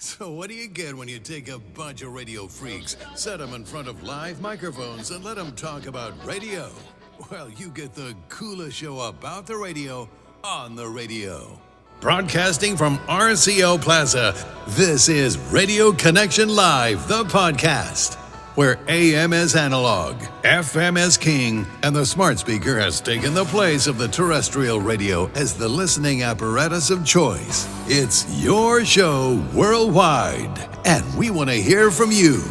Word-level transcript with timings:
So, 0.00 0.30
what 0.30 0.48
do 0.48 0.54
you 0.54 0.68
get 0.68 0.96
when 0.96 1.08
you 1.08 1.18
take 1.18 1.48
a 1.48 1.58
bunch 1.58 2.02
of 2.02 2.12
radio 2.12 2.46
freaks, 2.46 2.96
set 3.16 3.40
them 3.40 3.52
in 3.52 3.64
front 3.64 3.88
of 3.88 4.04
live 4.04 4.40
microphones, 4.40 5.10
and 5.10 5.24
let 5.24 5.34
them 5.34 5.50
talk 5.56 5.86
about 5.86 6.24
radio? 6.24 6.70
Well, 7.32 7.50
you 7.50 7.68
get 7.70 7.94
the 7.94 8.14
coolest 8.28 8.76
show 8.76 9.00
about 9.00 9.48
the 9.48 9.56
radio 9.56 10.08
on 10.44 10.76
the 10.76 10.86
radio. 10.86 11.60
Broadcasting 12.00 12.76
from 12.76 12.98
RCO 13.08 13.82
Plaza, 13.82 14.36
this 14.68 15.08
is 15.08 15.36
Radio 15.50 15.90
Connection 15.90 16.48
Live, 16.48 17.08
the 17.08 17.24
podcast, 17.24 18.16
where 18.58 18.76
AM 18.88 19.32
is 19.32 19.54
analog, 19.54 20.16
FM 20.42 20.98
is 20.98 21.16
king, 21.16 21.64
and 21.84 21.94
the 21.94 22.04
smart 22.04 22.40
speaker 22.40 22.76
has 22.76 23.00
taken 23.00 23.32
the 23.32 23.44
place 23.44 23.86
of 23.86 23.98
the 23.98 24.08
terrestrial 24.08 24.80
radio 24.80 25.30
as 25.36 25.54
the 25.54 25.68
listening 25.68 26.24
apparatus 26.24 26.90
of 26.90 27.06
choice. 27.06 27.68
It's 27.86 28.26
your 28.42 28.84
show 28.84 29.40
worldwide, 29.54 30.58
and 30.84 31.04
we 31.16 31.30
want 31.30 31.50
to 31.50 31.54
hear 31.54 31.92
from 31.92 32.10
you. 32.10 32.42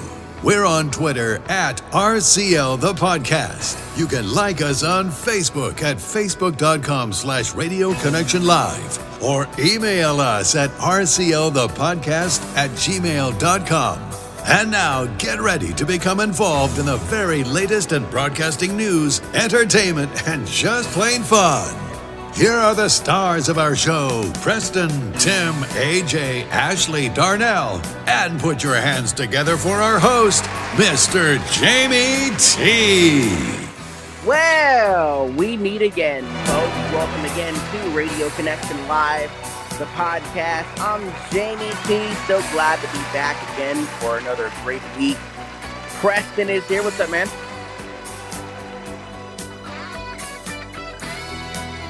We're 0.43 0.63
on 0.63 0.91
Twitter 0.91 1.41
at 1.49 1.81
RCL 1.91 2.79
the 2.79 2.93
podcast. 2.93 3.77
You 3.99 4.07
can 4.07 4.33
like 4.33 4.61
us 4.61 4.83
on 4.83 5.09
Facebook 5.09 5.81
at 5.81 5.97
facebook.com 5.97 7.11
slash 7.11 7.53
radio 7.53 7.93
connection 7.95 8.45
live 8.45 9.21
or 9.21 9.45
email 9.59 10.21
us 10.21 10.55
at 10.55 10.69
rclthepodcast 10.69 12.55
at 12.55 12.69
gmail.com. 12.69 14.06
And 14.49 14.71
now 14.71 15.05
get 15.17 15.41
ready 15.41 15.73
to 15.73 15.85
become 15.85 16.21
involved 16.21 16.79
in 16.79 16.85
the 16.85 16.95
very 16.95 17.43
latest 17.43 17.91
in 17.91 18.09
broadcasting 18.09 18.77
news, 18.77 19.19
entertainment, 19.33 20.25
and 20.25 20.47
just 20.47 20.89
plain 20.91 21.21
fun. 21.21 21.75
Here 22.33 22.53
are 22.53 22.73
the 22.73 22.87
stars 22.87 23.49
of 23.49 23.57
our 23.57 23.75
show 23.75 24.23
Preston, 24.35 24.89
Tim, 25.13 25.53
AJ, 25.75 26.47
Ashley, 26.47 27.09
Darnell, 27.09 27.81
and 28.07 28.39
put 28.39 28.63
your 28.63 28.75
hands 28.75 29.11
together 29.11 29.57
for 29.57 29.81
our 29.81 29.99
host, 29.99 30.45
Mr. 30.75 31.35
Jamie 31.51 32.33
T. 32.37 33.67
Well, 34.25 35.27
we 35.33 35.57
meet 35.57 35.81
again, 35.81 36.23
folks. 36.45 36.93
Welcome 36.93 37.25
again 37.25 37.53
to 37.53 37.89
Radio 37.89 38.29
Connection 38.29 38.87
Live, 38.87 39.29
the 39.77 39.85
podcast. 39.85 40.65
I'm 40.79 41.01
Jamie 41.31 41.71
T. 41.85 42.11
So 42.25 42.41
glad 42.51 42.79
to 42.81 42.87
be 42.87 43.03
back 43.13 43.37
again 43.53 43.85
for 43.99 44.17
another 44.17 44.51
great 44.63 44.81
week. 44.97 45.17
Preston 45.99 46.49
is 46.49 46.67
here. 46.67 46.81
What's 46.81 46.99
up, 46.99 47.11
man? 47.11 47.27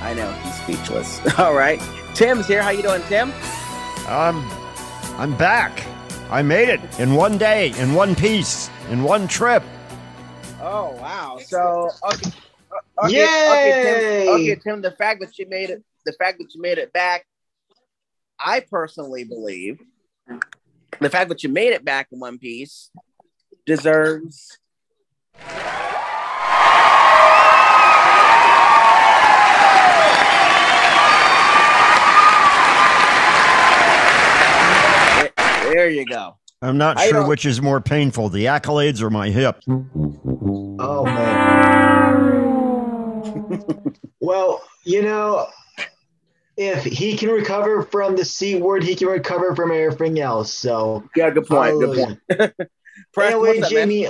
I 0.01 0.13
know 0.13 0.29
he's 0.43 0.55
speechless. 0.61 1.21
All 1.39 1.53
right, 1.53 1.81
Tim's 2.13 2.45
here. 2.45 2.61
How 2.61 2.71
you 2.71 2.81
doing, 2.81 3.01
Tim? 3.03 3.31
I'm 4.05 4.43
I'm 5.17 5.37
back. 5.37 5.85
I 6.29 6.41
made 6.41 6.67
it 6.67 6.81
in 6.99 7.15
one 7.15 7.37
day, 7.37 7.71
in 7.79 7.93
one 7.93 8.15
piece, 8.15 8.69
in 8.89 9.01
one 9.03 9.29
trip. 9.29 9.63
Oh 10.61 10.91
wow! 10.99 11.39
So 11.41 11.89
okay, 12.03 12.31
uh, 12.71 13.05
okay, 13.05 13.23
okay, 13.23 14.25
Tim, 14.25 14.33
okay, 14.33 14.55
Tim. 14.55 14.81
The 14.81 14.91
fact 14.91 15.21
that 15.21 15.39
you 15.39 15.47
made 15.47 15.69
it, 15.69 15.81
the 16.05 16.11
fact 16.13 16.39
that 16.39 16.53
you 16.53 16.61
made 16.61 16.79
it 16.79 16.91
back, 16.91 17.25
I 18.39 18.59
personally 18.61 19.23
believe 19.23 19.79
the 20.99 21.09
fact 21.09 21.29
that 21.29 21.43
you 21.43 21.49
made 21.49 21.73
it 21.73 21.83
back 21.83 22.07
in 22.11 22.19
one 22.19 22.37
piece 22.37 22.91
deserves. 23.65 24.57
There 35.63 35.89
you 35.89 36.05
go. 36.05 36.37
I'm 36.61 36.77
not 36.77 36.97
I 36.97 37.05
sure 37.09 37.19
don't- 37.21 37.29
which 37.29 37.45
is 37.45 37.61
more 37.61 37.79
painful, 37.81 38.29
the 38.29 38.45
accolades 38.45 39.01
or 39.01 39.09
my 39.09 39.29
hip. 39.29 39.61
Oh 39.69 41.03
man. 41.05 41.57
well, 44.21 44.61
you 44.83 45.01
know, 45.03 45.47
if 46.57 46.83
he 46.83 47.15
can 47.15 47.29
recover 47.29 47.83
from 47.83 48.15
the 48.15 48.25
C 48.25 48.55
word, 48.55 48.83
he 48.83 48.95
can 48.95 49.07
recover 49.07 49.55
from 49.55 49.71
everything 49.71 50.19
else. 50.19 50.51
So 50.51 51.07
Yeah, 51.15 51.29
good 51.29 51.45
point. 51.45 51.79
Good 51.79 51.95
point. 51.95 52.19
hallelujah. 52.29 52.53
Preston, 53.13 53.35
anyway, 53.35 53.59
what's 53.59 53.67
up, 53.67 53.71
man? 53.73 53.89
Jamie, 53.89 54.07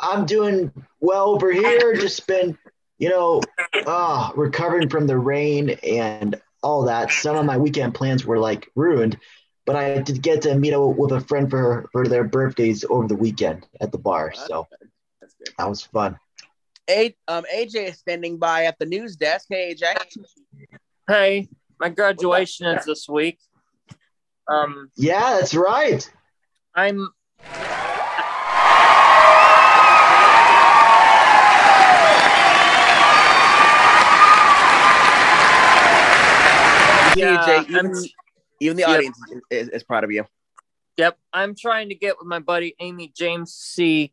I'm 0.00 0.26
doing 0.26 0.72
well 1.00 1.30
over 1.30 1.52
here. 1.52 1.94
Just 1.94 2.26
been, 2.26 2.58
you 2.98 3.08
know, 3.08 3.42
uh, 3.86 4.32
recovering 4.34 4.88
from 4.88 5.06
the 5.06 5.16
rain 5.16 5.70
and 5.70 6.40
all 6.62 6.84
that. 6.84 7.12
Some 7.12 7.36
of 7.36 7.46
my 7.46 7.56
weekend 7.56 7.94
plans 7.94 8.26
were 8.26 8.38
like 8.38 8.68
ruined, 8.74 9.16
but 9.64 9.76
I 9.76 10.00
did 10.00 10.20
get 10.20 10.42
to 10.42 10.56
meet 10.56 10.74
up 10.74 10.96
with 10.96 11.12
a 11.12 11.20
friend 11.20 11.48
for 11.48 11.88
for 11.92 12.08
their 12.08 12.24
birthdays 12.24 12.84
over 12.90 13.06
the 13.06 13.16
weekend 13.16 13.66
at 13.80 13.92
the 13.92 13.98
bar. 13.98 14.32
So 14.34 14.66
That's 15.20 15.34
good. 15.34 15.54
that 15.58 15.68
was 15.68 15.82
fun. 15.82 16.18
A, 16.90 17.14
um, 17.28 17.44
AJ 17.54 17.90
is 17.90 17.98
standing 17.98 18.38
by 18.38 18.64
at 18.64 18.76
the 18.80 18.86
news 18.86 19.14
desk. 19.14 19.46
Hey, 19.48 19.72
AJ. 19.72 19.94
Hey, 21.08 21.48
my 21.80 21.88
graduation 21.88 22.66
is 22.66 22.84
this 22.84 23.08
week. 23.08 23.38
Um, 24.48 24.90
Yeah, 24.96 25.36
that's 25.38 25.54
right. 25.54 26.08
I'm. 26.74 27.08
Yeah, 37.16 37.62
even, 37.68 37.86
I'm- 37.86 38.04
even 38.60 38.76
the 38.76 38.82
Yep. 38.82 38.88
audience 38.90 39.18
is, 39.50 39.68
is 39.68 39.82
proud 39.84 40.04
of 40.04 40.10
you. 40.10 40.26
Yep, 40.96 41.18
I'm 41.32 41.54
trying 41.54 41.88
to 41.88 41.94
get 41.94 42.18
with 42.18 42.26
my 42.26 42.38
buddy 42.38 42.74
Amy 42.80 43.12
James 43.14 43.54
to 43.56 43.62
see, 43.62 44.12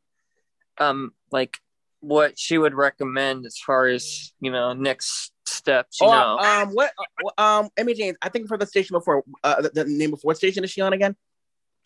um, 0.79 1.13
like 1.31 1.57
what 2.01 2.37
she 2.39 2.57
would 2.57 2.73
recommend 2.73 3.45
as 3.45 3.57
far 3.57 3.87
as 3.87 4.33
you 4.39 4.49
know 4.51 4.73
next 4.73 5.31
steps. 5.59 5.99
You 6.01 6.07
Oh, 6.07 6.11
know, 6.11 6.37
um, 6.39 6.69
what, 6.69 6.91
uh, 7.37 7.41
um, 7.59 7.69
Amy 7.77 7.93
James, 7.93 8.17
I 8.21 8.29
think 8.29 8.47
for 8.47 8.57
the 8.57 8.65
station 8.65 8.95
before, 8.95 9.23
uh, 9.43 9.61
the, 9.61 9.69
the 9.69 9.85
name 9.85 10.09
before, 10.11 10.29
what 10.29 10.37
station 10.37 10.63
is 10.63 10.71
she 10.71 10.81
on 10.81 10.93
again? 10.93 11.15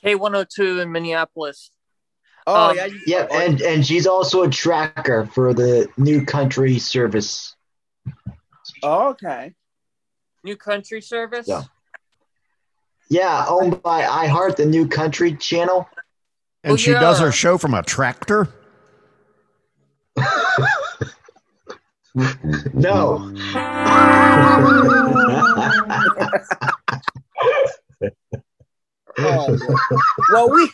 K102 0.03 0.81
in 0.81 0.91
Minneapolis. 0.91 1.69
Oh, 2.47 2.69
Um, 2.71 2.75
yeah. 2.77 2.85
You, 2.85 2.99
Yep, 3.07 3.27
oh, 3.31 3.39
and 3.39 3.61
and 3.61 3.85
she's 3.85 4.05
also 4.07 4.43
a 4.43 4.49
tracker 4.49 5.25
for 5.27 5.53
the 5.53 5.87
new 5.97 6.25
country 6.25 6.77
service. 6.79 7.55
oh, 8.83 9.09
okay. 9.09 9.53
New 10.45 10.57
Country 10.57 11.01
Service. 11.01 11.47
Yeah. 11.47 11.63
Yeah, 13.09 13.45
owned 13.47 13.81
by 13.81 14.01
iHeart, 14.03 14.57
the 14.57 14.65
new 14.65 14.87
country 14.89 15.35
channel. 15.37 15.87
And 16.65 16.73
Oh, 16.73 16.75
she 16.75 16.91
does 16.91 17.19
her 17.19 17.31
show 17.31 17.57
from 17.57 17.73
a 17.73 17.81
tractor. 17.83 18.49
No. 22.73 23.33
Oh, 29.15 29.57
well, 30.31 30.49
we 30.49 30.71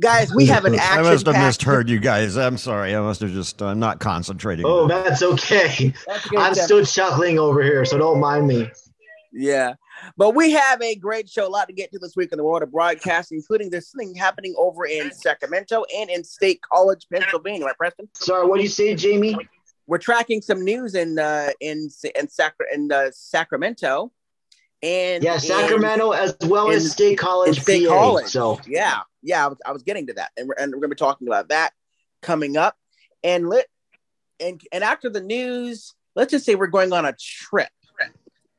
guys, 0.00 0.32
we 0.32 0.46
have 0.46 0.64
an 0.64 0.76
action. 0.76 0.98
I 0.98 1.02
must 1.02 1.26
have 1.26 1.34
misheard 1.34 1.88
you 1.88 1.98
guys. 1.98 2.36
I'm 2.36 2.56
sorry. 2.56 2.94
I 2.94 3.00
must 3.00 3.20
have 3.20 3.32
just 3.32 3.60
uh, 3.60 3.74
not 3.74 3.98
concentrating. 3.98 4.64
oh, 4.64 4.86
that's 4.86 5.22
okay. 5.22 5.92
That's 6.06 6.28
good, 6.28 6.38
I'm 6.38 6.54
Tim. 6.54 6.64
still 6.64 6.84
chuckling 6.84 7.40
over 7.40 7.62
here, 7.62 7.84
so 7.84 7.98
don't 7.98 8.20
mind 8.20 8.46
me. 8.46 8.70
Yeah. 9.32 9.74
But 10.16 10.34
we 10.34 10.52
have 10.52 10.82
a 10.82 10.94
great 10.94 11.28
show, 11.28 11.46
a 11.46 11.48
lot 11.48 11.68
to 11.68 11.72
get 11.72 11.92
to 11.92 11.98
this 11.98 12.16
week 12.16 12.32
in 12.32 12.38
the 12.38 12.44
world 12.44 12.62
of 12.62 12.72
broadcasting, 12.72 13.38
including 13.38 13.70
this 13.70 13.92
thing 13.96 14.14
happening 14.14 14.54
over 14.58 14.84
in 14.84 15.12
Sacramento 15.12 15.84
and 15.96 16.10
in 16.10 16.24
State 16.24 16.60
College, 16.62 17.06
Pennsylvania, 17.10 17.66
right, 17.66 17.76
Preston? 17.76 18.08
Sorry, 18.14 18.46
what 18.46 18.56
do 18.56 18.62
you 18.62 18.68
say, 18.68 18.94
Jamie? 18.94 19.36
We're 19.86 19.98
tracking 19.98 20.42
some 20.42 20.64
news 20.64 20.94
in 20.94 21.18
uh 21.18 21.50
in 21.60 21.88
in 22.14 22.28
Sacra 22.28 22.66
in 22.72 22.90
uh, 22.92 23.10
Sacramento. 23.12 24.12
And 24.82 25.22
Yeah, 25.22 25.38
Sacramento 25.38 26.10
as 26.10 26.36
well 26.42 26.70
as 26.70 26.90
State 26.90 27.18
College, 27.18 27.60
State 27.60 27.86
PA. 27.86 27.94
College. 27.94 28.26
So 28.26 28.60
yeah, 28.66 29.00
yeah, 29.22 29.44
I 29.44 29.48
was, 29.48 29.58
I 29.64 29.72
was 29.72 29.82
getting 29.82 30.08
to 30.08 30.14
that, 30.14 30.32
and 30.36 30.48
we're, 30.48 30.54
and 30.58 30.72
we're 30.72 30.80
going 30.80 30.90
to 30.90 30.96
be 30.96 30.98
talking 30.98 31.28
about 31.28 31.48
that 31.50 31.72
coming 32.20 32.56
up. 32.56 32.76
And 33.22 33.48
let 33.48 33.66
and 34.40 34.60
and 34.72 34.82
after 34.82 35.08
the 35.08 35.20
news, 35.20 35.94
let's 36.16 36.32
just 36.32 36.44
say 36.44 36.56
we're 36.56 36.66
going 36.66 36.92
on 36.92 37.04
a 37.04 37.12
trip, 37.12 37.68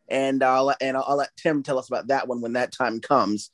and 0.07 0.41
I'll 0.43 0.65
let- 0.65 0.77
and 0.81 0.95
I'll, 0.95 1.03
I'll 1.05 1.17
let 1.17 1.35
Tim 1.35 1.61
tell 1.61 1.77
us 1.77 1.89
about 1.89 2.07
that 2.07 2.27
one 2.27 2.39
when 2.39 2.53
that 2.53 2.71
time 2.71 3.01
comes. 3.01 3.49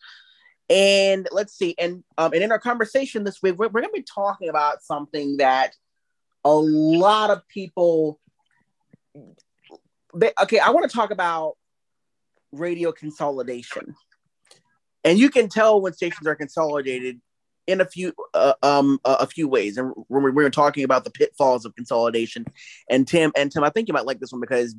And 0.69 1.27
let's 1.31 1.57
see, 1.57 1.73
and 1.79 2.03
um, 2.19 2.33
and 2.33 2.43
in 2.43 2.51
our 2.51 2.59
conversation 2.59 3.23
this 3.23 3.41
week, 3.41 3.57
we're, 3.57 3.69
we're 3.69 3.81
going 3.81 3.93
to 3.93 3.99
be 3.99 4.03
talking 4.03 4.49
about 4.49 4.83
something 4.83 5.37
that 5.37 5.73
a 6.43 6.53
lot 6.53 7.29
of 7.29 7.47
people. 7.47 8.19
They, 10.15 10.31
okay, 10.41 10.59
I 10.59 10.69
want 10.71 10.89
to 10.89 10.95
talk 10.95 11.11
about 11.11 11.55
radio 12.51 12.91
consolidation 12.91 13.95
and 15.03 15.19
you 15.19 15.29
can 15.29 15.47
tell 15.49 15.79
when 15.81 15.93
stations 15.93 16.27
are 16.27 16.35
consolidated 16.35 17.21
in 17.67 17.79
a 17.79 17.85
few 17.85 18.11
uh, 18.33 18.53
um 18.63 18.99
a, 19.05 19.27
few 19.27 19.47
ways 19.47 19.77
and 19.77 19.93
when 20.07 20.23
we 20.23 20.31
we're 20.31 20.49
talking 20.49 20.83
about 20.83 21.03
the 21.03 21.11
pitfalls 21.11 21.63
of 21.63 21.75
consolidation 21.75 22.43
and 22.89 23.07
tim 23.07 23.31
and 23.37 23.51
tim 23.51 23.63
i 23.63 23.69
think 23.69 23.87
you 23.87 23.93
might 23.93 24.07
like 24.07 24.19
this 24.19 24.31
one 24.31 24.41
because 24.41 24.75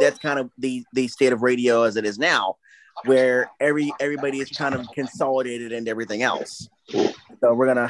that's 0.00 0.18
kind 0.18 0.40
of 0.40 0.50
the 0.58 0.84
the 0.94 1.06
state 1.06 1.32
of 1.32 1.42
radio 1.42 1.84
as 1.84 1.94
it 1.94 2.04
is 2.04 2.18
now 2.18 2.56
where 3.04 3.50
every 3.60 3.92
everybody 4.00 4.38
is 4.38 4.50
kind 4.50 4.74
of 4.74 4.86
consolidated 4.94 5.72
into 5.72 5.90
everything 5.90 6.22
else. 6.22 6.68
So 6.90 7.54
we're 7.54 7.66
gonna 7.66 7.88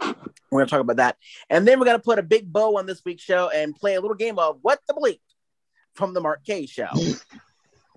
we're 0.00 0.60
gonna 0.60 0.66
talk 0.66 0.80
about 0.80 0.96
that, 0.96 1.16
and 1.50 1.66
then 1.66 1.78
we're 1.78 1.86
gonna 1.86 1.98
put 1.98 2.18
a 2.18 2.22
big 2.22 2.52
bow 2.52 2.78
on 2.78 2.86
this 2.86 3.02
week's 3.04 3.22
show 3.22 3.48
and 3.48 3.74
play 3.74 3.94
a 3.94 4.00
little 4.00 4.16
game 4.16 4.38
of 4.38 4.58
what 4.62 4.80
the 4.86 4.94
bleep 4.94 5.20
from 5.94 6.14
the 6.14 6.20
Mark 6.20 6.44
K 6.44 6.66
show. 6.66 6.88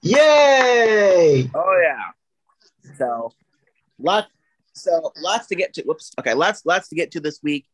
Yay! 0.01 1.49
Oh 1.53 1.81
yeah. 1.83 2.93
So 2.97 3.31
lots 3.99 4.27
so 4.73 5.11
lots 5.17 5.47
to 5.47 5.55
get 5.55 5.73
to. 5.75 5.83
Whoops. 5.83 6.11
Okay, 6.19 6.33
lots 6.33 6.65
lots 6.65 6.89
to 6.89 6.95
get 6.95 7.11
to 7.11 7.19
this 7.19 7.39
week 7.43 7.65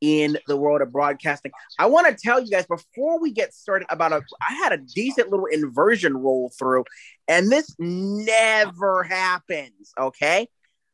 in 0.00 0.36
the 0.48 0.56
world 0.56 0.82
of 0.82 0.92
broadcasting. 0.92 1.52
I 1.78 1.86
want 1.86 2.06
to 2.08 2.14
tell 2.14 2.40
you 2.40 2.50
guys 2.50 2.66
before 2.66 3.20
we 3.20 3.32
get 3.32 3.54
started 3.54 3.86
about 3.90 4.12
a 4.12 4.22
I 4.46 4.54
had 4.54 4.72
a 4.72 4.78
decent 4.78 5.30
little 5.30 5.46
inversion 5.46 6.16
roll 6.16 6.52
through, 6.58 6.84
and 7.28 7.50
this 7.50 7.74
never 7.78 9.02
happens. 9.04 9.92
Okay. 9.98 10.48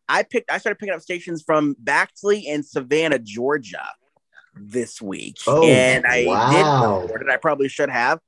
I 0.08 0.22
picked 0.22 0.50
I 0.50 0.58
started 0.58 0.78
picking 0.78 0.94
up 0.94 1.00
stations 1.00 1.42
from 1.42 1.74
Baxley 1.82 2.44
and 2.48 2.64
Savannah, 2.64 3.18
Georgia 3.18 3.86
this 4.54 5.00
week. 5.00 5.36
Oh, 5.46 5.64
and 5.64 6.06
I 6.06 6.24
wow. 6.26 6.50
did 6.50 7.02
report 7.02 7.22
it. 7.22 7.30
I 7.30 7.36
probably 7.36 7.68
should 7.68 7.90
have. 7.90 8.20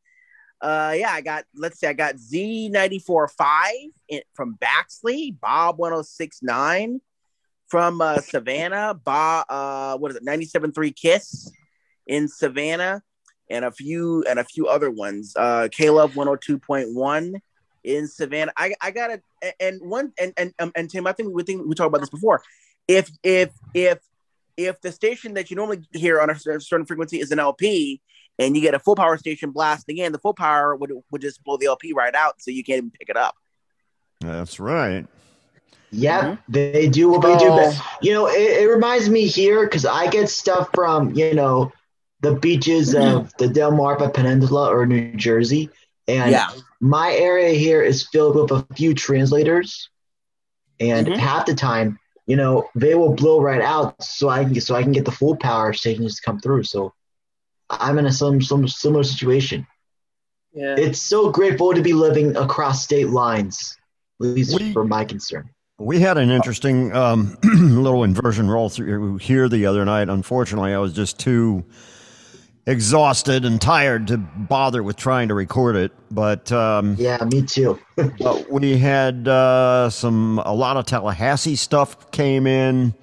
Uh, 0.60 0.94
yeah, 0.96 1.10
I 1.10 1.22
got, 1.22 1.44
let's 1.54 1.80
see, 1.80 1.86
I 1.86 1.94
got 1.94 2.16
Z94.5 2.16 4.22
from 4.34 4.58
Baxley, 4.60 5.34
Bob 5.40 5.78
1069 5.78 7.00
from 7.68 8.00
uh, 8.00 8.20
Savannah, 8.20 8.94
Bob, 8.94 9.46
uh, 9.48 9.96
what 9.96 10.10
is 10.10 10.16
it, 10.16 10.24
97.3 10.24 10.94
Kiss 10.94 11.50
in 12.06 12.28
Savannah, 12.28 13.02
and 13.48 13.64
a 13.64 13.70
few, 13.70 14.22
and 14.28 14.38
a 14.38 14.44
few 14.44 14.66
other 14.66 14.90
ones. 14.90 15.32
Uh, 15.34 15.68
Caleb 15.70 16.12
102.1 16.12 17.40
in 17.84 18.08
Savannah. 18.08 18.52
I, 18.56 18.74
I 18.80 18.90
got 18.90 19.10
it. 19.10 19.22
And 19.58 19.80
one, 19.80 20.12
and, 20.18 20.32
and, 20.36 20.54
um, 20.58 20.72
and 20.74 20.90
Tim, 20.90 21.06
I 21.06 21.12
think 21.12 21.34
we 21.34 21.42
think 21.42 21.66
we 21.66 21.74
talked 21.74 21.88
about 21.88 22.00
this 22.00 22.10
before. 22.10 22.42
If, 22.88 23.10
if, 23.22 23.50
if, 23.74 23.98
if 24.56 24.80
the 24.80 24.92
station 24.92 25.34
that 25.34 25.50
you 25.50 25.56
normally 25.56 25.82
hear 25.92 26.20
on 26.20 26.30
a 26.30 26.38
certain 26.38 26.86
frequency 26.86 27.20
is 27.20 27.30
an 27.30 27.38
LP, 27.38 28.00
and 28.38 28.56
you 28.56 28.62
get 28.62 28.74
a 28.74 28.78
full 28.78 28.96
power 28.96 29.18
station 29.18 29.50
blasting 29.50 29.98
in, 29.98 30.12
the 30.12 30.18
full 30.18 30.32
power 30.32 30.74
would 30.74 30.92
would 31.10 31.20
just 31.20 31.44
blow 31.44 31.58
the 31.58 31.66
LP 31.66 31.92
right 31.92 32.14
out, 32.14 32.40
so 32.40 32.50
you 32.50 32.64
can't 32.64 32.78
even 32.78 32.90
pick 32.90 33.10
it 33.10 33.16
up. 33.16 33.34
That's 34.20 34.58
right. 34.58 35.06
Yeah, 35.90 36.22
Mhm. 36.22 36.38
they 36.48 36.88
do 36.88 37.10
what 37.10 37.22
they 37.22 37.36
do. 37.36 37.50
Oh. 37.50 37.56
But, 37.56 38.04
you 38.04 38.14
know, 38.14 38.28
it, 38.28 38.62
it 38.62 38.66
reminds 38.66 39.10
me 39.10 39.26
here 39.26 39.64
because 39.64 39.84
I 39.84 40.08
get 40.08 40.28
stuff 40.28 40.70
from, 40.72 41.12
you 41.14 41.34
know, 41.34 41.72
the 42.20 42.34
beaches 42.34 42.94
of 42.94 43.34
the 43.38 43.46
Delmarva 43.46 44.12
Peninsula 44.12 44.74
or 44.74 44.86
New 44.86 45.12
Jersey. 45.16 45.68
And 46.10 46.30
Yeah. 46.32 46.50
my 46.80 47.12
area 47.12 47.50
here 47.50 47.82
is 47.82 48.06
filled 48.08 48.34
with 48.36 48.50
a 48.50 48.66
few 48.74 48.94
translators. 48.94 49.88
And 50.80 51.06
Mhm. 51.06 51.16
half 51.16 51.46
the 51.46 51.54
time, 51.54 51.98
you 52.26 52.36
know, 52.36 52.68
they 52.74 52.94
will 52.94 53.14
blow 53.14 53.40
right 53.40 53.60
out 53.60 54.02
so 54.02 54.28
I 54.28 54.42
can 54.44 54.52
get 54.52 54.62
so 54.64 54.74
I 54.74 54.82
can 54.82 54.92
get 54.92 55.04
the 55.04 55.12
full 55.12 55.36
power 55.36 55.72
stations 55.72 56.16
to 56.16 56.22
come 56.22 56.40
through. 56.40 56.64
So 56.64 56.92
I'm 57.68 57.98
in 57.98 58.06
a 58.06 58.12
some, 58.12 58.40
some 58.42 58.66
similar 58.66 59.04
situation. 59.04 59.66
Yeah. 60.52 60.74
It's 60.76 61.00
so 61.00 61.30
grateful 61.30 61.74
to 61.74 61.82
be 61.82 61.92
living 61.92 62.36
across 62.36 62.82
state 62.82 63.10
lines, 63.10 63.76
at 64.20 64.26
least 64.26 64.58
We- 64.58 64.72
for 64.72 64.84
my 64.84 65.04
concern. 65.04 65.50
We 65.78 66.00
had 66.00 66.18
an 66.18 66.30
interesting 66.30 66.94
um, 66.94 67.38
little 67.42 68.04
inversion 68.04 68.50
roll 68.50 68.68
through 68.68 69.16
here 69.18 69.48
the 69.48 69.64
other 69.64 69.84
night. 69.84 70.08
Unfortunately, 70.10 70.74
I 70.74 70.78
was 70.78 70.92
just 70.92 71.18
too 71.18 71.64
exhausted 72.66 73.44
and 73.44 73.60
tired 73.60 74.06
to 74.08 74.18
bother 74.18 74.82
with 74.82 74.96
trying 74.96 75.28
to 75.28 75.34
record 75.34 75.76
it. 75.76 75.92
But 76.10 76.50
um, 76.52 76.96
Yeah, 76.98 77.18
me 77.24 77.42
too. 77.42 77.78
but 77.96 78.50
we 78.50 78.76
had 78.78 79.28
uh, 79.28 79.90
some 79.90 80.38
a 80.40 80.54
lot 80.54 80.76
of 80.76 80.86
Tallahassee 80.86 81.56
stuff 81.56 82.10
came 82.10 82.46
in, 82.46 82.94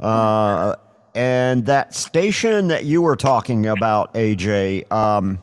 uh, 0.00 0.76
and 1.14 1.66
that 1.66 1.94
station 1.94 2.68
that 2.68 2.84
you 2.84 3.02
were 3.02 3.16
talking 3.16 3.66
about, 3.66 4.14
AJ, 4.14 4.90
um, 4.90 5.38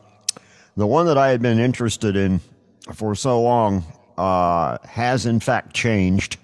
the 0.76 0.86
one 0.86 1.06
that 1.06 1.18
I 1.18 1.28
had 1.28 1.40
been 1.40 1.58
interested 1.58 2.16
in 2.16 2.40
for 2.94 3.14
so 3.14 3.40
long, 3.40 3.84
uh, 4.18 4.78
has 4.84 5.24
in 5.26 5.40
fact 5.40 5.74
changed 5.74 6.36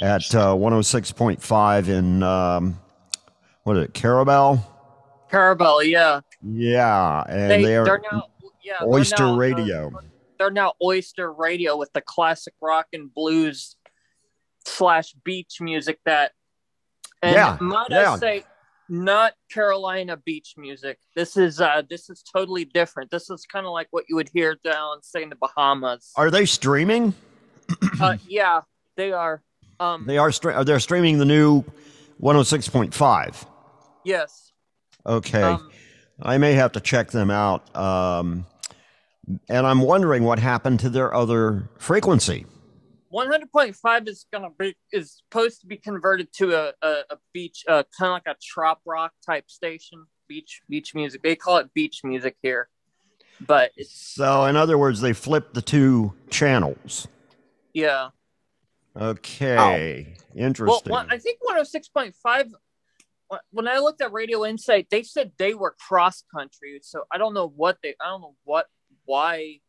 at 0.00 0.34
uh, 0.34 0.54
106.5 0.54 1.88
in 1.88 2.22
um, 2.22 2.78
what 3.64 3.76
is 3.76 3.84
it, 3.84 3.94
Carrabelle? 3.94 4.66
Carrabelle, 5.30 5.82
yeah. 5.82 6.20
Yeah, 6.42 7.22
and 7.28 7.50
They, 7.50 7.62
they 7.62 7.76
are 7.76 7.84
they're 7.84 8.02
now 8.10 8.26
yeah, 8.62 8.74
they're 8.80 8.88
Oyster 8.88 9.22
now, 9.24 9.34
uh, 9.34 9.36
Radio. 9.36 9.92
they're 10.38 10.50
now 10.50 10.72
Oyster 10.82 11.32
Radio 11.32 11.76
with 11.76 11.92
the 11.92 12.00
classic 12.00 12.54
rock 12.60 12.86
and 12.92 13.12
blues 13.12 13.76
slash 14.66 15.14
beach 15.24 15.60
music 15.60 15.98
that 16.04 16.32
and 17.22 17.34
Yeah, 17.34 17.58
might 17.60 17.88
yeah. 17.90 18.12
I 18.12 18.18
say 18.18 18.44
not 18.88 19.34
Carolina 19.52 20.16
beach 20.16 20.54
music. 20.56 20.98
This 21.14 21.36
is 21.36 21.60
uh 21.60 21.82
this 21.88 22.10
is 22.10 22.22
totally 22.22 22.64
different. 22.64 23.10
This 23.10 23.30
is 23.30 23.44
kind 23.46 23.66
of 23.66 23.72
like 23.72 23.88
what 23.90 24.04
you 24.08 24.16
would 24.16 24.30
hear 24.32 24.56
down 24.64 25.02
say 25.02 25.22
in 25.22 25.28
the 25.28 25.36
Bahamas. 25.36 26.12
Are 26.16 26.30
they 26.30 26.44
streaming? 26.46 27.14
Uh 28.00 28.16
yeah, 28.26 28.62
they 28.96 29.12
are. 29.12 29.42
Um 29.78 30.06
They 30.06 30.18
are. 30.18 30.30
Stre- 30.30 30.64
they're 30.66 30.80
streaming 30.80 31.18
the 31.18 31.24
new 31.24 31.64
106.5. 32.20 33.46
yes. 34.04 34.52
Okay, 35.06 35.42
Um 35.42 35.70
I 36.22 36.38
may 36.38 36.52
have 36.54 36.72
to 36.72 36.80
check 36.80 37.10
them 37.10 37.30
out. 37.30 37.74
Um, 37.76 38.46
and 39.48 39.66
I'm 39.66 39.80
wondering 39.80 40.24
what 40.24 40.38
happened 40.38 40.80
to 40.80 40.90
their 40.90 41.14
other 41.14 41.68
frequency. 41.78 42.46
100.5 43.12 44.08
is 44.08 44.26
gonna 44.32 44.50
be 44.56 44.76
is 44.92 45.22
supposed 45.24 45.60
to 45.60 45.66
be 45.66 45.76
converted 45.76 46.32
to 46.34 46.54
a, 46.56 46.72
a, 46.80 46.88
a 47.10 47.16
beach 47.32 47.64
uh 47.68 47.82
kind 47.98 48.10
of 48.10 48.12
like 48.12 48.26
a 48.26 48.36
trop 48.40 48.80
rock 48.86 49.10
type 49.26 49.50
station 49.50 50.04
beach 50.28 50.62
beach 50.68 50.94
music 50.94 51.20
they 51.24 51.34
call 51.34 51.56
it 51.56 51.74
beach 51.74 52.02
music 52.04 52.36
here 52.40 52.68
but 53.40 53.72
it's 53.76 53.92
So, 53.92 54.44
in 54.44 54.54
other 54.54 54.78
words, 54.78 55.00
they 55.00 55.12
flipped 55.12 55.54
the 55.54 55.62
two 55.62 56.12
channels. 56.30 57.08
yeah 57.72 58.10
Okay, 58.96 60.14
well 60.32 60.46
interesting. 60.46 60.90
one, 60.92 61.06
i 61.10 61.18
think 61.18 61.40
106.5 61.48 62.12
wh- 62.24 62.54
when 63.50 63.68
i 63.68 63.78
looked 63.78 64.00
at 64.00 64.12
radio 64.12 64.44
insight 64.44 64.88
they 64.90 65.02
said 65.02 65.32
they 65.38 65.54
were 65.54 65.74
cross 65.88 66.24
country 66.34 66.80
so 66.82 67.02
i 67.12 67.18
don't 67.18 67.34
know 67.34 67.52
what 67.56 67.78
they 67.82 67.94
i 68.00 68.08
don't 68.08 68.20
know 68.20 68.34
what 68.44 68.66
why 69.04 69.60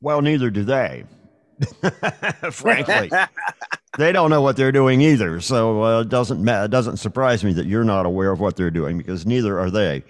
well, 0.00 0.22
neither 0.22 0.50
do 0.50 0.64
they. 0.64 1.04
Frankly, 2.52 3.10
they 3.98 4.12
don't 4.12 4.30
know 4.30 4.40
what 4.40 4.56
they're 4.56 4.72
doing 4.72 5.02
either. 5.02 5.40
So 5.40 5.84
uh, 5.84 6.00
it 6.00 6.08
doesn't 6.08 6.42
ma- 6.42 6.64
it 6.64 6.70
doesn't 6.70 6.96
surprise 6.96 7.44
me 7.44 7.52
that 7.52 7.66
you're 7.66 7.84
not 7.84 8.06
aware 8.06 8.30
of 8.30 8.40
what 8.40 8.56
they're 8.56 8.70
doing 8.70 8.96
because 8.96 9.26
neither 9.26 9.60
are 9.60 9.70
they. 9.70 10.02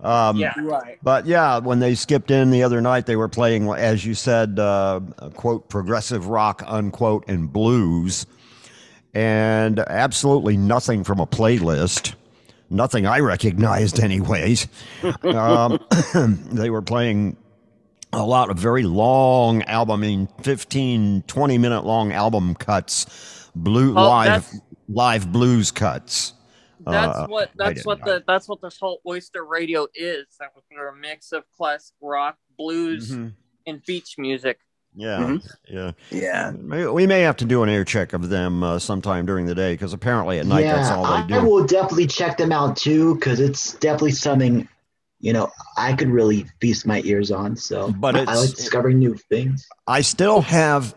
Um, 0.00 0.36
yeah 0.36 0.54
right. 0.58 0.98
But 1.02 1.26
yeah, 1.26 1.58
when 1.58 1.80
they 1.80 1.96
skipped 1.96 2.30
in 2.30 2.50
the 2.50 2.62
other 2.62 2.80
night, 2.80 3.06
they 3.06 3.16
were 3.16 3.28
playing, 3.28 3.68
as 3.68 4.04
you 4.04 4.14
said, 4.14 4.58
uh, 4.60 5.00
quote, 5.34 5.68
progressive 5.68 6.28
rock, 6.28 6.62
unquote, 6.66 7.24
and 7.28 7.52
blues. 7.52 8.26
And 9.14 9.78
absolutely 9.80 10.56
nothing 10.56 11.04
from 11.04 11.20
a 11.20 11.26
playlist. 11.26 12.14
Nothing 12.72 13.06
I 13.06 13.20
recognized, 13.20 14.00
anyways. 14.00 14.66
um, 15.24 15.78
they 16.50 16.70
were 16.70 16.82
playing 16.82 17.36
a 18.12 18.24
lot 18.24 18.50
of 18.50 18.58
very 18.58 18.82
long 18.82 19.62
album, 19.64 20.00
I 20.02 20.06
mean, 20.06 20.28
15, 20.42 21.22
20 21.26 21.58
minute 21.58 21.84
long 21.84 22.12
album 22.12 22.54
cuts, 22.54 23.50
blue 23.54 23.90
Oh, 23.96 24.02
live, 24.08 24.50
live 24.88 25.30
blues 25.32 25.70
cuts. 25.70 26.34
that's 26.84 27.18
Uh, 27.18 27.26
what 27.28 27.50
that's 27.56 27.86
what 27.86 28.04
the 28.04 28.24
that's 28.26 28.48
what 28.48 28.60
this 28.60 28.76
whole 28.78 29.00
oyster 29.06 29.44
radio 29.44 29.86
is 29.94 30.26
that 30.40 30.50
was 30.54 30.64
a 30.72 30.96
mix 30.96 31.30
of 31.32 31.44
classic 31.56 31.94
rock 32.02 32.36
blues 32.58 33.12
Mhm. 33.12 33.34
and 33.66 33.82
beach 33.86 34.16
music 34.18 34.58
Yeah, 34.94 35.18
Mhm. 35.20 35.42
yeah. 35.68 35.92
Yeah. 36.10 36.50
We 36.90 37.06
may 37.06 37.22
have 37.22 37.36
to 37.38 37.44
do 37.44 37.62
an 37.62 37.68
air 37.68 37.84
check 37.84 38.12
of 38.12 38.28
them 38.28 38.62
uh, 38.62 38.78
sometime 38.78 39.24
during 39.24 39.46
the 39.46 39.54
day 39.54 39.72
because 39.72 39.92
apparently 39.92 40.38
at 40.38 40.46
night 40.46 40.62
that's 40.64 40.90
all 40.90 41.04
I, 41.06 41.26
they 41.26 41.34
I 41.34 41.40
do. 41.40 41.46
will 41.46 41.64
definitely 41.64 42.06
check 42.06 42.36
them 42.36 42.52
out 42.52 42.76
too 42.76 43.14
because 43.14 43.40
it's 43.40 43.72
definitely 43.74 44.12
something 44.12 44.68
you 45.20 45.32
know 45.32 45.50
I 45.78 45.94
could 45.94 46.08
really 46.10 46.46
feast 46.60 46.86
my 46.86 47.00
ears 47.04 47.30
on. 47.30 47.56
So, 47.56 47.92
But 47.98 48.16
I 48.16 48.34
like 48.34 48.54
discovering 48.54 48.98
new 48.98 49.14
things. 49.14 49.66
I 49.86 50.02
still 50.02 50.42
have, 50.42 50.94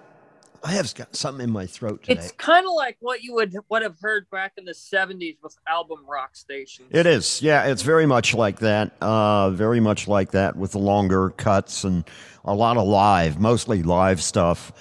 I 0.64 0.72
have 0.74 0.94
got 0.96 1.16
something 1.16 1.44
in 1.46 1.52
my 1.52 1.66
throat 1.66 2.04
today. 2.04 2.20
It's 2.22 2.32
kind 2.34 2.66
of 2.66 2.74
like 2.74 2.98
what 3.00 3.24
you 3.24 3.34
would 3.36 3.56
would 3.70 3.82
have 3.82 3.98
heard 4.02 4.30
back 4.30 4.54
in 4.58 4.66
the 4.66 4.74
'70s 4.74 5.38
with 5.42 5.56
album 5.68 6.00
rock 6.06 6.36
stations. 6.36 6.90
It 6.92 7.06
is, 7.06 7.42
yeah. 7.42 7.64
It's 7.66 7.82
very 7.84 8.06
much 8.06 8.34
like 8.34 8.60
that. 8.60 8.92
Uh, 9.00 9.52
very 9.52 9.80
much 9.80 10.08
like 10.10 10.32
that 10.32 10.58
with 10.58 10.72
the 10.74 10.80
longer 10.80 11.30
cuts 11.30 11.84
and 11.86 12.04
a 12.46 12.54
lot 12.54 12.78
of 12.78 12.88
live, 12.88 13.40
mostly 13.40 13.84
live 13.84 14.22
stuff 14.22 14.72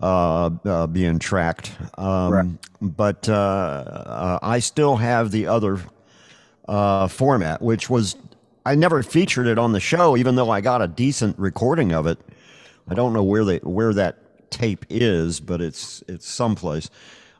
uh, 0.00 0.50
uh, 0.64 0.86
being 0.86 1.18
tracked. 1.18 1.72
Um, 1.98 2.32
Right. 2.32 2.46
But 2.80 3.28
uh, 3.28 3.32
uh, 3.32 4.38
I 4.42 4.58
still 4.58 4.96
have 4.96 5.30
the 5.30 5.46
other 5.46 5.80
uh, 6.68 7.08
format, 7.08 7.62
which 7.62 7.88
was 7.88 8.16
I 8.66 8.74
never 8.74 9.02
featured 9.02 9.46
it 9.46 9.58
on 9.58 9.72
the 9.72 9.80
show, 9.80 10.16
even 10.16 10.36
though 10.36 10.50
I 10.50 10.60
got 10.60 10.82
a 10.82 10.88
decent 10.88 11.38
recording 11.38 11.92
of 11.92 12.06
it. 12.06 12.18
I 12.88 12.94
don't 12.94 13.12
know 13.14 13.22
where 13.22 13.44
they 13.44 13.58
where 13.58 13.94
that 13.94 14.50
tape 14.50 14.84
is, 14.90 15.40
but 15.40 15.60
it's 15.62 16.02
it's 16.08 16.28
someplace. 16.28 16.90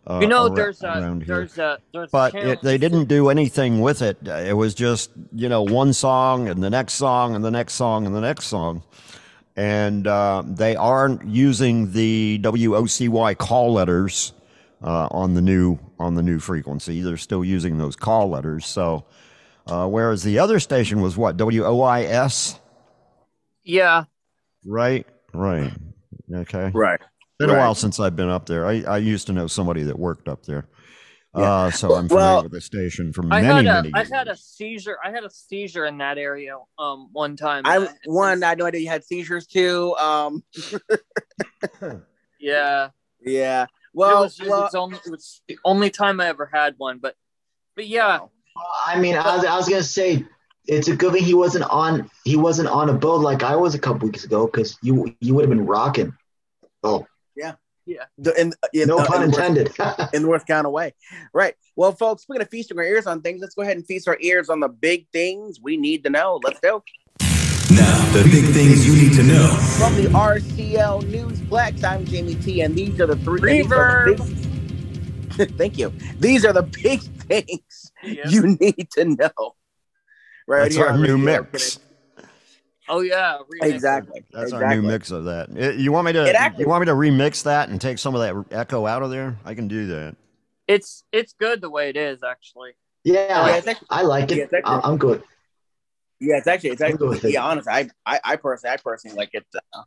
Uh, 0.06 0.20
you 0.20 0.26
know, 0.26 0.48
ar- 0.48 0.54
there's 0.54 0.82
a 0.82 0.94
here. 0.94 1.24
there's 1.26 1.58
a 1.58 1.78
there's 1.92 2.08
a 2.08 2.12
but 2.12 2.32
channel- 2.32 2.52
it, 2.52 2.62
they 2.62 2.78
didn't 2.78 3.06
do 3.06 3.28
anything 3.28 3.80
with 3.80 4.00
it. 4.00 4.26
It 4.26 4.56
was 4.56 4.74
just 4.74 5.10
you 5.34 5.48
know 5.48 5.62
one 5.62 5.92
song 5.92 6.48
and 6.48 6.62
the 6.62 6.70
next 6.70 6.94
song 6.94 7.34
and 7.34 7.44
the 7.44 7.50
next 7.50 7.74
song 7.74 8.06
and 8.06 8.14
the 8.14 8.20
next 8.20 8.46
song, 8.46 8.82
and 9.56 10.06
uh, 10.06 10.42
they 10.46 10.76
aren't 10.76 11.24
using 11.26 11.92
the 11.92 12.40
WOCY 12.42 13.36
call 13.38 13.72
letters 13.72 14.32
uh, 14.82 15.08
on 15.10 15.34
the 15.34 15.42
new 15.42 15.78
on 15.98 16.14
the 16.14 16.22
new 16.22 16.38
frequency. 16.38 17.00
They're 17.00 17.16
still 17.16 17.44
using 17.44 17.78
those 17.78 17.96
call 17.96 18.30
letters. 18.30 18.66
So, 18.66 19.04
uh, 19.66 19.88
whereas 19.88 20.22
the 20.22 20.38
other 20.38 20.60
station 20.60 21.00
was 21.00 21.16
what 21.16 21.36
WOIS, 21.36 22.58
Yeah, 23.62 24.04
right? 24.64 25.06
Right. 25.32 25.72
Okay. 26.32 26.70
Right. 26.74 27.00
Been 27.38 27.50
a 27.50 27.54
while 27.54 27.74
since 27.74 27.98
I've 27.98 28.14
been 28.14 28.28
up 28.28 28.46
there. 28.46 28.64
I, 28.64 28.82
I 28.82 28.98
used 28.98 29.26
to 29.26 29.32
know 29.32 29.48
somebody 29.48 29.82
that 29.82 29.98
worked 29.98 30.28
up 30.28 30.46
there. 30.46 30.66
Yeah. 31.34 31.52
Uh, 31.52 31.70
so 31.70 31.94
I'm 31.94 32.08
familiar 32.08 32.38
Well, 32.38 32.42
with 32.42 32.52
the 32.52 32.60
station 32.60 33.12
for 33.12 33.22
I 33.30 33.42
many, 33.42 33.64
had 33.64 33.66
a 33.66 33.82
many 33.82 33.88
I 33.92 33.98
years. 33.98 34.10
had 34.12 34.28
a 34.28 34.36
seizure. 34.36 34.98
I 35.04 35.10
had 35.10 35.24
a 35.24 35.30
seizure 35.30 35.86
in 35.86 35.98
that 35.98 36.18
area 36.18 36.56
um 36.78 37.08
one 37.12 37.36
time. 37.36 37.62
I 37.64 37.88
one, 38.04 38.42
I 38.42 38.50
had 38.50 38.58
no 38.58 38.66
idea 38.66 38.80
you 38.82 38.88
had 38.88 39.04
seizures 39.04 39.46
too. 39.46 39.94
Um, 39.96 40.42
yeah. 42.38 42.90
yeah. 43.20 43.64
it 43.64 43.68
Well, 43.94 44.22
was, 44.22 44.38
it, 44.40 44.48
was 44.48 44.74
only, 44.74 44.98
it 45.04 45.10
was 45.10 45.42
the 45.48 45.58
only 45.64 45.90
time 45.90 46.20
I 46.20 46.26
ever 46.28 46.48
had 46.52 46.74
one, 46.78 46.98
but 46.98 47.14
but 47.76 47.86
yeah, 47.86 48.20
I 48.86 48.98
mean, 48.98 49.16
I 49.16 49.36
was, 49.36 49.44
I 49.44 49.56
was 49.56 49.68
gonna 49.68 49.82
say 49.82 50.24
it's 50.66 50.88
a 50.88 50.96
good 50.96 51.12
thing 51.12 51.24
he 51.24 51.34
wasn't 51.34 51.64
on 51.70 52.10
he 52.24 52.36
wasn't 52.36 52.68
on 52.68 52.88
a 52.88 52.94
boat 52.94 53.20
like 53.20 53.42
I 53.42 53.56
was 53.56 53.74
a 53.74 53.78
couple 53.78 54.06
weeks 54.08 54.24
ago 54.24 54.46
because 54.46 54.78
you 54.82 55.14
you 55.20 55.34
would 55.34 55.42
have 55.42 55.50
been 55.50 55.66
rocking. 55.66 56.12
Oh, 56.82 57.06
the, 58.18 58.40
in, 58.40 58.52
in, 58.72 58.88
no 58.88 58.98
uh, 58.98 59.06
pun 59.06 59.22
in 59.24 59.30
the 59.30 59.36
worst- 59.36 59.78
intended. 59.78 60.10
in 60.14 60.22
the 60.22 60.28
worst 60.28 60.46
kind 60.46 60.66
of 60.66 60.72
way. 60.72 60.94
Right. 61.32 61.54
Well, 61.76 61.92
folks, 61.92 62.22
speaking 62.22 62.42
of 62.42 62.48
feasting 62.50 62.78
our 62.78 62.84
ears 62.84 63.06
on 63.06 63.20
things, 63.22 63.40
let's 63.40 63.54
go 63.54 63.62
ahead 63.62 63.76
and 63.76 63.86
feast 63.86 64.08
our 64.08 64.16
ears 64.20 64.48
on 64.48 64.60
the 64.60 64.68
big 64.68 65.06
things 65.12 65.58
we 65.62 65.76
need 65.76 66.04
to 66.04 66.10
know. 66.10 66.40
Let's 66.44 66.60
go. 66.60 66.82
Now, 67.70 68.12
the 68.12 68.22
big 68.30 68.44
things 68.52 68.86
you 68.86 68.94
need 68.94 69.14
to 69.16 69.22
know. 69.22 69.48
From 69.78 69.96
the 69.96 70.04
RCL 70.10 71.02
Newsplex, 71.04 71.82
I'm 71.82 72.04
Jamie 72.04 72.36
T, 72.36 72.60
and 72.60 72.76
these 72.76 73.00
are 73.00 73.06
the 73.06 73.16
three. 73.16 73.62
these 73.62 73.72
are 73.72 74.14
the 74.14 74.22
big- 74.22 75.58
Thank 75.58 75.78
you. 75.78 75.92
These 76.20 76.44
are 76.44 76.52
the 76.52 76.62
big 76.62 77.00
things 77.28 77.90
yeah. 78.04 78.28
you 78.28 78.56
need 78.60 78.88
to 78.92 79.04
know. 79.06 79.54
Right 80.46 80.64
That's 80.64 80.76
here 80.76 80.86
our 80.86 80.96
new 80.96 81.16
Radio 81.16 81.42
mix. 81.50 81.78
Oh 82.88 83.00
yeah, 83.00 83.38
remix. 83.52 83.72
Exactly. 83.74 84.24
That's 84.32 84.44
exactly. 84.52 84.66
our 84.66 84.74
new 84.82 84.82
mix 84.88 85.10
of 85.10 85.24
that. 85.24 85.48
Uh, 85.50 85.72
You 85.72 85.92
want 85.92 86.06
me 86.06 86.12
to? 86.14 86.32
Actually- 86.38 86.62
you 86.64 86.68
want 86.68 86.80
me 86.82 86.86
to 86.86 86.92
remix 86.94 87.42
that 87.44 87.68
and 87.68 87.80
take 87.80 87.98
some 87.98 88.14
of 88.14 88.20
that 88.20 88.56
echo 88.56 88.86
out 88.86 89.02
of 89.02 89.10
there? 89.10 89.36
I 89.44 89.54
can 89.54 89.68
do 89.68 89.86
that. 89.88 90.16
It's 90.66 91.04
it's 91.12 91.32
good 91.34 91.60
the 91.60 91.70
way 91.70 91.88
it 91.90 91.96
is 91.96 92.22
actually. 92.22 92.72
yeah, 93.04 93.46
Yeah, 93.48 93.56
it's 93.56 93.66
actually, 93.66 93.86
I 93.90 94.02
like 94.02 94.30
it. 94.32 94.38
it's 94.38 94.52
actually- 94.52 94.74
I- 94.82 94.88
I'm 94.88 94.96
good. 94.98 95.22
yeah, 96.20 96.36
it's 96.38 96.46
actually, 96.46 96.70
it's 96.70 96.80
I'm 96.82 96.92
good 96.92 96.94
actually, 96.94 97.08
with 97.08 97.24
it. 97.26 97.32
yeah, 97.32 97.44
honestly, 97.44 97.72
I, 97.72 97.88
I, 98.06 98.20
I 98.24 98.36
personally, 98.36 98.72
I 98.74 98.76
personally 98.78 99.16
like 99.16 99.30
it 99.34 99.44
uh, 99.54 99.82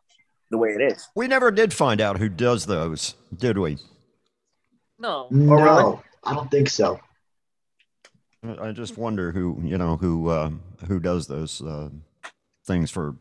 the 0.52 0.58
way 0.58 0.70
it 0.70 0.82
is. 0.82 1.08
We 1.16 1.28
never 1.28 1.50
did 1.52 1.74
find 1.74 2.00
out 2.00 2.20
who 2.20 2.30
does 2.30 2.66
those, 2.68 3.16
did 3.36 3.58
we? 3.58 3.78
No, 5.00 5.28
No, 5.32 5.54
really? 5.56 6.00
I 6.24 6.34
don't 6.34 6.50
think 6.52 6.70
so. 6.70 7.00
I 8.60 8.72
just 8.72 8.98
wonder 8.98 9.32
who 9.32 9.60
you 9.64 9.78
know 9.78 9.98
who 9.98 10.30
uh, 10.30 10.52
who 10.88 11.00
does 11.00 11.28
those 11.28 11.62
uh, 11.62 11.90
things 12.68 12.92
for. 12.92 13.16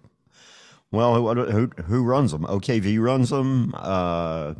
Well, 0.92 1.14
who, 1.14 1.44
who 1.44 1.70
who 1.84 2.04
runs 2.04 2.32
them? 2.32 2.44
OKV 2.44 3.00
runs 3.00 3.30
them. 3.30 3.72
Uh, 3.76 4.54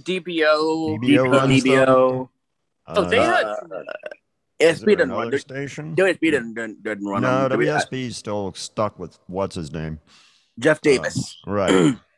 DBO. 0.00 0.98
DBO 1.00 1.30
runs 1.32 1.62
them. 1.64 1.72
DBO. 1.72 2.28
Oh, 2.86 3.04
they 3.04 3.18
uh, 3.18 3.22
had 3.24 3.44
Uh, 3.46 3.82
is 4.58 4.80
SB 4.82 4.84
there 4.86 4.96
doesn't 4.96 5.10
run. 5.10 5.22
another 5.22 5.38
station? 5.38 5.94
WSB 5.94 6.32
doesn't, 6.32 6.54
doesn't, 6.54 6.82
doesn't 6.82 7.04
run. 7.04 7.22
No, 7.22 7.48
them. 7.48 7.60
WSB 7.60 8.06
is 8.06 8.16
still 8.16 8.52
stuck 8.54 8.98
with 8.98 9.18
what's 9.26 9.54
his 9.56 9.72
name? 9.72 10.00
Jeff 10.58 10.80
Davis. 10.80 11.36
Right. 11.46 11.94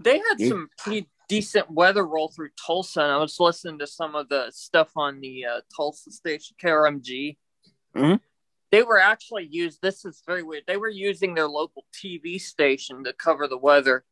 They 0.00 0.18
had 0.18 0.34
Yeah. 0.38 0.48
some 0.50 0.70
pretty 0.78 1.08
decent 1.28 1.70
weather 1.70 2.06
roll 2.06 2.28
through 2.28 2.50
Tulsa, 2.64 3.00
and 3.02 3.12
I 3.12 3.16
was 3.16 3.38
listening 3.40 3.78
to 3.80 3.86
some 3.86 4.14
of 4.14 4.28
the 4.28 4.50
stuff 4.52 4.92
on 4.96 5.20
the 5.20 5.44
uh, 5.44 5.60
Tulsa 5.76 6.12
station 6.12 6.54
KRMG. 6.62 7.36
Mhm. 7.96 8.20
They 8.70 8.82
were 8.82 8.98
actually 8.98 9.46
used. 9.50 9.80
This 9.82 10.04
is 10.04 10.22
very 10.26 10.42
weird. 10.42 10.64
They 10.66 10.76
were 10.76 10.88
using 10.90 11.34
their 11.34 11.48
local 11.48 11.84
TV 11.92 12.38
station 12.40 13.04
to 13.04 13.12
cover 13.14 13.48
the 13.48 13.56
weather. 13.56 14.04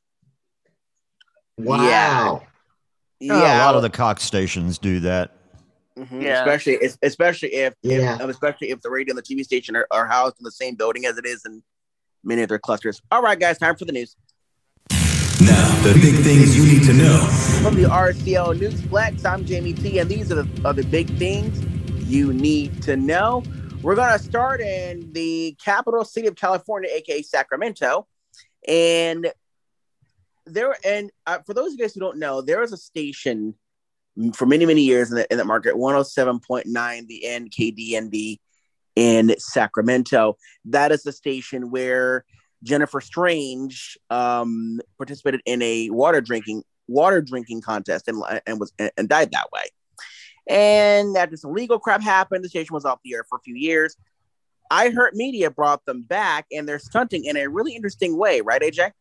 Wow. 1.58 2.42
Yeah, 3.20 3.62
a 3.62 3.64
lot 3.64 3.74
of 3.76 3.82
the 3.82 3.90
Cox 3.90 4.22
stations 4.24 4.78
do 4.78 5.00
that. 5.00 5.32
Mhm, 5.98 6.22
Yeah. 6.22 6.40
especially 6.42 6.78
especially 7.02 7.54
if, 7.54 7.74
Yeah. 7.82 8.16
if 8.22 8.28
especially 8.28 8.68
if 8.70 8.82
the 8.82 8.90
radio 8.90 9.12
and 9.12 9.18
the 9.18 9.22
TV 9.22 9.42
station 9.42 9.74
are, 9.76 9.86
are 9.90 10.06
housed 10.06 10.36
in 10.38 10.44
the 10.44 10.50
same 10.50 10.74
building 10.74 11.06
as 11.06 11.16
it 11.16 11.24
is 11.24 11.42
in 11.46 11.62
many 12.22 12.42
of 12.42 12.50
their 12.50 12.58
clusters. 12.58 13.00
All 13.10 13.22
right, 13.22 13.38
guys, 13.40 13.56
time 13.56 13.76
for 13.76 13.86
the 13.86 13.92
news 13.92 14.14
Now, 15.40 15.82
the 15.82 15.94
big 16.02 16.22
things 16.22 16.54
you 16.56 16.64
need 16.66 16.82
to 16.84 16.92
know. 16.92 17.18
from 17.62 17.74
the 17.76 17.88
RCL 17.88 18.52
Newsplex, 18.54 19.24
I'm 19.24 19.46
Jamie 19.46 19.72
T, 19.72 19.98
and 19.98 20.10
these 20.10 20.30
are 20.30 20.42
the 20.42 20.68
are 20.68 20.74
the 20.74 20.84
big 20.84 21.08
things 21.18 21.58
you 22.06 22.34
need 22.34 22.82
to 22.82 22.96
know. 22.96 23.42
We're 23.82 23.94
gonna 23.94 24.18
start 24.18 24.60
in 24.60 25.12
the 25.12 25.56
capital 25.62 26.04
city 26.04 26.26
of 26.26 26.34
California, 26.34 26.90
aka 26.92 27.22
Sacramento, 27.22 28.06
and 28.66 29.30
there 30.46 30.76
and 30.84 31.10
uh, 31.26 31.38
for 31.46 31.54
those 31.54 31.72
of 31.72 31.78
you 31.78 31.84
guys 31.84 31.94
who 31.94 32.00
don't 32.00 32.18
know, 32.18 32.40
there 32.40 32.60
was 32.60 32.72
a 32.72 32.76
station 32.76 33.54
for 34.34 34.46
many 34.46 34.64
many 34.66 34.82
years 34.82 35.10
in 35.10 35.16
the 35.16 35.30
in 35.30 35.38
that 35.38 35.46
market, 35.46 35.74
107.9, 35.74 37.06
the 37.06 37.22
NKDND 37.26 38.38
in 38.96 39.34
Sacramento. 39.38 40.36
That 40.64 40.90
is 40.92 41.02
the 41.02 41.12
station 41.12 41.70
where 41.70 42.24
Jennifer 42.62 43.00
Strange 43.00 43.98
um, 44.10 44.80
participated 44.98 45.42
in 45.44 45.62
a 45.62 45.90
water 45.90 46.20
drinking 46.20 46.62
water 46.88 47.20
drinking 47.20 47.60
contest 47.60 48.08
and 48.08 48.22
and 48.46 48.58
was 48.58 48.72
and 48.78 49.08
died 49.08 49.32
that 49.32 49.52
way. 49.52 49.62
And 50.48 51.16
after 51.16 51.36
some 51.36 51.52
legal 51.52 51.78
crap 51.78 52.02
happened, 52.02 52.44
the 52.44 52.48
station 52.48 52.74
was 52.74 52.84
off 52.84 53.00
the 53.04 53.14
air 53.14 53.24
for 53.28 53.38
a 53.38 53.40
few 53.40 53.56
years. 53.56 53.96
I 54.70 54.90
Heart 54.90 55.14
Media 55.14 55.50
brought 55.50 55.84
them 55.86 56.02
back, 56.02 56.46
and 56.52 56.68
they're 56.68 56.78
stunting 56.78 57.24
in 57.24 57.36
a 57.36 57.46
really 57.46 57.74
interesting 57.74 58.16
way, 58.16 58.40
right, 58.40 58.60
AJ? 58.60 58.92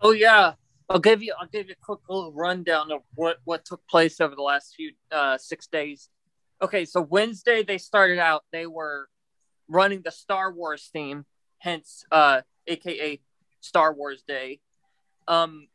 Oh 0.00 0.12
yeah, 0.12 0.54
I'll 0.88 0.98
give 0.98 1.22
you 1.22 1.34
I'll 1.38 1.48
give 1.48 1.68
you 1.68 1.74
a 1.74 1.84
quick 1.84 2.00
little 2.08 2.32
rundown 2.32 2.90
of 2.92 3.02
what 3.14 3.38
what 3.44 3.64
took 3.64 3.86
place 3.86 4.20
over 4.20 4.34
the 4.34 4.42
last 4.42 4.74
few 4.74 4.92
uh, 5.10 5.38
six 5.38 5.66
days. 5.66 6.08
Okay, 6.60 6.84
so 6.84 7.00
Wednesday 7.00 7.62
they 7.62 7.78
started 7.78 8.18
out. 8.18 8.44
They 8.52 8.66
were 8.66 9.08
running 9.68 10.02
the 10.02 10.10
Star 10.10 10.52
Wars 10.52 10.90
theme, 10.92 11.24
hence 11.58 12.04
uh, 12.10 12.42
AKA 12.66 13.20
Star 13.60 13.94
Wars 13.94 14.22
Day. 14.26 14.60
Um, 15.28 15.68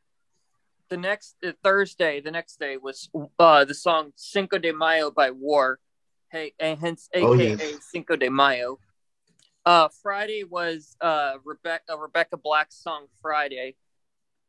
the 0.90 0.98
next 0.98 1.36
uh, 1.46 1.52
Thursday, 1.64 2.22
the 2.22 2.32
next 2.32 2.60
day 2.60 2.78
was 2.78 3.10
uh, 3.40 3.66
the 3.66 3.74
song 3.74 4.12
Cinco 4.16 4.58
de 4.58 4.72
Mayo 4.72 5.12
by 5.12 5.32
War, 5.32 5.80
hey, 6.32 6.54
and 6.60 6.80
hence 6.80 7.10
AKA 7.14 7.26
Oh, 7.26 7.34
yes. 7.34 7.80
Cinco 7.92 8.16
de 8.16 8.30
Mayo. 8.30 8.80
Uh, 9.66 9.90
Friday 10.02 10.44
was 10.44 10.96
uh, 11.02 11.34
Rebecca 11.44 11.98
Rebecca 11.98 12.38
Black's 12.38 12.82
song 12.82 13.08
Friday. 13.22 13.76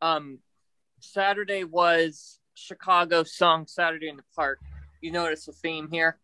Um, 0.01 0.39
Saturday 1.01 1.63
was 1.65 2.39
Chicago 2.55 3.23
song 3.23 3.67
Saturday 3.67 4.07
in 4.07 4.17
the 4.17 4.23
Park. 4.35 4.59
You 5.01 5.11
notice 5.11 5.47
a 5.47 5.51
theme 5.53 5.89
here. 5.91 6.19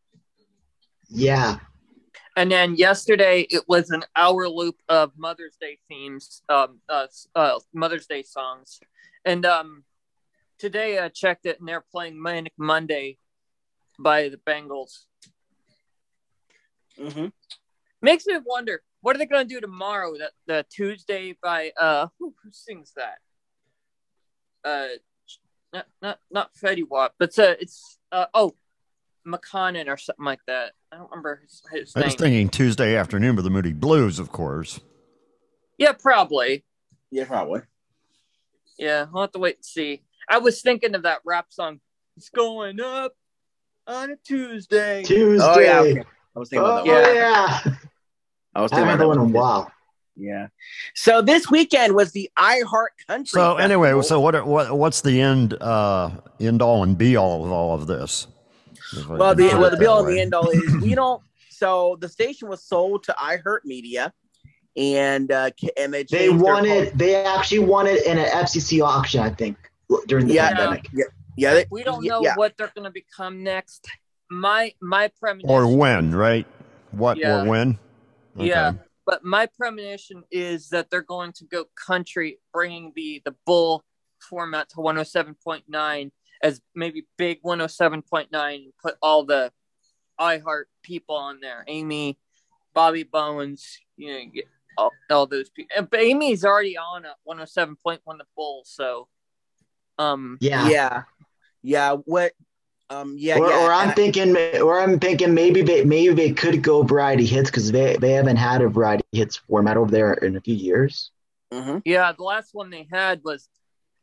Yeah. 1.10 1.60
And 2.38 2.52
then 2.52 2.76
yesterday 2.76 3.48
it 3.50 3.64
was 3.68 3.90
an 3.92 4.04
hour 4.16 4.48
loop 4.50 4.78
of 4.90 5.12
Mother's 5.18 5.58
Day 5.60 5.80
themes, 5.88 6.42
um, 6.50 6.80
uh, 6.90 7.08
uh, 7.36 7.60
Mother's 7.74 8.08
Day 8.08 8.24
songs. 8.24 8.80
And 9.24 9.46
um, 9.46 9.84
today 10.58 11.00
I 11.00 11.10
checked 11.10 11.46
it 11.46 11.60
and 11.60 11.68
they're 11.68 11.86
playing 11.92 12.22
Manic 12.22 12.54
Monday 12.58 13.18
by 14.00 14.30
the 14.30 14.38
Bangles. 14.38 15.08
Mm-hmm. 17.00 17.28
Makes 18.02 18.26
me 18.28 18.38
wonder 18.46 18.82
what 19.02 19.16
are 19.16 19.20
they 19.20 19.26
going 19.26 19.48
to 19.48 19.54
do 19.54 19.62
tomorrow? 19.62 20.18
That 20.18 20.32
the 20.48 20.66
Tuesday 20.70 21.38
by 21.42 21.72
uh 21.80 22.08
who, 22.20 22.34
who 22.44 22.50
sings 22.52 22.94
that? 22.96 23.18
Uh, 24.64 24.88
not 25.74 25.86
not 26.02 26.20
not 26.32 26.56
Fetty 26.56 26.84
Wap, 26.90 27.14
but 27.20 27.30
it's 27.30 27.40
uh, 27.40 27.56
it's 27.60 27.98
uh 28.12 28.26
oh 28.34 28.56
Makonnen 29.28 29.88
or 29.88 29.98
something 29.98 30.26
like 30.26 30.40
that. 30.48 30.74
I 30.92 30.98
don't 30.98 31.10
remember 31.10 31.42
his, 31.44 31.62
his 31.72 31.94
I 31.96 32.00
name. 32.00 32.08
was 32.08 32.16
thinking 32.16 32.50
Tuesday 32.50 32.96
afternoon 32.96 33.36
with 33.36 33.46
the 33.46 33.52
Moody 33.52 33.74
Blues, 33.74 34.20
of 34.20 34.32
course. 34.32 34.80
Yeah, 35.78 35.92
probably. 35.92 36.64
Yeah, 37.12 37.26
probably. 37.26 37.62
Yeah, 38.78 39.08
I'll 39.14 39.22
have 39.22 39.32
to 39.34 39.40
wait 39.40 39.58
and 39.58 39.66
see. 39.66 40.04
I 40.30 40.38
was 40.40 40.62
thinking 40.62 40.96
of 40.96 41.04
that 41.04 41.20
rap 41.26 41.48
song. 41.50 41.80
It's 42.18 42.30
going 42.30 42.80
up 42.80 43.14
on 43.88 44.12
a 44.12 44.16
Tuesday. 44.24 45.04
Tuesday. 45.04 45.46
Oh 45.46 45.60
yeah, 45.60 45.80
okay. 45.82 46.04
I 46.36 46.40
was 46.40 46.50
thinking 46.50 46.66
Oh 46.68 46.72
about 46.74 46.86
that. 46.86 47.16
Yeah. 47.16 47.62
yeah. 47.66 47.76
I 48.56 48.62
was 48.62 48.72
thinking 48.72 48.88
haven't 48.88 49.06
about 49.06 49.14
that. 49.14 49.20
one 49.20 49.30
in 49.30 49.36
a 49.36 49.40
while. 49.40 49.72
Yeah. 50.18 50.48
So 50.94 51.22
this 51.22 51.50
weekend 51.52 51.94
was 51.94 52.14
the 52.14 52.30
iHeart 52.40 52.88
Country. 53.08 53.28
So 53.38 53.58
anyway, 53.58 54.02
so 54.02 54.20
what 54.22 54.48
what 54.48 54.78
what's 54.78 55.02
the 55.02 55.20
end 55.20 55.56
uh 55.62 56.10
end 56.40 56.62
all 56.62 56.84
and 56.84 56.98
be 56.98 57.18
all 57.18 57.44
of 57.44 57.52
all 57.52 57.74
of 57.76 57.88
this? 57.88 58.28
Well, 59.10 59.36
the 59.36 59.48
well 59.58 59.72
the 59.72 59.78
be 59.78 59.86
all 59.86 60.06
and 60.06 60.16
the 60.16 60.22
end 60.22 60.34
all 60.34 60.50
is 60.50 60.76
we 60.78 60.96
don't. 60.96 61.22
So 61.50 61.98
the 62.00 62.08
station 62.10 62.48
was 62.48 62.64
sold 62.64 63.04
to 63.06 63.14
iHeart 63.20 63.66
Media, 63.66 64.14
and 64.78 65.30
uh, 65.32 65.50
and 65.78 65.94
they 65.94 66.04
They 66.04 66.28
changed 66.28 66.40
their 66.46 66.54
won 66.54 66.66
whole- 66.66 66.78
it. 66.84 66.98
They 66.98 67.16
actually 67.16 67.60
wanted 67.60 68.04
in 68.10 68.18
an 68.18 68.26
FCC 68.26 68.82
auction, 68.86 69.20
I 69.22 69.30
think, 69.32 69.58
during 70.08 70.28
the 70.28 70.34
Yeah. 70.36 70.48
pandemic. 70.50 70.88
Yeah, 70.94 71.06
yeah. 71.36 71.54
They, 71.54 71.66
We 71.72 71.84
don't 71.84 72.04
know 72.06 72.22
Yeah. 72.22 72.36
what 72.36 72.58
they're 72.58 72.72
going 72.76 72.86
to 72.86 72.92
become 72.92 73.44
next. 73.44 73.88
My 74.30 74.74
my 74.82 75.10
premonition. 75.20 75.50
or 75.50 75.76
when, 75.78 76.14
right? 76.14 76.48
What 76.92 77.18
Yeah. 77.18 77.42
or 77.42 77.46
when? 77.46 77.80
Yeah. 78.36 78.74
But 79.06 79.24
my 79.24 79.46
premonition 79.46 80.24
is 80.32 80.70
that 80.70 80.90
they're 80.90 81.02
going 81.04 81.32
to 81.34 81.46
go 81.46 81.66
country, 81.76 82.40
bringing 82.52 82.92
the 82.96 83.22
the 83.24 83.36
bull 83.46 83.84
format 84.20 84.70
to 84.70 84.78
107.9 84.78 86.12
as 86.42 86.62
maybe 86.74 87.06
big 87.18 87.42
107.9 87.44 88.56
and 88.66 88.74
put 88.82 88.96
all 89.02 89.24
the 89.24 89.52
iHeart 90.20 90.66
people 90.82 91.16
on 91.16 91.40
there. 91.40 91.64
Amy, 91.68 92.18
Bobby 92.74 93.04
Bones, 93.04 93.78
you 93.96 94.12
know, 94.12 94.26
get 94.34 94.46
all, 94.78 94.92
all 95.12 95.28
those 95.28 95.50
people. 95.50 95.88
But 95.90 96.00
Amy's 96.00 96.44
already 96.44 96.78
on 96.78 97.06
at 97.06 97.18
107.1 97.28 98.00
the 98.18 98.26
bull, 98.36 98.64
so 98.66 99.08
um 99.98 100.38
Yeah. 100.42 100.68
yeah, 100.70 101.04
yeah. 101.64 101.94
What? 101.94 102.34
Um. 102.90 103.16
Yeah. 103.18 103.40
or, 103.40 103.50
yeah. 103.50 103.66
or 103.66 103.72
I'm 103.72 103.82
and 103.84 103.92
I- 103.92 103.94
thinking, 103.96 104.38
or 104.62 104.80
I'm 104.80 105.00
thinking 105.00 105.34
maybe 105.34 105.62
they 105.64 105.84
maybe 105.84 106.14
they 106.14 106.32
could 106.34 106.62
go 106.62 106.84
variety 106.84 107.26
hits 107.26 107.50
because 107.50 107.72
they 107.72 107.96
they 107.98 108.12
haven't 108.12 108.38
had 108.38 108.62
a 108.62 108.68
variety 108.70 109.04
hits 109.12 109.38
format 109.38 109.78
over 109.78 109.90
there 109.92 110.14
in 110.14 110.36
a 110.36 110.42
few 110.42 110.56
years. 110.56 111.12
Mhm. 111.54 111.82
Yeah, 111.86 112.12
the 112.12 112.24
last 112.24 112.54
one 112.54 112.70
they 112.70 112.88
had 112.92 113.22
was 113.24 113.50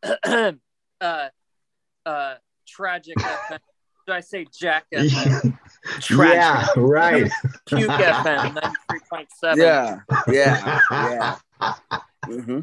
uh 0.25 0.53
uh 1.01 2.35
tragic 2.67 3.17
FM. 3.19 3.59
Did 4.07 4.15
I 4.17 4.21
say 4.21 4.47
Jack 4.53 4.87
FM? 4.93 5.57
Tragic. 6.01 6.35
yeah, 6.35 6.67
right. 6.77 7.31
Puke 7.67 7.89
FM, 7.89 8.55
93.7. 8.91 9.57
Yeah. 9.57 10.01
Yeah. 10.27 10.81
Yeah. 11.61 11.75
hmm 12.27 12.61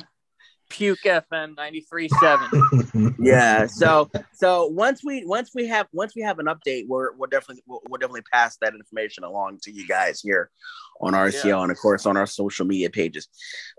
Puke 0.69 0.99
FM, 1.03 1.55
93.7. 1.55 3.15
Yeah. 3.19 3.65
So 3.65 4.09
so 4.33 4.67
once 4.67 5.01
we 5.03 5.25
once 5.25 5.51
we 5.53 5.67
have 5.67 5.88
once 5.91 6.15
we 6.15 6.21
have 6.21 6.39
an 6.39 6.45
update, 6.45 6.88
we're 6.88 7.13
we're 7.15 7.27
definitely 7.27 7.63
we'll, 7.67 7.81
we'll 7.89 7.97
definitely 7.97 8.23
pass 8.31 8.57
that 8.61 8.73
information 8.73 9.23
along 9.23 9.59
to 9.63 9.71
you 9.71 9.88
guys 9.88 10.21
here 10.21 10.49
on 11.01 11.13
RCL 11.13 11.43
Yeah. 11.43 11.61
and 11.61 11.71
of 11.71 11.77
course 11.77 12.05
on 12.05 12.17
our 12.17 12.25
social 12.25 12.65
media 12.65 12.89
pages. 12.89 13.27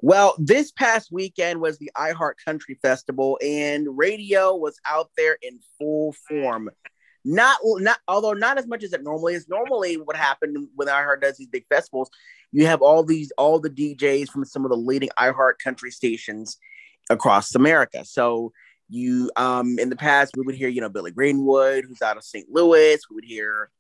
Well, 0.03 0.35
this 0.39 0.73
past 0.73 1.11
weekend 1.11 1.61
was 1.61 1.79
the 1.79 1.91
iHeart 1.97 2.35
Country 2.45 2.79
Festival, 2.83 3.39
and 3.43 3.87
radio 3.97 4.55
was 4.55 4.79
out 4.87 5.11
there 5.17 5.39
in 5.43 5.61
full 5.79 6.15
form. 6.29 6.71
Not 7.25 7.59
not 7.65 7.99
although 8.09 8.33
not 8.33 8.59
as 8.59 8.67
much 8.67 8.83
as 8.85 8.93
it 8.93 9.03
normally 9.03 9.35
is. 9.35 9.49
Normally, 9.49 9.95
what 9.97 10.17
happened 10.17 10.69
when 10.75 10.89
iHeart 10.89 11.21
does 11.21 11.37
these 11.37 11.49
big 11.49 11.67
festivals, 11.69 12.11
you 12.53 12.67
have 12.67 12.83
all 12.83 13.05
these 13.05 13.31
all 13.39 13.59
the 13.61 13.71
DJs 13.71 14.29
from 14.31 14.45
some 14.45 14.65
of 14.65 14.71
the 14.71 14.77
leading 14.77 15.11
iHeart 15.19 15.55
country 15.63 15.91
stations 15.91 16.59
across 17.11 17.55
America. 17.55 18.05
So 18.05 18.53
you 18.89 19.31
um 19.37 19.79
in 19.79 19.89
the 19.91 19.97
past 19.97 20.33
we 20.37 20.43
would 20.45 20.55
hear 20.57 20.69
you 20.69 20.81
know 20.81 20.89
Billy 20.89 21.11
Greenwood 21.13 21.85
who's 21.87 22.03
out 22.03 22.17
of 22.17 22.25
St. 22.25 22.47
Louis. 22.51 22.99
We 23.11 23.15
would 23.15 23.25
hear 23.25 23.71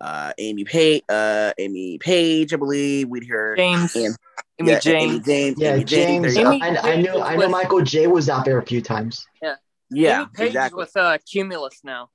uh 0.00 0.32
Amy 0.38 0.64
Page, 0.64 1.02
uh 1.08 1.52
Amy 1.58 1.98
Page, 1.98 2.52
I 2.52 2.56
believe. 2.56 3.08
We'd 3.08 3.24
hear 3.24 3.56
James, 3.56 3.96
Ian- 3.96 4.14
Amy 4.60 4.70
yeah, 4.70 4.78
James. 4.78 5.12
Amy 5.12 5.20
James, 5.24 5.56
Yeah, 5.58 5.74
Amy 5.74 5.84
James. 5.84 6.22
James. 6.22 6.34
there 6.34 6.52
you 6.52 6.58
go. 6.60 6.66
Amy 6.66 6.78
I, 6.78 6.92
I 6.92 6.96
knew 6.96 7.20
I 7.20 7.36
know 7.36 7.48
Michael 7.48 7.80
J 7.82 8.06
was 8.06 8.28
out 8.28 8.44
there 8.44 8.58
a 8.58 8.66
few 8.66 8.80
times. 8.82 9.26
Yeah, 9.42 9.54
Yeah. 9.90 10.16
Amy 10.20 10.28
Page 10.34 10.46
exactly. 10.48 10.76
with 10.78 10.96
uh, 10.96 11.18
Cumulus 11.30 11.80
now. 11.82 12.10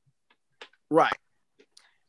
Right. 0.90 1.16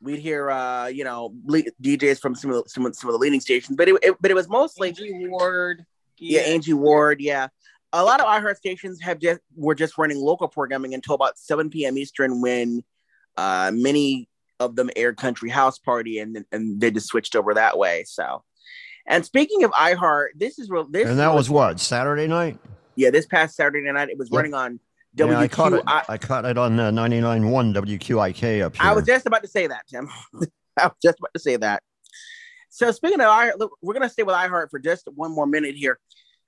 We'd 0.00 0.20
hear 0.20 0.50
uh 0.50 0.86
you 0.86 1.02
know 1.02 1.34
DJs 1.82 2.20
from 2.20 2.36
some 2.36 2.50
of 2.52 2.62
the, 2.62 2.68
some 2.70 2.86
of, 2.86 2.94
the 2.96 3.10
leading 3.18 3.40
stations, 3.40 3.76
but 3.76 3.88
it, 3.88 3.96
it 4.02 4.14
but 4.20 4.30
it 4.30 4.34
was 4.34 4.48
mostly 4.48 4.88
Angie 4.90 5.26
Ward. 5.26 5.84
yeah, 6.18 6.42
Angie 6.42 6.74
Ward, 6.74 7.20
yeah. 7.20 7.48
A 7.92 8.04
lot 8.04 8.20
of 8.20 8.26
iHeart 8.26 8.56
stations 8.56 9.00
have 9.00 9.18
just 9.18 9.40
were 9.56 9.74
just 9.74 9.96
running 9.96 10.18
local 10.18 10.46
programming 10.48 10.92
until 10.94 11.14
about 11.14 11.38
7 11.38 11.70
p.m. 11.70 11.96
Eastern 11.96 12.40
when 12.42 12.82
uh 13.36 13.70
many 13.74 14.28
of 14.60 14.76
them 14.76 14.90
aired 14.96 15.16
Country 15.16 15.48
House 15.50 15.78
Party 15.78 16.18
and 16.18 16.44
and 16.52 16.80
they 16.80 16.90
just 16.90 17.06
switched 17.06 17.34
over 17.36 17.54
that 17.54 17.78
way. 17.78 18.04
So 18.06 18.44
and 19.06 19.24
speaking 19.24 19.64
of 19.64 19.70
iHeart, 19.70 20.28
this 20.36 20.58
is 20.58 20.68
real 20.68 20.84
this 20.88 21.08
And 21.08 21.18
that 21.18 21.32
was 21.34 21.48
what 21.48 21.80
Saturday 21.80 22.26
night. 22.26 22.58
yeah, 22.96 23.10
this 23.10 23.24
past 23.26 23.56
Saturday 23.56 23.90
night 23.90 24.10
it 24.10 24.18
was 24.18 24.28
Yep. 24.30 24.36
running 24.36 24.54
on 24.54 24.80
Yeah, 25.14 25.38
I 25.38 25.48
caught 25.48 25.72
it. 25.72 25.84
WQI. 25.86 26.04
I 26.10 26.18
caught 26.18 26.44
it 26.44 26.58
on 26.58 26.78
uh, 26.78 26.90
99.1 26.90 27.74
WQIK 27.74 28.62
up 28.62 28.76
here. 28.76 28.86
I 28.86 28.92
was 28.92 29.04
just 29.06 29.24
about 29.26 29.42
to 29.42 29.48
say 29.48 29.66
that, 29.66 29.86
Tim. 29.88 30.08
I 30.76 30.86
was 30.88 30.96
just 31.02 31.18
about 31.18 31.32
to 31.34 31.40
say 31.40 31.56
that. 31.56 31.82
So 32.68 32.92
speaking 32.92 33.20
of 33.20 33.28
iHeart, 33.28 33.70
we're 33.80 33.94
gonna 33.94 34.10
stay 34.10 34.24
with 34.24 34.34
iHeart 34.34 34.70
for 34.70 34.78
just 34.78 35.08
one 35.14 35.30
more 35.32 35.46
minute 35.46 35.74
here. 35.74 35.98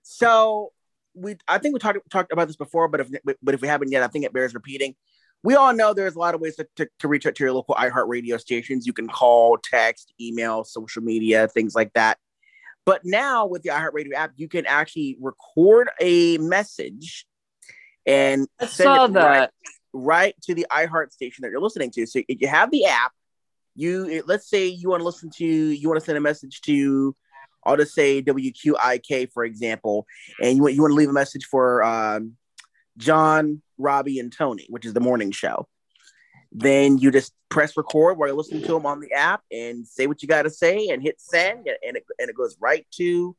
So 0.03 0.72
we, 1.14 1.37
I 1.49 1.59
think 1.59 1.75
we 1.75 1.79
talked 1.79 1.99
talked 2.11 2.33
about 2.33 2.46
this 2.46 2.57
before, 2.57 2.88
but 2.88 3.01
if 3.01 3.09
but 3.42 3.55
if 3.55 3.61
we 3.61 3.68
haven't 3.68 3.90
yet, 3.90 4.03
I 4.03 4.09
think 4.09 4.25
it 4.25 4.33
bears 4.33 4.55
repeating. 4.55 4.94
We 5.42 5.55
all 5.55 5.73
know 5.73 5.94
there's 5.94 6.16
a 6.16 6.18
lot 6.18 6.35
of 6.35 6.42
ways 6.42 6.57
to, 6.57 6.68
to, 6.77 6.87
to 6.99 7.09
reach 7.09 7.27
out 7.27 7.35
to 7.37 7.44
your 7.44 7.53
local 7.55 7.75
iHeart 7.75 8.09
radio 8.09 8.37
stations. 8.37 8.87
You 8.87 8.92
can 8.92 9.09
call, 9.09 9.57
text, 9.57 10.12
email, 10.20 10.64
social 10.64 11.03
media, 11.03 11.49
things 11.49 11.75
like 11.75 11.94
that. 11.94 12.18
But 12.85 13.03
now 13.05 13.46
with 13.46 13.62
the 13.62 13.70
iHeartRadio 13.70 14.12
app, 14.14 14.33
you 14.37 14.49
can 14.49 14.66
actually 14.66 15.16
record 15.18 15.88
a 15.99 16.37
message 16.38 17.27
and 18.07 18.46
I 18.61 18.66
send 18.66 19.16
it 19.16 19.18
right 19.18 19.51
right 19.92 20.35
to 20.42 20.55
the 20.55 20.66
iHeart 20.70 21.12
station 21.12 21.42
that 21.42 21.51
you're 21.51 21.61
listening 21.61 21.90
to. 21.92 22.07
So 22.07 22.20
if 22.29 22.40
you 22.40 22.49
have 22.49 22.70
the 22.70 22.87
app, 22.87 23.12
you 23.75 24.23
let's 24.27 24.49
say 24.49 24.66
you 24.66 24.88
want 24.88 25.01
to 25.01 25.05
listen 25.05 25.31
to 25.37 25.46
you 25.46 25.88
want 25.88 26.01
to 26.01 26.05
send 26.05 26.18
a 26.18 26.20
message 26.20 26.61
to 26.62 27.14
I'll 27.64 27.77
just 27.77 27.94
say 27.94 28.23
WQIK 28.23 29.33
for 29.33 29.44
example, 29.44 30.07
and 30.42 30.57
you 30.57 30.62
want 30.62 30.75
you 30.75 30.81
want 30.83 30.92
to 30.92 30.96
leave 30.96 31.09
a 31.09 31.12
message 31.12 31.44
for 31.44 31.83
um, 31.83 32.37
John, 32.96 33.62
Robbie, 33.79 34.18
and 34.18 34.33
Tony, 34.33 34.66
which 34.70 34.85
is 34.87 34.92
the 34.94 35.01
morning 35.01 35.31
show. 35.31 35.68
Then 36.53 36.99
you 36.99 37.11
just 37.11 37.33
press 37.49 37.77
record 37.77 38.18
while 38.18 38.29
you're 38.29 38.37
listening 38.37 38.62
to 38.62 38.73
them 38.73 38.87
on 38.87 39.01
the 39.01 39.12
app 39.12 39.42
and 39.53 39.87
say 39.87 40.07
what 40.07 40.20
you 40.23 40.29
got 40.29 40.42
to 40.42 40.51
say 40.51 40.88
and 40.88 41.03
hit 41.03 41.20
send, 41.20 41.68
and 41.87 41.96
it 41.96 42.05
and 42.18 42.29
it 42.31 42.37
goes 42.37 42.57
right 42.61 42.87
to 42.96 43.37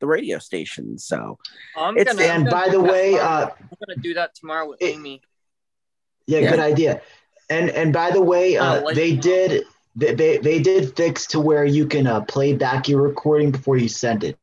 the 0.00 0.06
radio 0.06 0.38
station. 0.38 0.98
So 0.98 1.38
I'm 1.76 1.96
It's- 1.96 2.14
gonna, 2.16 2.28
I'm 2.28 2.40
And 2.42 2.50
by 2.50 2.68
the 2.68 2.80
way, 2.80 3.18
uh, 3.18 3.46
I'm 3.48 3.68
gonna 3.86 4.00
do 4.00 4.14
that 4.14 4.34
tomorrow 4.34 4.68
with 4.68 4.80
it- 4.82 4.94
Amy. 4.94 5.22
Yeah, 6.26 6.38
Yeah. 6.40 6.50
good 6.52 6.60
idea. 6.60 7.02
And 7.50 7.68
and 7.70 7.92
by 7.92 8.10
the 8.10 8.22
way, 8.22 8.56
Uh, 8.56 8.64
uh, 8.88 8.94
they 8.94 9.14
did 9.14 9.64
they, 9.96 10.14
they 10.14 10.38
they 10.38 10.60
did 10.60 10.96
fix 10.96 11.26
to 11.28 11.40
where 11.40 11.64
you 11.64 11.86
can 11.86 12.06
uh, 12.06 12.22
play 12.22 12.54
back 12.54 12.88
your 12.88 13.02
recording 13.02 13.50
before 13.50 13.76
you 13.76 13.88
send 13.88 14.24
it. 14.24 14.38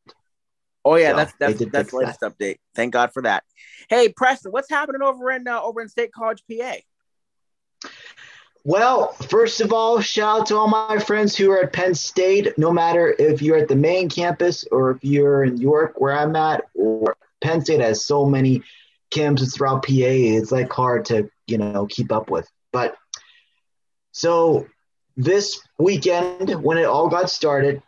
Oh 0.83 0.95
yeah, 0.95 1.11
So, 1.11 1.15
that's 1.17 1.33
that's 1.39 1.71
that's 1.71 1.93
latest 1.93 2.21
update. 2.21 2.57
Thank 2.75 2.93
God 2.93 3.13
for 3.13 3.21
that. 3.23 3.43
Hey 3.89 4.09
Preston, 4.09 4.51
what's 4.51 4.69
happening 4.69 5.01
over 5.01 5.31
in 5.31 5.47
uh, 5.47 5.61
over 5.61 5.81
in 5.81 5.89
State 5.89 6.11
College, 6.11 6.43
PA? 6.49 6.75
Well, 8.63 9.13
first 9.13 9.59
of 9.59 9.73
all, 9.73 10.01
shout 10.01 10.41
out 10.41 10.45
to 10.47 10.55
all 10.55 10.67
my 10.67 10.99
friends 10.99 11.35
who 11.35 11.49
are 11.51 11.63
at 11.63 11.73
Penn 11.73 11.95
State. 11.95 12.57
No 12.57 12.71
matter 12.71 13.15
if 13.17 13.41
you're 13.41 13.57
at 13.57 13.67
the 13.67 13.75
main 13.75 14.07
campus 14.07 14.65
or 14.71 14.91
if 14.91 15.03
you're 15.03 15.43
in 15.43 15.57
York, 15.57 15.95
where 15.97 16.15
I'm 16.15 16.35
at, 16.35 16.65
or 16.75 17.17
Penn 17.41 17.61
State 17.61 17.81
has 17.81 18.05
so 18.05 18.25
many 18.25 18.61
campuses 19.11 19.55
throughout 19.55 19.83
PA. 19.83 19.91
It's 19.93 20.51
like 20.51 20.71
hard 20.71 21.05
to 21.05 21.29
you 21.47 21.57
know 21.57 21.87
keep 21.87 22.11
up 22.11 22.29
with. 22.29 22.47
But 22.71 22.95
so 24.11 24.67
this 25.17 25.61
weekend, 25.77 26.49
when 26.63 26.77
it 26.77 26.85
all 26.85 27.09
got 27.09 27.29
started, 27.29 27.81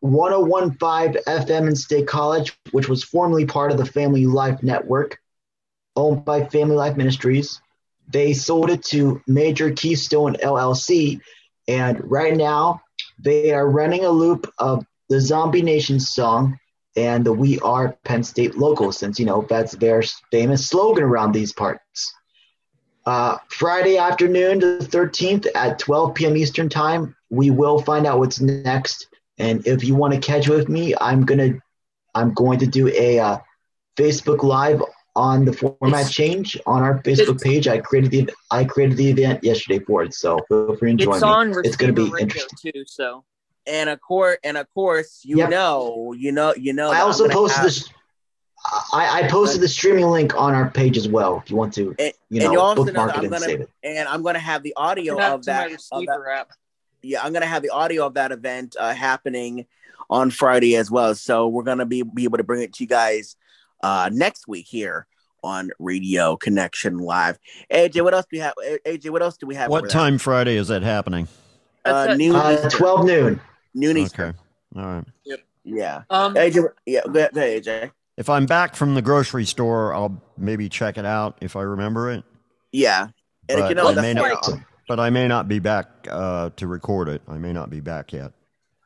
1015 0.00 1.22
FM 1.26 1.68
in 1.68 1.76
State 1.76 2.06
College, 2.06 2.58
which 2.72 2.88
was 2.88 3.04
formerly 3.04 3.44
part 3.44 3.70
of 3.70 3.78
the 3.78 3.84
Family 3.84 4.26
Life 4.26 4.62
Network, 4.62 5.18
owned 5.96 6.24
by 6.24 6.44
Family 6.44 6.76
Life 6.76 6.96
Ministries 6.96 7.60
they 8.10 8.32
sold 8.32 8.70
it 8.70 8.82
to 8.84 9.22
Major 9.26 9.70
Keystone 9.70 10.34
LLC, 10.34 11.20
and 11.68 12.10
right 12.10 12.36
now 12.36 12.82
they 13.18 13.52
are 13.52 13.68
running 13.68 14.04
a 14.04 14.10
loop 14.10 14.50
of 14.58 14.84
the 15.08 15.20
Zombie 15.20 15.62
Nation 15.62 16.00
song 16.00 16.58
and 16.96 17.24
the 17.24 17.32
We 17.32 17.60
Are 17.60 17.96
Penn 18.04 18.24
State 18.24 18.56
logo, 18.56 18.90
since 18.90 19.18
you 19.18 19.26
know 19.26 19.46
that's 19.48 19.72
their 19.72 20.02
famous 20.30 20.68
slogan 20.68 21.04
around 21.04 21.32
these 21.32 21.52
parts. 21.52 22.12
Uh, 23.06 23.38
Friday 23.48 23.96
afternoon, 23.96 24.58
the 24.60 24.78
13th 24.90 25.46
at 25.54 25.78
12 25.78 26.14
p.m. 26.14 26.36
Eastern 26.36 26.68
Time, 26.68 27.16
we 27.30 27.50
will 27.50 27.80
find 27.80 28.06
out 28.06 28.18
what's 28.18 28.40
next. 28.40 29.06
And 29.38 29.66
if 29.66 29.82
you 29.84 29.94
want 29.94 30.12
to 30.14 30.20
catch 30.20 30.48
with 30.48 30.68
me, 30.68 30.94
I'm 31.00 31.24
gonna, 31.24 31.54
I'm 32.14 32.34
going 32.34 32.58
to 32.58 32.66
do 32.66 32.88
a 32.88 33.18
uh, 33.18 33.38
Facebook 33.96 34.42
Live 34.42 34.82
on 35.16 35.44
the 35.44 35.52
format 35.52 36.00
It's- 36.00 36.12
change 36.12 36.58
on 36.66 36.82
our 36.82 37.02
Facebook 37.02 37.40
page. 37.42 37.66
I 37.66 37.78
created 37.78 38.10
the 38.10 38.30
I 38.50 38.64
created 38.64 38.96
the 38.98 39.08
event 39.10 39.42
yesterday 39.42 39.78
for 39.84 40.02
it, 40.04 40.14
so 40.14 40.38
feel 40.48 40.76
free 40.76 40.94
to 40.96 41.04
join 41.04 41.14
It's 41.14 41.22
me. 41.24 41.28
on 41.28 41.54
It's 41.64 41.76
going 41.76 41.94
to 41.94 42.04
be 42.04 42.10
radio 42.10 42.22
interesting. 42.24 42.72
too. 42.72 42.84
So 42.86 43.24
and 43.66 43.88
of 43.90 44.00
course, 44.00 44.38
and 44.44 44.56
of 44.56 44.66
course, 44.74 45.20
you 45.24 45.38
Yep. 45.38 45.50
know, 45.50 46.12
you 46.16 46.32
know, 46.32 46.54
you 46.54 46.72
know. 46.74 46.90
I 46.90 47.00
also 47.00 47.28
posted 47.28 47.56
have- 47.56 47.64
this. 47.66 47.88
I, 48.92 49.22
I 49.24 49.28
posted 49.28 49.60
the 49.62 49.68
streaming 49.68 50.06
link 50.06 50.36
on 50.36 50.54
our 50.54 50.68
page 50.70 50.96
as 50.98 51.08
well. 51.08 51.40
If 51.44 51.50
you 51.50 51.56
want 51.56 51.72
to, 51.74 51.94
And- 51.98 52.12
you 52.28 52.40
and 52.40 52.44
know, 52.44 52.52
you 52.52 52.60
also 52.60 52.84
know 52.84 52.86
bookmark 52.86 53.10
it 53.10 53.16
I'm 53.18 53.22
and 53.24 53.32
gonna- 53.32 53.44
save 53.44 53.60
it. 53.62 53.70
and 53.82 54.08
I'm 54.08 54.22
gonna 54.22 54.38
have 54.38 54.62
the 54.62 54.74
audio 54.76 55.14
of 55.14 55.44
that. 55.46 55.72
Of 55.92 56.04
that 56.06 56.20
app. 56.32 56.50
yeah, 57.02 57.22
I'm 57.22 57.32
gonna 57.32 57.46
have 57.46 57.62
the 57.62 57.70
audio 57.70 58.06
of 58.06 58.14
that 58.14 58.32
event 58.32 58.76
uh, 58.78 58.92
happening 58.94 59.66
on 60.10 60.30
Friday 60.30 60.76
as 60.76 60.90
well. 60.90 61.14
So 61.14 61.48
we're 61.48 61.62
gonna 61.62 61.86
be 61.86 62.02
be 62.02 62.24
able 62.24 62.38
to 62.38 62.44
bring 62.44 62.62
it 62.62 62.74
to 62.74 62.84
you 62.84 62.88
guys 62.88 63.36
uh, 63.82 64.10
next 64.12 64.46
week 64.46 64.66
here 64.68 65.06
on 65.42 65.70
Radio 65.78 66.36
Connection 66.36 66.98
Live. 66.98 67.38
AJ, 67.72 68.02
what 68.04 68.12
else 68.12 68.26
do 68.30 68.36
we 68.36 68.40
have? 68.40 68.54
AJ, 68.84 69.08
what 69.10 69.22
else 69.22 69.38
do 69.38 69.46
we 69.46 69.54
have? 69.54 69.70
What 69.70 69.84
there? 69.84 69.90
time 69.90 70.18
Friday 70.18 70.56
is 70.56 70.68
that 70.68 70.82
happening? 70.82 71.26
Uh, 71.84 72.06
That's 72.08 72.18
noon, 72.18 72.36
Uh, 72.36 72.50
Eastern. 72.52 72.70
Twelve 72.70 73.06
noon. 73.06 73.40
noon 73.74 73.96
Eastern. 73.96 74.28
Okay. 74.28 74.38
All 74.76 74.84
right. 74.96 75.04
Yep. 75.24 75.40
Yeah. 75.64 76.02
Um, 76.10 76.34
AJ, 76.34 76.68
yeah, 76.86 77.00
go 77.10 77.18
ahead, 77.20 77.32
go 77.32 77.40
ahead, 77.40 77.62
AJ. 77.64 77.90
If 78.20 78.28
I'm 78.28 78.44
back 78.44 78.76
from 78.76 78.94
the 78.94 79.00
grocery 79.00 79.46
store, 79.46 79.94
I'll 79.94 80.22
maybe 80.36 80.68
check 80.68 80.98
it 80.98 81.06
out 81.06 81.38
if 81.40 81.56
I 81.56 81.62
remember 81.62 82.10
it. 82.10 82.22
Yeah. 82.70 83.04
And 83.48 83.58
if 83.58 83.60
But 83.60 83.68
you 83.70 83.74
know, 83.74 83.88
I 83.88 83.94
that's 83.94 84.02
may 84.02 84.12
like, 84.20 84.32
not, 84.46 84.60
but 84.86 85.00
I 85.00 85.08
may 85.08 85.26
not 85.26 85.48
be 85.48 85.58
back 85.58 86.06
uh, 86.10 86.50
to 86.56 86.66
record 86.66 87.08
it. 87.08 87.22
I 87.26 87.38
may 87.38 87.54
not 87.54 87.70
be 87.70 87.80
back 87.80 88.12
yet. 88.12 88.32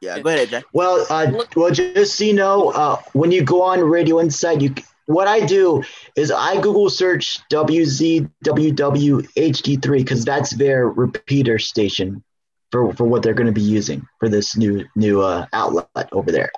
yeah, 0.00 0.20
go 0.20 0.30
ahead, 0.30 0.50
AJ. 0.50 0.62
Well, 0.72 1.04
uh, 1.10 1.32
well, 1.56 1.72
just 1.72 2.14
so 2.14 2.22
you 2.22 2.34
know, 2.34 2.70
uh, 2.70 3.02
when 3.12 3.32
you 3.32 3.42
go 3.42 3.62
on 3.62 3.80
Radio 3.80 4.20
Insight, 4.20 4.60
you 4.60 4.72
what 5.06 5.26
I 5.26 5.44
do 5.44 5.82
is 6.14 6.30
I 6.30 6.60
Google 6.60 6.88
search 6.88 7.40
WZWWHD3 7.50 9.98
because 9.98 10.24
that's 10.24 10.54
their 10.54 10.88
repeater 10.88 11.58
station 11.58 12.22
for 12.70 12.94
for 12.94 13.02
what 13.02 13.24
they're 13.24 13.34
going 13.34 13.48
to 13.48 13.52
be 13.52 13.62
using 13.62 14.06
for 14.20 14.28
this 14.28 14.56
new 14.56 14.84
new 14.94 15.22
uh, 15.22 15.46
outlet 15.52 16.08
over 16.12 16.30
there. 16.30 16.52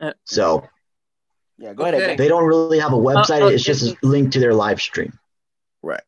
Uh, 0.00 0.14
So 0.24 0.68
Yeah, 1.58 1.74
go 1.74 1.82
ahead, 1.82 1.94
Okay. 1.94 2.14
AJ. 2.14 2.18
they 2.18 2.28
don't 2.28 2.44
really 2.44 2.78
have 2.78 2.92
a 2.92 2.96
website; 2.96 3.42
uh, 3.42 3.46
it's 3.46 3.64
just 3.64 3.82
a 3.82 3.96
link 4.02 4.32
to 4.32 4.40
their 4.40 4.54
live 4.54 4.80
stream. 4.80 5.18
Right. 5.82 6.02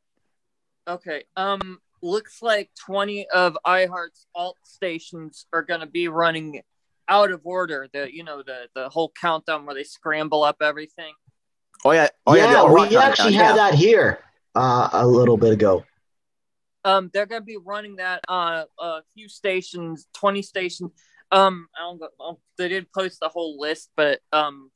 Okay. 0.87 1.25
Um, 1.37 1.81
looks 2.03 2.41
like 2.41 2.71
20 2.87 3.29
of 3.29 3.59
iHeart's 3.67 4.27
alt 4.35 4.57
stations 4.63 5.47
are 5.53 5.63
going 5.63 5.81
to 5.81 5.87
be 5.87 6.09
running 6.09 6.63
out 7.09 7.31
of 7.31 7.41
order. 7.45 7.89
The 7.93 8.13
you 8.15 8.25
know 8.25 8.43
the 8.43 8.69
the 8.75 8.89
whole 8.89 9.13
countdown 9.21 9.67
where 9.67 9.75
they 9.75 9.85
scramble 9.85 10.43
up 10.43 10.57
everything. 10.63 11.13
Oh 11.85 11.93
yeah. 11.93 12.09
Oh 12.27 12.37
yeah. 12.37 12.53
yeah, 12.53 12.65
we 12.65 12.75
Rock 12.75 12.93
actually 12.93 13.33
Countdown, 13.33 13.57
had 13.57 13.57
that 13.57 13.75
here 13.75 14.21
uh, 14.55 14.89
a 14.93 15.07
little 15.07 15.37
bit 15.37 15.53
ago. 15.53 15.85
Um, 16.85 17.11
they're 17.13 17.27
going 17.27 17.43
to 17.43 17.47
be 17.47 17.59
running 17.59 17.97
that 17.97 18.23
on 18.27 18.65
a 18.79 19.03
few 19.13 19.29
stations, 19.29 20.07
20 20.15 20.41
stations. 20.41 20.91
Um, 21.31 21.69
I 21.77 21.81
don't 21.83 22.01
know. 22.01 22.41
They 22.57 22.69
didn't 22.69 22.93
post 22.93 23.21
the 23.21 23.29
whole 23.29 23.61
list, 23.61 23.91
but 23.97 24.21
um, 24.33 24.71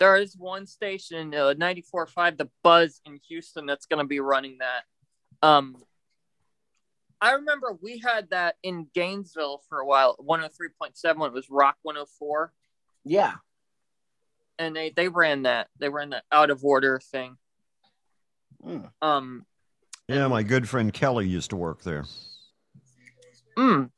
there 0.00 0.16
is 0.16 0.34
one 0.36 0.66
station, 0.66 1.32
uh, 1.34 1.54
94.5, 1.56 2.38
the 2.38 2.48
Buzz 2.64 3.00
in 3.04 3.20
Houston, 3.28 3.66
that's 3.66 3.86
going 3.86 4.02
to 4.02 4.08
be 4.08 4.18
running 4.18 4.58
that. 4.58 5.46
Um, 5.46 5.76
I 7.20 7.32
remember 7.32 7.76
we 7.80 7.98
had 7.98 8.30
that 8.30 8.56
in 8.62 8.88
Gainesville 8.94 9.60
for 9.68 9.78
a 9.78 9.86
while, 9.86 10.16
103.7 10.18 11.26
it 11.26 11.32
was 11.34 11.50
Rock 11.50 11.76
104, 11.82 12.52
Yeah. 13.04 13.34
and 14.58 14.74
they 14.74 14.90
they 14.90 15.08
ran 15.08 15.42
that. 15.42 15.68
They 15.78 15.90
ran 15.90 16.10
that 16.10 16.24
out 16.32 16.48
of 16.50 16.64
order 16.64 16.98
thing. 16.98 17.36
Mm. 18.64 18.90
Um, 19.02 19.44
Yeah, 20.08 20.28
my 20.28 20.42
good 20.42 20.66
friend 20.66 20.92
Kelly 20.94 21.28
used 21.28 21.50
to 21.50 21.56
work 21.56 21.82
there. 21.82 22.06
mm, 23.58 23.90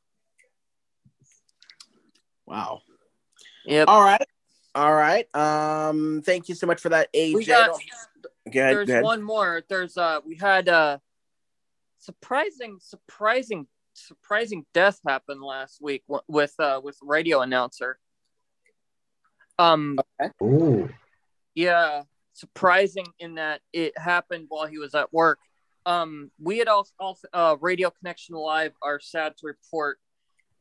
Wow. 2.44 2.82
yep. 3.64 3.86
All 3.86 4.02
right. 4.02 4.26
All 4.74 4.94
right. 4.94 5.26
Um. 5.35 6.22
Thank 6.24 6.48
you 6.48 6.54
so 6.54 6.66
much 6.66 6.80
for 6.80 6.88
that, 6.90 7.12
AJ. 7.12 7.35
We 7.35 7.44
got. 7.44 7.78
Go 8.50 8.61
ahead. 8.61 8.76
there's 8.76 8.87
Go 8.87 8.92
ahead. 8.94 9.04
one 9.04 9.22
more. 9.22 9.62
There's 9.68 9.96
uh 9.96 10.20
we 10.26 10.37
had 10.37 10.68
uh 10.68 10.98
surprising 11.98 12.78
surprising 12.80 13.66
surprising 13.94 14.64
death 14.72 14.98
happened 15.06 15.42
last 15.42 15.80
week 15.80 16.02
w- 16.08 16.22
with 16.26 16.54
uh 16.58 16.80
with 16.82 16.96
radio 17.02 17.40
announcer. 17.40 17.98
Um 19.58 19.98
Ooh, 20.42 20.88
yeah, 21.54 22.02
surprising 22.32 23.06
in 23.18 23.35
that 23.35 23.61
it 23.72 23.96
happened 23.98 24.46
while 24.48 24.66
he 24.66 24.78
was 24.78 24.94
at 24.94 25.12
work. 25.12 25.38
Um 25.85 26.30
we 26.40 26.58
had 26.58 26.68
also, 26.68 26.92
also 26.98 27.28
uh 27.32 27.56
Radio 27.61 27.90
Connection 27.90 28.35
Live 28.35 28.72
are 28.82 29.00
sad 29.00 29.37
to 29.38 29.46
report 29.46 29.98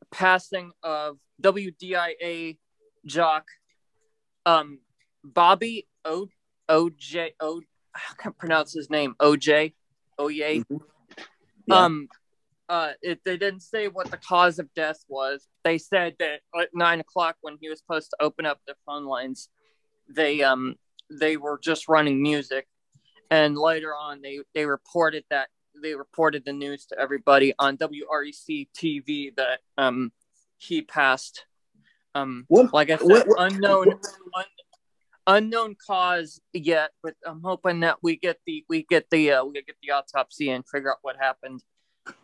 the 0.00 0.06
passing 0.12 0.72
of 0.82 1.18
WDIA 1.42 2.58
jock 3.06 3.46
um 4.46 4.78
Bobby 5.24 5.86
O 6.04 6.28
OJ 6.68 7.30
O 7.40 7.60
I 7.94 8.00
can't 8.18 8.36
pronounce 8.36 8.72
his 8.72 8.88
name. 8.90 9.14
OJ. 9.20 9.74
Oye. 10.20 10.64
Yeah. 11.66 11.84
Um 11.84 12.08
uh 12.68 12.92
it, 13.02 13.20
they 13.24 13.36
didn't 13.36 13.60
say 13.60 13.88
what 13.88 14.10
the 14.10 14.16
cause 14.16 14.58
of 14.58 14.72
death 14.74 15.04
was. 15.08 15.46
They 15.64 15.78
said 15.78 16.14
that 16.18 16.40
at 16.58 16.70
nine 16.74 17.00
o'clock 17.00 17.36
when 17.40 17.58
he 17.60 17.68
was 17.68 17.78
supposed 17.78 18.10
to 18.10 18.24
open 18.24 18.46
up 18.46 18.60
the 18.66 18.74
phone 18.86 19.04
lines, 19.04 19.48
they 20.08 20.42
um 20.42 20.76
they 21.10 21.36
were 21.36 21.58
just 21.62 21.88
running 21.88 22.22
music. 22.22 22.66
And 23.30 23.56
later 23.56 23.94
on 23.94 24.22
they 24.22 24.40
they 24.54 24.66
reported 24.66 25.24
that 25.30 25.48
they 25.82 25.94
reported 25.94 26.44
the 26.44 26.52
news 26.52 26.86
to 26.86 26.98
everybody 26.98 27.54
on 27.58 27.76
WREC 27.76 28.68
TV 28.76 29.34
that 29.36 29.60
um 29.78 30.12
he 30.58 30.82
passed 30.82 31.46
um 32.14 32.44
What- 32.48 32.72
like 32.72 32.90
I 32.90 32.96
said 32.98 33.06
what- 33.06 33.28
what- 33.28 33.52
unknown 33.52 33.88
un, 34.36 34.44
unknown 35.26 35.76
cause 35.86 36.40
yet, 36.52 36.90
but 37.02 37.14
I'm 37.24 37.40
hoping 37.42 37.80
that 37.80 37.98
we 38.02 38.16
get 38.16 38.38
the 38.46 38.64
we 38.68 38.84
get 38.88 39.08
the 39.10 39.32
uh, 39.32 39.44
we 39.44 39.54
get 39.54 39.76
the 39.82 39.92
autopsy 39.92 40.50
and 40.50 40.64
figure 40.68 40.90
out 40.92 40.98
what 41.02 41.16
happened. 41.18 41.62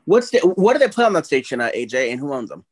What's 0.06 0.30
the, 0.30 0.40
what 0.40 0.72
do 0.72 0.80
they 0.80 0.88
play 0.88 1.04
on 1.04 1.12
that 1.12 1.26
station, 1.26 1.60
uh, 1.60 1.70
AJ, 1.72 2.10
and 2.10 2.18
who 2.20 2.32
owns 2.32 2.48
them? 2.48 2.64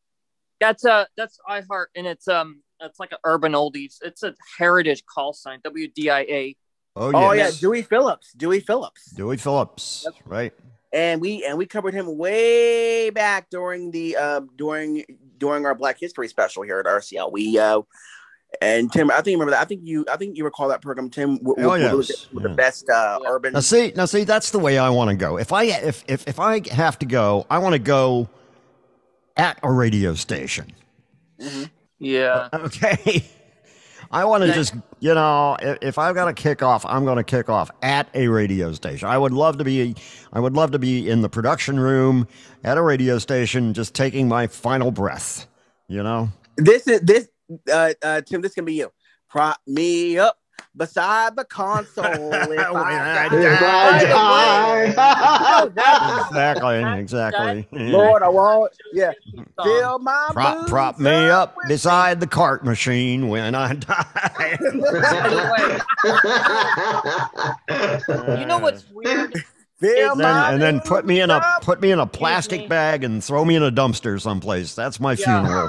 That's 0.61 0.85
uh 0.85 1.05
that's 1.16 1.38
iHeart 1.48 1.87
and 1.94 2.07
it's 2.07 2.26
um 2.29 2.62
it's 2.81 2.98
like 2.98 3.12
an 3.12 3.18
urban 3.24 3.52
oldies. 3.52 3.96
It's 4.02 4.22
a 4.22 4.35
heritage 4.59 5.05
call 5.07 5.33
sign 5.33 5.61
WDIA. 5.61 6.57
Oh, 6.96 7.12
Oh 7.14 7.33
yeah. 7.33 7.50
Dewey 7.50 7.83
Phillips. 7.83 8.33
Dewey 8.33 8.61
Phillips. 8.61 9.11
Dewey 9.12 9.37
Phillips, 9.37 10.07
right? 10.24 10.52
and 10.92 11.20
we 11.20 11.44
and 11.44 11.59
we 11.59 11.66
covered 11.66 11.92
him 11.92 12.16
way 12.16 13.11
back 13.11 13.50
during 13.50 13.90
the 13.90 14.16
uh 14.16 14.40
during 14.57 15.05
during 15.38 15.66
our 15.66 15.75
Black 15.75 15.99
History 15.99 16.29
special 16.29 16.62
here 16.62 16.79
at 16.81 16.87
RCL. 16.87 17.33
We 17.33 17.59
uh 17.59 17.83
and 18.62 18.90
Tim, 18.92 19.11
I 19.11 19.16
think 19.16 19.27
you 19.29 19.33
remember 19.35 19.51
that. 19.51 19.61
I 19.61 19.64
think 19.64 19.81
you 19.85 20.05
I 20.11 20.16
think 20.16 20.37
you 20.37 20.44
recall 20.44 20.68
that 20.68 20.81
program, 20.81 21.11
Tim. 21.11 21.37
W- 21.38 21.57
Oh, 21.59 21.77
w- 21.79 21.85
yes. 21.85 21.94
with, 21.94 22.35
with 22.35 22.42
the 22.44 22.49
best 22.57 22.88
uh, 22.88 23.18
Yeah. 23.22 23.29
urban. 23.31 23.53
Now 23.55 23.61
see, 23.61 23.92
now 23.96 24.05
see, 24.07 24.25
that's 24.25 24.51
the 24.53 24.59
way 24.61 24.79
I 24.79 24.88
want 24.88 25.11
to 25.11 25.16
go. 25.16 25.37
If 25.37 25.53
I 25.53 25.64
if 25.64 26.05
if 26.09 26.27
if 26.29 26.38
I 26.40 26.62
have 26.70 26.99
to 27.01 27.07
go, 27.07 27.44
I 27.51 27.59
want 27.59 27.72
to 27.75 27.79
go 27.81 28.29
at 29.37 29.59
a 29.62 29.70
radio 29.70 30.14
station. 30.14 30.72
Mhm. 31.40 31.70
Yeah. 31.99 32.49
Okay. 32.55 33.29
I 34.11 34.25
want 34.25 34.45
to 34.45 34.53
just, 34.53 34.75
you 35.01 35.14
know, 35.14 35.57
if, 35.61 35.79
if 35.83 35.99
I've 35.99 36.14
got 36.14 36.27
to 36.27 36.33
kick 36.33 36.62
off, 36.62 36.85
I'm 36.87 37.05
going 37.05 37.16
to 37.16 37.25
kick 37.25 37.49
off 37.49 37.71
at 37.83 38.09
a 38.14 38.29
radio 38.29 38.73
station. 38.73 39.09
I 39.09 39.19
would 39.19 39.33
love 39.33 39.59
to 39.59 39.64
be, 39.64 39.95
I 40.33 40.40
would 40.40 40.55
love 40.55 40.71
to 40.73 40.79
be 40.79 41.09
in 41.09 41.23
the 41.23 41.29
production 41.29 41.79
room 41.81 42.29
at 42.64 42.79
a 42.79 42.83
radio 42.83 43.19
station, 43.19 43.75
just 43.75 43.95
taking 43.95 44.29
my 44.29 44.47
final 44.47 44.90
breath. 44.90 45.47
You 45.88 46.03
know, 46.03 46.31
This 46.57 46.87
is 46.88 47.01
this 47.01 47.29
uh, 47.73 47.92
uh 48.03 48.21
Tim. 48.23 48.40
This 48.40 48.55
can 48.55 48.64
be 48.64 48.75
you. 48.75 48.90
Prop 49.29 49.61
me 49.66 50.19
up 50.19 50.38
beside 50.77 51.37
the 51.37 51.45
console. 51.45 52.05
if 52.35 52.49
Wait, 52.49 52.59
I 52.59 53.25
I- 53.25 53.29
die. 53.29 53.37
if 54.03 54.14
I 54.14 55.66
die. 55.75 56.23
exactly, 56.29 56.83
exactly. 57.01 57.69
Lord, 57.73 58.23
I 58.23 58.29
want 58.29 58.73
yeah. 58.92 59.12
Fill 59.62 59.99
my 60.01 60.29
prop, 60.33 60.66
prop 60.69 60.99
me 60.99 61.11
up 61.29 61.57
with- 61.57 61.69
beside 61.69 62.21
the 62.21 62.27
cart 62.27 62.64
machine 62.64 63.29
when 63.29 63.55
I 63.55 63.75
die. 63.75 64.59
you 68.38 68.47
know 68.47 68.59
what's 68.59 68.85
weird? 68.90 69.35
Fill 69.79 70.12
And 70.12 70.21
then, 70.21 70.35
my 70.35 70.53
and 70.53 70.62
then 70.62 70.81
put 70.81 71.05
me 71.05 71.21
in 71.21 71.31
a 71.31 71.42
put 71.61 71.83
me 71.83 71.90
in 71.90 71.99
a 71.99 72.07
me. 72.07 72.11
plastic 72.11 72.66
bag 72.69 73.05
and 73.05 73.23
throw 73.23 73.45
me 73.45 73.57
in 73.57 73.62
a 73.62 73.71
dumpster 73.71 74.19
someplace. 74.21 74.75
That's 74.75 74.99
my 74.99 75.12
Yeah. 75.12 75.69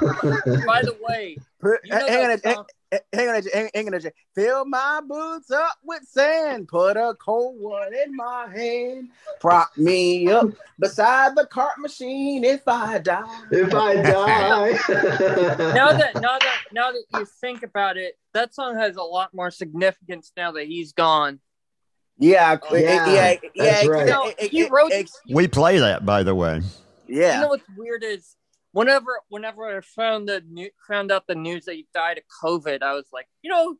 By 0.66 0.80
the 0.82 0.96
way, 1.06 1.36
Put, 1.60 1.80
you 1.84 1.90
know 1.94 2.06
hang 2.06 2.30
on, 2.30 2.38
that 2.42 2.66
hang, 2.90 3.00
song- 3.00 3.02
hang 3.12 3.28
on, 3.28 3.42
hang, 3.52 3.70
hang 3.74 3.94
on, 3.94 4.00
fill 4.34 4.64
my 4.64 5.00
boots 5.06 5.50
up 5.50 5.76
with 5.84 6.02
sand. 6.08 6.68
Put 6.68 6.96
a 6.96 7.14
cold 7.14 7.60
one 7.60 7.94
in 7.94 8.14
my 8.16 8.48
hand. 8.54 9.08
Prop 9.40 9.76
me 9.76 10.28
up 10.28 10.46
beside 10.78 11.36
the 11.36 11.46
cart 11.46 11.78
machine 11.78 12.44
if 12.44 12.66
I 12.66 12.98
die. 12.98 13.40
if 13.50 13.74
I 13.74 13.94
die. 14.02 14.70
now 15.74 15.92
that 15.92 16.12
now 16.14 16.38
that 16.38 16.58
now 16.72 16.90
that 16.92 17.04
you 17.14 17.24
think 17.40 17.62
about 17.62 17.96
it, 17.96 18.18
that 18.34 18.54
song 18.54 18.76
has 18.78 18.96
a 18.96 19.02
lot 19.02 19.34
more 19.34 19.50
significance 19.50 20.32
now 20.36 20.52
that 20.52 20.66
he's 20.66 20.92
gone. 20.92 21.40
Yeah, 22.20 22.56
Oh, 22.68 22.74
yeah, 22.74 23.06
yeah, 23.06 23.12
yeah. 23.54 23.82
yeah, 23.82 23.86
right. 23.86 24.00
ex- 24.00 24.10
No, 24.10 24.24
ex- 24.38 24.48
he 24.50 24.68
wrote- 24.68 24.92
We 25.30 25.46
play 25.46 25.78
that, 25.78 26.04
by 26.04 26.24
the 26.24 26.34
way. 26.34 26.62
Yeah. 27.06 27.36
You 27.36 27.40
know 27.42 27.48
what's 27.50 27.62
weird 27.76 28.02
is 28.02 28.34
whenever 28.72 29.20
whenever 29.28 29.64
I 29.76 29.80
found 29.80 30.28
the 30.28 30.42
new, 30.48 30.70
found 30.86 31.10
out 31.12 31.26
the 31.26 31.34
news 31.34 31.64
that 31.66 31.74
he 31.74 31.86
died 31.94 32.18
of 32.18 32.24
COVID, 32.42 32.82
I 32.82 32.94
was 32.94 33.06
like, 33.12 33.26
you 33.42 33.50
know, 33.50 33.76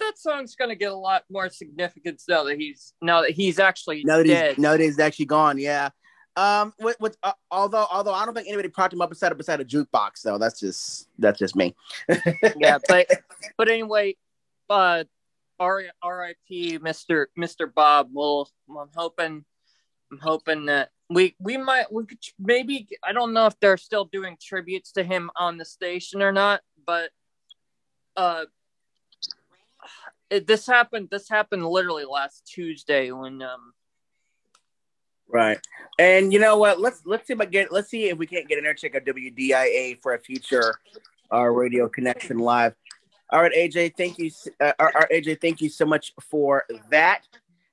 that 0.00 0.18
song's 0.18 0.54
gonna 0.56 0.74
get 0.74 0.92
a 0.92 0.96
lot 0.96 1.24
more 1.30 1.48
significance 1.48 2.24
now 2.28 2.44
that 2.44 2.58
he's 2.58 2.92
now 3.00 3.22
that 3.22 3.30
he's 3.30 3.58
actually 3.58 4.02
now 4.04 4.18
that 4.18 4.26
dead. 4.26 4.48
he's 4.50 4.58
now 4.58 4.72
that 4.72 4.80
he's 4.80 4.98
actually 4.98 5.26
gone. 5.26 5.58
Yeah. 5.58 5.90
Um. 6.34 6.72
With, 6.80 6.96
with 6.98 7.16
uh, 7.22 7.32
although 7.50 7.86
although 7.90 8.14
I 8.14 8.24
don't 8.24 8.34
think 8.34 8.48
anybody 8.48 8.68
propped 8.68 8.94
him 8.94 9.02
up 9.02 9.10
beside 9.10 9.36
beside 9.36 9.60
a 9.60 9.64
jukebox 9.64 10.22
though. 10.24 10.38
That's 10.38 10.58
just 10.58 11.08
that's 11.18 11.38
just 11.38 11.54
me. 11.54 11.74
yeah, 12.56 12.78
but 12.88 13.06
but 13.58 13.68
anyway, 13.68 14.16
uh, 14.70 15.04
R- 15.60 15.84
R.I.P. 16.02 16.78
Mister 16.78 17.28
Mister 17.36 17.66
Bob. 17.66 18.08
Well, 18.12 18.48
I'm 18.70 18.88
hoping 18.96 19.44
I'm 20.10 20.18
hoping 20.18 20.66
that 20.66 20.88
we 21.14 21.34
we 21.38 21.56
might 21.56 21.92
we 21.92 22.04
could 22.04 22.18
maybe 22.38 22.88
I 23.02 23.12
don't 23.12 23.32
know 23.32 23.46
if 23.46 23.58
they're 23.60 23.76
still 23.76 24.04
doing 24.04 24.36
tributes 24.40 24.92
to 24.92 25.04
him 25.04 25.30
on 25.36 25.58
the 25.58 25.64
station 25.64 26.22
or 26.22 26.32
not, 26.32 26.60
but 26.86 27.10
uh, 28.16 28.44
it, 30.30 30.46
this 30.46 30.66
happened 30.66 31.08
this 31.10 31.28
happened 31.28 31.66
literally 31.66 32.04
last 32.04 32.46
Tuesday 32.46 33.10
when 33.10 33.42
um 33.42 33.72
Right. 35.32 35.58
And 35.98 36.30
you 36.30 36.38
know 36.38 36.58
what? 36.58 36.78
Let's 36.78 37.00
let's 37.06 37.26
see 37.26 37.32
if 37.32 37.50
get 37.50 37.72
let's 37.72 37.88
see 37.88 38.10
if 38.10 38.18
we 38.18 38.26
can't 38.26 38.46
get 38.46 38.58
an 38.58 38.66
air 38.66 38.74
check 38.74 38.94
of 38.94 39.04
WDIA 39.04 39.98
for 40.02 40.12
a 40.12 40.18
future 40.18 40.74
uh, 41.32 41.44
radio 41.44 41.88
connection 41.88 42.38
live. 42.38 42.74
All 43.30 43.40
right, 43.40 43.52
AJ, 43.52 43.96
thank 43.96 44.18
you. 44.18 44.30
Uh, 44.60 44.72
our, 44.78 44.92
our 44.94 45.08
AJ, 45.10 45.40
thank 45.40 45.62
you 45.62 45.70
so 45.70 45.86
much 45.86 46.12
for 46.20 46.64
that. 46.90 47.22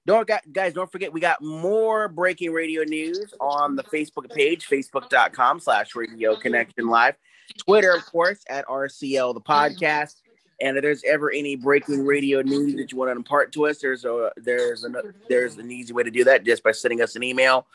Don't 0.06 0.30
guys, 0.52 0.74
don't 0.74 0.92
forget 0.92 1.14
we 1.14 1.20
got 1.20 1.42
more 1.42 2.08
breaking 2.08 2.52
radio 2.52 2.84
news 2.84 3.34
on 3.40 3.76
the 3.76 3.84
Facebook 3.84 4.30
page, 4.34 4.68
facebook.com 4.68 5.60
slash 5.60 5.96
radio 5.96 6.36
connection 6.36 6.88
live. 6.88 7.16
Twitter, 7.58 7.94
of 7.94 8.06
course, 8.06 8.44
at 8.50 8.66
RCL 8.68 9.34
the 9.34 9.42
podcast. 9.42 10.16
And 10.62 10.78
if 10.78 10.82
there's 10.82 11.04
ever 11.06 11.32
any 11.32 11.56
breaking 11.56 12.06
radio 12.06 12.42
news 12.42 12.76
that 12.76 12.92
you 12.92 12.98
want 12.98 13.10
to 13.10 13.16
impart 13.16 13.52
to 13.54 13.68
us, 13.68 13.80
there's 13.80 14.04
a 14.04 14.32
there's 14.38 14.84
an 14.84 14.96
there's 15.30 15.58
an 15.58 15.72
easy 15.72 15.94
way 15.94 16.04
to 16.04 16.12
do 16.12 16.24
that 16.26 16.44
just 16.44 16.64
by 16.64 16.72
sending 16.72 17.02
us 17.02 17.16
an 17.16 17.24
email, 17.24 17.66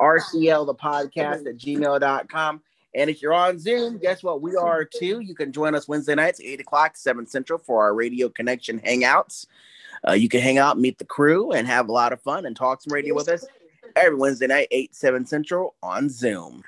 RCL 0.00 0.66
the 0.66 0.74
podcast 0.74 1.46
at 1.46 1.58
gmail.com. 1.58 2.62
And 2.96 3.10
if 3.10 3.22
you're 3.22 3.34
on 3.34 3.58
Zoom, 3.58 3.98
guess 3.98 4.22
what? 4.22 4.40
We 4.40 4.56
are 4.56 4.84
too. 4.84 5.20
You 5.20 5.34
can 5.34 5.52
join 5.52 5.74
us 5.74 5.88
Wednesday 5.88 6.14
nights, 6.14 6.40
8 6.40 6.60
o'clock, 6.60 6.96
7 6.96 7.26
Central 7.26 7.58
for 7.58 7.82
our 7.82 7.92
radio 7.92 8.28
connection 8.28 8.78
hangouts. 8.80 9.46
Uh, 10.06 10.12
you 10.12 10.28
can 10.28 10.40
hang 10.40 10.58
out, 10.58 10.78
meet 10.78 10.98
the 10.98 11.04
crew, 11.04 11.52
and 11.52 11.66
have 11.66 11.88
a 11.88 11.92
lot 11.92 12.12
of 12.12 12.20
fun 12.20 12.44
and 12.44 12.54
talk 12.54 12.82
some 12.82 12.92
radio 12.92 13.14
with 13.14 13.28
us 13.28 13.46
every 13.96 14.16
Wednesday 14.16 14.46
night, 14.46 14.68
8, 14.70 14.94
7 14.94 15.26
Central 15.26 15.74
on 15.82 16.10
Zoom. 16.10 16.62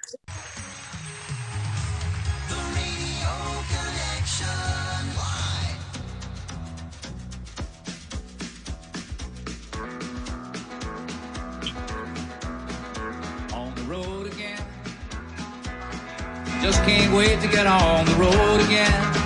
Just 16.62 16.83
can't 16.83 17.14
wait 17.14 17.40
to 17.42 17.49
get 17.49 17.66
on 17.66 18.07
the 18.07 18.14
road 18.14 18.61
again. 18.66 19.26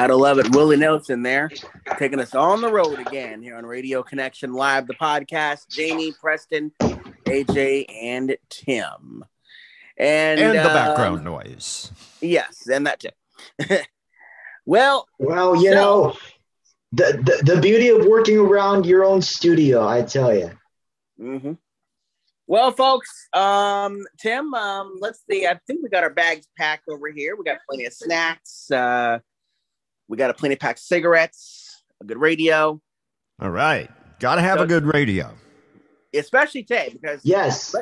Gotta 0.00 0.16
love 0.16 0.38
it. 0.38 0.56
Willie 0.56 0.78
Nelson 0.78 1.22
there, 1.22 1.50
taking 1.98 2.20
us 2.20 2.34
on 2.34 2.62
the 2.62 2.72
road 2.72 2.98
again 3.00 3.42
here 3.42 3.54
on 3.58 3.66
Radio 3.66 4.02
Connection 4.02 4.54
Live, 4.54 4.86
the 4.86 4.94
podcast. 4.94 5.68
Jamie, 5.68 6.10
Preston, 6.18 6.72
AJ, 6.80 7.84
and 7.92 8.34
Tim. 8.48 9.22
And, 9.98 10.40
and 10.40 10.56
the 10.56 10.62
uh, 10.62 10.72
background 10.72 11.22
noise. 11.22 11.92
Yes, 12.22 12.66
and 12.66 12.86
that 12.86 13.00
too. 13.00 13.10
well, 14.64 15.06
well, 15.18 15.54
you 15.54 15.70
so, 15.70 15.74
know, 15.74 16.16
the, 16.92 17.40
the, 17.44 17.52
the 17.56 17.60
beauty 17.60 17.90
of 17.90 18.06
working 18.06 18.38
around 18.38 18.86
your 18.86 19.04
own 19.04 19.20
studio, 19.20 19.86
I 19.86 20.00
tell 20.00 20.34
you. 20.34 20.50
Mm-hmm. 21.20 21.52
Well, 22.46 22.72
folks, 22.72 23.28
um, 23.34 23.98
Tim, 24.18 24.54
um, 24.54 24.96
let's 24.98 25.20
see. 25.30 25.46
I 25.46 25.60
think 25.66 25.82
we 25.82 25.90
got 25.90 26.04
our 26.04 26.10
bags 26.10 26.48
packed 26.56 26.88
over 26.88 27.10
here. 27.10 27.36
We 27.36 27.44
got 27.44 27.58
plenty 27.68 27.84
of 27.84 27.92
snacks. 27.92 28.70
Uh, 28.70 29.18
we 30.10 30.16
got 30.16 30.28
a 30.28 30.34
plenty 30.34 30.56
pack 30.56 30.76
of 30.76 30.80
cigarettes, 30.80 31.84
a 32.00 32.04
good 32.04 32.18
radio. 32.18 32.80
All 33.40 33.50
right, 33.50 33.88
got 34.18 34.34
to 34.34 34.42
have 34.42 34.58
so, 34.58 34.64
a 34.64 34.66
good 34.66 34.84
radio, 34.84 35.32
especially 36.12 36.64
today 36.64 36.90
because 36.92 37.20
yes, 37.24 37.74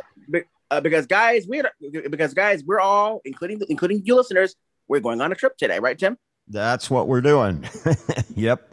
uh, 0.70 0.80
because 0.80 1.06
guys, 1.06 1.46
we're 1.48 1.68
because 2.10 2.34
guys, 2.34 2.62
we're 2.64 2.80
all 2.80 3.22
including 3.24 3.62
including 3.68 4.02
you 4.04 4.14
listeners, 4.14 4.54
we're 4.86 5.00
going 5.00 5.20
on 5.22 5.32
a 5.32 5.34
trip 5.34 5.56
today, 5.56 5.80
right, 5.80 5.98
Tim? 5.98 6.18
That's 6.46 6.90
what 6.90 7.08
we're 7.08 7.22
doing. 7.22 7.66
yep. 8.36 8.72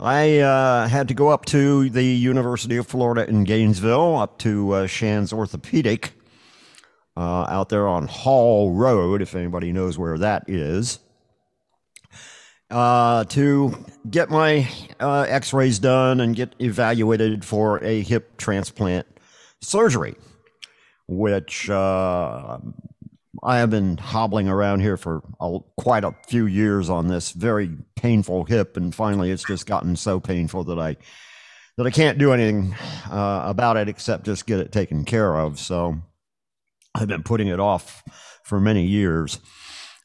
I 0.00 0.38
uh, 0.38 0.86
had 0.86 1.08
to 1.08 1.14
go 1.14 1.28
up 1.28 1.44
to 1.46 1.90
the 1.90 2.04
University 2.04 2.76
of 2.76 2.86
Florida 2.86 3.28
in 3.28 3.44
Gainesville, 3.44 4.16
up 4.16 4.38
to 4.40 4.72
uh, 4.72 4.86
Shands 4.86 5.32
Orthopedic, 5.32 6.12
uh, 7.16 7.46
out 7.48 7.68
there 7.68 7.88
on 7.88 8.06
Hull 8.06 8.70
Road, 8.70 9.20
if 9.22 9.34
anybody 9.34 9.72
knows 9.72 9.98
where 9.98 10.16
that 10.18 10.48
is, 10.48 11.00
uh, 12.70 13.24
to 13.24 13.84
get 14.08 14.30
my 14.30 14.68
uh, 15.00 15.26
x 15.28 15.52
rays 15.52 15.78
done 15.78 16.20
and 16.20 16.36
get 16.36 16.54
evaluated 16.58 17.44
for 17.44 17.82
a 17.82 18.02
hip 18.02 18.36
transplant 18.36 19.06
surgery, 19.60 20.14
which 21.06 21.70
uh, 21.70 22.58
I 23.42 23.58
have 23.58 23.70
been 23.70 23.96
hobbling 23.96 24.48
around 24.48 24.80
here 24.80 24.96
for 24.96 25.22
a, 25.40 25.58
quite 25.76 26.04
a 26.04 26.14
few 26.26 26.46
years 26.46 26.90
on 26.90 27.08
this 27.08 27.32
very 27.32 27.70
painful 27.96 28.44
hip, 28.44 28.76
and 28.76 28.94
finally 28.94 29.30
it's 29.30 29.44
just 29.44 29.66
gotten 29.66 29.96
so 29.96 30.20
painful 30.20 30.64
that 30.64 30.78
I 30.78 30.96
that 31.76 31.86
I 31.86 31.90
can't 31.90 32.18
do 32.18 32.32
anything 32.32 32.74
uh, 33.08 33.44
about 33.46 33.76
it 33.76 33.88
except 33.88 34.24
just 34.24 34.46
get 34.46 34.58
it 34.58 34.72
taken 34.72 35.04
care 35.04 35.36
of. 35.36 35.60
So 35.60 35.96
I've 36.94 37.06
been 37.06 37.22
putting 37.22 37.46
it 37.46 37.60
off 37.60 38.02
for 38.44 38.60
many 38.60 38.84
years, 38.84 39.38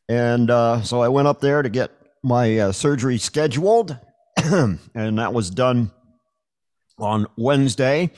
and 0.07 0.49
uh, 0.49 0.81
so 0.83 1.01
I 1.01 1.09
went 1.09 1.27
up 1.27 1.41
there 1.41 1.61
to 1.61 1.69
get 1.69 1.91
my 2.23 2.57
uh, 2.57 2.71
surgery 2.71 3.17
scheduled, 3.17 3.97
and 4.37 4.79
that 4.95 5.33
was 5.33 5.49
done 5.49 5.91
on 6.97 7.27
Wednesday. 7.37 8.11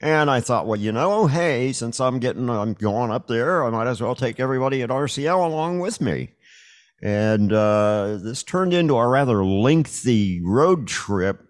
And 0.00 0.30
I 0.30 0.40
thought, 0.40 0.66
well, 0.66 0.78
you 0.78 0.92
know, 0.92 1.26
hey, 1.26 1.72
since 1.72 2.00
I'm 2.00 2.20
getting, 2.20 2.48
I'm 2.48 2.74
going 2.74 3.10
up 3.10 3.26
there, 3.26 3.64
I 3.64 3.70
might 3.70 3.88
as 3.88 4.00
well 4.00 4.14
take 4.14 4.38
everybody 4.38 4.82
at 4.82 4.90
RCL 4.90 5.44
along 5.44 5.80
with 5.80 6.00
me. 6.00 6.30
And 7.02 7.52
uh, 7.52 8.18
this 8.22 8.44
turned 8.44 8.72
into 8.72 8.96
a 8.96 9.08
rather 9.08 9.44
lengthy 9.44 10.40
road 10.40 10.86
trip. 10.86 11.42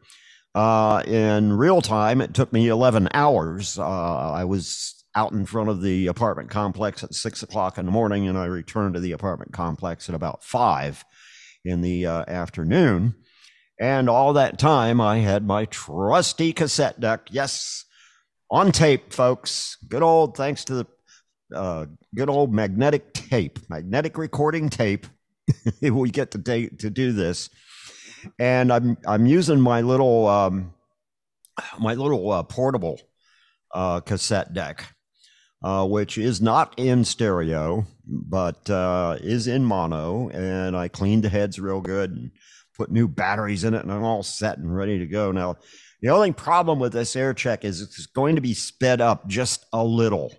Uh, 0.54 1.02
in 1.06 1.52
real 1.52 1.82
time, 1.82 2.22
it 2.22 2.32
took 2.32 2.52
me 2.52 2.68
11 2.68 3.08
hours. 3.12 3.78
Uh, 3.78 4.32
I 4.32 4.44
was 4.44 5.04
out 5.14 5.32
in 5.32 5.44
front 5.44 5.68
of 5.68 5.82
the 5.82 6.06
apartment 6.06 6.50
complex 6.50 7.04
at 7.04 7.14
six 7.14 7.42
o'clock 7.42 7.76
in 7.76 7.84
the 7.84 7.92
morning, 7.92 8.28
and 8.28 8.38
I 8.38 8.46
returned 8.46 8.94
to 8.94 9.00
the 9.00 9.12
apartment 9.12 9.52
complex 9.52 10.08
at 10.08 10.14
about 10.14 10.42
five 10.42 11.04
in 11.64 11.80
the 11.80 12.06
uh, 12.06 12.24
afternoon. 12.28 13.14
And 13.80 14.08
all 14.08 14.32
that 14.32 14.58
time, 14.58 15.00
I 15.00 15.18
had 15.18 15.46
my 15.46 15.66
trusty 15.66 16.52
cassette 16.52 16.98
deck. 16.98 17.28
Yes, 17.30 17.84
on 18.50 18.72
tape, 18.72 19.12
folks. 19.12 19.76
Good 19.88 20.02
old, 20.02 20.36
thanks 20.36 20.64
to 20.64 20.74
the 20.74 20.86
uh, 21.54 21.86
good 22.14 22.28
old 22.28 22.52
magnetic 22.52 23.12
tape, 23.14 23.58
magnetic 23.68 24.18
recording 24.18 24.68
tape. 24.68 25.06
we 25.80 26.10
get 26.10 26.30
to 26.32 26.68
to 26.68 26.90
do 26.90 27.12
this, 27.12 27.48
and 28.38 28.72
I'm 28.72 28.96
I'm 29.06 29.26
using 29.26 29.60
my 29.60 29.80
little 29.80 30.26
um, 30.26 30.74
my 31.78 31.94
little 31.94 32.30
uh, 32.30 32.42
portable 32.42 33.00
uh, 33.72 34.00
cassette 34.00 34.52
deck, 34.52 34.94
uh, 35.62 35.86
which 35.86 36.18
is 36.18 36.40
not 36.40 36.74
in 36.78 37.04
stereo, 37.04 37.86
but 38.06 38.68
uh, 38.70 39.16
is 39.20 39.46
in 39.46 39.64
mono, 39.64 40.28
and 40.30 40.76
I 40.76 40.88
cleaned 40.88 41.24
the 41.24 41.28
heads 41.28 41.58
real 41.58 41.80
good 41.80 42.10
and 42.10 42.30
put 42.76 42.90
new 42.90 43.08
batteries 43.08 43.64
in 43.64 43.74
it, 43.74 43.82
and 43.82 43.92
I'm 43.92 44.04
all 44.04 44.22
set 44.22 44.58
and 44.58 44.74
ready 44.74 44.98
to 44.98 45.06
go 45.06 45.32
now. 45.32 45.56
The 46.00 46.10
only 46.10 46.32
problem 46.32 46.78
with 46.78 46.92
this 46.92 47.16
air 47.16 47.34
check 47.34 47.64
is 47.64 47.80
it's 47.80 48.06
going 48.06 48.36
to 48.36 48.40
be 48.40 48.54
sped 48.54 49.00
up 49.00 49.26
just 49.26 49.66
a 49.72 49.84
little 49.84 50.32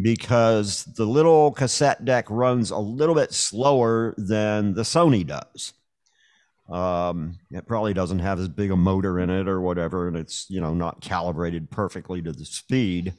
because 0.00 0.84
the 0.84 1.06
little 1.06 1.52
cassette 1.52 2.04
deck 2.04 2.26
runs 2.28 2.70
a 2.70 2.78
little 2.78 3.14
bit 3.14 3.32
slower 3.32 4.14
than 4.18 4.74
the 4.74 4.82
Sony 4.82 5.26
does. 5.26 5.72
Um, 6.70 7.38
it 7.50 7.66
probably 7.66 7.92
doesn't 7.94 8.20
have 8.20 8.38
as 8.38 8.48
big 8.48 8.70
a 8.70 8.76
motor 8.76 9.18
in 9.18 9.30
it 9.30 9.48
or 9.48 9.60
whatever, 9.60 10.08
and 10.08 10.16
it's 10.16 10.46
you 10.48 10.60
know 10.60 10.74
not 10.74 11.00
calibrated 11.00 11.70
perfectly 11.70 12.22
to 12.22 12.32
the 12.32 12.44
speed. 12.44 13.14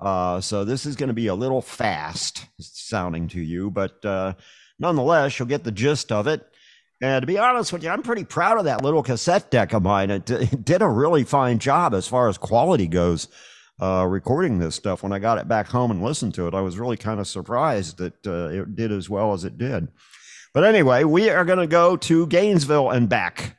Uh, 0.00 0.40
so 0.40 0.64
this 0.64 0.86
is 0.86 0.96
going 0.96 1.08
to 1.08 1.14
be 1.14 1.28
a 1.28 1.34
little 1.34 1.62
fast 1.62 2.46
sounding 2.58 3.28
to 3.28 3.40
you, 3.40 3.70
but 3.70 4.04
uh, 4.04 4.34
nonetheless, 4.78 5.38
you'll 5.38 5.48
get 5.48 5.64
the 5.64 5.72
gist 5.72 6.12
of 6.12 6.26
it. 6.26 6.46
And 7.00 7.22
to 7.22 7.26
be 7.26 7.38
honest 7.38 7.72
with 7.72 7.82
you, 7.82 7.90
I'm 7.90 8.02
pretty 8.02 8.24
proud 8.24 8.58
of 8.58 8.64
that 8.64 8.82
little 8.82 9.02
cassette 9.02 9.50
deck 9.50 9.72
of 9.72 9.82
mine. 9.82 10.10
It, 10.10 10.30
it 10.30 10.64
did 10.64 10.82
a 10.82 10.88
really 10.88 11.24
fine 11.24 11.58
job 11.58 11.94
as 11.94 12.08
far 12.08 12.28
as 12.28 12.38
quality 12.38 12.86
goes. 12.86 13.28
Uh, 13.78 14.06
recording 14.08 14.58
this 14.58 14.74
stuff 14.74 15.02
when 15.02 15.12
I 15.12 15.18
got 15.18 15.36
it 15.36 15.48
back 15.48 15.66
home 15.66 15.90
and 15.90 16.02
listened 16.02 16.32
to 16.34 16.46
it, 16.46 16.54
I 16.54 16.62
was 16.62 16.78
really 16.78 16.96
kind 16.96 17.20
of 17.20 17.26
surprised 17.26 17.98
that 17.98 18.26
uh, 18.26 18.48
it 18.48 18.74
did 18.74 18.90
as 18.90 19.10
well 19.10 19.34
as 19.34 19.44
it 19.44 19.58
did. 19.58 19.88
But 20.54 20.64
anyway, 20.64 21.04
we 21.04 21.28
are 21.28 21.44
going 21.44 21.58
to 21.58 21.66
go 21.66 21.98
to 21.98 22.26
Gainesville 22.26 22.90
and 22.90 23.06
back 23.06 23.55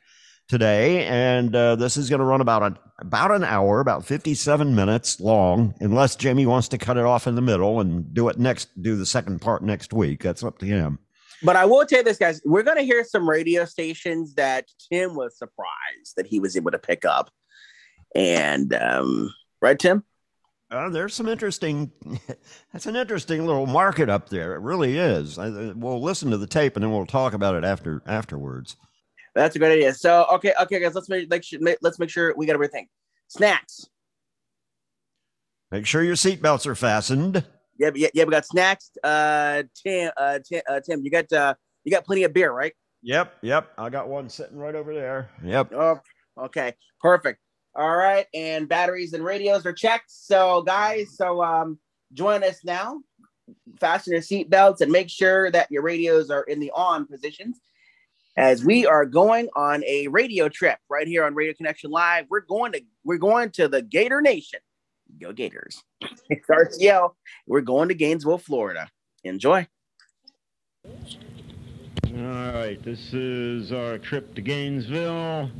today, 0.48 1.04
and 1.04 1.54
uh, 1.54 1.76
this 1.76 1.96
is 1.96 2.08
going 2.08 2.20
to 2.20 2.24
run 2.24 2.40
about 2.40 2.62
a, 2.62 2.74
about 2.98 3.30
an 3.30 3.44
hour, 3.44 3.80
about 3.80 4.04
57 4.04 4.74
minutes 4.74 5.20
long, 5.20 5.74
unless 5.80 6.16
Jamie 6.16 6.46
wants 6.46 6.68
to 6.68 6.78
cut 6.78 6.96
it 6.96 7.04
off 7.04 7.26
in 7.26 7.34
the 7.34 7.42
middle 7.42 7.80
and 7.80 8.12
do 8.12 8.28
it 8.28 8.38
next, 8.38 8.68
do 8.82 8.96
the 8.96 9.06
second 9.06 9.40
part 9.40 9.62
next 9.62 9.92
week. 9.92 10.22
That's 10.22 10.42
up 10.42 10.58
to 10.58 10.66
him. 10.66 10.98
But 11.42 11.56
I 11.56 11.66
will 11.66 11.84
tell 11.86 11.98
you 11.98 12.04
this, 12.04 12.18
guys. 12.18 12.40
We're 12.44 12.64
going 12.64 12.78
to 12.78 12.82
hear 12.82 13.04
some 13.04 13.28
radio 13.28 13.64
stations 13.64 14.34
that 14.34 14.66
Tim 14.90 15.14
was 15.14 15.38
surprised 15.38 16.16
that 16.16 16.26
he 16.26 16.40
was 16.40 16.56
able 16.56 16.72
to 16.72 16.78
pick 16.78 17.04
up. 17.04 17.30
And, 18.14 18.74
um, 18.74 19.32
right, 19.60 19.78
Tim? 19.78 20.02
Uh, 20.70 20.88
there's 20.90 21.14
some 21.14 21.28
interesting. 21.28 21.92
That's 22.72 22.86
an 22.86 22.96
interesting 22.96 23.46
little 23.46 23.66
market 23.66 24.08
up 24.08 24.28
there. 24.28 24.54
It 24.54 24.60
really 24.60 24.98
is. 24.98 25.38
I, 25.38 25.72
we'll 25.74 26.02
listen 26.02 26.30
to 26.30 26.36
the 26.36 26.46
tape 26.46 26.76
and 26.76 26.82
then 26.82 26.90
we'll 26.90 27.06
talk 27.06 27.32
about 27.32 27.54
it 27.54 27.64
after 27.64 28.02
afterwards. 28.06 28.76
That's 29.38 29.54
a 29.54 29.60
good 29.60 29.70
idea. 29.70 29.94
So, 29.94 30.26
okay, 30.32 30.52
okay, 30.62 30.80
guys, 30.80 30.96
let's 30.96 31.08
make, 31.08 31.30
make 31.30 31.78
let's 31.80 32.00
make 32.00 32.10
sure 32.10 32.34
we 32.36 32.44
got 32.44 32.54
everything. 32.54 32.88
Snacks. 33.28 33.86
Make 35.70 35.86
sure 35.86 36.02
your 36.02 36.16
seatbelts 36.16 36.66
are 36.66 36.74
fastened. 36.74 37.44
Yeah, 37.78 37.90
yeah, 37.94 38.08
yeah. 38.14 38.24
We 38.24 38.32
got 38.32 38.46
snacks. 38.46 38.90
Uh, 39.04 39.62
Tim, 39.80 40.10
uh, 40.16 40.40
Tim, 40.44 40.62
uh, 40.68 40.80
Tim, 40.84 41.04
you 41.04 41.10
got 41.12 41.32
uh, 41.32 41.54
you 41.84 41.92
got 41.92 42.04
plenty 42.04 42.24
of 42.24 42.32
beer, 42.32 42.50
right? 42.50 42.72
Yep, 43.02 43.36
yep. 43.42 43.70
I 43.78 43.88
got 43.90 44.08
one 44.08 44.28
sitting 44.28 44.56
right 44.56 44.74
over 44.74 44.92
there. 44.92 45.30
Yep. 45.44 45.72
Oh, 45.72 46.00
okay, 46.40 46.74
perfect. 47.00 47.38
All 47.76 47.96
right, 47.96 48.26
and 48.34 48.68
batteries 48.68 49.12
and 49.12 49.24
radios 49.24 49.64
are 49.66 49.72
checked. 49.72 50.10
So, 50.10 50.62
guys, 50.62 51.14
so 51.16 51.44
um, 51.44 51.78
join 52.12 52.42
us 52.42 52.64
now. 52.64 52.98
Fasten 53.78 54.14
your 54.14 54.22
seatbelts 54.22 54.80
and 54.80 54.90
make 54.90 55.08
sure 55.08 55.52
that 55.52 55.70
your 55.70 55.82
radios 55.82 56.28
are 56.28 56.42
in 56.42 56.58
the 56.58 56.72
on 56.72 57.06
positions. 57.06 57.60
As 58.38 58.64
we 58.64 58.86
are 58.86 59.04
going 59.04 59.48
on 59.56 59.82
a 59.82 60.06
radio 60.06 60.48
trip 60.48 60.78
right 60.88 61.08
here 61.08 61.24
on 61.24 61.34
Radio 61.34 61.54
Connection 61.54 61.90
Live, 61.90 62.26
we're 62.30 62.38
going 62.38 62.70
to 62.70 62.80
we're 63.02 63.18
going 63.18 63.50
to 63.50 63.66
the 63.66 63.82
Gator 63.82 64.20
Nation. 64.20 64.60
Go 65.20 65.32
Gators! 65.32 65.82
It's 66.30 66.46
RCL. 66.46 67.14
We're 67.48 67.62
going 67.62 67.88
to 67.88 67.96
Gainesville, 67.96 68.38
Florida. 68.38 68.88
Enjoy. 69.24 69.66
All 70.86 70.92
right, 72.12 72.78
this 72.80 73.12
is 73.12 73.72
our 73.72 73.98
trip 73.98 74.36
to 74.36 74.40
Gainesville. 74.40 75.50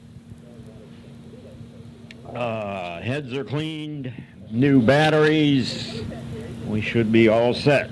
Uh, 2.32 3.00
heads 3.00 3.32
are 3.32 3.44
cleaned, 3.44 4.12
new 4.52 4.80
batteries. 4.80 6.02
We 6.68 6.80
should 6.80 7.10
be 7.10 7.26
all 7.26 7.54
set. 7.54 7.90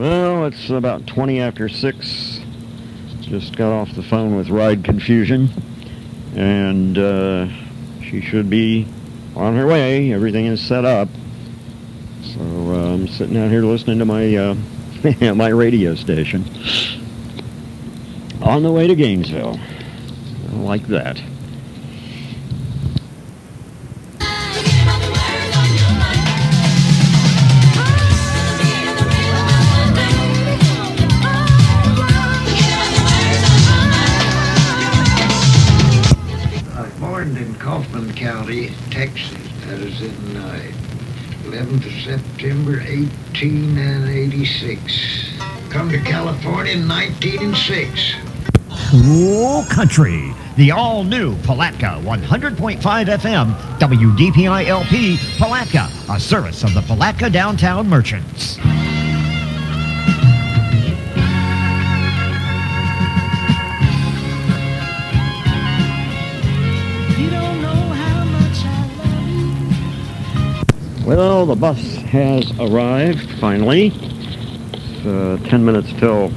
Well, 0.00 0.46
it's 0.46 0.70
about 0.70 1.06
20 1.06 1.40
after 1.40 1.68
6. 1.68 2.40
Just 3.20 3.54
got 3.54 3.70
off 3.70 3.94
the 3.94 4.02
phone 4.02 4.34
with 4.34 4.48
Ride 4.48 4.82
Confusion. 4.82 5.50
And 6.34 6.96
uh, 6.96 7.48
she 8.02 8.22
should 8.22 8.48
be 8.48 8.88
on 9.36 9.56
her 9.56 9.66
way. 9.66 10.10
Everything 10.14 10.46
is 10.46 10.58
set 10.58 10.86
up. 10.86 11.10
So 12.22 12.40
uh, 12.40 12.94
I'm 12.94 13.08
sitting 13.08 13.36
out 13.36 13.50
here 13.50 13.62
listening 13.62 13.98
to 13.98 14.06
my 14.06 14.34
uh, 14.36 14.54
my 15.34 15.48
radio 15.48 15.94
station 15.94 16.46
on 18.40 18.62
the 18.62 18.72
way 18.72 18.86
to 18.86 18.94
Gainesville. 18.94 19.60
Like 20.54 20.86
that. 20.86 21.20
September, 42.70 42.78
1886. 42.78 45.32
Come 45.70 45.90
to 45.90 45.98
California 45.98 46.74
in 46.74 46.86
1906. 46.88 48.14
Cool 48.90 49.64
Country, 49.64 50.32
the 50.56 50.70
all 50.70 51.02
new 51.04 51.36
Palatka 51.42 52.00
100.5 52.02 52.80
FM, 52.80 53.54
WDPI 53.78 54.66
LP, 54.66 55.18
Palatka, 55.38 55.88
a 56.10 56.20
service 56.20 56.64
of 56.64 56.74
the 56.74 56.82
Palatka 56.82 57.30
Downtown 57.30 57.88
Merchants. 57.88 58.58
Well, 71.10 71.44
the 71.44 71.56
bus 71.56 71.96
has 71.96 72.52
arrived 72.60 73.28
finally. 73.40 73.88
It's 73.88 75.04
uh, 75.04 75.38
10 75.44 75.64
minutes 75.64 75.92
till 75.94 76.30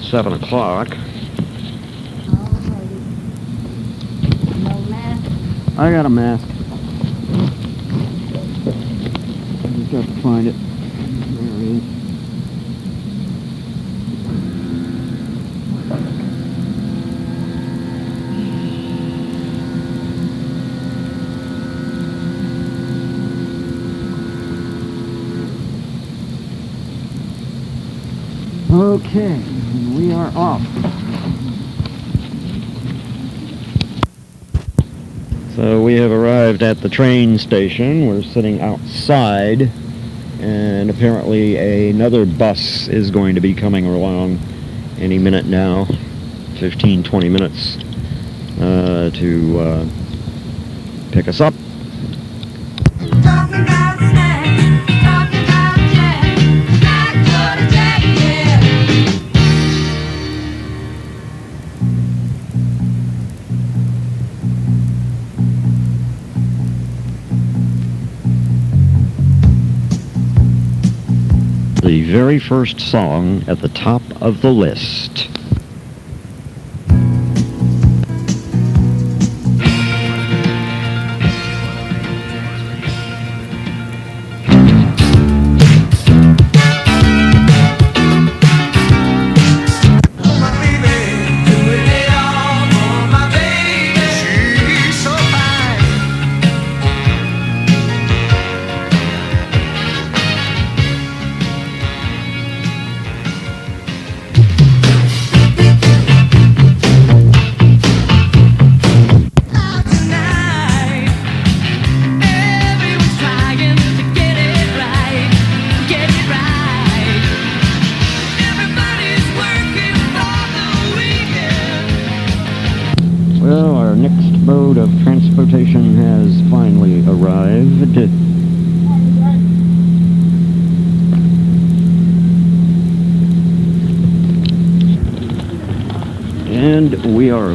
7 0.00 0.34
o'clock. 0.34 0.96
I 5.76 5.90
got 5.90 6.06
a 6.06 6.08
mask. 6.08 6.46
I 6.46 6.52
just 9.74 9.90
have 9.90 10.06
to 10.06 10.22
find 10.22 10.46
it. 10.46 10.54
There 10.54 11.48
it 11.48 11.62
is. 11.78 12.02
Okay, 28.72 29.36
we 29.94 30.14
are 30.14 30.32
off. 30.34 30.62
So 35.54 35.82
we 35.82 35.96
have 35.96 36.10
arrived 36.10 36.62
at 36.62 36.80
the 36.80 36.88
train 36.88 37.36
station. 37.36 38.06
We're 38.06 38.22
sitting 38.22 38.62
outside, 38.62 39.70
and 40.40 40.88
apparently 40.88 41.90
another 41.90 42.24
bus 42.24 42.88
is 42.88 43.10
going 43.10 43.34
to 43.34 43.42
be 43.42 43.52
coming 43.52 43.84
along 43.84 44.38
any 44.96 45.18
minute 45.18 45.44
now, 45.44 45.84
15, 46.58 47.02
20 47.02 47.28
minutes, 47.28 47.76
uh, 48.58 49.10
to 49.12 49.60
uh, 49.60 49.88
pick 51.12 51.28
us 51.28 51.42
up. 51.42 51.52
Very 72.12 72.38
first 72.38 72.78
song 72.78 73.42
at 73.48 73.58
the 73.62 73.70
top 73.70 74.02
of 74.20 74.42
the 74.42 74.50
list. 74.52 75.30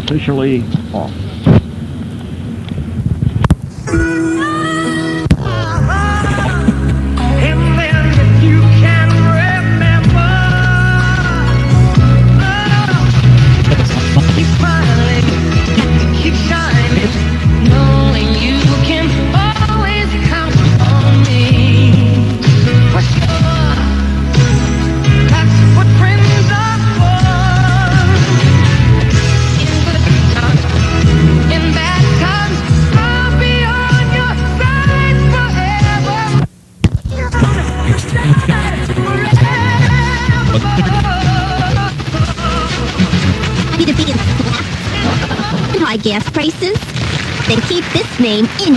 Officially 0.07 0.63
off. 0.93 1.26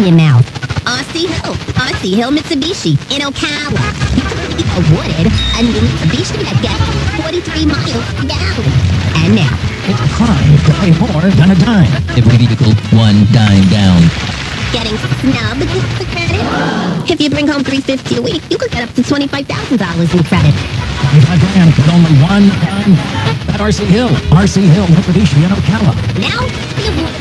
Name 0.01 0.15
in 0.15 0.19
your 0.19 0.29
mouth. 0.29 0.47
Aussie 0.85 1.29
Hill, 1.29 1.55
Aussie 1.77 2.15
Hill 2.15 2.31
Mitsubishi 2.31 2.97
in 3.13 3.21
Ocala. 3.21 3.85
Awarded 4.77 5.27
a 5.29 5.63
new 5.63 5.81
Mitsubishi 5.81 6.41
that 6.45 6.57
gets 6.65 6.85
43 7.23 7.67
miles 7.67 8.07
per 8.17 8.25
gallon. 8.25 8.73
And 9.25 9.35
now, 9.37 9.53
It's 9.85 10.01
a 10.01 10.09
crime 10.17 10.57
to 10.65 10.73
pay 10.81 10.93
more 10.97 11.23
than 11.37 11.51
a 11.51 11.59
dime. 11.61 11.93
Every 12.17 12.37
vehicle, 12.39 12.73
one 12.97 13.27
dime 13.33 13.67
down. 13.69 14.01
getting 14.73 14.97
snubbed 15.21 15.69
for 15.99 16.07
credit? 16.15 17.11
If 17.11 17.21
you 17.21 17.29
bring 17.29 17.49
home 17.49 17.65
350 17.65 18.17
a 18.17 18.23
week, 18.23 18.43
you 18.51 18.57
could 18.57 18.71
get 18.71 18.89
up 18.89 18.95
to 18.95 19.03
$25,000 19.03 19.45
in 20.15 20.25
credit. 20.25 20.55
25 21.11 21.41
grand 21.41 21.71
with 21.77 21.89
only 21.93 22.15
one 22.25 22.49
dime 22.65 22.95
at 23.53 23.61
RC 23.61 23.85
Hill. 23.87 24.09
RC 24.33 24.63
Hill, 24.63 24.87
Mitsubishi 24.87 25.43
in 25.45 25.51
Ocala. 25.51 25.93
Now, 26.21 27.20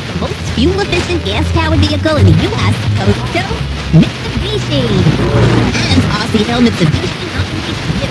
fuel-efficient 0.54 1.24
gas-powered 1.24 1.78
vehicle 1.80 2.16
in 2.16 2.26
the 2.26 2.32
U.S. 2.50 2.74
goes 2.98 3.14
to 3.34 3.42
Mitsubishi. 3.94 4.82
And 5.90 6.02
Aussie 6.18 6.44
Hill 6.46 6.60
Mitsubishi 6.62 7.26
nominates 7.34 7.82
you. 8.00 8.08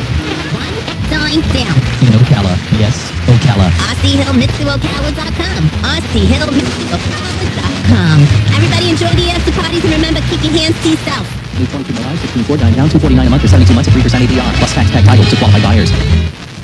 One 0.55 0.75
dime 1.11 1.43
down. 1.51 1.75
In 2.05 2.11
Ocala. 2.19 2.53
Yes, 2.79 2.95
Ocala. 3.27 3.67
AussieHillMitsuOcala.com. 3.91 5.61
AussieHillMitsuOcala.com. 5.83 8.17
Everybody 8.55 8.85
enjoy 8.89 9.11
the 9.19 9.27
after 9.31 9.51
parties 9.51 9.83
and 9.83 9.93
remember, 9.93 10.21
keep 10.29 10.41
your 10.43 10.53
hands 10.53 10.81
to 10.83 10.89
yourself. 10.95 11.27
New 11.59 11.65
22 11.67 11.93
July, 11.93 12.15
16 12.15 12.43
4 12.43 12.57
down, 12.57 12.71
249 12.87 13.27
a 13.27 13.29
month 13.29 13.41
for 13.43 13.49
72 13.49 13.73
months 13.75 13.89
at 13.89 13.95
3% 13.95 14.21
APR, 14.23 14.53
plus 14.57 14.73
tax 14.73 14.89
tag 14.91 15.03
title 15.03 15.25
to 15.25 15.35
qualified 15.35 15.61
buyers. 15.63 15.91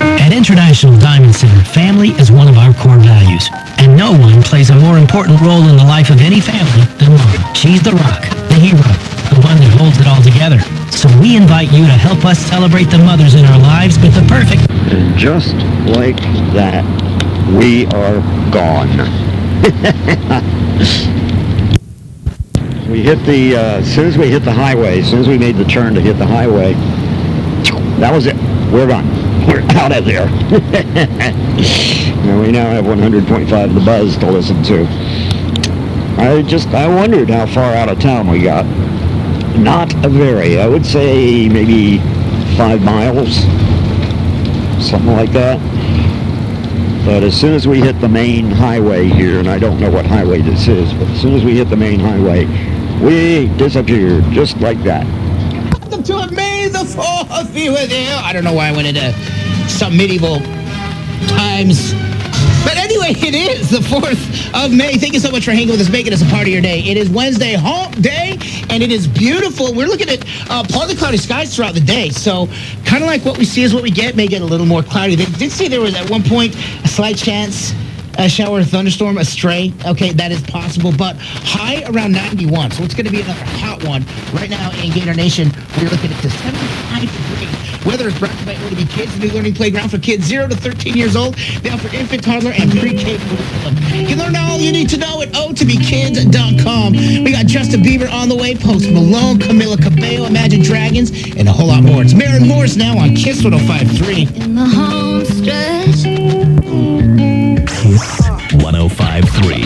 At 0.00 0.32
International 0.32 0.96
Diamond 0.98 1.34
Center, 1.36 1.62
family 1.64 2.10
is 2.16 2.30
one 2.32 2.48
of 2.48 2.56
our 2.56 2.72
core 2.74 2.96
values. 2.98 3.50
And 3.86 3.96
no 3.96 4.10
one 4.10 4.42
plays 4.42 4.70
a 4.70 4.74
more 4.74 4.98
important 4.98 5.40
role 5.40 5.62
in 5.68 5.76
the 5.76 5.84
life 5.84 6.10
of 6.10 6.20
any 6.20 6.40
family 6.40 6.82
than 6.98 7.12
mom. 7.12 7.54
She's 7.54 7.80
the 7.80 7.92
rock, 7.92 8.22
the 8.48 8.58
hero, 8.58 8.82
the 9.30 9.38
one 9.46 9.62
that 9.62 9.70
holds 9.78 10.00
it 10.00 10.08
all 10.08 10.20
together. 10.20 10.58
So 10.90 11.06
we 11.20 11.36
invite 11.36 11.70
you 11.70 11.86
to 11.86 11.92
help 11.92 12.24
us 12.24 12.36
celebrate 12.36 12.90
the 12.90 12.98
mothers 12.98 13.36
in 13.36 13.44
our 13.44 13.60
lives 13.60 13.96
with 14.00 14.12
the 14.12 14.26
perfect 14.26 14.68
And 14.90 15.16
just 15.16 15.54
like 15.94 16.16
that, 16.50 16.82
we 17.54 17.86
are 17.94 18.18
gone. 18.50 18.90
we 22.90 23.02
hit 23.02 23.24
the, 23.24 23.54
uh, 23.54 23.78
as 23.78 23.94
soon 23.94 24.08
as 24.08 24.18
we 24.18 24.26
hit 24.26 24.42
the 24.42 24.52
highway, 24.52 24.98
as 24.98 25.08
soon 25.08 25.20
as 25.20 25.28
we 25.28 25.38
made 25.38 25.54
the 25.54 25.64
turn 25.64 25.94
to 25.94 26.00
hit 26.00 26.18
the 26.18 26.26
highway, 26.26 26.74
that 28.00 28.12
was 28.12 28.26
it. 28.26 28.34
We're 28.72 28.88
gone. 28.88 29.06
We're 29.46 29.62
out 29.78 29.96
of 29.96 30.04
there. 30.04 30.26
and 32.28 32.40
we 32.40 32.50
now 32.50 32.68
have 32.70 32.84
100.5 32.84 33.74
The 33.74 33.80
Buzz 33.80 34.16
to 34.18 34.30
listen 34.30 34.62
to. 34.64 34.86
I 36.18 36.42
just, 36.42 36.68
I 36.68 36.88
wondered 36.88 37.30
how 37.30 37.46
far 37.46 37.74
out 37.74 37.88
of 37.88 38.00
town 38.00 38.28
we 38.28 38.42
got. 38.42 38.64
Not 39.58 39.92
a 40.04 40.08
very, 40.08 40.58
I 40.60 40.66
would 40.66 40.84
say 40.84 41.48
maybe 41.48 41.98
five 42.56 42.82
miles, 42.82 43.36
something 44.84 45.12
like 45.12 45.30
that. 45.32 45.60
But 47.04 47.22
as 47.22 47.38
soon 47.38 47.54
as 47.54 47.68
we 47.68 47.80
hit 47.80 48.00
the 48.00 48.08
main 48.08 48.50
highway 48.50 49.06
here, 49.06 49.38
and 49.38 49.48
I 49.48 49.58
don't 49.58 49.78
know 49.78 49.90
what 49.90 50.06
highway 50.06 50.42
this 50.42 50.66
is, 50.66 50.92
but 50.94 51.06
as 51.08 51.20
soon 51.20 51.34
as 51.34 51.44
we 51.44 51.56
hit 51.56 51.70
the 51.70 51.76
main 51.76 52.00
highway, 52.00 52.46
we 53.00 53.46
disappeared 53.56 54.24
just 54.32 54.58
like 54.58 54.82
that. 54.82 55.06
Welcome 55.82 56.02
to 56.02 56.30
May 56.32 56.68
the 56.68 56.78
4th 56.78 57.54
be 57.54 57.68
with 57.68 57.92
you. 57.92 58.08
I 58.08 58.32
don't 58.32 58.42
know 58.42 58.54
why 58.54 58.68
I 58.68 58.72
went 58.72 58.88
into 58.88 59.12
some 59.68 59.96
medieval 59.96 60.40
times. 61.28 61.94
It 63.08 63.36
is 63.36 63.70
the 63.70 63.78
4th 63.78 64.64
of 64.64 64.72
May. 64.72 64.96
Thank 64.96 65.12
you 65.12 65.20
so 65.20 65.30
much 65.30 65.44
for 65.44 65.52
hanging 65.52 65.70
with 65.70 65.80
us, 65.80 65.88
making 65.88 66.12
us 66.12 66.22
a 66.22 66.26
part 66.26 66.42
of 66.42 66.48
your 66.48 66.60
day. 66.60 66.80
It 66.80 66.96
is 66.96 67.08
Wednesday, 67.08 67.54
hump 67.54 67.94
day, 68.02 68.36
and 68.68 68.82
it 68.82 68.90
is 68.90 69.06
beautiful. 69.06 69.72
We're 69.72 69.86
looking 69.86 70.08
at 70.08 70.24
uh, 70.50 70.64
partly 70.68 70.96
cloudy 70.96 71.16
skies 71.16 71.54
throughout 71.54 71.74
the 71.74 71.80
day. 71.80 72.10
So, 72.10 72.48
kind 72.84 73.04
of 73.04 73.08
like 73.08 73.24
what 73.24 73.38
we 73.38 73.44
see 73.44 73.62
is 73.62 73.72
what 73.72 73.84
we 73.84 73.92
get. 73.92 74.16
May 74.16 74.26
get 74.26 74.42
a 74.42 74.44
little 74.44 74.66
more 74.66 74.82
cloudy. 74.82 75.14
They 75.14 75.26
did 75.26 75.52
say 75.52 75.68
there 75.68 75.80
was 75.80 75.94
at 75.94 76.10
one 76.10 76.24
point 76.24 76.56
a 76.56 76.88
slight 76.88 77.16
chance 77.16 77.72
a 78.18 78.28
shower 78.28 78.58
or 78.58 78.64
thunderstorm 78.64 79.18
astray. 79.18 79.72
Okay, 79.84 80.10
that 80.12 80.32
is 80.32 80.42
possible, 80.42 80.92
but 80.96 81.16
high 81.16 81.84
around 81.84 82.10
91. 82.10 82.72
So 82.72 82.82
it's 82.82 82.94
going 82.94 83.06
to 83.06 83.12
be 83.12 83.20
another 83.20 83.44
hot 83.44 83.84
one. 83.84 84.04
Right 84.32 84.50
now 84.50 84.72
in 84.82 84.90
Gator 84.90 85.14
Nation, 85.14 85.52
we're 85.76 85.90
looking 85.90 86.10
at 86.10 86.22
the 86.22 86.30
75 86.30 87.02
degrees. 87.02 87.65
Weather 87.86 88.08
is 88.08 88.18
brought 88.18 88.32
to 88.32 88.38
you 88.40 88.46
by 88.46 88.54
O2B 88.54 88.90
Kids, 88.90 89.16
the 89.16 89.26
new 89.26 89.32
learning 89.32 89.54
playground 89.54 89.90
for 89.90 89.98
kids 89.98 90.24
0 90.24 90.48
to 90.48 90.56
13 90.56 90.96
years 90.96 91.14
old. 91.14 91.34
They 91.62 91.70
offer 91.70 91.94
infant, 91.94 92.24
toddler, 92.24 92.50
and 92.50 92.68
pre-K 92.72 93.16
curriculum. 93.16 93.76
You 94.08 94.16
learn 94.16 94.34
all 94.34 94.58
you 94.58 94.72
need 94.72 94.88
to 94.90 94.96
know 94.96 95.22
at 95.22 95.28
o2bkids.com. 95.28 96.92
We 96.92 97.30
got 97.30 97.46
Justin 97.46 97.82
Bieber 97.82 98.10
on 98.10 98.28
the 98.28 98.34
way, 98.34 98.56
Post 98.56 98.90
Malone, 98.90 99.38
Camila 99.38 99.80
Cabello, 99.80 100.26
Imagine 100.26 100.62
Dragons, 100.62 101.12
and 101.36 101.48
a 101.48 101.52
whole 101.52 101.68
lot 101.68 101.84
more. 101.84 102.02
It's 102.02 102.12
Maren 102.12 102.48
Morris 102.48 102.74
now 102.74 102.98
on 102.98 103.14
Kiss 103.14 103.42
105.3. 103.42 104.42
In 104.42 104.56
the 104.56 104.66
home 104.66 105.24
stretch. 105.24 106.06
1053. 108.64 109.62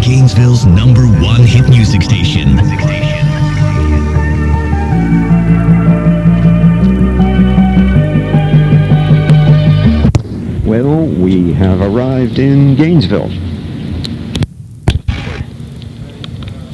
Gainesville's 0.00 0.66
number 0.66 1.06
one 1.06 1.42
hit 1.42 1.68
music 1.68 2.02
station. 2.02 2.58
Well, 10.82 11.06
we 11.06 11.52
have 11.52 11.80
arrived 11.80 12.40
in 12.40 12.74
Gainesville. 12.74 13.30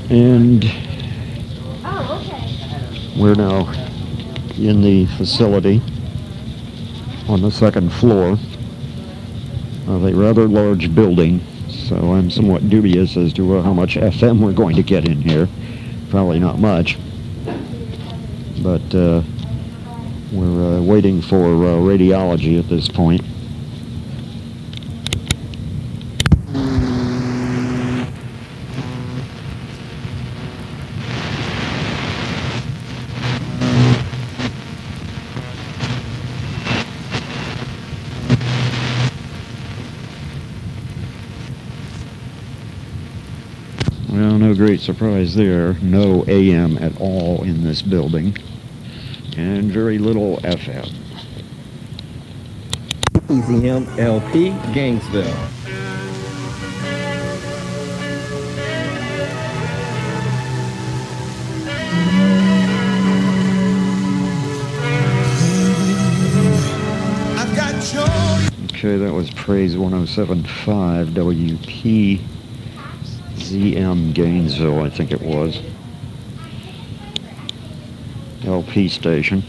And 0.09 0.65
we're 3.15 3.35
now 3.35 3.71
in 4.57 4.81
the 4.81 5.05
facility 5.19 5.83
on 7.29 7.43
the 7.43 7.51
second 7.51 7.93
floor 7.93 8.39
of 9.87 10.05
a 10.07 10.15
rather 10.15 10.49
large 10.49 10.95
building. 10.95 11.43
So 11.69 12.15
I'm 12.15 12.31
somewhat 12.31 12.71
dubious 12.71 13.19
as 13.19 13.35
to 13.35 13.59
uh, 13.59 13.63
how 13.63 13.75
much 13.75 13.97
FM 13.97 14.41
we're 14.41 14.55
going 14.55 14.77
to 14.77 14.83
get 14.83 15.07
in 15.07 15.21
here. 15.21 15.47
Probably 16.09 16.39
not 16.39 16.59
much. 16.59 16.97
But 18.63 18.95
uh, 18.95 19.23
we're 20.33 20.79
uh, 20.79 20.81
waiting 20.81 21.21
for 21.21 21.37
uh, 21.37 21.77
radiology 21.77 22.59
at 22.59 22.67
this 22.71 22.89
point. 22.89 23.21
Well, 44.11 44.39
no 44.39 44.55
great 44.81 44.97
surprise 44.97 45.35
there. 45.35 45.75
No 45.83 46.25
AM 46.27 46.79
at 46.79 46.99
all 47.01 47.43
in 47.43 47.65
this 47.65 47.83
building. 47.83 48.37
And 49.37 49.71
very 49.71 49.99
little 49.99 50.39
FM. 50.39 50.95
Easy 53.29 53.69
M 53.69 53.87
LP 53.99 54.51
Gainesville. 54.73 55.37
Okay, 68.73 68.97
that 68.97 69.13
was 69.13 69.31
Praise 69.33 69.77
1075 69.77 71.09
WP 71.09 72.40
ZM 73.51 74.13
Gainesville, 74.15 74.81
I 74.81 74.91
think 74.91 75.11
it 75.11 75.21
was. 75.21 75.61
LP 78.45 78.87
station. 78.89 79.43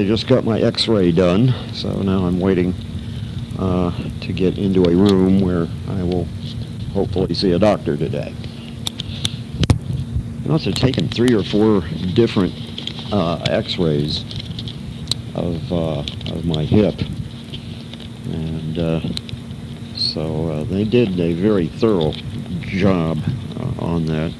I 0.00 0.04
just 0.04 0.26
got 0.26 0.46
my 0.46 0.58
x-ray 0.58 1.12
done, 1.12 1.52
so 1.74 2.00
now 2.00 2.24
I'm 2.24 2.40
waiting 2.40 2.72
uh, 3.58 3.90
to 4.20 4.32
get 4.32 4.56
into 4.56 4.82
a 4.84 4.96
room 4.96 5.42
where 5.42 5.68
I 5.88 6.02
will 6.02 6.24
hopefully 6.94 7.34
see 7.34 7.52
a 7.52 7.58
doctor 7.58 7.98
today. 7.98 8.34
I 10.42 10.48
must 10.48 10.64
have 10.64 10.74
taken 10.76 11.06
three 11.06 11.34
or 11.34 11.42
four 11.44 11.82
different 12.14 12.54
uh, 13.12 13.42
x-rays 13.50 14.24
of, 15.34 15.70
uh, 15.70 16.00
of 16.32 16.46
my 16.46 16.64
hip, 16.64 16.98
and 18.24 18.78
uh, 18.78 19.00
so 19.98 20.48
uh, 20.50 20.64
they 20.64 20.84
did 20.84 21.20
a 21.20 21.34
very 21.34 21.66
thorough 21.66 22.12
job 22.62 23.18
uh, 23.58 23.84
on 23.84 24.06
that. 24.06 24.32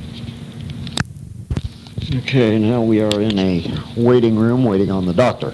Okay, 2.31 2.61
now 2.61 2.81
we 2.81 3.03
are 3.03 3.21
in 3.21 3.37
a 3.41 3.77
waiting 3.97 4.39
room 4.39 4.65
waiting 4.65 4.89
on 4.89 5.05
the 5.05 5.13
doctor. 5.13 5.53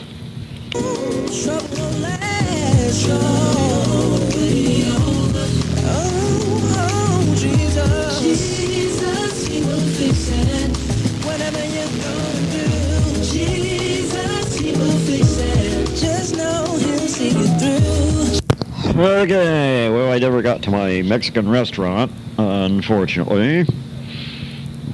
Okay, 18.99 19.89
well, 19.89 20.12
I 20.12 20.18
never 20.18 20.43
got 20.43 20.61
to 20.64 20.70
my 20.70 21.01
Mexican 21.01 21.49
restaurant, 21.49 22.12
unfortunately. 22.37 23.64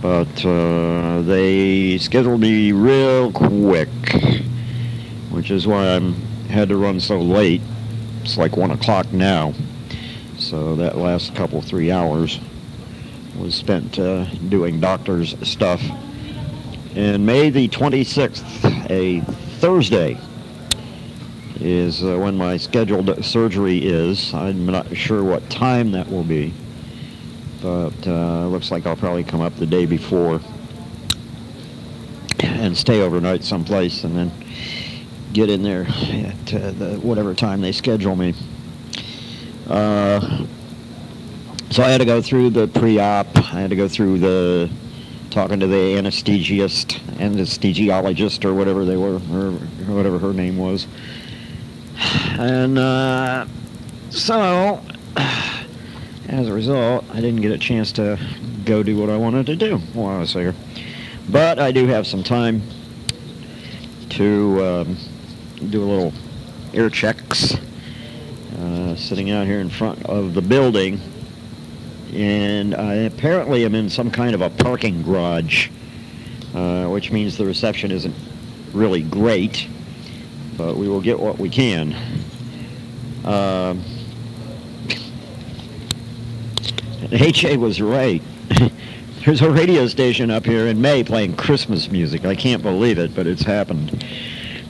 But 0.03 0.45
uh, 0.45 1.23
they 1.23 1.97
scheduled 1.99 2.41
me 2.41 2.73
real 2.73 3.31
quick, 3.31 3.89
which 5.31 5.53
is 5.53 5.65
why 5.65 5.95
I'm 5.95 6.15
had 6.49 6.69
to 6.71 6.77
run 6.77 6.99
so 6.99 7.21
late. 7.21 7.63
It's 8.23 8.37
like 8.37 8.57
one 8.57 8.73
o'clock 8.73 9.13
now, 9.13 9.55
so 10.39 10.75
that 10.77 10.99
last 10.99 11.35
couple 11.37 11.63
three 11.63 11.93
hours 11.93 12.41
was 13.39 13.55
spent 13.55 13.99
uh, 13.99 14.25
doing 14.49 14.81
doctor's 14.81 15.37
stuff. 15.49 15.81
And 16.95 17.25
May 17.25 17.51
the 17.51 17.69
26th, 17.69 18.91
a 18.91 19.21
Thursday, 19.61 20.19
is 21.61 22.03
uh, 22.03 22.19
when 22.19 22.37
my 22.37 22.57
scheduled 22.57 23.25
surgery 23.25 23.79
is. 23.79 24.35
I'm 24.35 24.67
not 24.67 24.95
sure 24.97 25.23
what 25.23 25.49
time 25.49 25.93
that 25.93 26.11
will 26.11 26.25
be, 26.25 26.53
but 27.63 28.07
uh, 28.09 28.47
looks 28.49 28.71
like 28.71 28.87
I'll 28.87 28.97
probably 28.97 29.23
come 29.23 29.41
up 29.41 29.55
the 29.57 29.67
day 29.67 29.87
before 29.87 30.41
and 32.41 32.77
stay 32.77 33.01
overnight 33.01 33.45
someplace 33.45 34.03
and 34.03 34.17
then 34.17 34.33
get 35.33 35.49
in 35.49 35.63
there 35.63 35.87
at 35.87 36.55
uh, 36.55 36.71
the, 36.73 36.99
whatever 37.03 37.35
time 37.35 37.61
they 37.61 37.73
schedule 37.73 38.17
me. 38.17 38.35
Uh, 39.69 40.45
so 41.71 41.83
I 41.83 41.89
had 41.89 41.99
to 41.99 42.05
go 42.05 42.21
through 42.21 42.51
the 42.51 42.67
pre-op. 42.69 43.35
I 43.37 43.61
had 43.61 43.71
to 43.71 43.77
go 43.77 43.89
through 43.89 44.19
the 44.19 44.71
talking 45.31 45.61
to 45.61 45.67
the 45.67 45.97
anesthesiast, 45.97 46.99
anesthesiologist, 47.17 48.45
or 48.45 48.53
whatever 48.53 48.85
they 48.85 48.97
were, 48.97 49.15
or 49.15 49.53
whatever 49.95 50.19
her 50.19 50.35
name 50.35 50.59
was. 50.59 50.87
And 52.39 52.79
uh, 52.79 53.47
so, 54.11 54.83
as 56.33 56.49
a 56.49 56.53
result, 56.53 57.05
I 57.11 57.21
didn't 57.21 57.43
get 57.43 57.53
a 57.53 57.59
chance 57.59 57.93
to 57.93 58.19
go 58.65 58.83
do 58.83 58.97
what 58.97 59.11
I 59.11 59.17
wanted 59.19 59.47
to 59.47 59.57
do 59.57 59.77
while 59.93 60.17
I 60.17 60.19
was 60.21 60.33
here. 60.33 60.55
But 61.29 61.59
I 61.59 61.73
do 61.73 61.87
have 61.89 62.07
some 62.07 62.23
time 62.23 62.63
to 64.11 64.65
um, 64.65 64.97
do 65.69 65.85
a 65.85 65.87
little 65.87 66.13
air 66.73 66.89
checks. 66.89 67.55
Uh, 68.59 68.97
sitting 68.97 69.31
out 69.31 69.47
here 69.47 69.61
in 69.61 69.69
front 69.69 70.05
of 70.07 70.35
the 70.35 70.41
building, 70.43 71.01
and 72.13 72.75
I 72.75 72.95
apparently 72.95 73.65
am 73.65 73.75
in 73.75 73.91
some 73.91 74.11
kind 74.11 74.35
of 74.35 74.41
a 74.41 74.51
parking 74.51 75.03
garage, 75.03 75.69
uh, 76.55 76.87
which 76.87 77.11
means 77.11 77.37
the 77.37 77.47
reception 77.47 77.91
isn't 77.91 78.15
really 78.73 79.03
great, 79.03 79.67
but 80.57 80.77
we 80.77 80.89
will 80.89 81.01
get 81.01 81.19
what 81.19 81.39
we 81.39 81.49
can. 81.51 81.95
HA 87.11 87.57
was 87.57 87.81
right. 87.81 88.23
There's 89.25 89.41
a 89.41 89.51
radio 89.51 89.89
station 89.89 90.31
up 90.31 90.45
here 90.45 90.69
in 90.69 90.81
May 90.81 91.03
playing 91.03 91.35
Christmas 91.37 91.91
music. 91.91 92.25
I 92.25 92.37
can't 92.37 92.63
believe 92.63 92.99
it, 92.99 93.13
but 93.15 93.27
it's 93.27 93.43
happened. 93.43 94.05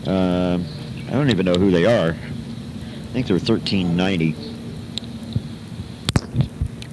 Uh, 0.06 0.58
I 1.08 1.10
don't 1.10 1.28
even 1.30 1.44
know 1.44 1.54
who 1.54 1.70
they 1.70 1.84
are. 1.84 2.10
I 2.12 3.12
think 3.12 3.26
they're 3.26 3.36
1390. 3.36 4.34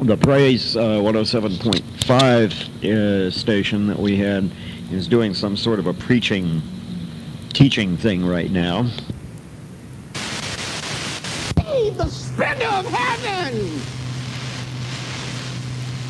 The 0.06 0.18
Praise 0.18 0.76
uh, 0.76 1.00
107.5 1.00 2.84
uh, 2.84 3.32
station 3.32 3.88
that 3.88 4.00
we 4.00 4.18
had 4.18 4.52
is 4.92 5.08
doing 5.08 5.34
some 5.34 5.56
sort 5.56 5.80
of 5.80 5.88
a 5.88 5.94
preaching, 5.94 6.62
teaching 7.54 7.96
thing 7.96 8.26
right 8.26 8.52
now. 8.52 8.84
Be 11.56 11.92
the 11.92 12.10
splendor 12.10 12.66
of 12.66 12.86
heaven 12.88 13.99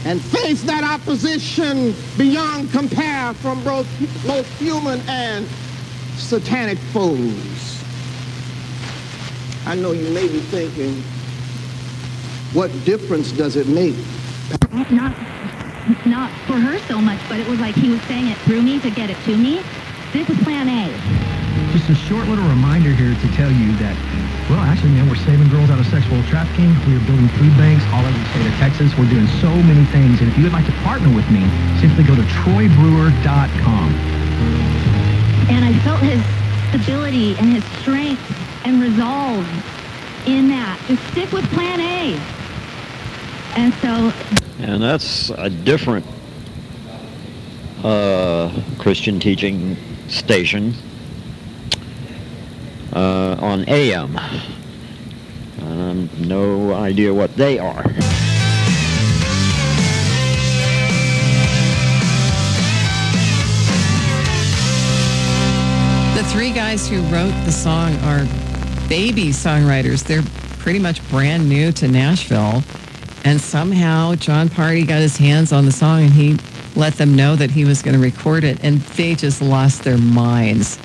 and 0.10 0.20
face 0.20 0.64
that 0.64 0.84
opposition 0.84 1.93
beyond 2.18 2.72
compare 2.72 3.32
from 3.36 3.64
both, 3.64 3.88
both 4.26 4.47
human 4.57 4.99
and 5.07 5.47
satanic 6.18 6.80
foes. 6.91 7.84
I 9.68 9.76
know 9.76 9.91
you 9.91 10.10
may 10.10 10.28
be 10.28 10.39
thinking, 10.39 11.03
what 12.53 12.72
difference 12.86 13.32
does 13.32 13.55
it 13.55 13.68
make? 13.68 13.95
Not, 14.89 15.16
not 16.07 16.32
for 16.47 16.53
her 16.53 16.80
so 16.88 16.97
much, 16.99 17.20
but 17.30 17.39
it 17.39 17.47
was 17.47 17.60
like 17.60 17.76
he 17.76 17.91
was 17.91 18.01
saying 18.03 18.30
it 18.30 18.38
through 18.39 18.64
me 18.64 18.80
to 18.80 18.89
get 18.89 19.12
it 19.12 19.18
to 19.26 19.38
me. 19.38 19.62
This 20.12 20.28
is 20.28 20.39
plan 20.39 20.68
A. 20.70 21.28
Just 21.89 22.03
a 22.03 22.05
short 22.05 22.27
little 22.27 22.45
reminder 22.45 22.91
here 22.91 23.15
to 23.15 23.27
tell 23.33 23.49
you 23.49 23.73
that, 23.77 23.97
well, 24.47 24.59
actually, 24.59 24.91
man, 24.91 25.09
we're 25.09 25.15
saving 25.25 25.49
girls 25.49 25.71
out 25.71 25.79
of 25.79 25.87
sexual 25.87 26.21
trafficking. 26.29 26.69
We 26.85 26.93
are 26.93 27.01
building 27.09 27.27
food 27.29 27.49
banks 27.57 27.83
all 27.89 28.05
over 28.05 28.13
the 28.13 28.29
state 28.29 28.45
of 28.45 28.53
Texas. 28.61 28.93
We're 28.95 29.09
doing 29.09 29.25
so 29.41 29.49
many 29.49 29.83
things. 29.85 30.21
And 30.21 30.29
if 30.29 30.37
you 30.37 30.43
would 30.43 30.53
like 30.53 30.67
to 30.67 30.71
partner 30.85 31.09
with 31.09 31.25
me, 31.31 31.41
simply 31.81 32.03
go 32.03 32.13
to 32.13 32.21
troybrewer.com. 32.45 33.89
And 35.49 35.65
I 35.65 35.73
felt 35.81 35.97
his 36.05 36.21
stability 36.69 37.33
and 37.41 37.57
his 37.57 37.65
strength 37.81 38.21
and 38.65 38.79
resolve 38.79 39.49
in 40.27 40.47
that. 40.49 40.79
Just 40.85 41.01
stick 41.09 41.31
with 41.31 41.45
plan 41.57 41.81
A. 41.81 42.21
And 43.57 43.73
so 43.81 44.13
And 44.59 44.83
that's 44.83 45.31
a 45.31 45.49
different 45.49 46.05
uh, 47.83 48.53
Christian 48.77 49.19
teaching 49.19 49.75
station 50.07 50.75
uh, 52.93 53.37
on 53.39 53.67
AM. 53.67 54.17
Um, 55.61 56.09
no 56.19 56.73
idea 56.73 57.13
what 57.13 57.35
they 57.35 57.59
are. 57.59 57.83
The 66.15 66.25
three 66.25 66.51
guys 66.51 66.87
who 66.87 67.01
wrote 67.03 67.33
the 67.45 67.51
song 67.51 67.95
are 67.99 68.25
baby 68.89 69.29
songwriters. 69.29 70.03
They're 70.03 70.23
pretty 70.57 70.79
much 70.79 71.07
brand 71.09 71.47
new 71.47 71.71
to 71.73 71.87
Nashville. 71.87 72.63
And 73.23 73.39
somehow 73.39 74.15
Jon 74.15 74.49
Pardi 74.49 74.87
got 74.87 74.99
his 74.99 75.17
hands 75.17 75.53
on 75.53 75.65
the 75.65 75.71
song 75.71 76.03
and 76.03 76.11
he 76.11 76.37
let 76.75 76.93
them 76.95 77.15
know 77.15 77.35
that 77.35 77.51
he 77.51 77.65
was 77.65 77.81
going 77.81 77.95
to 77.95 78.01
record 78.01 78.43
it. 78.43 78.63
And 78.63 78.81
they 78.81 79.15
just 79.15 79.41
lost 79.41 79.83
their 79.83 79.97
minds. 79.97 80.79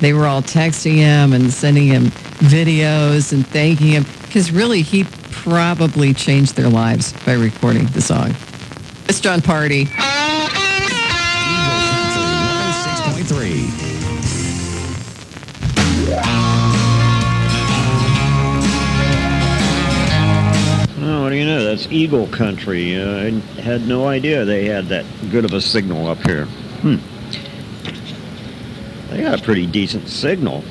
They 0.00 0.12
were 0.12 0.26
all 0.26 0.42
texting 0.42 0.96
him 0.96 1.32
and 1.32 1.52
sending 1.52 1.86
him 1.86 2.06
videos 2.44 3.32
and 3.32 3.46
thanking 3.46 3.88
him 3.88 4.04
because 4.22 4.50
really 4.52 4.82
he 4.82 5.04
probably 5.30 6.12
changed 6.12 6.56
their 6.56 6.68
lives 6.68 7.12
by 7.24 7.34
recording 7.34 7.86
the 7.86 8.00
song. 8.00 8.34
It's 9.08 9.20
Jon 9.20 9.40
Pardi. 9.40 9.88
Oh, 21.06 21.22
what 21.22 21.30
do 21.30 21.36
you 21.36 21.44
know? 21.44 21.64
That's 21.64 21.86
Eagle 21.90 22.26
Country. 22.28 22.96
Uh, 23.00 23.26
I 23.26 23.60
had 23.60 23.86
no 23.86 24.08
idea 24.08 24.44
they 24.44 24.64
had 24.64 24.86
that 24.86 25.04
good 25.30 25.44
of 25.44 25.52
a 25.52 25.60
signal 25.60 26.06
up 26.06 26.18
here. 26.26 26.46
Hmm. 26.82 26.96
They 29.24 29.30
got 29.30 29.40
a 29.40 29.42
pretty 29.42 29.66
decent 29.66 30.06
signal. 30.06 30.62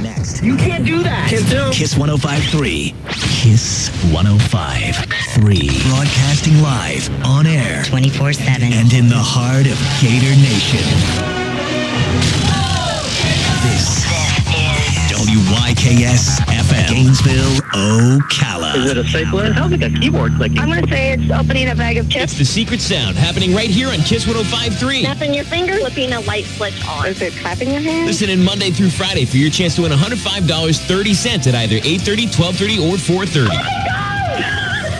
Next. 0.00 0.44
You 0.44 0.56
can't 0.56 0.86
do 0.86 1.02
that. 1.02 1.28
Can't 1.28 1.48
do. 1.50 1.72
Kiss 1.72 1.96
1053. 1.98 2.94
Kiss 3.10 3.90
1053. 4.12 5.90
Broadcasting 5.90 6.62
live, 6.62 7.10
on 7.26 7.48
air, 7.48 7.82
24 7.82 8.32
7. 8.32 8.72
and 8.72 8.92
in 8.92 9.08
the 9.08 9.18
heart 9.18 9.66
of 9.66 9.76
Gator 10.00 10.36
Nation. 10.36 11.32
This 15.32 15.40
WYKS 15.48 16.40
FM, 16.40 16.88
Gainesville, 16.90 17.62
Ocala. 17.72 18.76
Is 18.76 18.90
it 18.90 18.98
a 18.98 19.04
stapler? 19.04 19.46
It 19.46 19.54
sounds 19.54 19.72
like 19.72 19.80
a 19.80 19.88
keyboard 19.98 20.34
clicking. 20.34 20.58
I'm 20.58 20.68
gonna 20.68 20.86
say 20.86 21.12
it's 21.12 21.30
opening 21.30 21.70
a 21.70 21.74
bag 21.74 21.96
of 21.96 22.10
chips. 22.10 22.32
It's 22.32 22.38
the 22.38 22.44
secret 22.44 22.82
sound 22.82 23.16
happening 23.16 23.54
right 23.54 23.70
here 23.70 23.88
on 23.88 24.00
Kiss 24.00 24.26
1053. 24.26 25.04
Snapping 25.04 25.32
your 25.32 25.44
finger, 25.44 25.78
flipping 25.78 26.12
a 26.12 26.20
light 26.20 26.44
switch 26.44 26.86
on. 26.86 27.06
Is 27.06 27.22
it 27.22 27.32
clapping 27.34 27.70
your 27.70 27.80
hands? 27.80 28.08
Listen 28.08 28.28
in 28.28 28.44
Monday 28.44 28.70
through 28.72 28.90
Friday 28.90 29.24
for 29.24 29.38
your 29.38 29.50
chance 29.50 29.74
to 29.76 29.82
win 29.82 29.92
$105.30 29.92 31.46
at 31.46 31.54
either 31.54 31.76
8:30, 31.76 32.26
12:30, 32.26 32.78
or 32.78 32.96
4:30. 32.96 33.48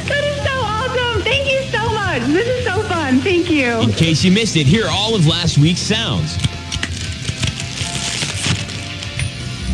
That 0.09 0.25
is 0.25 0.37
so 0.45 0.55
awesome. 0.55 1.23
Thank 1.23 1.51
you 1.51 1.63
so 1.71 1.93
much. 1.93 2.23
This 2.33 2.49
is 2.49 2.65
so 2.65 2.83
fun. 2.85 3.21
Thank 3.21 3.51
you. 3.51 3.81
In 3.81 3.93
case 3.93 4.25
you 4.25 4.33
missed 4.33 4.57
it, 4.57 4.67
here 4.67 4.87
are 4.87 4.91
all 4.91 5.15
of 5.15 5.27
last 5.27 5.59
week's 5.59 5.81
sounds. 5.81 6.39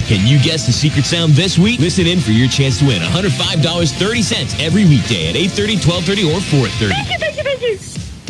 Can 0.09 0.26
you 0.26 0.38
guess 0.38 0.64
the 0.64 0.72
secret 0.72 1.04
sound 1.04 1.34
this 1.34 1.59
week? 1.59 1.80
Listen 1.80 2.06
in 2.06 2.18
for 2.18 2.30
your 2.30 2.48
chance 2.48 2.78
to 2.78 2.86
win 2.86 3.02
$105.30 3.02 4.59
every 4.59 4.86
weekday 4.86 5.28
at 5.28 5.36
8:30, 5.36 5.76
12:30, 5.76 6.24
or 6.24 6.40
4:30. 6.40 6.88
Thank 6.88 7.11
you, 7.11 7.18
thank 7.18 7.36
you, 7.36 7.42
thank 7.42 7.61
you. 7.61 7.78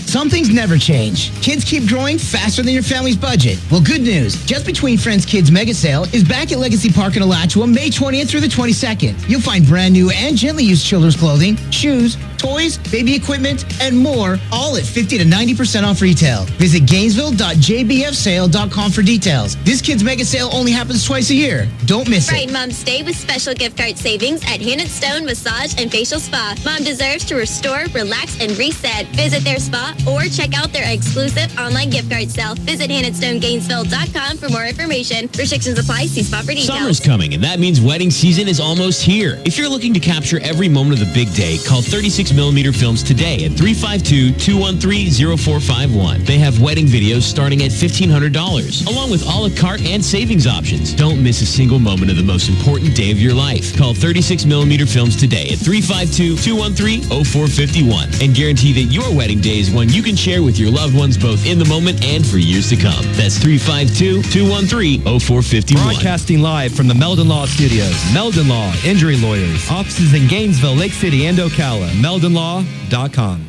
Some 0.05 0.29
things 0.29 0.49
never 0.49 0.77
change. 0.77 1.31
Kids 1.41 1.65
keep 1.65 1.87
growing 1.87 2.19
faster 2.19 2.63
than 2.65 2.75
your 2.75 2.83
family's 2.83 3.17
budget. 3.17 3.61
Well, 3.71 3.81
good 3.81 4.01
news. 4.01 4.45
Just 4.45 4.67
Between 4.67 4.99
Friends 4.99 5.25
Kids 5.25 5.53
Mega 5.53 5.73
Sale 5.73 6.05
is 6.13 6.25
back 6.25 6.51
at 6.51 6.59
Legacy 6.59 6.91
Park 6.91 7.15
in 7.15 7.23
Alachua 7.23 7.67
May 7.69 7.91
20th 7.91 8.29
through 8.29 8.41
the 8.41 8.49
22nd. 8.49 9.15
You'll 9.29 9.41
find 9.41 9.65
brand 9.65 9.93
new 9.93 10.11
and 10.11 10.37
gently 10.37 10.65
used 10.65 10.85
children's 10.85 11.15
clothing, 11.15 11.57
shoes, 11.71 12.17
toys, 12.39 12.79
baby 12.91 13.15
equipment, 13.15 13.65
and 13.81 13.97
more, 13.97 14.39
all 14.53 14.77
at 14.77 14.85
50 14.85 15.19
to 15.19 15.25
90% 15.25 15.85
off 15.85 16.01
retail. 16.01 16.45
Visit 16.59 16.87
gainesville.jbfsale.com 16.87 18.93
for 18.93 19.03
details. 19.03 19.57
This 19.65 19.81
Kids 19.83 20.05
Mega 20.05 20.25
Sale 20.25 20.49
only 20.53 20.71
happens 20.73 21.05
twice 21.05 21.31
a 21.31 21.35
year. 21.35 21.69
Don't 21.87 22.09
miss 22.09 22.29
it. 22.29 22.33
Bright 22.33 22.53
Mom's 22.53 22.83
Day 22.85 23.03
with 23.03 23.17
special 23.17 23.55
gift 23.55 23.77
card 23.77 23.99
savings 23.99 24.43
at 24.45 24.61
Hand 24.63 24.79
Stone 24.89 25.25
Massage 25.25 25.75
and 25.81 25.91
Facial 25.91 26.21
Spa. 26.21 26.55
Mom 26.65 26.85
deserves 26.85 27.25
to 27.27 27.35
restore, 27.35 27.85
relax, 27.93 28.41
and 28.41 28.57
reset. 28.57 29.07
Visit 29.09 29.43
their 29.45 29.59
spa 29.59 29.95
or 30.09 30.23
check 30.25 30.57
out 30.57 30.73
their 30.73 30.91
exclusive 30.93 31.49
online 31.59 31.91
gift 31.91 32.11
card 32.11 32.31
sale. 32.31 32.55
Visit 32.55 32.91
handandstonegainesville.com 32.91 34.37
for 34.39 34.49
more 34.51 34.65
information. 34.65 35.29
Restrictions 35.37 35.79
apply. 35.79 36.07
See 36.07 36.23
spot 36.23 36.45
for 36.45 36.53
details. 36.53 36.79
Summer's 36.79 37.01
coming, 37.01 37.35
and 37.35 37.43
that 37.43 37.59
means 37.59 37.81
wedding 37.81 38.11
season 38.11 38.47
is 38.49 38.61
almost 38.61 39.03
here. 39.03 39.41
If 39.45 39.59
you're 39.59 39.69
looking 39.69 39.93
to 39.95 40.01
capture 40.01 40.39
every 40.41 40.69
moment 40.69 41.01
of 41.01 41.07
the 41.07 41.13
big 41.15 41.33
day, 41.35 41.59
call 41.67 41.83
36 41.83 42.28
36 42.29 42.37
millimeter 42.37 42.73
films 42.73 43.03
today 43.03 43.45
at 43.45 43.51
352-213-0451. 43.53 46.27
They 46.27 46.39
have 46.39 46.61
wedding 46.61 46.87
videos 46.87 47.23
starting 47.23 47.63
at 47.63 47.71
$1,500, 47.71 48.87
along 48.87 49.11
with 49.11 49.23
a 49.23 49.27
la 49.27 49.49
carte 49.57 49.81
and 49.87 50.05
savings 50.05 50.47
options. 50.47 50.93
Don't 50.93 51.23
miss 51.23 51.41
a 51.41 51.47
single 51.47 51.79
moment 51.79 52.11
of 52.11 52.19
the 52.19 52.23
most 52.23 52.51
important 52.51 52.95
day 52.95 53.11
of 53.11 53.19
your 53.19 53.33
life. 53.33 53.75
Call 53.77 53.95
36 53.95 54.45
millimeter 54.45 54.85
films 54.85 55.17
today 55.17 55.49
at 55.49 55.57
352-213-0451 55.59 58.23
and 58.23 58.35
guarantee 58.35 58.75
that 58.75 58.93
your 58.93 59.11
wedding 59.17 59.41
day 59.41 59.61
is 59.61 59.71
one 59.71 59.89
you 59.89 60.03
can 60.03 60.17
share 60.17 60.43
with 60.43 60.59
your 60.59 60.71
loved 60.71 60.95
ones 60.95 61.17
both 61.17 61.47
in 61.47 61.59
the 61.59 61.65
moment 61.65 62.05
and 62.05 62.27
for 62.27 62.37
years 62.37 62.69
to 62.69 62.77
come. 62.77 63.03
That's 63.17 63.39
352-213-0451. 63.39 65.77
Broadcasting 65.77 66.41
live 66.41 66.75
from 66.75 66.89
the 66.89 66.95
Meldon 66.95 67.29
Law 67.29 67.47
Studios. 67.47 67.97
Meldon 68.13 68.49
Law, 68.49 68.71
injury 68.85 69.17
lawyers. 69.17 69.71
Offices 69.71 70.13
in 70.13 70.27
Gainesville, 70.29 70.77
Lake 70.77 70.93
City, 70.93 71.25
and 71.27 71.39
Ocala. 71.39 71.89
MeldonLaw.com. 72.19 73.47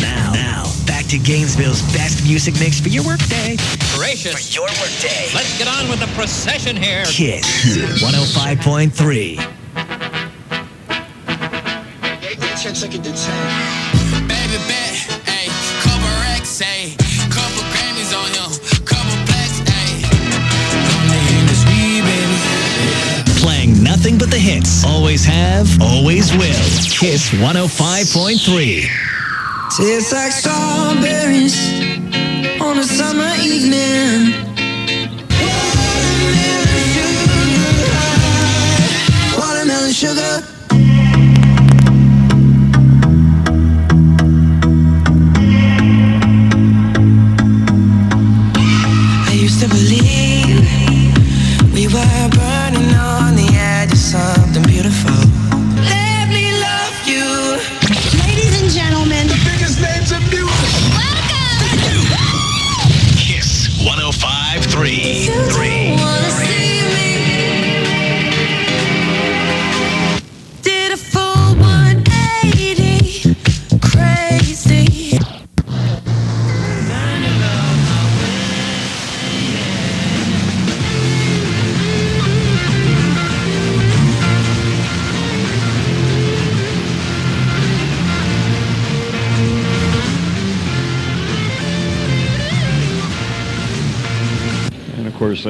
Now, 0.00 0.32
now, 0.32 0.72
back 0.86 1.06
to 1.06 1.18
Gainesville's 1.18 1.80
best 1.94 2.22
music 2.24 2.54
mix 2.60 2.78
for 2.78 2.90
your 2.90 3.04
workday. 3.04 3.56
Gracious. 3.94 4.34
For 4.34 4.54
your 4.54 4.68
workday. 4.68 5.30
Let's 5.34 5.56
get 5.56 5.66
on 5.66 5.88
with 5.88 6.00
the 6.00 6.06
procession 6.14 6.76
here. 6.76 7.04
Kiss 7.06 7.44
105.3. 8.02 9.36
Baby 14.28 14.58
bet, 14.68 14.85
nothing 23.86 24.18
but 24.18 24.30
the 24.30 24.38
hits. 24.38 24.84
Always 24.84 25.24
have, 25.24 25.66
always 25.80 26.32
will. 26.32 26.64
Kiss 26.90 27.30
105.3. 27.30 28.86
Tastes 29.76 30.12
like 30.12 30.32
strawberries 30.32 31.56
on 32.60 32.78
a 32.78 32.84
summer 32.84 33.30
evening. 33.42 34.34
Watermelon 39.38 39.92
sugar. 39.92 40.42
I 40.42 40.55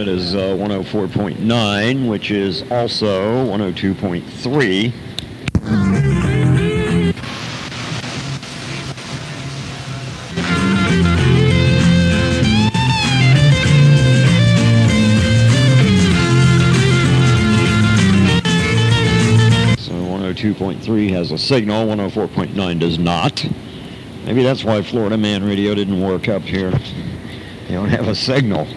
That 0.07 0.12
is 0.12 0.36
uh, 0.36 0.54
104.9, 0.54 2.09
which 2.09 2.30
is 2.30 2.62
also 2.70 3.44
102.3. 3.46 4.92
So 19.80 19.92
102.3 19.92 21.11
has 21.11 21.32
a 21.32 21.38
signal, 21.38 21.84
104.9 21.88 22.78
does 22.78 23.00
not. 23.00 23.44
Maybe 24.24 24.44
that's 24.44 24.62
why 24.62 24.82
Florida 24.82 25.16
Man 25.16 25.42
Radio 25.42 25.74
didn't 25.74 26.00
work 26.00 26.28
up 26.28 26.42
here. 26.42 26.70
You 27.64 27.74
don't 27.74 27.88
have 27.88 28.07
a 28.07 28.14
signal. 28.14 28.68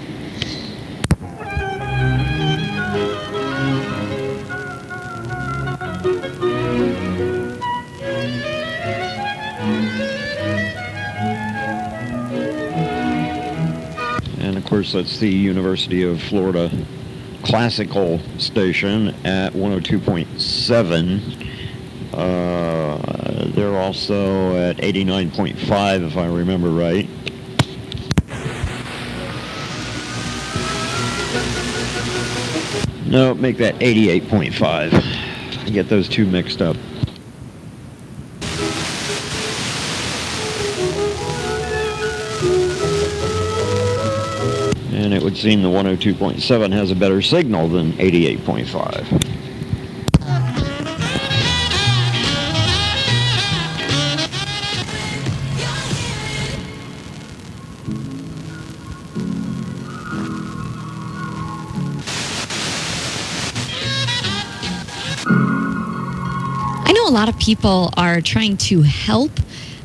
Course, 14.80 14.94
that's 14.94 15.20
the 15.20 15.28
University 15.28 16.04
of 16.04 16.24
Florida 16.24 16.72
classical 17.44 18.22
station 18.38 19.10
at 19.26 19.52
102.7. 19.52 21.48
Uh, 22.14 23.52
they're 23.56 23.76
also 23.78 24.56
at 24.56 24.78
89.5, 24.78 26.08
if 26.08 26.16
I 26.16 26.28
remember 26.28 26.70
right. 26.70 27.10
No, 33.06 33.34
make 33.34 33.58
that 33.58 33.76
88.5. 33.80 34.94
I 34.94 35.70
get 35.72 35.90
those 35.90 36.08
two 36.08 36.26
mixed 36.26 36.62
up. 36.62 36.78
Seem 45.40 45.62
the 45.62 45.70
102.7 45.70 46.74
has 46.74 46.92
a 46.92 46.96
better 46.96 47.22
signal 47.22 47.70
than 47.70 47.94
88.5. 47.94 49.40
I 66.86 66.92
know 66.92 67.08
a 67.08 67.10
lot 67.10 67.30
of 67.30 67.40
people 67.40 67.94
are 67.96 68.20
trying 68.20 68.58
to 68.58 68.82
help 68.82 69.32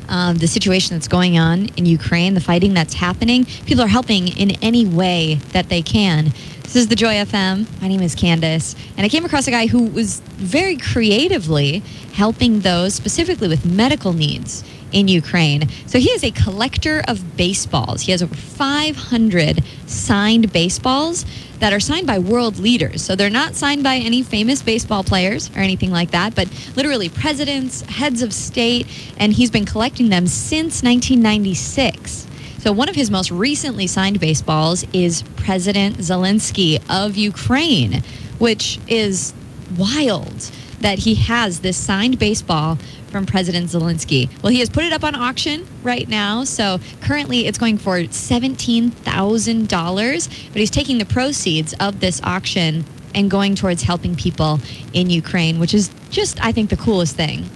um, 0.09 0.37
the 0.37 0.47
situation 0.47 0.95
that's 0.95 1.07
going 1.07 1.37
on 1.37 1.69
in 1.77 1.85
Ukraine, 1.85 2.33
the 2.33 2.41
fighting 2.41 2.73
that's 2.73 2.93
happening. 2.93 3.45
People 3.65 3.83
are 3.83 3.87
helping 3.87 4.27
in 4.27 4.51
any 4.61 4.85
way 4.85 5.35
that 5.51 5.69
they 5.69 5.81
can. 5.81 6.31
This 6.63 6.75
is 6.75 6.87
the 6.87 6.95
Joy 6.95 7.13
FM. 7.13 7.65
My 7.81 7.87
name 7.87 8.01
is 8.01 8.15
Candace, 8.15 8.75
and 8.97 9.05
I 9.05 9.09
came 9.09 9.23
across 9.23 9.47
a 9.47 9.51
guy 9.51 9.67
who 9.67 9.85
was 9.85 10.19
very 10.19 10.77
creatively 10.77 11.79
helping 12.13 12.61
those 12.61 12.93
specifically 12.93 13.47
with 13.47 13.65
medical 13.65 14.13
needs 14.13 14.63
in 14.95 15.09
Ukraine. 15.09 15.67
So 15.87 15.99
he 15.99 16.09
is 16.09 16.23
a 16.23 16.31
collector 16.31 17.03
of 17.07 17.37
baseballs. 17.37 18.01
He 18.01 18.11
has 18.11 18.23
over 18.23 18.33
500 18.33 19.61
signed 19.85 20.51
baseballs 20.53 21.25
that 21.59 21.73
are 21.73 21.81
signed 21.81 22.07
by 22.07 22.17
world 22.17 22.59
leaders. 22.59 23.03
So 23.03 23.15
they're 23.15 23.29
not 23.29 23.55
signed 23.55 23.83
by 23.83 23.97
any 23.97 24.23
famous 24.23 24.61
baseball 24.61 25.03
players 25.03 25.49
or 25.55 25.59
anything 25.59 25.91
like 25.91 26.11
that, 26.11 26.33
but 26.33 26.47
literally 26.75 27.09
presidents, 27.09 27.81
heads 27.81 28.21
of 28.21 28.33
state, 28.33 28.87
and 29.17 29.33
he's 29.33 29.51
been 29.51 29.65
collecting 29.65 30.09
them 30.09 30.27
since 30.27 30.81
1996. 30.81 32.25
So 32.59 32.71
one 32.71 32.87
of 32.87 32.95
his 32.95 33.11
most 33.11 33.31
recently 33.31 33.87
signed 33.87 34.19
baseballs 34.21 34.85
is 34.93 35.23
President 35.35 35.97
Zelensky 35.97 36.81
of 36.89 37.17
Ukraine, 37.17 38.01
which 38.39 38.79
is 38.87 39.33
wild 39.77 40.51
that 40.85 40.99
he 40.99 41.15
has 41.15 41.61
this 41.61 41.75
signed 41.75 42.19
baseball 42.19 42.77
from 43.07 43.25
President 43.25 43.71
Zelensky. 43.71 44.29
Well, 44.43 44.51
he 44.51 44.59
has 44.59 44.69
put 44.69 44.83
it 44.83 44.93
up 44.93 45.03
on 45.03 45.15
auction 45.15 45.65
right 45.81 46.07
now. 46.07 46.43
So 46.43 46.79
currently 47.01 47.47
it's 47.47 47.57
going 47.57 47.79
for 47.79 48.01
$17,000, 48.01 50.49
but 50.49 50.59
he's 50.59 50.69
taking 50.69 50.99
the 50.99 51.05
proceeds 51.05 51.73
of 51.79 52.01
this 52.01 52.21
auction 52.21 52.85
and 53.15 53.31
going 53.31 53.55
towards 53.55 53.81
helping 53.81 54.15
people 54.15 54.59
in 54.93 55.09
Ukraine, 55.09 55.59
which 55.59 55.73
is 55.73 55.89
just, 56.11 56.39
I 56.45 56.51
think, 56.51 56.69
the 56.69 56.77
coolest 56.77 57.15
thing. 57.15 57.49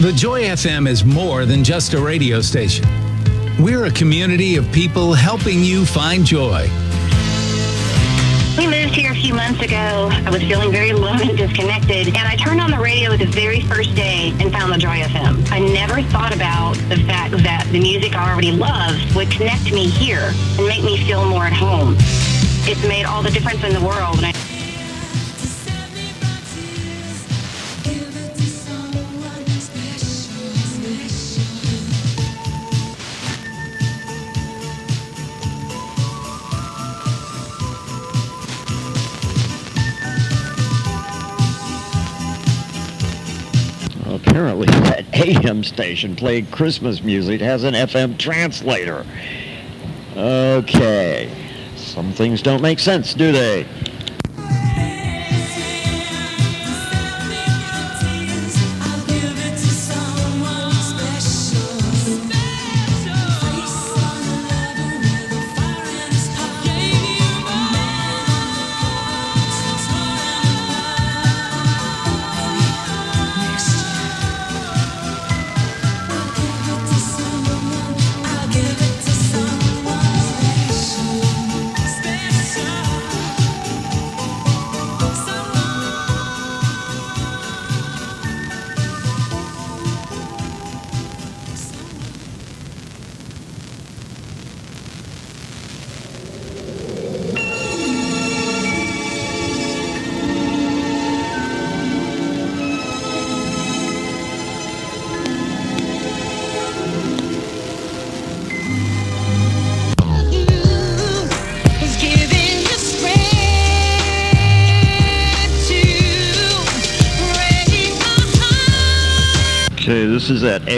The 0.00 0.14
Joy 0.16 0.44
FM 0.44 0.88
is 0.88 1.04
more 1.04 1.44
than 1.44 1.62
just 1.62 1.92
a 1.92 2.00
radio 2.00 2.40
station. 2.40 2.86
We're 3.60 3.84
a 3.84 3.90
community 3.90 4.56
of 4.56 4.72
people 4.72 5.12
helping 5.12 5.62
you 5.62 5.84
find 5.84 6.24
joy. 6.24 6.70
We 8.58 8.66
moved 8.66 8.96
here 8.96 9.12
a 9.12 9.14
few 9.14 9.34
months 9.34 9.62
ago. 9.62 10.08
I 10.10 10.30
was 10.30 10.42
feeling 10.42 10.72
very 10.72 10.90
alone 10.90 11.22
and 11.22 11.38
disconnected, 11.38 12.08
and 12.08 12.16
I 12.26 12.34
turned 12.34 12.60
on 12.60 12.72
the 12.72 12.78
radio 12.80 13.16
the 13.16 13.26
very 13.26 13.60
first 13.60 13.94
day 13.94 14.34
and 14.40 14.50
found 14.50 14.72
the 14.72 14.78
Joy 14.78 14.98
FM. 14.98 15.48
I 15.52 15.60
never 15.60 16.02
thought 16.02 16.34
about 16.34 16.74
the 16.88 16.96
fact 17.06 17.36
that 17.44 17.68
the 17.70 17.78
music 17.78 18.16
I 18.16 18.32
already 18.32 18.50
loved 18.50 19.14
would 19.14 19.30
connect 19.30 19.70
me 19.70 19.88
here 19.88 20.32
and 20.58 20.66
make 20.66 20.82
me 20.82 20.98
feel 21.06 21.24
more 21.24 21.44
at 21.44 21.52
home. 21.52 21.94
It's 22.66 22.82
made 22.88 23.04
all 23.04 23.22
the 23.22 23.30
difference 23.30 23.62
in 23.62 23.72
the 23.72 23.80
world. 23.80 24.18
AM 45.28 45.62
station 45.62 46.16
playing 46.16 46.46
Christmas 46.46 47.02
music 47.02 47.42
has 47.42 47.62
an 47.64 47.74
FM 47.74 48.16
translator. 48.16 49.04
Okay. 50.16 51.30
Some 51.76 52.12
things 52.12 52.40
don't 52.40 52.62
make 52.62 52.78
sense, 52.78 53.12
do 53.12 53.30
they? 53.30 53.66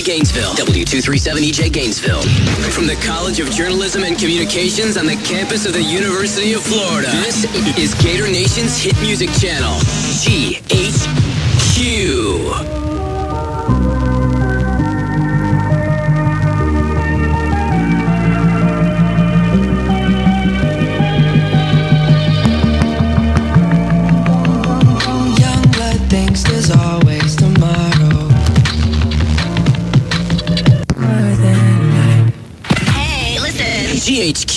Gainesville, 0.07 0.53
W237EJ 0.53 1.73
Gainesville. 1.73 2.21
From 2.71 2.87
the 2.87 2.95
College 3.05 3.41
of 3.41 3.51
Journalism 3.51 4.03
and 4.03 4.17
Communications 4.17 4.95
on 4.95 5.05
the 5.05 5.17
campus 5.17 5.65
of 5.65 5.73
the 5.73 5.83
University 5.83 6.53
of 6.53 6.63
Florida, 6.63 7.11
this 7.11 7.43
is 7.77 7.93
Gator 7.95 8.31
Nation's 8.31 8.81
hit 8.81 8.97
music 9.01 9.29
channel, 9.33 9.73
GHQ. 10.23 11.17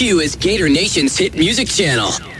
Is 0.00 0.34
Gator 0.34 0.70
Nation's 0.70 1.18
hit 1.18 1.34
music 1.34 1.68
channel. 1.68 2.39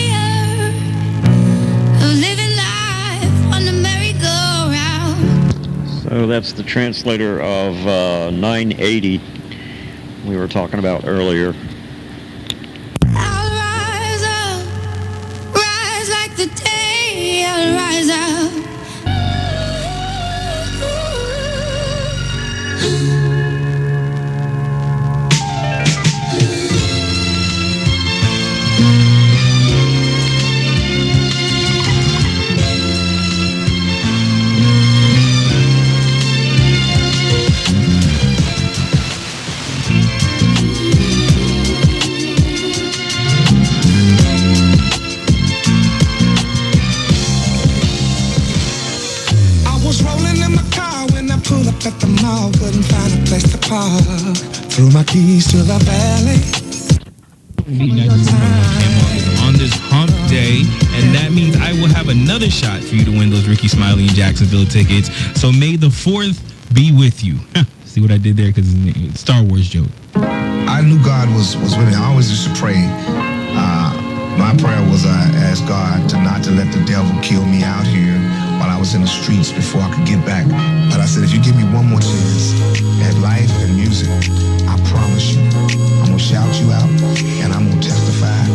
So 6.11 6.27
that's 6.27 6.51
the 6.51 6.63
translator 6.63 7.39
of 7.39 7.87
uh, 7.87 8.31
980 8.31 9.21
we 10.25 10.35
were 10.35 10.49
talking 10.49 10.77
about 10.77 11.07
earlier. 11.07 11.55
And 60.31 61.13
that 61.13 61.31
means 61.35 61.57
I 61.57 61.73
will 61.73 61.91
have 61.91 62.07
another 62.07 62.49
shot 62.49 62.79
for 62.79 62.95
you 62.95 63.03
to 63.03 63.11
win 63.11 63.29
those 63.29 63.49
Rickey 63.49 63.67
Smiley 63.67 64.07
and 64.07 64.15
Jacksonville 64.15 64.63
tickets. 64.63 65.11
So 65.35 65.51
may 65.51 65.75
the 65.75 65.89
fourth 65.89 66.39
be 66.73 66.95
with 66.95 67.21
you. 67.21 67.35
See 67.85 67.99
what 67.99 68.11
I 68.11 68.17
did 68.17 68.37
there? 68.37 68.47
Because 68.47 68.71
Star 69.19 69.43
Wars 69.43 69.67
joke. 69.67 69.91
I 70.15 70.79
knew 70.87 71.03
God 71.03 71.27
was 71.35 71.57
was 71.57 71.75
with 71.75 71.87
me. 71.91 71.95
I 71.95 72.07
always 72.07 72.31
used 72.31 72.47
to 72.47 72.55
pray. 72.55 72.79
Uh, 72.79 73.91
my 74.39 74.55
prayer 74.55 74.79
was 74.87 75.05
I 75.05 75.19
asked 75.51 75.67
God 75.67 76.09
to 76.11 76.17
not 76.23 76.43
to 76.45 76.51
let 76.51 76.71
the 76.71 76.79
devil 76.85 77.11
kill 77.21 77.43
me 77.45 77.63
out 77.63 77.85
here 77.85 78.15
while 78.55 78.71
I 78.71 78.79
was 78.79 78.95
in 78.95 79.01
the 79.01 79.11
streets 79.11 79.51
before 79.51 79.81
I 79.81 79.91
could 79.93 80.07
get 80.07 80.23
back. 80.23 80.47
But 80.87 81.03
I 81.03 81.05
said, 81.11 81.23
if 81.27 81.35
you 81.35 81.43
give 81.43 81.57
me 81.59 81.67
one 81.75 81.91
more 81.91 81.99
chance 81.99 82.55
at 83.03 83.19
life 83.19 83.51
and 83.67 83.75
music, 83.75 84.07
I 84.63 84.79
promise 84.87 85.35
you, 85.35 85.43
I'm 85.99 86.15
gonna 86.15 86.19
shout 86.19 86.47
you 86.63 86.71
out 86.71 86.87
and 87.43 87.51
I'm 87.51 87.67
gonna 87.67 87.83
testify, 87.83 88.47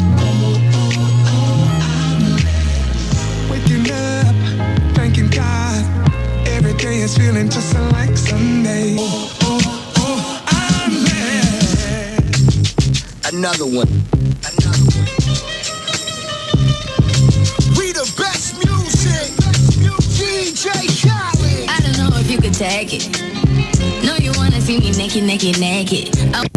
Waking 3.49 3.91
up, 3.91 4.35
thanking 4.95 5.29
God. 5.29 5.83
Every 6.47 6.73
day 6.73 7.01
is 7.01 7.17
feeling 7.17 7.49
just 7.49 7.73
like 7.93 8.17
Sunday. 8.17 8.95
Oh, 8.99 9.31
oh, 9.41 9.59
oh, 9.97 10.43
I'm 10.47 10.91
glad. 11.05 12.23
Another 13.33 13.65
one. 13.65 13.89
We 17.77 17.91
the 17.91 18.05
best 18.17 18.55
music. 18.65 19.31
DJ 20.15 20.67
Khaled. 21.01 21.69
I 21.69 21.79
don't 21.81 21.97
know 21.97 22.17
if 22.19 22.29
you 22.29 22.37
could 22.39 22.53
take 22.53 22.93
it. 22.93 23.09
No, 24.03 24.15
you 24.15 24.31
wanna 24.37 24.61
see 24.61 24.79
me 24.79 24.91
naked, 24.91 25.23
naked, 25.23 25.59
naked. 25.59 26.09
Oh. 26.33 26.54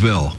Street, 0.00 0.29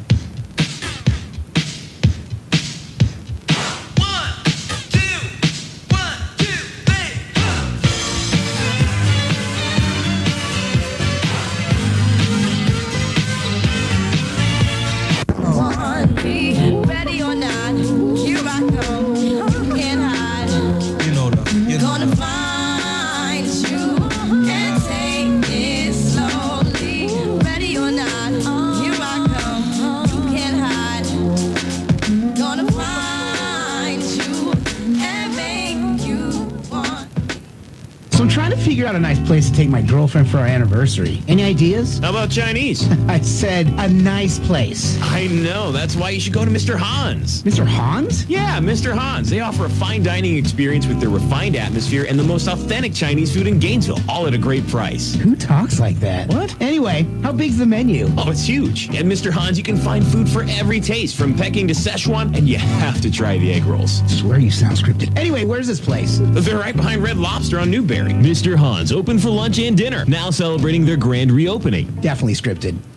girlfriend 40.12 40.30
for 40.30 40.40
our 40.40 40.46
anniversary. 40.46 41.22
Any 41.30 41.41
ideas? 41.52 42.00
How 42.00 42.12
about 42.12 42.32
Chinese? 42.32 42.90
I 43.10 43.20
said 43.20 43.68
a 43.78 43.90
nice 43.90 44.40
place. 44.40 44.98
I 45.02 45.28
know. 45.28 45.74
That's 45.74 45.98
why 45.98 46.12
you 46.12 46.20
should 46.22 46.32
go 46.32 46.46
to 46.46 46.52
Mr. 46.52 46.78
Hans. 46.78 47.44
Mr. 47.44 47.66
Hans? 47.68 48.26
Yeah, 48.28 48.60
Mr. 48.62 48.94
Hans. 48.94 49.30
They 49.30 49.42
offer 49.42 49.66
a 49.66 49.70
fine 49.70 50.02
dining 50.02 50.38
experience 50.38 50.88
with 50.88 51.02
their 51.02 51.10
refined 51.10 51.58
atmosphere 51.58 52.06
and 52.08 52.18
the 52.18 52.24
most 52.24 52.48
authentic 52.48 52.94
Chinese 52.94 53.34
food 53.36 53.48
in 53.48 53.60
Gainesville, 53.60 54.00
all 54.08 54.28
at 54.28 54.34
a 54.34 54.38
great 54.38 54.66
price. 54.68 55.14
Who 55.16 55.36
talks 55.36 55.78
like 55.78 55.98
that? 56.00 56.30
What? 56.30 56.56
Anyway, 56.62 57.06
how 57.22 57.34
big's 57.34 57.58
the 57.58 57.66
menu? 57.66 58.08
Oh, 58.18 58.32
it's 58.32 58.46
huge. 58.46 58.88
At 58.96 59.04
Mr. 59.04 59.30
Hans, 59.30 59.58
you 59.58 59.64
can 59.64 59.76
find 59.76 60.06
food 60.08 60.30
for 60.30 60.46
every 60.48 60.80
taste, 60.80 61.18
from 61.18 61.36
Peking 61.38 61.68
to 61.68 61.74
Szechuan, 61.74 62.34
and 62.38 62.48
you 62.48 62.60
have 62.60 63.02
to 63.02 63.12
try 63.12 63.38
the 63.38 63.52
egg 63.52 63.66
rolls. 63.66 64.02
I 64.04 64.08
Swear 64.08 64.40
you 64.40 64.52
sound 64.52 64.78
scripted. 64.78 65.18
Anyway, 65.18 65.44
where's 65.44 65.68
this 65.68 65.82
place? 65.82 66.20
They're 66.22 66.58
right 66.58 66.76
behind 66.76 67.04
Red 67.04 67.18
Lobster 67.18 67.60
on 67.60 67.70
Newberry. 67.70 68.14
Mr. 68.14 68.56
Hans, 68.56 68.94
open 68.94 69.20
for 69.20 69.30
lunch 69.30 69.60
and 69.60 69.76
dinner, 69.78 70.06
now 70.08 70.30
celebrating 70.30 70.86
their 70.86 70.98
grand 70.98 71.32
reopening. 71.42 71.88
Definitely 72.02 72.36
scripted. 72.36 72.91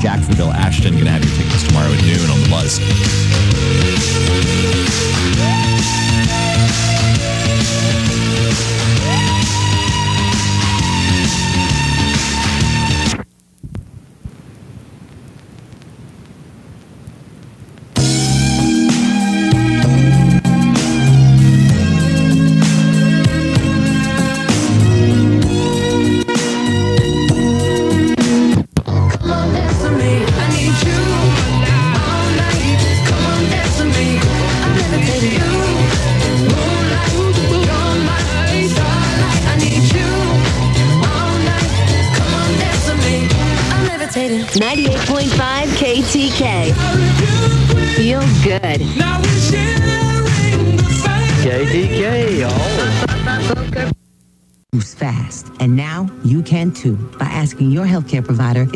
Jacksonville, 0.00 0.52
Ashton, 0.52 0.96
gonna 0.96 1.10
have 1.10 1.24
your 1.24 1.34
tickets 1.34 1.49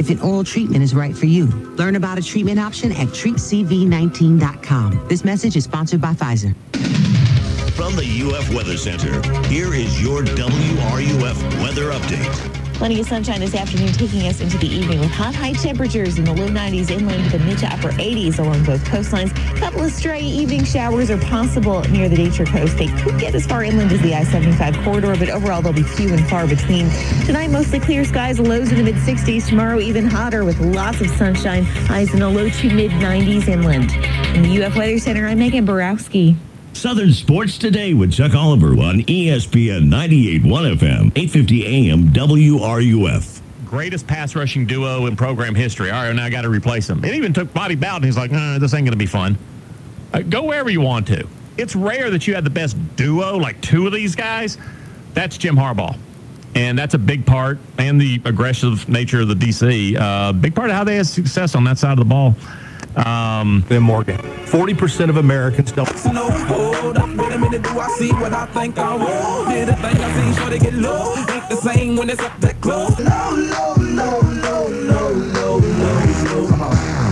if 0.05 0.11
an 0.11 0.21
oral 0.21 0.45
treatment 0.45 0.85
is 0.85 0.95
right 0.95 1.17
for 1.17 1.25
you. 1.25 1.47
Learn 1.77 1.97
about 1.97 2.19
a 2.19 2.23
treatment 2.23 2.59
option 2.59 2.93
at 2.93 3.09
treatcv19.com. 3.09 5.07
This 5.09 5.25
message 5.25 5.57
is 5.57 5.65
sponsored 5.65 6.03
by 6.03 6.13
Pfizer. 6.13 6.55
From 7.73 7.97
the 7.97 8.05
UF 8.05 8.53
Weather 8.53 8.77
Center, 8.77 9.23
here 9.49 9.73
is 9.73 10.03
your 10.03 10.23
WRUF 10.23 11.63
weather 11.63 11.91
update. 11.93 12.64
Plenty 12.75 13.01
of 13.01 13.07
sunshine 13.07 13.41
this 13.41 13.55
afternoon, 13.55 13.93
taking 13.93 14.27
us 14.27 14.41
into 14.41 14.59
the 14.59 14.67
evening 14.67 14.99
with 14.99 15.11
hot, 15.11 15.35
high 15.35 15.53
temperatures 15.53 16.19
in 16.19 16.25
the 16.25 16.33
low 16.33 16.49
90s 16.49 16.91
inland 16.91 17.31
to 17.31 17.39
the 17.39 17.45
mid 17.45 17.59
to 17.59 17.67
upper 17.73 17.91
80s 17.91 18.41
along 18.41 18.65
both 18.65 18.85
coastlines. 18.85 19.31
A 19.57 19.61
couple 19.61 19.83
of 19.83 19.93
stray 19.93 20.21
evening 20.21 20.65
showers 20.65 21.09
are 21.09 21.19
possible 21.19 21.83
near 21.85 22.09
the 22.09 22.17
Nature 22.17 22.45
Coast. 22.45 22.77
They 22.77 22.89
could 22.89 23.19
get 23.21 23.35
as 23.35 23.47
far 23.47 23.63
inland 23.63 23.93
as 23.93 24.03
the 24.03 24.15
I-75 24.15 24.85
corridor, 24.85 25.15
but 25.17 25.31
overall 25.31 25.63
they'll 25.63 25.73
be 25.73 25.85
few 25.85 26.13
and 26.13 26.27
far 26.29 26.49
between. 26.49 26.91
Tonight, 27.25 27.51
mostly 27.51 27.79
clear 27.79 28.05
skies, 28.05 28.41
lows 28.41 28.73
in 28.73 28.79
the 28.79 28.85
mid 28.85 28.97
60s. 28.97 29.49
Tomorrow, 29.49 29.79
even 29.79 30.07
hotter 30.07 30.45
with 30.45 30.59
lots 30.59 31.01
of 31.01 31.09
sunshine, 31.11 31.63
highs 31.63 32.13
in 32.13 32.19
the 32.19 32.29
low 32.29 32.49
to 32.49 32.75
mid 32.75 32.91
90s 32.91 33.47
inland. 33.47 33.93
In 34.37 34.43
the 34.43 34.65
UF 34.65 34.77
Weather 34.77 34.99
Center, 34.99 35.27
I'm 35.27 35.39
Megan 35.39 35.65
Borowski. 35.65 36.37
Southern 36.75 37.13
Sports 37.13 37.57
Today 37.57 37.95
with 37.95 38.13
Chuck 38.13 38.35
Oliver 38.35 38.71
on 38.73 39.01
ESPN 39.03 39.89
98.1 39.89 40.43
FM, 40.77 41.13
850 41.17 41.67
AM 41.67 42.09
WRUF. 42.09 43.41
greatest 43.65 44.07
pass 44.07 44.35
rushing 44.37 44.67
duo 44.67 45.07
in 45.07 45.17
program 45.17 45.55
history. 45.55 45.91
All 45.91 46.03
right, 46.03 46.13
now 46.15 46.25
I 46.25 46.31
got 46.31 46.43
to 46.43 46.51
replace 46.51 46.89
him. 46.91 47.03
It 47.05 47.15
even 47.15 47.33
took 47.33 47.53
Bobby 47.55 47.75
Bowden. 47.77 48.03
He's 48.03 48.17
like, 48.17 48.31
nah, 48.31 48.59
this 48.59 48.75
ain't 48.75 48.85
going 48.85 48.93
to 48.93 48.99
be 48.99 49.07
fun. 49.07 49.39
Uh, 50.13 50.21
go 50.23 50.43
wherever 50.43 50.69
you 50.69 50.81
want 50.81 51.07
to. 51.09 51.27
It's 51.57 51.75
rare 51.75 52.11
that 52.11 52.27
you 52.27 52.35
have 52.35 52.45
the 52.45 52.51
best 52.51 52.77
duo, 52.97 53.37
like 53.37 53.61
two 53.63 53.87
of 53.87 53.93
these 53.93 54.15
guys. 54.15 54.59
That's 55.15 55.39
Jim 55.39 55.57
Harbaugh. 55.57 55.97
And 56.57 56.79
that's 56.79 56.95
a 56.95 56.99
big 56.99 57.25
part, 57.27 57.59
and 57.79 58.01
the 58.01 58.21
aggressive 58.25 58.89
nature 58.89 59.21
of 59.21 59.29
the 59.29 59.35
DC, 59.35 59.97
uh, 59.99 60.33
big 60.33 60.55
part 60.55 60.71
of 60.71 60.77
how 60.77 60.85
they 60.85 60.97
had 60.97 61.07
success 61.07 61.55
on 61.55 61.65
that 61.65 61.79
side 61.79 61.93
of 61.93 61.99
the 61.99 62.05
ball. 62.05 62.37
Um, 62.97 63.65
then 63.69 63.83
Morgan. 63.83 64.19
40% 64.19 65.09
of 65.09 65.17
Americans 65.17 65.73
don't. 65.73 65.89
No, 66.13 66.31
hold 66.31 66.97
up, 66.97 67.09
wait 67.17 67.33
a 67.33 67.39
minute, 67.39 67.63
do 67.63 67.79
I 67.79 67.89
see 67.99 68.13
what 68.13 68.33
I 68.33 68.47
think 68.47 68.79
I 68.79 68.95
will? 68.95 69.45
Did 69.51 69.69
a 69.69 69.77
thing 69.77 69.97
I 69.97 70.33
see, 70.33 70.41
sure 70.41 70.51
they 70.51 70.59
get 70.59 70.75
low. 70.75 71.17
Ain't 71.17 71.49
the 71.49 71.57
same 71.57 71.97
when 71.97 72.09
it's 72.09 72.23
up 72.23 72.39
that 72.41 72.61
close. 72.61 72.97
No, 72.99 73.35
no, 73.35 73.75
no, 73.75 74.21
no, 74.21 74.69
no, 74.69 75.09
no, 75.13 75.59
no, 75.59 75.59
no. 75.59 76.47
Come 76.47 76.63
on. 76.63 77.05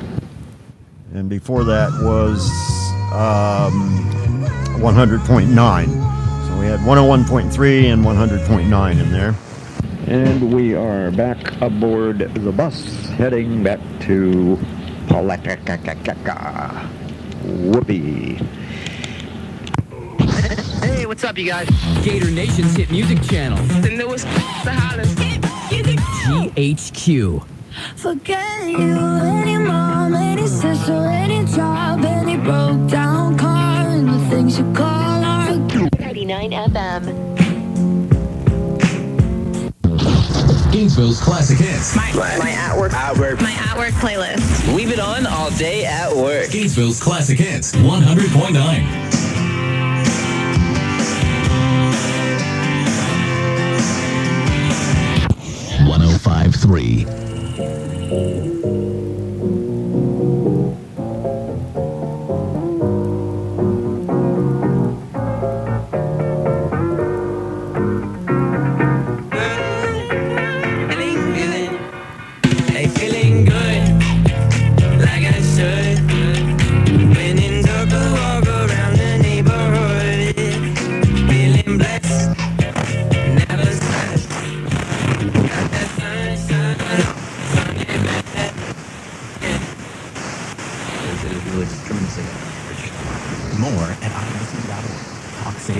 And 1.14 1.28
before 1.28 1.64
that 1.64 1.90
was 2.02 2.50
um, 3.12 4.04
100.9. 4.80 5.86
So 6.48 6.58
we 6.58 6.66
had 6.66 6.80
101.3 6.80 7.92
and 7.92 8.04
100.9 8.04 9.00
in 9.00 9.12
there. 9.12 9.34
And 10.06 10.52
we 10.52 10.74
are 10.74 11.10
back 11.10 11.60
aboard 11.60 12.18
the 12.18 12.52
bus 12.52 13.06
heading 13.10 13.62
back 13.62 13.80
to 14.00 14.58
Palatka. 15.08 16.88
Whoopee. 17.44 18.40
Hey, 21.08 21.12
what's 21.12 21.24
up, 21.24 21.38
you 21.38 21.46
guys? 21.46 21.66
Gator 22.04 22.30
Nation's 22.30 22.76
hit 22.76 22.90
music 22.90 23.22
channel. 23.22 23.56
The 23.80 23.88
newest, 23.88 24.24
the 24.26 24.72
hottest. 24.72 25.18
Hit. 25.18 25.40
GHQ. 25.40 27.46
Forget 27.96 28.68
you, 28.68 28.78
any 28.78 29.56
mom, 29.56 30.14
any 30.14 30.46
sister, 30.46 30.92
any 30.92 31.46
job, 31.46 32.04
any 32.04 32.36
broke 32.36 32.90
down 32.90 33.38
car, 33.38 33.86
and 33.86 34.06
the 34.06 34.18
things 34.28 34.58
you 34.58 34.70
call 34.74 35.24
art. 35.24 35.56
99 35.98 36.50
FM. 36.50 37.38
Gainesville's 40.70 41.22
classic 41.22 41.56
hits. 41.56 41.96
My, 41.96 42.12
my 42.12 42.50
at 42.50 42.76
work. 42.76 42.92
At 42.92 43.16
work. 43.16 43.40
My 43.40 43.52
at 43.52 43.78
work 43.78 43.94
playlist. 43.94 44.76
Leave 44.76 44.92
it 44.92 45.00
on 45.00 45.26
all 45.26 45.50
day 45.52 45.86
at 45.86 46.14
work. 46.14 46.50
Gainesville's 46.50 47.00
classic 47.00 47.38
hits. 47.38 47.74
100.9. 47.76 49.27
853. 56.18 58.57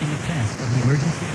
in 0.01 0.09
the 0.09 0.17
test 0.27 0.59
of 0.59 0.67
the 0.73 0.81
emergency? 0.83 1.25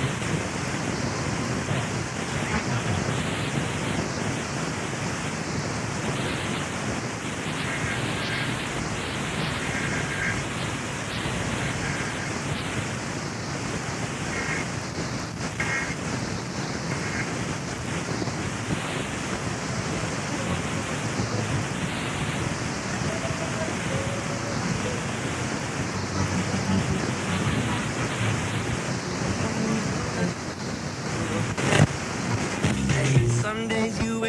Hey, 32.93 33.27
some 33.28 33.69
days 33.69 34.01
you 34.03 34.20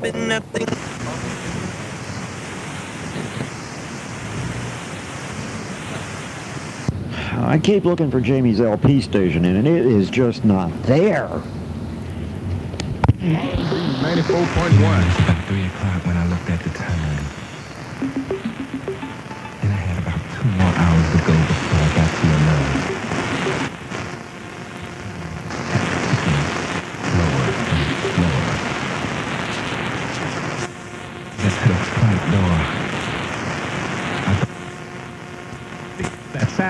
wake 0.00 0.14
up 0.14 0.20
and 0.20 0.28
nothing. 0.28 0.66
I 7.42 7.58
keep 7.58 7.84
looking 7.84 8.10
for 8.10 8.20
Jamie's 8.20 8.60
LP 8.60 9.00
station, 9.00 9.44
and 9.44 9.66
it 9.66 9.86
is 9.86 10.10
just 10.10 10.44
not 10.44 10.70
there. 10.84 11.42
94.1. 13.18 14.70
About 15.24 15.44
3 15.46 15.64
o'clock 15.66 16.06
when 16.06 16.16
I 16.16 16.26
looked 16.28 16.50
at 16.50 16.60
the 16.60 16.69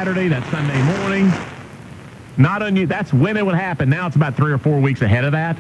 Saturday, 0.01 0.29
that 0.29 0.43
Sunday 0.51 0.83
morning. 0.99 1.31
Not 2.39 2.63
on 2.63 2.75
you. 2.75 2.87
That's 2.87 3.13
when 3.13 3.37
it 3.37 3.45
would 3.45 3.55
happen. 3.55 3.91
Now 3.91 4.07
it's 4.07 4.17
about 4.17 4.35
three 4.35 4.51
or 4.51 4.57
four 4.57 4.81
weeks 4.81 5.03
ahead 5.03 5.27
of 5.27 5.33
that 5.33 5.59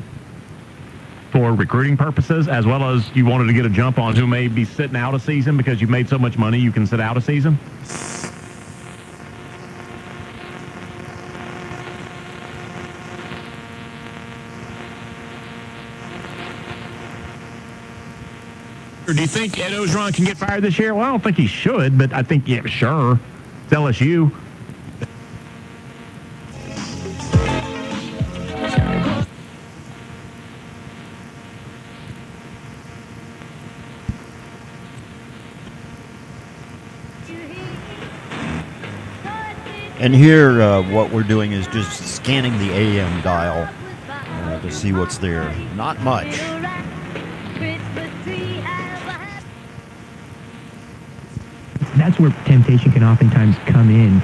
for 1.30 1.52
recruiting 1.52 1.94
purposes, 1.94 2.48
as 2.48 2.64
well 2.64 2.88
as 2.88 3.06
you 3.14 3.26
wanted 3.26 3.48
to 3.48 3.52
get 3.52 3.66
a 3.66 3.68
jump 3.68 3.98
on 3.98 4.16
who 4.16 4.26
may 4.26 4.48
be 4.48 4.64
sitting 4.64 4.96
out 4.96 5.14
a 5.14 5.20
season 5.20 5.58
because 5.58 5.82
you've 5.82 5.90
made 5.90 6.08
so 6.08 6.18
much 6.18 6.38
money 6.38 6.58
you 6.58 6.72
can 6.72 6.86
sit 6.86 7.00
out 7.00 7.18
a 7.18 7.20
season. 7.20 7.58
Do 19.04 19.20
you 19.20 19.26
think 19.26 19.58
Ed 19.58 19.72
Orgeron 19.72 20.14
can 20.14 20.24
get 20.24 20.38
fired 20.38 20.62
this 20.62 20.78
year? 20.78 20.94
Well, 20.94 21.04
I 21.04 21.10
don't 21.10 21.22
think 21.22 21.36
he 21.36 21.46
should, 21.46 21.98
but 21.98 22.14
I 22.14 22.22
think, 22.22 22.48
yeah, 22.48 22.64
sure. 22.64 23.20
LSU. 23.70 24.32
And 40.00 40.14
here, 40.14 40.62
uh, 40.62 40.80
what 40.90 41.12
we're 41.12 41.22
doing 41.22 41.52
is 41.52 41.66
just 41.66 42.14
scanning 42.16 42.56
the 42.56 42.70
AM 42.70 43.20
dial 43.20 43.68
uh, 44.08 44.60
to 44.60 44.70
see 44.70 44.92
what's 44.94 45.18
there. 45.18 45.54
Not 45.76 46.00
much. 46.00 46.40
That's 52.00 52.18
where 52.18 52.30
temptation 52.46 52.90
can 52.92 53.04
oftentimes 53.04 53.56
come 53.66 53.90
in. 53.90 54.16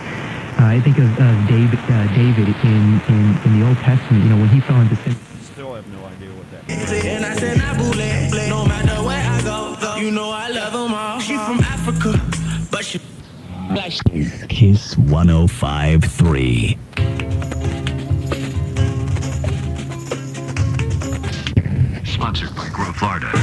Uh, 0.59 0.65
I 0.73 0.81
think 0.81 0.97
of, 0.97 1.05
of 1.21 1.37
David, 1.49 1.79
uh, 1.91 2.07
David 2.17 2.49
in, 2.65 3.01
in, 3.13 3.39
in 3.45 3.61
the 3.61 3.67
Old 3.69 3.77
Testament. 3.79 4.25
You 4.25 4.31
know, 4.31 4.41
when 4.41 4.49
he 4.49 4.61
fell 4.61 4.81
into 4.81 4.97
sin. 4.97 5.15
Still 5.43 5.75
have 5.75 5.87
no 5.89 6.05
idea 6.07 6.31
what 6.31 6.51
that 6.51 7.05
And 7.05 7.25
I 7.27 7.35
said, 7.37 7.59
nah, 7.59 7.77
boo, 7.77 7.91
let- 7.93 8.33
let- 8.33 8.49
no 8.49 8.65
matter 8.65 9.03
where 9.03 9.23
I 9.31 9.43
go, 9.43 9.77
go, 9.81 9.97
you 9.97 10.11
know 10.11 10.31
I 10.31 10.49
love 10.49 10.73
them 10.73 10.95
all. 10.95 11.21
She 11.21 11.37
from 11.37 11.61
Africa, 11.61 12.19
but 12.71 12.85
she. 12.85 13.01
Kiss 14.49 14.97
1053. 14.97 16.79
Sponsored 22.05 22.55
by 22.57 22.69
Grow 22.71 22.93
Florida. 22.93 23.36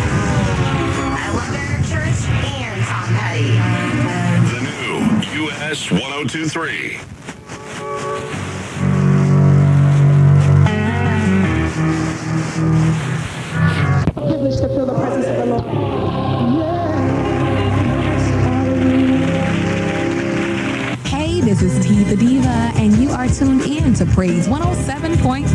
New 5.73 5.79
US 5.79 5.91
1023. 5.91 6.99
Privileged 14.13 14.59
to 14.59 14.67
feel 14.67 14.85
the 14.85 14.93
presence 14.93 15.25
of 15.25 15.37
the 15.37 15.45
Lord. 15.45 15.63
Hey, 21.07 21.41
this 21.41 21.61
is 21.61 21.85
T 21.85 22.03
the 22.03 22.15
Diva, 22.15 22.71
and 22.75 22.95
you 22.97 23.11
are 23.11 23.27
tuned 23.27 23.63
in 23.63 23.93
to 23.95 24.05
Praise 24.05 24.47
107.5 24.47 25.47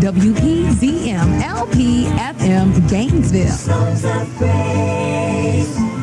WPZM 0.00 1.42
LP 1.42 2.04
FM 2.06 2.90
Gainesville. 2.90 5.01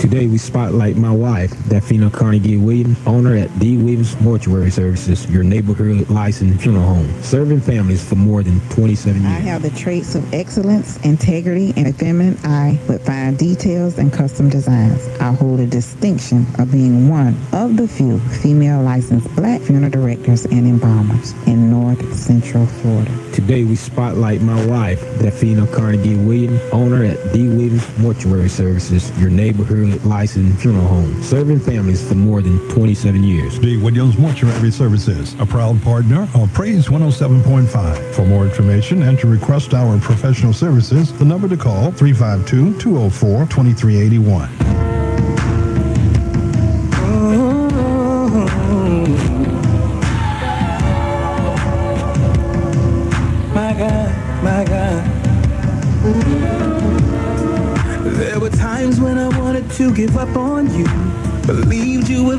Today 0.10 0.26
we 0.26 0.40
spotlight 0.40 0.95
my 0.95 1.11
wife, 1.11 1.52
Daphina 1.69 2.11
Carnegie 2.11 2.57
Williams, 2.57 2.98
owner 3.06 3.36
at 3.36 3.60
D. 3.60 3.77
Williams 3.77 4.19
Mortuary 4.22 4.72
Services, 4.72 5.30
your 5.30 5.44
neighborhood 5.44 6.10
licensed 6.10 6.64
funeral 6.64 6.84
home, 6.84 7.22
serving 7.22 7.61
families 7.61 8.03
for 8.03 8.15
more 8.15 8.41
than 8.41 8.60
27 8.72 9.22
years. 9.22 9.31
I 9.31 9.40
have 9.41 9.61
the 9.61 9.69
traits 9.69 10.15
of 10.15 10.34
excellence, 10.34 10.98
integrity, 11.06 11.76
and 11.77 11.86
a 11.86 11.94
feminine 11.94 12.40
eye 12.44 12.80
with 12.88 13.06
fine 13.06 13.36
details 13.36 13.99
and 13.99 14.11
custom 14.11 14.49
designs. 14.49 15.07
I 15.19 15.31
hold 15.31 15.60
a 15.60 15.68
distinction 15.68 16.48
of 16.57 16.72
being 16.72 17.07
one 17.07 17.38
of 17.53 17.77
the 17.77 17.88
few 17.88 18.18
female 18.41 18.81
licensed 18.81 19.31
black 19.36 19.61
funeral 19.61 19.91
directors 19.91 20.45
and 20.45 20.65
embalmers 20.65 21.34
in 21.45 21.69
North 21.69 22.15
Central 22.15 22.65
Florida. 22.65 23.11
Today 23.31 23.64
we 23.64 23.76
spotlight 23.76 24.41
my 24.41 24.65
wife, 24.65 25.02
Daphina 25.19 25.72
Carnegie 25.72 26.15
Williams, 26.15 26.60
owner 26.72 27.06
at 27.06 27.31
D. 27.31 27.48
Williams 27.48 27.99
Mortuary 27.99 28.49
Services, 28.49 29.15
your 29.19 29.30
neighborhood 29.30 29.99
licensed 30.06 30.62
funeral 30.62 30.88
home, 30.88 31.22
serving 31.24 31.60
families 31.60 32.08
for 32.08 32.16
more 32.16 32.42
than 32.42 32.60
27 32.70 33.24
years. 33.24 33.60
D. 33.60 33.78
Williams 33.78 34.18
Mortuary 34.18 34.72
Services, 34.72 35.36
a 35.40 35.46
proud 35.46 35.82
partner 35.82 36.28
of 36.36 36.54
Praise 36.54 36.88
107.5. 36.88 38.14
For 38.14 38.26
more 38.26 38.46
information 38.46 39.04
and 39.04 39.18
to 39.20 39.28
request 39.28 39.74
our 39.74 39.98
professional 40.00 40.54
services, 40.54 41.12
the 41.14 41.26
number 41.26 41.48
to 41.48 41.58
call 41.58 41.92
352 41.92 42.80
204 42.80 43.46
2381. 43.46 45.09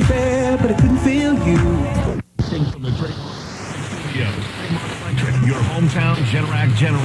Believed 0.00 0.14
you 0.14 0.50
were 0.50 0.56
but 0.56 0.70
I 0.70 0.74
couldn't 0.80 0.98
feel 0.98 1.34
you. 1.46 1.56
From 2.70 2.82
the 2.82 2.90
Drake 2.92 3.12
Studios, 4.10 4.34
your 5.46 5.60
hometown 5.70 6.16
Generac 6.26 6.74
General, 6.74 7.04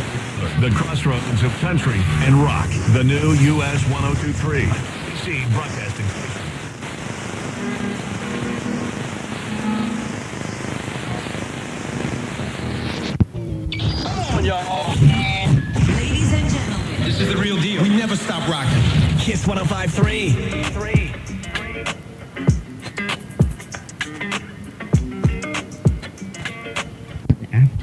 the 0.60 0.72
crossroads 0.76 1.44
of 1.44 1.52
country 1.60 2.00
and 2.24 2.36
rock. 2.36 2.68
The 2.94 3.04
new 3.04 3.34
US 3.34 3.84
1023. 3.90 4.62
DC 4.64 5.54
Broadcasting. 5.54 6.06
Come 14.30 14.46
y'all. 14.46 14.90
Ladies 15.96 16.34
and 16.34 16.50
gentlemen, 16.50 17.04
This 17.04 17.20
is 17.20 17.28
the 17.30 17.38
real 17.38 17.58
deal. 17.58 17.84
We 17.84 17.90
never 17.90 18.16
stop 18.16 18.48
rocking. 18.50 18.82
Kiss 19.20 19.46
1053. 19.46 20.65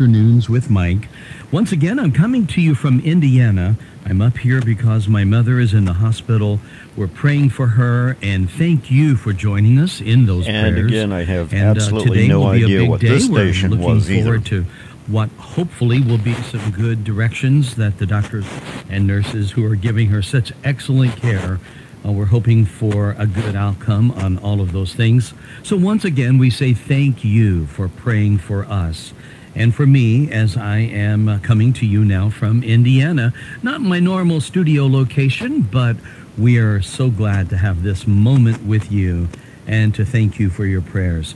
Afternoons 0.03 0.49
with 0.49 0.69
Mike. 0.69 1.09
Once 1.53 1.71
again, 1.71 2.01
I'm 2.01 2.11
coming 2.11 2.45
to 2.49 2.61
you 2.61 2.75
from 2.75 2.99
Indiana. 2.99 3.77
I'm 4.05 4.21
up 4.21 4.37
here 4.39 4.61
because 4.61 5.07
my 5.07 5.23
mother 5.23 5.61
is 5.61 5.75
in 5.75 5.85
the 5.85 5.93
hospital. 5.93 6.59
We're 6.97 7.07
praying 7.07 7.51
for 7.51 7.69
her, 7.69 8.17
and 8.21 8.51
thank 8.51 8.91
you 8.91 9.15
for 9.15 9.33
joining 9.33 9.79
us 9.79 10.01
in 10.01 10.27
those 10.27 10.49
And 10.49 10.75
prayers. 10.75 10.79
And 10.79 10.89
again, 10.89 11.13
I 11.13 11.23
have 11.23 11.53
And, 11.53 11.79
uh, 11.79 11.81
absolutely 11.83 12.17
today 12.17 12.29
no 12.29 12.41
will 12.41 12.51
be 12.51 12.63
a 12.63 12.65
idea 12.65 12.79
big 12.81 12.91
what 12.91 13.01
day. 13.01 13.09
this 13.11 13.29
We're 13.29 13.53
station 13.53 13.71
looking 13.71 13.87
was 13.87 14.11
either. 14.11 14.23
forward 14.25 14.47
to 14.47 14.67
what 15.07 15.29
hopefully 15.39 16.01
will 16.01 16.19
be 16.19 16.35
some 16.35 16.73
good 16.73 17.05
directions 17.05 17.77
that 17.77 17.99
the 17.99 18.07
doctors 18.07 18.45
and 18.91 19.07
nurses 19.07 19.53
who 19.53 19.65
are 19.65 19.77
giving 19.77 20.09
her 20.09 20.21
such 20.21 20.53
excellent 20.65 21.15
care 21.15 21.61
uh, 22.05 22.11
we're 22.11 22.27
hoping 22.27 22.65
for 22.65 23.15
a 23.19 23.27
good 23.27 23.55
outcome 23.55 24.11
on 24.11 24.39
all 24.39 24.61
of 24.61 24.73
those 24.73 24.93
things. 24.95 25.35
So 25.63 25.77
once 25.77 26.05
again, 26.05 26.37
we 26.39 26.51
say 26.51 26.75
thank 26.75 27.25
you 27.25 27.67
for 27.67 27.89
praying 27.89 28.39
for 28.39 28.65
us. 28.65 29.13
And 29.55 29.75
for 29.75 29.87
me, 29.87 30.31
as 30.31 30.57
I 30.57 30.79
am 30.79 31.29
uh, 31.29 31.39
coming 31.41 31.73
to 31.75 31.87
you 31.87 32.05
now 32.05 32.31
from 32.31 32.63
Indiana, 32.63 33.35
not 33.63 33.83
my 33.83 34.01
normal 34.01 34.41
studio 34.41 34.87
location, 34.87 35.63
but 35.63 35.97
we 36.39 36.59
are 36.59 36.81
so 36.81 37.11
glad 37.11 37.51
to 37.51 37.59
have 37.59 37.83
this 37.83 38.07
moment 38.07 38.65
with 38.65 38.91
you 38.91 39.29
and 39.67 39.95
to 39.95 40.05
thank 40.05 40.39
you 40.39 40.49
for 40.49 40.65
your 40.65 40.81
prayers. 40.81 41.35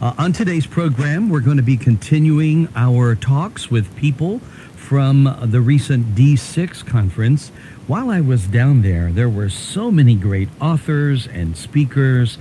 Uh, 0.00 0.12
on 0.18 0.32
today's 0.32 0.66
program, 0.66 1.30
we're 1.30 1.40
going 1.40 1.56
to 1.56 1.62
be 1.62 1.78
continuing 1.78 2.68
our 2.76 3.14
talks 3.14 3.70
with 3.70 3.96
people 3.96 4.40
from 4.74 5.34
the 5.42 5.62
recent 5.62 6.14
D6 6.14 6.84
conference. 6.84 7.48
While 7.86 8.10
I 8.10 8.20
was 8.20 8.46
down 8.46 8.82
there, 8.82 9.10
there 9.10 9.30
were 9.30 9.48
so 9.48 9.90
many 9.90 10.14
great 10.14 10.50
authors 10.60 11.26
and 11.26 11.56
speakers. 11.56 12.36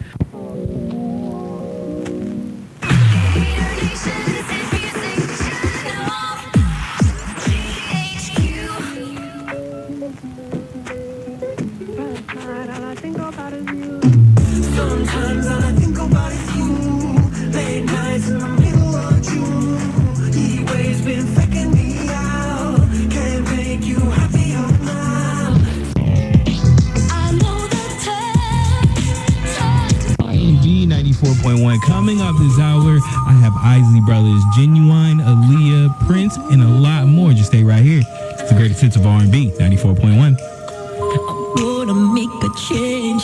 Taylor. 32.93 32.99
I 33.27 33.33
have 33.33 33.53
Isley 33.57 34.01
Brothers, 34.01 34.43
Genuine, 34.55 35.19
Aaliyah, 35.19 36.07
Prince, 36.07 36.37
and 36.37 36.61
a 36.61 36.67
lot 36.67 37.07
more. 37.07 37.31
Just 37.33 37.49
stay 37.49 37.63
right 37.63 37.83
here. 37.83 38.01
It's 38.39 38.49
the 38.49 38.55
greatest 38.55 38.81
hits 38.81 38.95
of 38.95 39.05
R&B, 39.05 39.51
94.1. 39.57 40.37
I 40.39 41.63
Wanna 41.63 41.93
make 41.93 42.29
a 42.43 42.49
change 42.67 43.23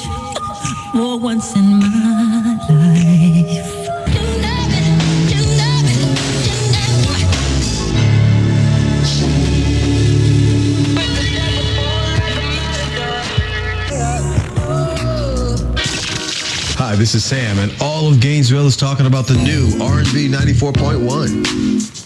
for 0.91 1.19
once 1.19 1.55
in 1.55 1.79
my 1.79 2.38
this 16.99 17.15
is 17.15 17.23
Sam, 17.23 17.57
and 17.59 17.73
all 17.81 18.11
of 18.11 18.19
Gainesville 18.19 18.67
is 18.67 18.75
talking 18.75 19.05
about 19.05 19.25
the 19.25 19.35
new 19.35 19.67
R&B 19.81 20.27
94.1. 20.27 21.98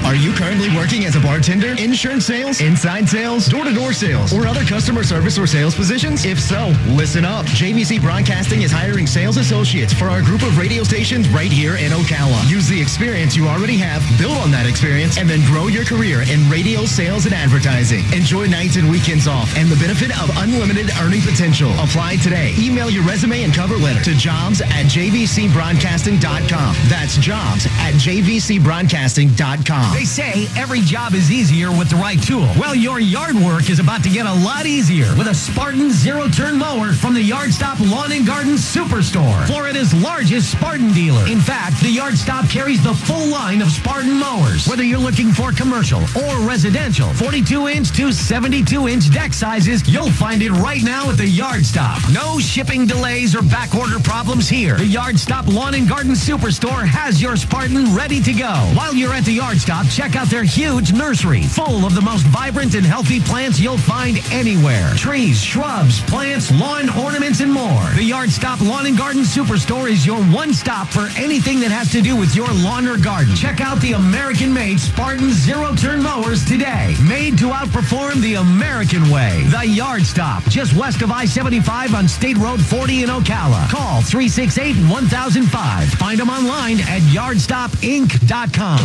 Are 0.07 0.15
you 0.15 0.31
currently 0.31 0.73
working 0.73 1.03
as 1.03 1.17
a 1.17 1.19
bartender, 1.19 1.75
insurance 1.77 2.25
sales, 2.25 2.61
inside 2.61 3.09
sales, 3.09 3.45
door-to-door 3.47 3.91
sales, 3.91 4.31
or 4.31 4.47
other 4.47 4.63
customer 4.63 5.03
service 5.03 5.37
or 5.37 5.45
sales 5.45 5.75
positions? 5.75 6.23
If 6.23 6.39
so, 6.39 6.73
listen 6.87 7.25
up. 7.25 7.45
JVC 7.47 7.99
Broadcasting 7.99 8.61
is 8.61 8.71
hiring 8.71 9.05
sales 9.05 9.35
associates 9.35 9.91
for 9.91 10.05
our 10.05 10.21
group 10.21 10.43
of 10.43 10.57
radio 10.57 10.83
stations 10.83 11.27
right 11.27 11.51
here 11.51 11.75
in 11.75 11.91
Ocala. 11.91 12.49
Use 12.49 12.69
the 12.69 12.81
experience 12.81 13.35
you 13.35 13.49
already 13.49 13.75
have, 13.75 14.01
build 14.17 14.37
on 14.37 14.49
that 14.51 14.65
experience, 14.65 15.17
and 15.17 15.29
then 15.29 15.45
grow 15.45 15.67
your 15.67 15.83
career 15.83 16.21
in 16.31 16.49
radio 16.49 16.85
sales 16.85 17.25
and 17.25 17.35
advertising. 17.35 18.05
Enjoy 18.13 18.47
nights 18.47 18.77
and 18.77 18.89
weekends 18.89 19.27
off 19.27 19.53
and 19.57 19.67
the 19.67 19.75
benefit 19.75 20.17
of 20.23 20.31
unlimited 20.37 20.89
earning 21.01 21.19
potential. 21.19 21.71
Apply 21.83 22.15
today. 22.23 22.55
Email 22.57 22.89
your 22.89 23.03
resume 23.03 23.43
and 23.43 23.53
cover 23.53 23.75
letter 23.75 24.01
to 24.05 24.15
jobs 24.15 24.61
at 24.61 24.85
jvcbroadcasting.com. 24.87 26.75
That's 26.87 27.17
jobs 27.17 27.65
at 27.83 27.93
jvcbroadcasting.com. 27.99 29.96
They 29.97 30.05
say 30.05 30.47
every 30.55 30.81
job 30.81 31.15
is 31.15 31.31
easier 31.31 31.71
with 31.71 31.89
the 31.89 31.95
right 31.95 32.21
tool. 32.21 32.47
Well, 32.59 32.75
your 32.75 32.99
yard 32.99 33.33
work 33.33 33.67
is 33.67 33.79
about 33.79 34.03
to 34.03 34.11
get 34.11 34.27
a 34.27 34.33
lot 34.45 34.67
easier 34.67 35.07
with 35.17 35.25
a 35.25 35.33
Spartan 35.33 35.89
zero 35.89 36.27
turn 36.27 36.55
mower 36.55 36.93
from 36.93 37.15
the 37.15 37.21
Yard 37.23 37.51
Stop 37.51 37.79
Lawn 37.79 38.11
and 38.11 38.23
Garden 38.23 38.57
Superstore, 38.57 39.47
Florida's 39.47 39.95
largest 39.95 40.51
Spartan 40.51 40.93
dealer. 40.93 41.25
In 41.25 41.39
fact, 41.39 41.81
the 41.81 41.89
Yard 41.89 42.15
Stop 42.15 42.47
carries 42.47 42.83
the 42.83 42.93
full 42.93 43.25
line 43.25 43.59
of 43.59 43.71
Spartan 43.71 44.19
mowers. 44.19 44.67
Whether 44.67 44.83
you're 44.83 44.99
looking 44.99 45.31
for 45.31 45.51
commercial 45.51 46.03
or 46.15 46.47
residential, 46.47 47.11
42 47.15 47.67
inch 47.67 47.91
to 47.93 48.11
72 48.11 48.87
inch 48.87 49.11
deck 49.11 49.33
sizes, 49.33 49.81
you'll 49.91 50.11
find 50.11 50.43
it 50.43 50.51
right 50.51 50.83
now 50.83 51.09
at 51.09 51.17
the 51.17 51.27
Yard 51.27 51.65
Stop. 51.65 51.99
No 52.13 52.37
shipping 52.37 52.85
delays 52.85 53.35
or 53.35 53.41
back 53.41 53.73
order 53.73 53.97
problems 53.97 54.47
here. 54.47 54.75
The 54.75 54.85
Yard 54.85 55.17
Stop 55.17 55.47
Lawn 55.47 55.73
and 55.73 55.89
Garden 55.89 56.11
Superstore 56.11 56.85
has 56.85 57.19
your 57.19 57.35
Spartan 57.35 57.95
ready 57.95 58.21
to 58.21 58.33
go. 58.33 58.53
While 58.77 58.93
you're 58.93 59.13
at 59.13 59.25
the 59.25 59.33
Yard 59.33 59.57
Stop, 59.57 59.86
check 59.89 60.15
out 60.15 60.27
their 60.27 60.43
huge 60.43 60.93
nursery 60.93 61.43
full 61.43 61.85
of 61.85 61.95
the 61.95 62.01
most 62.01 62.25
vibrant 62.27 62.75
and 62.75 62.85
healthy 62.85 63.19
plants 63.19 63.59
you'll 63.59 63.77
find 63.77 64.17
anywhere. 64.31 64.93
Trees, 64.95 65.41
shrubs, 65.41 66.01
plants, 66.01 66.51
lawn 66.51 66.89
ornaments, 66.97 67.39
and 67.39 67.51
more. 67.51 67.83
The 67.95 68.03
Yard 68.03 68.29
Stop 68.29 68.61
Lawn 68.61 68.85
and 68.85 68.97
Garden 68.97 69.23
Superstore 69.23 69.89
is 69.89 70.05
your 70.05 70.21
one 70.25 70.53
stop 70.53 70.87
for 70.87 71.07
anything 71.17 71.59
that 71.61 71.71
has 71.71 71.91
to 71.91 72.01
do 72.01 72.15
with 72.15 72.35
your 72.35 72.47
lawn 72.53 72.87
or 72.87 72.97
garden. 72.97 73.35
Check 73.35 73.61
out 73.61 73.79
the 73.79 73.93
American-made 73.93 74.79
Spartan 74.79 75.31
zero-turn 75.31 76.01
mowers 76.01 76.43
today. 76.45 76.95
Made 77.07 77.37
to 77.39 77.49
outperform 77.49 78.21
the 78.21 78.35
American 78.35 79.09
way. 79.09 79.43
The 79.49 79.65
Yard 79.65 80.03
Stop, 80.03 80.43
just 80.45 80.75
west 80.75 81.01
of 81.01 81.11
I-75 81.11 81.93
on 81.93 82.07
State 82.07 82.37
Road 82.37 82.59
40 82.61 83.03
in 83.03 83.09
Ocala. 83.09 83.69
Call 83.69 84.01
368-1005. 84.01 85.85
Find 85.97 86.19
them 86.19 86.29
online 86.29 86.79
at 86.81 87.01
yardstopinc.com. 87.13 88.79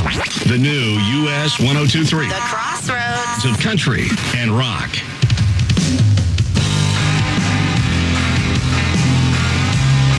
The 0.49 0.59
new 0.59 0.92
US 0.99 1.59
1023 1.59 2.29
The 2.29 2.35
Crossroads. 2.35 3.45
of 3.45 3.59
country 3.63 4.07
and 4.37 4.51
rock. 4.51 4.91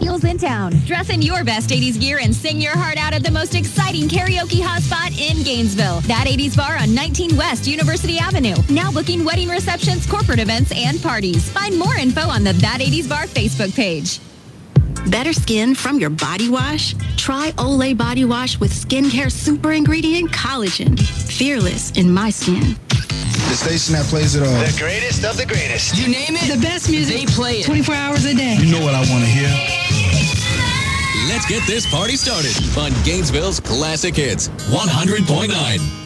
Heels 0.01 0.23
in 0.25 0.37
town. 0.37 0.71
Dress 0.85 1.09
in 1.09 1.21
your 1.21 1.43
best 1.43 1.69
80s 1.69 1.99
gear 1.99 2.19
and 2.21 2.35
sing 2.35 2.59
your 2.59 2.77
heart 2.77 2.97
out 2.97 3.13
at 3.13 3.23
the 3.23 3.31
most 3.31 3.55
exciting 3.55 4.07
karaoke 4.09 4.61
hotspot 4.61 5.11
in 5.17 5.43
Gainesville. 5.43 6.01
That 6.01 6.25
80s 6.27 6.57
bar 6.57 6.77
on 6.77 6.93
19 6.93 7.37
West 7.37 7.67
University 7.67 8.17
Avenue. 8.17 8.55
Now 8.69 8.91
booking 8.91 9.23
wedding 9.23 9.47
receptions, 9.49 10.05
corporate 10.05 10.39
events, 10.39 10.71
and 10.75 11.01
parties. 11.01 11.49
Find 11.51 11.77
more 11.77 11.95
info 11.95 12.21
on 12.21 12.43
the 12.43 12.53
That 12.53 12.79
80s 12.81 13.07
Bar 13.07 13.25
Facebook 13.27 13.73
page. 13.75 14.19
Better 15.09 15.34
skin 15.34 15.75
from 15.75 15.99
your 15.99 16.09
body 16.09 16.49
wash? 16.49 16.95
Try 17.17 17.51
Olay 17.57 17.95
Body 17.95 18.25
Wash 18.25 18.59
with 18.59 18.71
skincare 18.71 19.31
super 19.31 19.71
ingredient 19.73 20.31
collagen. 20.31 20.99
Fearless 20.99 21.91
in 21.91 22.11
my 22.11 22.30
skin. 22.30 22.75
The 23.49 23.55
station 23.55 23.93
that 23.95 24.05
plays 24.05 24.35
it 24.35 24.43
all. 24.43 24.49
The 24.49 24.75
greatest 24.80 25.23
of 25.25 25.38
the 25.38 25.45
greatest. 25.45 25.95
You 25.97 26.07
name 26.07 26.35
it, 26.35 26.55
The 26.55 26.61
best 26.61 26.89
music. 26.89 27.15
they 27.17 27.25
play 27.25 27.59
it. 27.59 27.65
24 27.65 27.95
hours 27.95 28.25
a 28.25 28.34
day. 28.34 28.55
You 28.59 28.71
know 28.71 28.84
what 28.84 28.95
I 28.95 28.99
want 29.11 29.23
to 29.23 29.30
hear? 29.30 29.49
Let's 31.30 31.45
get 31.47 31.65
this 31.67 31.85
party 31.89 32.15
started 32.15 32.55
on 32.77 32.91
Gainesville's 33.03 33.59
Classic 33.59 34.15
Hits 34.15 34.47
100.9. 34.71 36.02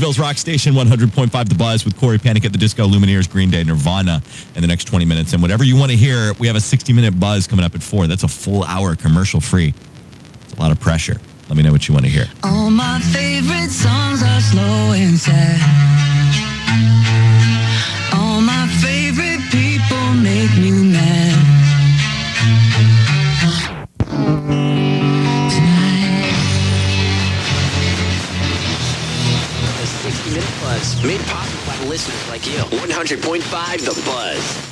Gainesville's 0.00 0.18
Rock 0.18 0.38
Station 0.38 0.72
100.5 0.72 1.48
The 1.50 1.54
Buzz 1.56 1.84
with 1.84 1.94
Corey 2.00 2.16
Panic 2.16 2.46
at 2.46 2.52
the 2.52 2.58
Disco, 2.58 2.88
Lumineers, 2.88 3.28
Green 3.28 3.50
Day, 3.50 3.62
Nirvana 3.62 4.22
in 4.54 4.62
the 4.62 4.66
next 4.66 4.84
20 4.84 5.04
minutes. 5.04 5.34
And 5.34 5.42
whatever 5.42 5.62
you 5.62 5.76
want 5.76 5.90
to 5.90 5.96
hear, 5.96 6.32
we 6.38 6.46
have 6.46 6.56
a 6.56 6.60
60 6.60 6.94
minute 6.94 7.20
buzz 7.20 7.46
coming 7.46 7.66
up 7.66 7.74
at 7.74 7.82
4. 7.82 8.06
That's 8.06 8.22
a 8.22 8.28
full 8.28 8.64
hour 8.64 8.96
commercial 8.96 9.42
free. 9.42 9.74
It's 10.44 10.54
a 10.54 10.58
lot 10.58 10.72
of 10.72 10.80
pressure. 10.80 11.20
Let 11.50 11.58
me 11.58 11.62
know 11.62 11.70
what 11.70 11.86
you 11.86 11.92
want 11.92 12.06
to 12.06 12.10
hear. 12.10 12.24
All 12.42 12.70
my 12.70 12.98
favorite 13.12 13.68
songs 13.68 14.22
are 14.22 14.40
slow 14.40 14.92
and 14.96 15.18
sad. 15.18 15.60
All 18.14 18.40
my 18.40 18.66
favorite 18.80 19.42
people 19.52 20.14
make 20.14 20.56
me 20.56 20.89
Buzz, 30.80 31.04
made 31.04 31.20
possible 31.26 31.66
by 31.66 31.88
listeners 31.90 32.28
like 32.28 32.46
you. 32.46 32.58
100.5 32.78 33.84
The 33.84 34.02
Buzz. 34.06 34.70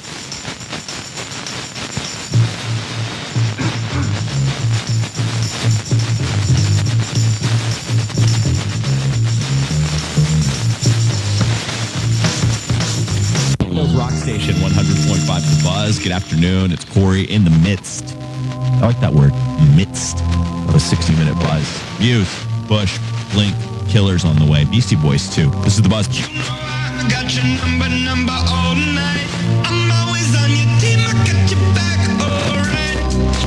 Gainesville's 13.58 13.94
Rock 13.94 14.12
Station 14.12 14.54
100.5 14.54 15.26
The 15.26 15.62
Buzz. 15.62 15.98
Good 15.98 16.12
afternoon. 16.12 16.72
It's 16.72 16.86
Corey 16.86 17.24
in 17.24 17.44
the 17.44 17.50
midst. 17.50 18.16
I 18.16 18.80
like 18.80 19.00
that 19.00 19.12
word, 19.12 19.32
midst. 19.76 20.22
of 20.68 20.74
a 20.74 20.80
60 20.80 21.14
minute 21.16 21.34
buzz. 21.34 21.82
Youth, 22.00 22.46
Bush, 22.68 22.98
Blink, 23.32 23.54
Killers 23.88 24.24
on 24.24 24.36
the 24.36 24.44
way. 24.44 24.64
Beastie 24.64 24.96
Boys 24.96 25.34
too. 25.34 25.50
This 25.62 25.76
is 25.76 25.82
the 25.82 25.88
buzz. 25.88 26.06
Got 26.08 27.34
your 27.34 27.44
number, 27.44 27.88
number 27.88 28.32
all 28.32 28.74
night. 28.74 29.26
I'm 29.64 29.90
always 29.90 30.28
on 30.36 30.50
your 30.50 30.68
team. 30.78 31.00
I 31.00 31.12
got 31.24 31.50
your 31.50 31.60
back, 31.74 31.98
alright. 32.20 32.98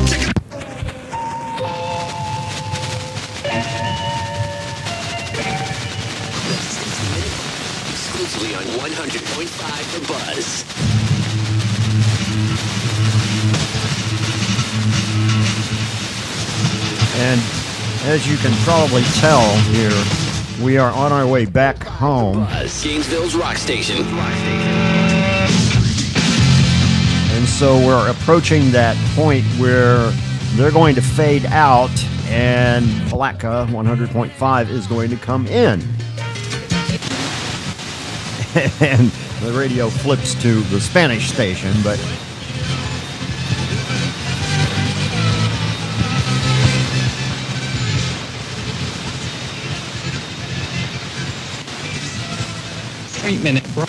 Check 0.10 0.22
it 0.28 0.34
Exclusively 7.92 8.56
on 8.56 8.64
100.5 8.82 9.94
The 9.94 10.02
Buzz. 10.08 10.66
And 17.22 17.40
as 18.10 18.28
you 18.28 18.38
can 18.38 18.54
probably 18.64 19.04
tell 19.22 19.46
here, 19.70 20.31
we 20.64 20.78
are 20.78 20.92
on 20.92 21.12
our 21.12 21.26
way 21.26 21.46
back 21.46 21.84
home. 21.84 22.48
Gainesville's 22.84 23.36
rock 23.36 23.58
station. 23.58 23.98
And 27.32 27.48
so 27.48 27.76
we're 27.78 28.10
approaching 28.10 28.72
that 28.72 28.96
point 29.16 29.44
where 29.60 30.12
they're 30.56 30.72
going 30.72 30.96
to 30.96 31.02
fade 31.02 31.46
out 31.48 31.92
and 32.26 32.86
Palatka 33.10 33.68
100.5 33.70 34.70
is 34.70 34.88
going 34.88 35.10
to 35.10 35.18
come 35.18 35.48
in. 35.48 35.82
and 38.82 39.10
the 39.42 39.54
radio 39.58 39.90
flips 39.90 40.36
to 40.42 40.62
the 40.64 40.80
Spanish 40.80 41.32
station, 41.32 41.74
but 41.84 42.00
Minute 53.38 53.64
break. 53.74 53.88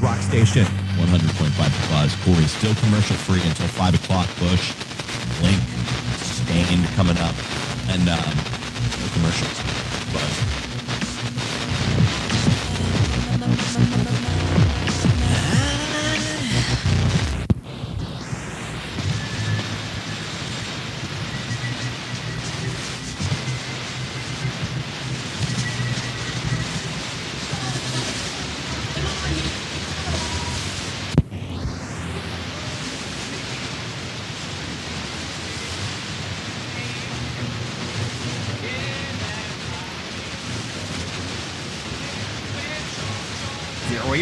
Rock 0.00 0.20
Station. 0.22 0.64
100.5 0.64 1.90
Buzz. 1.90 2.14
Corey, 2.24 2.44
still 2.44 2.74
commercial 2.76 3.16
free 3.16 3.42
until 3.42 3.68
5 3.68 3.94
o'clock. 3.94 4.26
Bush, 4.38 4.72
Blink, 5.40 5.60
Staind 6.16 6.86
coming 6.96 7.18
up. 7.18 7.34
And 7.88 8.08
um, 8.08 8.16
no 8.16 9.08
commercials. 9.12 9.62
Buzz. 10.14 10.58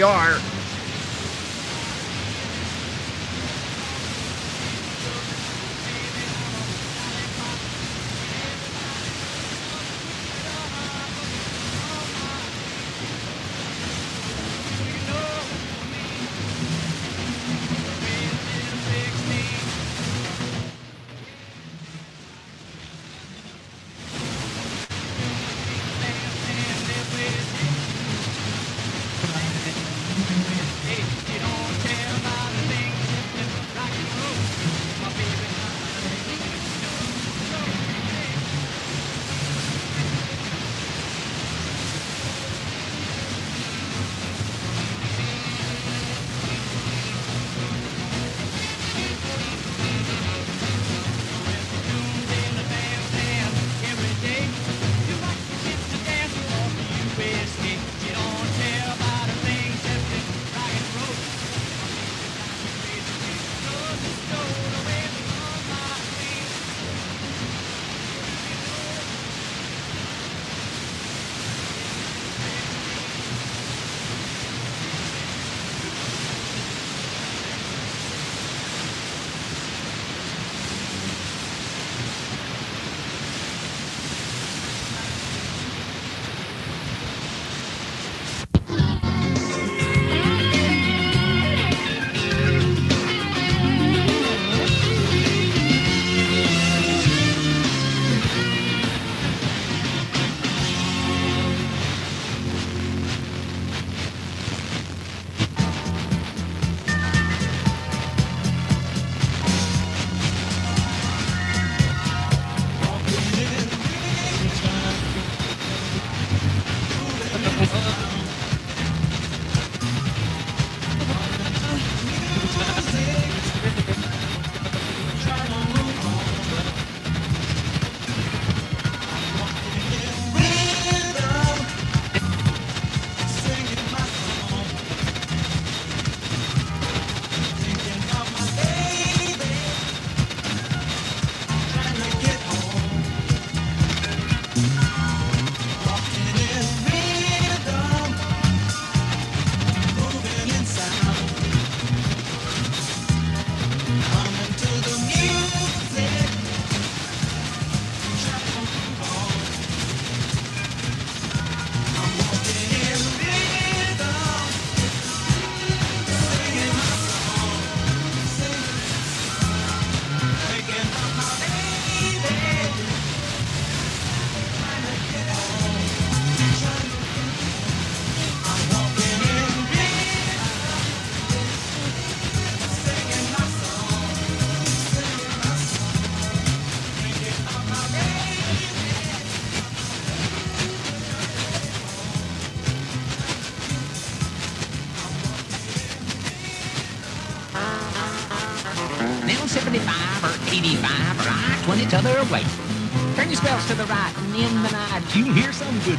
Are. 0.06 0.35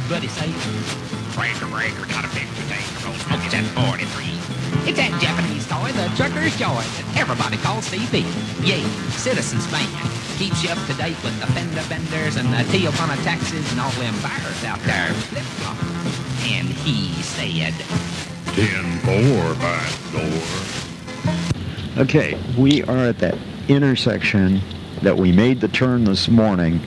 Buddy 0.08 0.28
say, 0.28 0.48
Breaker, 1.36 1.66
breaker, 1.66 2.06
got 2.08 2.24
a 2.24 2.32
big 2.32 2.48
potato. 2.56 2.80
Go 3.04 3.12
smoke 3.28 3.44
it 3.44 3.52
at 3.52 3.64
43. 3.76 4.24
It's 4.88 4.96
that 4.96 5.12
Japanese 5.20 5.68
toy, 5.68 5.92
the 5.92 6.08
trucker's 6.16 6.56
joy, 6.56 6.80
that 6.80 7.04
everybody 7.20 7.58
calls 7.58 7.84
CB. 7.92 8.24
Yeah, 8.64 8.80
Citizens 9.12 9.68
Band. 9.68 9.92
Keeps 10.40 10.64
you 10.64 10.70
up 10.70 10.80
to 10.88 10.94
date 10.94 11.20
with 11.22 11.38
the 11.40 11.46
fender 11.52 11.84
benders 11.92 12.36
and 12.40 12.48
the 12.48 12.64
Tijuana 12.72 13.22
taxes 13.22 13.70
and 13.70 13.80
all 13.84 13.90
them 14.00 14.16
buyers 14.24 14.64
out 14.64 14.80
there. 14.88 15.12
Flip 15.28 15.44
flop. 15.60 15.76
And 16.56 16.68
he 16.68 17.12
said, 17.20 17.74
10-4 18.56 19.60
back 19.60 19.92
door. 20.16 20.40
Okay, 22.02 22.40
we 22.56 22.82
are 22.84 23.12
at 23.12 23.18
that 23.18 23.36
intersection 23.68 24.62
that 25.02 25.18
we 25.18 25.32
made 25.32 25.60
the 25.60 25.68
turn 25.68 26.04
this 26.04 26.28
morning 26.28 26.80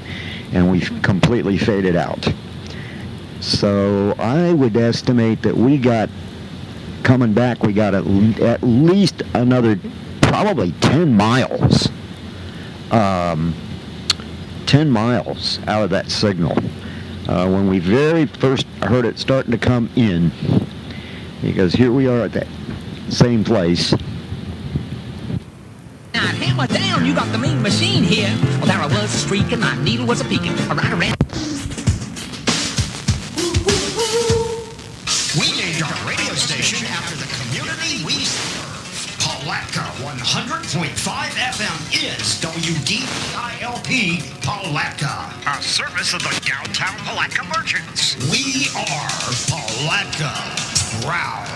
and 0.54 0.72
we've 0.72 0.92
completely 1.04 1.60
faded 1.60 1.96
out. 1.96 2.28
So 3.42 4.16
I 4.20 4.54
would 4.54 4.78
estimate 4.78 5.42
that 5.42 5.58
we 5.58 5.78
got, 5.78 6.10
coming 7.02 7.34
back, 7.34 7.64
we 7.64 7.74
got 7.74 7.96
at, 7.96 8.06
at 8.40 8.62
least 8.62 9.24
another 9.34 9.80
probably 10.22 10.72
10 10.82 11.18
miles. 11.18 11.90
Um, 12.92 13.56
10 14.68 14.90
miles 14.90 15.60
out 15.68 15.84
of 15.84 15.90
that 15.90 16.12
signal. 16.12 16.56
Uh, 17.28 17.50
when 17.50 17.68
we 17.68 17.80
very 17.80 18.26
first 18.26 18.66
heard 18.84 19.06
it 19.06 19.18
starting 19.18 19.52
to 19.52 19.58
come 19.58 19.90
in, 19.96 20.32
because 21.42 21.74
here 21.74 21.92
we 21.92 22.08
are 22.08 22.22
at 22.22 22.34
that 22.34 22.48
same 23.10 23.44
place. 23.44 23.94
Now, 26.14 26.28
hammer 26.28 26.68
down, 26.68 27.06
you 27.06 27.16
got 27.16 27.32
the 27.32 27.38
mean 27.38 27.62
machine 27.62 28.04
here. 28.04 28.34
Well, 28.58 28.68
there 28.68 28.78
I 28.78 28.88
was 28.88 29.10
streaking, 29.10 29.60
my 29.60 29.82
needle 29.84 30.06
was 30.06 30.22
a 30.22 30.26
peeking. 30.26 30.56
Right 30.68 30.94
around. 30.94 31.21
Palatka, 45.62 45.62
service 45.62 46.14
of 46.14 46.22
the 46.24 46.42
downtown 46.46 46.98
Palatka 47.06 47.44
merchants. 47.56 48.18
We 48.32 48.68
are 48.76 49.10
Palatka 49.48 50.34
proud. 51.02 51.48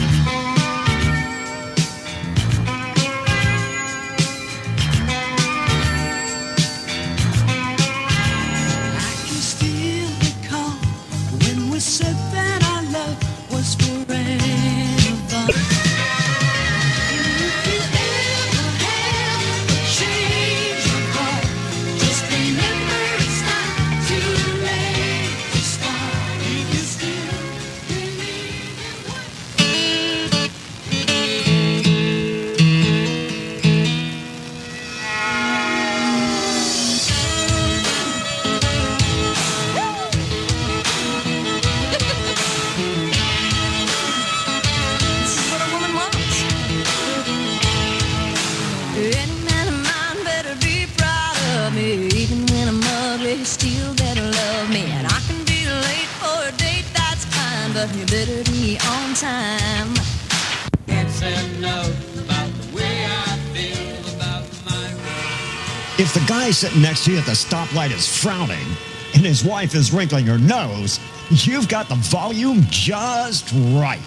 Sitting 66.70 66.82
next 66.82 67.04
to 67.04 67.12
you 67.12 67.18
at 67.18 67.26
the 67.26 67.32
stoplight 67.32 67.90
is 67.90 68.06
frowning 68.06 68.66
and 69.14 69.24
his 69.24 69.44
wife 69.44 69.74
is 69.74 69.92
wrinkling 69.92 70.26
her 70.26 70.38
nose, 70.38 71.00
you've 71.30 71.68
got 71.68 71.88
the 71.88 71.94
volume 71.96 72.62
just 72.70 73.52
right. 73.74 74.00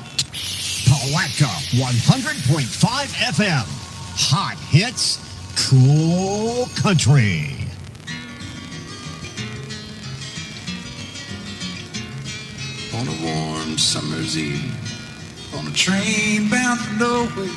Palatka 0.85 1.45
100.5 1.75 3.07
FM. 3.35 3.65
Hot 4.15 4.57
hits, 4.69 5.19
cool 5.69 6.67
country. 6.75 7.55
On 12.95 13.07
a 13.07 13.25
warm 13.25 13.77
summer's 13.77 14.37
eve, 14.37 14.73
on 15.55 15.67
a 15.67 15.71
train 15.71 16.49
bound 16.49 16.79
for 16.79 16.93
nowhere. 16.99 17.49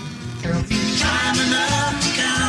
Time 0.43 1.39
enough 1.41 2.03
to 2.03 2.45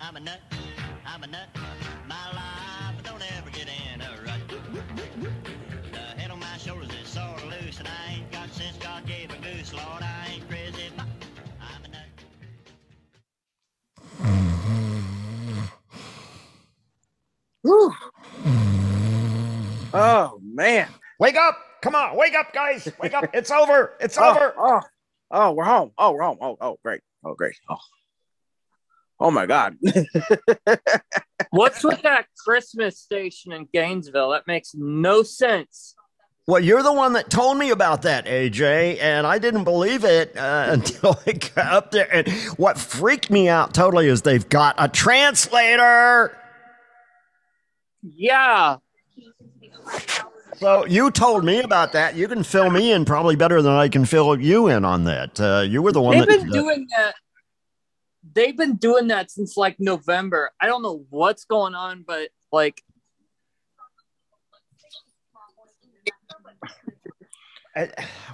I'm 0.00 0.16
a 0.16 0.20
nut. 0.20 0.40
I'm 1.06 1.22
a 1.22 1.26
nut. 1.28 1.48
My 2.08 2.32
life 2.32 3.02
don't 3.04 3.22
ever 3.38 3.50
get 3.50 3.68
in 3.68 4.00
a 4.00 4.10
rut. 4.26 4.40
The 5.92 5.98
head 6.20 6.30
on 6.32 6.40
my 6.40 6.56
shoulders 6.58 6.90
is 7.02 7.08
sort 7.08 7.38
of 7.38 7.44
loose, 7.44 7.78
and 7.78 7.88
I 7.88 8.14
ain't 8.14 8.32
got 8.32 8.50
sense 8.50 8.76
God 8.78 9.06
gave 9.06 9.30
a 9.32 9.36
goose. 9.38 9.72
Lord, 9.72 10.02
I 10.02 10.32
ain't 10.34 10.48
crazy, 10.48 10.84
I'm 11.60 11.84
a 11.84 11.88
nut. 11.88 12.08
Oh 19.92 20.40
man. 20.42 20.88
Wake 21.18 21.36
up! 21.36 21.58
Come 21.82 21.94
on, 21.94 22.16
wake 22.16 22.34
up, 22.34 22.52
guys! 22.52 22.92
Wake 23.00 23.14
up! 23.14 23.30
It's 23.34 23.50
over! 23.50 23.94
It's 24.00 24.18
Oh, 24.18 24.30
over! 24.30 24.54
Oh, 24.58 24.80
oh, 25.32 25.52
we're 25.52 25.64
home. 25.64 25.92
Oh, 25.98 26.12
we're 26.12 26.22
home. 26.22 26.38
Oh, 26.40 26.56
oh, 26.60 26.78
great. 26.84 27.00
Oh, 27.24 27.34
great. 27.34 27.54
Oh, 27.68 27.76
oh 29.20 29.30
my 29.30 29.46
God. 29.46 29.76
What's 31.50 31.84
with 31.84 32.02
that 32.02 32.26
Christmas 32.44 32.98
station 32.98 33.52
in 33.52 33.68
Gainesville? 33.72 34.30
That 34.30 34.46
makes 34.46 34.74
no 34.74 35.22
sense. 35.22 35.94
Well, 36.46 36.60
you're 36.60 36.82
the 36.82 36.92
one 36.92 37.12
that 37.12 37.30
told 37.30 37.58
me 37.58 37.70
about 37.70 38.02
that, 38.02 38.26
AJ, 38.26 39.00
and 39.00 39.26
I 39.26 39.38
didn't 39.38 39.64
believe 39.64 40.04
it 40.04 40.36
uh, 40.36 40.66
until 40.70 41.18
I 41.26 41.32
got 41.32 41.72
up 41.72 41.90
there. 41.90 42.12
And 42.12 42.28
what 42.56 42.78
freaked 42.78 43.30
me 43.30 43.48
out 43.48 43.74
totally 43.74 44.08
is 44.08 44.22
they've 44.22 44.48
got 44.48 44.74
a 44.78 44.88
translator. 44.88 46.36
Yeah. 48.02 48.76
So 50.60 50.84
you 50.84 51.10
told 51.10 51.42
me 51.42 51.60
about 51.60 51.92
that. 51.92 52.16
You 52.16 52.28
can 52.28 52.42
fill 52.42 52.68
me 52.68 52.92
in 52.92 53.06
probably 53.06 53.34
better 53.34 53.62
than 53.62 53.72
I 53.72 53.88
can 53.88 54.04
fill 54.04 54.38
you 54.38 54.68
in 54.68 54.84
on 54.84 55.04
that. 55.04 55.40
Uh, 55.40 55.64
you 55.66 55.80
were 55.80 55.90
the 55.90 56.02
one 56.02 56.18
They've 56.18 56.26
that 56.26 56.40
been 56.42 56.50
doing 56.50 56.86
that. 56.98 57.14
They've 58.34 58.56
been 58.56 58.76
doing 58.76 59.06
that 59.06 59.30
since 59.30 59.56
like 59.56 59.76
November. 59.80 60.50
I 60.60 60.66
don't 60.66 60.82
know 60.82 61.06
what's 61.08 61.46
going 61.46 61.74
on, 61.74 62.04
but 62.06 62.28
like 62.52 62.82
Uh, 67.74 67.86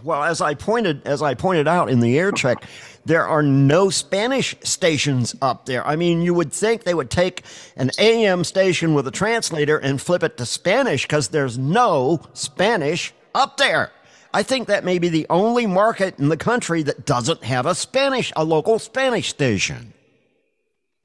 Well, 0.03 0.24
as 0.24 0.40
I 0.40 0.55
pointed 0.55 1.07
as 1.07 1.23
I 1.23 1.35
pointed 1.35 1.69
out 1.69 1.90
in 1.90 2.01
the 2.01 2.19
air 2.19 2.32
check, 2.32 2.65
there 3.07 3.27
are 3.27 3.43
no 3.43 3.89
Spanish 3.89 4.57
stations 4.65 5.35
up 5.41 5.65
there. 5.66 5.87
I 5.87 5.95
mean, 5.95 6.23
you 6.23 6.35
would 6.35 6.53
think 6.53 6.83
they 6.83 6.93
would 6.95 7.09
take 7.11 7.45
an 7.77 7.91
AM 7.99 8.43
station 8.43 8.95
with 8.95 9.07
a 9.07 9.12
translator 9.12 9.78
and 9.78 10.03
flip 10.03 10.24
it 10.24 10.37
to 10.39 10.45
Spanish 10.47 11.05
because 11.05 11.28
there's 11.28 11.57
no 11.57 12.20
Spanish 12.33 13.15
up 13.35 13.57
there. 13.59 13.93
I 14.35 14.43
think 14.43 14.66
that 14.66 14.85
may 14.85 14.99
be 14.99 15.09
the 15.09 15.24
only 15.31 15.66
market 15.66 16.19
in 16.19 16.28
the 16.28 16.37
country 16.37 16.83
that 16.83 17.07
doesn't 17.07 17.45
have 17.45 17.65
a 17.65 17.77
Spanish, 17.77 18.33
a 18.35 18.45
local 18.45 18.78
Spanish 18.81 19.28
station. 19.28 19.93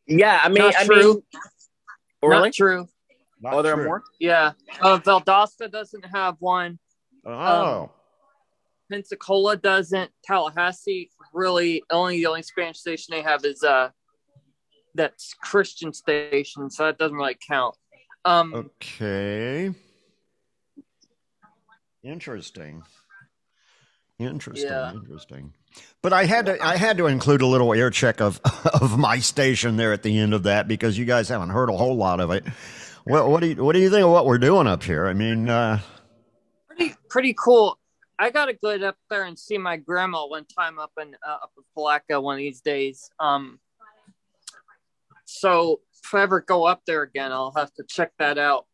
yeah, 0.07 0.41
I 0.44 0.49
mean, 0.49 0.64
Not 0.64 0.76
I 0.76 0.86
true. 0.86 1.14
mean, 1.14 1.22
really? 2.23 2.49
not 2.49 2.53
true. 2.53 2.88
oh, 3.45 3.61
there 3.61 3.80
are 3.80 3.84
more. 3.86 4.03
Yeah. 4.19 4.53
Uh, 4.82 4.98
Valdosta 4.99 5.72
doesn't 5.72 6.06
have 6.06 6.36
one. 6.40 6.80
Oh. 7.26 7.91
Pensacola 8.91 9.56
doesn't. 9.56 10.11
Tallahassee 10.26 11.10
really 11.33 11.83
only 11.89 12.17
the 12.17 12.27
only 12.27 12.43
Spanish 12.43 12.79
station 12.79 13.13
they 13.15 13.21
have 13.21 13.43
is 13.45 13.63
uh 13.63 13.89
that's 14.93 15.33
Christian 15.33 15.93
station, 15.93 16.69
so 16.69 16.85
that 16.85 16.97
doesn't 16.97 17.15
really 17.15 17.37
count. 17.47 17.75
Um 18.25 18.53
Okay. 18.53 19.73
Interesting. 22.03 22.83
Interesting. 24.19 24.69
Yeah. 24.69 24.91
Interesting. 24.91 25.53
But 26.01 26.13
I 26.13 26.25
had 26.25 26.47
to 26.47 26.63
I 26.63 26.77
had 26.77 26.97
to 26.97 27.07
include 27.07 27.41
a 27.41 27.47
little 27.47 27.73
air 27.73 27.89
check 27.89 28.21
of 28.21 28.39
of 28.73 28.97
my 28.97 29.19
station 29.19 29.77
there 29.77 29.93
at 29.93 30.03
the 30.03 30.17
end 30.17 30.33
of 30.33 30.43
that 30.43 30.67
because 30.67 30.97
you 30.97 31.05
guys 31.05 31.29
haven't 31.29 31.49
heard 31.49 31.69
a 31.69 31.77
whole 31.77 31.95
lot 31.95 32.19
of 32.19 32.31
it. 32.31 32.43
Well, 33.05 33.31
what 33.31 33.41
do 33.41 33.47
you 33.47 33.63
what 33.63 33.73
do 33.73 33.79
you 33.79 33.89
think 33.89 34.03
of 34.03 34.11
what 34.11 34.25
we're 34.25 34.37
doing 34.37 34.67
up 34.67 34.83
here? 34.83 35.07
I 35.07 35.13
mean, 35.13 35.49
uh, 35.49 35.79
pretty 36.67 36.95
pretty 37.09 37.35
cool. 37.37 37.77
I 38.22 38.30
gotta 38.30 38.53
go 38.53 38.69
up 38.88 38.98
there 39.10 39.23
and 39.23 39.38
see 39.38 39.57
my 39.57 39.77
grandma 39.77 40.27
one 40.27 40.45
time 40.45 40.77
up 40.77 40.91
in 41.02 41.15
uh, 41.27 41.38
up 41.43 41.52
in 41.57 41.64
Palatka 41.73 42.22
one 42.22 42.35
of 42.35 42.38
these 42.38 42.61
days. 42.61 43.10
Um, 43.19 43.60
so 45.26 45.80
if 46.03 46.14
I 46.14 46.22
ever 46.22 46.39
go 46.39 46.65
up 46.65 46.84
there 46.85 47.02
again, 47.02 47.31
I'll 47.31 47.53
have 47.57 47.73
to 47.73 47.84
check 47.84 48.11
that 48.19 48.38
out. 48.38 48.68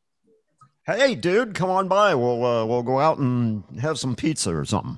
hey, 0.85 1.15
dude, 1.15 1.53
come 1.55 1.69
on 1.69 1.87
by. 1.87 2.13
We'll 2.13 2.43
uh, 2.43 2.65
we'll 2.65 2.83
go 2.83 2.99
out 2.99 3.19
and 3.19 3.63
have 3.79 3.97
some 3.97 4.17
pizza 4.17 4.53
or 4.53 4.65
something. 4.65 4.97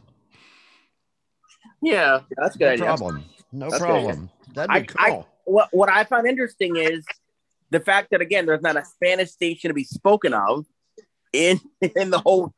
Yeah, 1.84 2.22
that's 2.36 2.56
a 2.56 2.58
good 2.58 2.66
No 2.66 2.72
idea. 2.72 2.86
problem. 2.86 3.26
No 3.52 3.70
That's 3.70 3.84
a 3.84 3.86
good 3.86 3.94
idea. 3.94 4.06
problem. 4.08 4.30
That'd 4.56 4.72
I, 4.72 4.80
be 4.80 4.88
cool. 4.88 4.98
I, 5.00 5.26
what, 5.46 5.70
what 5.72 5.90
I 5.90 6.04
find 6.06 6.26
interesting 6.26 6.76
is 6.76 7.06
the 7.70 7.80
fact 7.80 8.10
that 8.12 8.22
again, 8.22 8.48
there's 8.48 8.64
not 8.64 8.78
a 8.78 8.84
Spanish 8.84 9.30
station 9.30 9.70
to 9.70 9.76
be 9.76 9.84
spoken 9.84 10.34
of 10.34 10.66
in 11.34 11.60
in 11.96 12.10
the 12.10 12.20
whole 12.20 12.52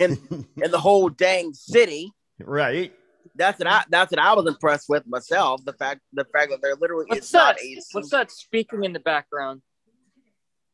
in, 0.00 0.46
in 0.62 0.70
the 0.70 0.78
whole 0.78 1.08
dang 1.08 1.52
city. 1.54 2.12
Right. 2.40 2.92
That's 3.34 3.58
what 3.58 3.68
I 3.68 3.84
that's 3.88 4.10
what 4.10 4.18
I 4.18 4.32
was 4.34 4.46
impressed 4.46 4.88
with 4.88 5.06
myself. 5.06 5.64
The 5.64 5.72
fact 5.74 6.00
the 6.12 6.24
fact 6.32 6.50
that 6.50 6.60
there 6.62 6.74
literally 6.74 7.04
What's 7.08 7.26
is 7.28 7.32
not 7.32 7.56
that? 7.56 7.64
a 7.64 7.80
What's 7.92 8.10
that 8.10 8.30
speaking 8.32 8.84
in 8.84 8.92
the 8.92 9.00
background? 9.00 9.62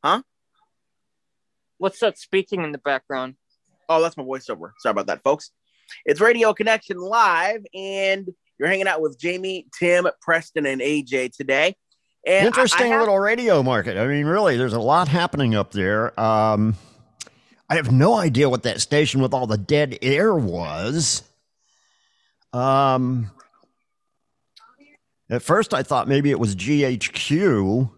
Huh? 0.02 0.22
What's 1.78 1.98
that 2.00 2.18
speaking 2.18 2.62
in 2.64 2.72
the 2.72 2.78
background? 2.78 3.34
Oh, 3.88 4.00
that's 4.00 4.16
my 4.16 4.22
voiceover. 4.22 4.70
Sorry 4.78 4.92
about 4.92 5.08
that, 5.08 5.22
folks. 5.22 5.50
It's 6.06 6.20
Radio 6.20 6.54
Connection 6.54 6.96
Live, 6.96 7.62
and 7.74 8.28
you're 8.58 8.68
hanging 8.68 8.86
out 8.88 9.02
with 9.02 9.18
Jamie, 9.18 9.66
Tim, 9.78 10.06
Preston, 10.22 10.64
and 10.64 10.80
AJ 10.80 11.36
today. 11.36 11.76
And 12.26 12.44
I- 12.44 12.46
Interesting 12.46 12.86
I 12.86 12.90
have- 12.90 13.00
little 13.00 13.18
radio 13.18 13.62
market. 13.62 13.98
I 13.98 14.06
mean, 14.06 14.24
really, 14.24 14.56
there's 14.56 14.72
a 14.72 14.80
lot 14.80 15.08
happening 15.08 15.54
up 15.54 15.72
there. 15.72 16.18
Um, 16.18 16.76
I 17.68 17.76
have 17.76 17.90
no 17.90 18.14
idea 18.14 18.48
what 18.48 18.62
that 18.64 18.80
station 18.80 19.22
with 19.22 19.32
all 19.32 19.46
the 19.46 19.58
dead 19.58 19.98
air 20.02 20.34
was. 20.34 21.22
Um, 22.52 23.30
at 25.30 25.42
first, 25.42 25.72
I 25.72 25.82
thought 25.82 26.06
maybe 26.06 26.30
it 26.30 26.38
was 26.38 26.54
GHQ, 26.54 27.90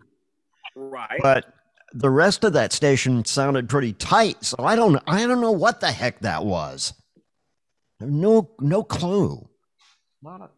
right? 0.77 1.21
but 1.21 1.53
the 1.93 2.11
rest 2.11 2.45
of 2.45 2.53
that 2.53 2.73
station 2.73 3.25
sounded 3.25 3.69
pretty 3.69 3.93
tight. 3.93 4.45
So 4.45 4.57
I 4.61 4.77
don't, 4.77 5.03
I 5.07 5.27
don't 5.27 5.41
know 5.41 5.53
what 5.53 5.81
the 5.81 5.91
heck 5.91 6.21
that 6.21 6.45
was. 6.45 6.95
No, 8.01 8.51
no 8.61 8.85
clue. 8.85 9.49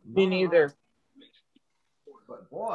Me 0.07 0.27
neither. 0.27 0.75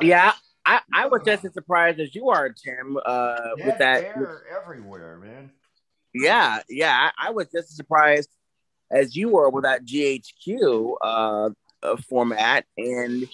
Yeah, 0.02 0.34
I, 0.66 0.80
I 0.94 1.08
was 1.08 1.22
just 1.26 1.46
as 1.46 1.54
surprised 1.54 2.00
as 2.00 2.16
you 2.16 2.30
are, 2.30 2.50
Tim, 2.50 2.98
uh, 3.06 3.38
with 3.64 3.78
that. 3.80 4.16
everywhere, 4.56 5.18
man. 5.18 5.52
Yeah, 6.14 6.60
yeah, 6.70 7.10
I, 7.18 7.28
I 7.28 7.32
was 7.32 7.48
just 7.48 7.70
as 7.70 7.76
surprised 7.76 8.30
as 8.92 9.16
you 9.16 9.30
were 9.30 9.50
with 9.50 9.64
that 9.64 9.86
GHQ 9.86 10.96
uh, 11.02 11.50
uh, 11.82 11.98
format, 12.08 12.66
and 12.78 13.28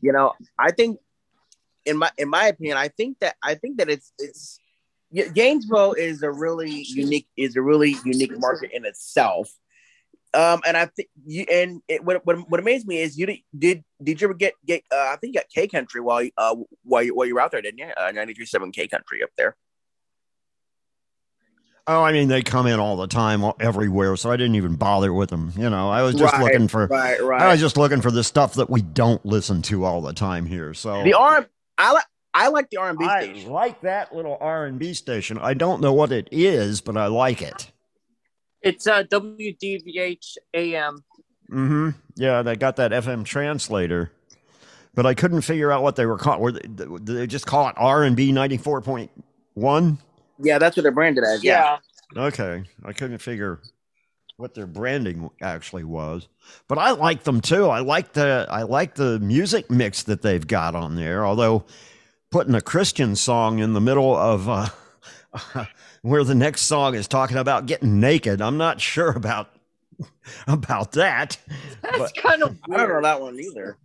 you 0.00 0.12
know, 0.12 0.32
I 0.58 0.70
think, 0.70 0.98
in 1.84 1.98
my 1.98 2.10
in 2.16 2.28
my 2.28 2.46
opinion, 2.46 2.76
I 2.76 2.88
think 2.88 3.18
that 3.20 3.34
I 3.42 3.54
think 3.54 3.78
that 3.78 3.90
it's 3.90 4.12
it's 4.18 4.60
Ga- 5.12 5.30
Gainesville 5.30 5.94
is 5.94 6.22
a 6.22 6.30
really 6.30 6.82
unique 6.88 7.28
is 7.36 7.56
a 7.56 7.62
really 7.62 7.96
unique 8.04 8.38
market 8.38 8.70
in 8.72 8.84
itself. 8.84 9.50
Um, 10.34 10.62
and 10.66 10.78
I 10.78 10.86
think 10.86 11.08
you 11.26 11.44
and 11.52 11.82
it, 11.88 12.04
what, 12.04 12.24
what 12.24 12.48
what 12.48 12.60
amazed 12.60 12.86
me 12.86 12.98
is 12.98 13.18
you 13.18 13.26
did 13.26 13.38
did, 13.58 13.84
did 14.02 14.20
you 14.20 14.26
ever 14.28 14.34
get 14.34 14.54
get 14.64 14.82
uh, 14.90 15.10
I 15.12 15.16
think 15.16 15.34
you 15.34 15.40
got 15.40 15.50
K 15.54 15.68
Country 15.68 16.00
while 16.00 16.26
uh 16.38 16.56
while 16.84 17.02
you 17.02 17.14
while 17.14 17.26
you 17.26 17.34
were 17.34 17.40
out 17.40 17.50
there, 17.50 17.60
didn't 17.60 17.80
you? 17.80 17.86
Uh, 17.96 18.12
93.7 18.12 18.72
K 18.72 18.88
Country 18.88 19.22
up 19.22 19.30
there. 19.36 19.56
Oh, 21.88 22.02
I 22.02 22.12
mean, 22.12 22.28
they 22.28 22.42
come 22.42 22.68
in 22.68 22.78
all 22.78 22.96
the 22.96 23.08
time, 23.08 23.42
everywhere. 23.58 24.14
So 24.16 24.30
I 24.30 24.36
didn't 24.36 24.54
even 24.54 24.76
bother 24.76 25.12
with 25.12 25.30
them. 25.30 25.52
You 25.56 25.68
know, 25.68 25.90
I 25.90 26.02
was 26.02 26.14
just 26.14 26.32
Right, 26.34 26.42
looking 26.44 26.68
for. 26.68 26.86
right, 26.86 27.20
right. 27.22 27.42
I 27.42 27.50
was 27.50 27.60
just 27.60 27.76
looking 27.76 28.00
for 28.00 28.12
the 28.12 28.22
stuff 28.22 28.54
that 28.54 28.70
we 28.70 28.82
don't 28.82 29.24
listen 29.26 29.62
to 29.62 29.84
all 29.84 30.00
the 30.00 30.12
time 30.12 30.46
here. 30.46 30.74
So 30.74 31.02
The 31.02 31.14
R 31.14 31.48
I 31.78 31.92
like 31.92 32.04
I 32.34 32.48
like 32.48 32.70
the 32.70 32.76
R 32.76 32.90
and 32.90 32.98
B 32.98 33.08
station. 33.08 33.48
I 33.48 33.52
like 33.52 33.80
that 33.80 34.14
little 34.14 34.38
R 34.40 34.66
and 34.66 34.78
B 34.78 34.94
station. 34.94 35.38
I 35.38 35.54
don't 35.54 35.80
know 35.80 35.92
what 35.92 36.12
it 36.12 36.28
is, 36.30 36.80
but 36.80 36.96
I 36.96 37.06
like 37.06 37.42
it. 37.42 37.72
It's 38.62 38.86
uh, 38.86 39.02
WDVH 39.02 40.36
AM. 40.54 41.02
hmm 41.50 41.90
Yeah, 42.14 42.42
they 42.42 42.54
got 42.54 42.76
that 42.76 42.92
FM 42.92 43.24
translator, 43.24 44.12
but 44.94 45.04
I 45.04 45.14
couldn't 45.14 45.42
figure 45.42 45.72
out 45.72 45.82
what 45.82 45.96
they 45.96 46.06
were 46.06 46.16
called. 46.16 46.40
Were 46.40 46.52
they, 46.52 46.60
did 46.60 47.04
they 47.04 47.26
just 47.26 47.44
call 47.46 47.68
it 47.68 47.74
R 47.76 48.04
and 48.04 48.14
B 48.14 48.30
ninety 48.30 48.56
four 48.56 48.80
point 48.80 49.10
one? 49.54 49.98
Yeah, 50.42 50.58
that's 50.58 50.76
what 50.76 50.82
they're 50.82 50.92
branded 50.92 51.24
as. 51.24 51.42
Yeah. 51.42 51.78
Okay, 52.16 52.64
I 52.84 52.92
couldn't 52.92 53.18
figure 53.18 53.60
what 54.36 54.54
their 54.54 54.66
branding 54.66 55.30
actually 55.40 55.84
was, 55.84 56.28
but 56.68 56.78
I 56.78 56.90
like 56.90 57.24
them 57.24 57.40
too. 57.40 57.68
I 57.68 57.80
like 57.80 58.12
the 58.12 58.46
I 58.50 58.62
like 58.62 58.94
the 58.94 59.18
music 59.20 59.70
mix 59.70 60.02
that 60.04 60.22
they've 60.22 60.46
got 60.46 60.74
on 60.74 60.96
there. 60.96 61.24
Although 61.24 61.64
putting 62.30 62.54
a 62.54 62.60
Christian 62.60 63.14
song 63.14 63.60
in 63.60 63.72
the 63.72 63.80
middle 63.80 64.16
of 64.16 64.48
uh, 64.48 64.68
where 66.02 66.24
the 66.24 66.34
next 66.34 66.62
song 66.62 66.94
is 66.94 67.06
talking 67.06 67.36
about 67.36 67.66
getting 67.66 68.00
naked. 68.00 68.40
I'm 68.42 68.56
not 68.56 68.80
sure 68.80 69.10
about 69.10 69.50
about 70.46 70.92
that. 70.92 71.38
That's 71.82 72.12
kind 72.12 72.42
of 72.42 72.58
I 72.70 72.76
don't 72.78 72.88
know 72.88 73.02
that 73.02 73.20
one 73.20 73.38
either. 73.38 73.76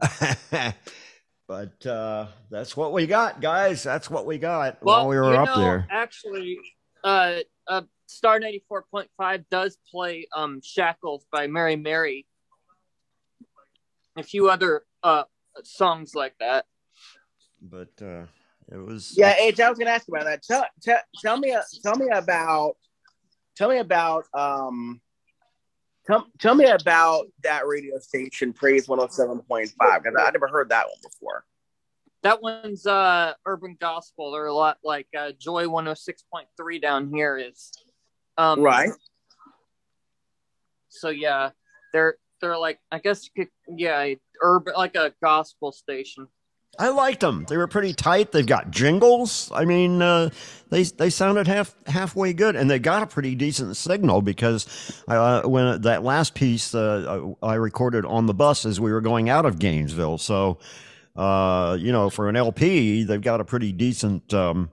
but 1.46 1.86
uh, 1.86 2.26
that's 2.50 2.76
what 2.76 2.92
we 2.92 3.06
got, 3.06 3.40
guys. 3.40 3.82
That's 3.82 4.10
what 4.10 4.26
we 4.26 4.38
got 4.38 4.82
Well, 4.82 4.98
while 5.00 5.08
we 5.08 5.16
were 5.16 5.32
you 5.32 5.38
up 5.38 5.46
know, 5.46 5.60
there. 5.60 5.86
Actually, 5.90 6.58
uh, 7.02 7.40
uh, 7.66 7.82
Star 8.06 8.38
ninety 8.38 8.62
four 8.68 8.84
point 8.90 9.08
five 9.16 9.48
does 9.50 9.76
play 9.90 10.26
um 10.34 10.60
"Shackles" 10.62 11.26
by 11.32 11.46
Mary 11.46 11.76
Mary. 11.76 12.26
A 14.16 14.22
few 14.22 14.50
other 14.50 14.84
uh 15.02 15.24
songs 15.62 16.14
like 16.14 16.34
that. 16.38 16.66
But 17.60 17.90
uh, 18.02 18.26
it 18.70 18.76
was 18.76 19.14
Yeah, 19.16 19.34
H, 19.38 19.60
I 19.60 19.68
was 19.70 19.78
gonna 19.78 19.90
ask 19.90 20.06
you 20.08 20.14
about 20.14 20.26
that. 20.26 20.42
Tell, 20.42 20.66
tell, 20.82 20.98
tell 21.22 21.38
me, 21.38 21.56
tell 21.82 21.96
me 21.96 22.08
about, 22.12 22.76
tell 23.56 23.68
me 23.68 23.78
about, 23.78 24.24
um, 24.34 25.00
tell, 26.06 26.26
tell 26.38 26.54
me 26.54 26.66
about 26.66 27.26
that 27.42 27.66
radio 27.66 27.98
station, 27.98 28.52
Praise 28.52 28.88
one 28.88 28.98
hundred 28.98 29.12
seven 29.12 29.40
point 29.40 29.70
five, 29.78 30.02
because 30.02 30.18
I 30.18 30.30
never 30.30 30.48
heard 30.48 30.68
that 30.70 30.86
one 30.86 30.98
before. 31.02 31.44
That 32.22 32.40
one's 32.40 32.86
uh 32.86 33.34
urban 33.44 33.76
gospel. 33.78 34.32
They're 34.32 34.46
a 34.46 34.54
lot 34.54 34.78
like 34.82 35.08
uh, 35.16 35.32
Joy 35.38 35.68
one 35.68 35.84
hundred 35.84 35.96
six 35.96 36.24
point 36.32 36.48
three 36.56 36.78
down 36.78 37.12
here 37.12 37.36
is. 37.36 37.70
Um, 38.38 38.60
Right. 38.60 38.90
So 40.88 41.10
yeah, 41.10 41.50
they're 41.92 42.16
they're 42.40 42.56
like 42.56 42.78
I 42.90 42.98
guess 42.98 43.28
yeah 43.68 44.14
urban 44.40 44.74
like 44.76 44.94
a 44.96 45.12
gospel 45.22 45.72
station. 45.72 46.28
I 46.78 46.88
liked 46.88 47.20
them. 47.20 47.44
They 47.48 47.56
were 47.56 47.66
pretty 47.66 47.92
tight. 47.92 48.32
They've 48.32 48.46
got 48.46 48.70
jingles. 48.70 49.50
I 49.54 49.64
mean, 49.64 50.02
uh, 50.02 50.30
they 50.70 50.82
they 50.84 51.10
sounded 51.10 51.46
half 51.46 51.74
halfway 51.86 52.32
good, 52.32 52.56
and 52.56 52.70
they 52.70 52.78
got 52.78 53.02
a 53.02 53.06
pretty 53.06 53.34
decent 53.34 53.76
signal 53.76 54.22
because 54.22 55.02
uh, 55.08 55.42
when 55.42 55.82
that 55.82 56.02
last 56.02 56.34
piece 56.34 56.74
uh, 56.74 57.32
I 57.42 57.54
recorded 57.54 58.04
on 58.04 58.26
the 58.26 58.34
bus 58.34 58.66
as 58.66 58.80
we 58.80 58.92
were 58.92 59.00
going 59.00 59.28
out 59.28 59.46
of 59.46 59.58
Gainesville. 59.58 60.18
So, 60.18 60.58
uh, 61.16 61.76
you 61.78 61.92
know, 61.92 62.10
for 62.10 62.28
an 62.28 62.36
LP, 62.36 63.04
they've 63.04 63.20
got 63.20 63.40
a 63.40 63.44
pretty 63.44 63.72
decent. 63.72 64.32
Um, 64.34 64.70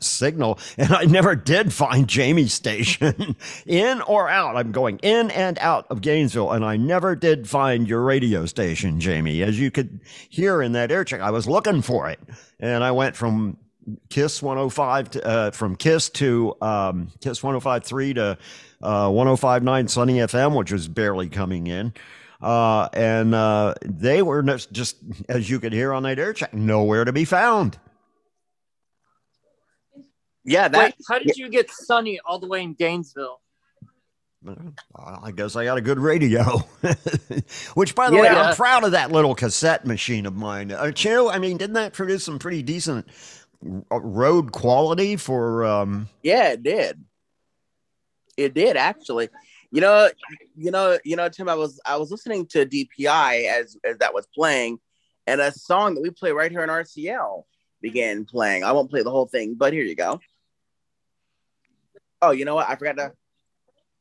signal 0.00 0.58
and 0.76 0.92
I 0.92 1.04
never 1.04 1.36
did 1.36 1.72
find 1.72 2.08
Jamie's 2.08 2.54
station 2.54 3.36
in 3.66 4.00
or 4.02 4.28
out. 4.28 4.56
I'm 4.56 4.72
going 4.72 4.98
in 5.02 5.30
and 5.30 5.58
out 5.58 5.86
of 5.90 6.00
Gainesville 6.00 6.52
and 6.52 6.64
I 6.64 6.76
never 6.76 7.14
did 7.14 7.48
find 7.48 7.86
your 7.88 8.02
radio 8.02 8.46
station, 8.46 8.98
Jamie. 9.00 9.42
As 9.42 9.58
you 9.60 9.70
could 9.70 10.00
hear 10.28 10.62
in 10.62 10.72
that 10.72 10.90
air 10.90 11.04
check, 11.04 11.20
I 11.20 11.30
was 11.30 11.46
looking 11.46 11.82
for 11.82 12.08
it 12.08 12.18
and 12.58 12.82
I 12.82 12.90
went 12.92 13.16
from 13.16 13.58
Kiss 14.10 14.42
105 14.42 15.10
to, 15.12 15.26
uh, 15.26 15.50
from 15.50 15.76
Kiss 15.76 16.10
to 16.10 16.54
um, 16.60 17.10
Kiss 17.20 17.40
105.3 17.40 18.14
to 18.16 18.38
uh, 18.82 19.08
105.9 19.08 19.90
Sunny 19.90 20.14
FM, 20.14 20.56
which 20.56 20.72
was 20.72 20.88
barely 20.88 21.28
coming 21.28 21.66
in. 21.66 21.92
Uh, 22.40 22.88
and 22.92 23.34
uh, 23.34 23.74
they 23.84 24.22
were 24.22 24.42
just- 24.42 24.98
as 25.28 25.50
you 25.50 25.58
could 25.58 25.72
hear 25.72 25.92
on 25.92 26.02
that 26.04 26.18
air 26.18 26.32
check, 26.32 26.54
nowhere 26.54 27.04
to 27.04 27.12
be 27.12 27.24
found. 27.24 27.78
Yeah, 30.44 30.68
Wait, 30.72 30.94
how 31.08 31.18
did 31.18 31.36
you 31.36 31.48
get 31.48 31.70
Sunny 31.70 32.20
all 32.24 32.38
the 32.38 32.46
way 32.46 32.62
in 32.62 32.74
Gainesville? 32.74 33.40
I 34.94 35.32
guess 35.32 35.56
I 35.56 35.64
got 35.64 35.78
a 35.78 35.80
good 35.80 35.98
radio. 35.98 36.44
Which, 37.74 37.94
by 37.94 38.08
the 38.08 38.16
way, 38.16 38.28
I'm 38.28 38.54
proud 38.54 38.84
of 38.84 38.92
that 38.92 39.10
little 39.10 39.34
cassette 39.34 39.84
machine 39.84 40.26
of 40.26 40.36
mine. 40.36 40.72
Aren't 40.72 41.04
you? 41.04 41.28
I 41.28 41.38
mean, 41.38 41.56
didn't 41.56 41.74
that 41.74 41.92
produce 41.92 42.24
some 42.24 42.38
pretty 42.38 42.62
decent 42.62 43.08
road 43.60 44.52
quality 44.52 45.16
for? 45.16 45.64
Um, 45.64 46.08
Yeah, 46.22 46.50
it 46.50 46.62
did. 46.62 47.04
It 48.36 48.54
did 48.54 48.76
actually. 48.76 49.28
You 49.70 49.80
know, 49.80 50.08
you 50.56 50.70
know, 50.70 50.98
you 51.04 51.16
know, 51.16 51.28
Tim. 51.28 51.48
I 51.48 51.54
was 51.56 51.80
I 51.84 51.96
was 51.96 52.10
listening 52.10 52.46
to 52.46 52.64
DPI 52.64 53.48
as 53.50 53.76
as 53.84 53.98
that 53.98 54.14
was 54.14 54.26
playing, 54.34 54.78
and 55.26 55.40
a 55.40 55.52
song 55.52 55.94
that 55.96 56.00
we 56.00 56.10
play 56.10 56.30
right 56.30 56.50
here 56.50 56.62
in 56.62 56.70
RCL 56.70 57.42
began 57.80 58.24
playing. 58.24 58.64
I 58.64 58.72
won't 58.72 58.90
play 58.90 59.02
the 59.02 59.10
whole 59.10 59.26
thing, 59.26 59.54
but 59.54 59.72
here 59.72 59.84
you 59.84 59.94
go. 59.94 60.20
Oh, 62.20 62.32
you 62.32 62.44
know 62.44 62.54
what? 62.54 62.68
I 62.68 62.76
forgot 62.76 62.96
to. 62.96 63.12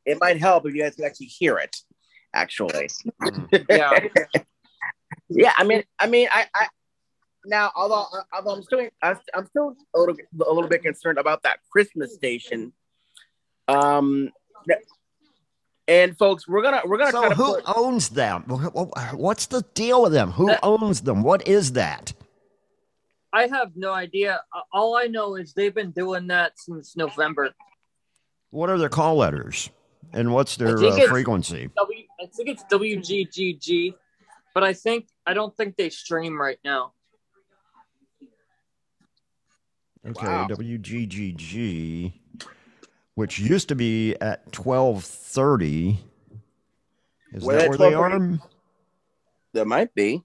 It 0.06 0.20
might 0.20 0.40
help 0.40 0.66
if 0.66 0.74
you 0.74 0.82
guys 0.82 0.96
could 0.96 1.06
actually 1.06 1.28
hear 1.28 1.58
it. 1.58 1.76
Actually, 2.34 2.90
Yeah. 3.70 4.00
yeah. 5.30 5.54
I 5.58 5.64
mean, 5.64 5.84
I 6.00 6.08
mean, 6.08 6.28
I, 6.32 6.46
I 6.54 6.68
now 7.46 7.72
although 7.76 8.06
although 8.34 8.56
I'm 8.56 8.64
still 8.64 8.88
I'm 9.02 9.20
I'm 9.34 9.46
still 9.48 9.76
a 9.96 10.00
little 10.00 10.16
a 10.46 10.54
little 10.54 10.70
bit 10.70 10.84
concerned 10.84 11.18
about 11.18 11.44
that 11.44 11.60
Christmas 11.72 12.14
station. 12.14 12.74
Um, 13.68 14.32
and 15.88 16.18
folks, 16.18 16.48
we're 16.48 16.62
gonna 16.62 16.82
we're 16.86 16.98
gonna 16.98 17.12
so 17.12 17.22
try 17.22 17.30
to 17.30 17.36
who 17.36 17.56
put, 17.56 17.78
owns 17.78 18.10
them? 18.10 18.44
Wh- 18.44 18.68
wh- 18.68 19.14
What's 19.14 19.46
the 19.48 19.64
deal 19.74 20.04
with 20.04 20.12
them? 20.12 20.32
Who 20.32 20.54
owns 20.64 21.02
them? 21.02 21.24
What 21.24 21.48
is 21.48 21.74
that? 21.74 22.14
I 23.34 23.48
have 23.48 23.72
no 23.76 23.94
idea. 23.94 24.42
Uh, 24.56 24.62
All 24.72 24.96
I 24.96 25.06
know 25.06 25.36
is 25.36 25.54
they've 25.54 25.74
been 25.74 25.92
doing 25.92 26.28
that 26.28 26.54
since 26.58 26.96
November. 26.96 27.52
What 28.52 28.70
are 28.70 28.78
their 28.78 28.90
call 28.90 29.18
letters? 29.18 29.70
And 30.14 30.34
what's 30.34 30.56
their 30.56 30.80
I 30.80 30.88
uh, 30.88 31.08
frequency? 31.08 31.70
W, 31.76 32.04
I 32.22 32.26
think 32.28 32.50
it's 32.50 32.64
WGGG, 32.72 33.94
but 34.54 34.64
I 34.64 34.72
think 34.74 35.08
I 35.26 35.34
don't 35.34 35.56
think 35.58 35.76
they 35.76 35.90
stream 35.90 36.40
right 36.40 36.58
now. 36.64 36.94
Okay, 40.08 40.26
Wow. 40.26 40.48
WGGG, 40.50 42.14
which 43.16 43.38
used 43.40 43.68
to 43.68 43.76
be 43.76 44.16
at 44.22 44.50
twelve 44.54 45.04
thirty. 45.04 46.00
Is 47.34 47.44
Well, 47.44 47.58
that 47.58 47.68
that's 47.68 47.78
where 47.78 47.90
they 47.90 47.94
are? 47.96 48.10
12:30. 48.12 48.40
there 49.54 49.66
might 49.66 49.94
be. 49.94 50.24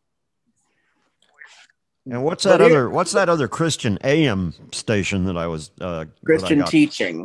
And 2.11 2.25
what's 2.25 2.45
that 2.45 2.61
here- 2.61 2.69
other? 2.69 2.91
What's 2.91 3.13
that 3.13 3.29
other 3.29 3.49
Christian 3.49 3.99
AM 4.03 4.55
station 4.73 5.25
that 5.27 5.37
I 5.37 5.47
was 5.47 5.71
uh, 5.81 5.99
that 6.05 6.09
I 6.09 6.25
Christian 6.25 6.65
teaching. 6.65 7.21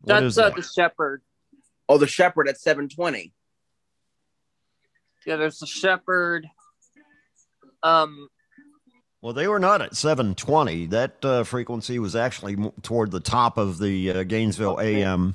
What 0.00 0.20
That's 0.20 0.38
uh, 0.38 0.48
that? 0.50 0.56
the 0.56 0.62
Shepherd. 0.62 1.22
Oh, 1.88 1.98
the 1.98 2.06
Shepherd 2.06 2.48
at 2.48 2.58
seven 2.60 2.88
twenty. 2.88 3.34
Yeah, 5.26 5.36
there's 5.36 5.58
the 5.58 5.66
Shepherd. 5.66 6.46
Um, 7.82 8.28
Well, 9.20 9.34
they 9.34 9.46
were 9.48 9.58
not 9.58 9.82
at 9.82 9.94
seven 9.94 10.34
twenty. 10.34 10.86
That 10.86 11.22
uh, 11.24 11.44
frequency 11.44 11.98
was 11.98 12.16
actually 12.16 12.56
toward 12.82 13.10
the 13.10 13.20
top 13.20 13.58
of 13.58 13.78
the 13.78 14.10
uh, 14.10 14.22
Gainesville 14.22 14.80
AM. 14.80 15.34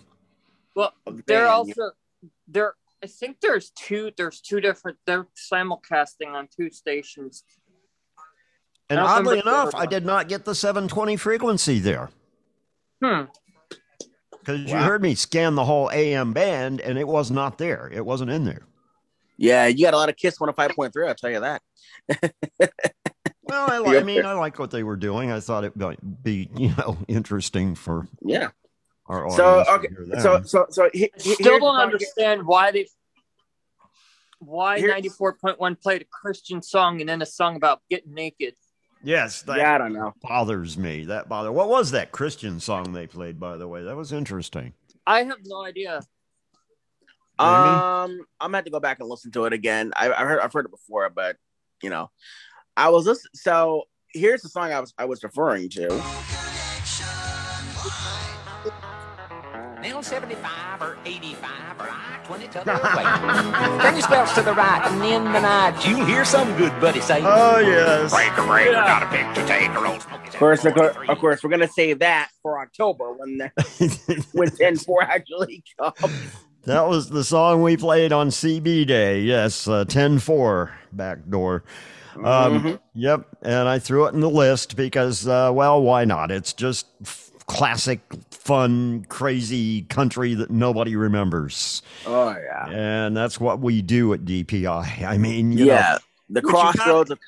well, 0.75 0.93
they're 1.05 1.45
band, 1.45 1.47
also 1.47 1.91
there. 2.47 2.73
I 3.03 3.07
think 3.07 3.41
there's 3.41 3.69
two. 3.71 4.11
There's 4.17 4.41
two 4.41 4.61
different. 4.61 4.97
They're 5.05 5.27
simulcasting 5.51 6.33
on 6.33 6.47
two 6.55 6.69
stations. 6.71 7.43
And 8.89 8.99
I 8.99 9.03
oddly 9.17 9.39
enough, 9.39 9.73
I 9.75 9.85
did 9.85 10.05
not 10.05 10.27
get 10.27 10.45
the 10.45 10.53
seven 10.55 10.87
twenty 10.87 11.15
frequency 11.15 11.79
there 11.79 12.09
Hmm. 13.01 13.23
because 14.39 14.59
you 14.69 14.75
heard 14.77 15.01
me 15.01 15.15
scan 15.15 15.55
the 15.55 15.65
whole 15.65 15.89
AM 15.91 16.33
band, 16.33 16.79
and 16.81 16.97
it 16.97 17.07
was 17.07 17.31
not 17.31 17.57
there. 17.57 17.89
It 17.93 18.05
wasn't 18.05 18.31
in 18.31 18.43
there. 18.45 18.63
Yeah, 19.37 19.65
you 19.67 19.85
got 19.85 19.93
a 19.93 19.97
lot 19.97 20.09
of 20.09 20.15
Kiss 20.15 20.39
one 20.39 20.47
hundred 20.49 20.55
five 20.55 20.75
point 20.75 20.93
three. 20.93 21.07
I'll 21.07 21.15
tell 21.15 21.31
you 21.31 21.39
that. 21.39 21.61
Well, 23.45 23.69
I, 23.69 23.77
li- 23.79 23.97
I 23.99 24.03
mean, 24.03 24.25
I 24.25 24.31
like 24.33 24.57
what 24.57 24.71
they 24.71 24.83
were 24.83 24.95
doing. 24.95 25.29
I 25.29 25.39
thought 25.41 25.63
it 25.65 25.75
might 25.75 25.99
be, 26.23 26.49
you 26.55 26.69
know, 26.77 26.97
interesting 27.09 27.75
for 27.75 28.07
Yeah. 28.23 28.49
our 29.07 29.27
audience. 29.27 29.35
So 29.35 29.63
to 29.63 29.71
okay, 29.73 29.87
hear 29.89 30.19
so 30.21 30.41
so 30.43 30.65
so 30.69 30.89
he, 30.93 31.11
he- 31.19 31.33
Still 31.35 31.59
don't 31.59 31.75
the- 31.75 31.83
understand 31.83 32.47
why 32.47 32.71
they 32.71 32.87
why 34.39 34.79
ninety 34.79 35.09
four 35.09 35.33
point 35.33 35.59
one 35.59 35.75
played 35.75 36.01
a 36.01 36.05
Christian 36.05 36.61
song 36.63 36.99
and 37.01 37.09
then 37.09 37.21
a 37.21 37.25
song 37.25 37.55
about 37.57 37.81
getting 37.89 38.13
naked. 38.13 38.55
Yes, 39.03 39.41
that 39.43 39.57
Yeah, 39.57 39.75
I 39.75 39.77
don't 39.77 39.93
know. 39.93 40.13
bothers 40.21 40.77
me. 40.77 41.05
That 41.05 41.29
bother. 41.29 41.51
What 41.51 41.69
was 41.69 41.91
that 41.91 42.11
Christian 42.11 42.59
song 42.59 42.93
they 42.93 43.07
played? 43.07 43.39
By 43.39 43.57
the 43.57 43.67
way, 43.67 43.83
that 43.83 43.95
was 43.95 44.11
interesting. 44.11 44.73
I 45.05 45.23
have 45.23 45.37
no 45.45 45.63
idea. 45.63 46.01
Um, 47.39 47.49
I'm 47.49 48.19
gonna 48.41 48.57
have 48.57 48.65
to 48.65 48.71
go 48.71 48.79
back 48.79 48.99
and 48.99 49.09
listen 49.09 49.31
to 49.31 49.45
it 49.45 49.53
again. 49.53 49.91
I, 49.95 50.11
I 50.11 50.23
heard 50.23 50.39
I've 50.39 50.53
heard 50.53 50.65
it 50.65 50.71
before, 50.71 51.09
but 51.09 51.35
you 51.81 51.89
know, 51.89 52.09
I 52.77 52.89
was 52.89 53.05
listening. 53.05 53.31
So 53.33 53.83
here's 54.13 54.41
the 54.43 54.49
song 54.49 54.71
I 54.71 54.79
was 54.79 54.93
I 54.97 55.05
was 55.05 55.23
referring 55.23 55.69
to. 55.71 55.87
Nail 59.81 60.01
75 60.01 60.81
or 60.81 60.97
85 61.05 61.43
or 62.29 62.35
I 62.35 62.37
20 62.39 62.47
to 62.47 62.53
the 62.65 63.77
way. 63.77 63.83
Turn 63.83 63.93
your 63.95 64.01
spells 64.01 64.33
to 64.33 64.41
the 64.41 64.53
right 64.53 64.81
and 64.85 65.03
in 65.03 65.23
the 65.33 65.39
night 65.39 65.85
you'll 65.87 66.05
hear 66.05 66.25
some 66.25 66.55
good 66.57 66.71
buddy 66.79 67.01
say. 67.01 67.21
Oh 67.23 67.59
yes. 67.59 68.11
Breaker, 68.13 68.45
breaker, 68.45 68.71
got 68.71 69.03
a 69.03 69.07
picture 69.07 69.47
taker, 69.47 69.85
old 69.85 70.01
smoky. 70.01 70.27
Of 70.29 70.35
course, 70.35 70.65
of 70.65 70.73
course, 70.73 70.95
of 71.09 71.17
course, 71.19 71.43
we're 71.43 71.49
gonna 71.49 71.67
save 71.67 71.99
that 71.99 72.29
for 72.41 72.59
October 72.59 73.13
when 73.13 73.37
the 73.37 74.25
when 74.33 74.49
10 74.49 74.77
4 74.77 75.03
actually 75.03 75.63
comes. 75.79 76.31
That 76.65 76.87
was 76.87 77.09
the 77.09 77.25
song 77.25 77.61
we 77.61 77.75
played 77.75 78.13
on 78.13 78.29
CB 78.29 78.87
Day. 78.87 79.19
Yes, 79.21 79.67
uh, 79.67 79.83
10-4 79.83 80.71
backdoor. 80.93 81.65
Um, 82.15 82.23
Mhm. 82.23 82.79
Yep, 82.93 83.27
and 83.41 83.67
I 83.67 83.79
threw 83.79 84.05
it 84.05 84.13
in 84.13 84.21
the 84.21 84.29
list 84.29 84.77
because, 84.77 85.27
uh, 85.27 85.51
well, 85.53 85.81
why 85.81 86.05
not? 86.05 86.31
It's 86.31 86.53
just 86.53 86.85
f- 87.01 87.31
classic, 87.47 87.99
fun, 88.43 89.05
crazy 89.09 89.83
country 89.83 90.33
that 90.35 90.51
nobody 90.51 90.95
remembers. 90.95 91.81
Oh 92.05 92.29
yeah, 92.29 92.67
and 92.69 93.15
that's 93.15 93.39
what 93.39 93.59
we 93.59 93.81
do 93.81 94.13
at 94.13 94.25
DPI. 94.25 95.03
I 95.03 95.17
mean, 95.17 95.51
you 95.53 95.65
yeah, 95.65 95.93
know, 95.93 95.97
the 96.29 96.41
got- 96.41 96.49
crossroads 96.75 97.11
of, 97.11 97.19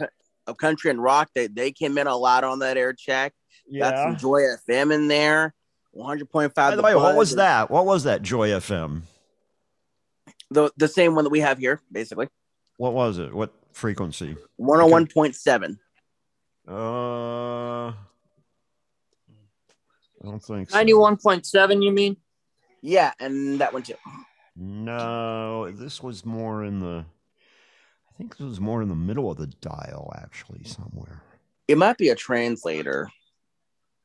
of 0.48 0.58
country 0.58 0.92
and 0.92 1.02
rock. 1.02 1.30
They 1.34 1.48
they 1.48 1.72
came 1.72 1.98
in 1.98 2.08
a 2.08 2.16
lot 2.16 2.44
on 2.44 2.60
that 2.60 2.78
air 2.78 2.94
check. 2.94 3.34
Got 3.68 3.94
Yeah. 3.96 4.04
some 4.04 4.18
Joy 4.18 4.42
FM 4.68 4.94
in 4.94 5.08
there. 5.08 5.54
One 5.92 6.08
hundred 6.08 6.30
point 6.30 6.54
By 6.54 6.70
five. 6.70 6.78
the 6.78 6.84
way, 6.84 6.94
what 6.96 7.16
was 7.16 7.36
that? 7.36 7.72
What 7.72 7.86
was 7.86 8.04
that 8.04 8.22
Joy 8.22 8.50
FM? 8.50 9.04
The 10.52 10.70
the 10.78 10.88
same 10.88 11.16
one 11.16 11.24
that 11.24 11.30
we 11.32 11.40
have 11.40 11.58
here, 11.58 11.82
basically. 11.92 12.28
What 12.78 12.94
was 12.94 13.18
it? 13.18 13.34
What 13.34 13.54
frequency? 13.72 14.36
One 14.58 14.80
hundred 14.80 14.92
one 14.92 15.08
point 15.08 15.36
seven. 15.36 15.80
Uh, 16.68 17.94
I 20.26 20.30
don't 20.32 20.40
think 20.44 20.70
so. 20.70 20.78
Ninety-one 20.78 21.18
point 21.18 21.46
seven. 21.46 21.82
You 21.82 21.92
mean? 21.92 22.18
Yeah, 22.82 23.14
and 23.20 23.60
that 23.60 23.74
one 23.74 23.84
too. 23.84 23.96
No, 24.56 25.70
this 25.72 26.02
was 26.02 26.26
more 26.26 26.64
in 26.64 26.80
the. 26.80 27.06
I 28.10 28.18
think 28.18 28.38
this 28.38 28.46
was 28.48 28.60
more 28.62 28.82
in 28.82 28.88
the 28.90 28.96
middle 28.96 29.30
of 29.30 29.38
the 29.38 29.48
dial, 29.48 30.14
actually, 30.18 30.64
somewhere. 30.64 31.22
It 31.68 31.78
might 31.78 31.98
be 31.98 32.10
a 32.10 32.16
translator. 32.16 33.10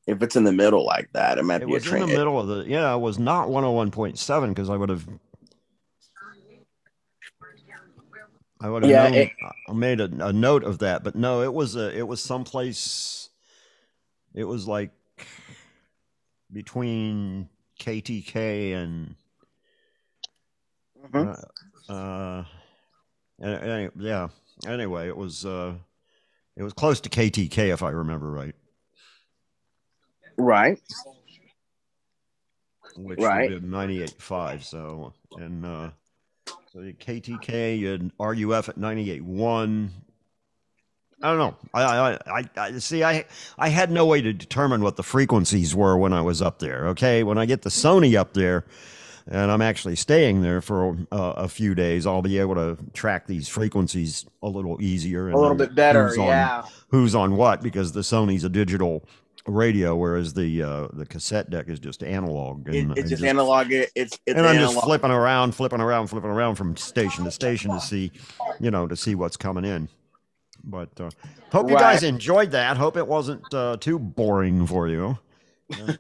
If 0.07 0.23
it's 0.23 0.35
in 0.35 0.45
the 0.45 0.53
middle 0.53 0.85
like 0.85 1.11
that, 1.13 1.39
it 1.39 1.45
might 1.45 1.63
It 1.63 1.67
be 1.67 1.73
a 1.73 1.75
was 1.75 1.85
in 1.87 1.91
the 1.93 1.97
translator. 1.99 2.19
middle 2.19 2.41
of 2.41 2.47
the. 2.49 2.65
Yeah, 2.69 2.93
it 2.95 2.99
was 2.99 3.19
not 3.19 3.49
101.7 3.49 4.49
because 4.49 4.69
I 4.69 4.77
would 4.77 4.89
have. 4.89 5.07
I 8.63 8.69
would 8.69 8.83
have 8.83 8.91
Yeah, 8.91 9.05
known- 9.05 9.15
it- 9.15 9.33
I 9.69 9.73
made 9.73 10.01
a, 10.01 10.27
a 10.27 10.33
note 10.33 10.65
of 10.65 10.79
that, 10.81 11.03
but 11.03 11.15
no, 11.15 11.43
it 11.43 11.53
was 11.55 11.77
a. 11.77 11.97
It 11.97 12.07
was 12.07 12.23
someplace. 12.23 13.31
It 14.35 14.45
was 14.45 14.67
like 14.69 14.91
between 16.53 17.49
KTK 17.79 18.75
and. 18.75 19.15
Mm-hmm. 21.13 21.33
Uh, 21.89 21.93
uh, 21.93 22.45
any- 23.43 23.89
yeah. 23.99 24.29
Anyway, 24.67 25.09
it 25.09 25.17
was. 25.17 25.45
Uh, 25.47 25.75
it 26.57 26.63
was 26.63 26.73
close 26.73 27.01
to 27.01 27.09
KTK 27.09 27.73
if 27.73 27.83
I 27.83 27.91
remember 27.91 28.31
right. 28.31 28.55
Right. 30.37 30.79
which 32.97 33.19
Right. 33.19 33.51
would 33.51 33.63
be 33.63 33.69
98.5. 33.69 34.63
So, 34.63 35.13
and 35.37 35.65
uh, 35.65 35.91
so 36.73 36.81
you 36.81 36.95
KTK 36.95 37.95
and 37.95 38.13
RUF 38.19 38.69
at 38.69 38.77
98.1. 38.77 39.89
I 41.23 41.29
don't 41.29 41.39
know. 41.39 41.57
I, 41.75 42.19
I, 42.27 42.45
I, 42.57 42.79
see. 42.79 43.05
I, 43.05 43.25
I 43.59 43.69
had 43.69 43.91
no 43.91 44.07
way 44.07 44.23
to 44.23 44.33
determine 44.33 44.81
what 44.83 44.97
the 44.97 45.03
frequencies 45.03 45.75
were 45.75 45.97
when 45.99 46.13
I 46.15 46.23
was 46.23 46.41
up 46.41 46.59
there. 46.61 46.87
Okay, 46.89 47.23
when 47.25 47.37
I 47.37 47.45
get 47.47 47.63
the 47.63 47.69
Sony 47.71 48.17
up 48.19 48.33
there, 48.33 48.65
and 49.27 49.51
I'm 49.51 49.61
actually 49.61 49.97
staying 49.97 50.41
there 50.41 50.61
for 50.63 50.97
uh, 51.13 51.35
a 51.37 51.47
few 51.49 51.75
days, 51.75 52.07
I'll 52.07 52.23
be 52.23 52.39
able 52.39 52.55
to 52.55 52.79
track 52.95 53.27
these 53.27 53.49
frequencies 53.49 54.25
a 54.43 54.49
little 54.49 54.81
easier. 54.81 55.27
and 55.27 55.35
A 55.35 55.39
little 55.39 55.57
bit 55.57 55.75
better, 55.75 56.09
who's 56.09 56.19
on- 56.19 56.27
yeah. 56.27 56.63
Who's 56.89 57.15
on 57.15 57.37
what? 57.37 57.61
Because 57.61 57.93
the 57.93 58.01
Sony's 58.01 58.43
a 58.45 58.49
digital 58.49 59.05
radio, 59.47 59.95
whereas 59.97 60.33
the 60.35 60.63
uh, 60.63 60.89
the 60.95 61.05
cassette 61.07 61.51
deck 61.51 61.69
is 61.69 61.79
just 61.79 62.03
analog. 62.03 62.67
It- 62.69 62.77
And 62.77 62.99
it's 62.99 63.09
I 63.09 63.11
just 63.11 63.23
analog. 63.25 63.71
It, 63.73 63.91
it's 63.95 64.19
it's 64.27 64.39
and 64.39 64.47
I'm 64.47 64.57
analog. 64.57 64.75
just 64.75 64.85
flipping 64.87 65.11
around, 65.11 65.55
flipping 65.55 65.81
around, 65.83 66.07
flipping 66.09 66.31
around 66.31 66.55
from 66.57 66.77
station 66.77 67.25
to 67.25 67.31
station 67.31 67.71
to 67.73 67.81
see, 67.81 68.11
you 68.59 68.71
know, 68.71 68.87
to 68.87 68.97
see 68.97 69.15
what's 69.15 69.37
coming 69.37 69.67
in. 69.67 69.89
But 70.65 71.01
uh, 71.01 71.11
hope 71.53 71.71
you 71.71 71.77
guys 71.77 72.03
enjoyed 72.03 72.51
that. 72.53 72.77
Hope 72.77 72.97
it 72.97 73.07
wasn't 73.07 73.43
uh, 73.55 73.77
too 73.79 73.99
boring 73.99 74.67
for 74.67 74.89
you. 74.89 75.19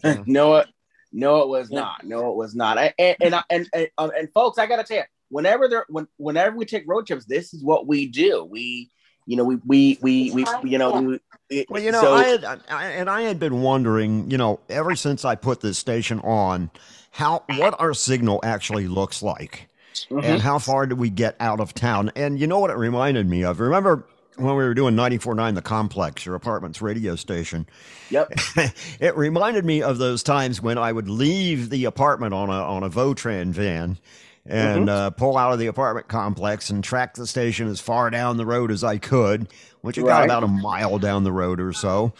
But, 0.03 0.27
no, 0.27 0.57
it, 0.57 0.69
no, 1.13 1.41
it 1.43 1.49
was 1.49 1.71
not. 1.71 2.05
No, 2.05 2.31
it 2.31 2.37
was 2.37 2.55
not. 2.55 2.79
I, 2.79 2.93
and 2.99 3.17
and 3.21 3.35
I- 3.35 3.43
and 3.51 3.69
and, 3.73 3.89
um, 3.99 4.11
and 4.17 4.29
folks, 4.33 4.59
I 4.59 4.67
gotta 4.67 4.85
tell 4.85 4.99
you, 4.99 5.03
whenever 5.29 5.69
there, 5.69 5.87
when 5.89 6.07
whenever 6.19 6.57
we 6.57 6.65
take 6.65 6.85
road 6.87 7.07
trips, 7.07 7.25
this 7.25 7.53
is 7.55 7.65
what 7.65 7.87
we 7.87 8.07
do. 8.07 8.45
We, 8.45 8.91
you 9.27 9.37
know, 9.37 9.45
we 9.45 9.57
we 9.67 9.99
we, 10.03 10.31
we 10.33 10.45
you 10.65 10.79
know, 10.79 11.01
we, 11.01 11.21
we- 11.51 11.67
Well, 11.69 11.83
you 11.83 11.91
know, 11.93 12.01
so- 12.03 12.15
I 12.15 12.25
had, 12.25 12.45
I, 12.69 12.85
and 12.93 13.09
I 13.11 13.23
had 13.23 13.39
been 13.41 13.61
wondering, 13.63 14.31
you 14.31 14.39
know, 14.39 14.61
ever 14.69 14.95
since 14.95 15.25
I 15.25 15.35
put 15.35 15.61
this 15.61 15.79
station 15.79 16.21
on, 16.21 16.71
how 17.11 17.45
what 17.57 17.81
our 17.81 17.95
signal 17.95 18.41
actually 18.45 18.87
looks 18.87 19.21
like, 19.23 19.69
Mhm. 20.11 20.23
and 20.25 20.43
how 20.43 20.59
far 20.61 20.87
did 20.87 20.99
we 20.99 21.11
get 21.11 21.35
out 21.41 21.59
of 21.61 21.75
town? 21.75 22.13
And 22.15 22.39
you 22.39 22.47
know 22.47 22.59
what 22.61 22.71
it 22.71 22.77
reminded 22.77 23.29
me 23.29 23.43
of? 23.43 23.59
Remember 23.59 24.07
when 24.41 24.57
we 24.57 24.63
were 24.65 24.75
doing 24.75 24.95
94.9 24.97 25.55
The 25.55 25.63
Complex, 25.63 26.27
your 26.27 26.35
apartment's 26.35 26.81
radio 26.83 27.17
station? 27.17 27.67
Yep. 28.11 28.33
it 29.01 29.17
reminded 29.17 29.65
me 29.65 29.83
of 29.83 29.99
those 29.99 30.23
times 30.23 30.61
when 30.61 30.79
I 30.79 30.93
would 30.93 31.09
leave 31.09 31.71
the 31.71 31.85
apartment 31.85 32.35
on 32.35 32.49
a 32.49 32.53
on 32.53 32.83
a 32.83 32.91
Votran 32.91 33.51
van 33.53 33.99
and 34.47 34.89
Mhm. 34.89 34.91
uh, 34.91 35.11
pull 35.11 35.37
out 35.37 35.53
of 35.53 35.59
the 35.59 35.67
apartment 35.67 36.09
complex 36.09 36.71
and 36.71 36.83
track 36.83 37.15
the 37.15 37.27
station 37.27 37.69
as 37.69 37.79
far 37.81 38.09
down 38.11 38.37
the 38.39 38.47
road 38.47 38.71
as 38.71 38.83
I 38.83 38.97
could, 38.99 39.49
which 39.83 39.99
it 39.99 40.05
got 40.05 40.25
about 40.25 40.43
a 40.45 40.49
mile 40.49 40.99
down 40.99 41.25
the 41.25 41.33
road 41.33 41.61
or 41.61 41.73
so. 41.73 42.13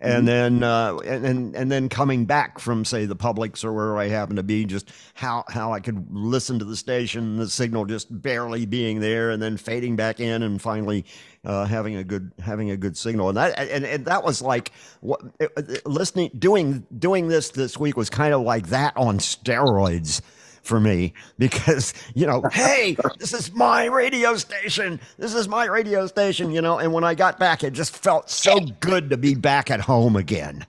And 0.00 0.28
then, 0.28 0.62
uh, 0.62 0.98
and, 0.98 1.56
and 1.56 1.72
then 1.72 1.88
coming 1.88 2.24
back 2.24 2.60
from 2.60 2.84
say 2.84 3.04
the 3.04 3.16
Publix 3.16 3.64
or 3.64 3.72
where 3.72 3.96
I 3.98 4.06
happen 4.06 4.36
to 4.36 4.44
be, 4.44 4.64
just 4.64 4.92
how 5.14 5.44
how 5.48 5.72
I 5.72 5.80
could 5.80 6.06
listen 6.10 6.60
to 6.60 6.64
the 6.64 6.76
station, 6.76 7.36
the 7.36 7.48
signal 7.48 7.84
just 7.84 8.22
barely 8.22 8.64
being 8.64 9.00
there, 9.00 9.30
and 9.30 9.42
then 9.42 9.56
fading 9.56 9.96
back 9.96 10.20
in, 10.20 10.44
and 10.44 10.62
finally 10.62 11.04
uh, 11.44 11.64
having 11.64 11.96
a 11.96 12.04
good 12.04 12.30
having 12.38 12.70
a 12.70 12.76
good 12.76 12.96
signal. 12.96 13.28
And 13.28 13.36
that 13.38 13.58
and, 13.58 13.84
and 13.84 14.04
that 14.04 14.22
was 14.22 14.40
like 14.40 14.70
what 15.00 15.20
listening 15.84 16.30
doing 16.38 16.86
doing 16.96 17.26
this 17.26 17.50
this 17.50 17.76
week 17.76 17.96
was 17.96 18.08
kind 18.08 18.32
of 18.32 18.42
like 18.42 18.68
that 18.68 18.96
on 18.96 19.18
steroids 19.18 20.20
for 20.68 20.78
me 20.78 21.12
because 21.38 21.94
you 22.14 22.26
know 22.26 22.42
hey 22.52 22.96
this 23.18 23.32
is 23.32 23.52
my 23.52 23.86
radio 23.86 24.36
station 24.36 25.00
this 25.18 25.34
is 25.34 25.48
my 25.48 25.64
radio 25.64 26.06
station 26.06 26.50
you 26.52 26.60
know 26.60 26.78
and 26.78 26.92
when 26.92 27.02
i 27.02 27.14
got 27.14 27.38
back 27.38 27.64
it 27.64 27.72
just 27.72 27.96
felt 27.96 28.30
so 28.30 28.60
good 28.80 29.10
to 29.10 29.16
be 29.16 29.34
back 29.34 29.70
at 29.70 29.80
home 29.80 30.14
again 30.14 30.64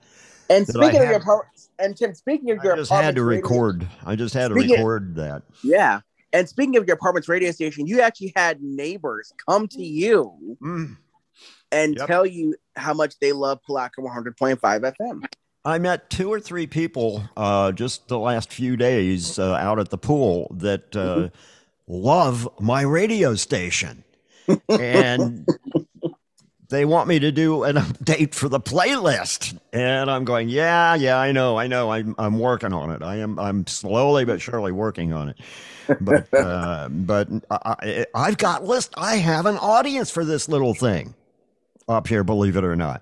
and 0.49 0.65
speaking 0.67 1.01
of 1.01 1.07
your 1.09 1.17
apartment, 1.17 1.67
and 1.77 1.95
Tim, 1.95 2.15
speaking 2.15 2.49
of 2.51 2.63
your 2.63 2.73
apartment, 2.73 2.79
i 2.79 2.81
just 2.81 2.91
had 2.91 3.15
to 3.15 3.21
apartment's 3.21 3.49
radio- 3.51 3.61
record 3.61 3.87
i 4.05 4.15
just 4.15 4.33
had 4.33 4.47
to 4.47 4.53
record 4.55 5.15
that 5.15 5.43
Yeah. 5.63 5.99
And 6.31 6.47
speaking 6.47 6.77
of 6.77 6.85
your 6.85 6.93
apartment's 6.93 7.27
radio 7.27 7.49
station, 7.49 7.87
you 7.87 8.01
actually 8.01 8.33
had 8.35 8.61
neighbors 8.61 9.33
come 9.47 9.67
to 9.69 9.81
you 9.81 10.57
Mm. 10.61 10.95
and 11.71 11.97
tell 12.05 12.23
you 12.23 12.55
how 12.75 12.93
much 12.93 13.17
they 13.19 13.31
love 13.31 13.59
Palatka 13.65 13.99
100.5 14.01 14.59
FM. 14.59 15.23
I 15.65 15.77
met 15.77 16.09
two 16.09 16.31
or 16.31 16.39
three 16.39 16.67
people 16.67 17.23
uh, 17.35 17.71
just 17.71 18.07
the 18.07 18.19
last 18.19 18.53
few 18.53 18.77
days 18.77 19.37
uh, 19.37 19.53
out 19.53 19.79
at 19.79 19.89
the 19.89 19.97
pool 19.97 20.55
that 20.55 20.95
uh, 20.95 21.29
love 21.87 22.47
my 22.59 22.81
radio 22.81 23.35
station. 23.35 24.03
And 24.69 25.47
they 26.69 26.85
want 26.85 27.07
me 27.07 27.19
to 27.19 27.31
do 27.31 27.63
an 27.63 27.75
update 27.75 28.33
for 28.33 28.47
the 28.47 28.59
playlist. 28.59 29.59
And 29.73 30.09
I'm 30.09 30.23
going, 30.23 30.49
yeah, 30.49 30.95
yeah, 30.95 31.17
I 31.17 31.31
know, 31.31 31.57
I 31.57 31.67
know. 31.67 31.91
I'm, 31.91 32.15
I'm 32.17 32.39
working 32.39 32.71
on 32.71 32.91
it. 32.91 33.01
I 33.01 33.17
am, 33.17 33.37
I'm 33.37 33.67
slowly 33.67 34.23
but 34.23 34.39
surely 34.39 34.71
working 34.71 35.11
on 35.11 35.29
it. 35.29 35.37
But, 35.99 36.33
uh, 36.33 36.87
but 36.89 37.27
I, 37.51 37.57
I, 37.65 38.05
I've 38.15 38.37
got 38.37 38.63
list. 38.63 38.93
I 38.97 39.17
have 39.17 39.45
an 39.45 39.57
audience 39.57 40.09
for 40.09 40.23
this 40.23 40.47
little 40.47 40.73
thing 40.73 41.15
up 41.87 42.07
here, 42.07 42.23
believe 42.23 42.55
it 42.55 42.63
or 42.63 42.75
not. 42.75 43.01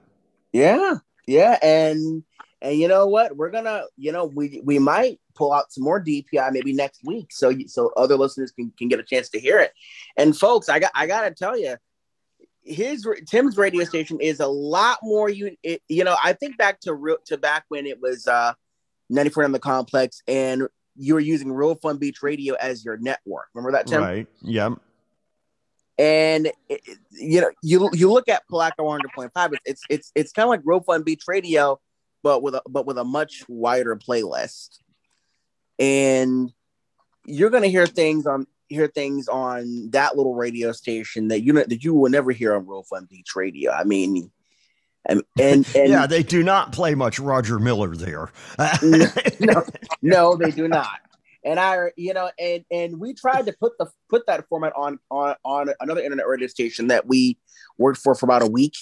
Yeah, 0.54 0.96
yeah, 1.28 1.60
and 1.62 2.24
and 2.62 2.78
you 2.78 2.88
know 2.88 3.08
what? 3.08 3.36
We're 3.38 3.52
gonna, 3.52 3.84
you 3.98 4.12
know, 4.12 4.26
we 4.26 4.62
we 4.64 4.80
might 4.80 5.20
pull 5.36 5.54
out 5.54 5.72
some 5.72 5.84
more 5.84 6.04
DPI 6.04 6.52
maybe 6.52 6.74
next 6.74 7.02
week, 7.04 7.28
so 7.32 7.50
you- 7.50 7.68
so 7.68 7.92
other 7.96 8.16
listeners 8.16 8.52
can, 8.52 8.72
can 8.78 8.88
get 8.88 9.00
a 9.00 9.04
chance 9.04 9.30
to 9.30 9.40
hear 9.40 9.60
it. 9.60 9.72
And 10.18 10.36
folks, 10.38 10.68
I 10.70 10.80
got 10.80 10.92
I 10.96 11.06
gotta 11.08 11.32
tell 11.32 11.58
you, 11.58 11.76
his 12.64 13.08
Tim's 13.28 13.58
radio 13.58 13.84
station 13.84 14.20
is 14.20 14.40
a 14.40 14.48
lot 14.48 15.00
more. 15.04 15.30
You 15.30 15.56
it, 15.64 15.82
you 15.88 16.04
know, 16.04 16.16
I 16.24 16.34
think 16.34 16.58
back 16.58 16.80
to 16.82 16.94
real 16.94 17.18
to 17.26 17.38
back 17.38 17.66
when 17.70 17.86
it 17.86 18.02
was 18.02 18.28
uh 18.28 18.54
94 19.10 19.46
on 19.46 19.52
the 19.52 19.60
complex, 19.60 20.22
and 20.28 20.64
you 20.96 21.14
were 21.14 21.20
using 21.20 21.52
Real 21.52 21.76
Fun 21.76 21.98
Beach 21.98 22.24
Radio 22.24 22.56
as 22.56 22.84
your 22.84 22.98
network. 22.98 23.46
Remember 23.54 23.72
that, 23.78 23.88
Tim? 23.88 24.02
Right. 24.02 24.28
Yep. 24.42 24.74
And 26.00 26.52
it, 26.70 26.82
you 27.12 27.42
know, 27.42 27.52
you 27.64 27.90
you 27.94 28.12
look 28.12 28.30
at 28.30 28.48
Palatka 28.48 28.82
100.5, 28.82 29.30
it's 29.36 29.62
it's 29.66 29.82
it's, 29.90 30.12
it's 30.16 30.32
kind 30.32 30.46
of 30.46 30.50
like 30.50 30.62
Real 30.64 30.82
Fun 30.82 31.04
Beach 31.04 31.24
Radio, 31.28 31.80
but 32.28 32.44
with 32.44 32.56
a 32.56 32.62
but 32.68 32.86
with 32.86 32.98
a 32.98 33.06
much 33.06 33.46
wider 33.48 33.96
playlist. 33.96 34.80
And 35.80 36.52
you're 37.26 37.50
gonna 37.50 37.68
hear 37.68 37.88
things 37.88 38.28
on 38.28 38.48
hear 38.68 38.88
things 38.88 39.30
on 39.30 39.92
that 39.92 40.18
little 40.18 40.36
radio 40.36 40.74
station 40.74 41.30
that 41.30 41.40
you 41.42 41.54
that 41.54 41.86
you 41.86 41.94
will 41.94 42.12
never 42.12 42.34
hear 42.34 42.54
on 42.54 42.68
Real 42.68 42.84
Fun 42.84 43.08
Beach 43.10 43.34
Radio. 43.34 43.72
I 43.72 43.86
mean, 43.86 44.30
and 45.06 45.24
and, 45.40 45.66
and 45.76 45.90
yeah, 45.90 46.06
they 46.06 46.22
do 46.22 46.44
not 46.44 46.74
play 46.74 46.96
much 46.96 47.18
Roger 47.18 47.60
Miller 47.60 47.96
there. 47.96 48.30
no, 48.82 49.64
no, 50.02 50.36
they 50.36 50.52
do 50.52 50.68
not. 50.68 51.00
And 51.46 51.62
I, 51.62 51.92
you 51.96 52.14
know, 52.14 52.30
and 52.38 52.66
and 52.70 53.00
we 53.00 53.14
tried 53.14 53.46
to 53.46 53.54
put 53.54 53.78
the 53.78 53.90
put 54.10 54.28
that 54.28 54.50
format 54.50 54.74
on 54.76 55.00
on 55.10 55.36
on 55.46 55.70
another 55.80 56.02
internet 56.02 56.28
radio 56.28 56.48
station 56.48 56.88
that 56.88 57.08
we 57.08 57.38
worked 57.78 58.02
for 58.02 58.16
for 58.16 58.26
about 58.26 58.42
a 58.42 58.48
week, 58.48 58.76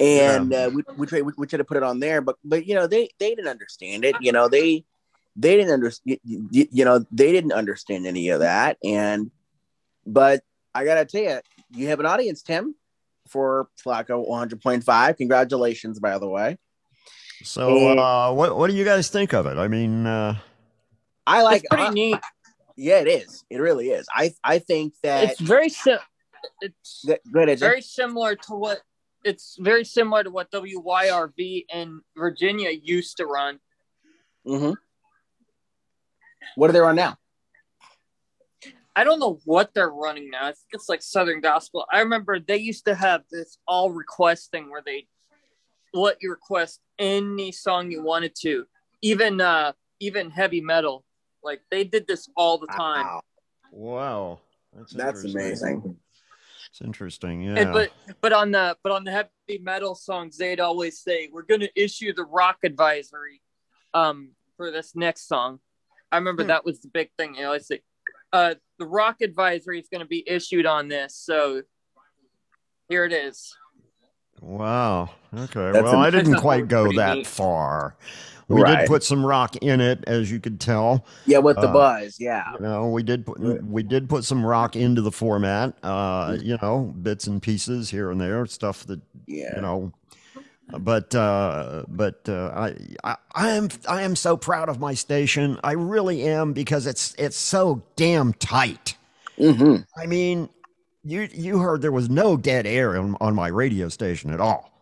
and 0.00 0.52
uh, 0.52 0.70
we, 0.72 0.82
we 0.96 1.06
tried 1.06 1.22
we 1.22 1.46
tried 1.46 1.58
to 1.58 1.64
put 1.64 1.76
it 1.76 1.82
on 1.82 2.00
there, 2.00 2.20
but 2.20 2.36
but 2.44 2.66
you 2.66 2.74
know 2.74 2.86
they 2.86 3.08
they 3.18 3.30
didn't 3.34 3.48
understand 3.48 4.04
it. 4.04 4.16
You 4.20 4.32
know 4.32 4.48
they 4.48 4.84
they 5.36 5.56
didn't 5.56 5.72
understand. 5.72 6.18
You, 6.24 6.48
you 6.70 6.84
know 6.84 7.04
they 7.10 7.32
didn't 7.32 7.52
understand 7.52 8.06
any 8.06 8.28
of 8.30 8.40
that. 8.40 8.78
And 8.84 9.30
but 10.06 10.42
I 10.74 10.84
gotta 10.84 11.04
tell 11.04 11.22
you, 11.22 11.40
you 11.70 11.88
have 11.88 12.00
an 12.00 12.06
audience, 12.06 12.42
Tim, 12.42 12.74
for 13.28 13.68
Flacco 13.84 14.28
100.5. 14.28 15.16
Congratulations, 15.16 15.98
by 15.98 16.18
the 16.18 16.28
way. 16.28 16.58
So, 17.42 17.90
And- 17.90 18.00
uh, 18.00 18.32
what 18.32 18.56
what 18.56 18.70
do 18.70 18.76
you 18.76 18.84
guys 18.84 19.08
think 19.08 19.34
of 19.34 19.46
it? 19.46 19.56
I 19.58 19.68
mean, 19.68 20.06
uh, 20.06 20.36
I 21.26 21.42
like 21.42 21.62
It's 21.64 21.68
pretty 21.68 21.84
I- 21.84 21.90
neat. 21.90 22.20
Yeah, 22.78 22.98
it 23.00 23.08
is. 23.08 23.42
It 23.48 23.56
really 23.58 23.88
is. 23.88 24.06
I 24.14 24.32
I 24.44 24.58
think 24.58 24.92
that 25.02 25.30
It's 25.30 25.40
very 25.40 25.70
sim- 25.70 25.98
It's 26.60 27.04
Go 27.32 27.40
ahead, 27.40 27.58
very 27.58 27.80
similar 27.80 28.36
to 28.36 28.54
what 28.54 28.80
it's 29.26 29.56
very 29.58 29.84
similar 29.84 30.22
to 30.22 30.30
what 30.30 30.50
WYRV 30.52 31.64
in 31.74 32.00
Virginia 32.16 32.70
used 32.70 33.16
to 33.16 33.26
run. 33.26 33.58
hmm 34.46 34.72
What 36.54 36.70
are 36.70 36.72
they 36.72 36.78
on 36.78 36.94
now? 36.94 37.18
I 38.94 39.04
don't 39.04 39.18
know 39.18 39.40
what 39.44 39.74
they're 39.74 39.90
running 39.90 40.30
now. 40.30 40.44
I 40.44 40.52
think 40.52 40.68
it's 40.72 40.88
like 40.88 41.02
Southern 41.02 41.40
Gospel. 41.40 41.84
I 41.92 42.00
remember 42.00 42.38
they 42.38 42.56
used 42.56 42.86
to 42.86 42.94
have 42.94 43.24
this 43.30 43.58
all 43.66 43.90
request 43.90 44.52
thing 44.52 44.70
where 44.70 44.82
they 44.84 45.08
let 45.92 46.16
you 46.22 46.30
request 46.30 46.80
any 46.98 47.52
song 47.52 47.90
you 47.90 48.02
wanted 48.02 48.34
to, 48.42 48.64
even 49.02 49.40
uh 49.40 49.72
even 49.98 50.30
heavy 50.30 50.60
metal. 50.60 51.04
Like 51.42 51.62
they 51.70 51.82
did 51.84 52.06
this 52.06 52.28
all 52.36 52.58
the 52.58 52.68
time. 52.68 53.06
wow, 53.72 54.40
that's 54.72 54.94
That's 54.94 55.24
amazing. 55.24 55.98
It's 56.76 56.84
interesting. 56.84 57.40
Yeah. 57.40 57.54
And, 57.58 57.72
but 57.72 57.90
but 58.20 58.32
on 58.34 58.50
the 58.50 58.76
but 58.82 58.92
on 58.92 59.04
the 59.04 59.10
heavy 59.10 59.62
metal 59.62 59.94
songs, 59.94 60.36
they'd 60.36 60.60
always 60.60 61.00
say, 61.00 61.30
"We're 61.32 61.42
going 61.42 61.60
to 61.62 61.70
issue 61.74 62.12
the 62.12 62.24
rock 62.24 62.58
advisory 62.64 63.40
um 63.94 64.32
for 64.58 64.70
this 64.70 64.94
next 64.94 65.26
song." 65.26 65.60
I 66.12 66.16
remember 66.18 66.42
Hmm. 66.42 66.48
that 66.48 66.64
was 66.66 66.80
the 66.82 66.88
big 66.88 67.10
thing. 67.16 67.32
They 67.32 67.44
always 67.44 67.66
say, 67.66 67.80
"Uh, 68.30 68.56
the 68.78 68.84
rock 68.86 69.22
advisory 69.22 69.80
is 69.80 69.88
going 69.88 70.02
to 70.02 70.06
be 70.06 70.22
issued 70.28 70.66
on 70.66 70.88
this." 70.88 71.16
So 71.16 71.62
here 72.90 73.06
it 73.06 73.12
is. 73.14 73.56
Wow. 74.42 75.10
Okay. 75.34 75.72
That's 75.72 75.82
well, 75.82 75.96
I 75.96 76.10
didn't 76.10 76.36
quite 76.36 76.68
go 76.68 76.92
that 76.92 77.16
neat. 77.16 77.26
far. 77.26 77.96
We 78.48 78.62
Right. 78.62 78.80
did 78.80 78.86
put 78.88 79.02
some 79.02 79.26
rock 79.26 79.56
in 79.56 79.80
it, 79.80 80.04
as 80.06 80.30
you 80.30 80.38
could 80.38 80.60
tell. 80.60 81.04
Yeah, 81.26 81.38
with 81.38 81.56
the 81.56 81.68
Uh, 81.68 81.72
buzz. 81.72 82.20
Yeah. 82.20 82.44
You 82.54 82.60
know, 82.60 82.88
we 82.88 83.02
did 83.02 83.26
put 83.26 83.40
we 83.64 83.82
did 83.82 84.08
put 84.08 84.24
some 84.24 84.46
rock 84.46 84.76
into 84.76 85.02
the 85.02 85.10
format. 85.10 85.74
Uh, 85.82 86.36
you 86.40 86.56
know, 86.62 86.94
bits 87.02 87.26
and 87.26 87.42
pieces 87.42 87.90
here 87.90 88.10
and 88.10 88.20
there, 88.20 88.46
stuff 88.46 88.86
that 88.86 89.00
Yeah. 89.26 89.56
you 89.56 89.62
know. 89.62 89.92
But 90.78 91.14
uh, 91.14 91.84
but 91.88 92.28
uh, 92.28 92.50
I, 92.54 92.74
I 93.04 93.16
I 93.34 93.48
am 93.50 93.68
I 93.88 94.02
am 94.02 94.14
so 94.16 94.36
proud 94.36 94.68
of 94.68 94.80
my 94.80 94.94
station. 94.94 95.58
I 95.64 95.72
really 95.72 96.22
am 96.22 96.52
because 96.52 96.86
it's 96.86 97.14
it's 97.18 97.36
so 97.36 97.82
damn 97.96 98.32
tight. 98.34 98.96
Mm-hmm. 99.38 99.82
I 100.00 100.06
mean, 100.06 100.48
you 101.04 101.28
you 101.32 101.58
heard 101.58 101.82
there 101.82 101.92
was 101.92 102.08
no 102.10 102.36
dead 102.36 102.66
air 102.66 102.96
on, 102.96 103.16
on 103.20 103.34
my 103.34 103.46
radio 103.48 103.88
station 103.88 104.32
at 104.32 104.40
all. 104.40 104.72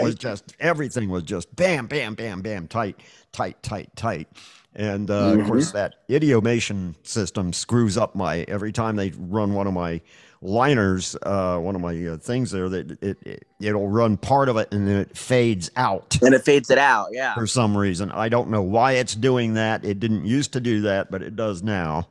It 0.00 0.04
was 0.04 0.14
just 0.14 0.54
everything 0.60 1.08
was 1.08 1.22
just 1.22 1.54
bam, 1.54 1.86
bam, 1.86 2.14
bam, 2.14 2.42
bam, 2.42 2.68
tight, 2.68 3.00
tight, 3.32 3.62
tight, 3.62 3.94
tight. 3.96 4.28
And 4.74 5.10
uh, 5.10 5.36
of 5.38 5.46
course, 5.46 5.72
that 5.72 6.08
idiomation 6.08 6.94
system 7.06 7.52
screws 7.52 7.98
up 7.98 8.14
my 8.14 8.40
every 8.48 8.72
time 8.72 8.96
they 8.96 9.10
run 9.10 9.52
one 9.52 9.66
of 9.66 9.74
my 9.74 10.00
liners, 10.40 11.14
uh, 11.22 11.58
one 11.58 11.74
of 11.74 11.82
my 11.82 12.06
uh, 12.06 12.16
things 12.16 12.50
there. 12.50 12.68
That 12.70 13.02
it, 13.02 13.18
it 13.22 13.46
it'll 13.60 13.88
run 13.88 14.16
part 14.16 14.48
of 14.48 14.56
it 14.56 14.72
and 14.72 14.88
then 14.88 14.96
it 14.96 15.16
fades 15.16 15.70
out 15.76 16.18
And 16.22 16.34
it 16.34 16.42
fades 16.42 16.70
it 16.70 16.78
out. 16.78 17.08
Yeah. 17.12 17.34
for 17.34 17.46
some 17.46 17.76
reason. 17.76 18.10
I 18.12 18.30
don't 18.30 18.48
know 18.48 18.62
why 18.62 18.92
it's 18.92 19.14
doing 19.14 19.54
that. 19.54 19.84
It 19.84 20.00
didn't 20.00 20.24
used 20.24 20.54
to 20.54 20.60
do 20.60 20.82
that, 20.82 21.10
but 21.10 21.22
it 21.22 21.36
does 21.36 21.62
now. 21.62 22.08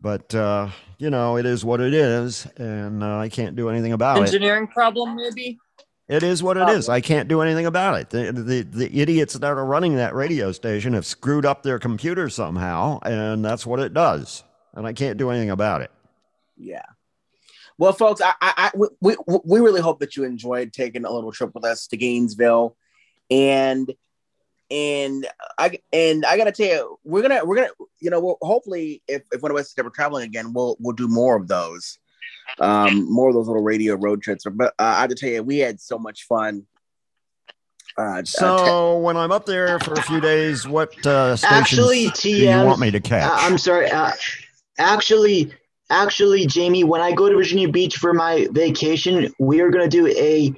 But 0.00 0.32
uh, 0.36 0.68
you 0.98 1.10
know, 1.10 1.36
it 1.36 1.46
is 1.46 1.64
what 1.64 1.80
it 1.80 1.94
is, 1.94 2.46
and 2.56 3.02
uh, 3.02 3.18
I 3.18 3.28
can't 3.28 3.56
do 3.56 3.68
anything 3.68 3.92
about 3.92 4.18
it. 4.18 4.26
Engineering 4.26 4.68
problem, 4.68 5.16
maybe. 5.16 5.58
It 6.08 6.22
is 6.22 6.42
what 6.42 6.56
it 6.56 6.68
is. 6.70 6.88
I 6.88 7.02
can't 7.02 7.28
do 7.28 7.42
anything 7.42 7.66
about 7.66 8.00
it. 8.00 8.08
The, 8.08 8.32
the 8.32 8.62
the 8.62 9.00
idiots 9.00 9.34
that 9.34 9.44
are 9.44 9.64
running 9.64 9.96
that 9.96 10.14
radio 10.14 10.52
station 10.52 10.94
have 10.94 11.04
screwed 11.04 11.44
up 11.44 11.62
their 11.62 11.78
computer 11.78 12.30
somehow, 12.30 12.98
and 13.00 13.44
that's 13.44 13.66
what 13.66 13.78
it 13.78 13.92
does. 13.92 14.42
And 14.72 14.86
I 14.86 14.94
can't 14.94 15.18
do 15.18 15.28
anything 15.28 15.50
about 15.50 15.82
it. 15.82 15.90
Yeah. 16.56 16.84
Well, 17.76 17.92
folks, 17.92 18.20
I, 18.22 18.32
I, 18.40 18.52
I 18.56 18.70
we, 18.74 18.88
we, 19.00 19.16
we 19.44 19.60
really 19.60 19.80
hope 19.80 20.00
that 20.00 20.16
you 20.16 20.24
enjoyed 20.24 20.72
taking 20.72 21.04
a 21.04 21.12
little 21.12 21.30
trip 21.30 21.54
with 21.54 21.64
us 21.64 21.86
to 21.88 21.96
Gainesville, 21.98 22.74
and 23.30 23.92
and 24.70 25.26
I 25.58 25.78
and 25.92 26.24
I 26.24 26.36
gotta 26.36 26.52
tell 26.52 26.66
you, 26.66 26.98
we're 27.04 27.22
gonna 27.22 27.44
we're 27.44 27.56
gonna 27.56 27.70
you 28.00 28.10
know 28.10 28.20
we'll, 28.20 28.38
hopefully 28.42 29.02
if, 29.08 29.22
if 29.30 29.42
one 29.42 29.50
of 29.50 29.56
us 29.56 29.68
is 29.68 29.74
ever 29.78 29.90
traveling 29.90 30.24
again, 30.24 30.52
we'll 30.52 30.76
we'll 30.80 30.96
do 30.96 31.06
more 31.06 31.36
of 31.36 31.48
those, 31.48 31.98
um, 32.60 33.10
more 33.12 33.28
of 33.28 33.34
those 33.34 33.46
little 33.46 33.62
radio 33.62 33.94
road 33.94 34.22
trips. 34.22 34.44
But 34.50 34.74
uh, 34.78 34.82
I 34.82 35.00
have 35.02 35.10
to 35.10 35.14
tell 35.16 35.30
you, 35.30 35.42
we 35.42 35.58
had 35.58 35.80
so 35.80 35.98
much 35.98 36.24
fun. 36.26 36.66
Uh, 37.96 38.22
So 38.24 38.98
when 38.98 39.16
I'm 39.16 39.32
up 39.32 39.44
there 39.46 39.78
for 39.80 39.94
a 39.94 40.02
few 40.02 40.20
days, 40.20 40.66
what 40.68 40.90
uh, 41.06 41.36
stations 41.36 41.60
Actually, 41.60 42.08
do 42.20 42.30
you 42.30 42.48
want 42.64 42.80
me 42.80 42.90
to 42.90 43.00
catch? 43.00 43.28
I- 43.30 43.46
I'm 43.46 43.58
sorry. 43.58 43.90
Uh, 43.90 44.12
actually, 44.78 45.52
actually, 45.90 46.46
Jamie, 46.46 46.84
when 46.84 47.00
I 47.00 47.12
go 47.12 47.28
to 47.28 47.34
Virginia 47.34 47.68
Beach 47.68 47.96
for 47.96 48.12
my 48.14 48.46
vacation, 48.52 49.32
we 49.40 49.60
are 49.60 49.70
going 49.70 49.88
to 49.88 49.96
do 49.96 50.06
a 50.06 50.54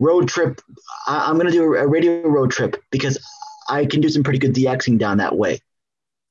road 0.00 0.28
trip. 0.28 0.60
I- 1.06 1.26
I'm 1.28 1.34
going 1.34 1.46
to 1.46 1.52
do 1.52 1.62
a 1.76 1.86
radio 1.86 2.22
road 2.26 2.50
trip 2.50 2.76
because 2.90 3.18
I 3.68 3.86
can 3.86 4.00
do 4.00 4.08
some 4.08 4.24
pretty 4.24 4.40
good 4.40 4.54
DXing 4.54 4.98
down 4.98 5.18
that 5.18 5.36
way. 5.36 5.60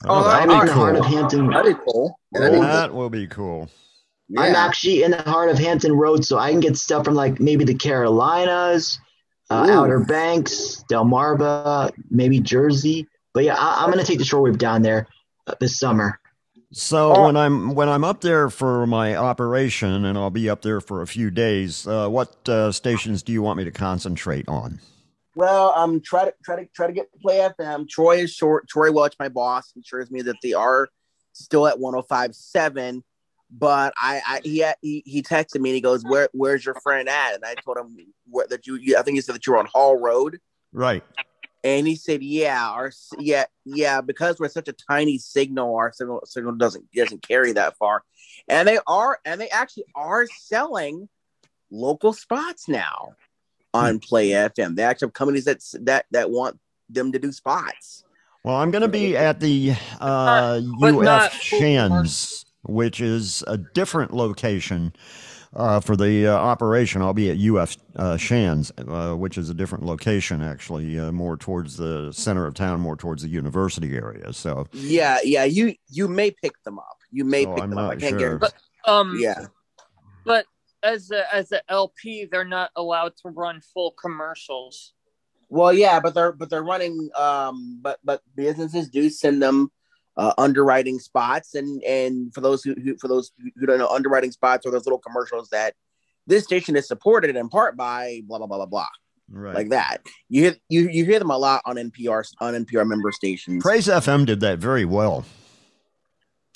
Oh, 0.05 0.23
I'm 0.29 0.47
that'd 0.47 0.53
in 0.53 0.59
be 0.61 0.67
the 0.67 0.73
heart 0.73 0.95
of 0.97 1.05
cool. 1.05 1.11
That'd 1.51 1.77
be 1.77 1.83
cool. 1.85 2.17
that 2.31 2.93
will 2.93 3.09
be 3.09 3.27
cool. 3.27 3.69
I'm 4.37 4.55
actually 4.55 5.03
in 5.03 5.11
the 5.11 5.21
heart 5.23 5.49
of 5.49 5.57
Hampton 5.57 5.93
Road, 5.93 6.23
so 6.23 6.37
I 6.37 6.51
can 6.51 6.59
get 6.59 6.77
stuff 6.77 7.05
from 7.05 7.15
like 7.15 7.39
maybe 7.39 7.65
the 7.65 7.73
Carolinas, 7.73 8.99
uh, 9.49 9.67
Outer 9.69 10.01
Banks, 10.01 10.83
Delmarva, 10.89 11.91
maybe 12.11 12.39
Jersey. 12.39 13.07
But 13.33 13.43
yeah, 13.43 13.55
I, 13.57 13.83
I'm 13.83 13.91
going 13.91 14.03
to 14.03 14.05
take 14.05 14.19
the 14.19 14.25
shortwave 14.25 14.57
down 14.57 14.81
there 14.83 15.07
uh, 15.47 15.55
this 15.59 15.79
summer. 15.79 16.19
So 16.71 17.25
when 17.25 17.35
I'm 17.35 17.73
when 17.73 17.89
I'm 17.89 18.03
up 18.03 18.21
there 18.21 18.51
for 18.51 18.85
my 18.85 19.15
operation, 19.15 20.05
and 20.05 20.17
I'll 20.17 20.29
be 20.29 20.49
up 20.49 20.61
there 20.61 20.79
for 20.79 21.01
a 21.01 21.07
few 21.07 21.31
days, 21.31 21.87
uh, 21.87 22.07
what 22.07 22.47
uh, 22.47 22.71
stations 22.71 23.23
do 23.23 23.31
you 23.31 23.41
want 23.41 23.57
me 23.57 23.63
to 23.63 23.71
concentrate 23.71 24.47
on? 24.47 24.79
Well, 25.35 25.73
um, 25.75 25.99
try 26.01 26.25
to 26.25 26.33
try 26.43 26.57
to 26.57 26.69
try 26.75 26.85
to 26.85 26.93
get 26.93 27.07
play 27.21 27.37
FM. 27.37 27.89
Troy 27.89 28.17
is 28.17 28.31
short. 28.31 28.67
Troy 28.67 28.91
Welch, 28.91 29.15
my 29.19 29.29
boss, 29.29 29.73
ensures 29.75 30.11
me 30.11 30.21
that 30.21 30.35
they 30.43 30.53
are 30.53 30.89
still 31.33 31.65
at 31.65 31.77
105.7. 31.77 33.01
But 33.51 33.93
I, 33.97 34.21
I 34.27 34.41
he, 34.43 34.59
had- 34.59 34.75
he 34.81 35.01
he 35.05 35.23
texted 35.23 35.59
me 35.59 35.69
and 35.71 35.75
he 35.75 35.81
goes, 35.81 36.03
"Where 36.03 36.29
where's 36.33 36.63
your 36.65 36.75
friend 36.81 37.09
at?" 37.09 37.33
And 37.35 37.43
I 37.43 37.55
told 37.55 37.77
him 37.77 37.97
where, 38.29 38.45
that 38.47 38.67
you, 38.67 38.75
you 38.75 38.97
I 38.97 39.01
think 39.01 39.15
he 39.15 39.21
said 39.21 39.35
that 39.35 39.45
you 39.47 39.53
were 39.53 39.59
on 39.59 39.67
Hull 39.73 39.99
Road, 39.99 40.39
Right. 40.71 41.03
and 41.63 41.87
he 41.87 41.95
said, 41.95 42.21
"Yeah, 42.21 42.69
our 42.69 42.91
yeah 43.17 43.45
yeah 43.65 44.01
because 44.01 44.39
we're 44.39 44.49
such 44.49 44.67
a 44.67 44.73
tiny 44.73 45.17
signal, 45.17 45.75
our 45.75 45.91
signal 45.91 46.21
signal 46.25 46.53
doesn't 46.57 46.91
doesn't 46.91 47.27
carry 47.27 47.51
that 47.53 47.75
far." 47.77 48.03
And 48.47 48.67
they 48.67 48.77
are 48.85 49.19
and 49.25 49.41
they 49.41 49.49
actually 49.49 49.85
are 49.95 50.27
selling 50.27 51.09
local 51.71 52.13
spots 52.13 52.67
now 52.67 53.15
on 53.73 53.99
Play 53.99 54.29
FM. 54.29 54.75
They 54.75 54.83
actually 54.83 55.07
have 55.07 55.13
companies 55.13 55.45
that 55.45 55.63
that 55.81 56.05
that 56.11 56.29
want 56.29 56.59
them 56.87 57.11
to 57.13 57.19
do 57.19 57.31
spots. 57.31 58.03
Well, 58.43 58.55
I'm 58.55 58.71
going 58.71 58.83
to 58.83 58.87
be 58.87 59.17
at 59.17 59.39
the 59.39 59.73
uh, 59.99 60.61
but 60.79 60.93
UF 60.95 61.03
not 61.03 61.31
full 61.33 61.59
Shands, 61.59 62.45
which 62.63 63.01
is 63.01 63.43
a 63.47 63.57
different 63.57 64.13
location 64.13 64.93
uh, 65.55 65.79
for 65.79 65.95
the 65.95 66.27
uh, 66.27 66.33
operation. 66.35 67.01
I'll 67.01 67.13
be 67.13 67.29
at 67.31 67.37
UF 67.55 67.75
uh, 67.95 68.17
Shands, 68.17 68.71
uh, 68.77 69.13
which 69.15 69.37
is 69.37 69.49
a 69.49 69.53
different 69.53 69.83
location, 69.85 70.41
actually, 70.41 70.99
uh, 70.99 71.11
more 71.11 71.37
towards 71.37 71.77
the 71.77 72.11
center 72.11 72.45
of 72.45 72.53
town, 72.53 72.79
more 72.81 72.95
towards 72.95 73.23
the 73.23 73.29
university 73.29 73.95
area. 73.95 74.31
So, 74.33 74.67
Yeah, 74.73 75.17
yeah. 75.23 75.45
You 75.45 75.73
you 75.89 76.07
may 76.07 76.31
pick 76.31 76.61
them 76.63 76.77
up. 76.79 76.97
You 77.11 77.25
may 77.25 77.45
Oh, 77.45 77.53
pick 77.55 77.63
I'm 77.63 77.69
them 77.71 77.79
up. 77.79 77.85
I 77.91 77.93
not 77.95 77.99
can't 77.99 78.11
sure. 78.11 78.19
guarantee. 78.37 78.47
Um, 78.85 79.17
yeah. 79.19 79.47
But 80.25 80.45
as 80.83 81.09
a, 81.11 81.33
as 81.33 81.51
a 81.51 81.61
LP, 81.71 82.25
they're 82.25 82.45
not 82.45 82.69
allowed 82.75 83.13
to 83.23 83.29
run 83.29 83.61
full 83.73 83.91
commercials. 83.99 84.93
Well, 85.49 85.73
yeah, 85.73 85.99
but 85.99 86.13
they're 86.13 86.31
but 86.31 86.51
they're 86.51 86.63
running. 86.63 87.09
Um, 87.17 87.79
but 87.81 87.99
but 88.03 88.21
businesses 88.35 88.87
do 88.89 89.09
send 89.09 89.41
them 89.41 89.71
uh, 90.19 90.33
underwriting 90.37 90.99
spots, 90.99 91.55
and 91.55 91.81
and 91.83 92.33
for 92.33 92.41
those 92.41 92.63
who, 92.63 92.73
who 92.75 92.97
for 92.97 93.07
those 93.07 93.31
who 93.55 93.65
don't 93.65 93.79
know, 93.79 93.87
underwriting 93.87 94.31
spots 94.31 94.65
are 94.65 94.71
those 94.71 94.85
little 94.85 94.99
commercials 94.99 95.49
that 95.49 95.73
this 96.27 96.43
station 96.43 96.75
is 96.75 96.87
supported 96.87 97.35
in 97.35 97.49
part 97.49 97.77
by 97.77 98.21
blah 98.27 98.37
blah 98.37 98.47
blah 98.47 98.57
blah 98.57 98.65
blah. 98.65 98.87
right. 99.29 99.55
Like 99.55 99.69
that, 99.69 100.01
you 100.27 100.41
hear 100.43 100.55
you, 100.67 100.89
you 100.89 101.05
hear 101.05 101.19
them 101.19 101.31
a 101.31 101.37
lot 101.37 101.61
on 101.65 101.77
NPR 101.77 102.29
on 102.41 102.53
NPR 102.65 102.85
member 102.85 103.11
stations. 103.11 103.63
Praise 103.63 103.87
FM 103.87 104.25
did 104.25 104.41
that 104.41 104.59
very 104.59 104.85
well. 104.85 105.23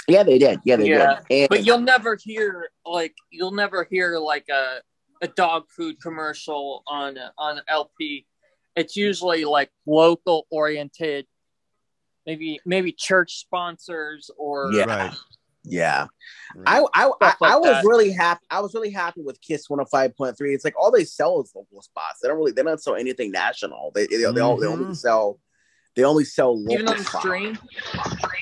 Yeah, 0.09 0.23
they 0.23 0.37
did. 0.37 0.59
Yeah, 0.65 0.75
they 0.75 0.89
yeah, 0.89 1.15
did. 1.15 1.25
And, 1.29 1.49
but 1.49 1.65
you'll 1.65 1.79
never 1.79 2.17
hear 2.21 2.69
like 2.85 3.15
you'll 3.31 3.53
never 3.53 3.87
hear 3.89 4.19
like 4.19 4.49
a 4.49 4.81
a 5.21 5.27
dog 5.29 5.63
food 5.69 6.01
commercial 6.01 6.83
on 6.85 7.15
a- 7.17 7.31
on 7.37 7.61
LP, 7.69 8.27
it's 8.75 8.97
usually 8.97 9.45
like 9.45 9.71
local 9.85 10.45
oriented, 10.51 11.25
maybe 12.25 12.59
maybe 12.65 12.91
church 12.91 13.39
sponsors 13.39 14.29
or 14.37 14.71
Yeah. 14.73 15.13
Yeah. 15.65 16.07
I 16.65 16.79
I, 16.93 17.05
I, 17.21 17.33
like 17.39 17.41
I 17.41 17.55
was 17.55 17.69
that. 17.69 17.85
really 17.85 18.11
happy. 18.11 18.45
I 18.49 18.59
was 18.59 18.73
really 18.73 18.91
happy 18.91 19.21
with 19.21 19.39
Kiss 19.41 19.67
105.3. 19.69 20.35
It's 20.53 20.65
like 20.65 20.77
all 20.77 20.91
they 20.91 21.05
sell 21.05 21.41
is 21.41 21.53
local 21.55 21.81
spots. 21.81 22.19
They 22.21 22.27
don't 22.27 22.37
really 22.37 22.51
they 22.51 22.63
don't 22.63 22.81
sell 22.81 22.95
anything 22.95 23.31
national. 23.31 23.91
They 23.95 24.07
they, 24.07 24.17
they, 24.17 24.25
all, 24.41 24.57
they 24.57 24.67
only 24.67 24.85
mm-hmm. 24.85 24.93
sell 24.93 25.39
they 25.95 26.03
only 26.03 26.23
sell 26.23 26.57
local 26.57 26.73
even 26.73 26.87
on 26.87 26.97
the 26.97 27.03
stream. 27.03 27.57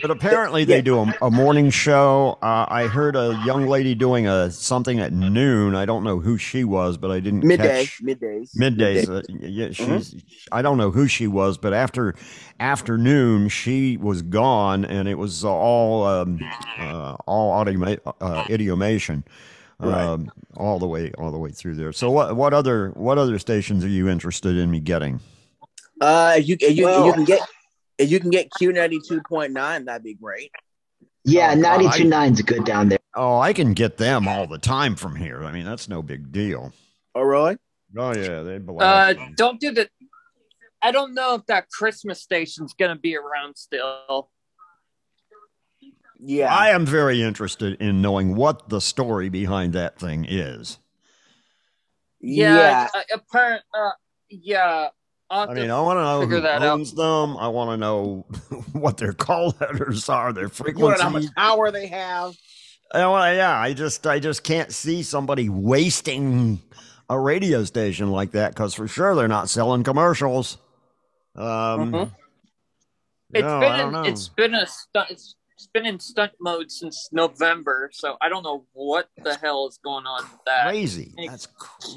But 0.01 0.11
apparently 0.11 0.63
they 0.65 0.81
do 0.81 0.99
a, 0.99 1.13
a 1.21 1.29
morning 1.31 1.69
show. 1.69 2.37
Uh, 2.41 2.65
I 2.67 2.87
heard 2.87 3.15
a 3.15 3.39
young 3.45 3.67
lady 3.67 3.93
doing 3.93 4.27
a 4.27 4.49
something 4.49 4.99
at 4.99 5.13
noon. 5.13 5.75
I 5.75 5.85
don't 5.85 6.03
know 6.03 6.19
who 6.19 6.37
she 6.37 6.63
was, 6.63 6.97
but 6.97 7.11
I 7.11 7.19
didn't 7.19 7.43
Midday, 7.43 7.85
catch 7.85 8.01
middays, 8.01 8.55
middays. 8.55 9.07
middays. 9.07 9.09
Uh, 9.09 9.21
yeah, 9.47 9.67
Mhm. 9.67 9.75
she's. 9.75 10.15
I 10.51 10.61
don't 10.61 10.77
know 10.77 10.91
who 10.91 11.07
she 11.07 11.27
was, 11.27 11.57
but 11.57 11.73
after 11.73 12.15
afternoon 12.59 13.47
she 13.49 13.97
was 13.97 14.21
gone, 14.21 14.85
and 14.85 15.07
it 15.07 15.15
was 15.15 15.45
all 15.45 16.05
um, 16.05 16.39
uh, 16.79 17.15
all 17.27 17.63
automa- 17.63 17.99
uh, 18.21 18.43
idiomation. 18.45 19.23
Um, 19.79 20.31
all 20.57 20.77
the 20.77 20.85
way, 20.85 21.11
all 21.17 21.31
the 21.31 21.39
way 21.39 21.49
through 21.49 21.73
there. 21.73 21.91
So, 21.91 22.11
what, 22.11 22.35
what 22.35 22.53
other, 22.53 22.89
what 22.89 23.17
other 23.17 23.39
stations 23.39 23.83
are 23.83 23.87
you 23.89 24.07
interested 24.07 24.55
in 24.55 24.69
me 24.69 24.79
getting? 24.79 25.21
Uh, 26.01 26.33
you 26.41 26.57
you, 26.59 26.67
if 26.67 26.75
you 27.05 27.13
can 27.13 27.23
get 27.25 27.41
if 27.99 28.11
you 28.11 28.19
can 28.19 28.31
get 28.31 28.49
Q 28.57 28.73
ninety 28.73 28.99
two 29.07 29.21
point 29.21 29.53
nine, 29.53 29.85
that'd 29.85 30.03
be 30.03 30.15
great. 30.15 30.51
Yeah, 31.23 31.53
Oh, 31.55 31.61
God, 31.61 31.85
I- 31.85 31.99
92.9's 31.99 32.41
good 32.41 32.65
down 32.65 32.89
there. 32.89 32.97
Oh, 33.13 33.37
I 33.37 33.53
can 33.53 33.73
get 33.73 33.97
them 33.97 34.27
all 34.27 34.47
the 34.47 34.57
time 34.57 34.95
from 34.95 35.15
here. 35.15 35.43
I 35.43 35.51
mean, 35.51 35.65
that's 35.65 35.87
no 35.87 36.01
big 36.01 36.31
deal. 36.31 36.73
Oh, 37.13 37.21
really? 37.21 37.57
Oh 37.95 38.15
yeah, 38.15 38.41
they 38.41 38.57
belong. 38.57 38.81
Uh, 38.81 39.13
don't 39.35 39.59
do 39.59 39.71
the. 39.71 39.87
I 40.81 40.91
don't 40.91 41.13
know 41.13 41.35
if 41.35 41.45
that 41.45 41.69
Christmas 41.69 42.21
station's 42.21 42.73
gonna 42.73 42.95
be 42.95 43.15
around 43.15 43.55
still. 43.57 44.31
Yeah, 46.23 46.53
I 46.53 46.69
am 46.69 46.85
very 46.85 47.21
interested 47.21 47.81
in 47.81 48.01
knowing 48.01 48.35
what 48.35 48.69
the 48.69 48.79
story 48.79 49.29
behind 49.29 49.73
that 49.73 49.99
thing 49.99 50.25
is. 50.27 50.79
Yeah, 52.21 52.87
uh, 52.95 53.01
apparent. 53.13 53.63
Uh, 53.73 53.91
yeah. 54.29 54.89
I'll 55.31 55.39
have 55.41 55.49
I 55.51 55.53
to 55.55 55.61
mean, 55.61 55.71
I 55.71 55.79
want 55.81 55.97
to 55.97 56.03
know 56.03 56.25
who 56.27 56.41
that 56.41 56.61
out. 56.61 56.73
owns 56.73 56.93
them. 56.93 57.37
I 57.37 57.47
want 57.47 57.71
to 57.71 57.77
know 57.77 58.25
what 58.73 58.97
their 58.97 59.13
call 59.13 59.55
letters 59.61 60.09
are, 60.09 60.33
their 60.33 60.43
You 60.43 60.49
frequencies. 60.49 60.97
know 60.99 61.03
how 61.03 61.09
much 61.09 61.25
power 61.35 61.71
they 61.71 61.87
have. 61.87 62.35
I 62.93 63.07
wanna- 63.07 63.35
yeah, 63.35 63.57
I 63.57 63.73
just, 63.73 64.05
I 64.05 64.19
just 64.19 64.43
can't 64.43 64.71
see 64.73 65.01
somebody 65.03 65.47
wasting 65.47 66.61
a 67.09 67.17
radio 67.17 67.63
station 67.63 68.11
like 68.11 68.31
that 68.31 68.53
because 68.53 68.73
for 68.73 68.87
sure 68.89 69.15
they're 69.15 69.29
not 69.29 69.49
selling 69.49 69.83
commercials. 69.83 70.57
Um, 71.35 71.91
Mhm. 71.93 72.11
It's 73.33 73.41
no, 73.43 73.59
been 73.61 73.71
I 73.71 73.77
don't 73.77 73.93
know. 73.93 74.03
it's 74.03 74.27
been 74.27 74.53
a 74.53 74.67
stunt. 74.67 75.11
It's, 75.11 75.35
it's 75.61 75.67
been 75.67 75.85
in 75.85 75.99
stunt 75.99 76.31
mode 76.39 76.71
since 76.71 77.09
November, 77.11 77.91
so 77.93 78.17
I 78.19 78.29
don't 78.29 78.41
know 78.41 78.65
what 78.73 79.09
the 79.23 79.35
hell 79.35 79.67
is 79.67 79.77
going 79.83 80.07
on 80.07 80.23
with 80.23 80.41
that. 80.47 80.63
crazy. 80.63 81.13
And 81.19 81.29
That's 81.29 81.47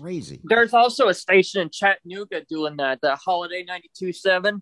crazy. 0.02 0.38
There's 0.44 0.74
also 0.74 1.08
a 1.08 1.14
station 1.14 1.62
in 1.62 1.70
Chattanooga 1.70 2.42
doing 2.44 2.76
that. 2.76 3.00
The 3.00 3.16
Holiday 3.16 3.64
92.7. 3.64 4.60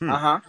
Hmm. 0.00 0.10
Uh 0.10 0.16
huh. 0.16 0.40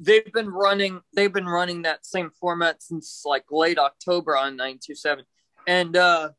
They've 0.00 0.32
been 0.32 0.48
running. 0.48 1.02
They've 1.14 1.32
been 1.32 1.46
running 1.46 1.82
that 1.82 2.04
same 2.04 2.30
format 2.30 2.82
since 2.82 3.22
like 3.24 3.44
late 3.52 3.78
October 3.78 4.36
on 4.36 4.58
92.7, 4.58 5.22
and 5.68 5.96
uh, 5.96 6.30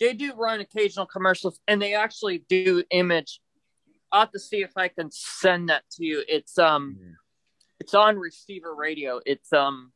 they 0.00 0.12
do 0.12 0.34
run 0.34 0.58
occasional 0.58 1.06
commercials, 1.06 1.60
and 1.68 1.80
they 1.80 1.94
actually 1.94 2.44
do 2.48 2.82
image. 2.90 3.40
I'll 4.10 4.22
have 4.22 4.32
to 4.32 4.40
see 4.40 4.62
if 4.62 4.72
I 4.76 4.88
can 4.88 5.10
send 5.12 5.68
that 5.68 5.84
to 5.92 6.04
you. 6.04 6.24
It's 6.26 6.58
um, 6.58 6.98
it's 7.84 7.92
on 7.92 8.18
receiver 8.18 8.74
radio. 8.74 9.20
It's 9.26 9.52
um, 9.52 9.92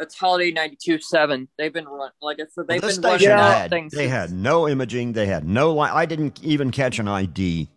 it's 0.00 0.16
Holiday 0.16 0.52
92.7. 0.52 1.46
They've 1.56 1.72
been 1.72 1.84
run 1.84 2.10
like 2.20 2.38
I 2.40 2.46
said. 2.52 2.66
They've 2.66 2.80
this 2.80 2.98
been 2.98 3.04
running 3.04 3.18
station 3.20 3.36
that 3.36 3.56
had, 3.60 3.70
thing. 3.70 3.90
they 3.92 4.08
had 4.08 4.32
no 4.32 4.68
imaging. 4.68 5.12
They 5.12 5.26
had 5.26 5.46
no 5.46 5.72
li 5.72 5.88
I 5.88 6.04
didn't 6.04 6.42
even 6.42 6.72
catch 6.72 6.98
an 6.98 7.06
ID 7.06 7.68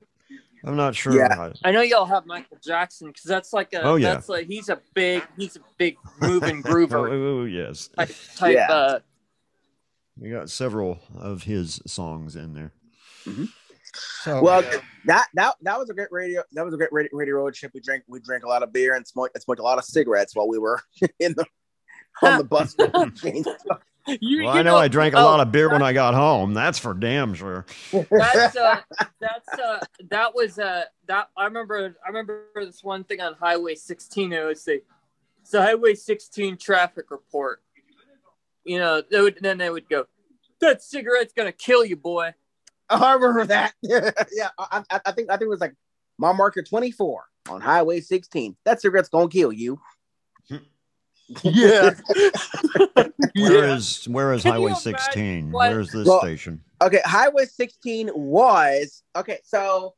I'm 0.65 0.77
not 0.77 0.97
sure. 0.97 1.15
Yeah. 1.15 1.53
I 1.63 1.71
know 1.71 1.83
y'all 1.83 2.07
have 2.07 2.27
Michael 2.27 2.59
Jackson 2.65 3.09
because 3.09 3.23
that's 3.25 3.53
like 3.53 3.73
a 3.73 3.83
Oh, 3.83 3.95
yeah. 3.97 4.15
that's 4.15 4.29
like 4.29 4.47
he's 4.47 4.69
a 4.69 4.81
big 4.95 5.23
he's 5.37 5.57
a 5.57 5.61
big 5.79 5.97
moving 6.21 6.63
oh, 6.67 6.69
groover 6.69 7.09
oh, 7.13 7.45
yes, 7.45 7.89
type, 7.97 8.11
type 8.37 8.55
Yeah. 8.55 8.73
uh 8.73 8.99
we 10.21 10.31
got 10.31 10.51
several 10.51 10.99
of 11.17 11.45
his 11.45 11.81
songs 11.87 12.35
in 12.35 12.53
there. 12.55 12.73
Mhm. 13.25 13.49
So, 13.95 14.43
Well, 14.43 14.63
that 15.07 15.29
that 15.35 15.57
that 15.63 15.79
was 15.79 15.91
a 15.91 15.95
great 15.95 16.09
radio. 16.11 16.43
That 16.53 16.65
was 16.65 16.75
a 16.75 16.77
great 16.77 16.93
radio, 16.93 17.11
radio 17.13 17.35
road 17.37 17.55
trip. 17.55 17.73
We 17.75 17.81
drank 17.81 18.05
we 18.09 18.21
drank 18.21 18.45
a 18.45 18.49
lot 18.49 18.63
of 18.63 18.73
beer 18.73 18.95
and 18.95 19.07
smoked 19.07 19.41
smoked 19.43 19.61
a 19.61 19.63
lot 19.63 19.79
of 19.79 19.85
cigarettes 19.85 20.35
while 20.35 20.49
we 20.49 20.59
were 20.59 20.81
in 21.21 21.35
the 21.35 21.47
on 22.23 22.39
the 22.39 22.45
bus. 22.45 22.75
you, 24.21 24.45
well, 24.45 24.55
you 24.55 24.61
I 24.61 24.63
know, 24.63 24.77
I 24.77 24.89
drank 24.89 25.15
a 25.15 25.19
oh, 25.19 25.25
lot 25.25 25.41
of 25.41 25.53
beer 25.53 25.69
when 25.69 25.83
I 25.83 25.93
got 25.93 26.15
home. 26.15 26.55
That's 26.55 26.79
for 26.79 26.95
damn 26.95 27.35
sure. 27.35 27.67
that's 27.93 28.57
uh 28.57 28.81
that's 29.21 29.49
uh 29.61 29.81
that 30.11 30.35
was 30.35 30.59
uh 30.59 30.85
that 31.07 31.29
I 31.37 31.45
remember 31.45 31.97
I 32.05 32.09
remember 32.09 32.47
this 32.57 32.83
one 32.83 33.05
thing 33.05 33.21
on 33.21 33.35
Highway 33.35 33.75
16 33.75 34.33
it 34.33 34.45
would 34.45 34.59
say 34.59 34.81
it's 35.43 35.51
the 35.51 35.63
Highway 35.63 35.95
16 35.95 36.57
traffic 36.57 37.11
report. 37.11 37.63
You 38.65 38.79
know, 38.79 39.03
they 39.11 39.21
would 39.21 39.39
then 39.41 39.59
they 39.59 39.71
would 39.71 39.89
go, 39.89 40.07
That 40.61 40.83
cigarette's 40.83 41.33
gonna 41.33 41.53
kill 41.53 41.85
you, 41.85 41.97
boy. 41.97 42.35
Oh, 42.91 42.97
I 43.03 43.15
remember 43.15 43.45
that. 43.47 43.75
yeah, 43.83 44.11
I, 44.59 44.83
I, 44.91 45.01
I 45.07 45.13
think 45.13 45.31
I 45.31 45.37
think 45.37 45.43
it 45.43 45.49
was 45.49 45.61
like 45.61 45.75
mile 46.19 46.35
marker 46.35 46.63
twenty 46.63 46.91
four 46.91 47.25
on 47.49 47.61
Highway 47.61 48.01
sixteen. 48.01 48.57
That 48.65 48.81
cigarette's 48.81 49.09
gonna 49.09 49.29
kill 49.29 49.53
you. 49.53 49.81
Yeah. 51.43 51.91
Where 53.37 53.69
is 53.69 54.09
where 54.09 54.33
is 54.33 54.43
Can 54.43 54.53
Highway 54.53 54.73
16? 54.73 55.53
Where 55.53 55.79
is 55.81 55.91
this 55.91 56.09
Well, 56.09 56.21
station? 56.21 56.63
Okay, 56.81 57.03
Highway 57.05 57.45
16 57.45 58.11
was 58.15 59.03
okay. 59.15 59.39
So 59.45 59.95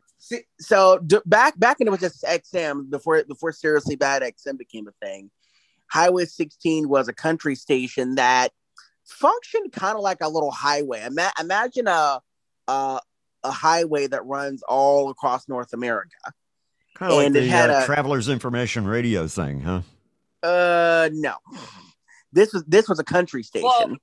so 0.59 0.99
d- 0.99 1.21
back 1.27 1.59
back 1.59 1.79
when 1.79 1.89
it 1.89 1.93
was 1.93 2.01
just 2.01 2.25
XM 2.25 2.91
before 2.91 3.23
before 3.25 3.53
seriously 3.53 3.97
bad 3.97 4.23
XM 4.23 4.59
became 4.59 4.89
a 4.89 4.93
thing. 5.05 5.31
Highway 5.91 6.25
16 6.25 6.89
was 6.89 7.09
a 7.09 7.13
country 7.13 7.55
station 7.55 8.17
that 8.17 8.51
functioned 9.05 9.73
kind 9.73 9.97
of 9.97 10.03
like 10.03 10.19
a 10.21 10.29
little 10.29 10.51
highway. 10.51 11.05
Ima- 11.05 11.33
imagine 11.41 11.89
a, 11.89 12.21
a 12.71 13.01
a 13.43 13.51
highway 13.51 14.07
that 14.07 14.25
runs 14.27 14.63
all 14.69 15.09
across 15.11 15.49
North 15.49 15.73
America. 15.73 16.17
Kind 16.95 17.13
of 17.13 17.17
like 17.19 17.27
And 17.29 17.37
it 17.37 17.41
the 17.41 17.49
had 17.49 17.71
uh, 17.71 17.81
a- 17.83 17.87
Travelers 17.87 18.29
Information 18.29 18.87
Radio 18.87 19.27
thing, 19.27 19.61
huh? 19.63 19.81
Uh, 20.43 21.09
no. 21.13 21.35
This 22.33 22.53
was 22.53 22.65
this 22.65 22.89
was 22.89 22.99
a 22.99 23.05
country 23.05 23.43
station. 23.43 23.69
Well, 23.69 23.97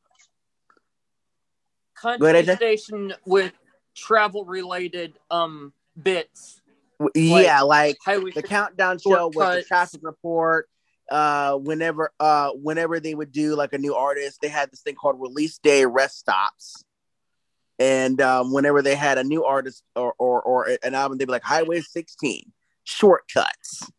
country 1.96 2.30
ahead, 2.30 2.46
AJ. 2.48 2.56
station 2.58 3.14
with 3.26 3.54
travel 3.96 4.46
related 4.46 5.14
um 5.32 5.74
bits. 6.02 6.62
W- 7.00 7.12
yeah, 7.44 7.62
like 7.62 7.98
Highway 8.04 8.32
the 8.32 8.44
countdown 8.44 8.98
show 9.00 9.28
with 9.28 9.36
the 9.54 9.64
traffic 9.68 10.02
report. 10.04 10.68
Uh, 11.10 11.56
whenever 11.56 12.12
uh, 12.20 12.50
whenever 12.52 13.00
they 13.00 13.16
would 13.16 13.32
do 13.32 13.56
like 13.56 13.72
a 13.74 13.78
new 13.78 13.96
artist, 13.96 14.40
they 14.42 14.50
had 14.50 14.70
this 14.72 14.82
thing 14.82 14.96
called 14.96 15.20
release 15.22 15.58
day 15.60 15.86
rest 15.86 16.20
stops. 16.20 16.84
And 17.80 18.20
um, 18.22 18.52
whenever 18.54 18.82
they 18.82 18.96
had 18.96 19.18
a 19.18 19.24
new 19.24 19.44
artist 19.46 19.84
or, 19.96 20.14
or 20.18 20.42
or 20.42 20.78
an 20.84 20.96
album, 20.96 21.18
they'd 21.18 21.26
be 21.26 21.32
like 21.32 21.44
Highway 21.44 21.82
16 21.82 22.52
shortcuts. 22.84 23.90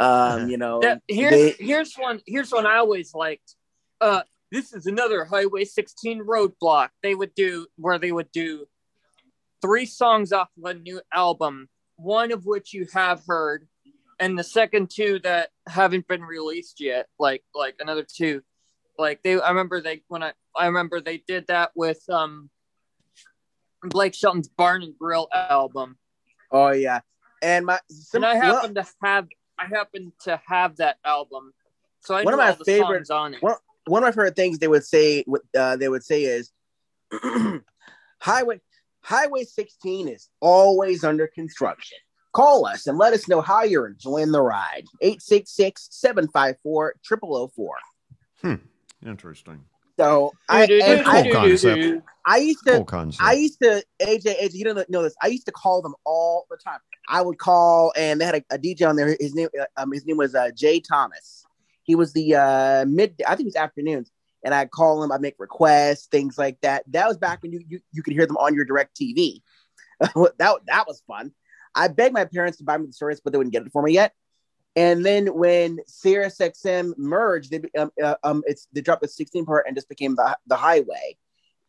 Um, 0.00 0.48
you 0.48 0.56
know, 0.56 0.80
That- 0.80 1.02
here's 1.08 1.32
they- 1.58 1.64
here's 1.64 1.94
one 1.96 2.20
here's 2.26 2.50
one 2.52 2.66
I 2.66 2.76
always 2.76 3.14
liked. 3.14 3.54
Uh, 4.00 4.22
this 4.50 4.72
is 4.72 4.86
another 4.86 5.24
Highway 5.24 5.64
16 5.64 6.24
roadblock. 6.24 6.88
They 7.02 7.14
would 7.14 7.34
do 7.34 7.66
where 7.76 7.98
they 7.98 8.12
would 8.12 8.30
do 8.32 8.66
three 9.60 9.86
songs 9.86 10.32
off 10.32 10.48
of 10.56 10.64
a 10.64 10.74
new 10.74 11.00
album, 11.12 11.68
one 11.96 12.32
of 12.32 12.46
which 12.46 12.72
you 12.72 12.86
have 12.94 13.22
heard, 13.26 13.66
and 14.20 14.38
the 14.38 14.44
second 14.44 14.90
two 14.90 15.18
that 15.20 15.50
haven't 15.68 16.06
been 16.08 16.22
released 16.22 16.80
yet. 16.80 17.08
Like 17.18 17.44
like 17.54 17.76
another 17.80 18.04
two. 18.04 18.42
Like 18.96 19.22
they, 19.22 19.38
I 19.40 19.50
remember 19.50 19.80
they 19.80 20.02
when 20.08 20.22
I 20.22 20.32
I 20.56 20.66
remember 20.66 21.00
they 21.00 21.18
did 21.28 21.46
that 21.48 21.70
with 21.74 22.02
um 22.08 22.50
Blake 23.82 24.14
Shelton's 24.14 24.48
Barn 24.48 24.82
and 24.82 24.96
Grill 24.98 25.28
album. 25.32 25.96
oh 26.50 26.70
yeah, 26.70 27.00
and 27.42 27.66
my 27.66 27.78
some, 27.90 28.24
and 28.24 28.32
I 28.32 28.38
well- 28.38 28.60
happen 28.60 28.74
to 28.74 28.86
have 29.02 29.28
I 29.58 29.66
happen 29.66 30.12
to 30.22 30.40
have 30.46 30.76
that 30.76 30.98
album, 31.04 31.52
so 32.00 32.14
I 32.14 32.22
one 32.22 32.32
of 32.34 32.38
my 32.38 32.50
all 32.50 32.56
favorite 32.64 33.06
songs 33.06 33.10
on 33.10 33.34
it. 33.34 33.42
One, 33.42 33.56
one 33.86 34.02
of 34.02 34.06
my 34.06 34.12
favorite 34.12 34.36
things 34.36 34.58
they 34.58 34.68
would 34.68 34.84
say 34.84 35.24
uh, 35.56 35.76
they 35.76 35.88
would 35.88 36.04
say 36.04 36.24
is 36.24 36.52
highway 38.20 38.60
highway 39.02 39.44
16 39.44 40.08
is 40.08 40.28
always 40.40 41.04
under 41.04 41.26
construction 41.28 41.96
call 42.32 42.66
us 42.66 42.86
and 42.86 42.98
let 42.98 43.12
us 43.14 43.26
know 43.28 43.40
how 43.40 43.62
you're 43.62 43.86
enjoying 43.86 44.32
the 44.32 44.42
ride 44.42 44.84
866-754-0004 45.02 47.50
Hmm. 48.42 48.54
Interesting. 49.04 49.64
So 49.98 50.32
I, 50.48 50.62
and 50.62 51.04
Cool 51.04 51.12
I, 51.12 51.30
concept. 51.32 52.04
I 52.24 52.36
used 52.36 52.64
to 52.66 52.72
Cool 52.72 52.84
concept. 52.84 53.22
I 53.22 53.32
used 53.32 53.58
to 53.62 53.84
AJ 54.00 54.40
AJ 54.40 54.54
you 54.54 54.64
don't 54.64 54.88
know 54.88 55.02
this 55.02 55.16
I 55.20 55.26
used 55.26 55.46
to 55.46 55.52
call 55.52 55.82
them 55.82 55.94
all 56.04 56.46
the 56.50 56.56
time. 56.56 56.78
I 57.08 57.20
would 57.20 57.38
call 57.38 57.92
and 57.96 58.20
they 58.20 58.24
had 58.24 58.36
a, 58.36 58.54
a 58.54 58.58
DJ 58.58 58.88
on 58.88 58.96
there 58.96 59.16
his 59.18 59.34
name 59.34 59.48
uh, 59.60 59.64
um 59.76 59.90
his 59.92 60.06
name 60.06 60.16
was 60.16 60.34
uh, 60.34 60.50
Jay 60.54 60.78
Thomas. 60.78 61.44
He 61.82 61.96
was 61.96 62.12
the 62.12 62.36
uh 62.36 62.84
mid 62.86 63.20
I 63.26 63.34
think 63.34 63.46
it 63.46 63.54
was 63.54 63.56
afternoons 63.56 64.10
and 64.44 64.54
I'd 64.54 64.70
call 64.70 65.02
him 65.02 65.10
I'd 65.10 65.20
make 65.20 65.34
requests 65.38 66.06
things 66.06 66.38
like 66.38 66.60
that. 66.60 66.84
That 66.92 67.08
was 67.08 67.16
back 67.16 67.42
when 67.42 67.52
you 67.52 67.60
you, 67.66 67.80
you 67.92 68.02
could 68.04 68.12
hear 68.12 68.26
them 68.26 68.36
on 68.36 68.54
your 68.54 68.66
DirecTV 68.66 69.42
that 70.00 70.58
that 70.66 70.84
was 70.86 71.02
fun. 71.08 71.32
I 71.74 71.88
begged 71.88 72.14
my 72.14 72.24
parents 72.24 72.58
to 72.58 72.64
buy 72.64 72.78
me 72.78 72.86
the 72.86 72.92
service 72.92 73.20
but 73.20 73.32
they 73.32 73.38
wouldn't 73.38 73.52
get 73.52 73.66
it 73.66 73.72
for 73.72 73.82
me 73.82 73.94
yet 73.94 74.12
and 74.76 75.04
then 75.04 75.34
when 75.34 75.78
Sirius 75.86 76.38
XM 76.38 76.96
merged, 76.96 77.50
they 77.50 77.62
um, 77.78 77.90
uh, 78.02 78.14
um 78.22 78.42
it's 78.46 78.68
they 78.72 78.80
dropped 78.80 79.02
the 79.02 79.08
16 79.08 79.44
part 79.44 79.66
and 79.66 79.76
just 79.76 79.88
became 79.88 80.14
the 80.14 80.36
the 80.46 80.56
highway. 80.56 81.16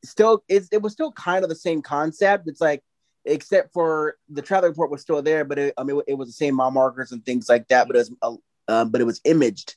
Still, 0.03 0.43
it 0.47 0.81
was 0.81 0.93
still 0.93 1.11
kind 1.11 1.43
of 1.43 1.49
the 1.49 1.55
same 1.55 1.81
concept. 1.81 2.47
It's 2.47 2.61
like 2.61 2.84
except 3.26 3.73
for 3.73 4.15
the 4.30 4.41
travel 4.41 4.69
report 4.69 4.91
was 4.91 5.01
still 5.01 5.21
there, 5.21 5.43
but 5.43 5.59
it, 5.59 5.73
I 5.77 5.84
mean 5.84 6.01
it 6.07 6.13
was 6.13 6.30
the 6.30 6.34
same 6.34 6.55
mile 6.55 6.71
markers 6.71 7.11
and 7.11 7.26
things 7.26 7.49
like 7.49 7.67
that. 7.67 7.88
But 7.88 7.95
it 7.95 7.99
was 7.99 8.11
uh, 8.21 8.35
uh, 8.67 8.85
but 8.85 9.01
it 9.01 9.05
was 9.05 9.21
imaged 9.26 9.76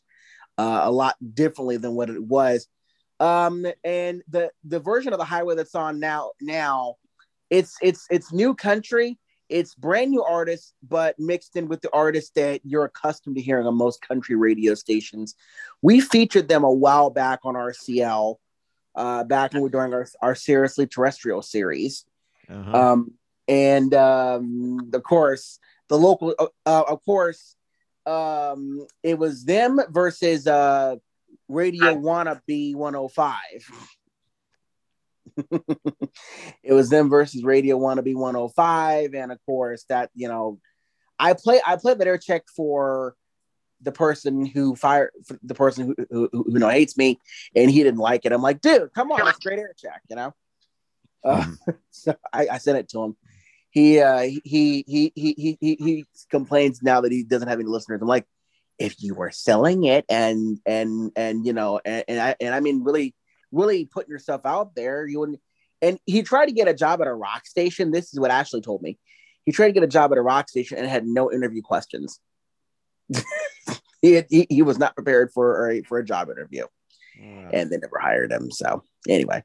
uh, 0.58 0.80
a 0.84 0.90
lot 0.90 1.16
differently 1.34 1.76
than 1.76 1.94
what 1.94 2.10
it 2.10 2.22
was. 2.22 2.68
Um, 3.18 3.66
and 3.84 4.22
the 4.28 4.50
the 4.64 4.80
version 4.80 5.12
of 5.12 5.18
the 5.18 5.24
highway 5.24 5.54
that's 5.54 5.74
on 5.74 6.00
now 6.00 6.32
now 6.40 6.96
it's 7.50 7.76
it's 7.82 8.06
it's 8.10 8.32
new 8.32 8.54
country 8.54 9.18
it's 9.52 9.74
brand 9.74 10.10
new 10.10 10.24
artists 10.24 10.72
but 10.88 11.18
mixed 11.18 11.56
in 11.56 11.68
with 11.68 11.82
the 11.82 11.90
artists 11.92 12.30
that 12.34 12.60
you're 12.64 12.84
accustomed 12.84 13.36
to 13.36 13.42
hearing 13.42 13.66
on 13.66 13.74
most 13.74 14.00
country 14.00 14.34
radio 14.34 14.74
stations. 14.74 15.34
We 15.82 16.00
featured 16.00 16.48
them 16.48 16.64
a 16.64 16.72
while 16.72 17.10
back 17.10 17.40
on 17.44 17.54
rcl 17.54 18.36
uh, 18.94 19.24
back 19.24 19.52
when 19.52 19.62
we 19.62 19.66
were 19.68 19.70
doing 19.70 19.92
our, 19.92 20.06
our 20.20 20.34
seriously 20.34 20.86
terrestrial 20.86 21.42
series. 21.42 22.04
Uh-huh. 22.50 22.92
um, 22.92 23.12
and 23.48 23.94
um, 23.94 24.90
of 24.92 25.02
course 25.02 25.58
the 25.88 25.96
local 25.96 26.34
uh, 26.38 26.46
uh, 26.66 26.82
of 26.88 27.04
course 27.04 27.54
um, 28.04 28.86
it 29.02 29.16
was 29.18 29.44
them 29.44 29.80
versus 29.90 30.46
uh, 30.46 30.96
radio 31.48 31.94
wannabe 31.94 32.74
105 32.74 33.38
it 36.62 36.72
was 36.72 36.90
them 36.90 37.08
versus 37.08 37.42
Radio 37.42 37.78
Wannabe 37.78 38.14
105, 38.14 39.14
and 39.14 39.32
of 39.32 39.38
course 39.46 39.84
that 39.88 40.10
you 40.14 40.28
know, 40.28 40.58
I 41.18 41.34
play 41.34 41.60
I 41.66 41.76
played 41.76 41.98
the 41.98 42.06
air 42.06 42.18
check 42.18 42.44
for 42.54 43.14
the 43.80 43.92
person 43.92 44.46
who 44.46 44.76
fired 44.76 45.10
for 45.26 45.38
the 45.42 45.54
person 45.54 45.86
who, 45.86 46.06
who 46.10 46.28
who 46.32 46.44
you 46.48 46.58
know 46.58 46.68
hates 46.68 46.96
me, 46.96 47.18
and 47.54 47.70
he 47.70 47.82
didn't 47.82 48.00
like 48.00 48.24
it. 48.24 48.32
I'm 48.32 48.42
like, 48.42 48.60
dude, 48.60 48.92
come 48.94 49.12
on, 49.12 49.26
it's 49.28 49.38
great 49.38 49.58
air 49.58 49.74
check, 49.76 50.02
you 50.08 50.16
know. 50.16 50.34
Uh, 51.24 51.46
so 51.90 52.14
I, 52.32 52.48
I 52.52 52.58
sent 52.58 52.78
it 52.78 52.88
to 52.90 53.02
him. 53.02 53.16
He 53.70 54.00
uh, 54.00 54.20
he, 54.20 54.40
he 54.44 54.84
he 54.86 55.12
he 55.16 55.58
he 55.60 55.76
he 55.76 56.04
complains 56.30 56.82
now 56.82 57.00
that 57.00 57.12
he 57.12 57.24
doesn't 57.24 57.48
have 57.48 57.58
any 57.58 57.68
listeners. 57.68 58.00
I'm 58.02 58.08
like, 58.08 58.26
if 58.78 59.02
you 59.02 59.14
were 59.14 59.30
selling 59.30 59.84
it 59.84 60.04
and 60.08 60.58
and 60.66 61.12
and 61.16 61.46
you 61.46 61.52
know 61.52 61.80
and, 61.84 62.04
and 62.08 62.20
I 62.20 62.36
and 62.40 62.54
I 62.54 62.60
mean 62.60 62.82
really 62.84 63.14
really 63.52 63.84
putting 63.84 64.10
yourself 64.10 64.42
out 64.44 64.74
there, 64.74 65.06
you 65.06 65.20
wouldn't. 65.20 65.40
And 65.80 65.98
he 66.06 66.22
tried 66.22 66.46
to 66.46 66.52
get 66.52 66.68
a 66.68 66.74
job 66.74 67.00
at 67.00 67.06
a 67.06 67.14
rock 67.14 67.46
station. 67.46 67.90
This 67.90 68.12
is 68.12 68.20
what 68.20 68.30
Ashley 68.30 68.60
told 68.60 68.82
me. 68.82 68.98
He 69.44 69.52
tried 69.52 69.68
to 69.68 69.72
get 69.72 69.82
a 69.82 69.88
job 69.88 70.12
at 70.12 70.18
a 70.18 70.22
rock 70.22 70.48
station 70.48 70.78
and 70.78 70.86
had 70.86 71.06
no 71.06 71.32
interview 71.32 71.62
questions. 71.62 72.20
he, 74.02 74.22
he 74.30 74.46
he 74.48 74.62
was 74.62 74.78
not 74.78 74.94
prepared 74.94 75.32
for 75.32 75.70
a 75.70 75.82
for 75.82 75.98
a 75.98 76.04
job 76.04 76.30
interview, 76.30 76.66
and 77.52 77.70
they 77.70 77.78
never 77.78 77.98
hired 77.98 78.30
him. 78.30 78.50
So 78.50 78.84
anyway, 79.08 79.42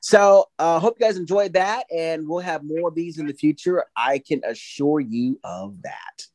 so 0.00 0.46
uh, 0.58 0.80
hope 0.80 0.96
you 0.98 1.06
guys 1.06 1.18
enjoyed 1.18 1.52
that, 1.52 1.84
and 1.94 2.26
we'll 2.26 2.40
have 2.40 2.64
more 2.64 2.88
of 2.88 2.94
these 2.94 3.18
in 3.18 3.26
the 3.26 3.34
future. 3.34 3.84
I 3.96 4.18
can 4.18 4.40
assure 4.44 5.00
you 5.00 5.38
of 5.44 5.82
that. 5.82 6.26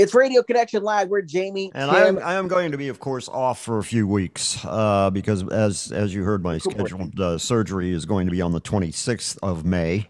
It's 0.00 0.14
Radio 0.14 0.42
Connection 0.42 0.82
Live. 0.82 1.08
We're 1.10 1.20
Jamie. 1.20 1.70
And 1.74 1.90
I 1.90 2.06
am, 2.06 2.18
I 2.20 2.32
am 2.36 2.48
going 2.48 2.72
to 2.72 2.78
be, 2.78 2.88
of 2.88 3.00
course, 3.00 3.28
off 3.28 3.60
for 3.60 3.76
a 3.76 3.84
few 3.84 4.06
weeks 4.08 4.58
uh, 4.64 5.10
because, 5.10 5.46
as 5.48 5.92
as 5.92 6.14
you 6.14 6.24
heard, 6.24 6.42
my 6.42 6.56
scheduled 6.56 7.20
uh, 7.20 7.36
surgery 7.36 7.92
is 7.92 8.06
going 8.06 8.26
to 8.26 8.30
be 8.30 8.40
on 8.40 8.52
the 8.52 8.62
26th 8.62 9.36
of 9.42 9.66
May. 9.66 10.08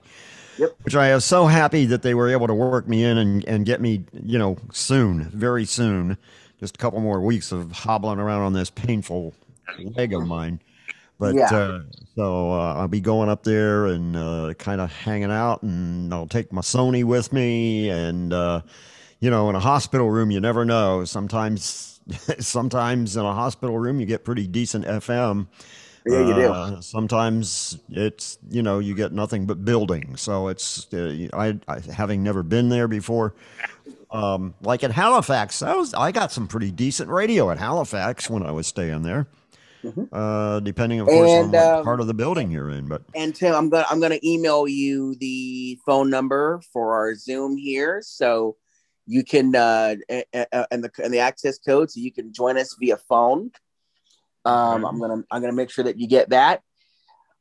Yep. 0.58 0.76
Which 0.82 0.94
I 0.94 1.08
am 1.08 1.18
so 1.18 1.46
happy 1.46 1.86
that 1.86 2.02
they 2.02 2.14
were 2.14 2.28
able 2.30 2.46
to 2.46 2.54
work 2.54 2.86
me 2.86 3.02
in 3.02 3.18
and, 3.18 3.44
and 3.46 3.66
get 3.66 3.80
me, 3.80 4.04
you 4.12 4.38
know, 4.38 4.58
soon, 4.72 5.24
very 5.30 5.64
soon. 5.64 6.16
Just 6.60 6.76
a 6.76 6.78
couple 6.78 7.00
more 7.00 7.20
weeks 7.20 7.50
of 7.50 7.72
hobbling 7.72 8.20
around 8.20 8.42
on 8.42 8.52
this 8.52 8.70
painful 8.70 9.34
leg 9.96 10.12
of 10.12 10.24
mine. 10.24 10.60
But 11.18 11.34
Yeah. 11.34 11.46
uh, 11.52 11.80
so 12.14 12.52
uh, 12.52 12.74
I'll 12.74 12.86
be 12.86 13.00
going 13.00 13.28
up 13.28 13.42
there 13.42 13.86
and 13.86 14.16
uh, 14.16 14.54
kind 14.56 14.80
of 14.80 14.92
hanging 14.92 15.32
out, 15.32 15.64
and 15.64 16.14
I'll 16.14 16.28
take 16.28 16.52
my 16.52 16.60
Sony 16.60 17.02
with 17.02 17.32
me. 17.32 17.88
And 17.90 18.32
uh, 18.32 18.62
you 19.20 19.30
know, 19.30 19.50
in 19.50 19.54
a 19.54 19.60
hospital 19.60 20.10
room, 20.10 20.30
you 20.30 20.40
never 20.40 20.64
know. 20.64 21.04
Sometimes, 21.04 22.00
sometimes 22.38 23.16
in 23.16 23.24
a 23.24 23.34
hospital 23.34 23.78
room, 23.78 24.00
you 24.00 24.06
get 24.06 24.24
pretty 24.24 24.46
decent 24.46 24.84
FM. 24.86 25.46
Yeah, 26.06 26.26
you 26.26 26.34
do. 26.34 26.52
Uh, 26.52 26.80
sometimes 26.80 27.78
it's 27.90 28.38
you 28.48 28.62
know 28.62 28.78
you 28.78 28.94
get 28.94 29.12
nothing 29.12 29.44
but 29.44 29.64
building. 29.64 30.16
So 30.16 30.48
it's 30.48 30.92
uh, 30.94 31.28
I, 31.34 31.58
I 31.68 31.80
having 31.92 32.22
never 32.22 32.42
been 32.42 32.70
there 32.70 32.88
before. 32.88 33.34
Um, 34.10 34.54
like 34.62 34.82
in 34.82 34.90
Halifax, 34.90 35.62
I 35.62 35.74
was 35.74 35.92
I 35.92 36.10
got 36.10 36.32
some 36.32 36.48
pretty 36.48 36.70
decent 36.70 37.10
radio 37.10 37.50
at 37.50 37.58
Halifax 37.58 38.30
when 38.30 38.42
I 38.42 38.50
was 38.50 38.66
staying 38.66 39.02
there. 39.02 39.28
Uh, 40.12 40.60
depending, 40.60 41.00
of 41.00 41.06
course, 41.06 41.30
on 41.30 41.44
And, 41.44 41.52
what 41.52 41.64
um, 41.64 41.84
part 41.84 42.00
of 42.00 42.06
the 42.06 42.14
building 42.14 42.50
you're 42.50 42.70
in. 42.70 42.86
But 42.86 43.02
And 43.14 43.34
Tim, 43.34 43.54
I'm 43.54 43.68
gonna 43.68 43.86
I'm 43.90 44.00
gonna 44.00 44.18
email 44.22 44.68
you 44.68 45.14
the 45.16 45.78
phone 45.86 46.10
number 46.10 46.60
for 46.72 46.94
our 46.94 47.14
Zoom 47.14 47.56
here, 47.56 48.02
so 48.04 48.56
you 49.10 49.24
can 49.24 49.56
uh 49.56 49.96
a- 50.08 50.24
a- 50.32 50.66
and 50.70 50.84
the 50.84 50.90
and 51.02 51.12
the 51.12 51.18
access 51.18 51.58
code, 51.58 51.90
so 51.90 51.98
you 52.00 52.12
can 52.12 52.32
join 52.32 52.56
us 52.56 52.76
via 52.78 52.96
phone. 52.96 53.50
Um, 54.44 54.84
I'm 54.84 55.00
gonna 55.00 55.24
I'm 55.30 55.40
gonna 55.40 55.52
make 55.52 55.70
sure 55.70 55.84
that 55.84 55.98
you 55.98 56.06
get 56.06 56.30
that. 56.30 56.62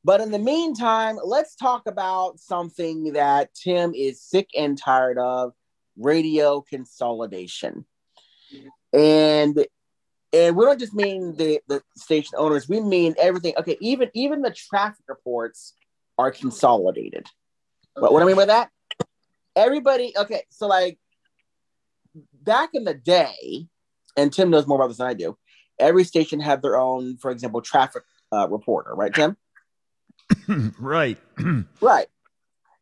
But 0.03 0.19
in 0.19 0.31
the 0.31 0.39
meantime, 0.39 1.19
let's 1.23 1.55
talk 1.55 1.83
about 1.85 2.39
something 2.39 3.13
that 3.13 3.53
Tim 3.53 3.93
is 3.93 4.19
sick 4.21 4.49
and 4.57 4.77
tired 4.77 5.19
of: 5.19 5.53
radio 5.95 6.61
consolidation. 6.61 7.85
And 8.91 9.63
and 10.33 10.55
we 10.55 10.65
don't 10.65 10.79
just 10.79 10.95
mean 10.95 11.35
the 11.35 11.59
the 11.67 11.83
station 11.95 12.33
owners; 12.35 12.67
we 12.67 12.81
mean 12.81 13.13
everything. 13.19 13.53
Okay, 13.59 13.77
even 13.79 14.09
even 14.15 14.41
the 14.41 14.51
traffic 14.51 15.05
reports 15.07 15.75
are 16.17 16.31
consolidated. 16.31 17.27
But 17.95 18.11
what 18.11 18.21
do 18.21 18.25
I 18.25 18.27
mean 18.27 18.37
by 18.37 18.45
that, 18.45 18.71
everybody. 19.55 20.13
Okay, 20.17 20.41
so 20.49 20.65
like 20.67 20.97
back 22.44 22.70
in 22.74 22.84
the 22.84 22.94
day, 22.94 23.68
and 24.18 24.32
Tim 24.32 24.49
knows 24.49 24.68
more 24.68 24.78
about 24.78 24.88
this 24.88 24.98
than 24.98 25.07
I 25.07 25.14
do. 25.14 25.38
Every 25.80 26.03
station 26.03 26.40
had 26.40 26.61
their 26.61 26.78
own, 26.78 27.18
for 27.18 27.32
example, 27.32 27.61
traffic 27.61 28.03
uh, 28.32 28.48
reporter, 28.49 28.94
right, 28.94 29.14
Tim? 29.14 29.38
right. 30.80 31.18
right. 31.82 32.07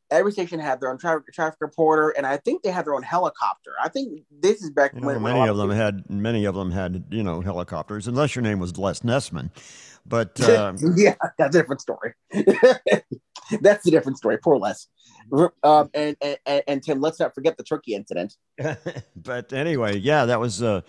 Every 0.09 0.31
station 0.31 0.59
had 0.59 0.79
their 0.79 0.89
own 0.89 0.97
traffic 0.97 1.33
traffic 1.33 1.57
reporter, 1.59 2.09
and 2.11 2.25
I 2.25 2.37
think 2.37 2.63
they 2.63 2.71
had 2.71 2.85
their 2.85 2.95
own 2.95 3.03
helicopter. 3.03 3.71
I 3.81 3.89
think 3.89 4.23
this 4.31 4.63
is 4.63 4.69
back 4.69 4.93
You 4.93 5.01
when 5.01 5.17
a 5.17 5.19
many 5.19 5.49
of 5.49 5.57
them 5.57 5.69
had 5.69 6.09
many 6.09 6.45
of 6.45 6.55
them 6.55 6.71
had 6.71 7.03
you 7.09 7.23
know 7.23 7.41
helicopters, 7.41 8.07
unless 8.07 8.33
your 8.33 8.41
name 8.41 8.59
was 8.59 8.77
Les 8.77 9.01
Nessman. 9.01 9.51
But 10.05 10.39
uh, 10.49 10.73
yeah, 10.95 11.15
that's 11.37 11.55
a 11.55 11.59
different 11.59 11.81
story. 11.81 12.13
that's 13.61 13.85
a 13.87 13.91
different 13.91 14.17
story. 14.17 14.37
Poor 14.37 14.57
Les. 14.57 14.87
Um, 15.63 15.89
and, 15.93 16.15
and 16.21 16.63
and 16.67 16.83
Tim, 16.83 17.01
let's 17.01 17.19
not 17.19 17.35
forget 17.35 17.57
the 17.57 17.63
turkey 17.63 17.95
incident. 17.95 18.35
but 19.15 19.51
anyway, 19.51 19.97
yeah, 19.97 20.25
that 20.25 20.39
was 20.39 20.63
uh, 20.63 20.81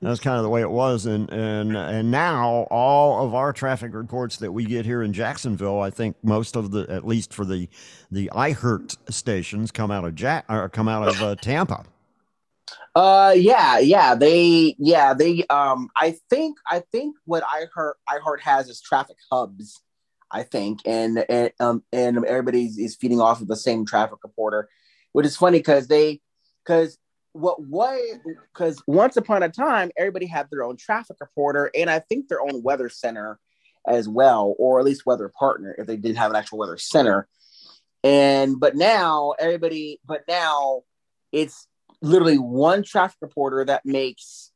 that 0.00 0.08
was 0.08 0.20
kind 0.20 0.36
of 0.36 0.42
the 0.42 0.48
way 0.48 0.62
it 0.62 0.70
was, 0.70 1.06
and 1.06 1.30
and 1.30 1.76
and 1.76 2.10
now 2.10 2.66
all 2.70 3.24
of 3.24 3.34
our 3.34 3.52
traffic 3.52 3.94
reports 3.94 4.36
that 4.38 4.50
we 4.50 4.64
get 4.64 4.84
here 4.84 5.02
in 5.02 5.12
Jacksonville, 5.12 5.80
I 5.80 5.90
think 5.90 6.16
most 6.24 6.56
of 6.56 6.72
the, 6.72 6.90
at 6.90 7.06
least 7.06 7.32
for 7.32 7.44
the 7.44 7.68
the 8.10 8.30
iHeart 8.34 8.96
stations, 9.12 9.70
come 9.70 9.90
out 9.92 10.04
of 10.04 10.14
Jack 10.16 10.44
or 10.48 10.68
come 10.68 10.88
out 10.88 11.08
of 11.08 11.22
uh, 11.22 11.36
Tampa. 11.40 11.84
Uh, 12.94 13.34
yeah, 13.36 13.78
yeah, 13.78 14.14
they, 14.14 14.76
yeah, 14.78 15.14
they. 15.14 15.44
Um, 15.50 15.88
I 15.96 16.16
think, 16.30 16.58
I 16.68 16.82
think 16.92 17.16
what 17.24 17.42
I 17.42 17.66
heard, 17.74 17.94
I 18.08 18.18
heard 18.24 18.40
has 18.40 18.68
is 18.68 18.80
traffic 18.80 19.16
hubs. 19.32 19.80
I 20.30 20.42
think, 20.42 20.80
and 20.84 21.24
and 21.28 21.52
um, 21.60 21.84
and 21.92 22.24
everybody 22.24 22.64
is 22.64 22.96
feeding 22.96 23.20
off 23.20 23.40
of 23.40 23.48
the 23.48 23.56
same 23.56 23.86
traffic 23.86 24.18
reporter, 24.22 24.68
which 25.12 25.26
is 25.26 25.36
funny 25.36 25.58
because 25.58 25.86
they, 25.88 26.20
because 26.64 26.98
what 27.32 27.60
what 27.62 28.00
because 28.52 28.82
once 28.86 29.16
upon 29.16 29.42
a 29.42 29.48
time 29.48 29.90
everybody 29.96 30.26
had 30.26 30.48
their 30.50 30.62
own 30.62 30.76
traffic 30.76 31.16
reporter 31.20 31.68
and 31.74 31.90
I 31.90 31.98
think 31.98 32.28
their 32.28 32.40
own 32.40 32.62
weather 32.62 32.88
center 32.88 33.40
as 33.86 34.08
well, 34.08 34.54
or 34.58 34.78
at 34.78 34.84
least 34.84 35.04
weather 35.04 35.28
partner 35.28 35.74
if 35.76 35.86
they 35.86 35.96
didn't 35.96 36.18
have 36.18 36.30
an 36.30 36.36
actual 36.36 36.58
weather 36.58 36.78
center. 36.78 37.28
And 38.02 38.60
but 38.60 38.76
now 38.76 39.34
everybody, 39.38 40.00
but 40.06 40.22
now 40.28 40.82
it's 41.32 41.66
literally 42.00 42.38
one 42.38 42.82
traffic 42.82 43.18
reporter 43.20 43.64
that 43.64 43.84
makes. 43.84 44.52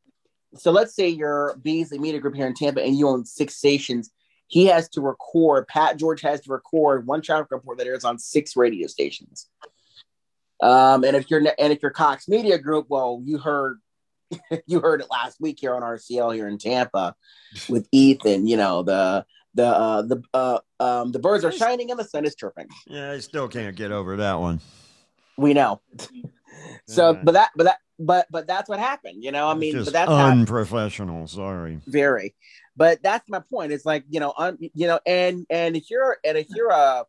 So 0.54 0.70
let's 0.70 0.94
say 0.94 1.08
you're 1.08 1.58
Beasley 1.60 1.98
Media 1.98 2.20
Group 2.20 2.34
here 2.34 2.46
in 2.46 2.54
Tampa 2.54 2.82
and 2.82 2.96
you 2.96 3.08
own 3.08 3.24
six 3.24 3.56
stations. 3.56 4.10
He 4.48 4.66
has 4.66 4.88
to 4.90 5.00
record. 5.00 5.68
Pat 5.68 5.98
George 5.98 6.22
has 6.22 6.40
to 6.42 6.50
record 6.50 7.06
one 7.06 7.22
traffic 7.22 7.50
report 7.50 7.78
that 7.78 7.86
airs 7.86 8.04
on 8.04 8.18
six 8.18 8.56
radio 8.56 8.86
stations. 8.86 9.48
Um, 10.60 11.04
and 11.04 11.16
if 11.16 11.30
you're 11.30 11.40
and 11.58 11.72
if 11.72 11.80
you're 11.82 11.90
Cox 11.90 12.28
Media 12.28 12.58
Group, 12.58 12.86
well, 12.88 13.22
you 13.24 13.38
heard 13.38 13.78
you 14.66 14.80
heard 14.80 15.00
it 15.00 15.06
last 15.10 15.40
week 15.40 15.58
here 15.60 15.74
on 15.74 15.82
RCL 15.82 16.34
here 16.34 16.48
in 16.48 16.58
Tampa 16.58 17.14
with 17.68 17.86
Ethan. 17.92 18.46
You 18.46 18.56
know 18.56 18.82
the 18.82 19.24
the 19.54 19.66
uh, 19.66 20.02
the 20.02 20.22
uh, 20.34 20.58
um, 20.80 21.12
the 21.12 21.18
birds 21.18 21.44
are 21.44 21.52
shining 21.52 21.90
and 21.90 21.98
the 21.98 22.04
sun 22.04 22.24
is 22.24 22.34
chirping. 22.34 22.68
Yeah, 22.86 23.12
I 23.12 23.18
still 23.20 23.48
can't 23.48 23.76
get 23.76 23.92
over 23.92 24.16
that 24.16 24.40
one. 24.40 24.60
We 25.36 25.54
know. 25.54 25.80
so, 26.86 27.14
but 27.22 27.32
that 27.32 27.50
but 27.54 27.64
that 27.64 27.78
but 27.98 28.26
but 28.30 28.46
that's 28.46 28.68
what 28.68 28.78
happened. 28.78 29.22
You 29.22 29.32
know, 29.32 29.48
I 29.48 29.54
mean, 29.54 29.84
but 29.84 29.92
that's 29.92 30.10
unprofessional. 30.10 31.26
Sorry. 31.26 31.80
very. 31.86 32.34
But 32.78 33.02
that's 33.02 33.28
my 33.28 33.40
point. 33.40 33.72
It's 33.72 33.84
like 33.84 34.04
you 34.08 34.20
know, 34.20 34.32
un, 34.38 34.56
you 34.72 34.86
know, 34.86 35.00
and 35.04 35.44
and 35.50 35.76
if 35.76 35.90
you're 35.90 36.16
and 36.24 36.38
if 36.38 36.46
you're 36.48 36.70
a 36.70 37.04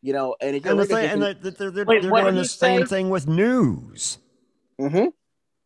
you 0.00 0.12
know, 0.12 0.36
and 0.40 0.54
if 0.54 0.64
you're 0.64 0.70
And, 0.70 0.80
the 0.80 0.86
thing, 0.86 0.96
and 1.10 1.22
station- 1.22 1.42
the, 1.42 1.50
they're, 1.50 1.70
they're, 1.72 1.84
Wait, 1.84 2.02
they're 2.02 2.10
doing 2.22 2.34
the 2.36 2.44
same 2.44 2.82
say? 2.82 2.86
thing 2.86 3.10
with 3.10 3.26
news. 3.26 4.18
Mm-hmm. 4.80 5.06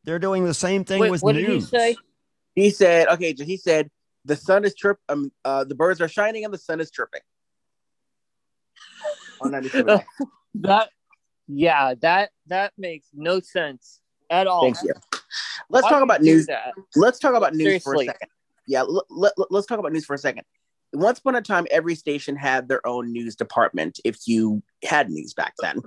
They're 0.05 0.19
doing 0.19 0.47
the 0.47 0.55
same 0.55 0.85
thing 0.87 1.01
Wait, 1.03 1.11
with 1.11 1.23
what 1.23 1.35
news. 1.35 1.47
did 1.47 1.55
he 1.55 1.61
say? 1.93 1.97
He 2.55 2.71
said, 2.71 3.09
okay, 3.09 3.35
he 3.35 3.59
said 3.59 3.91
the 4.25 4.37
sun 4.37 4.65
is 4.65 4.75
chirp 4.75 4.99
um 5.11 5.31
uh 5.45 5.65
the 5.65 5.75
birds 5.75 6.01
are 6.01 6.09
shining 6.09 6.47
and 6.47 6.55
the 6.55 6.59
sun 6.59 6.81
is 6.81 6.91
chirping. 6.91 7.21
On 9.43 9.51
that 10.55 10.89
yeah, 11.47 11.95
that 12.01 12.31
that 12.47 12.73
makes 12.79 13.09
no 13.13 13.41
sense 13.41 14.01
at 14.31 14.47
all. 14.47 14.63
Thank 14.63 14.79
you. 14.83 14.95
Let's 15.69 15.85
Why 15.85 15.91
talk 15.91 16.03
about 16.03 16.23
news. 16.23 16.47
that? 16.47 16.73
Let's 16.97 17.19
talk 17.19 17.35
about 17.35 17.55
news 17.55 17.83
for 17.83 17.97
a 17.97 18.05
second. 18.07 18.29
Yeah, 18.67 18.83
let, 18.83 19.05
let, 19.11 19.33
let's 19.51 19.67
talk 19.67 19.79
about 19.79 19.93
news 19.93 20.05
for 20.05 20.15
a 20.15 20.19
second. 20.19 20.45
Once 20.93 21.19
upon 21.19 21.35
a 21.35 21.43
time, 21.43 21.67
every 21.71 21.95
station 21.95 22.37
had 22.37 22.69
their 22.69 22.87
own 22.87 23.13
news 23.13 23.35
department 23.35 23.99
if 24.05 24.19
you 24.27 24.63
had 24.85 25.11
news 25.11 25.35
back 25.35 25.55
then. 25.61 25.81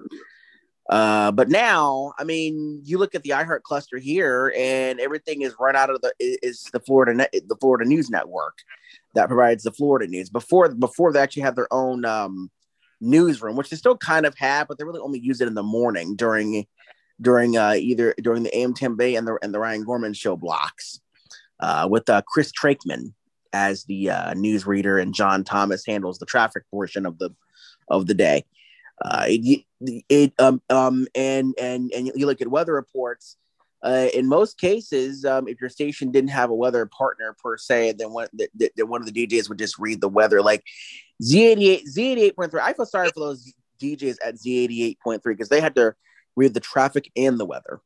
Uh, 0.89 1.31
but 1.31 1.49
now, 1.49 2.13
I 2.19 2.23
mean, 2.23 2.81
you 2.83 2.97
look 2.97 3.15
at 3.15 3.23
the 3.23 3.31
iHeart 3.31 3.63
cluster 3.63 3.97
here, 3.97 4.53
and 4.55 4.99
everything 4.99 5.41
is 5.41 5.55
run 5.59 5.75
out 5.75 5.89
of 5.89 6.01
the 6.01 6.13
is 6.19 6.63
the 6.73 6.79
Florida 6.79 7.27
the 7.33 7.55
Florida 7.59 7.85
News 7.85 8.09
Network 8.09 8.59
that 9.15 9.27
provides 9.27 9.63
the 9.63 9.71
Florida 9.71 10.07
news. 10.07 10.29
Before 10.29 10.69
before 10.69 11.11
they 11.11 11.19
actually 11.19 11.41
had 11.41 11.55
their 11.55 11.71
own 11.73 12.05
um, 12.05 12.51
newsroom, 13.01 13.55
which 13.55 13.69
they 13.69 13.77
still 13.77 13.97
kind 13.97 14.27
of 14.27 14.35
have, 14.37 14.67
but 14.67 14.77
they 14.77 14.83
really 14.83 14.99
only 14.99 15.19
use 15.19 15.41
it 15.41 15.47
in 15.47 15.55
the 15.55 15.63
morning 15.63 16.15
during 16.15 16.67
during 17.19 17.57
uh, 17.57 17.73
either 17.75 18.13
during 18.21 18.43
the 18.43 18.55
AM 18.55 18.75
Tampa 18.75 18.97
Bay 18.97 19.15
and 19.15 19.27
the 19.27 19.39
and 19.41 19.53
the 19.53 19.59
Ryan 19.59 19.85
Gorman 19.85 20.13
show 20.13 20.35
blocks 20.35 20.99
uh, 21.59 21.87
with 21.89 22.09
uh, 22.09 22.21
Chris 22.27 22.51
Trakeman 22.51 23.13
as 23.53 23.85
the 23.85 24.09
uh, 24.09 24.33
newsreader 24.33 25.01
and 25.01 25.13
John 25.13 25.43
Thomas 25.43 25.85
handles 25.85 26.19
the 26.19 26.25
traffic 26.25 26.63
portion 26.69 27.05
of 27.05 27.17
the 27.19 27.33
of 27.89 28.07
the 28.07 28.13
day. 28.13 28.45
Uh, 29.03 29.25
it, 29.27 29.65
it 30.09 30.33
um 30.39 30.61
um 30.69 31.07
and 31.15 31.53
and 31.59 31.91
and 31.91 32.11
you 32.15 32.25
look 32.25 32.41
at 32.41 32.47
weather 32.47 32.73
reports. 32.73 33.37
Uh, 33.83 34.07
in 34.15 34.27
most 34.27 34.57
cases, 34.57 35.25
um, 35.25 35.47
if 35.47 35.61
your 35.61 35.69
station 35.69 36.11
didn't 36.11 36.31
have 36.31 36.49
a 36.49 36.55
weather 36.55 36.87
partner 36.87 37.35
per 37.43 37.55
se, 37.55 37.93
then 37.99 38.11
one 38.11 38.27
that 38.33 38.87
one 38.87 38.99
of 39.01 39.11
the 39.11 39.27
DJs 39.27 39.47
would 39.47 39.59
just 39.59 39.77
read 39.77 40.01
the 40.01 40.09
weather. 40.09 40.41
Like 40.41 40.63
Z88, 41.21 41.83
Z88.3. 41.95 42.59
I 42.61 42.73
feel 42.73 42.85
sorry 42.87 43.09
for 43.09 43.19
those 43.19 43.53
DJs 43.79 44.17
at 44.25 44.35
Z88.3 44.35 45.21
because 45.23 45.49
they 45.49 45.61
had 45.61 45.75
to 45.75 45.93
read 46.35 46.53
the 46.53 46.59
traffic 46.59 47.11
and 47.15 47.39
the 47.39 47.45
weather. 47.45 47.79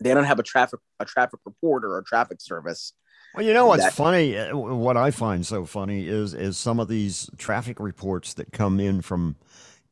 They 0.00 0.14
don't 0.14 0.24
have 0.24 0.38
a 0.38 0.42
traffic 0.42 0.80
a 1.00 1.04
traffic 1.04 1.40
reporter 1.44 1.92
or 1.94 2.02
traffic 2.02 2.40
service. 2.40 2.92
Well, 3.34 3.44
you 3.44 3.52
know 3.52 3.66
what's 3.66 3.82
that- 3.84 3.92
funny? 3.92 4.38
uh, 4.38 4.56
What 4.56 4.96
I 4.96 5.10
find 5.10 5.46
so 5.46 5.64
funny 5.66 6.06
is 6.06 6.34
is 6.34 6.56
some 6.56 6.80
of 6.80 6.88
these 6.88 7.28
traffic 7.36 7.78
reports 7.80 8.34
that 8.34 8.52
come 8.52 8.80
in 8.80 9.02
from 9.02 9.36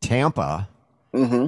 Tampa. 0.01 0.69
Mm-hmm. 1.15 1.47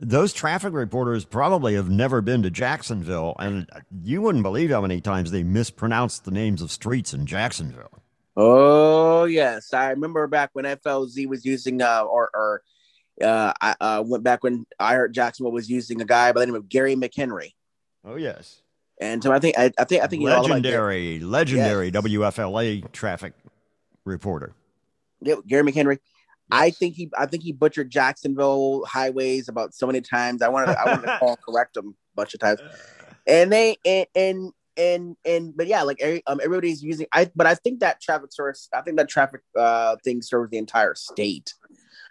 Those 0.00 0.32
traffic 0.32 0.72
reporters 0.74 1.24
probably 1.24 1.74
have 1.74 1.88
never 1.88 2.20
been 2.20 2.42
to 2.42 2.50
Jacksonville, 2.50 3.36
and 3.38 3.68
you 4.02 4.20
wouldn't 4.22 4.42
believe 4.42 4.70
how 4.70 4.80
many 4.80 5.00
times 5.00 5.30
they 5.30 5.44
mispronounce 5.44 6.18
the 6.18 6.32
names 6.32 6.60
of 6.62 6.70
streets 6.72 7.14
in 7.14 7.26
Jacksonville. 7.26 8.02
Oh 8.36 9.24
yes, 9.24 9.72
I 9.72 9.90
remember 9.90 10.26
back 10.26 10.50
when 10.52 10.64
FLZ 10.64 11.26
was 11.28 11.44
using 11.44 11.80
uh 11.80 12.02
or 12.02 12.28
or 12.34 12.62
uh 13.22 13.52
I 13.60 13.74
uh, 13.80 14.02
went 14.04 14.24
back 14.24 14.42
when 14.42 14.66
I 14.80 14.94
heard 14.94 15.14
Jacksonville 15.14 15.52
was 15.52 15.70
using 15.70 16.00
a 16.00 16.04
guy 16.04 16.32
by 16.32 16.40
the 16.40 16.46
name 16.46 16.56
of 16.56 16.68
Gary 16.68 16.96
McHenry. 16.96 17.52
Oh 18.04 18.16
yes, 18.16 18.60
And 19.00 19.22
so 19.22 19.32
I 19.32 19.38
think 19.38 19.58
I, 19.58 19.72
I 19.78 19.84
think 19.84 20.02
I 20.02 20.06
think 20.06 20.22
you 20.22 20.28
know 20.28 20.36
all 20.36 20.42
legendary, 20.44 21.20
legendary 21.20 21.90
WFLA 21.90 22.90
traffic 22.92 23.32
reporter. 24.04 24.52
Yeah, 25.22 25.36
Gary 25.46 25.62
McHenry. 25.62 25.98
I 26.50 26.70
think 26.70 26.94
he 26.94 27.10
I 27.16 27.26
think 27.26 27.42
he 27.42 27.52
butchered 27.52 27.90
Jacksonville 27.90 28.84
highways 28.84 29.48
about 29.48 29.74
so 29.74 29.86
many 29.86 30.02
times. 30.02 30.42
I 30.42 30.48
wanted 30.48 30.72
to, 30.72 30.80
I 30.80 30.84
wanted 30.90 31.06
to 31.06 31.18
call 31.18 31.36
correct 31.48 31.76
him 31.76 31.88
a 31.88 32.16
bunch 32.16 32.34
of 32.34 32.40
times. 32.40 32.60
And 33.26 33.50
they 33.50 33.76
and 33.86 34.06
and 34.14 34.52
and, 34.76 35.16
and 35.24 35.56
but 35.56 35.66
yeah, 35.66 35.82
like 35.82 36.02
um, 36.26 36.40
everybody's 36.42 36.82
using 36.82 37.06
I 37.12 37.30
but 37.34 37.46
I 37.46 37.54
think 37.54 37.80
that 37.80 38.02
traffic 38.02 38.32
source 38.32 38.68
I 38.74 38.82
think 38.82 38.98
that 38.98 39.08
traffic 39.08 39.40
uh 39.56 39.96
thing 40.04 40.20
serves 40.20 40.50
the 40.50 40.58
entire 40.58 40.94
state. 40.94 41.54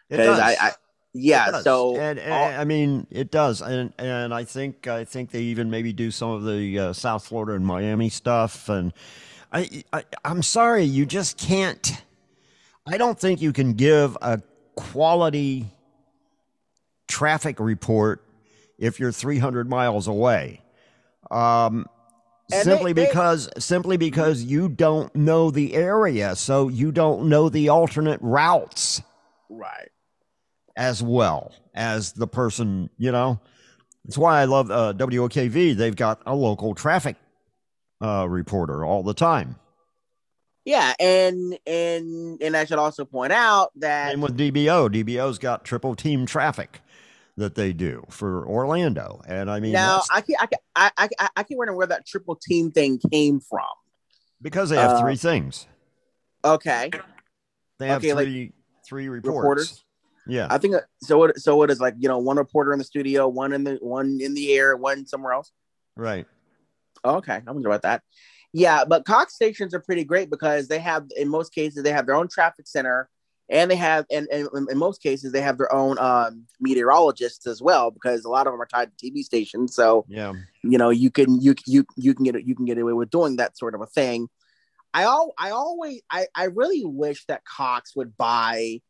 It 0.10 0.18
does. 0.18 0.40
I, 0.40 0.56
I 0.60 0.72
yeah, 1.14 1.62
so 1.62 1.96
and, 1.98 2.18
and, 2.20 2.34
all- 2.34 2.62
I 2.62 2.64
mean 2.64 3.08
it 3.12 3.32
does, 3.32 3.62
and 3.62 3.94
and 3.98 4.34
I 4.34 4.44
think 4.44 4.88
I 4.88 5.06
think 5.06 5.32
they 5.32 5.42
even 5.44 5.70
maybe 5.70 5.94
do 5.94 6.12
some 6.12 6.32
of 6.32 6.44
the 6.44 6.80
uh, 6.80 6.94
South 6.94 7.26
Florida 7.28 7.54
and 7.56 7.66
Miami 7.66 8.10
stuff, 8.10 8.68
and 8.70 8.94
I, 9.52 9.84
I 9.94 10.04
I'm 10.26 10.42
sorry, 10.42 10.84
you 10.84 11.06
just 11.06 11.38
can't. 11.38 12.02
I 12.86 12.98
don't 12.98 13.20
think 13.20 13.42
you 13.42 13.54
can 13.54 13.74
give 13.74 14.18
a 14.22 14.42
quality 14.76 15.68
traffic 17.08 17.60
report 17.60 18.24
if 18.78 19.00
you're 19.00 19.12
300 19.12 19.70
miles 19.70 20.08
away. 20.08 20.62
Um, 21.32 21.86
simply 22.52 22.92
they- 22.94 23.04
they- 23.04 23.08
because 23.08 23.50
simply 23.58 23.98
because 23.98 24.44
you 24.44 24.68
don't 24.68 25.16
know 25.16 25.52
the 25.52 25.76
area, 25.76 26.36
so 26.36 26.68
you 26.70 26.92
don't 26.92 27.30
know 27.30 27.50
the 27.50 27.70
alternate 27.70 28.20
routes 28.22 29.02
Right. 29.50 29.90
As 30.76 31.02
well 31.04 31.54
as 31.74 32.14
the 32.14 32.28
person. 32.28 32.90
You 32.98 33.12
know, 33.12 33.40
that's 34.06 34.18
why 34.18 34.42
I 34.42 34.46
love 34.46 34.72
uh, 34.72 34.94
WOKV. 34.98 35.76
They've 35.76 35.96
got 35.96 36.22
a 36.26 36.36
local 36.36 36.76
traffic 36.76 37.16
uh, 38.02 38.28
reporter 38.30 38.84
all 38.86 39.04
the 39.04 39.14
time. 39.14 39.56
Yeah, 40.66 40.94
and 41.00 41.58
and 41.68 42.42
and 42.42 42.56
I 42.56 42.64
should 42.66 42.80
also 42.80 43.04
point 43.04 43.34
out 43.34 43.72
that 43.78 44.12
Same 44.12 44.22
with 44.22 44.38
DBO. 44.38 44.90
DBO's 44.90 45.38
got 45.38 45.66
triple 45.66 45.94
team 45.94 46.26
traffic 46.26 46.80
that 47.36 47.56
they 47.56 47.74
do 47.74 48.06
for 48.10 48.48
Orlando, 48.48 49.22
and 49.28 49.52
I 49.52 49.60
mean 49.60 49.74
now 49.74 50.04
I 50.10 50.22
can 50.22 50.36
I 50.40 50.46
can 50.46 50.60
I 50.76 50.92
I 50.98 51.10
I- 51.20 51.30
I 51.38 51.44
can 51.44 51.58
wonder 51.58 51.76
where 51.76 51.88
that 51.88 52.06
triple 52.08 52.36
team 52.36 52.72
thing 52.72 53.00
came 53.12 53.42
from. 53.42 53.66
because 54.42 54.70
they 54.70 54.78
have 54.78 54.92
uh, 54.92 55.02
three 55.02 55.18
things. 55.18 55.68
Okay. 56.46 56.92
They 57.80 57.88
have 57.88 57.98
okay, 58.02 58.14
like 58.14 58.26
three 58.28 58.54
three 58.88 59.10
reports. 59.10 59.36
reporters. 59.36 59.83
Yeah. 60.28 60.48
I 60.50 60.58
think 60.58 60.76
uh, 60.76 60.82
so. 61.02 61.18
What 61.18 61.40
so 61.40 61.56
what 61.56 61.70
is 61.70 61.80
like 61.80 61.96
you 62.00 62.08
know 62.08 62.18
one 62.18 62.38
reporter 62.38 62.72
in 62.72 62.80
the 62.80 62.86
studio, 62.86 63.28
one 63.28 63.54
in 63.54 63.64
the 63.64 63.76
one 63.82 64.20
in 64.22 64.34
the 64.34 64.54
air, 64.54 64.76
one 64.78 65.06
somewhere 65.06 65.34
else. 65.34 65.52
Right. 65.96 66.26
Okay, 67.06 67.42
I 67.46 67.52
wonder 67.52 67.70
about 67.70 67.82
that. 67.82 68.02
Yeah, 68.54 68.86
but 68.86 69.06
Cox 69.06 69.34
stations 69.34 69.74
are 69.74 69.80
pretty 69.80 70.04
great 70.04 70.30
because 70.30 70.68
they 70.68 70.80
have, 70.80 71.08
in 71.18 71.28
most 71.28 71.54
cases, 71.54 71.84
they 71.84 71.92
have 71.92 72.06
their 72.06 72.16
own 72.16 72.28
traffic 72.28 72.68
center, 72.68 73.10
and 73.50 73.70
they 73.70 73.76
have, 73.76 74.06
and, 74.12 74.28
and 74.32 74.48
in 74.70 74.78
most 74.78 75.02
cases, 75.02 75.32
they 75.32 75.42
have 75.42 75.58
their 75.58 75.74
own 75.74 75.98
um, 76.00 76.46
meteorologists 76.62 77.48
as 77.48 77.62
well 77.62 77.90
because 77.90 78.24
a 78.24 78.30
lot 78.30 78.46
of 78.46 78.54
them 78.54 78.62
are 78.62 78.68
tied 78.68 78.92
to 78.96 79.06
TV 79.12 79.24
stations. 79.24 79.76
So 79.76 80.06
Yeah. 80.08 80.34
you 80.64 80.78
know, 80.78 80.92
you 80.92 81.10
can 81.10 81.42
you 81.42 81.56
you 81.66 81.84
you 81.98 82.14
can 82.14 82.24
get 82.24 82.46
you 82.46 82.56
can 82.56 82.66
get 82.66 82.78
away 82.78 82.94
with 82.94 83.10
doing 83.10 83.38
that 83.38 83.58
sort 83.58 83.76
of 83.76 83.82
a 83.82 83.88
thing. 83.88 84.30
I 84.94 85.06
all 85.06 85.34
I 85.38 85.50
always 85.50 86.02
I 86.12 86.28
I 86.36 86.46
really 86.46 86.86
wish 86.86 87.26
that 87.26 87.44
Cox 87.46 87.96
would 87.96 88.16
buy 88.16 88.82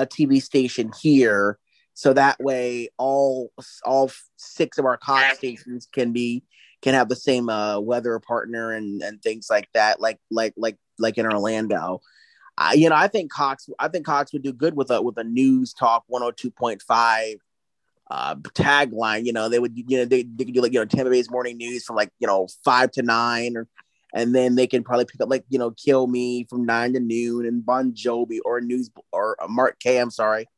a 0.00 0.06
TV 0.06 0.42
station 0.42 0.90
here 1.00 1.58
so 1.94 2.14
that 2.14 2.40
way 2.40 2.88
all 2.96 3.52
all 3.84 4.10
six 4.36 4.78
of 4.78 4.86
our 4.86 4.96
Cox 4.96 5.36
stations 5.36 5.86
can 5.92 6.12
be 6.12 6.42
can 6.80 6.94
have 6.94 7.10
the 7.10 7.16
same 7.16 7.50
uh, 7.50 7.78
weather 7.78 8.18
partner 8.18 8.72
and 8.72 9.02
and 9.02 9.20
things 9.22 9.48
like 9.50 9.68
that 9.74 10.00
like 10.00 10.18
like 10.30 10.54
like 10.56 10.78
like 10.98 11.18
in 11.18 11.26
Orlando. 11.26 12.00
I, 12.56 12.72
you 12.74 12.88
know, 12.88 12.96
I 12.96 13.08
think 13.08 13.30
Cox 13.30 13.68
I 13.78 13.88
think 13.88 14.06
Cox 14.06 14.32
would 14.32 14.42
do 14.42 14.52
good 14.52 14.74
with 14.76 14.90
a 14.90 15.02
with 15.02 15.18
a 15.18 15.24
news 15.24 15.74
talk 15.74 16.04
102.5 16.10 17.34
uh 18.10 18.34
tagline 18.34 19.24
you 19.24 19.32
know 19.32 19.48
they 19.48 19.60
would 19.60 19.72
you 19.76 19.98
know 19.98 20.04
they, 20.04 20.24
they 20.24 20.44
could 20.44 20.52
do 20.52 20.60
like 20.60 20.72
you 20.72 20.80
know 20.80 20.84
tampa 20.84 21.08
bay's 21.08 21.30
morning 21.30 21.56
news 21.56 21.84
from 21.84 21.94
like 21.94 22.10
you 22.18 22.26
know 22.26 22.48
five 22.64 22.90
to 22.90 23.02
nine 23.02 23.56
or 23.56 23.68
and 24.14 24.34
then 24.34 24.54
they 24.54 24.66
can 24.66 24.82
probably 24.82 25.04
pick 25.04 25.20
up 25.20 25.30
like 25.30 25.44
you 25.48 25.58
know 25.58 25.70
Kilmeade 25.70 26.48
from 26.48 26.64
nine 26.64 26.92
to 26.94 27.00
noon 27.00 27.46
and 27.46 27.64
bon 27.64 27.92
jovi 27.92 28.38
or 28.44 28.60
news 28.60 28.90
or 29.12 29.36
uh, 29.42 29.48
Mark 29.48 29.78
Kaye 29.80 29.98
i'm 29.98 30.10
sorry 30.10 30.48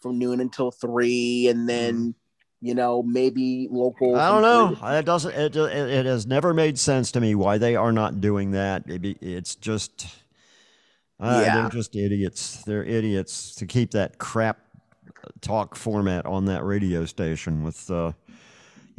from 0.00 0.18
noon 0.18 0.40
until 0.40 0.70
three 0.70 1.48
and 1.48 1.68
then 1.68 2.14
you 2.60 2.74
know 2.74 3.02
maybe 3.02 3.68
local 3.70 4.16
I 4.16 4.28
don't 4.28 4.42
know. 4.42 4.88
It 4.98 5.04
doesn't. 5.04 5.32
It, 5.34 5.56
it 5.56 5.90
it 5.90 6.06
has 6.06 6.26
never 6.26 6.52
made 6.52 6.78
sense 6.78 7.10
to 7.12 7.20
me 7.20 7.34
why 7.34 7.56
they 7.58 7.74
are 7.74 7.92
not 7.92 8.20
doing 8.20 8.50
that. 8.50 8.84
It 8.86 9.18
it's 9.22 9.54
just. 9.54 10.06
Uh, 11.18 11.42
Yeah. 11.44 11.60
They're 11.60 11.70
just 11.70 11.96
idiots. 11.96 12.62
They're 12.64 12.84
idiots 12.84 13.54
to 13.56 13.66
keep 13.66 13.90
that 13.90 14.18
crap 14.18 14.58
talk 15.42 15.74
format 15.74 16.24
on 16.24 16.46
that 16.46 16.64
radio 16.64 17.04
station 17.04 17.62
with, 17.62 17.90
uh, 17.90 18.12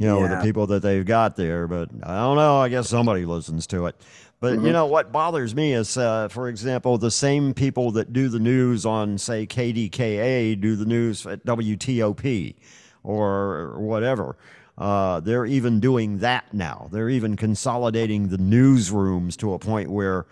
you 0.02 0.08
know, 0.08 0.20
with 0.20 0.30
the 0.30 0.36
people 0.42 0.66
that 0.68 0.82
they've 0.82 1.04
got 1.06 1.36
there. 1.36 1.66
But 1.66 1.90
I 2.02 2.16
don't 2.18 2.36
know. 2.36 2.58
I 2.58 2.68
guess 2.68 2.88
somebody 2.88 3.24
listens 3.24 3.66
to 3.68 3.86
it. 3.86 3.96
But 4.40 4.54
you 4.54 4.58
Mhm. 4.70 4.72
know 4.72 4.86
what 4.86 5.12
bothers 5.12 5.54
me 5.54 5.72
is, 5.72 5.96
uh, 5.96 6.26
for 6.28 6.48
example, 6.48 6.98
the 6.98 7.12
same 7.12 7.54
people 7.54 7.92
that 7.92 8.12
do 8.12 8.28
the 8.28 8.40
news 8.40 8.84
on, 8.84 9.16
say, 9.18 9.46
KDKA 9.46 10.56
do 10.56 10.74
the 10.74 10.84
news 10.84 11.24
at 11.26 11.44
WTOP 11.46 12.56
or 13.04 13.74
whatever. 13.78 14.36
Uh, 14.76 15.20
they're 15.20 15.46
even 15.46 15.78
doing 15.80 16.18
that 16.18 16.52
now. 16.52 16.88
They're 16.90 17.10
even 17.10 17.36
consolidating 17.36 18.28
the 18.28 18.38
newsrooms 18.38 19.36
to 19.36 19.52
a 19.52 19.58
point 19.58 19.90
where 19.90 20.26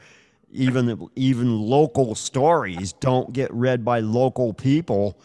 even 0.52 1.09
even 1.14 1.60
local 1.60 2.16
stories 2.16 2.92
don't 2.94 3.32
get 3.32 3.52
read 3.55 3.84
by 3.84 4.01
local 4.01 4.52
people. 4.52 5.16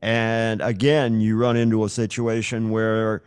And 0.00 0.62
again, 0.62 1.20
you 1.20 1.36
run 1.36 1.56
into 1.56 1.84
a 1.84 1.90
situation 1.90 2.70
where 2.70 3.22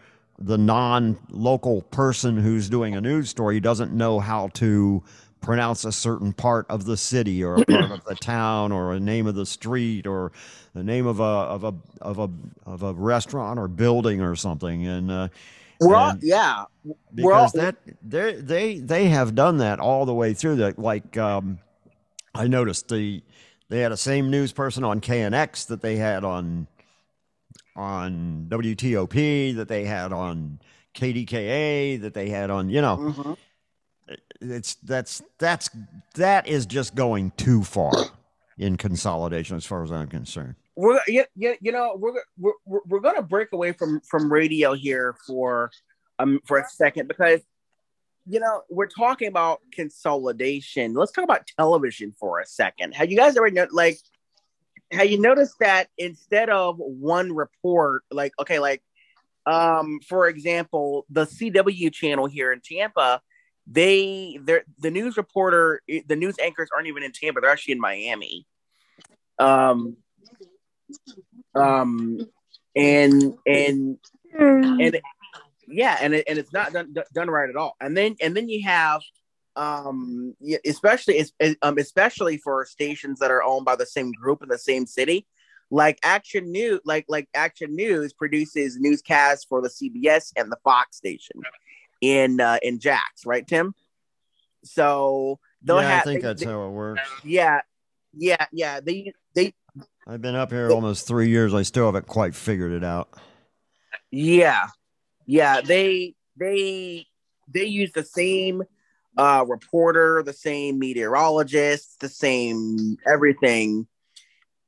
the 0.46 0.58
non-local 0.58 1.84
person 1.84 2.38
who's 2.38 2.70
doing 2.70 2.96
a 2.96 3.02
news 3.02 3.30
story 3.30 3.60
doesn't 3.60 3.94
know 3.94 4.20
how 4.20 4.50
to 4.56 5.04
pronounce 5.42 5.86
a 5.86 5.92
certain 5.92 6.34
part 6.34 6.66
of 6.70 6.86
the 6.86 6.98
city 6.98 7.44
or 7.44 7.58
a 7.58 7.64
part 7.64 7.92
of 7.92 8.04
the 8.06 8.16
town 8.22 8.72
or 8.72 8.94
a 8.94 9.00
name 9.00 9.28
of 9.28 9.36
the 9.36 9.46
street 9.46 10.08
or 10.08 10.32
the 10.76 10.84
name 10.84 11.08
of 11.08 11.20
a 11.20 11.24
of 11.24 11.64
a 11.64 11.74
of 12.02 12.20
a 12.20 12.30
of 12.66 12.84
a 12.84 12.94
restaurant 12.94 13.60
or 13.60 13.68
building 13.70 14.22
or 14.22 14.36
something. 14.36 14.88
And 14.88 15.12
uh, 15.12 15.30
we're 15.80 15.96
all, 15.96 16.12
and- 16.12 16.24
yeah. 16.24 16.66
All 17.32 17.50
because 17.50 17.54
that 17.54 17.78
they 18.04 18.34
they 18.36 18.80
they 18.80 19.08
have 19.10 19.36
done 19.36 19.58
that 19.60 19.80
all 19.80 20.06
the 20.06 20.14
way 20.14 20.34
through 20.34 20.58
that 20.58 20.80
like 20.80 21.18
um 21.18 21.60
i 22.36 22.48
noticed 22.48 22.90
the 22.90 23.24
they 23.70 23.80
had 23.80 23.92
the 23.92 23.98
same 23.98 24.30
news 24.32 24.52
person 24.54 24.84
on 24.84 25.02
knx 25.02 25.68
that 25.68 25.82
they 25.82 25.98
had 25.98 26.24
on 26.24 26.68
on 27.76 28.48
wtop 28.50 29.56
that 29.56 29.68
they 29.68 29.84
had 29.84 30.14
on 30.14 30.60
kdka 30.94 32.00
that 32.02 32.14
they 32.14 32.30
had 32.30 32.50
on 32.50 32.70
you 32.70 32.82
know. 32.82 32.98
Mhm. 32.98 33.38
it's 34.42 34.76
that's 34.76 35.22
that's 35.40 35.70
that 36.16 36.48
is 36.48 36.66
just 36.66 36.94
going 36.94 37.32
too 37.38 37.64
far 37.64 37.94
in 38.58 38.78
consolidation 38.78 39.56
as 39.58 39.66
far 39.66 39.84
as 39.84 39.92
i'm 39.92 40.08
concerned. 40.08 40.56
We're 40.76 41.00
you, 41.08 41.26
you, 41.36 41.56
you 41.62 41.72
know 41.72 41.96
we're, 41.98 42.14
we're 42.38 42.54
we're 42.66 42.80
we're 42.88 43.00
gonna 43.00 43.22
break 43.22 43.54
away 43.54 43.72
from 43.72 44.02
from 44.02 44.32
radio 44.32 44.74
here 44.74 45.16
for 45.26 45.72
um 46.20 46.40
for 46.46 46.58
a 46.58 46.68
second 46.68 47.08
because 47.08 47.42
you 48.28 48.40
know 48.40 48.62
we're 48.70 48.88
talking 48.88 49.28
about 49.28 49.62
consolidation. 49.72 50.94
Let's 50.94 51.12
talk 51.12 51.24
about 51.24 51.48
television 51.58 52.14
for 52.20 52.40
a 52.40 52.46
second. 52.46 52.94
Have 52.94 53.12
you 53.12 53.18
guys 53.18 53.38
ever 53.38 53.50
know 53.50 53.68
like 53.72 53.98
have 54.94 55.10
you 55.10 55.20
noticed 55.20 55.56
that 55.60 55.88
instead 55.98 56.50
of 56.50 56.78
one 56.78 57.34
report 57.34 58.04
like 58.12 58.32
okay 58.40 58.60
like 58.60 58.82
um 59.46 60.00
for 60.08 60.28
example 60.28 61.06
the 61.10 61.26
cw 61.26 61.92
channel 61.92 62.26
here 62.26 62.52
in 62.54 62.62
tampa 62.62 63.22
they 63.68 64.40
they're 64.44 64.64
the 64.80 64.92
news 64.92 65.18
reporter 65.18 65.82
the 66.08 66.16
news 66.16 66.36
anchors 66.40 66.70
aren't 66.76 66.88
even 66.88 67.04
in 67.04 67.12
tampa 67.12 67.42
they're 67.42 67.50
actually 67.50 67.74
in 67.74 67.80
miami. 67.80 68.46
Um 69.40 69.98
um 71.56 72.20
and 72.76 73.34
and 73.46 73.98
and 74.36 75.02
yeah 75.68 75.98
and 76.02 76.14
it, 76.14 76.26
and 76.28 76.38
it's 76.38 76.52
not 76.52 76.74
done 76.74 76.94
done 77.14 77.30
right 77.30 77.50
at 77.50 77.56
all. 77.56 77.76
And 77.80 77.96
then 77.96 78.16
and 78.22 78.36
then 78.36 78.50
you 78.50 78.64
have 78.64 79.02
um 79.56 80.34
yeah, 80.40 80.58
especially 80.66 81.20
es- 81.20 81.32
es- 81.40 81.56
um 81.62 81.78
especially 81.78 82.38
for 82.38 82.66
stations 82.66 83.20
that 83.20 83.32
are 83.32 83.44
owned 83.44 83.66
by 83.66 83.76
the 83.76 83.86
same 83.86 84.12
group 84.12 84.42
in 84.42 84.50
the 84.50 84.58
same 84.58 84.86
city. 84.86 85.28
Like 85.70 86.00
action 86.04 86.52
news 86.52 86.80
like 86.86 87.06
like 87.08 87.28
action 87.34 87.76
news 87.76 88.14
produces 88.14 88.78
newscasts 88.80 89.46
for 89.46 89.62
the 89.62 89.70
cbs 89.70 90.32
and 90.36 90.52
the 90.52 90.58
fox 90.64 90.98
station 90.98 91.42
in 92.02 92.40
uh 92.40 92.58
in 92.62 92.80
jax 92.80 93.26
right 93.26 93.48
tim? 93.48 93.74
So 94.64 95.40
they'll 95.62 95.82
yeah 95.82 95.90
have 95.90 96.02
i 96.02 96.04
think 96.04 96.22
they- 96.22 96.28
that's 96.28 96.44
they- 96.44 96.50
how 96.50 96.66
it 96.68 96.72
works. 96.72 97.02
Yeah 97.24 97.62
yeah 98.16 98.46
yeah 98.52 98.80
they 98.80 99.14
they 99.36 99.54
i've 100.08 100.22
been 100.22 100.36
up 100.36 100.52
here 100.52 100.70
almost 100.72 101.08
three 101.08 101.30
years. 101.30 101.54
I 101.54 101.64
still 101.64 101.86
haven't 101.86 102.08
quite 102.08 102.36
figured 102.36 102.72
it 102.72 102.84
out. 102.84 103.10
Yeah, 104.12 104.68
yeah. 105.26 105.62
They 105.62 106.16
they 106.38 107.06
they 107.48 107.66
use 107.66 107.92
the 107.94 108.04
same 108.04 108.64
uh, 109.18 109.46
reporter, 109.48 110.24
the 110.24 110.34
same 110.34 110.80
meteorologist, 110.80 112.00
the 112.00 112.10
same 112.10 112.98
everything, 113.08 113.88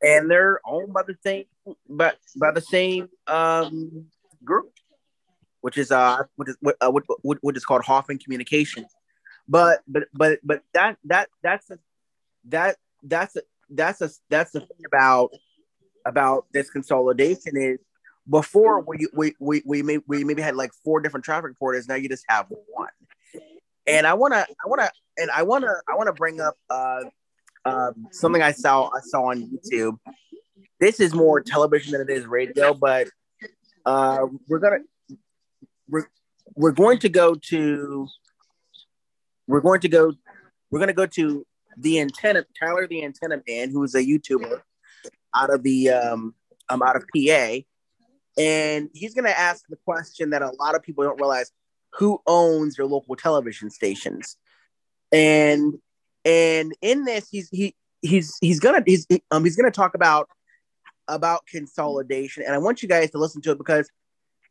and 0.01 0.29
they're 0.29 0.59
owned 0.65 0.93
by 0.93 1.01
the 1.03 1.15
same 1.23 1.45
but 1.89 2.17
by 2.35 2.51
the 2.51 2.61
same 2.61 3.09
um, 3.27 4.05
group, 4.43 4.71
which 5.61 5.77
is 5.77 5.91
uh 5.91 6.23
which 6.35 6.49
is 6.49 6.57
what, 6.59 6.75
uh, 6.81 6.91
is 7.55 7.65
called 7.65 7.83
Hoffman 7.83 8.19
Communications. 8.19 8.87
But 9.47 9.81
but 9.87 10.03
but 10.13 10.39
but 10.43 10.61
that 10.73 10.97
that 11.05 11.29
that's 11.43 11.69
a, 11.71 11.79
that 12.45 12.77
that's 13.03 13.35
a, 13.35 13.41
that's 13.69 14.01
a, 14.01 14.09
that's 14.29 14.51
the 14.51 14.61
thing 14.61 14.85
about 14.85 15.31
about 16.05 16.45
this 16.53 16.69
consolidation 16.69 17.53
is 17.55 17.79
before 18.29 18.81
we 18.81 19.07
we 19.13 19.35
we 19.39 19.61
we, 19.65 19.81
may, 19.81 19.99
we 20.07 20.23
maybe 20.23 20.41
had 20.41 20.55
like 20.55 20.71
four 20.83 20.99
different 20.99 21.23
traffic 21.23 21.49
reporters. 21.49 21.87
Now 21.87 21.95
you 21.95 22.09
just 22.09 22.25
have 22.27 22.47
one 22.49 22.89
and 23.87 24.05
i 24.07 24.13
want 24.13 24.33
to 24.33 24.41
i 24.41 24.67
want 24.67 24.81
to 24.81 24.91
and 25.17 25.29
i 25.31 25.43
want 25.43 25.63
to 25.63 25.73
i 25.89 25.95
want 25.95 26.07
to 26.07 26.13
bring 26.13 26.39
up 26.39 26.55
uh, 26.69 27.01
uh, 27.65 27.91
something 28.11 28.41
i 28.41 28.51
saw 28.51 28.89
i 28.95 28.99
saw 29.01 29.25
on 29.25 29.49
youtube 29.49 29.97
this 30.79 30.99
is 30.99 31.13
more 31.13 31.41
television 31.41 31.91
than 31.93 32.01
it 32.01 32.09
is 32.09 32.25
radio 32.25 32.73
but 32.73 33.07
uh, 33.85 34.25
we're 34.47 34.59
gonna 34.59 34.79
we're, 35.87 36.07
we're 36.55 36.71
going 36.71 36.99
to 36.99 37.09
go 37.09 37.35
to 37.35 38.07
we're 39.47 39.61
going 39.61 39.81
to 39.81 39.89
go. 39.89 40.13
We're 40.71 40.79
to 40.87 40.93
go 40.93 41.05
to 41.05 41.45
the 41.77 41.99
antenna 41.99 42.45
Tyler, 42.59 42.87
the 42.87 43.03
antenna 43.03 43.41
man, 43.47 43.69
who 43.69 43.83
is 43.83 43.95
a 43.95 44.03
YouTuber 44.03 44.61
out 45.35 45.53
of 45.53 45.63
the 45.63 45.89
um, 45.89 46.33
um 46.69 46.81
out 46.81 46.95
of 46.95 47.03
PA, 47.15 47.57
and 48.37 48.89
he's 48.93 49.13
to 49.25 49.39
ask 49.39 49.63
the 49.69 49.77
question 49.85 50.31
that 50.31 50.41
a 50.41 50.51
lot 50.59 50.75
of 50.75 50.83
people 50.83 51.03
don't 51.03 51.19
realize: 51.19 51.51
Who 51.97 52.21
owns 52.27 52.77
your 52.77 52.87
local 52.87 53.15
television 53.15 53.69
stations? 53.69 54.37
And 55.11 55.75
and 56.23 56.73
in 56.81 57.05
this, 57.05 57.29
he's 57.29 57.49
he 57.49 57.75
he's 58.01 58.37
he's 58.41 58.59
gonna 58.59 58.83
he's 58.85 59.07
um 59.31 59.43
he's 59.43 59.55
gonna 59.55 59.71
talk 59.71 59.95
about 59.95 60.27
about 61.07 61.45
consolidation, 61.45 62.43
and 62.43 62.53
I 62.53 62.57
want 62.57 62.81
you 62.81 62.89
guys 62.89 63.11
to 63.11 63.17
listen 63.17 63.41
to 63.43 63.51
it 63.51 63.57
because 63.57 63.89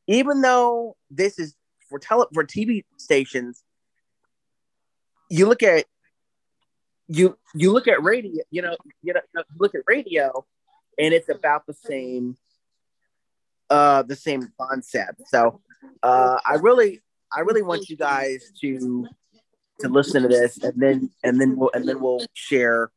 even 0.07 0.41
though 0.41 0.97
this 1.11 1.39
is 1.39 1.55
for 1.89 1.99
tele 1.99 2.27
for 2.33 2.45
TV 2.45 2.85
stations, 2.97 3.62
you 5.31 5.47
look 5.47 5.62
at 5.62 5.85
you 7.09 7.37
you 7.55 7.73
look 7.73 7.89
at 7.89 8.03
radio, 8.03 8.43
you 8.51 8.62
know, 8.62 8.77
you 9.03 9.12
know, 9.12 9.21
you 9.35 9.43
look 9.59 9.75
at 9.75 9.83
radio, 9.87 10.45
and 10.99 11.12
it's 11.12 11.29
about 11.29 11.66
the 11.66 11.75
same 11.75 12.37
uh 13.71 14.03
the 14.03 14.16
same 14.16 14.53
concept. 14.61 15.23
So 15.29 15.61
uh 16.03 16.39
I 16.45 16.55
really 16.55 17.03
I 17.36 17.40
really 17.40 17.62
want 17.62 17.89
you 17.89 17.97
guys 17.97 18.52
to 18.61 19.06
to 19.81 19.89
listen 19.89 20.23
to 20.23 20.28
this 20.28 20.62
and 20.62 20.81
then 20.81 21.11
and 21.24 21.40
then 21.40 21.56
we'll 21.56 21.70
and 21.74 21.89
then 21.89 22.01
we'll 22.01 22.24
share 22.35 22.90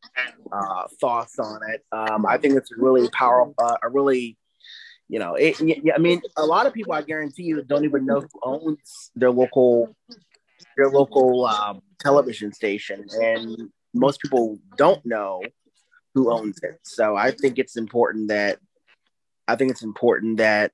uh 0.51 0.83
thoughts 1.01 1.39
on 1.39 1.59
it. 1.69 1.83
Um 1.91 2.25
I 2.25 2.37
think 2.37 2.55
it's 2.55 2.71
really 2.77 3.09
powerful 3.09 3.55
uh, 3.57 3.77
a 3.83 3.89
really 3.89 4.37
you 5.09 5.19
know, 5.19 5.35
it, 5.35 5.59
yeah, 5.61 5.93
I 5.95 5.99
mean, 5.99 6.21
a 6.35 6.45
lot 6.45 6.65
of 6.65 6.73
people, 6.73 6.93
I 6.93 7.01
guarantee 7.01 7.43
you, 7.43 7.63
don't 7.63 7.85
even 7.85 8.05
know 8.05 8.21
who 8.21 8.39
owns 8.43 9.11
their 9.15 9.31
local, 9.31 9.95
their 10.75 10.89
local 10.89 11.45
um, 11.45 11.81
television 11.99 12.51
station, 12.51 13.05
and 13.21 13.71
most 13.93 14.21
people 14.21 14.59
don't 14.75 15.05
know 15.05 15.41
who 16.13 16.31
owns 16.31 16.59
it. 16.61 16.79
So 16.83 17.15
I 17.15 17.31
think 17.31 17.57
it's 17.57 17.77
important 17.77 18.27
that, 18.29 18.59
I 19.47 19.55
think 19.55 19.71
it's 19.71 19.83
important 19.83 20.37
that 20.39 20.71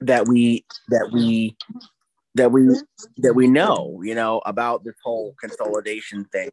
that 0.00 0.26
we 0.26 0.64
that 0.88 1.10
we 1.12 1.56
that 2.34 2.50
we 2.50 2.68
that 3.18 3.34
we 3.34 3.46
know, 3.46 4.00
you 4.02 4.14
know, 4.14 4.40
about 4.46 4.84
this 4.84 4.94
whole 5.04 5.34
consolidation 5.40 6.24
thing. 6.26 6.50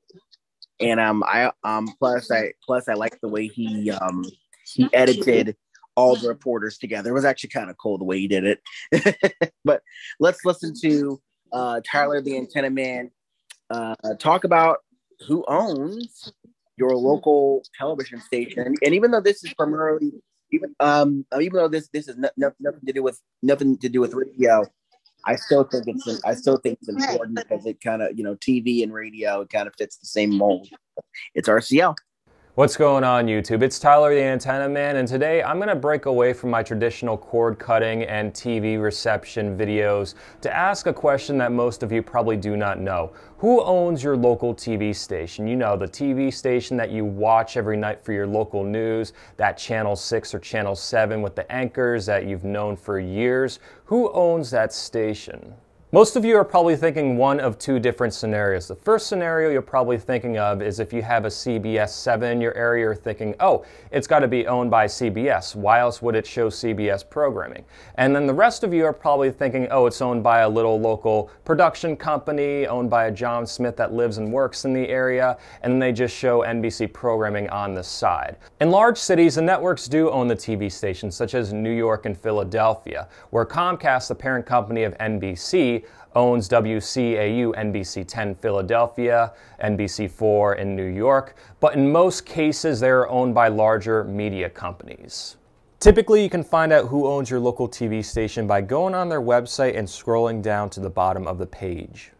And 0.79 0.99
um, 0.99 1.23
I 1.25 1.51
um, 1.63 1.87
plus 1.99 2.31
I 2.31 2.53
plus 2.65 2.87
I 2.87 2.93
like 2.93 3.19
the 3.21 3.27
way 3.27 3.47
he 3.47 3.91
um 3.91 4.23
he 4.65 4.89
edited 4.93 5.55
all 5.95 6.15
the 6.15 6.27
reporters 6.27 6.77
together. 6.77 7.09
It 7.09 7.13
was 7.13 7.25
actually 7.25 7.49
kind 7.49 7.69
of 7.69 7.77
cool 7.77 7.97
the 7.97 8.05
way 8.05 8.19
he 8.19 8.27
did 8.27 8.45
it. 8.45 9.51
but 9.65 9.81
let's 10.19 10.45
listen 10.45 10.73
to 10.81 11.21
uh, 11.51 11.81
Tyler, 11.89 12.21
the 12.21 12.37
antenna 12.37 12.69
man, 12.69 13.11
uh, 13.69 13.95
talk 14.17 14.43
about 14.43 14.77
who 15.27 15.43
owns 15.47 16.31
your 16.77 16.95
local 16.95 17.63
television 17.77 18.21
station. 18.21 18.75
And 18.81 18.95
even 18.95 19.11
though 19.11 19.19
this 19.19 19.43
is 19.43 19.53
primarily, 19.53 20.11
even 20.51 20.73
um, 20.79 21.25
even 21.39 21.57
though 21.57 21.67
this 21.67 21.89
this 21.89 22.07
is 22.07 22.17
no, 22.17 22.29
no, 22.37 22.51
nothing 22.59 22.85
to 22.85 22.93
do 22.93 23.03
with 23.03 23.19
nothing 23.41 23.77
to 23.79 23.89
do 23.89 23.99
with 23.99 24.13
radio, 24.13 24.65
I 25.25 25.35
still 25.35 25.63
think 25.63 25.85
it's 25.87 26.23
I 26.23 26.33
still 26.33 26.57
think 26.57 26.79
it's 26.81 26.89
important 26.89 27.35
because 27.35 27.65
it 27.65 27.81
kind 27.81 28.01
of 28.01 28.17
you 28.17 28.23
know 28.23 28.35
TV 28.35 28.83
and 28.83 28.93
radio 28.93 29.41
it 29.41 29.49
kind 29.49 29.67
of 29.67 29.73
fits 29.77 29.97
the 29.97 30.07
same 30.07 30.35
mold. 30.35 30.69
It's 31.35 31.47
RCL. 31.47 31.95
What's 32.59 32.75
going 32.75 33.05
on 33.05 33.27
YouTube? 33.27 33.63
It's 33.63 33.79
Tyler 33.79 34.13
the 34.13 34.21
Antenna 34.21 34.67
Man 34.67 34.97
and 34.97 35.07
today 35.07 35.41
I'm 35.41 35.59
going 35.59 35.69
to 35.69 35.75
break 35.75 36.07
away 36.07 36.33
from 36.33 36.49
my 36.49 36.61
traditional 36.61 37.17
cord 37.17 37.57
cutting 37.57 38.03
and 38.03 38.33
TV 38.33 38.77
reception 38.83 39.57
videos 39.57 40.15
to 40.41 40.53
ask 40.53 40.85
a 40.85 40.91
question 40.91 41.37
that 41.37 41.53
most 41.53 41.83
of 41.83 41.93
you 41.93 42.03
probably 42.03 42.35
do 42.35 42.57
not 42.57 42.77
know. 42.77 43.13
Who 43.37 43.63
owns 43.63 44.03
your 44.03 44.17
local 44.17 44.53
TV 44.53 44.93
station? 44.93 45.47
You 45.47 45.55
know, 45.55 45.77
the 45.77 45.87
TV 45.87 46.33
station 46.33 46.75
that 46.75 46.91
you 46.91 47.05
watch 47.05 47.55
every 47.55 47.77
night 47.77 48.03
for 48.03 48.11
your 48.11 48.27
local 48.27 48.65
news, 48.65 49.13
that 49.37 49.57
channel 49.57 49.95
6 49.95 50.35
or 50.35 50.39
channel 50.39 50.75
7 50.75 51.21
with 51.21 51.37
the 51.37 51.49
anchors 51.49 52.05
that 52.07 52.25
you've 52.25 52.43
known 52.43 52.75
for 52.75 52.99
years. 52.99 53.59
Who 53.85 54.11
owns 54.11 54.51
that 54.51 54.73
station? 54.73 55.53
Most 55.91 56.15
of 56.15 56.23
you 56.23 56.37
are 56.37 56.45
probably 56.45 56.75
thinking 56.75 57.17
one 57.17 57.39
of 57.39 57.57
two 57.57 57.79
different 57.79 58.13
scenarios. 58.13 58.67
The 58.67 58.75
first 58.75 59.07
scenario 59.07 59.49
you're 59.49 59.63
probably 59.63 59.97
thinking 59.97 60.37
of 60.37 60.61
is 60.61 60.79
if 60.79 60.93
you 60.93 61.01
have 61.01 61.25
a 61.25 61.29
CBS 61.29 61.89
7 61.89 62.31
in 62.31 62.39
your 62.39 62.55
area, 62.55 62.83
you're 62.83 62.93
thinking, 62.93 63.33
oh, 63.39 63.65
it's 63.89 64.05
got 64.05 64.19
to 64.19 64.27
be 64.27 64.45
owned 64.45 64.69
by 64.69 64.85
CBS. 64.85 65.55
Why 65.55 65.79
else 65.79 65.99
would 65.99 66.13
it 66.13 66.27
show 66.27 66.51
CBS 66.51 67.09
programming? 67.09 67.65
And 67.95 68.15
then 68.15 68.27
the 68.27 68.33
rest 68.35 68.63
of 68.63 68.71
you 68.71 68.85
are 68.85 68.93
probably 68.93 69.31
thinking, 69.31 69.67
oh, 69.71 69.87
it's 69.87 69.99
owned 69.99 70.21
by 70.21 70.41
a 70.41 70.49
little 70.49 70.79
local 70.79 71.31
production 71.43 71.95
company, 71.97 72.67
owned 72.67 72.91
by 72.91 73.05
a 73.05 73.11
John 73.11 73.47
Smith 73.47 73.75
that 73.77 73.91
lives 73.91 74.19
and 74.19 74.31
works 74.31 74.65
in 74.65 74.73
the 74.73 74.87
area, 74.89 75.39
and 75.63 75.81
they 75.81 75.91
just 75.91 76.15
show 76.15 76.41
NBC 76.41 76.93
programming 76.93 77.49
on 77.49 77.73
the 77.73 77.83
side. 77.83 78.35
In 78.61 78.69
large 78.69 78.99
cities, 78.99 79.33
the 79.33 79.41
networks 79.41 79.87
do 79.87 80.11
own 80.11 80.27
the 80.27 80.35
TV 80.35 80.71
stations, 80.71 81.15
such 81.15 81.33
as 81.33 81.51
New 81.51 81.73
York 81.75 82.05
and 82.05 82.15
Philadelphia, 82.15 83.07
where 83.31 83.43
Comcast, 83.43 84.09
the 84.09 84.13
parent 84.13 84.45
company 84.45 84.83
of 84.83 84.95
NBC, 84.99 85.78
owns 86.15 86.49
WCAU 86.49 87.53
NBC 87.55 88.05
10 88.07 88.35
Philadelphia, 88.35 89.33
NBC 89.63 90.09
4 90.09 90.55
in 90.55 90.75
New 90.75 90.85
York, 90.85 91.35
but 91.59 91.75
in 91.75 91.91
most 91.91 92.25
cases 92.25 92.79
they 92.79 92.89
are 92.89 93.07
owned 93.09 93.33
by 93.33 93.47
larger 93.47 94.03
media 94.03 94.49
companies. 94.49 95.37
Typically, 95.79 96.21
you 96.21 96.29
can 96.29 96.43
find 96.43 96.73
out 96.73 96.87
who 96.87 97.07
owns 97.07 97.29
your 97.29 97.39
local 97.39 97.69
TV 97.69 98.03
station 98.03 98.45
by 98.45 98.59
going 98.59 98.93
on 98.93 99.07
their 99.07 99.21
website 99.21 99.77
and 99.77 99.87
scrolling 99.87 100.41
down 100.41 100.69
to 100.69 100.81
the 100.81 100.89
bottom 100.89 101.25
of 101.25 101.37
the 101.37 101.45
page. 101.45 102.11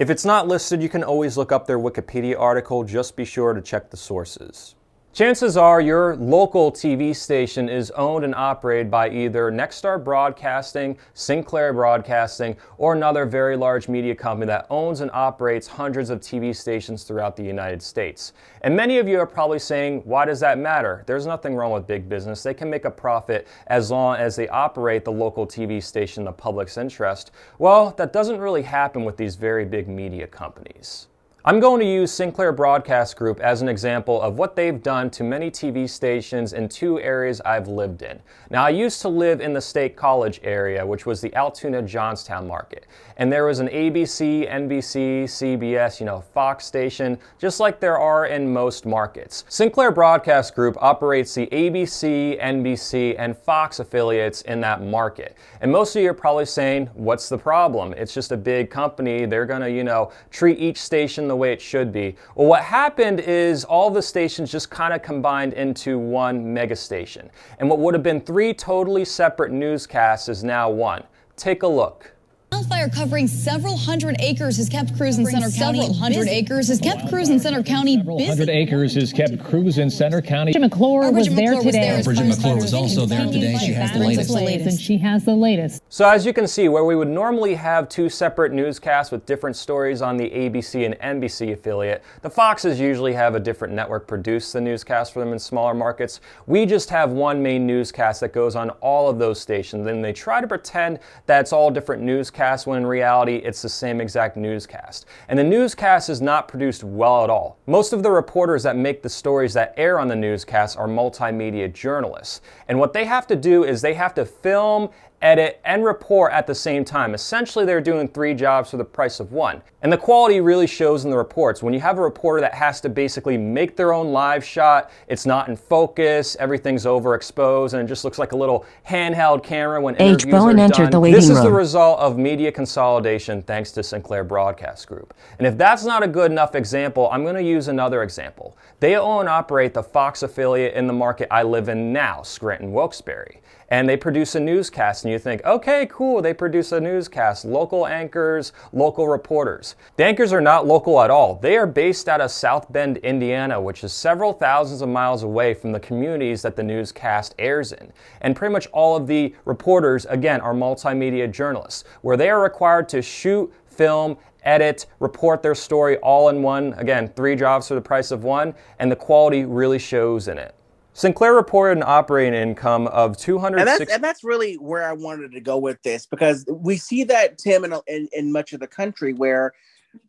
If 0.00 0.10
it's 0.10 0.24
not 0.24 0.48
listed, 0.48 0.82
you 0.82 0.88
can 0.88 1.04
always 1.04 1.36
look 1.36 1.52
up 1.52 1.66
their 1.66 1.78
Wikipedia 1.78 2.36
article, 2.38 2.82
just 2.82 3.16
be 3.16 3.24
sure 3.24 3.52
to 3.52 3.60
check 3.60 3.90
the 3.90 3.96
sources. 3.96 4.74
Chances 5.12 5.56
are 5.56 5.80
your 5.80 6.14
local 6.14 6.70
TV 6.70 7.14
station 7.16 7.68
is 7.68 7.90
owned 7.90 8.24
and 8.24 8.32
operated 8.32 8.92
by 8.92 9.10
either 9.10 9.50
Nexstar 9.50 10.02
Broadcasting, 10.02 10.96
Sinclair 11.14 11.72
Broadcasting, 11.72 12.56
or 12.78 12.94
another 12.94 13.26
very 13.26 13.56
large 13.56 13.88
media 13.88 14.14
company 14.14 14.46
that 14.46 14.68
owns 14.70 15.00
and 15.00 15.10
operates 15.10 15.66
hundreds 15.66 16.10
of 16.10 16.20
TV 16.20 16.54
stations 16.54 17.02
throughout 17.02 17.34
the 17.34 17.42
United 17.42 17.82
States. 17.82 18.34
And 18.60 18.76
many 18.76 18.98
of 18.98 19.08
you 19.08 19.18
are 19.18 19.26
probably 19.26 19.58
saying, 19.58 20.02
why 20.04 20.26
does 20.26 20.38
that 20.40 20.58
matter? 20.58 21.02
There's 21.08 21.26
nothing 21.26 21.56
wrong 21.56 21.72
with 21.72 21.88
big 21.88 22.08
business. 22.08 22.44
They 22.44 22.54
can 22.54 22.70
make 22.70 22.84
a 22.84 22.90
profit 22.90 23.48
as 23.66 23.90
long 23.90 24.14
as 24.16 24.36
they 24.36 24.46
operate 24.46 25.04
the 25.04 25.10
local 25.10 25.44
TV 25.44 25.82
station 25.82 26.20
in 26.20 26.26
the 26.26 26.32
public's 26.32 26.76
interest. 26.76 27.32
Well, 27.58 27.90
that 27.98 28.12
doesn't 28.12 28.38
really 28.38 28.62
happen 28.62 29.04
with 29.04 29.16
these 29.16 29.34
very 29.34 29.64
big 29.64 29.88
media 29.88 30.28
companies. 30.28 31.08
I'm 31.42 31.58
going 31.58 31.80
to 31.80 31.86
use 31.86 32.12
Sinclair 32.12 32.52
Broadcast 32.52 33.16
Group 33.16 33.40
as 33.40 33.62
an 33.62 33.68
example 33.70 34.20
of 34.20 34.36
what 34.36 34.56
they've 34.56 34.82
done 34.82 35.08
to 35.12 35.24
many 35.24 35.50
TV 35.50 35.88
stations 35.88 36.52
in 36.52 36.68
two 36.68 37.00
areas 37.00 37.40
I've 37.46 37.66
lived 37.66 38.02
in. 38.02 38.20
Now, 38.50 38.66
I 38.66 38.68
used 38.68 39.00
to 39.00 39.08
live 39.08 39.40
in 39.40 39.54
the 39.54 39.60
State 39.62 39.96
College 39.96 40.38
area, 40.44 40.84
which 40.84 41.06
was 41.06 41.22
the 41.22 41.34
Altoona 41.34 41.80
Johnstown 41.80 42.46
market. 42.46 42.86
And 43.16 43.32
there 43.32 43.46
was 43.46 43.58
an 43.58 43.68
ABC, 43.68 44.50
NBC, 44.50 45.24
CBS, 45.24 45.98
you 45.98 46.04
know, 46.04 46.20
Fox 46.20 46.66
station, 46.66 47.18
just 47.38 47.58
like 47.58 47.80
there 47.80 47.98
are 47.98 48.26
in 48.26 48.52
most 48.52 48.84
markets. 48.84 49.44
Sinclair 49.48 49.92
Broadcast 49.92 50.54
Group 50.54 50.76
operates 50.78 51.34
the 51.34 51.46
ABC, 51.46 52.38
NBC, 52.38 53.16
and 53.18 53.34
Fox 53.34 53.80
affiliates 53.80 54.42
in 54.42 54.60
that 54.60 54.82
market. 54.82 55.38
And 55.62 55.72
most 55.72 55.96
of 55.96 56.02
you 56.02 56.10
are 56.10 56.14
probably 56.14 56.44
saying, 56.44 56.90
what's 56.92 57.30
the 57.30 57.38
problem? 57.38 57.94
It's 57.94 58.12
just 58.12 58.30
a 58.30 58.36
big 58.36 58.68
company. 58.68 59.24
They're 59.24 59.46
going 59.46 59.62
to, 59.62 59.70
you 59.70 59.84
know, 59.84 60.12
treat 60.30 60.58
each 60.58 60.76
station 60.78 61.29
the 61.30 61.36
way 61.36 61.52
it 61.52 61.60
should 61.60 61.92
be. 61.92 62.16
Well, 62.34 62.48
what 62.48 62.62
happened 62.62 63.20
is 63.20 63.64
all 63.64 63.90
the 63.90 64.02
stations 64.02 64.50
just 64.52 64.68
kind 64.70 64.92
of 64.92 65.02
combined 65.02 65.54
into 65.54 65.98
one 65.98 66.52
mega 66.52 66.76
station. 66.76 67.30
And 67.58 67.70
what 67.70 67.78
would 67.78 67.94
have 67.94 68.02
been 68.02 68.20
three 68.20 68.52
totally 68.52 69.04
separate 69.04 69.52
newscasts 69.52 70.28
is 70.28 70.44
now 70.44 70.68
one. 70.68 71.04
Take 71.36 71.62
a 71.62 71.68
look. 71.68 72.12
Wildfire 72.52 72.88
covering 72.88 73.28
several 73.28 73.76
hundred 73.76 74.16
acres 74.18 74.56
has 74.56 74.68
kept 74.68 74.96
crews 74.96 75.18
in 75.18 75.26
Centre 75.26 75.50
County. 75.56 75.80
Several 75.80 75.94
hundred 75.94 76.24
busy. 76.24 76.30
acres 76.30 76.68
has 76.68 76.80
kept 76.80 77.08
crews 77.08 77.28
in 77.28 77.38
Centre 77.38 77.62
County 77.62 77.96
Several 77.96 78.18
hundred 78.26 78.48
acres 78.48 78.94
has 78.94 79.12
kept 79.12 79.44
crews 79.44 79.78
in 79.78 79.88
Centre 79.88 80.20
County. 80.20 80.52
Bridget 80.52 80.68
McClure 80.68 81.04
Our 81.04 81.12
was 81.12 81.26
there 81.28 81.36
McClure 81.36 81.54
was 81.56 81.64
today. 81.66 81.80
there 81.90 82.02
Bridget 82.02 82.24
McClure 82.24 82.56
was 82.56 82.74
also 82.74 83.06
there 83.06 83.26
today. 83.26 83.56
She 83.58 83.72
has 83.72 83.92
the 83.92 84.00
latest. 84.00 84.30
latest. 84.30 84.66
And 84.68 84.80
she 84.80 84.98
has 84.98 85.24
the 85.24 85.34
latest. 85.36 85.82
So 85.90 86.08
as 86.08 86.26
you 86.26 86.32
can 86.32 86.48
see, 86.48 86.68
where 86.68 86.84
we 86.84 86.96
would 86.96 87.08
normally 87.08 87.54
have 87.54 87.88
two 87.88 88.08
separate 88.08 88.52
newscasts 88.52 89.12
with 89.12 89.24
different 89.26 89.54
stories 89.54 90.02
on 90.02 90.16
the 90.16 90.28
ABC 90.28 90.84
and 90.84 91.22
NBC 91.22 91.52
affiliate, 91.52 92.02
the 92.22 92.30
Foxes 92.30 92.80
usually 92.80 93.12
have 93.12 93.36
a 93.36 93.40
different 93.40 93.74
network 93.74 94.08
produce 94.08 94.50
the 94.52 94.60
newscast 94.60 95.12
for 95.12 95.20
them 95.20 95.32
in 95.32 95.38
smaller 95.38 95.74
markets. 95.74 96.20
We 96.46 96.66
just 96.66 96.90
have 96.90 97.12
one 97.12 97.42
main 97.42 97.66
newscast 97.66 98.20
that 98.20 98.32
goes 98.32 98.56
on 98.56 98.70
all 98.80 99.08
of 99.08 99.18
those 99.18 99.40
stations, 99.40 99.86
and 99.86 100.04
they 100.04 100.12
try 100.12 100.40
to 100.40 100.48
pretend 100.48 100.98
that 101.26 101.40
it's 101.40 101.52
all 101.52 101.70
different 101.70 102.02
newscasts 102.02 102.39
when 102.40 102.78
in 102.78 102.86
reality 102.86 103.36
it's 103.36 103.60
the 103.60 103.68
same 103.68 104.00
exact 104.00 104.36
newscast. 104.36 105.04
And 105.28 105.38
the 105.38 105.44
newscast 105.44 106.08
is 106.08 106.22
not 106.22 106.48
produced 106.48 106.82
well 106.82 107.22
at 107.22 107.28
all. 107.28 107.58
Most 107.66 107.92
of 107.92 108.02
the 108.02 108.10
reporters 108.10 108.62
that 108.62 108.76
make 108.76 109.02
the 109.02 109.08
stories 109.08 109.52
that 109.54 109.74
air 109.76 109.98
on 109.98 110.08
the 110.08 110.16
newscast 110.16 110.78
are 110.78 110.88
multimedia 110.88 111.70
journalists. 111.72 112.40
And 112.68 112.78
what 112.78 112.94
they 112.94 113.04
have 113.04 113.26
to 113.26 113.36
do 113.36 113.64
is 113.64 113.82
they 113.82 113.94
have 113.94 114.14
to 114.14 114.24
film 114.24 114.88
edit, 115.22 115.60
and 115.64 115.84
report 115.84 116.32
at 116.32 116.46
the 116.46 116.54
same 116.54 116.84
time. 116.84 117.14
Essentially, 117.14 117.64
they're 117.64 117.80
doing 117.80 118.08
three 118.08 118.34
jobs 118.34 118.70
for 118.70 118.76
the 118.76 118.84
price 118.84 119.20
of 119.20 119.32
one. 119.32 119.62
And 119.82 119.92
the 119.92 119.98
quality 119.98 120.40
really 120.40 120.66
shows 120.66 121.04
in 121.04 121.10
the 121.10 121.16
reports. 121.16 121.62
When 121.62 121.72
you 121.72 121.80
have 121.80 121.98
a 121.98 122.02
reporter 122.02 122.40
that 122.42 122.54
has 122.54 122.80
to 122.82 122.88
basically 122.88 123.38
make 123.38 123.76
their 123.76 123.92
own 123.92 124.12
live 124.12 124.44
shot, 124.44 124.90
it's 125.08 125.24
not 125.24 125.48
in 125.48 125.56
focus, 125.56 126.36
everything's 126.38 126.84
overexposed, 126.84 127.72
and 127.72 127.82
it 127.82 127.86
just 127.86 128.04
looks 128.04 128.18
like 128.18 128.32
a 128.32 128.36
little 128.36 128.66
handheld 128.88 129.42
camera 129.42 129.80
when 129.80 129.94
H. 129.94 130.00
interviews 130.00 130.32
Bowen 130.32 130.58
are 130.58 130.64
entered 130.64 130.90
done. 130.90 131.02
the 131.02 131.12
this 131.12 131.30
is 131.30 131.42
the 131.42 131.50
result 131.50 131.98
of 132.00 132.18
media 132.18 132.52
consolidation 132.52 133.42
thanks 133.42 133.72
to 133.72 133.82
Sinclair 133.82 134.24
Broadcast 134.24 134.86
Group. 134.86 135.14
And 135.38 135.46
if 135.46 135.56
that's 135.56 135.84
not 135.84 136.02
a 136.02 136.08
good 136.08 136.30
enough 136.30 136.54
example, 136.54 137.08
I'm 137.10 137.22
going 137.22 137.36
to 137.36 137.42
use 137.42 137.68
another 137.68 138.02
example. 138.02 138.56
They 138.80 138.96
own 138.96 139.20
and 139.20 139.28
operate 139.28 139.74
the 139.74 139.82
Fox 139.82 140.22
affiliate 140.22 140.74
in 140.74 140.86
the 140.86 140.92
market 140.92 141.28
I 141.30 141.42
live 141.42 141.68
in 141.68 141.92
now, 141.92 142.22
Scranton 142.22 142.72
Wilkes-Barre. 142.72 143.40
And 143.70 143.88
they 143.88 143.96
produce 143.96 144.34
a 144.34 144.40
newscast, 144.40 145.04
and 145.04 145.12
you 145.12 145.18
think, 145.20 145.44
okay, 145.44 145.86
cool, 145.88 146.20
they 146.20 146.34
produce 146.34 146.72
a 146.72 146.80
newscast, 146.80 147.44
local 147.44 147.86
anchors, 147.86 148.52
local 148.72 149.06
reporters. 149.06 149.76
The 149.96 150.04
anchors 150.04 150.32
are 150.32 150.40
not 150.40 150.66
local 150.66 151.00
at 151.00 151.08
all. 151.08 151.36
They 151.36 151.56
are 151.56 151.68
based 151.68 152.08
out 152.08 152.20
of 152.20 152.32
South 152.32 152.72
Bend, 152.72 152.96
Indiana, 152.98 153.60
which 153.60 153.84
is 153.84 153.92
several 153.92 154.32
thousands 154.32 154.82
of 154.82 154.88
miles 154.88 155.22
away 155.22 155.54
from 155.54 155.70
the 155.70 155.78
communities 155.78 156.42
that 156.42 156.56
the 156.56 156.64
newscast 156.64 157.36
airs 157.38 157.70
in. 157.70 157.92
And 158.22 158.34
pretty 158.34 158.52
much 158.52 158.66
all 158.72 158.96
of 158.96 159.06
the 159.06 159.36
reporters, 159.44 160.04
again, 160.06 160.40
are 160.40 160.52
multimedia 160.52 161.30
journalists, 161.30 161.84
where 162.02 162.16
they 162.16 162.28
are 162.28 162.42
required 162.42 162.88
to 162.88 163.00
shoot, 163.00 163.52
film, 163.66 164.16
edit, 164.42 164.86
report 164.98 165.42
their 165.42 165.54
story 165.54 165.96
all 165.98 166.28
in 166.28 166.42
one. 166.42 166.72
Again, 166.74 167.08
three 167.14 167.36
jobs 167.36 167.68
for 167.68 167.74
the 167.74 167.80
price 167.80 168.10
of 168.10 168.24
one, 168.24 168.54
and 168.80 168.90
the 168.90 168.96
quality 168.96 169.44
really 169.44 169.78
shows 169.78 170.26
in 170.26 170.38
it. 170.38 170.56
Sinclair 171.00 171.32
reported 171.32 171.78
an 171.78 171.84
operating 171.86 172.34
income 172.34 172.86
of 172.88 173.12
and 173.12 173.18
260. 173.18 173.64
that's 173.64 173.94
and 173.94 174.04
that's 174.04 174.22
really 174.22 174.56
where 174.56 174.86
I 174.86 174.92
wanted 174.92 175.32
to 175.32 175.40
go 175.40 175.56
with 175.56 175.80
this 175.82 176.04
because 176.04 176.44
we 176.46 176.76
see 176.76 177.04
that 177.04 177.38
Tim 177.38 177.64
in, 177.64 177.74
in 177.86 178.06
in 178.12 178.30
much 178.30 178.52
of 178.52 178.60
the 178.60 178.66
country 178.66 179.14
where, 179.14 179.54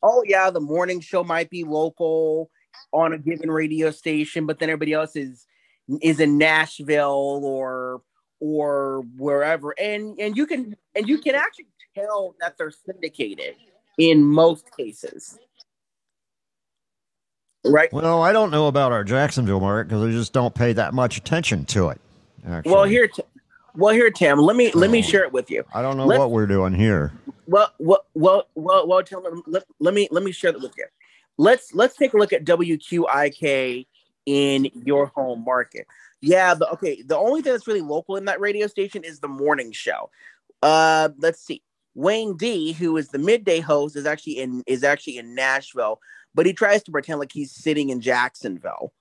oh 0.04 0.22
yeah, 0.28 0.50
the 0.50 0.60
morning 0.60 1.00
show 1.00 1.24
might 1.24 1.50
be 1.50 1.64
local 1.64 2.52
on 2.92 3.14
a 3.14 3.18
given 3.18 3.50
radio 3.50 3.90
station, 3.90 4.46
but 4.46 4.60
then 4.60 4.70
everybody 4.70 4.92
else 4.92 5.16
is 5.16 5.48
is 6.02 6.20
in 6.20 6.38
Nashville 6.38 7.40
or 7.42 8.02
or 8.42 9.06
wherever, 9.16 9.74
and 9.80 10.20
and 10.20 10.36
you 10.36 10.46
can 10.46 10.76
and 10.94 11.08
you 11.08 11.20
can 11.20 11.36
actually 11.36 11.68
tell 11.96 12.36
that 12.42 12.58
they're 12.58 12.70
syndicated 12.86 13.56
in 13.98 14.26
most 14.26 14.66
cases. 14.76 15.40
Right. 17.64 17.92
Well, 17.94 18.24
I 18.24 18.32
don't 18.32 18.50
know 18.50 18.68
about 18.68 18.92
our 18.92 19.04
Jacksonville 19.04 19.60
market 19.60 19.90
because 19.90 20.04
I 20.04 20.12
just 20.12 20.34
don't 20.34 20.54
pay 20.54 20.74
that 20.74 20.94
much 20.94 21.18
attention 21.18 21.66
to 21.66 21.90
it. 21.90 22.02
Actually. 22.48 22.72
Well, 22.72 22.84
here, 22.86 23.10
well, 23.76 23.94
here, 23.94 24.10
Tim. 24.10 24.40
Let 24.40 24.56
me 24.56 24.72
let 24.72 24.90
me 24.90 25.02
share 25.02 25.24
it 25.24 25.32
with 25.32 25.52
you. 25.52 25.64
I 25.74 25.82
don't 25.82 25.96
know 25.96 26.06
Let's- 26.06 26.20
what 26.20 26.32
we're 26.32 26.48
doing 26.48 26.74
here. 26.74 27.14
Well, 27.48 27.72
well, 27.80 28.06
well, 28.14 28.48
well, 28.56 28.88
well 28.88 29.04
Tim, 29.04 29.22
let, 29.46 29.64
let 29.80 29.94
me 29.94 30.08
let 30.12 30.24
me 30.24 30.32
share 30.32 30.52
it 30.52 30.62
with 30.62 30.74
you. 30.78 30.86
Let's 31.38 31.74
let's 31.74 31.96
take 31.96 32.14
a 32.14 32.18
look 32.18 32.34
at 32.34 32.46
WQIK 32.46 33.86
in 34.26 34.70
your 34.74 35.08
home 35.08 35.44
market. 35.44 35.86
Yeah, 36.22 36.54
the 36.54 36.70
okay. 36.72 37.02
The 37.02 37.18
only 37.18 37.42
thing 37.42 37.52
that's 37.52 37.68
really 37.68 37.82
local 37.82 38.16
in 38.16 38.26
that 38.26 38.40
radio 38.40 38.68
station 38.68 39.04
is 39.04 39.20
the 39.20 39.28
morning 39.28 39.72
show. 39.72 40.10
Uh, 40.62 41.10
let's 41.18 41.42
see. 41.42 41.62
Wayne 41.94 42.38
D, 42.38 42.72
who 42.72 42.96
is 42.98 43.10
the 43.10 43.18
midday 43.18 43.60
host, 43.60 43.96
is 43.96 44.06
actually 44.06 44.40
in 44.40 44.64
is 44.66 44.84
actually 44.84 45.18
in 45.18 45.36
Nashville, 45.36 46.00
but 46.34 46.46
he 46.46 46.54
tries 46.54 46.84
to 46.84 46.92
pretend 46.92 47.20
like 47.20 47.32
he's 47.32 47.52
sitting 47.52 47.90
in 47.90 48.02
Jacksonville. 48.02 48.94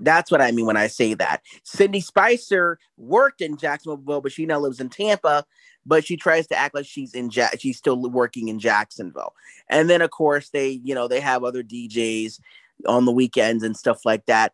That's 0.00 0.30
what 0.30 0.40
I 0.40 0.50
mean 0.50 0.66
when 0.66 0.76
I 0.76 0.88
say 0.88 1.14
that. 1.14 1.42
Cindy 1.64 2.00
Spicer 2.00 2.78
worked 2.96 3.40
in 3.40 3.56
Jacksonville, 3.56 4.20
but 4.20 4.32
she 4.32 4.46
now 4.46 4.58
lives 4.58 4.80
in 4.80 4.88
Tampa. 4.88 5.44
But 5.84 6.04
she 6.04 6.16
tries 6.16 6.46
to 6.48 6.56
act 6.56 6.74
like 6.74 6.86
she's 6.86 7.14
in 7.14 7.30
ja- 7.30 7.50
she's 7.58 7.76
still 7.76 8.00
working 8.00 8.48
in 8.48 8.58
Jacksonville. 8.58 9.34
And 9.68 9.90
then 9.90 10.00
of 10.00 10.10
course 10.10 10.50
they, 10.50 10.80
you 10.84 10.94
know, 10.94 11.08
they 11.08 11.20
have 11.20 11.44
other 11.44 11.62
DJs 11.62 12.40
on 12.86 13.04
the 13.04 13.12
weekends 13.12 13.62
and 13.62 13.76
stuff 13.76 14.04
like 14.04 14.26
that. 14.26 14.52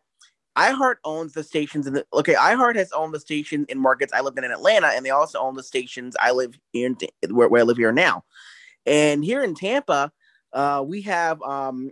iHeart 0.55 0.95
owns 1.03 1.33
the 1.33 1.43
stations 1.43 1.87
in 1.87 1.93
the 1.93 2.05
okay. 2.13 2.33
iHeart 2.33 2.75
has 2.75 2.91
owned 2.91 3.13
the 3.13 3.19
station 3.19 3.65
in 3.69 3.79
markets 3.79 4.11
I 4.13 4.21
live 4.21 4.37
in 4.37 4.43
in 4.43 4.51
Atlanta, 4.51 4.87
and 4.87 5.05
they 5.05 5.11
also 5.11 5.39
own 5.39 5.55
the 5.55 5.63
stations 5.63 6.15
I 6.19 6.31
live 6.31 6.59
in 6.73 6.97
where, 7.29 7.47
where 7.47 7.61
I 7.61 7.63
live 7.63 7.77
here 7.77 7.91
now. 7.91 8.23
And 8.85 9.23
here 9.23 9.43
in 9.43 9.55
Tampa, 9.55 10.11
uh, 10.53 10.83
we 10.85 11.01
have 11.03 11.41
um, 11.41 11.91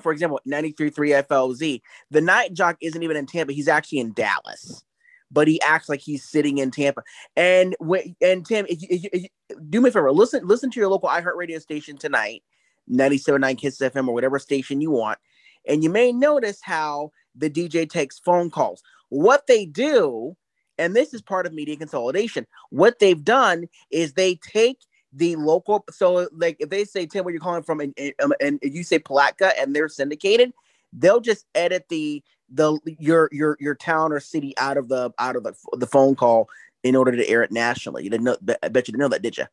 for 0.00 0.12
example, 0.12 0.40
93.3 0.48 0.92
FLZ. 1.26 1.80
The 2.10 2.20
night 2.20 2.52
jock 2.54 2.76
isn't 2.80 3.02
even 3.02 3.16
in 3.16 3.26
Tampa. 3.26 3.52
He's 3.52 3.68
actually 3.68 3.98
in 3.98 4.12
Dallas, 4.12 4.82
but 5.30 5.46
he 5.48 5.60
acts 5.62 5.88
like 5.88 6.00
he's 6.00 6.24
sitting 6.24 6.58
in 6.58 6.70
Tampa. 6.70 7.02
And 7.36 7.76
when, 7.78 8.16
and 8.20 8.44
Tim, 8.44 8.66
if 8.68 8.82
you, 8.82 8.88
if 8.90 9.02
you- 9.04 9.10
if 9.12 9.22
you- 9.22 9.56
do 9.68 9.80
me 9.80 9.88
a 9.88 9.92
favor, 9.92 10.12
listen, 10.12 10.46
listen 10.46 10.70
to 10.70 10.80
your 10.80 10.88
local 10.88 11.08
iHeart 11.08 11.36
radio 11.36 11.58
station 11.58 11.96
tonight, 11.96 12.42
97.9 12.88 13.56
Kiss 13.56 13.78
FM 13.80 14.08
or 14.08 14.14
whatever 14.14 14.38
station 14.38 14.80
you 14.80 14.90
want. 14.90 15.18
And 15.66 15.84
you 15.84 15.90
may 15.90 16.12
notice 16.12 16.60
how 16.62 17.10
the 17.34 17.50
DJ 17.50 17.86
takes 17.86 18.18
phone 18.18 18.50
calls. 18.50 18.82
What 19.10 19.46
they 19.46 19.66
do, 19.66 20.36
and 20.78 20.94
this 20.96 21.12
is 21.12 21.20
part 21.20 21.46
of 21.46 21.52
media 21.52 21.76
consolidation, 21.76 22.46
what 22.70 22.98
they've 22.98 23.22
done 23.22 23.66
is 23.90 24.14
they 24.14 24.36
take 24.36 24.78
the 25.12 25.36
local 25.36 25.84
so 25.90 26.28
like 26.32 26.56
if 26.60 26.70
they 26.70 26.84
say 26.84 27.06
Tim 27.06 27.24
where 27.24 27.32
you're 27.32 27.40
calling 27.40 27.62
from 27.62 27.80
and, 27.80 27.94
and, 27.98 28.34
and 28.40 28.58
you 28.62 28.84
say 28.84 28.98
Palatka 28.98 29.58
and 29.60 29.74
they're 29.74 29.88
syndicated, 29.88 30.52
they'll 30.92 31.20
just 31.20 31.46
edit 31.54 31.86
the 31.88 32.22
the 32.52 32.78
your 32.98 33.28
your 33.32 33.56
your 33.60 33.74
town 33.74 34.12
or 34.12 34.20
city 34.20 34.54
out 34.58 34.76
of 34.76 34.88
the 34.88 35.12
out 35.18 35.36
of 35.36 35.44
the, 35.44 35.54
the 35.72 35.86
phone 35.86 36.14
call 36.14 36.48
in 36.82 36.96
order 36.96 37.16
to 37.16 37.28
air 37.28 37.42
it 37.42 37.52
nationally. 37.52 38.04
You 38.04 38.10
didn't 38.10 38.24
know 38.24 38.36
I 38.62 38.68
bet 38.68 38.88
you 38.88 38.92
didn't 38.92 39.00
know 39.00 39.08
that, 39.08 39.22
did 39.22 39.38
you? 39.38 39.44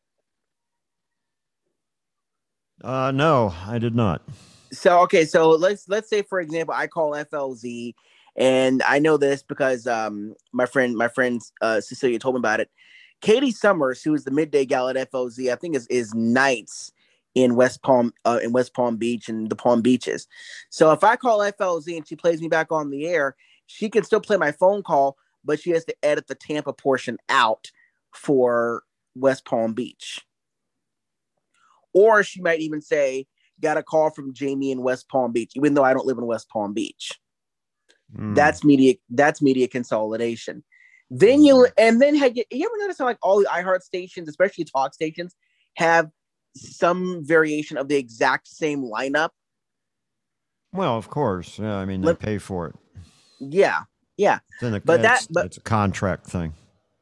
Uh, 2.82 3.10
no, 3.10 3.52
I 3.66 3.78
did 3.78 3.94
not. 3.96 4.22
so 4.72 5.00
okay 5.00 5.24
so 5.24 5.50
let's 5.50 5.88
let's 5.88 6.08
say 6.10 6.22
for 6.22 6.40
example 6.40 6.74
i 6.76 6.86
call 6.86 7.12
flz 7.12 7.94
and 8.36 8.82
i 8.82 8.98
know 8.98 9.16
this 9.16 9.42
because 9.42 9.86
um 9.86 10.34
my 10.52 10.66
friend 10.66 10.94
my 10.94 11.08
friend 11.08 11.40
uh 11.62 11.80
cecilia 11.80 12.18
told 12.18 12.34
me 12.34 12.38
about 12.38 12.60
it 12.60 12.70
katie 13.20 13.50
summers 13.50 14.02
who 14.02 14.14
is 14.14 14.24
the 14.24 14.30
midday 14.30 14.64
gal 14.64 14.88
at 14.88 15.10
FLZ, 15.10 15.52
i 15.52 15.56
think 15.56 15.74
is 15.74 15.86
is 15.88 16.14
nights 16.14 16.92
in 17.34 17.54
west 17.56 17.82
palm 17.82 18.12
uh, 18.24 18.38
in 18.42 18.52
west 18.52 18.74
palm 18.74 18.96
beach 18.96 19.28
and 19.28 19.50
the 19.50 19.56
palm 19.56 19.82
beaches 19.82 20.26
so 20.70 20.92
if 20.92 21.04
i 21.04 21.16
call 21.16 21.40
FLZ 21.40 21.96
and 21.96 22.06
she 22.06 22.16
plays 22.16 22.40
me 22.40 22.48
back 22.48 22.70
on 22.70 22.90
the 22.90 23.06
air 23.06 23.36
she 23.66 23.88
can 23.88 24.02
still 24.02 24.20
play 24.20 24.36
my 24.36 24.52
phone 24.52 24.82
call 24.82 25.16
but 25.44 25.60
she 25.60 25.70
has 25.70 25.84
to 25.84 25.94
edit 26.02 26.26
the 26.26 26.34
tampa 26.34 26.72
portion 26.72 27.18
out 27.28 27.70
for 28.12 28.82
west 29.14 29.44
palm 29.44 29.72
beach 29.72 30.24
or 31.92 32.22
she 32.22 32.40
might 32.40 32.60
even 32.60 32.80
say 32.80 33.26
got 33.60 33.76
a 33.76 33.82
call 33.82 34.10
from 34.10 34.32
Jamie 34.32 34.70
in 34.70 34.82
West 34.82 35.08
Palm 35.08 35.32
Beach, 35.32 35.52
even 35.56 35.74
though 35.74 35.84
I 35.84 35.92
don't 35.92 36.06
live 36.06 36.18
in 36.18 36.26
West 36.26 36.48
Palm 36.48 36.72
Beach. 36.72 37.12
Hmm. 38.14 38.34
That's 38.34 38.64
media. 38.64 38.94
That's 39.10 39.42
media 39.42 39.68
consolidation. 39.68 40.64
Then 41.10 41.42
you 41.42 41.54
mm-hmm. 41.54 41.72
and 41.78 42.02
then 42.02 42.14
had 42.14 42.36
you, 42.36 42.44
you 42.50 42.66
ever 42.66 42.78
notice 42.78 42.98
how 42.98 43.04
like 43.04 43.18
all 43.22 43.40
the 43.40 43.46
iHeart 43.46 43.82
stations, 43.82 44.28
especially 44.28 44.64
talk 44.64 44.94
stations, 44.94 45.34
have 45.76 46.10
some 46.54 47.24
variation 47.24 47.76
of 47.76 47.88
the 47.88 47.96
exact 47.96 48.48
same 48.48 48.82
lineup? 48.82 49.30
Well, 50.72 50.96
of 50.98 51.08
course. 51.08 51.58
Yeah, 51.58 51.76
I 51.76 51.84
mean, 51.84 52.02
they 52.02 52.14
pay 52.14 52.38
for 52.38 52.66
it. 52.68 52.76
Yeah, 53.40 53.82
yeah. 54.16 54.40
A, 54.60 54.80
But 54.80 55.02
that- 55.02 55.26
but- 55.30 55.46
it's 55.46 55.56
a 55.56 55.62
contract 55.62 56.26
thing. 56.26 56.54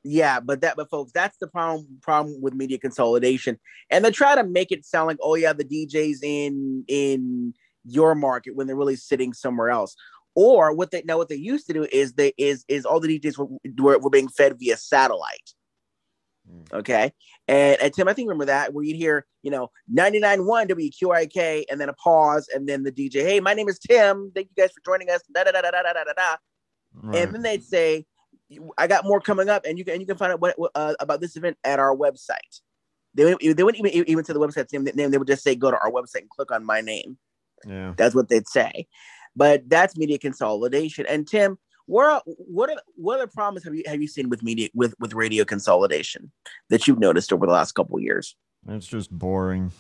Yeah, 0.09 0.39
but 0.39 0.61
that, 0.61 0.77
but 0.77 0.89
folks, 0.89 1.11
that's 1.11 1.37
the 1.39 1.49
problem 1.49 1.99
problem 2.01 2.41
with 2.41 2.55
media 2.55 2.79
consolidation, 2.79 3.59
and 3.91 4.05
they 4.05 4.13
try 4.13 4.37
to 4.37 4.45
make 4.45 4.71
it 4.71 4.85
sound 4.85 5.09
like, 5.09 5.19
oh 5.21 5.35
yeah, 5.35 5.53
the 5.53 5.65
DJs 5.65 6.19
in 6.23 6.85
in 6.87 7.55
your 7.85 8.15
market 8.15 8.55
when 8.55 8.69
they're 8.69 8.77
really 8.77 8.95
sitting 8.95 9.33
somewhere 9.33 9.69
else. 9.69 9.97
Or 10.37 10.73
what 10.73 10.91
they 10.91 11.03
now 11.05 11.17
what 11.17 11.29
they 11.29 11.37
used 11.37 11.67
to 11.67 11.73
do 11.73 11.87
is 11.91 12.13
they 12.13 12.33
is 12.39 12.65
is 12.69 12.85
all 12.85 13.01
the 13.01 13.19
DJs 13.19 13.39
were, 13.39 13.47
were, 13.79 13.99
were 13.99 14.11
being 14.11 14.29
fed 14.29 14.59
via 14.59 14.77
satellite. 14.77 15.55
Hmm. 16.49 16.77
Okay. 16.77 17.13
And, 17.49 17.81
and 17.81 17.93
Tim, 17.93 18.07
I 18.07 18.13
think 18.13 18.29
remember 18.29 18.45
that 18.45 18.73
where 18.73 18.85
you'd 18.85 18.97
hear, 18.97 19.27
you 19.43 19.51
know, 19.51 19.71
99.1 19.93 20.69
WQIK 20.69 21.65
and 21.71 21.81
then 21.81 21.89
a 21.89 21.95
pause 21.95 22.49
and 22.55 22.69
then 22.69 22.83
the 22.83 22.93
DJ, 22.93 23.23
hey, 23.23 23.41
my 23.41 23.55
name 23.55 23.69
is 23.69 23.79
Tim. 23.79 24.31
Thank 24.35 24.49
you 24.55 24.63
guys 24.63 24.73
for 24.73 24.83
joining 24.85 25.11
us. 25.11 25.23
Da, 25.33 25.45
da, 25.45 25.53
da, 25.53 25.63
da, 25.63 25.71
da, 25.71 25.83
da, 25.83 26.05
da, 26.05 26.13
da. 26.13 26.37
Right. 26.93 27.23
And 27.23 27.35
then 27.35 27.43
they'd 27.43 27.65
say, 27.65 28.05
I 28.79 28.87
got 28.87 29.05
more 29.05 29.21
coming 29.21 29.49
up, 29.49 29.65
and 29.67 29.79
you 29.79 29.85
can 29.85 29.95
and 29.95 30.01
you 30.01 30.07
can 30.07 30.17
find 30.17 30.33
out 30.33 30.41
what 30.41 30.57
uh, 30.75 30.95
about 31.01 31.21
this 31.21 31.37
event 31.37 31.57
at 31.65 31.79
our 31.79 31.95
website. 31.97 32.61
They, 33.15 33.35
they 33.41 33.63
wouldn't 33.63 33.85
even 33.85 34.09
even 34.09 34.25
to 34.25 34.33
the 34.33 34.41
website's 34.41 34.73
name. 34.73 35.11
They 35.11 35.19
would 35.19 35.27
just 35.27 35.43
say 35.43 35.55
go 35.55 35.71
to 35.71 35.79
our 35.79 35.91
website 35.91 36.21
and 36.21 36.31
click 36.31 36.53
on 36.53 36.65
my 36.65 36.81
name. 36.81 37.19
Yeah, 37.67 37.95
that's 37.97 38.15
what 38.15 38.29
they'd 38.29 38.47
say. 38.47 38.87
But 39.37 39.69
that's 39.69 39.97
media 39.97 40.19
consolidation. 40.19 41.07
And 41.09 41.29
Tim, 41.29 41.59
where 41.87 42.21
what 42.25 42.71
are, 42.71 42.81
what 42.97 43.17
other 43.17 43.27
problems 43.27 43.65
have 43.65 43.75
you 43.75 43.85
have 43.87 44.01
you 44.01 44.09
seen 44.09 44.29
with 44.29 44.43
media 44.43 44.69
with 44.75 44.95
with 44.99 45.15
radio 45.15 45.45
consolidation 45.45 46.33
that 46.71 46.87
you've 46.87 46.99
noticed 46.99 47.33
over 47.33 47.47
the 47.47 47.53
last 47.53 47.73
couple 47.73 47.97
of 47.97 48.03
years? 48.03 48.35
It's 48.69 48.87
just 48.87 49.11
boring. 49.11 49.71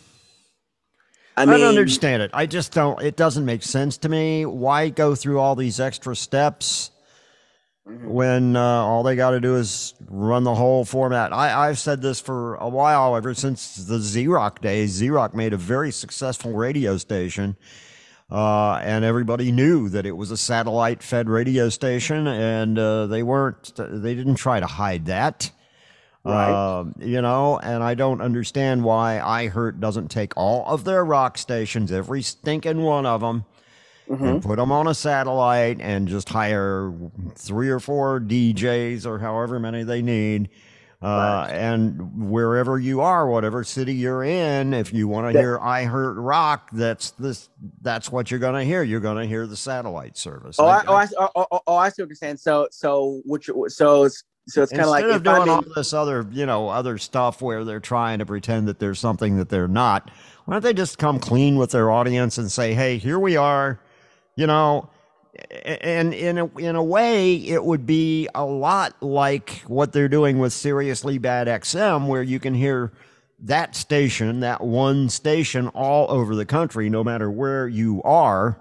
I 1.36 1.42
I, 1.42 1.44
don't 1.44 1.62
understand 1.62 2.22
it. 2.22 2.30
I 2.32 2.46
just 2.46 2.72
don't. 2.72 3.02
It 3.02 3.16
doesn't 3.16 3.44
make 3.44 3.62
sense 3.62 3.98
to 3.98 4.08
me. 4.08 4.46
Why 4.46 4.88
go 4.88 5.14
through 5.14 5.40
all 5.40 5.56
these 5.56 5.80
extra 5.80 6.14
steps? 6.14 6.92
when 7.86 8.56
uh, 8.56 8.60
all 8.60 9.04
they 9.04 9.14
got 9.14 9.30
to 9.30 9.40
do 9.40 9.56
is 9.56 9.94
run 10.08 10.42
the 10.42 10.54
whole 10.54 10.84
format. 10.84 11.32
I, 11.32 11.68
I've 11.68 11.78
said 11.78 12.02
this 12.02 12.20
for 12.20 12.56
a 12.56 12.68
while, 12.68 13.16
ever 13.16 13.32
since 13.32 13.76
the 13.76 14.00
Z 14.00 14.26
Rock 14.26 14.60
days. 14.60 14.90
Z 14.90 15.08
Rock 15.10 15.34
made 15.34 15.52
a 15.52 15.56
very 15.56 15.92
successful 15.92 16.52
radio 16.52 16.96
station. 16.96 17.56
Uh, 18.30 18.80
and 18.82 19.04
everybody 19.04 19.52
knew 19.52 19.88
that 19.88 20.04
it 20.04 20.16
was 20.16 20.32
a 20.32 20.36
satellite 20.36 21.02
fed 21.02 21.28
radio 21.28 21.68
station, 21.68 22.26
and 22.26 22.78
uh, 22.78 23.06
they 23.06 23.22
weren't, 23.22 23.72
they 23.76 24.14
didn't 24.14 24.34
try 24.34 24.58
to 24.58 24.66
hide 24.66 25.06
that. 25.06 25.52
Right. 26.24 26.78
Um, 26.78 26.96
you 26.98 27.22
know, 27.22 27.56
and 27.60 27.84
I 27.84 27.94
don't 27.94 28.20
understand 28.20 28.82
why 28.82 29.20
iHeart 29.22 29.78
doesn't 29.78 30.08
take 30.08 30.36
all 30.36 30.66
of 30.66 30.82
their 30.82 31.04
rock 31.04 31.38
stations, 31.38 31.92
every 31.92 32.20
stinking 32.20 32.82
one 32.82 33.06
of 33.06 33.20
them, 33.20 33.44
and 34.08 34.42
put 34.42 34.56
them 34.56 34.72
on 34.72 34.88
a 34.88 34.94
satellite 34.94 35.80
and 35.80 36.08
just 36.08 36.28
hire 36.28 36.92
three 37.36 37.68
or 37.68 37.78
four 37.78 38.18
DJs 38.18 39.06
or 39.06 39.20
however 39.20 39.60
many 39.60 39.84
they 39.84 40.02
need. 40.02 40.48
Uh, 41.02 41.46
and 41.50 42.30
wherever 42.30 42.78
you 42.78 43.00
are, 43.02 43.28
whatever 43.28 43.62
city 43.62 43.92
you're 43.94 44.24
in, 44.24 44.72
if 44.72 44.92
you 44.92 45.06
want 45.06 45.30
to 45.32 45.38
hear 45.38 45.58
I 45.60 45.84
iHeart 45.84 46.14
Rock, 46.16 46.70
that's 46.72 47.10
this, 47.12 47.48
that's 47.82 48.10
what 48.10 48.30
you're 48.30 48.40
going 48.40 48.54
to 48.54 48.64
hear. 48.64 48.82
You're 48.82 49.00
going 49.00 49.18
to 49.18 49.26
hear 49.26 49.46
the 49.46 49.56
satellite 49.56 50.16
service. 50.16 50.56
Oh, 50.58 50.66
I- 50.66 50.78
I, 50.78 50.84
oh, 50.86 50.94
I, 50.94 51.08
oh, 51.36 51.46
oh, 51.52 51.60
oh, 51.66 51.76
I 51.76 51.90
see 51.90 52.02
what 52.02 52.08
you're 52.08 52.16
saying. 52.16 52.38
So, 52.38 52.68
so 52.70 53.20
which, 53.26 53.50
so 53.68 54.04
it's 54.04 54.24
so 54.48 54.62
it's 54.62 54.70
kind 54.72 54.82
of 54.84 54.88
like 54.90 55.02
Instead 55.04 55.16
of 55.16 55.22
doing 55.24 55.48
all 55.48 55.64
this 55.74 55.92
other, 55.92 56.26
you 56.30 56.46
know, 56.46 56.68
other 56.68 56.98
stuff 56.98 57.42
where 57.42 57.64
they're 57.64 57.80
trying 57.80 58.20
to 58.20 58.26
pretend 58.26 58.68
that 58.68 58.78
there's 58.78 58.98
something 59.00 59.36
that 59.38 59.48
they're 59.48 59.66
not, 59.68 60.10
why 60.44 60.54
don't 60.54 60.62
they 60.62 60.72
just 60.72 60.98
come 60.98 61.18
clean 61.18 61.56
with 61.56 61.72
their 61.72 61.90
audience 61.90 62.38
and 62.38 62.50
say, 62.50 62.72
"Hey, 62.72 62.96
here 62.96 63.18
we 63.18 63.36
are," 63.36 63.80
you 64.36 64.46
know, 64.46 64.88
and 65.64 66.14
in 66.14 66.38
a, 66.38 66.46
in 66.58 66.76
a 66.76 66.82
way, 66.82 67.34
it 67.34 67.64
would 67.64 67.86
be 67.86 68.28
a 68.34 68.44
lot 68.44 68.94
like 69.02 69.62
what 69.66 69.92
they're 69.92 70.08
doing 70.08 70.38
with 70.38 70.52
Seriously 70.52 71.18
Bad 71.18 71.46
XM, 71.46 72.06
where 72.06 72.22
you 72.22 72.38
can 72.40 72.54
hear 72.54 72.92
that 73.40 73.74
station, 73.76 74.40
that 74.40 74.62
one 74.62 75.08
station, 75.08 75.68
all 75.68 76.10
over 76.10 76.34
the 76.34 76.46
country, 76.46 76.88
no 76.88 77.04
matter 77.04 77.30
where 77.30 77.68
you 77.68 78.02
are 78.02 78.58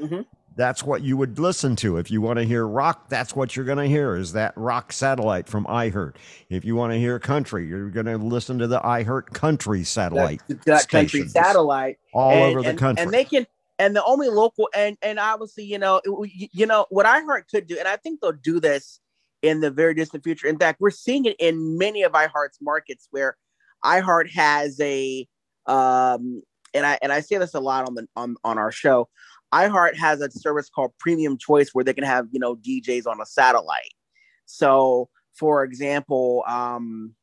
Mhm. 0.00 0.26
that's 0.54 0.82
what 0.84 1.02
you 1.02 1.16
would 1.16 1.38
listen 1.38 1.74
to. 1.76 1.96
If 1.96 2.10
you 2.10 2.20
want 2.20 2.38
to 2.38 2.44
hear 2.44 2.66
rock, 2.66 3.08
that's 3.08 3.34
what 3.34 3.56
you're 3.56 3.64
going 3.64 3.78
to 3.78 3.86
hear 3.86 4.16
is 4.16 4.32
that 4.34 4.52
rock 4.56 4.92
satellite 4.92 5.48
from 5.48 5.64
iHeart. 5.66 6.16
If 6.50 6.64
you 6.64 6.74
want 6.76 6.92
to 6.92 6.98
hear 6.98 7.18
country, 7.18 7.66
you're 7.66 7.88
going 7.90 8.06
to 8.06 8.18
listen 8.18 8.58
to 8.58 8.66
the 8.66 8.80
iHeart 8.80 9.32
country 9.32 9.82
satellite 9.84 10.42
that, 10.48 10.64
that 10.66 10.88
country 10.88 11.26
satellite 11.28 11.98
all 12.12 12.32
and- 12.32 12.42
over 12.50 12.62
the 12.62 12.70
and- 12.70 12.78
country. 12.78 13.04
and 13.04 13.12
they 13.14 13.24
can 13.24 13.46
and 13.78 13.94
the 13.94 14.04
only 14.04 14.28
local 14.28 14.68
and 14.74 14.96
and 15.02 15.18
obviously 15.18 15.64
you 15.64 15.78
know 15.78 16.00
it- 16.04 16.48
you 16.52 16.66
know 16.66 16.86
what 16.90 17.06
iHeart 17.06 17.48
could 17.50 17.66
do, 17.66 17.78
and 17.78 17.88
I 17.88 17.96
think 17.96 18.20
they'll 18.20 18.32
do 18.32 18.60
this 18.60 19.00
in 19.42 19.60
the 19.60 19.70
very 19.70 19.94
distant 19.94 20.24
future. 20.24 20.48
In 20.48 20.58
fact, 20.58 20.80
we're 20.80 20.90
seeing 20.90 21.24
it 21.24 21.36
in 21.38 21.78
many 21.78 22.02
of 22.02 22.12
iHeart's 22.12 22.58
markets 22.60 23.06
where 23.10 23.36
iHeart 23.84 24.30
has 24.32 24.80
a 24.80 25.26
um 25.66 26.42
and 26.74 26.84
I 26.86 26.98
and 27.02 27.12
I 27.12 27.20
say 27.20 27.38
this 27.38 27.54
a 27.54 27.60
lot 27.60 27.86
on 27.86 27.94
the 27.94 28.06
on 28.16 28.36
on 28.44 28.58
our 28.58 28.72
show. 28.72 29.08
iHeart 29.54 29.94
has 29.96 30.20
a 30.20 30.30
service 30.30 30.68
called 30.68 30.92
Premium 30.98 31.38
Choice 31.38 31.70
where 31.72 31.84
they 31.84 31.94
can 31.94 32.04
have 32.04 32.26
you 32.32 32.40
know 32.40 32.56
DJs 32.56 33.06
on 33.06 33.20
a 33.20 33.26
satellite. 33.26 33.94
So, 34.46 35.08
for 35.34 35.62
example, 35.64 36.42
um, 36.48 37.14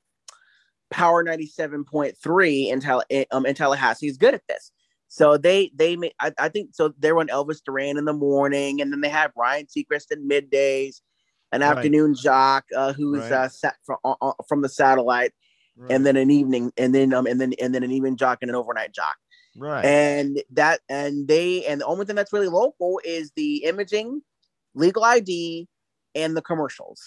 Power 0.91 1.23
ninety 1.23 1.47
seven 1.47 1.83
point 1.83 2.15
three 2.21 2.69
in, 2.69 2.79
Tal- 2.79 3.03
um, 3.31 3.45
in 3.45 3.55
Tallahassee 3.55 4.07
is 4.07 4.17
good 4.17 4.33
at 4.35 4.43
this. 4.47 4.71
So 5.15 5.37
they 5.37 5.71
they 5.73 5.95
make 5.95 6.13
I, 6.19 6.33
I 6.37 6.49
think 6.49 6.71
so 6.75 6.93
they 6.99 7.13
run 7.13 7.29
Elvis 7.29 7.63
Duran 7.63 7.97
in 7.97 8.03
the 8.03 8.11
morning, 8.11 8.81
and 8.81 8.91
then 8.91 8.99
they 8.99 9.07
have 9.07 9.31
Ryan 9.37 9.65
Seacrest 9.65 10.11
in 10.11 10.27
middays, 10.27 10.99
an 11.53 11.61
Right. 11.61 11.77
afternoon 11.77 12.15
jock 12.15 12.65
uh, 12.75 12.91
who's 12.91 13.21
Right. 13.21 13.31
uh, 13.31 13.47
sat 13.47 13.77
from 13.85 13.97
uh, 14.03 14.15
uh, 14.21 14.33
from 14.49 14.61
the 14.61 14.67
satellite, 14.67 15.31
and 15.89 16.05
then 16.05 16.17
an 16.17 16.31
evening, 16.31 16.73
and 16.75 16.93
then 16.93 17.13
um 17.13 17.27
and 17.27 17.39
then 17.39 17.53
and 17.61 17.73
then 17.73 17.81
an 17.83 17.91
evening 17.91 18.17
jock 18.17 18.39
and 18.41 18.49
an 18.51 18.57
overnight 18.57 18.91
jock. 18.93 19.15
right. 19.55 19.85
And 19.85 20.43
that 20.51 20.81
and 20.89 21.29
they 21.29 21.65
and 21.65 21.79
the 21.79 21.85
only 21.85 22.05
thing 22.05 22.17
that's 22.17 22.33
really 22.33 22.49
local 22.49 22.99
is 23.05 23.31
the 23.37 23.63
imaging, 23.63 24.21
legal 24.73 25.05
ID, 25.05 25.65
and 26.13 26.35
the 26.35 26.41
commercials. 26.41 27.01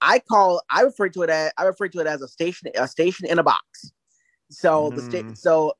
I 0.00 0.18
call 0.20 0.62
I 0.70 0.80
refer 0.80 1.10
to 1.10 1.22
it 1.24 1.28
as 1.28 1.52
I 1.58 1.64
refer 1.64 1.88
to 1.88 2.00
it 2.00 2.06
as 2.06 2.22
a 2.22 2.28
station 2.28 2.70
a 2.74 2.88
station 2.88 3.26
in 3.26 3.38
a 3.38 3.42
box. 3.42 3.92
So 4.50 4.92
the 4.96 5.02
state 5.02 5.26
so 5.34 5.74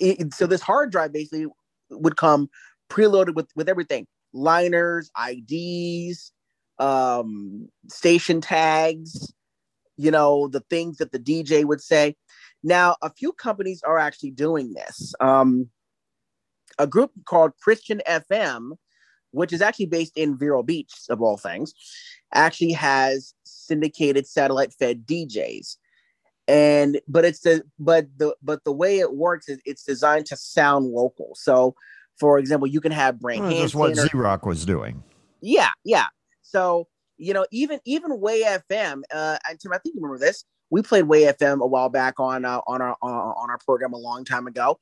it, 0.00 0.34
so 0.34 0.46
this 0.46 0.60
hard 0.60 0.90
drive 0.90 1.12
basically 1.12 1.46
would 1.90 2.16
come 2.16 2.48
preloaded 2.90 3.34
with 3.34 3.48
with 3.54 3.68
everything. 3.68 4.06
Liners 4.32 5.10
ids 5.16 6.30
um 6.78 7.68
station 7.88 8.40
tags 8.40 9.32
you 9.96 10.12
know 10.12 10.46
the 10.46 10.60
things 10.70 10.98
that 10.98 11.12
the 11.12 11.18
dj 11.18 11.64
would 11.64 11.80
say. 11.80 12.14
Now 12.62 12.96
a 13.02 13.10
few 13.10 13.32
companies 13.32 13.82
are 13.82 13.98
actually 13.98 14.30
doing 14.30 14.74
this. 14.74 15.14
Um 15.20 15.70
a 16.78 16.86
group 16.86 17.10
called 17.24 17.52
christian 17.60 18.00
fm 18.08 18.72
which 19.32 19.52
is 19.52 19.60
actually 19.60 19.86
based 19.86 20.16
in 20.16 20.38
vero 20.38 20.62
beach 20.62 20.92
of 21.10 21.20
all 21.20 21.36
things 21.36 21.74
actually 22.34 22.72
has 22.72 23.34
syndicated 23.44 24.26
satellite 24.26 24.72
fed 24.72 25.06
djs 25.06 25.76
and 26.48 27.00
but 27.06 27.24
it's 27.24 27.40
the 27.40 27.62
but 27.78 28.06
the 28.16 28.34
but 28.42 28.64
the 28.64 28.72
way 28.72 28.98
it 28.98 29.14
works 29.14 29.48
is 29.48 29.60
it's 29.64 29.84
designed 29.84 30.26
to 30.26 30.36
sound 30.36 30.86
local 30.86 31.34
so 31.34 31.74
for 32.18 32.38
example 32.38 32.66
you 32.66 32.80
can 32.80 32.90
have 32.90 33.20
brain 33.20 33.42
Well, 33.42 33.60
that's 33.60 33.74
what 33.74 33.94
Z 33.94 34.08
Rock 34.14 34.46
was 34.46 34.64
doing. 34.64 35.04
yeah, 35.40 35.70
yeah. 35.84 36.06
So 36.42 36.88
you 37.18 37.34
know, 37.34 37.46
even 37.50 37.80
even 37.84 38.20
Way 38.20 38.42
FM, 38.42 39.02
uh, 39.12 39.38
and 39.48 39.58
Tim, 39.60 39.72
I 39.72 39.78
think 39.78 39.94
you 39.94 40.00
remember 40.00 40.24
this. 40.24 40.44
We 40.70 40.82
played 40.82 41.04
Way 41.04 41.22
FM 41.22 41.60
a 41.60 41.66
while 41.66 41.88
back 41.88 42.18
on 42.18 42.44
uh, 42.44 42.60
on 42.66 42.80
our 42.80 42.96
uh, 43.02 43.06
on 43.06 43.50
our 43.50 43.58
program 43.58 43.92
a 43.92 43.98
long 43.98 44.24
time 44.24 44.46
ago, 44.46 44.78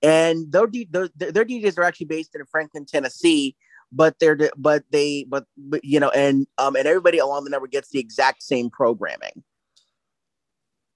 and 0.00 0.50
their, 0.52 0.68
their 0.90 1.08
their 1.16 1.44
DJs 1.44 1.78
are 1.78 1.82
actually 1.82 2.06
based 2.06 2.34
in 2.34 2.44
Franklin, 2.46 2.86
Tennessee. 2.86 3.56
But 3.92 4.20
they're 4.20 4.38
but 4.56 4.84
they 4.90 5.26
but, 5.28 5.46
but 5.58 5.84
you 5.84 5.98
know, 5.98 6.10
and 6.10 6.46
um 6.58 6.76
and 6.76 6.86
everybody 6.86 7.18
along 7.18 7.42
the 7.44 7.50
network 7.50 7.72
gets 7.72 7.90
the 7.90 7.98
exact 7.98 8.42
same 8.44 8.70
programming. 8.70 9.42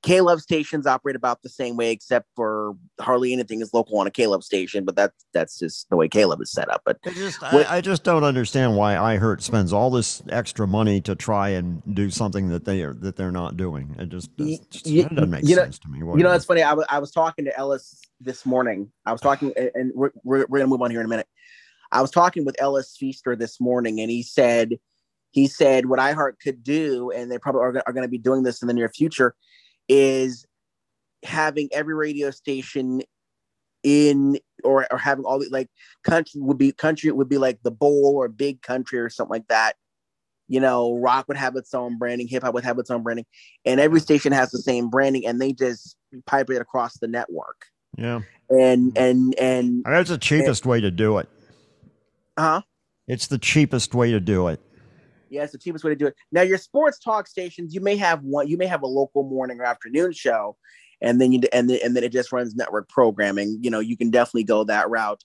Love 0.09 0.41
stations 0.41 0.87
operate 0.87 1.17
about 1.17 1.43
the 1.43 1.49
same 1.49 1.77
way, 1.77 1.91
except 1.91 2.29
for 2.37 2.77
hardly 3.01 3.33
anything 3.33 3.61
is 3.61 3.73
local 3.73 3.99
on 3.99 4.07
a 4.07 4.27
Love 4.27 4.45
station. 4.45 4.85
But 4.85 4.97
that's 4.97 5.25
that's 5.33 5.59
just 5.59 5.89
the 5.91 5.97
way 5.97 6.09
Love 6.15 6.41
is 6.41 6.53
set 6.53 6.71
up. 6.71 6.83
But 6.85 6.99
I, 7.05 7.11
just 7.11 7.43
I 7.43 7.81
just 7.81 8.05
don't 8.05 8.25
understand 8.25 8.77
why 8.77 8.95
iHeart 8.95 9.41
spends 9.41 9.73
all 9.73 9.91
this 9.91 10.23
extra 10.29 10.67
money 10.67 11.01
to 11.03 11.15
try 11.15 11.51
and 11.51 11.83
do 11.95 12.11
something 12.11 12.49
that 12.49 12.65
they 12.65 12.83
are 12.83 12.95
that 12.95 13.17
they're 13.17 13.33
not 13.33 13.57
doing. 13.57 13.97
It 13.99 14.09
just, 14.09 14.31
it 14.39 14.61
just 14.71 14.87
you, 14.87 15.09
doesn't 15.09 15.31
make 15.31 15.49
you 15.49 15.57
know, 15.57 15.63
sense 15.63 15.79
to 15.81 15.89
me. 15.89 15.99
You 15.99 16.23
know, 16.23 16.33
it's 16.33 16.45
funny. 16.45 16.63
I 16.63 16.75
was 16.75 16.87
I 16.89 16.99
was 16.99 17.11
talking 17.11 17.45
to 17.47 17.59
Ellis 17.59 18.01
this 18.21 18.45
morning. 18.45 18.91
I 19.07 19.13
was 19.13 19.21
talking, 19.21 19.53
and- 19.57 19.71
and 19.75 19.93
we're, 19.95 20.11
we're, 20.23 20.47
we're 20.49 20.59
gonna 20.59 20.69
move 20.69 20.83
on 20.83 20.91
here 20.91 21.01
in 21.01 21.07
a 21.07 21.09
minute. 21.09 21.27
I 21.93 22.01
was 22.03 22.11
talking 22.11 22.45
with 22.45 22.57
Ellis 22.59 22.97
Feaster 22.99 23.37
this 23.37 23.61
morning, 23.61 24.01
and 24.01 24.11
he 24.11 24.23
said 24.23 24.75
he 25.35 25.49
said 25.49 25.87
what 25.87 25.99
iHeart 25.99 26.35
could 26.41 26.63
do, 26.63 27.11
and 27.11 27.31
they 27.31 27.39
probably 27.39 27.61
are, 27.61 27.83
are 27.87 27.93
going 27.93 28.05
to 28.05 28.11
be 28.11 28.19
doing 28.19 28.45
this 28.45 28.63
in 28.63 28.69
the 28.69 28.75
near 28.75 28.89
future, 28.89 29.35
is 29.89 30.47
having 31.25 31.69
every 31.73 31.95
radio 31.95 32.31
station 32.31 33.03
in 33.83 34.39
or 34.65 34.87
or 34.91 34.99
having 34.99 35.25
all 35.25 35.39
the 35.39 35.49
like 35.51 35.69
country 36.03 36.41
would 36.41 36.59
be 36.59 36.73
country 36.73 37.09
it 37.09 37.17
would 37.17 37.29
be 37.29 37.39
like 37.39 37.63
the 37.63 37.71
Bull 37.71 38.17
or 38.17 38.29
big 38.29 38.63
country 38.63 38.99
or 38.99 39.11
something 39.11 39.31
like 39.31 39.49
that. 39.49 39.77
You 40.49 40.61
know 40.61 40.97
rock 40.97 41.29
would 41.29 41.37
have 41.37 41.57
its 41.57 41.73
own 41.75 41.99
branding 41.99 42.29
hip 42.29 42.43
hop 42.43 42.55
would 42.55 42.65
have 42.65 42.79
its 42.79 42.91
own 42.91 43.03
branding 43.03 43.27
and 43.65 43.81
every 43.81 44.01
station 44.01 44.33
has 44.33 44.51
the 44.51 44.59
same 44.59 44.91
branding 44.91 45.27
and 45.27 45.41
they 45.41 45.53
just 45.53 45.97
pipe 46.27 46.51
it 46.51 46.61
across 46.61 46.99
the 46.99 47.09
network. 47.09 47.67
Yeah, 47.97 48.21
and 48.51 48.97
and 48.97 49.35
and 49.39 49.83
that's 49.85 50.11
the 50.11 50.19
cheapest 50.19 50.67
way 50.67 50.81
to 50.81 50.91
do 50.91 51.19
it. 51.19 51.29
huh 52.39 52.63
It's 53.07 53.27
the 53.27 53.39
cheapest 53.39 53.95
way 53.95 54.11
to 54.11 54.21
do 54.21 54.49
it. 54.49 54.61
Yeah, 55.35 55.43
it's 55.43 55.53
the 55.53 55.59
cheapest 55.59 55.85
way 55.85 55.91
to 55.91 55.97
do 55.97 56.07
it. 56.07 56.15
Now, 56.33 56.43
your 56.43 56.59
sports 56.59 56.99
talk 56.99 57.27
stations, 57.27 57.75
you 57.75 57.81
may 57.81 57.97
have 57.97 58.23
one, 58.23 58.49
you 58.49 58.57
may 58.57 58.67
have 58.67 58.83
a 58.83 58.87
local 58.87 59.25
morning 59.25 59.61
or 59.61 59.65
afternoon 59.65 60.13
show, 60.13 60.57
and 61.01 61.21
then 61.21 61.33
you 61.33 61.41
and 61.53 61.69
then 61.69 61.81
and 61.85 61.97
then 61.97 62.05
it 62.05 62.13
just 62.13 62.33
runs 62.33 62.55
network 62.55 62.89
programming. 62.89 63.59
You 63.61 63.71
know, 63.71 63.81
you 63.81 63.97
can 63.97 64.11
definitely 64.11 64.45
go 64.45 64.65
that 64.65 64.89
route 64.89 65.23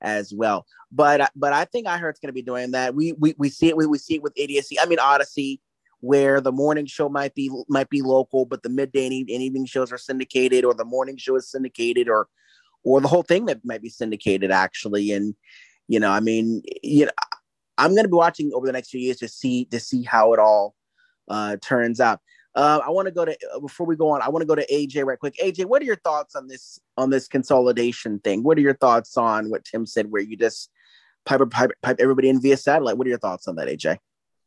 as 0.00 0.32
well. 0.32 0.66
But 0.90 1.20
uh, 1.20 1.28
but 1.36 1.52
I 1.52 1.64
think 1.64 1.86
i 1.86 1.98
iHeart's 1.98 2.20
going 2.20 2.28
to 2.28 2.32
be 2.32 2.42
doing 2.42 2.72
that. 2.72 2.94
We 2.94 3.12
we 3.12 3.34
we 3.38 3.48
see 3.50 3.68
it. 3.68 3.76
We, 3.76 3.86
we 3.86 3.98
see 3.98 4.14
it 4.16 4.22
with 4.22 4.34
ADSC. 4.34 4.76
I 4.80 4.86
mean 4.86 4.98
Audacy, 4.98 5.60
where 6.00 6.40
the 6.40 6.52
morning 6.52 6.86
show 6.86 7.08
might 7.08 7.34
be 7.34 7.50
might 7.68 7.90
be 7.90 8.02
local, 8.02 8.46
but 8.46 8.62
the 8.62 8.68
midday 8.68 9.06
and 9.06 9.12
evening 9.12 9.66
shows 9.66 9.92
are 9.92 9.98
syndicated, 9.98 10.64
or 10.64 10.74
the 10.74 10.84
morning 10.84 11.16
show 11.16 11.36
is 11.36 11.50
syndicated, 11.50 12.08
or 12.08 12.28
or 12.82 13.00
the 13.00 13.08
whole 13.08 13.22
thing 13.22 13.46
that 13.46 13.64
might 13.64 13.82
be 13.82 13.90
syndicated 13.90 14.50
actually. 14.50 15.12
And 15.12 15.34
you 15.88 16.00
know, 16.00 16.10
I 16.10 16.20
mean, 16.20 16.62
you 16.82 17.06
know, 17.06 17.12
I'm 17.80 17.92
going 17.92 18.04
to 18.04 18.08
be 18.08 18.14
watching 18.14 18.52
over 18.54 18.66
the 18.66 18.72
next 18.72 18.90
few 18.90 19.00
years 19.00 19.16
to 19.18 19.28
see 19.28 19.64
to 19.66 19.80
see 19.80 20.02
how 20.02 20.32
it 20.34 20.38
all 20.38 20.74
uh, 21.28 21.56
turns 21.62 22.00
out. 22.00 22.20
Uh, 22.54 22.80
I 22.84 22.90
want 22.90 23.06
to 23.06 23.12
go 23.12 23.24
to 23.24 23.36
uh, 23.54 23.60
before 23.60 23.86
we 23.86 23.96
go 23.96 24.10
on. 24.10 24.22
I 24.22 24.28
want 24.28 24.42
to 24.42 24.46
go 24.46 24.54
to 24.54 24.66
AJ 24.66 25.04
right 25.04 25.18
quick. 25.18 25.36
AJ, 25.42 25.64
what 25.64 25.80
are 25.80 25.86
your 25.86 25.96
thoughts 25.96 26.34
on 26.36 26.46
this 26.46 26.78
on 26.96 27.10
this 27.10 27.26
consolidation 27.26 28.18
thing? 28.18 28.42
What 28.42 28.58
are 28.58 28.60
your 28.60 28.74
thoughts 28.74 29.16
on 29.16 29.50
what 29.50 29.64
Tim 29.64 29.86
said, 29.86 30.10
where 30.10 30.20
you 30.20 30.36
just 30.36 30.70
pipe, 31.24 31.40
pipe, 31.50 31.70
pipe 31.82 31.96
everybody 32.00 32.28
in 32.28 32.40
via 32.40 32.56
satellite. 32.56 32.98
What 32.98 33.06
are 33.06 33.10
your 33.10 33.18
thoughts 33.18 33.48
on 33.48 33.56
that, 33.56 33.68
AJ? 33.68 33.98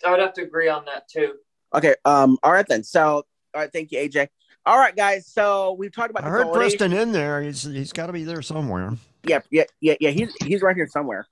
I 0.05 0.11
would 0.11 0.19
have 0.19 0.33
to 0.33 0.43
agree 0.43 0.69
on 0.69 0.85
that 0.85 1.07
too. 1.07 1.33
Okay. 1.73 1.95
Um. 2.05 2.37
All 2.43 2.51
right 2.51 2.67
then. 2.67 2.83
So, 2.83 3.01
all 3.01 3.25
right. 3.55 3.71
Thank 3.71 3.91
you, 3.91 3.99
AJ. 3.99 4.27
All 4.65 4.77
right, 4.77 4.95
guys. 4.95 5.27
So 5.27 5.73
we've 5.73 5.93
talked 5.93 6.11
about 6.11 6.23
iHeart. 6.23 6.53
Preston 6.53 6.93
in 6.93 7.11
there. 7.11 7.41
He's 7.41 7.63
he's 7.63 7.93
got 7.93 8.07
to 8.07 8.13
be 8.13 8.23
there 8.23 8.41
somewhere. 8.41 8.93
Yeah, 9.23 9.39
yeah, 9.49 9.63
yeah, 9.79 9.95
yeah. 9.99 10.09
He's 10.09 10.33
he's 10.43 10.61
right 10.61 10.75
here 10.75 10.87
somewhere. 10.87 11.25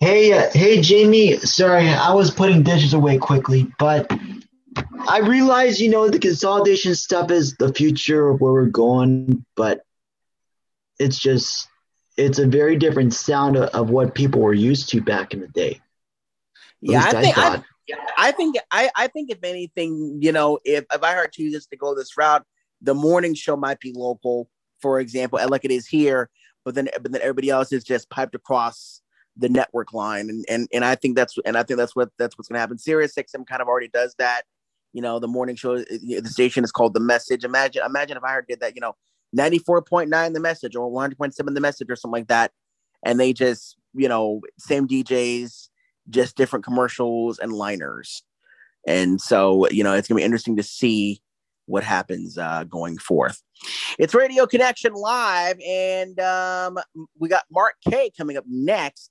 Hey, 0.00 0.32
uh, 0.32 0.50
hey, 0.52 0.80
Jamie. 0.80 1.38
Sorry, 1.38 1.88
I 1.88 2.12
was 2.14 2.30
putting 2.30 2.62
dishes 2.62 2.94
away 2.94 3.18
quickly, 3.18 3.70
but 3.78 4.10
I 5.08 5.20
realize 5.20 5.80
you 5.80 5.90
know 5.90 6.08
the 6.08 6.18
consolidation 6.18 6.94
stuff 6.94 7.30
is 7.30 7.56
the 7.56 7.72
future 7.72 8.28
of 8.28 8.40
where 8.40 8.52
we're 8.52 8.66
going, 8.66 9.44
but 9.56 9.82
it's 10.98 11.18
just 11.18 11.68
it's 12.16 12.38
a 12.38 12.46
very 12.46 12.76
different 12.76 13.12
sound 13.12 13.56
of, 13.56 13.68
of 13.70 13.90
what 13.90 14.14
people 14.14 14.40
were 14.40 14.54
used 14.54 14.88
to 14.90 15.00
back 15.00 15.34
in 15.34 15.40
the 15.40 15.48
day. 15.48 15.72
At 15.72 15.80
Yeah, 16.80 17.04
I 17.04 17.12
think 17.12 17.38
I, 17.38 17.42
thought. 17.50 17.64
I 18.16 18.32
think 18.32 18.56
I, 18.70 18.90
I 18.96 19.06
think 19.08 19.30
if 19.30 19.42
anything, 19.44 20.18
you 20.22 20.32
know, 20.32 20.58
if 20.64 20.84
if 20.92 21.00
iHeart 21.00 21.32
chooses 21.32 21.66
to 21.66 21.76
go 21.76 21.94
this 21.94 22.16
route, 22.16 22.44
the 22.80 22.94
morning 22.94 23.34
show 23.34 23.56
might 23.56 23.80
be 23.80 23.92
local, 23.94 24.48
for 24.80 24.98
example, 25.00 25.38
like 25.48 25.64
it 25.64 25.70
is 25.70 25.86
here, 25.86 26.30
but 26.64 26.74
then 26.74 26.88
but 27.02 27.12
then 27.12 27.20
everybody 27.20 27.50
else 27.50 27.72
is 27.72 27.84
just 27.84 28.08
piped 28.08 28.34
across 28.34 29.02
the 29.36 29.48
network 29.48 29.92
line, 29.92 30.30
and 30.30 30.44
and 30.48 30.68
and 30.72 30.84
I 30.84 30.94
think 30.94 31.16
that's 31.16 31.36
and 31.44 31.56
I 31.56 31.62
think 31.62 31.78
that's 31.78 31.96
what 31.96 32.10
that's 32.18 32.38
what's 32.38 32.48
going 32.48 32.56
to 32.56 32.60
happen. 32.60 32.78
Sirius 32.78 33.14
XM 33.14 33.46
kind 33.46 33.62
of 33.62 33.68
already 33.68 33.88
does 33.88 34.14
that. 34.18 34.42
You 34.92 35.02
know, 35.02 35.18
the 35.18 35.28
morning 35.28 35.56
show, 35.56 35.78
the 35.78 36.22
station 36.26 36.62
is 36.62 36.70
called 36.70 36.94
the 36.94 37.00
Message. 37.00 37.44
Imagine 37.44 37.82
imagine 37.84 38.16
if 38.16 38.22
I 38.22 38.38
did 38.48 38.60
that. 38.60 38.74
You 38.74 38.80
know, 38.80 38.94
ninety 39.32 39.58
four 39.58 39.82
point 39.82 40.08
nine 40.08 40.32
the 40.32 40.40
Message 40.40 40.76
or 40.76 40.88
one 40.88 41.02
hundred 41.02 41.18
point 41.18 41.34
seven 41.34 41.54
the 41.54 41.60
Message 41.60 41.90
or 41.90 41.96
something 41.96 42.20
like 42.20 42.28
that, 42.28 42.52
and 43.04 43.18
they 43.18 43.32
just 43.32 43.76
you 43.92 44.08
know 44.08 44.40
same 44.58 44.86
DJs 44.86 45.68
just 46.10 46.36
different 46.36 46.64
commercials 46.64 47.38
and 47.38 47.52
liners. 47.52 48.22
And 48.86 49.20
so, 49.20 49.68
you 49.70 49.82
know, 49.82 49.94
it's 49.94 50.08
going 50.08 50.16
to 50.18 50.20
be 50.20 50.24
interesting 50.24 50.56
to 50.56 50.62
see 50.62 51.22
what 51.66 51.82
happens 51.82 52.36
uh, 52.36 52.64
going 52.64 52.98
forth. 52.98 53.42
It's 53.98 54.14
Radio 54.14 54.46
Connection 54.46 54.92
Live, 54.92 55.58
and 55.66 56.20
um, 56.20 56.78
we 57.18 57.28
got 57.28 57.44
Mark 57.50 57.74
Kaye 57.88 58.10
coming 58.16 58.36
up 58.36 58.44
next. 58.46 59.10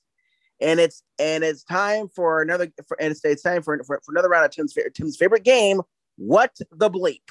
And 0.61 0.79
it's 0.79 1.03
and 1.19 1.43
it's 1.43 1.63
time 1.63 2.07
for 2.07 2.41
another 2.41 2.71
for, 2.87 2.95
and 3.01 3.11
it's, 3.11 3.23
it's 3.25 3.41
time 3.41 3.63
for, 3.63 3.77
for, 3.83 3.99
for 4.05 4.11
another 4.11 4.29
round 4.29 4.45
of 4.45 4.51
Tim's 4.51 4.75
Tim's 4.93 5.17
favorite 5.17 5.43
game. 5.43 5.81
What 6.17 6.55
the 6.71 6.89
bleep? 6.89 7.23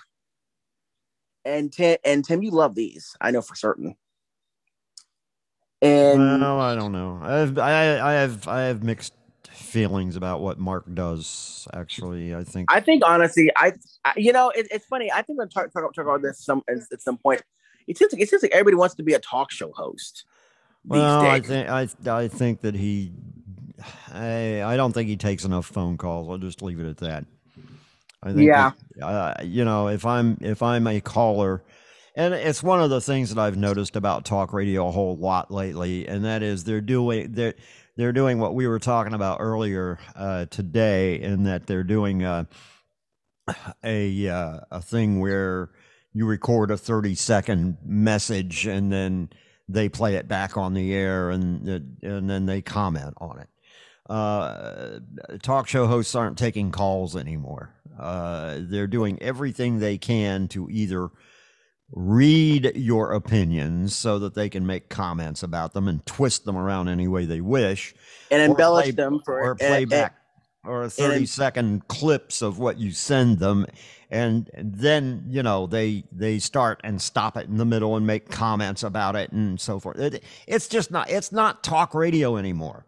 And 1.45 1.73
Tim 1.73 1.97
and 2.05 2.25
Tim, 2.25 2.43
you 2.43 2.51
love 2.51 2.75
these, 2.75 3.17
I 3.21 3.31
know 3.31 3.41
for 3.43 3.55
certain. 3.55 3.97
And 5.81 6.41
well, 6.41 6.61
I 6.61 6.75
don't 6.75 6.93
know. 6.93 7.19
I 7.23 7.39
have 7.39 7.59
I, 7.59 7.99
I 8.01 8.13
have 8.13 8.47
I 8.47 8.63
have 8.63 8.83
mixed 8.83 9.15
feelings 9.51 10.17
about 10.17 10.41
what 10.41 10.59
Mark 10.59 10.85
does. 10.95 11.67
Actually, 11.73 12.35
I 12.35 12.45
think 12.45 12.71
I 12.73 12.81
think 12.81 13.03
honestly, 13.05 13.51
I, 13.57 13.73
I 14.05 14.13
you 14.17 14.33
know, 14.33 14.51
it, 14.51 14.69
it's 14.71 14.87
funny. 14.87 15.11
I 15.11 15.23
think 15.23 15.39
talk, 15.53 15.73
talk, 15.73 15.93
talk 15.95 16.05
about 16.05 16.23
this 16.23 16.45
some 16.45 16.63
at, 16.69 16.79
at 16.93 17.03
some 17.03 17.19
point. 17.19 17.43
It 17.89 17.99
seems 17.99 18.13
like 18.13 18.23
it 18.23 18.29
seems 18.29 18.43
like 18.43 18.53
everybody 18.53 18.77
wants 18.77 18.95
to 18.97 19.03
be 19.03 19.15
a 19.15 19.19
talk 19.19 19.51
show 19.51 19.73
host. 19.73 20.25
Well, 20.85 21.27
I 21.29 21.41
think 21.41 21.69
I 21.69 21.89
I 22.11 22.29
think 22.29 22.61
that 22.63 22.75
he, 22.75 23.13
I 24.13 24.63
I 24.63 24.77
don't 24.77 24.93
think 24.93 25.09
he 25.09 25.17
takes 25.17 25.45
enough 25.45 25.67
phone 25.67 25.97
calls. 25.97 26.29
I'll 26.29 26.39
just 26.39 26.63
leave 26.63 26.81
it 26.81 26.89
at 26.89 26.99
that. 26.99 27.25
I 28.23 28.33
think 28.33 28.47
Yeah. 28.47 28.55
that, 28.55 28.75
uh, 29.03 29.35
you 29.45 29.65
know, 29.65 29.89
if 29.89 30.07
I'm 30.07 30.39
if 30.41 30.63
I'm 30.63 30.87
a 30.87 31.01
caller, 31.01 31.63
and 32.17 32.35
it's 32.35 32.63
one 32.63 32.81
of 32.83 32.91
the 32.91 33.01
things 33.01 33.35
that 33.35 33.41
I've 33.41 33.57
noticed 33.57 33.97
about 33.97 34.25
talk 34.25 34.53
radio 34.53 34.89
a 34.89 34.93
whole 34.93 35.17
lot 35.17 35.51
lately, 35.51 36.07
and 36.09 36.25
that 36.25 36.43
is 36.43 36.65
they're 36.65 36.81
doing 36.81 37.33
they're 37.33 37.55
they're 37.97 38.13
doing 38.13 38.39
what 38.39 38.55
we 38.55 38.67
were 38.67 38.79
talking 38.79 39.15
about 39.15 39.39
earlier 39.41 39.99
uh, 40.17 40.47
today, 40.47 41.21
in 41.21 41.45
that 41.45 41.67
they're 41.67 41.85
doing 41.85 42.25
uh, 42.25 42.45
a 43.85 44.29
uh, 44.29 44.61
a 44.71 44.81
thing 44.83 45.21
where 45.21 45.71
you 46.13 46.27
record 46.27 46.71
a 46.71 46.77
30 46.77 47.15
second 47.15 47.79
message 47.85 48.67
and 48.67 48.93
then 48.93 49.31
they 49.73 49.89
play 49.89 50.15
it 50.17 50.29
back 50.29 50.57
on 50.57 50.75
the 50.75 50.93
air 50.95 51.31
and 51.31 51.67
and 52.03 52.29
then 52.29 52.47
they 52.47 52.61
comment 52.63 53.15
on 53.19 53.39
it. 53.39 53.49
Uh, 54.11 54.99
talk 55.43 55.69
show 55.69 55.87
hosts 55.87 56.15
aren't 56.15 56.37
taking 56.37 56.71
calls 56.71 57.17
anymore. 57.17 57.75
Uh, 57.99 58.59
they're 58.61 58.87
doing 58.87 59.21
everything 59.23 59.79
they 59.79 59.97
can 59.99 60.49
to 60.49 60.69
either 60.71 61.09
read 61.95 62.73
your 62.75 63.13
opinions 63.13 63.95
so 63.95 64.19
that 64.19 64.35
they 64.35 64.49
can 64.49 64.67
make 64.67 64.89
comments 64.89 65.43
about 65.43 65.75
them 65.75 65.89
and 65.89 66.05
twist 66.07 66.45
them 66.47 66.57
around 66.57 66.89
any 66.89 67.07
way 67.07 67.27
they 67.27 67.41
wish 67.43 67.95
and 68.31 68.41
embellish 68.41 68.85
play- 68.87 68.91
them 68.93 69.21
for 69.25 69.41
or 69.41 69.51
and- 69.53 69.59
play 69.61 69.83
and- 69.83 69.91
back 69.91 70.17
or 70.65 70.89
30 70.89 71.27
second 71.27 71.87
clips 71.89 72.41
of 72.41 72.59
what 72.59 72.79
you 72.79 72.93
send 72.93 73.39
them 73.41 73.67
and 74.13 74.51
then 74.57 75.25
you 75.29 75.43
know 75.43 75.67
they 75.67 76.05
they 76.13 76.39
start 76.39 76.81
and 76.85 77.03
stop 77.03 77.37
it 77.37 77.49
in 77.49 77.57
the 77.57 77.65
middle 77.65 77.97
and 77.97 78.07
make 78.07 78.31
comments 78.31 78.83
about 78.83 79.17
it 79.17 79.33
and 79.33 79.61
so 79.61 79.81
forth 79.81 79.99
it, 79.99 80.23
it's 80.47 80.69
just 80.69 80.91
not 80.91 81.11
it's 81.11 81.33
not 81.33 81.65
talk 81.65 81.95
radio 81.95 82.37
anymore 82.37 82.87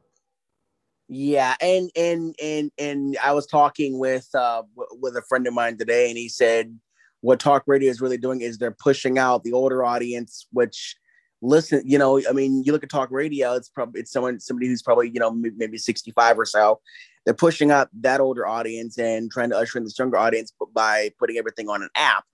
Yeah, 1.08 1.54
and 1.60 1.90
and 1.96 2.34
and 2.42 2.70
and 2.78 3.18
I 3.22 3.32
was 3.32 3.46
talking 3.46 3.98
with 3.98 4.28
uh 4.34 4.62
with 5.00 5.16
a 5.16 5.22
friend 5.28 5.46
of 5.46 5.52
mine 5.54 5.76
today, 5.76 6.08
and 6.08 6.16
he 6.16 6.28
said 6.28 6.78
what 7.20 7.40
talk 7.40 7.64
radio 7.66 7.90
is 7.90 8.00
really 8.00 8.18
doing 8.18 8.40
is 8.42 8.58
they're 8.58 8.70
pushing 8.70 9.18
out 9.18 9.44
the 9.44 9.52
older 9.52 9.84
audience, 9.84 10.46
which 10.52 10.96
listen, 11.42 11.82
you 11.84 11.98
know, 11.98 12.20
I 12.28 12.32
mean, 12.32 12.62
you 12.64 12.72
look 12.72 12.84
at 12.84 12.90
talk 12.90 13.10
radio, 13.10 13.54
it's 13.54 13.68
probably 13.68 14.00
it's 14.00 14.12
someone 14.12 14.40
somebody 14.40 14.66
who's 14.68 14.82
probably 14.82 15.10
you 15.10 15.20
know 15.20 15.30
maybe 15.32 15.78
sixty 15.78 16.10
five 16.12 16.38
or 16.38 16.46
so. 16.46 16.80
They're 17.24 17.34
pushing 17.34 17.70
up 17.70 17.88
that 18.00 18.20
older 18.20 18.46
audience 18.46 18.98
and 18.98 19.30
trying 19.30 19.50
to 19.50 19.56
usher 19.56 19.78
in 19.78 19.84
this 19.84 19.98
younger 19.98 20.18
audience 20.18 20.52
by 20.74 21.10
putting 21.18 21.38
everything 21.38 21.68
on 21.68 21.82
an 21.82 21.88
app, 21.94 22.24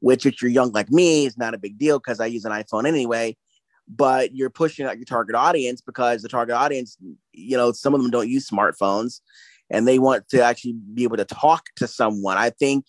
which 0.00 0.26
if 0.26 0.42
you're 0.42 0.50
young 0.50 0.72
like 0.72 0.90
me 0.90 1.26
is 1.26 1.38
not 1.38 1.54
a 1.54 1.58
big 1.58 1.78
deal 1.78 1.98
because 1.98 2.20
I 2.20 2.26
use 2.26 2.44
an 2.44 2.52
iPhone 2.52 2.86
anyway 2.86 3.36
but 3.88 4.34
you're 4.34 4.50
pushing 4.50 4.86
out 4.86 4.96
your 4.96 5.04
target 5.04 5.34
audience 5.34 5.80
because 5.80 6.22
the 6.22 6.28
target 6.28 6.54
audience, 6.54 6.96
you 7.32 7.56
know, 7.56 7.72
some 7.72 7.94
of 7.94 8.00
them 8.00 8.10
don't 8.10 8.28
use 8.28 8.48
smartphones 8.48 9.20
and 9.70 9.86
they 9.86 9.98
want 9.98 10.28
to 10.28 10.42
actually 10.42 10.74
be 10.94 11.04
able 11.04 11.16
to 11.16 11.24
talk 11.24 11.64
to 11.76 11.86
someone. 11.86 12.36
I 12.36 12.50
think, 12.50 12.86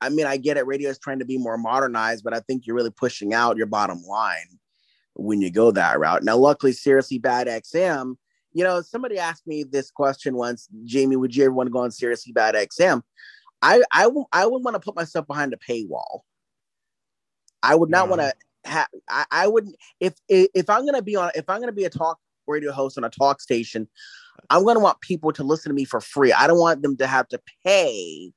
I 0.00 0.08
mean, 0.08 0.26
I 0.26 0.36
get 0.36 0.56
it, 0.56 0.66
radio 0.66 0.90
is 0.90 0.98
trying 0.98 1.18
to 1.18 1.24
be 1.24 1.38
more 1.38 1.58
modernized, 1.58 2.24
but 2.24 2.34
I 2.34 2.40
think 2.40 2.66
you're 2.66 2.76
really 2.76 2.90
pushing 2.90 3.34
out 3.34 3.56
your 3.56 3.66
bottom 3.66 4.02
line 4.02 4.58
when 5.14 5.40
you 5.40 5.50
go 5.50 5.70
that 5.70 5.98
route. 5.98 6.22
Now, 6.22 6.36
luckily, 6.36 6.72
Seriously 6.72 7.18
Bad 7.18 7.46
XM, 7.46 8.16
you 8.56 8.64
know, 8.64 8.80
somebody 8.80 9.18
asked 9.18 9.46
me 9.46 9.64
this 9.64 9.90
question 9.90 10.34
once, 10.34 10.66
Jamie, 10.86 11.16
would 11.16 11.36
you 11.36 11.44
ever 11.44 11.52
want 11.52 11.66
to 11.66 11.70
go 11.70 11.80
on 11.80 11.90
Seriously 11.90 12.32
Bad 12.32 12.54
XM? 12.54 13.02
I, 13.60 13.82
I, 13.92 14.04
w- 14.04 14.24
I 14.32 14.46
wouldn't 14.46 14.64
want 14.64 14.76
to 14.76 14.80
put 14.80 14.96
myself 14.96 15.26
behind 15.26 15.52
a 15.52 15.58
paywall. 15.58 16.20
I 17.62 17.74
would 17.74 17.90
not 17.90 18.08
want 18.08 18.22
to 18.22 18.32
have. 18.64 18.88
I, 19.10 19.26
I 19.30 19.46
wouldn't 19.46 19.76
if 20.00 20.14
if 20.28 20.48
if 20.54 20.70
I'm 20.70 20.86
gonna 20.86 21.02
be 21.02 21.16
on 21.16 21.32
if 21.34 21.50
I'm 21.50 21.60
gonna 21.60 21.72
be 21.72 21.84
a 21.84 21.90
talk 21.90 22.18
radio 22.46 22.72
host 22.72 22.96
on 22.96 23.04
a 23.04 23.10
talk 23.10 23.42
station, 23.42 23.88
I'm 24.48 24.64
gonna 24.64 24.80
want 24.80 25.00
people 25.00 25.32
to 25.32 25.44
listen 25.44 25.70
to 25.70 25.74
me 25.74 25.84
for 25.84 26.00
free. 26.00 26.32
I 26.32 26.46
don't 26.46 26.58
want 26.58 26.80
them 26.80 26.96
to 26.98 27.06
have 27.06 27.28
to 27.28 27.40
pay 27.64 28.32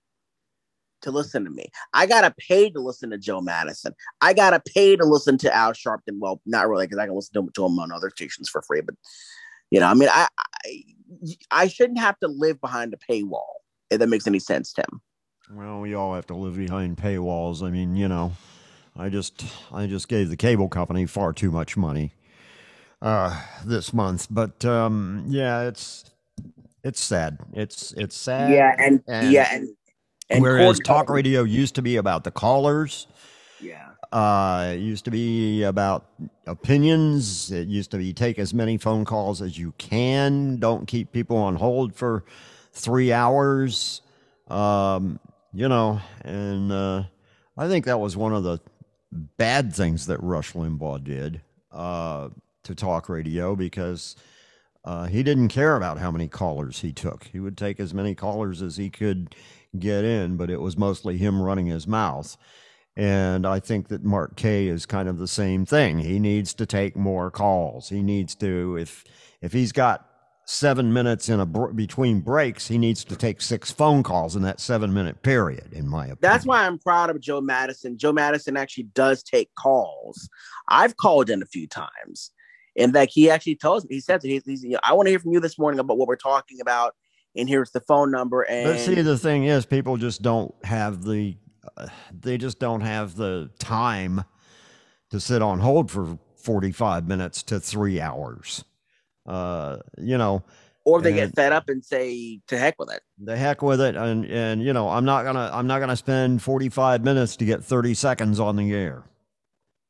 to 1.01 1.11
listen 1.11 1.45
to 1.45 1.49
me. 1.49 1.67
I 1.93 2.07
gotta 2.07 2.33
pay 2.37 2.69
to 2.71 2.79
listen 2.79 3.11
to 3.11 3.17
Joe 3.17 3.39
Madison. 3.39 3.93
I 4.19 4.33
gotta 4.33 4.61
pay 4.73 4.95
to 4.95 5.05
listen 5.05 5.37
to 5.39 5.55
Al 5.55 5.71
Sharpton. 5.73 6.17
Well, 6.19 6.41
not 6.45 6.67
really 6.67 6.87
because 6.87 6.99
I 6.99 7.05
can 7.05 7.15
listen 7.15 7.45
to, 7.45 7.51
to 7.53 7.65
him 7.65 7.79
on 7.79 7.91
other 7.91 8.09
stations 8.09 8.49
for 8.49 8.61
free. 8.61 8.81
But 8.81 8.95
you 9.71 9.79
know, 9.79 9.87
I 9.87 9.93
mean, 9.93 10.09
I, 10.11 10.27
I 10.65 10.83
I 11.51 11.67
shouldn't 11.67 11.99
have 11.99 12.19
to 12.19 12.27
live 12.27 12.59
behind 12.61 12.93
a 12.93 12.97
paywall. 12.97 13.55
If 13.89 13.99
that 13.99 14.07
makes 14.07 14.27
any 14.27 14.39
sense, 14.39 14.71
Tim. 14.73 15.01
well 15.51 15.79
we 15.79 15.95
all 15.95 16.13
have 16.13 16.27
to 16.27 16.35
live 16.35 16.55
behind 16.55 16.97
paywalls 16.97 17.63
i 17.63 17.69
mean 17.69 17.95
you 17.95 18.07
know 18.07 18.31
i 18.95 19.09
just 19.09 19.45
i 19.71 19.87
just 19.87 20.07
gave 20.07 20.29
the 20.29 20.37
cable 20.37 20.69
company 20.69 21.05
far 21.07 21.33
too 21.33 21.49
much 21.51 21.75
money 21.75 22.11
uh 23.01 23.41
this 23.65 23.91
month 23.93 24.27
but 24.29 24.63
um 24.65 25.25
yeah 25.27 25.61
it's 25.61 26.05
it's 26.83 26.99
sad 27.01 27.39
it's 27.53 27.93
it's 27.93 28.15
sad 28.15 28.51
Yeah, 28.51 28.75
and, 28.77 29.03
yeah, 29.33 29.47
and 29.51 29.69
and 30.29 30.41
whereas 30.41 30.79
talk 30.79 31.09
radio 31.09 31.43
used 31.43 31.75
to 31.75 31.81
be 31.81 31.95
about 31.95 32.23
the 32.23 32.31
callers 32.31 33.07
Yeah. 33.59 33.88
Uh, 34.11 34.71
it 34.73 34.79
used 34.79 35.05
to 35.05 35.11
be 35.11 35.63
about 35.63 36.05
opinions. 36.47 37.51
It 37.51 37.67
used 37.67 37.91
to 37.91 37.97
be 37.97 38.13
take 38.13 38.39
as 38.39 38.53
many 38.53 38.77
phone 38.77 39.05
calls 39.05 39.41
as 39.41 39.57
you 39.57 39.73
can. 39.77 40.57
Don't 40.57 40.87
keep 40.87 41.11
people 41.11 41.37
on 41.37 41.55
hold 41.55 41.95
for 41.95 42.23
three 42.73 43.11
hours. 43.13 44.01
Um, 44.47 45.19
you 45.53 45.67
know, 45.67 46.01
and 46.23 46.71
uh, 46.71 47.03
I 47.57 47.67
think 47.67 47.85
that 47.85 47.99
was 47.99 48.17
one 48.17 48.33
of 48.33 48.43
the 48.43 48.59
bad 49.11 49.73
things 49.73 50.07
that 50.07 50.21
Rush 50.21 50.53
Limbaugh 50.53 51.03
did 51.03 51.41
uh, 51.71 52.29
to 52.63 52.75
talk 52.75 53.09
radio 53.09 53.55
because 53.55 54.15
uh, 54.85 55.05
he 55.05 55.23
didn't 55.23 55.49
care 55.49 55.75
about 55.75 55.99
how 55.99 56.09
many 56.09 56.27
callers 56.27 56.81
he 56.81 56.91
took. 56.91 57.25
He 57.25 57.39
would 57.39 57.57
take 57.57 57.79
as 57.79 57.93
many 57.93 58.15
callers 58.15 58.61
as 58.61 58.77
he 58.77 58.89
could 58.89 59.35
get 59.77 60.03
in, 60.03 60.35
but 60.37 60.49
it 60.49 60.61
was 60.61 60.77
mostly 60.77 61.17
him 61.17 61.41
running 61.41 61.67
his 61.67 61.87
mouth. 61.87 62.37
And 62.99 63.47
I 63.47 63.61
think 63.61 63.87
that 63.87 64.03
Mark 64.03 64.35
Kaye 64.35 64.67
is 64.67 64.85
kind 64.85 65.07
of 65.07 65.19
the 65.19 65.27
same 65.27 65.65
thing. 65.65 65.99
He 65.99 66.19
needs 66.19 66.53
to 66.55 66.65
take 66.65 66.97
more 66.97 67.31
calls. 67.31 67.87
He 67.87 68.03
needs 68.03 68.35
to 68.35 68.75
if 68.75 69.05
if 69.41 69.53
he's 69.53 69.71
got 69.71 70.05
seven 70.43 70.91
minutes 70.91 71.29
in 71.29 71.39
a 71.39 71.45
br- 71.45 71.67
between 71.67 72.19
breaks, 72.19 72.67
he 72.67 72.77
needs 72.77 73.05
to 73.05 73.15
take 73.15 73.39
six 73.39 73.71
phone 73.71 74.03
calls 74.03 74.35
in 74.35 74.41
that 74.41 74.59
seven 74.59 74.93
minute 74.93 75.23
period. 75.23 75.71
In 75.71 75.87
my 75.87 76.07
opinion, 76.07 76.17
That's 76.19 76.45
why 76.45 76.65
I'm 76.65 76.77
proud 76.77 77.09
of 77.09 77.21
Joe 77.21 77.39
Madison. 77.39 77.97
Joe 77.97 78.11
Madison 78.11 78.57
actually 78.57 78.89
does 78.93 79.23
take 79.23 79.49
calls. 79.55 80.27
I've 80.67 80.97
called 80.97 81.29
in 81.29 81.41
a 81.41 81.45
few 81.45 81.67
times, 81.67 82.31
and 82.75 82.93
like 82.93 83.11
he 83.11 83.29
actually 83.29 83.55
tells 83.55 83.85
me, 83.85 83.95
he 83.95 84.01
says, 84.01 84.23
he's, 84.23 84.43
he's 84.45 84.61
you 84.61 84.71
know, 84.71 84.79
I 84.83 84.91
want 84.91 85.05
to 85.05 85.11
hear 85.11 85.19
from 85.19 85.31
you 85.31 85.39
this 85.39 85.57
morning 85.57 85.79
about 85.79 85.97
what 85.97 86.09
we're 86.09 86.17
talking 86.17 86.59
about, 86.59 86.95
and 87.33 87.47
here's 87.47 87.71
the 87.71 87.79
phone 87.79 88.11
number. 88.11 88.41
And 88.41 88.65
But 88.65 88.79
see, 88.81 89.01
the 89.01 89.17
thing 89.17 89.45
is, 89.45 89.65
people 89.65 89.95
just 89.95 90.21
don't 90.21 90.53
have 90.65 91.05
the, 91.05 91.37
they 92.11 92.37
just 92.37 92.59
don't 92.59 92.81
have 92.81 93.15
the 93.15 93.49
time 93.59 94.23
to 95.11 95.19
sit 95.19 95.41
on 95.41 95.59
hold 95.59 95.89
for 95.89 96.17
45 96.37 97.07
minutes 97.07 97.43
to 97.43 97.59
three 97.59 97.99
hours. 97.99 98.63
Uh, 99.25 99.77
you 99.97 100.17
know, 100.17 100.43
or 100.85 101.01
they 101.01 101.13
get 101.13 101.35
fed 101.35 101.53
up 101.53 101.69
and 101.69 101.83
say, 101.83 102.39
to 102.47 102.57
heck 102.57 102.79
with 102.79 102.91
it. 102.91 103.01
the 103.19 103.37
heck 103.37 103.61
with 103.61 103.79
it. 103.81 103.95
And, 103.95 104.25
and, 104.25 104.63
you 104.63 104.73
know, 104.73 104.89
I'm 104.89 105.05
not 105.05 105.23
gonna, 105.23 105.49
I'm 105.53 105.67
not 105.67 105.79
gonna 105.79 105.95
spend 105.95 106.41
45 106.41 107.03
minutes 107.03 107.35
to 107.37 107.45
get 107.45 107.63
30 107.63 107.93
seconds 107.93 108.39
on 108.39 108.55
the 108.55 108.73
air. 108.73 109.03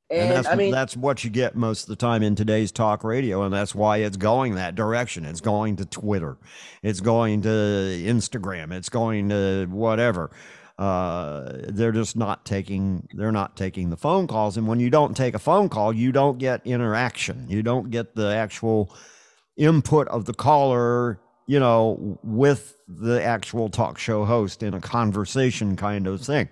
And, 0.09 0.21
And 0.21 0.31
that's, 0.31 0.47
I 0.47 0.55
mean, 0.55 0.71
that's 0.71 0.97
what 0.97 1.23
you 1.23 1.29
get 1.29 1.55
most 1.55 1.83
of 1.83 1.89
the 1.89 1.95
time 1.95 2.23
in 2.23 2.35
today's 2.35 2.71
talk 2.71 3.03
radio. 3.03 3.43
And 3.43 3.53
that's 3.53 3.75
why 3.75 3.97
it's 3.97 4.17
going 4.17 4.55
that 4.55 4.73
direction. 4.73 5.23
It's 5.23 5.41
going 5.41 5.75
to 5.77 5.85
Twitter. 5.85 6.37
It's 6.81 6.99
going 6.99 7.43
to 7.43 7.47
Instagram. 7.49 8.73
It's 8.73 8.89
going 8.89 9.29
to 9.29 9.67
whatever. 9.69 10.31
Uh, 10.79 11.57
they're 11.67 11.91
just 11.91 12.15
not 12.15 12.45
taking, 12.45 13.05
they're 13.13 13.33
not 13.33 13.57
taking 13.57 13.89
the 13.89 13.97
phone 13.97 14.27
calls. 14.27 14.55
And 14.55 14.65
when 14.65 14.79
you 14.79 14.89
don't 14.89 15.15
take 15.15 15.35
a 15.35 15.39
phone 15.39 15.67
call, 15.67 15.91
you 15.91 16.13
don't 16.13 16.37
get 16.37 16.65
interaction. 16.65 17.45
You 17.49 17.61
don't 17.61 17.91
get 17.91 18.15
the 18.15 18.33
actual 18.33 18.95
input 19.57 20.07
of 20.07 20.23
the 20.23 20.33
caller, 20.33 21.19
you 21.47 21.59
know, 21.59 22.17
with 22.23 22.77
the 22.87 23.21
actual 23.21 23.67
talk 23.67 23.99
show 23.99 24.23
host 24.23 24.63
in 24.63 24.73
a 24.73 24.79
conversation 24.79 25.75
kind 25.75 26.07
of 26.07 26.21
thing. 26.21 26.47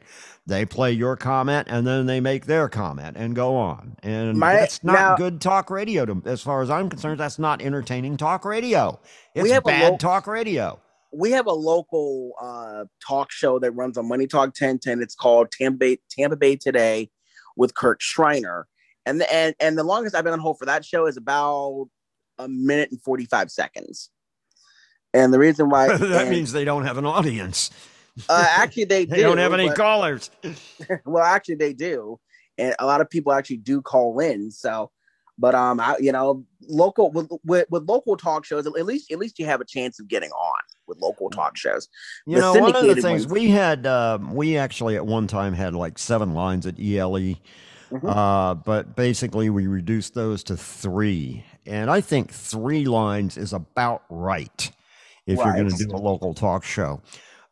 They 0.46 0.66
play 0.66 0.92
your 0.92 1.16
comment 1.16 1.68
and 1.70 1.88
then 1.88 2.06
they 2.06 2.20
make 2.20 2.48
their 2.48 2.68
comment 2.68 3.16
and 3.18 3.34
go 3.34 3.56
on. 3.56 3.96
And 4.04 4.38
My- 4.38 4.56
that's 4.56 4.84
not 4.84 4.94
now- 4.94 5.16
good 5.16 5.40
talk 5.40 5.70
radio 5.70 6.06
to, 6.06 6.22
as 6.26 6.42
far 6.42 6.62
as 6.62 6.70
I'm 6.70 6.90
concerned. 6.90 7.20
That's 7.22 7.40
not 7.40 7.62
entertaining 7.62 8.18
talk 8.18 8.44
radio. 8.44 9.00
It's 9.34 9.44
We 9.44 9.52
have 9.52 9.64
a 9.64 9.68
bad 9.68 10.00
talk 10.02 10.28
radio. 10.28 10.80
We 11.12 11.32
have 11.32 11.48
a 11.48 11.54
local 11.54 12.34
uh, 12.42 12.86
talk 13.06 13.32
show 13.32 13.60
that 13.60 13.72
runs 13.72 13.98
on 13.98 14.08
Money 14.08 14.28
Talk 14.28 14.48
1010. 14.48 15.02
It's 15.02 15.16
called 15.16 15.52
Tampa 15.52 15.78
Bay, 15.78 16.00
Tampa 16.10 16.36
Bay 16.36 16.56
Today 16.56 17.10
with 17.56 17.74
Kurt 17.74 18.02
Schreiner. 18.02 18.68
And 19.06 19.22
the, 19.22 19.34
and, 19.34 19.56
and 19.60 19.78
the 19.78 19.84
longest 19.84 20.16
I've 20.16 20.24
been 20.24 20.34
on 20.34 20.40
hold 20.40 20.60
for 20.60 20.66
that 20.66 20.84
show 20.84 21.08
is 21.08 21.18
about 21.18 21.88
a 22.38 22.48
minute 22.48 22.92
and 22.92 23.02
45 23.02 23.50
seconds. 23.52 24.10
And 25.14 25.34
the 25.34 25.40
reason 25.40 25.70
why 25.70 25.88
that 25.98 26.22
and, 26.22 26.30
means 26.30 26.52
they 26.52 26.66
don't 26.66 26.86
have 26.86 26.98
an 26.98 27.06
audience. 27.06 27.72
uh, 28.30 28.46
actually 28.48 28.86
they, 28.86 29.06
They 29.06 29.18
do, 29.18 29.24
don't 29.24 29.38
have 29.38 29.54
any 29.54 29.68
but- 29.70 29.78
callers. 29.78 30.30
well, 31.06 31.24
actually 31.24 31.56
they 31.56 31.74
do, 31.74 32.20
and 32.58 32.76
a 32.80 32.86
lot 32.86 33.02
of 33.02 33.10
people 33.10 33.32
actually 33.32 33.58
do 33.58 33.82
call 33.82 34.20
in. 34.20 34.52
So, 34.52 34.92
but 35.38 35.56
um, 35.56 35.80
I, 35.80 35.96
you 36.00 36.12
know, 36.12 36.46
local 36.68 37.12
with, 37.12 37.30
with 37.46 37.68
with 37.70 37.88
local 37.88 38.18
talk 38.18 38.44
shows, 38.44 38.66
at 38.66 38.74
least 38.74 39.12
at 39.12 39.20
least 39.20 39.40
you 39.40 39.46
have 39.46 39.62
a 39.62 39.66
chance 39.66 40.00
of 40.00 40.08
getting 40.08 40.32
on 40.32 40.60
with 40.88 40.98
local 41.00 41.30
talk 41.30 41.58
shows. 41.58 41.88
You 42.26 42.36
The 42.36 42.42
know, 42.42 42.54
one 42.62 42.76
of 42.76 42.84
the 42.86 42.96
things 42.96 43.26
ones- 43.26 43.28
we 43.28 43.50
had, 43.50 43.86
uh, 43.86 44.20
we 44.32 44.58
actually 44.58 44.96
at 44.96 45.06
one 45.06 45.28
time 45.28 45.54
had 45.54 45.74
like 45.74 45.98
seven 45.98 46.34
lines 46.34 46.66
at 46.66 46.80
ELE, 46.80 47.36
Mm-hmm. 47.90 48.06
uh, 48.06 48.54
but 48.54 48.98
basically 48.98 49.50
we 49.50 49.66
reduced 49.66 50.14
those 50.14 50.44
to 50.44 50.58
three. 50.58 51.46
And 51.66 51.90
I 51.90 52.02
think 52.02 52.34
three 52.34 52.84
lines 52.84 53.38
is 53.38 53.54
about 53.54 54.04
right 54.10 54.70
if 55.26 55.38
you're 55.38 55.54
going 55.54 55.70
to 55.70 55.86
do 55.86 55.96
a 55.96 55.98
local 55.98 56.34
talk 56.34 56.66
show 56.66 57.02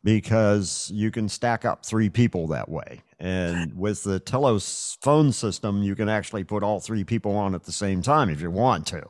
because 0.04 0.90
you 0.94 1.10
can 1.10 1.28
stack 1.30 1.64
up 1.64 1.86
three 1.86 2.10
people 2.10 2.46
that 2.48 2.68
way. 2.68 3.00
And 3.18 3.76
with 3.78 4.04
the 4.04 4.20
Telos 4.20 4.98
phone 5.00 5.32
system, 5.32 5.82
you 5.82 5.96
can 5.96 6.08
actually 6.10 6.44
put 6.44 6.62
all 6.62 6.80
three 6.80 7.02
people 7.02 7.34
on 7.34 7.54
at 7.54 7.64
the 7.64 7.72
same 7.72 8.02
time 8.02 8.28
if 8.28 8.42
you 8.42 8.50
want 8.50 8.86
to. 8.88 9.02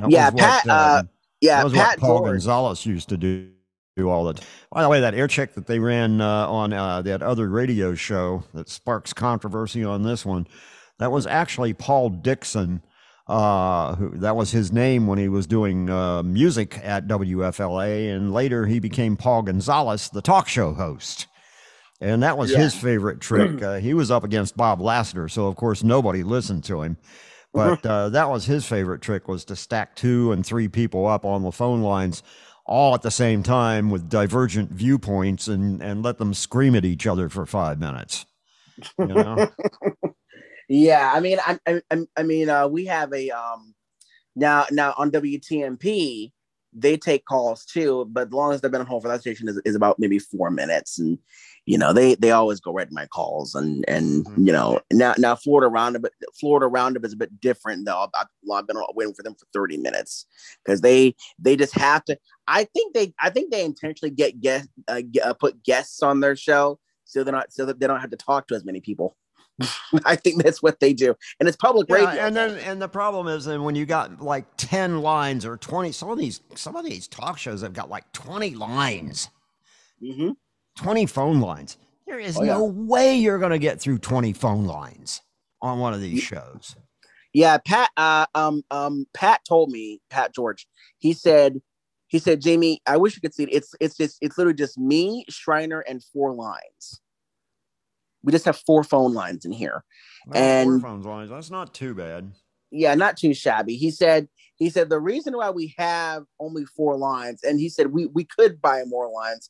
That 0.00 0.10
Yeah, 0.10 0.30
Pat, 0.30 0.68
uh, 0.68 0.98
um, 1.02 1.08
yeah, 1.40 1.56
that 1.58 1.64
was 1.64 1.72
Pat 1.72 1.88
what 1.88 1.98
Paul 2.00 2.18
George. 2.18 2.30
Gonzalez 2.32 2.86
used 2.86 3.08
to 3.10 3.16
do, 3.16 3.50
do 3.96 4.08
all 4.08 4.24
the 4.24 4.34
time. 4.34 4.46
By 4.72 4.82
the 4.82 4.88
way, 4.88 5.00
that 5.00 5.14
air 5.14 5.26
check 5.28 5.54
that 5.54 5.66
they 5.66 5.78
ran 5.78 6.20
uh, 6.20 6.46
on 6.48 6.72
uh, 6.72 7.02
that 7.02 7.22
other 7.22 7.48
radio 7.48 7.94
show 7.94 8.44
that 8.54 8.68
sparks 8.68 9.12
controversy 9.12 9.84
on 9.84 10.02
this 10.02 10.24
one, 10.24 10.46
that 10.98 11.10
was 11.12 11.26
actually 11.26 11.72
Paul 11.74 12.10
Dixon. 12.10 12.82
Uh, 13.26 13.94
who, 13.94 14.10
that 14.18 14.34
was 14.34 14.50
his 14.50 14.72
name 14.72 15.06
when 15.06 15.16
he 15.16 15.28
was 15.28 15.46
doing 15.46 15.88
uh, 15.88 16.20
music 16.20 16.80
at 16.82 17.06
WFLA, 17.06 18.12
and 18.12 18.32
later 18.32 18.66
he 18.66 18.80
became 18.80 19.16
Paul 19.16 19.42
Gonzalez, 19.42 20.10
the 20.10 20.20
talk 20.20 20.48
show 20.48 20.74
host. 20.74 21.28
And 22.00 22.24
that 22.24 22.36
was 22.36 22.50
Yeah. 22.50 22.58
his 22.58 22.74
favorite 22.74 23.20
trick. 23.20 23.62
Uh, 23.62 23.76
he 23.78 23.94
was 23.94 24.10
up 24.10 24.24
against 24.24 24.56
Bob 24.56 24.80
Lassiter, 24.80 25.28
so 25.28 25.46
of 25.46 25.54
course 25.54 25.84
nobody 25.84 26.24
listened 26.24 26.64
to 26.64 26.82
him. 26.82 26.96
But 27.52 27.84
uh, 27.84 28.08
that 28.10 28.30
was 28.30 28.46
his 28.46 28.64
favorite 28.64 29.02
trick 29.02 29.26
was 29.28 29.44
to 29.46 29.56
stack 29.56 29.96
two 29.96 30.30
and 30.32 30.46
three 30.46 30.68
people 30.68 31.06
up 31.06 31.24
on 31.24 31.42
the 31.42 31.50
phone 31.52 31.82
lines 31.82 32.22
all 32.64 32.94
at 32.94 33.02
the 33.02 33.10
same 33.10 33.42
time 33.42 33.90
with 33.90 34.08
divergent 34.08 34.70
viewpoints 34.70 35.48
and, 35.48 35.82
and 35.82 36.04
let 36.04 36.18
them 36.18 36.32
scream 36.32 36.76
at 36.76 36.84
each 36.84 37.06
other 37.06 37.28
for 37.28 37.44
five 37.46 37.80
minutes. 37.80 38.26
You 38.98 39.06
know? 39.06 39.50
Yeah, 40.72 41.10
I 41.12 41.18
mean, 41.18 41.38
I, 41.44 41.58
I, 41.66 41.82
I- 41.90 42.06
I 42.16 42.22
mean, 42.22 42.48
uh, 42.48 42.68
we 42.68 42.86
have 42.86 43.12
a 43.12 43.30
um 43.30 43.74
now 44.36 44.66
now 44.70 44.94
on 44.96 45.10
WTMP 45.10 46.30
they 46.72 46.96
take 46.96 47.24
calls 47.24 47.64
too, 47.64 48.06
but 48.12 48.30
the 48.30 48.36
longest 48.36 48.64
I've 48.64 48.70
been 48.70 48.80
on 48.80 48.86
hold 48.86 49.02
for 49.02 49.08
that 49.08 49.20
station 49.20 49.48
is, 49.48 49.60
is 49.64 49.74
about 49.74 49.98
maybe 49.98 50.20
four 50.20 50.48
minutes, 50.52 51.00
and 51.00 51.18
you 51.66 51.78
know 51.78 51.92
they 51.92 52.14
they 52.16 52.30
always 52.30 52.60
go 52.60 52.72
right 52.72 52.88
to 52.88 52.94
my 52.94 53.06
calls, 53.06 53.54
and 53.54 53.84
and 53.88 54.26
you 54.36 54.52
know 54.52 54.80
now 54.92 55.14
now 55.18 55.34
Florida 55.36 55.68
Roundup, 55.68 56.02
Florida 56.38 56.66
Roundup 56.66 57.04
is 57.04 57.12
a 57.12 57.16
bit 57.16 57.40
different 57.40 57.86
though. 57.86 58.08
I've, 58.14 58.26
I've 58.52 58.66
been 58.66 58.76
waiting 58.94 59.14
for 59.14 59.22
them 59.22 59.34
for 59.34 59.46
thirty 59.52 59.76
minutes 59.76 60.26
because 60.64 60.80
they 60.80 61.14
they 61.38 61.56
just 61.56 61.74
have 61.74 62.04
to. 62.06 62.18
I 62.46 62.64
think 62.64 62.94
they 62.94 63.14
I 63.20 63.30
think 63.30 63.50
they 63.50 63.64
intentionally 63.64 64.14
get 64.14 64.40
guest 64.40 64.68
uh, 64.88 65.02
get, 65.10 65.24
uh, 65.24 65.34
put 65.34 65.62
guests 65.62 66.02
on 66.02 66.20
their 66.20 66.36
show 66.36 66.78
so 67.10 67.24
they're 67.24 67.32
not 67.32 67.52
so 67.52 67.66
that 67.66 67.80
they 67.80 67.86
don't 67.86 68.00
have 68.00 68.10
to 68.10 68.16
talk 68.16 68.46
to 68.48 68.54
as 68.54 68.64
many 68.64 68.80
people. 68.80 69.16
I 70.04 70.16
think 70.16 70.42
that's 70.42 70.62
what 70.62 70.80
they 70.80 70.92
do, 70.92 71.14
and 71.38 71.48
it's 71.48 71.56
public 71.56 71.86
Yeah, 71.88 72.06
radio. 72.06 72.22
and 72.22 72.36
then 72.36 72.58
and 72.58 72.80
the 72.80 72.88
problem 72.88 73.26
is 73.28 73.44
then 73.44 73.62
when 73.62 73.74
you 73.74 73.84
got 73.84 74.22
like 74.22 74.46
10 74.56 75.02
lines 75.02 75.44
or 75.44 75.56
20 75.56 75.92
some 75.92 76.10
of 76.10 76.18
these 76.18 76.40
some 76.54 76.76
of 76.76 76.84
these 76.84 77.06
talk 77.08 77.36
shows 77.36 77.60
have 77.62 77.74
got 77.74 77.90
like 77.90 78.10
20 78.12 78.54
lines. 78.54 79.28
Mhm. 80.02 80.36
20 80.80 81.06
phone 81.06 81.40
lines. 81.40 81.76
There 82.06 82.18
is 82.18 82.38
Oh, 82.38 82.42
yeah. 82.42 82.54
no 82.54 82.64
way 82.64 83.16
you're 83.16 83.38
going 83.38 83.52
to 83.52 83.58
get 83.58 83.80
through 83.80 83.98
20 83.98 84.32
phone 84.32 84.64
lines 84.64 85.20
on 85.60 85.78
one 85.78 85.92
of 85.92 86.00
these 86.00 86.22
shows. 86.22 86.74
Yeah, 87.34 87.58
Pat. 87.58 87.90
Uh, 87.96 88.26
um, 88.34 88.62
um, 88.70 89.06
Pat 89.14 89.42
told 89.46 89.70
me, 89.70 90.00
Pat 90.08 90.34
George. 90.34 90.66
He 90.98 91.12
said, 91.12 91.60
he 92.08 92.18
said, 92.18 92.40
Jamie, 92.40 92.80
I 92.86 92.96
wish 92.96 93.14
you 93.14 93.20
could 93.20 93.34
see 93.34 93.44
it. 93.44 93.50
It's 93.52 93.74
it's 93.78 93.96
just 93.96 94.16
it's 94.20 94.36
literally 94.38 94.56
just 94.56 94.78
me, 94.78 95.24
Shriner, 95.28 95.80
and 95.80 96.02
four 96.02 96.32
lines. 96.34 97.00
We 98.24 98.32
just 98.32 98.46
have 98.46 98.56
four 98.58 98.82
phone 98.82 99.12
lines 99.14 99.44
in 99.44 99.52
here, 99.52 99.84
Well, 100.26 100.64
four 100.64 100.72
and 100.74 100.82
phone 100.82 101.02
lines. 101.02 101.30
That's 101.30 101.50
not 101.50 101.72
too 101.72 101.94
bad. 101.94 102.32
yeah, 102.72 102.94
not 102.96 103.16
too 103.16 103.32
shabby. 103.32 103.76
He 103.76 103.90
said 103.92 104.28
he 104.56 104.68
said 104.70 104.88
the 104.90 104.98
reason 104.98 105.36
why 105.36 105.50
we 105.50 105.74
have 105.78 106.24
only 106.40 106.64
four 106.64 106.96
lines, 106.98 107.44
and 107.44 107.60
he 107.60 107.68
said 107.68 107.92
we 107.92 108.06
we 108.06 108.24
could 108.24 108.60
buy 108.60 108.82
more 108.86 109.08
lines, 109.08 109.48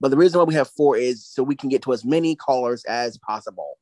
but 0.00 0.10
the 0.10 0.16
reason 0.16 0.38
why 0.38 0.44
we 0.44 0.54
have 0.54 0.68
four 0.68 0.96
is 0.96 1.26
so 1.26 1.42
we 1.42 1.56
can 1.56 1.68
get 1.68 1.82
to 1.82 1.92
as 1.92 2.04
many 2.04 2.34
callers 2.34 2.84
as 2.84 3.18
possible. 3.18 3.78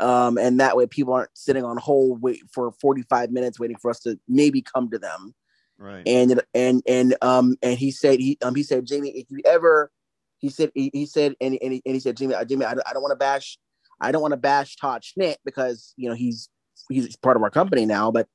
Um, 0.00 0.38
and 0.38 0.58
that 0.60 0.76
way 0.76 0.86
people 0.86 1.12
aren't 1.12 1.36
sitting 1.36 1.64
on 1.64 1.76
hold 1.76 2.22
wait 2.22 2.40
for 2.52 2.72
45 2.80 3.30
minutes 3.30 3.60
waiting 3.60 3.76
for 3.76 3.90
us 3.90 4.00
to 4.00 4.18
maybe 4.28 4.62
come 4.62 4.90
to 4.90 4.98
them. 4.98 5.34
Right. 5.78 6.02
And 6.06 6.42
and 6.54 6.82
and 6.86 7.16
um 7.22 7.56
and 7.62 7.76
he 7.76 7.90
said 7.90 8.20
he 8.20 8.38
um 8.42 8.54
he 8.54 8.62
said 8.62 8.86
Jamie 8.86 9.10
if 9.10 9.30
you 9.30 9.40
ever 9.44 9.90
he 10.38 10.48
said 10.48 10.70
he, 10.74 10.90
he 10.92 11.06
said 11.06 11.34
and, 11.40 11.58
and, 11.60 11.72
he, 11.74 11.82
and 11.84 11.94
he 11.94 12.00
said 12.00 12.16
Jamie 12.16 12.34
uh, 12.34 12.44
Jamie 12.44 12.64
I 12.64 12.74
don't, 12.74 12.86
I 12.88 12.92
don't 12.92 13.02
want 13.02 13.12
to 13.12 13.16
bash 13.16 13.58
I 14.00 14.12
don't 14.12 14.22
want 14.22 14.32
to 14.32 14.38
bash 14.38 14.76
Todd 14.76 15.02
Schnitt 15.02 15.36
because 15.44 15.92
you 15.96 16.08
know 16.08 16.14
he's 16.14 16.48
he's 16.88 17.16
part 17.16 17.36
of 17.36 17.42
our 17.42 17.50
company 17.50 17.84
now 17.84 18.10
but 18.10 18.28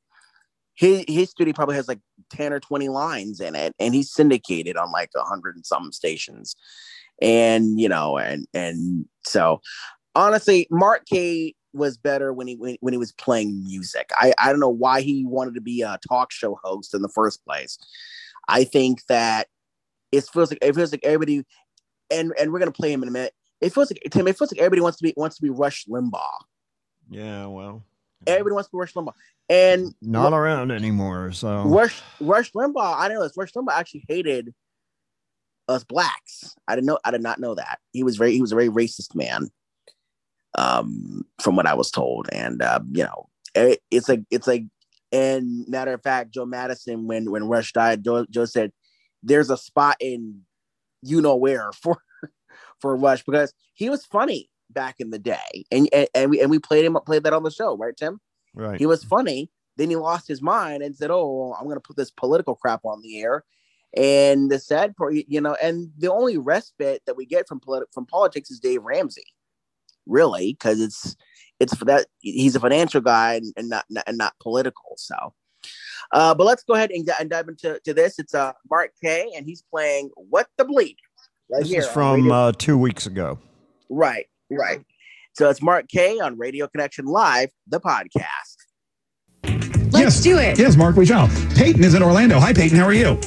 his 0.77 1.03
his 1.07 1.29
studio 1.29 1.53
probably 1.53 1.75
has 1.75 1.87
like 1.87 1.99
10 2.29 2.53
or 2.53 2.59
20 2.59 2.87
lines 2.89 3.41
in 3.41 3.55
it 3.55 3.73
and 3.79 3.93
he's 3.93 4.11
syndicated 4.11 4.77
on 4.77 4.91
like 4.91 5.09
a 5.15 5.23
hundred 5.23 5.55
and 5.55 5.65
some 5.65 5.91
stations. 5.91 6.55
And 7.21 7.79
you 7.79 7.89
know 7.89 8.17
and 8.17 8.47
and 8.53 9.05
so 9.25 9.59
honestly 10.15 10.67
Mark 10.69 11.05
Kaye 11.05 11.55
was 11.73 11.97
better 11.97 12.31
when 12.31 12.47
he 12.47 12.55
when, 12.55 12.77
when 12.79 12.93
he 12.93 12.97
was 12.97 13.11
playing 13.11 13.63
music. 13.63 14.09
I 14.17 14.33
I 14.37 14.51
don't 14.51 14.59
know 14.59 14.69
why 14.69 15.01
he 15.01 15.25
wanted 15.25 15.55
to 15.55 15.61
be 15.61 15.81
a 15.81 15.99
talk 16.07 16.31
show 16.31 16.59
host 16.63 16.93
in 16.93 17.01
the 17.01 17.09
first 17.09 17.43
place. 17.43 17.77
I 18.47 18.63
think 18.63 19.05
that 19.09 19.47
it 20.11 20.23
feels 20.25 20.51
like 20.51 20.59
it 20.61 20.75
feels 20.75 20.91
like 20.91 21.03
everybody 21.03 21.43
and 22.11 22.33
and 22.39 22.51
we're 22.51 22.59
gonna 22.59 22.71
play 22.71 22.91
him 22.91 23.01
in 23.01 23.09
a 23.09 23.11
minute. 23.11 23.33
It 23.61 23.73
feels 23.73 23.91
like 23.91 24.01
Tim 24.11 24.27
it 24.27 24.37
feels 24.37 24.51
like 24.51 24.59
everybody 24.59 24.81
wants 24.81 24.99
to 24.99 25.03
be 25.03 25.13
wants 25.17 25.37
to 25.37 25.41
be 25.41 25.49
Rush 25.49 25.85
Limbaugh. 25.87 26.21
Yeah, 27.09 27.47
well. 27.47 27.83
Everybody 28.25 28.53
wants 28.53 28.69
to 28.69 28.75
be 28.75 28.79
Rush 28.79 28.93
Limbaugh, 28.93 29.13
and 29.49 29.93
Not 30.01 30.33
around 30.33 30.71
anymore. 30.71 31.31
So 31.31 31.63
Rush 31.63 32.01
Rush 32.19 32.51
Limbaugh. 32.53 32.95
I 32.95 33.07
didn't 33.07 33.19
know 33.19 33.27
this. 33.27 33.37
Rush 33.37 33.53
Limbaugh 33.53 33.73
actually 33.73 34.05
hated 34.07 34.53
us 35.67 35.83
blacks. 35.83 36.55
I 36.67 36.75
didn't 36.75 36.87
know. 36.87 36.99
I 37.05 37.11
did 37.11 37.21
not 37.21 37.39
know 37.39 37.55
that. 37.55 37.79
He 37.91 38.03
was 38.03 38.17
very. 38.17 38.33
He 38.33 38.41
was 38.41 38.51
a 38.51 38.55
very 38.55 38.69
racist 38.69 39.15
man. 39.15 39.49
Um, 40.57 41.23
from 41.39 41.55
what 41.55 41.67
I 41.67 41.75
was 41.75 41.91
told, 41.91 42.27
and 42.31 42.61
uh, 42.61 42.79
you 42.91 43.03
know, 43.03 43.29
it, 43.53 43.81
it's 43.91 44.09
like 44.09 44.23
it's 44.31 44.47
like. 44.47 44.63
And 45.13 45.65
matter 45.69 45.93
of 45.93 46.01
fact, 46.01 46.33
Joe 46.33 46.45
Madison, 46.45 47.07
when 47.07 47.31
when 47.31 47.45
Rush 47.45 47.71
died, 47.71 48.03
Joe, 48.03 48.25
Joe 48.29 48.45
said, 48.45 48.71
"There's 49.23 49.49
a 49.49 49.55
spot 49.55 49.95
in 50.01 50.41
you 51.01 51.21
know 51.21 51.35
where 51.35 51.71
for 51.81 52.01
for 52.81 52.95
Rush 52.97 53.23
because 53.23 53.53
he 53.73 53.89
was 53.89 54.05
funny 54.05 54.49
back 54.69 54.95
in 54.99 55.09
the 55.09 55.19
day, 55.19 55.65
and 55.71 55.89
and, 55.93 56.07
and 56.13 56.31
we 56.31 56.41
and 56.41 56.49
we 56.51 56.59
played 56.59 56.85
him 56.85 56.97
played 57.05 57.23
that 57.23 57.33
on 57.33 57.43
the 57.43 57.51
show, 57.51 57.77
right, 57.77 57.95
Tim? 57.95 58.19
right. 58.53 58.79
He 58.79 58.85
was 58.85 59.03
funny. 59.03 59.49
Then 59.77 59.89
he 59.89 59.95
lost 59.95 60.27
his 60.27 60.41
mind 60.41 60.83
and 60.83 60.95
said, 60.95 61.11
"Oh, 61.11 61.55
I'm 61.57 61.65
going 61.65 61.77
to 61.77 61.81
put 61.81 61.97
this 61.97 62.11
political 62.11 62.55
crap 62.55 62.83
on 62.83 63.01
the 63.01 63.21
air." 63.21 63.43
And 63.95 64.51
the 64.51 64.59
sad 64.59 64.95
part, 64.97 65.13
you 65.13 65.39
know, 65.39 65.55
and 65.61 65.91
the 65.97 66.11
only 66.11 66.37
respite 66.37 67.01
that 67.05 67.15
we 67.15 67.25
get 67.25 67.47
from 67.47 67.59
politi- 67.59 67.91
from 67.93 68.05
politics 68.05 68.51
is 68.51 68.59
Dave 68.59 68.83
Ramsey, 68.83 69.23
really, 70.05 70.53
because 70.53 70.81
it's 70.81 71.15
it's 71.59 71.75
for 71.75 71.85
that 71.85 72.07
he's 72.19 72.55
a 72.55 72.59
financial 72.59 73.01
guy 73.01 73.35
and, 73.35 73.53
and 73.55 73.69
not, 73.69 73.85
not 73.89 74.03
and 74.05 74.17
not 74.17 74.33
political. 74.41 74.95
So, 74.97 75.33
uh, 76.11 76.35
but 76.35 76.43
let's 76.43 76.63
go 76.63 76.73
ahead 76.73 76.91
and, 76.91 77.09
and 77.19 77.29
dive 77.29 77.47
into 77.47 77.79
to 77.85 77.93
this. 77.93 78.19
It's 78.19 78.35
uh 78.35 78.53
Mark 78.69 78.91
Kaye, 79.03 79.31
and 79.35 79.45
he's 79.45 79.63
playing 79.63 80.11
"What 80.15 80.47
the 80.57 80.65
Bleep" 80.65 80.97
right 81.49 81.61
This 81.61 81.69
here. 81.69 81.81
is 81.81 81.87
from 81.87 82.29
uh, 82.31 82.51
two 82.51 82.77
weeks 82.77 83.05
ago. 83.05 83.39
right, 83.89 84.25
right. 84.49 84.81
So 85.33 85.49
it's 85.49 85.61
Mark 85.61 85.87
Kaye 85.87 86.19
on 86.19 86.37
Radio 86.37 86.67
Connection 86.67 87.05
Live, 87.05 87.49
the 87.67 87.79
podcast. 87.79 88.57
Let's 89.91 90.21
do 90.21 90.37
it. 90.37 90.57
Yes, 90.57 90.75
Mark, 90.75 90.95
we 90.95 91.05
shall. 91.05 91.27
Peyton 91.55 91.83
is 91.83 91.93
in 91.93 92.03
Orlando. 92.03 92.39
Hi, 92.39 92.53
Peyton. 92.53 92.77
How 92.77 92.85
are 92.85 92.93
you? 92.93 93.19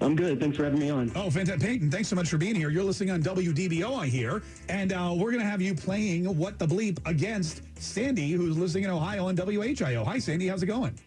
I'm 0.00 0.16
good. 0.16 0.40
Thanks 0.40 0.56
for 0.56 0.64
having 0.64 0.80
me 0.80 0.90
on. 0.90 1.12
Oh, 1.14 1.30
fantastic. 1.30 1.60
Peyton, 1.60 1.90
thanks 1.90 2.08
so 2.08 2.16
much 2.16 2.28
for 2.28 2.36
being 2.36 2.56
here. 2.56 2.70
You're 2.70 2.82
listening 2.82 3.10
on 3.10 3.22
WDBO, 3.22 3.96
I 3.96 4.06
hear. 4.08 4.42
And 4.68 4.92
uh, 4.92 5.14
we're 5.16 5.30
going 5.30 5.42
to 5.42 5.48
have 5.48 5.62
you 5.62 5.74
playing 5.74 6.24
What 6.36 6.58
the 6.58 6.66
Bleep 6.66 6.98
against 7.06 7.62
Sandy, 7.80 8.32
who's 8.32 8.58
listening 8.58 8.84
in 8.84 8.90
Ohio 8.90 9.28
on 9.28 9.36
WHIO. 9.36 10.04
Hi, 10.04 10.18
Sandy. 10.18 10.48
How's 10.48 10.62
it 10.62 10.66
going? 10.66 10.98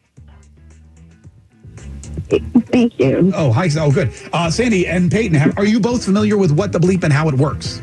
Thank 2.29 2.97
you. 2.97 3.31
Oh, 3.35 3.51
hi. 3.51 3.69
Oh, 3.77 3.91
good. 3.91 4.11
Uh, 4.31 4.49
Sandy 4.49 4.87
and 4.87 5.11
Peyton, 5.11 5.37
have, 5.37 5.57
are 5.57 5.65
you 5.65 5.79
both 5.79 6.03
familiar 6.03 6.37
with 6.37 6.51
What 6.51 6.71
the 6.71 6.79
Bleep 6.79 7.03
and 7.03 7.11
how 7.11 7.27
it 7.27 7.35
works? 7.35 7.81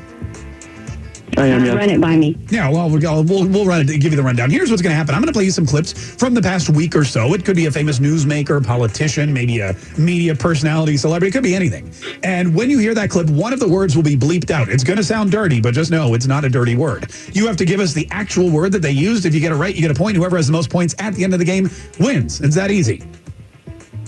I 1.36 1.46
am, 1.46 1.64
yeah. 1.64 1.72
Run 1.72 1.88
it 1.88 2.00
by 2.00 2.16
me. 2.16 2.36
Yeah, 2.50 2.68
well, 2.68 2.90
we'll, 2.90 3.24
we'll, 3.24 3.64
run 3.64 3.80
it, 3.80 4.00
give 4.00 4.12
you 4.12 4.16
the 4.16 4.22
rundown. 4.22 4.50
Here's 4.50 4.70
what's 4.70 4.82
going 4.82 4.92
to 4.92 4.96
happen. 4.96 5.14
I'm 5.14 5.22
going 5.22 5.32
to 5.32 5.36
play 5.36 5.44
you 5.44 5.50
some 5.50 5.64
clips 5.64 5.92
from 5.92 6.34
the 6.34 6.42
past 6.42 6.68
week 6.68 6.94
or 6.94 7.04
so. 7.04 7.32
It 7.32 7.44
could 7.44 7.56
be 7.56 7.66
a 7.66 7.70
famous 7.70 8.00
newsmaker, 8.00 8.64
politician, 8.64 9.32
maybe 9.32 9.60
a 9.60 9.74
media 9.96 10.34
personality, 10.34 10.96
celebrity. 10.96 11.28
It 11.28 11.32
could 11.32 11.42
be 11.42 11.54
anything. 11.54 11.90
And 12.22 12.54
when 12.54 12.68
you 12.68 12.78
hear 12.78 12.94
that 12.94 13.08
clip, 13.08 13.30
one 13.30 13.52
of 13.52 13.60
the 13.60 13.68
words 13.68 13.96
will 13.96 14.02
be 14.02 14.16
bleeped 14.16 14.50
out. 14.50 14.68
It's 14.68 14.84
going 14.84 14.98
to 14.98 15.04
sound 15.04 15.32
dirty, 15.32 15.60
but 15.60 15.72
just 15.72 15.90
know 15.90 16.12
it's 16.14 16.26
not 16.26 16.44
a 16.44 16.50
dirty 16.50 16.76
word. 16.76 17.10
You 17.32 17.46
have 17.46 17.56
to 17.56 17.64
give 17.64 17.80
us 17.80 17.94
the 17.94 18.06
actual 18.10 18.50
word 18.50 18.72
that 18.72 18.82
they 18.82 18.92
used. 18.92 19.24
If 19.24 19.34
you 19.34 19.40
get 19.40 19.52
it 19.52 19.56
right, 19.56 19.74
you 19.74 19.80
get 19.80 19.90
a 19.90 19.94
point. 19.94 20.16
Whoever 20.16 20.36
has 20.36 20.46
the 20.46 20.52
most 20.52 20.70
points 20.70 20.94
at 20.98 21.14
the 21.14 21.24
end 21.24 21.32
of 21.32 21.38
the 21.38 21.46
game 21.46 21.70
wins. 21.98 22.40
It's 22.40 22.56
that 22.56 22.70
easy. 22.70 23.02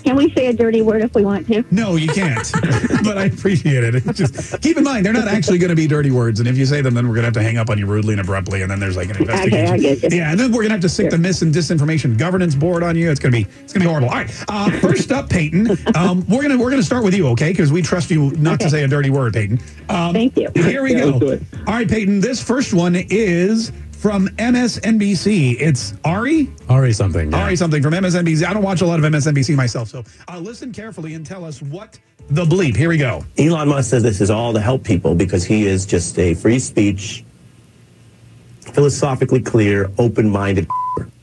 Can 0.04 0.16
we 0.16 0.30
say 0.34 0.48
a 0.48 0.52
dirty 0.52 0.82
word 0.82 1.02
if 1.02 1.14
we 1.14 1.24
want 1.24 1.46
to? 1.48 1.64
No, 1.70 1.96
you 1.96 2.08
can't. 2.08 2.50
but 3.04 3.16
I 3.16 3.24
appreciate 3.24 3.84
it. 3.84 3.94
It's 3.94 4.18
just 4.18 4.60
keep 4.60 4.76
in 4.76 4.84
mind 4.84 5.06
they're 5.06 5.12
not 5.12 5.28
actually 5.28 5.58
going 5.58 5.70
to 5.70 5.76
be 5.76 5.86
dirty 5.86 6.10
words, 6.10 6.40
and 6.40 6.48
if 6.48 6.56
you 6.58 6.66
say 6.66 6.82
them, 6.82 6.94
then 6.94 7.08
we're 7.08 7.14
going 7.14 7.22
to 7.22 7.26
have 7.28 7.34
to 7.34 7.42
hang 7.42 7.56
up 7.56 7.70
on 7.70 7.78
you 7.78 7.86
rudely 7.86 8.12
and 8.12 8.20
abruptly, 8.20 8.62
and 8.62 8.70
then 8.70 8.78
there's 8.78 8.96
like 8.96 9.08
an 9.10 9.16
investigation. 9.16 9.74
I 9.74 9.78
get 9.78 10.02
you. 10.02 10.08
Yeah, 10.18 10.30
and 10.30 10.38
then 10.38 10.50
we're 10.50 10.58
going 10.58 10.68
to 10.68 10.74
have 10.74 10.80
to 10.82 10.88
stick 10.88 11.10
the 11.10 11.18
mis 11.18 11.42
and 11.42 11.54
disinformation 11.54 12.18
governance 12.18 12.54
board 12.54 12.82
on 12.82 12.96
you. 12.96 13.10
It's 13.10 13.18
going 13.20 13.32
to 13.32 13.38
be 13.38 13.48
it's 13.62 13.72
going 13.72 13.80
to 13.82 13.86
be 13.86 13.86
horrible. 13.86 14.08
All 14.10 14.14
right. 14.16 14.44
Uh, 14.48 14.70
first 14.80 15.10
up, 15.10 15.30
Peyton. 15.30 15.70
Um, 15.96 16.24
we're 16.28 16.42
gonna 16.42 16.58
we're 16.58 16.70
gonna 16.70 16.82
start 16.82 17.04
with 17.04 17.14
you, 17.14 17.28
okay? 17.28 17.50
Because 17.50 17.72
we 17.72 17.80
trust 17.82 18.10
you 18.10 18.30
not 18.32 18.60
to 18.60 18.68
say 18.70 18.84
a 18.84 18.88
dirty 18.88 19.10
word, 19.10 19.32
Peyton. 19.32 19.58
Um, 19.88 20.12
Thank 20.12 20.36
you. 20.36 20.50
Here 20.54 20.82
we 20.82 20.92
Yeah, 20.92 21.00
go. 21.00 21.06
let's 21.06 21.18
do 21.20 21.28
it. 21.30 21.42
All 21.66 21.74
right, 21.74 21.88
Peyton. 21.88 22.20
This 22.20 22.42
first 22.42 22.74
one 22.74 22.94
is 22.94 23.72
from 24.04 24.28
MSNBC. 24.36 25.56
It's 25.58 25.94
Ari. 26.04 26.50
Ari 26.68 26.92
something. 26.92 27.30
yeah. 27.32 27.42
Ari 27.44 27.56
something 27.56 27.82
from 27.82 27.94
MSNBC. 27.94 28.46
I 28.46 28.52
don't 28.52 28.62
watch 28.62 28.82
a 28.82 28.86
lot 28.86 28.98
of 28.98 29.04
MSNBC 29.06 29.56
myself, 29.56 29.88
so 29.88 30.04
uh, 30.28 30.38
listen 30.38 30.74
carefully 30.74 31.14
and 31.14 31.24
tell 31.24 31.42
us 31.42 31.62
what 31.62 31.98
the 32.28 32.44
bleep. 32.44 32.76
Here 32.76 32.90
we 32.90 32.98
go. 32.98 33.24
Elon 33.38 33.66
Musk 33.66 33.88
says 33.88 34.02
this 34.02 34.20
is 34.20 34.28
all 34.30 34.52
to 34.52 34.60
help 34.60 34.84
people 34.84 35.14
because 35.14 35.42
he 35.42 35.66
is 35.66 35.86
just 35.86 36.18
a 36.18 36.34
free 36.34 36.58
speech, 36.58 37.24
philosophically 38.74 39.40
clear, 39.40 39.90
open 39.96 40.28
minded. 40.28 40.68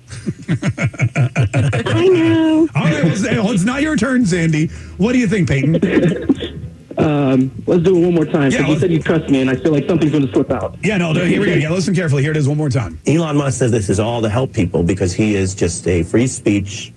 I 0.49 2.09
know. 2.11 2.67
All 2.73 2.83
right, 2.83 3.03
well, 3.03 3.51
it's 3.51 3.63
not 3.63 3.83
your 3.83 3.95
turn, 3.95 4.25
Sandy. 4.25 4.69
What 4.97 5.13
do 5.13 5.19
you 5.19 5.27
think, 5.27 5.47
Peyton? 5.47 5.75
Um, 6.97 7.51
let's 7.67 7.83
do 7.83 7.95
it 7.97 8.01
one 8.05 8.13
more 8.15 8.25
time. 8.25 8.51
'cause 8.51 8.59
Yeah, 8.59 8.67
you 8.67 8.79
said 8.79 8.91
you 8.91 8.99
trust 8.99 9.29
me, 9.29 9.41
and 9.41 9.49
I 9.49 9.55
feel 9.55 9.71
like 9.71 9.87
something's 9.87 10.11
going 10.11 10.25
to 10.27 10.33
slip 10.33 10.51
out. 10.51 10.77
Yeah, 10.83 10.97
no, 10.97 11.13
no, 11.13 11.23
here 11.25 11.39
we 11.39 11.47
go. 11.47 11.53
Yeah, 11.53 11.69
listen 11.71 11.95
carefully. 11.95 12.21
Here 12.21 12.31
it 12.31 12.37
is 12.37 12.47
one 12.47 12.57
more 12.57 12.69
time. 12.69 12.99
Elon 13.07 13.37
Musk 13.37 13.59
says 13.59 13.71
this 13.71 13.89
is 13.89 13.99
all 13.99 14.21
to 14.21 14.29
help 14.29 14.51
people 14.53 14.83
because 14.83 15.13
he 15.13 15.35
is 15.35 15.55
just 15.55 15.87
a 15.87 16.03
free 16.03 16.27
speech, 16.27 16.91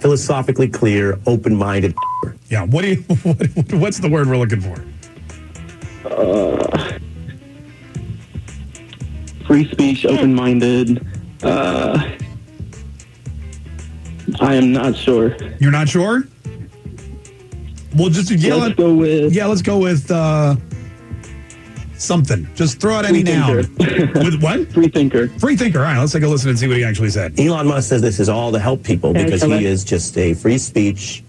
philosophically 0.00 0.68
clear, 0.68 1.18
open 1.26 1.54
minded. 1.54 1.94
Yeah, 2.50 2.64
what 2.64 2.82
do 2.82 2.88
you? 2.88 2.96
What, 3.22 3.72
what's 3.74 3.98
the 4.00 4.08
word 4.08 4.26
we're 4.26 4.36
looking 4.36 4.60
for? 4.60 4.84
Uh, 6.04 6.98
free 9.46 9.70
speech, 9.70 10.04
open-minded. 10.04 11.06
Uh, 11.44 12.08
I 14.40 14.54
am 14.56 14.72
not 14.72 14.96
sure. 14.96 15.36
You're 15.60 15.70
not 15.70 15.88
sure? 15.88 16.24
Well, 17.96 18.08
just 18.08 18.30
yeah, 18.30 18.54
Let's 18.54 18.74
go 18.74 18.94
with 18.94 19.32
yeah. 19.34 19.46
Let's 19.46 19.62
go 19.62 19.78
with 19.78 20.10
uh, 20.10 20.56
something. 21.98 22.48
Just 22.54 22.80
throw 22.80 22.94
out 22.94 23.04
any 23.04 23.22
Free 23.24 23.32
noun. 23.34 23.56
with 24.14 24.42
what? 24.42 24.72
Free 24.72 24.88
thinker. 24.88 25.28
Free 25.38 25.56
thinker. 25.56 25.80
All 25.80 25.84
right, 25.86 25.98
let's 25.98 26.12
take 26.12 26.22
a 26.22 26.28
listen 26.28 26.50
and 26.50 26.58
see 26.58 26.68
what 26.68 26.76
he 26.76 26.84
actually 26.84 27.10
said. 27.10 27.38
Elon 27.38 27.66
Musk 27.66 27.88
says 27.88 28.00
this 28.02 28.20
is 28.20 28.28
all 28.28 28.52
to 28.52 28.58
help 28.58 28.82
people 28.84 29.10
Okay, 29.10 29.24
because 29.24 29.42
hello. 29.42 29.58
he 29.58 29.66
is 29.66 29.82
just 29.84 30.16
a 30.18 30.34
free 30.34 30.56
speech, 30.58 31.24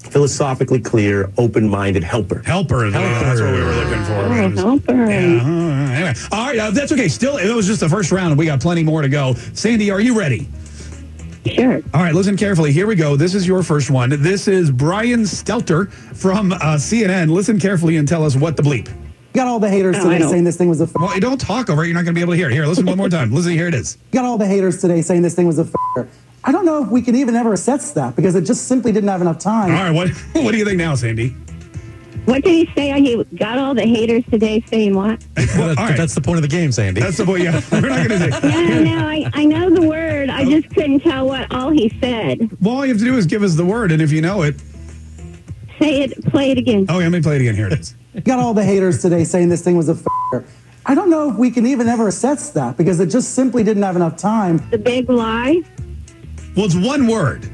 philosophically 0.00 0.80
clear, 0.80 1.30
open 1.38 1.68
minded 1.68 2.02
helper. 2.02 2.42
Helper. 2.44 2.90
Helper. 2.90 2.98
That's 3.24 3.40
what 3.40 3.52
we 3.52 3.60
were 3.60 3.72
looking 3.72 4.04
for. 4.04 4.12
Oh, 4.12 4.28
man. 4.28 4.56
helper. 4.56 4.92
Yeah, 4.94 5.42
all 5.42 5.50
right. 5.50 5.90
Anyway, 5.94 6.14
all 6.32 6.46
right, 6.46 6.58
uh, 6.58 6.70
that's 6.72 6.92
okay. 6.92 7.08
Still, 7.08 7.36
it 7.36 7.52
was 7.54 7.66
just 7.66 7.80
the 7.80 7.88
first 7.88 8.10
round, 8.10 8.30
and 8.32 8.38
we 8.38 8.46
got 8.46 8.60
plenty 8.60 8.82
more 8.82 9.02
to 9.02 9.08
go. 9.08 9.34
Sandy, 9.54 9.90
are 9.90 10.00
you 10.00 10.18
ready? 10.18 10.48
Sure. 11.46 11.82
All 11.94 12.02
right, 12.02 12.14
listen 12.14 12.36
carefully. 12.36 12.70
Here 12.72 12.86
we 12.86 12.94
go. 12.94 13.16
This 13.16 13.34
is 13.34 13.46
your 13.46 13.62
first 13.62 13.90
one. 13.90 14.10
This 14.22 14.46
is 14.46 14.70
Brian 14.70 15.20
Stelter 15.22 15.90
from 15.90 16.52
uh, 16.52 16.76
CNN. 16.76 17.30
Listen 17.30 17.58
carefully 17.58 17.96
and 17.96 18.06
tell 18.06 18.24
us 18.24 18.36
what 18.36 18.56
the 18.56 18.62
bleep. 18.62 18.92
got 19.32 19.46
all 19.46 19.58
the 19.58 19.68
haters 19.70 19.96
No, 19.96 20.10
today 20.10 20.20
saying 20.26 20.44
this 20.44 20.56
thing 20.58 20.68
was 20.68 20.80
a. 20.82 20.88
Well, 20.94 21.18
don't 21.18 21.40
talk 21.40 21.70
over 21.70 21.82
it. 21.82 21.86
You're 21.86 21.94
not 21.94 22.04
going 22.04 22.14
to 22.14 22.18
be 22.18 22.20
able 22.20 22.34
to 22.34 22.36
hear. 22.36 22.50
it. 22.50 22.52
Here, 22.52 22.66
listen 22.66 22.84
one 22.84 22.98
more 22.98 23.08
time. 23.08 23.32
Listen, 23.32 23.52
here 23.52 23.68
it 23.68 23.74
is. 23.74 23.96
got 24.12 24.24
all 24.26 24.36
the 24.36 24.46
haters 24.46 24.80
today 24.80 25.00
saying 25.00 25.22
this 25.22 25.34
thing 25.34 25.46
was 25.46 25.58
a. 25.58 25.64
failure. 25.64 26.10
I 26.44 26.52
don't 26.52 26.64
know 26.64 26.82
if 26.82 26.90
we 26.90 27.00
can 27.02 27.16
even 27.16 27.34
ever 27.36 27.52
assess 27.52 27.92
that 27.92 28.16
because 28.16 28.34
it 28.34 28.42
just 28.42 28.66
simply 28.66 28.92
didn't 28.92 29.08
have 29.10 29.20
enough 29.22 29.38
time. 29.38 29.70
All 29.74 29.82
right, 29.82 29.90
what 29.90 30.10
what 30.44 30.52
do 30.52 30.58
you 30.58 30.64
think 30.64 30.76
now, 30.78 30.94
Sandy? 30.94 31.34
What 32.26 32.44
did 32.44 32.68
he 32.68 32.74
say? 32.74 32.92
He 33.00 33.22
got 33.36 33.58
all 33.58 33.74
the 33.74 33.86
haters 33.86 34.24
today 34.30 34.62
saying 34.68 34.94
what? 34.94 35.24
Well, 35.56 35.74
that's, 35.74 35.96
that's 35.98 36.14
the 36.14 36.20
point 36.20 36.36
of 36.36 36.42
the 36.42 36.48
game, 36.48 36.70
Sandy. 36.70 37.00
That's 37.00 37.16
the 37.16 37.24
point. 37.24 37.42
Yeah, 37.42 37.60
we're 37.72 37.88
not 37.88 38.08
going 38.08 38.20
to 38.20 38.40
say. 38.40 38.48
No, 38.48 38.82
no, 38.82 39.08
I, 39.08 39.28
I 39.34 39.44
know 39.44 39.68
the 39.68 39.82
word. 39.82 40.30
I 40.30 40.44
just 40.44 40.72
couldn't 40.74 41.00
tell 41.00 41.26
what 41.26 41.52
all 41.52 41.70
he 41.70 41.88
said. 42.00 42.48
Well, 42.60 42.76
all 42.76 42.86
you 42.86 42.92
have 42.92 43.00
to 43.00 43.04
do 43.04 43.16
is 43.16 43.26
give 43.26 43.42
us 43.42 43.56
the 43.56 43.64
word, 43.64 43.90
and 43.90 44.00
if 44.00 44.12
you 44.12 44.22
know 44.22 44.42
it, 44.42 44.54
Say 45.80 46.02
it, 46.02 46.24
play 46.26 46.50
it 46.50 46.58
again. 46.58 46.86
oh, 46.90 46.98
yeah, 46.98 47.04
let 47.04 47.12
me 47.12 47.22
play 47.22 47.36
it 47.36 47.40
again. 47.40 47.54
Here 47.56 47.66
it 47.66 47.80
is. 47.80 47.94
got 48.24 48.38
all 48.38 48.52
the 48.52 48.64
haters 48.64 49.00
today 49.00 49.24
saying 49.24 49.48
this 49.48 49.64
thing 49.64 49.76
was 49.76 49.88
a. 49.88 49.94
failure. 49.94 50.46
I 50.86 50.94
don't 50.94 51.08
know 51.08 51.30
if 51.30 51.36
we 51.36 51.50
can 51.50 51.66
even 51.66 51.88
ever 51.88 52.08
assess 52.08 52.50
that 52.50 52.76
because 52.76 53.00
it 53.00 53.06
just 53.06 53.34
simply 53.34 53.64
didn't 53.64 53.82
have 53.82 53.96
enough 53.96 54.16
time. 54.16 54.58
The 54.70 54.78
big 54.78 55.08
lie? 55.08 55.62
Well, 56.54 56.66
it's 56.66 56.74
one 56.74 57.06
word. 57.06 57.48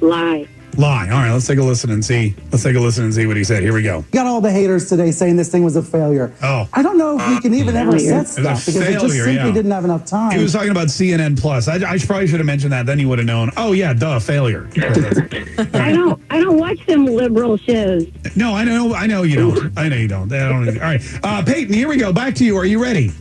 Lie. 0.00 0.46
Lie. 0.76 1.08
All 1.08 1.16
right, 1.16 1.32
let's 1.32 1.46
take 1.46 1.58
a 1.58 1.62
listen 1.62 1.90
and 1.90 2.04
see. 2.04 2.34
Let's 2.52 2.62
take 2.62 2.76
a 2.76 2.80
listen 2.80 3.04
and 3.04 3.14
see 3.14 3.26
what 3.26 3.36
he 3.36 3.44
said. 3.44 3.62
Here 3.62 3.72
we 3.72 3.82
go. 3.82 4.04
got 4.12 4.26
all 4.26 4.40
the 4.40 4.50
haters 4.50 4.88
today 4.88 5.10
saying 5.10 5.36
this 5.36 5.50
thing 5.50 5.64
was 5.64 5.76
a 5.76 5.82
failure. 5.82 6.32
Oh. 6.42 6.68
I 6.72 6.82
don't 6.82 6.98
know 6.98 7.18
if 7.18 7.28
we 7.28 7.40
can 7.40 7.54
even 7.54 7.76
ever 7.76 7.92
Failure. 7.92 8.24
stuff 8.24 8.38
It 8.38 8.50
was 8.50 8.68
a 8.68 8.72
because 8.72 8.88
it 8.88 8.92
just 8.92 9.14
simply 9.14 9.34
yeah. 9.34 9.50
didn't 9.52 9.70
have 9.70 9.84
enough 9.84 10.04
time. 10.04 10.32
He 10.32 10.42
was 10.42 10.52
talking 10.52 10.70
about 10.70 10.88
CNN 10.88 11.40
Plus. 11.40 11.68
I, 11.68 11.76
I 11.76 11.98
probably 11.98 12.26
should 12.26 12.40
have 12.40 12.46
mentioned 12.46 12.72
that. 12.72 12.86
Then 12.86 12.98
you 12.98 13.08
would 13.08 13.18
have 13.18 13.26
known. 13.26 13.50
Oh 13.56 13.72
yeah, 13.72 13.92
duh, 13.92 14.18
failure. 14.18 14.68
I 14.76 15.92
don't 15.92 16.20
I 16.30 16.40
don't 16.40 16.58
watch 16.58 16.84
them 16.86 17.06
liberal 17.06 17.56
shows. 17.56 18.06
no, 18.36 18.54
I 18.54 18.64
know. 18.64 18.94
I 18.94 19.06
know 19.06 19.22
you 19.22 19.36
don't. 19.36 19.78
I 19.78 19.88
know 19.88 19.96
you 19.96 20.08
don't. 20.08 20.32
I 20.32 20.48
don't. 20.48 20.68
All 20.68 20.82
right, 20.82 21.02
uh, 21.22 21.42
Peyton. 21.42 21.72
Here 21.72 21.88
we 21.88 21.96
go. 21.96 22.12
Back 22.12 22.34
to 22.36 22.44
you. 22.44 22.56
Are 22.56 22.64
you 22.66 22.82
ready? 22.82 23.12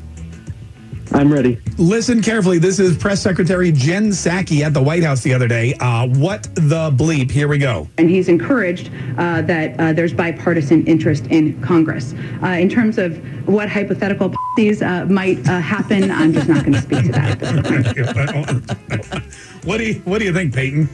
I'm 1.11 1.31
ready. 1.31 1.59
Listen 1.77 2.21
carefully. 2.21 2.57
This 2.59 2.79
is 2.79 2.97
Press 2.97 3.21
Secretary 3.21 3.71
Jen 3.71 4.09
Psaki 4.09 4.61
at 4.61 4.73
the 4.73 4.81
White 4.81 5.03
House 5.03 5.21
the 5.21 5.33
other 5.33 5.47
day. 5.47 5.73
Uh, 5.75 6.07
what 6.07 6.43
the 6.55 6.91
bleep? 6.91 7.31
Here 7.31 7.47
we 7.47 7.57
go. 7.57 7.87
And 7.97 8.09
he's 8.09 8.27
encouraged 8.27 8.89
uh, 9.17 9.41
that 9.43 9.79
uh, 9.79 9.93
there's 9.93 10.13
bipartisan 10.13 10.85
interest 10.85 11.27
in 11.27 11.61
Congress. 11.61 12.13
Uh, 12.43 12.47
in 12.47 12.69
terms 12.69 12.97
of 12.97 13.17
what 13.47 13.69
hypothetical 13.69 14.29
policies 14.29 14.81
uh, 14.81 15.05
might 15.05 15.47
uh, 15.47 15.59
happen, 15.59 16.11
I'm 16.11 16.33
just 16.33 16.49
not 16.49 16.65
going 16.65 16.73
to 16.73 16.81
speak 16.81 17.05
to 17.05 17.11
that 17.11 17.41
at 17.41 17.95
this 17.95 19.11
point. 19.11 19.23
what 19.65 19.77
do 19.77 19.85
you 19.85 19.95
What 20.01 20.19
do 20.19 20.25
you 20.25 20.33
think, 20.33 20.53
Peyton? 20.53 20.89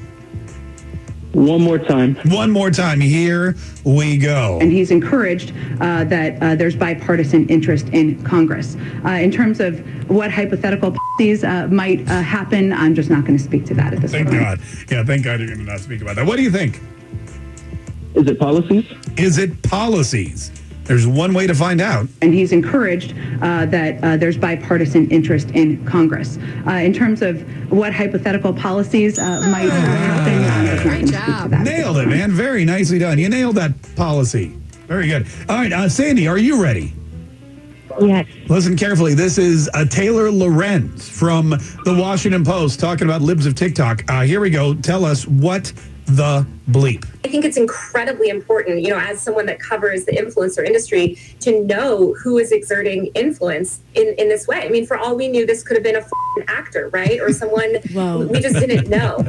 One 1.34 1.61
more 1.61 1.80
time. 1.80 2.16
One 2.26 2.51
more 2.51 2.69
time. 2.72 3.00
Here 3.00 3.56
we 3.85 4.18
go. 4.18 4.60
And 4.60 4.69
he's 4.69 4.92
encouraged 4.92 5.53
uh, 5.80 6.03
that 6.06 6.42
uh, 6.42 6.56
there's 6.56 6.76
bipartisan 6.76 7.48
interest 7.48 7.88
in 7.90 8.22
Congress. 8.24 8.76
Uh, 9.06 9.11
in 9.11 9.32
terms 9.32 9.61
of 9.61 9.80
what 10.10 10.30
hypothetical 10.30 10.92
policies 10.92 11.45
uh, 11.45 11.68
might 11.68 12.01
uh, 12.10 12.22
happen, 12.22 12.74
I'm 12.74 12.95
just 12.95 13.10
not 13.10 13.24
going 13.24 13.38
to 13.38 13.43
speak 13.43 13.66
to 13.68 13.74
that 13.76 13.93
at 13.93 14.01
this 14.01 14.11
Thank 14.11 14.27
point. 14.27 14.42
God. 14.42 14.60
Yeah, 14.90 15.03
thank 15.06 15.24
God 15.24 15.40
you're 15.40 15.48
going 15.48 15.60
to 15.60 15.66
not 15.66 15.80
speak 15.80 16.01
about 16.01 16.18
that. 16.18 16.26
What 16.26 16.35
do 16.35 16.43
you 16.43 16.51
think? 16.51 16.82
Is 18.14 18.27
it 18.27 18.38
policies? 18.38 18.85
Is 19.18 19.38
it 19.38 19.64
policies? 19.64 20.51
There's 20.85 21.08
one 21.08 21.34
way 21.34 21.48
to 21.48 21.53
find 21.53 21.80
out. 21.80 22.08
And 22.22 22.34
he's 22.34 22.51
encouraged 22.51 23.14
uh, 23.42 23.66
that 23.68 24.03
uh, 24.03 24.18
there's 24.18 24.38
bipartisan 24.38 25.10
interest 25.10 25.51
in 25.51 25.85
Congress. 25.85 26.38
Uh, 26.68 26.72
in 26.72 26.93
terms 26.93 27.22
of 27.22 27.42
what 27.72 27.93
hypothetical 27.93 28.53
policies 28.53 29.19
uh, 29.19 29.42
might 29.51 29.69
happen, 29.69 30.43
I'm 30.43 30.66
just 30.66 30.85
not 30.85 30.92
going 30.92 31.06
to 31.06 31.08
speak 31.08 31.43
to 31.43 31.50
that. 31.50 31.64
Nailed 31.64 31.98
it, 31.98 32.08
man. 32.08 32.32
Very 32.32 32.66
nicely 32.66 33.00
done. 33.00 33.19
You 33.19 33.30
nailed 33.30 33.56
that 33.56 33.74
policy. 33.95 34.48
Very 34.88 35.08
good. 35.08 35.27
All 35.48 35.56
right, 35.56 35.72
uh, 35.72 35.88
Sandy, 35.88 36.27
are 36.27 36.38
you 36.38 36.61
ready? 36.61 36.93
Yes. 38.00 38.26
Listen 38.48 38.76
carefully. 38.76 39.14
This 39.14 39.38
is 39.38 39.69
uh, 39.74 39.85
Taylor 39.85 40.32
Lorenz 40.32 41.08
from 41.08 41.50
the 41.50 41.95
Washington 41.98 42.43
Post 42.43 42.80
talking 42.80 43.06
about 43.08 43.22
libs 43.22 43.45
of 43.45 43.56
TikTok. 43.56 44.03
Uh, 44.10 44.22
here 44.22 44.40
we 44.40 44.50
go. 44.50 44.74
Tell 44.74 45.06
us 45.06 45.27
what 45.27 45.72
the 46.06 46.46
bleep. 46.70 47.06
I 47.24 47.30
think 47.30 47.46
it's 47.46 47.56
incredibly 47.58 48.30
important, 48.30 48.82
you 48.82 48.90
know, 48.90 49.00
as 49.00 49.22
someone 49.22 49.46
that 49.46 49.60
covers 49.60 50.04
the 50.06 50.12
influencer 50.14 50.66
industry, 50.66 51.18
to 51.42 51.64
know 51.64 52.14
who 52.22 52.38
is 52.38 52.52
exerting 52.52 53.08
influence 53.16 53.80
in, 53.96 54.14
in 54.18 54.28
this 54.28 54.48
way. 54.48 54.62
I 54.66 54.70
mean, 54.70 54.86
for 54.86 54.98
all 54.98 55.16
we 55.16 55.28
knew, 55.30 55.46
this 55.46 55.64
could 55.64 55.78
have 55.78 55.84
been 55.84 55.96
a 55.96 56.00
f***ing 56.00 56.44
actor, 56.48 56.90
right? 56.90 57.20
Or 57.22 57.32
someone 57.32 57.72
we 58.30 58.40
just 58.42 58.56
didn't 58.56 58.90
know. 58.90 59.18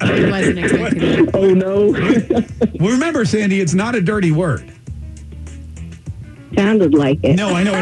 I 0.00 0.30
wasn't 0.30 0.58
expecting 0.58 1.28
Oh, 1.34 1.52
no. 1.54 1.90
well, 2.78 2.92
remember, 2.92 3.24
Sandy, 3.24 3.60
it's 3.60 3.74
not 3.74 3.94
a 3.94 4.00
dirty 4.00 4.30
word. 4.32 4.70
Sounded 6.54 6.92
like 6.94 7.18
it. 7.22 7.34
No, 7.36 7.54
I 7.54 7.62
know. 7.64 7.72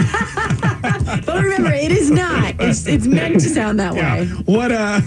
But 1.26 1.42
remember, 1.42 1.72
it 1.72 1.90
is 1.90 2.08
not. 2.10 2.54
It's 2.60 2.86
it's 2.86 3.04
meant 3.04 3.34
to 3.34 3.48
sound 3.48 3.80
that 3.80 3.96
Yeah. 3.96 4.20
way. 4.20 4.26
What 4.46 4.70
uh 4.70 5.00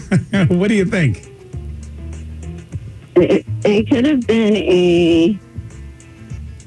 what 0.49 0.67
do 0.67 0.75
you 0.75 0.83
think? 0.83 1.32
It, 3.15 3.45
it 3.63 3.89
could 3.89 4.05
have 4.05 4.25
been 4.25 4.55
a, 4.55 5.39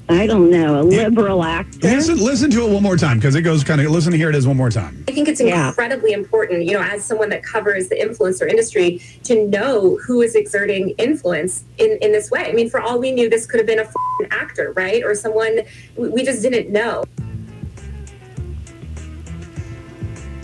I 0.08 0.26
don't 0.26 0.50
know, 0.50 0.80
a 0.80 0.82
liberal 0.82 1.42
actor. 1.42 1.78
Listen 1.82 2.18
listen 2.18 2.50
to 2.52 2.66
it 2.66 2.72
one 2.72 2.82
more 2.82 2.96
time 2.96 3.18
because 3.18 3.34
it 3.34 3.42
goes 3.42 3.64
kind 3.64 3.80
of 3.80 3.90
listen 3.90 4.12
to 4.12 4.18
here 4.18 4.28
it 4.28 4.36
is 4.36 4.46
one 4.46 4.56
more 4.56 4.70
time. 4.70 5.04
I 5.08 5.12
think 5.12 5.26
it's 5.28 5.40
incredibly 5.40 6.12
important, 6.12 6.64
you 6.64 6.72
know, 6.72 6.82
as 6.82 7.04
someone 7.04 7.28
that 7.30 7.42
covers 7.42 7.88
the 7.88 7.96
influencer 7.96 8.48
industry, 8.48 9.00
to 9.24 9.48
know 9.48 9.98
who 10.06 10.22
is 10.22 10.36
exerting 10.36 10.90
influence 10.90 11.64
in, 11.78 11.98
in 12.00 12.12
this 12.12 12.30
way. 12.30 12.48
I 12.48 12.52
mean, 12.52 12.70
for 12.70 12.80
all 12.80 13.00
we 13.00 13.10
knew, 13.10 13.28
this 13.28 13.46
could 13.46 13.58
have 13.58 13.66
been 13.66 13.80
a 13.80 13.88
actor, 14.30 14.72
right? 14.76 15.02
Or 15.02 15.14
someone 15.14 15.60
we 15.96 16.08
we 16.08 16.24
just 16.24 16.42
didn't 16.42 16.70
know. 16.70 17.04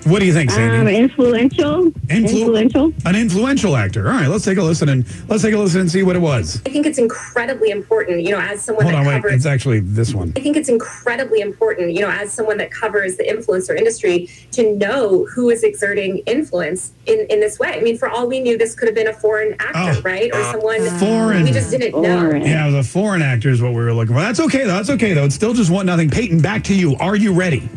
What 0.04 0.18
do 0.18 0.26
you 0.26 0.32
think, 0.32 0.50
Sandy? 0.50 0.78
Um, 0.78 0.88
influential. 0.88 1.92
influential. 2.10 2.92
An 3.04 3.14
influential 3.14 3.76
actor. 3.76 4.08
All 4.08 4.14
right, 4.14 4.26
let's 4.28 4.44
take 4.44 4.58
a 4.58 4.62
listen 4.62 4.88
and 4.88 5.06
let's 5.28 5.42
take 5.42 5.54
a 5.54 5.58
listen 5.58 5.80
and 5.80 5.90
see 5.90 6.02
what 6.02 6.16
it 6.16 6.18
was. 6.18 6.60
I 6.66 6.70
think 6.70 6.86
it's 6.86 6.98
incredibly 6.98 7.70
important, 7.70 8.22
you 8.22 8.30
know, 8.32 8.40
as 8.40 8.62
someone 8.64 8.84
Hold 8.84 8.94
that 8.94 9.00
on, 9.00 9.06
wait. 9.06 9.14
covers 9.22 9.32
It's 9.34 9.46
actually 9.46 9.78
this 9.80 10.12
one. 10.12 10.32
I 10.36 10.40
think 10.40 10.56
it's 10.56 10.68
incredibly 10.68 11.40
important, 11.40 11.92
you 11.92 12.00
know, 12.00 12.10
as 12.10 12.32
someone 12.32 12.56
that 12.58 12.72
covers 12.72 13.16
the 13.16 13.22
influencer 13.24 13.76
industry, 13.76 14.28
to 14.52 14.74
know 14.76 15.24
who 15.26 15.50
is 15.50 15.62
exerting 15.62 16.18
influence 16.26 16.92
in, 17.06 17.24
in 17.30 17.38
this 17.38 17.60
way. 17.60 17.68
I 17.78 17.80
mean, 17.80 17.96
for 17.96 18.08
all 18.08 18.26
we 18.26 18.40
knew, 18.40 18.58
this 18.58 18.74
could 18.74 18.88
have 18.88 18.96
been 18.96 19.08
a 19.08 19.12
foreign 19.12 19.54
actor, 19.60 20.00
right? 20.02 20.34
Or 20.34 20.42
someone 20.44 20.78
Oh. 20.80 20.98
Foreign. 20.98 21.44
we 21.44 21.52
just 21.52 21.70
didn't 21.70 22.00
know. 22.00 22.32
Yeah, 22.34 22.70
the 22.70 22.82
foreign 22.82 23.22
actor 23.22 23.50
is 23.50 23.62
what 23.62 23.70
we 23.72 23.78
were 23.84 23.92
looking 23.94 24.14
for. 24.14 24.20
That's 24.20 24.40
okay 24.40 24.64
though. 24.64 24.74
That's 24.74 24.90
okay 24.90 25.12
though. 25.12 25.24
It's 25.24 25.34
still 25.34 25.54
just 25.54 25.70
one 25.70 25.86
nothing. 25.86 26.10
Peyton, 26.10 26.40
back 26.40 26.64
to 26.64 26.74
you. 26.74 26.96
Are 26.96 27.14
you 27.14 27.32
ready? 27.32 27.68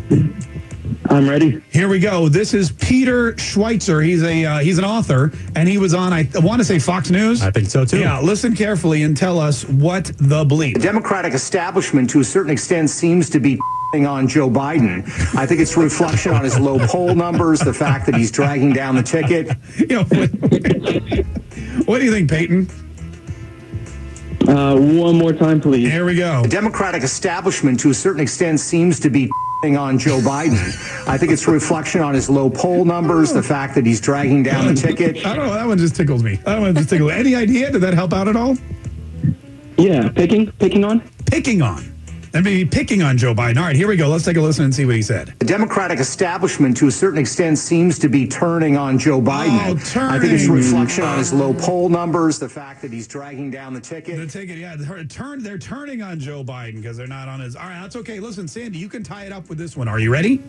I'm 1.10 1.30
ready. 1.30 1.62
Here 1.72 1.88
we 1.88 2.00
go. 2.00 2.28
This 2.30 2.54
is 2.54 2.72
Peter 2.72 3.34
Schweizer. 3.34 4.04
He's 4.04 4.24
a 4.24 4.46
uh, 4.46 4.60
he's 4.60 4.78
an 4.78 4.86
author, 4.86 5.32
and 5.56 5.68
he 5.68 5.78
was 5.78 5.94
on 5.94 6.14
I 6.14 6.28
want 6.36 6.60
to 6.60 6.66
say 6.66 6.80
Fox 6.80 7.10
News. 7.10 7.42
I 7.42 7.52
think 7.52 7.68
so 7.68 7.86
too. 7.86 8.00
Yeah, 8.00 8.20
listen 8.20 8.56
carefully 8.56 9.04
and 9.04 9.16
tell 9.16 9.40
us 9.40 9.66
what 9.66 10.06
the 10.18 10.44
bleep. 10.46 10.74
The 10.74 10.80
Democratic 10.80 11.34
establishment, 11.34 12.10
to 12.12 12.20
a 12.22 12.24
certain 12.24 12.52
extent, 12.52 12.90
seems 12.90 13.30
to 13.32 13.40
be 13.40 13.60
on 13.94 14.28
Joe 14.28 14.50
Biden. 14.50 15.04
I 15.38 15.46
think 15.46 15.62
it's 15.62 15.78
a 15.78 15.80
reflection 15.80 16.34
on 16.34 16.44
his 16.44 16.60
low 16.60 16.80
poll 16.88 17.16
numbers, 17.16 17.62
the 17.62 17.74
fact 17.74 18.06
that 18.08 18.16
he's 18.16 18.30
dragging 18.30 18.74
down 18.74 18.96
the 18.96 19.04
ticket. 19.04 19.56
What 21.86 22.00
do 22.00 22.06
you 22.06 22.12
think, 22.12 22.30
Peyton? 22.30 22.68
Uh, 24.48 24.76
one 24.76 25.18
more 25.18 25.34
time, 25.34 25.60
please. 25.62 25.92
Here 25.92 26.06
we 26.06 26.16
go. 26.16 26.42
The 26.42 26.48
Democratic 26.48 27.04
establishment, 27.04 27.80
to 27.82 27.90
a 27.90 27.94
certain 27.94 28.22
extent, 28.22 28.60
seems 28.60 29.00
to 29.02 29.10
be 29.10 29.30
on 29.74 29.98
Joe 29.98 30.20
Biden. 30.20 30.62
I 31.08 31.18
think 31.18 31.32
it's 31.32 31.48
a 31.48 31.52
reflection 31.52 32.02
on 32.02 32.14
his 32.14 32.30
low 32.30 32.50
poll 32.50 32.86
numbers, 32.86 33.34
the 33.34 33.42
fact 33.42 33.74
that 33.76 33.86
he's 33.86 34.00
dragging 34.00 34.44
down 34.44 34.68
the 34.68 34.74
ticket. 34.74 35.26
I 35.26 35.36
don't 35.36 35.48
know. 35.48 35.54
That 35.54 35.66
one 35.66 35.78
just 35.78 35.96
tickles 35.96 36.22
me. 36.22 36.36
That 36.46 36.60
one 36.60 36.76
just 36.76 36.90
tickles. 36.90 37.12
Any 37.12 37.34
idea? 37.36 37.72
Did 37.72 37.82
that 37.82 37.94
help 37.94 38.14
out 38.14 38.28
at 38.28 38.36
all? 38.36 38.56
Yeah, 39.78 40.10
picking, 40.10 40.52
picking 40.54 40.86
on. 40.86 41.02
Picking 41.26 41.62
on. 41.62 41.95
That 42.36 42.44
may 42.44 42.66
be 42.66 42.70
picking 42.70 43.02
on 43.02 43.18
Joe 43.18 43.34
Biden. 43.34 43.56
All 43.56 43.64
right, 43.64 43.78
here 43.78 43.88
we 43.88 43.96
go. 43.96 44.10
Let's 44.10 44.26
take 44.26 44.36
a 44.36 44.42
listen 44.42 44.66
and 44.66 44.76
see 44.76 44.84
what 44.84 44.96
he 44.96 45.02
said. 45.02 45.34
The 45.40 45.46
Democratic 45.46 46.00
establishment, 46.00 46.76
to 46.76 46.88
a 46.88 46.92
certain 46.92 47.18
extent, 47.18 47.58
seems 47.58 47.98
to 48.00 48.10
be 48.10 48.28
turning 48.28 48.76
on 48.76 49.00
Joe 49.00 49.20
oh, 49.20 49.22
Biden. 49.22 49.70
Oh, 49.70 49.78
turning. 49.86 50.16
I 50.16 50.20
think 50.20 50.34
it's 50.34 50.50
a 50.50 50.52
reflection 50.52 51.06
on 51.06 51.18
his 51.18 51.32
low 51.32 51.54
poll 51.54 51.88
numbers, 51.88 52.38
the 52.38 52.50
fact 52.50 52.82
that 52.82 52.92
he's 52.92 53.08
dragging 53.08 53.52
down 53.52 53.74
the 53.74 53.80
ticket. 53.80 54.18
The 54.18 54.28
ticket, 54.28 54.58
yeah. 54.58 54.76
They're, 54.78 55.06
turn, 55.06 55.44
they're 55.44 55.58
turning 55.58 56.02
on 56.02 56.20
Joe 56.20 56.44
Biden 56.44 56.82
because 56.82 56.98
they're 56.98 57.08
not 57.08 57.30
on 57.30 57.40
his. 57.40 57.56
All 57.56 57.70
right, 57.70 57.82
that's 57.82 57.96
okay. 57.96 58.20
Listen, 58.20 58.50
Sandy, 58.50 58.80
you 58.80 58.90
can 58.90 59.02
tie 59.02 59.24
it 59.24 59.32
up 59.32 59.48
with 59.48 59.58
this 59.58 59.78
one. 59.78 59.88
Are 59.88 60.00
you 60.00 60.12
ready? 60.12 60.44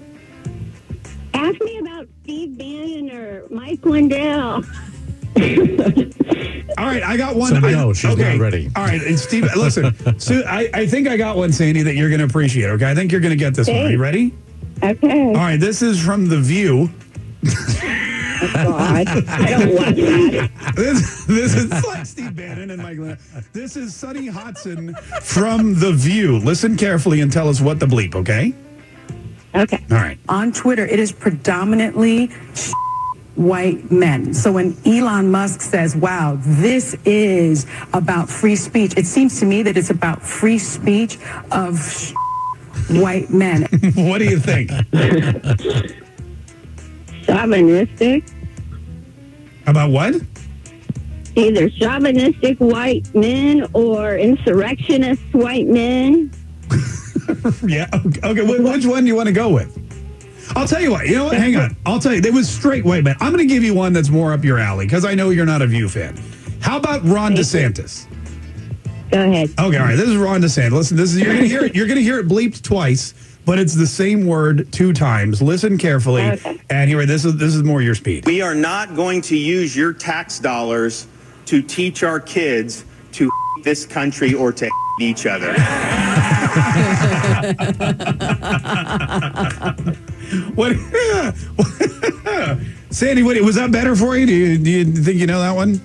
Ask 1.35 1.61
me 1.61 1.79
about 1.79 2.09
Steve 2.25 2.59
Bannon 2.59 3.13
or 3.13 3.45
Mike 3.49 3.87
Lindell. 3.87 4.65
All 6.79 6.87
right, 6.87 7.03
I 7.03 7.17
got 7.17 7.37
one. 7.37 7.53
Sandy, 7.53 7.69
I, 7.69 7.73
no, 7.73 7.93
she's 7.93 8.17
not 8.17 8.39
ready. 8.39 8.71
All 8.77 8.85
right, 8.85 9.01
and 9.03 9.19
Steve, 9.19 9.45
listen. 9.57 9.95
so 10.19 10.43
I, 10.47 10.69
I 10.75 10.87
think 10.87 11.09
I 11.09 11.17
got 11.17 11.37
one, 11.37 11.53
Sandy, 11.53 11.83
that 11.83 11.95
you're 11.95 12.09
going 12.09 12.21
to 12.21 12.27
appreciate. 12.27 12.69
Okay, 12.71 12.91
I 12.91 12.95
think 12.95 13.13
you're 13.13 13.21
going 13.21 13.31
to 13.31 13.37
get 13.37 13.55
this 13.55 13.69
one. 13.69 13.77
Are 13.79 13.91
you 13.91 13.99
ready? 13.99 14.35
Okay. 14.83 15.27
All 15.29 15.35
right, 15.35 15.59
this 15.61 15.83
is 15.83 16.03
from 16.05 16.29
The 16.29 16.39
View. 16.39 16.91
Oh, 18.39 18.53
God, 18.55 19.09
I 19.29 19.47
don't 19.51 19.75
want 19.75 19.97
that. 19.97 20.51
This, 20.77 21.25
this 21.25 21.55
is 21.55 21.73
it's 21.73 21.87
like 21.87 22.05
Steve 22.05 22.37
Bannon 22.37 22.71
and 22.71 22.83
Mike. 22.83 22.99
Lin- 22.99 23.19
This 23.55 23.77
is 23.77 23.95
Sunny 23.95 24.29
Hostin 24.29 24.99
from 25.23 25.75
The 25.79 25.93
View. 25.93 26.39
Listen 26.39 26.77
carefully 26.77 27.23
and 27.23 27.33
tell 27.33 27.49
us 27.49 27.61
what 27.63 27.81
the 27.81 27.87
bleep. 27.87 28.15
Okay. 28.15 28.53
Okay. 29.55 29.83
All 29.91 29.97
right. 29.97 30.19
On 30.29 30.53
Twitter, 30.53 30.85
it 30.87 30.99
is 31.01 31.13
predominantly 31.13 32.31
white 33.37 33.91
men. 33.91 34.35
So 34.35 34.53
when 34.53 34.77
Elon 34.87 35.31
Musk 35.31 35.61
says, 35.61 35.95
wow, 35.95 36.39
this 36.41 36.95
is 37.05 37.67
about 37.93 38.29
free 38.29 38.57
speech, 38.57 38.97
it 38.97 39.07
seems 39.07 39.39
to 39.41 39.47
me 39.47 39.63
that 39.63 39.77
it's 39.77 39.91
about 39.91 40.23
free 40.23 40.59
speech 40.59 41.19
of 41.53 41.79
white 42.91 43.31
men. 43.31 43.63
what 43.95 44.19
do 44.19 44.25
you 44.25 44.39
think? 44.39 44.71
Chauvinistic. 47.25 48.25
About 49.67 49.91
what? 49.91 50.15
Either 51.35 51.69
chauvinistic 51.69 52.57
white 52.59 53.15
men 53.15 53.69
or 53.75 54.17
insurrectionist 54.17 55.23
white 55.33 55.67
men. 55.67 56.31
yeah. 57.67 57.89
Okay. 57.93 58.21
okay, 58.23 58.43
Which 58.43 58.87
one 58.87 59.03
do 59.03 59.09
you 59.09 59.17
want 59.17 59.27
to 59.27 59.33
go 59.33 59.51
with? 59.51 59.77
I'll 60.55 60.67
tell 60.67 60.81
you 60.81 60.91
what. 60.91 61.07
You 61.07 61.17
know 61.17 61.25
what? 61.25 61.37
Hang 61.37 61.57
on. 61.57 61.77
I'll 61.85 61.99
tell 61.99 62.15
you. 62.15 62.21
It 62.21 62.33
was 62.33 62.49
straight 62.49 62.85
white 62.85 63.05
men. 63.05 63.17
I'm 63.21 63.33
going 63.33 63.47
to 63.47 63.53
give 63.53 63.65
you 63.65 63.75
one 63.75 63.93
that's 63.93 64.09
more 64.09 64.33
up 64.33 64.45
your 64.45 64.59
alley 64.59 64.87
because 64.87 65.05
I 65.05 65.15
know 65.15 65.31
you're 65.31 65.47
not 65.47 65.63
a 65.63 65.67
View 65.67 65.89
fan. 65.89 66.17
How 66.61 66.77
about 66.77 67.05
Ron 67.05 67.35
DeSantis? 67.35 68.07
Go 69.11 69.23
ahead. 69.23 69.51
Okay. 69.59 69.79
All 69.79 69.85
right. 69.85 69.97
This 69.97 70.09
is 70.09 70.17
Ron 70.17 70.41
DeSantis. 70.41 70.73
Listen. 70.73 70.97
This 70.97 71.15
is 71.15 71.21
you're 71.21 71.33
going 71.33 71.43
to 71.43 71.49
hear 71.49 71.65
it. 71.65 71.75
You're 71.75 71.87
going 71.87 71.99
to 71.99 72.03
hear 72.03 72.19
it 72.19 72.29
bleeped 72.29 72.63
twice, 72.63 73.15
but 73.45 73.59
it's 73.59 73.75
the 73.75 73.87
same 73.87 74.27
word 74.27 74.73
two 74.73 74.93
times. 74.93 75.41
Listen 75.43 75.79
carefully. 75.79 76.39
And 76.71 76.91
here, 76.91 77.05
this 77.07 77.25
is 77.25 77.37
this 77.37 77.55
is 77.55 77.63
more 77.63 77.83
your 77.83 77.95
speed. 77.95 78.27
We 78.27 78.43
are 78.43 78.55
not 78.55 78.95
going 78.97 79.21
to 79.23 79.37
use 79.37 79.77
your 79.77 79.93
tax 79.93 80.39
dollars 80.39 81.07
to 81.47 81.63
teach 81.63 82.03
our 82.03 82.21
kids 82.21 82.85
to 83.13 83.31
this 83.63 83.87
country 83.87 84.35
or 84.35 84.53
to 84.53 84.69
each 85.01 85.27
other. 85.27 85.55
what? 90.55 90.77
Sandy, 92.91 93.23
what, 93.23 93.39
was 93.43 93.57
that 93.57 93.71
better 93.71 93.95
for 93.95 94.17
you? 94.17 94.25
Do, 94.27 94.35
you? 94.35 94.57
do 94.59 94.71
you 94.71 94.85
think 94.85 95.19
you 95.19 95.27
know 95.27 95.41
that 95.41 95.55
one? 95.55 95.81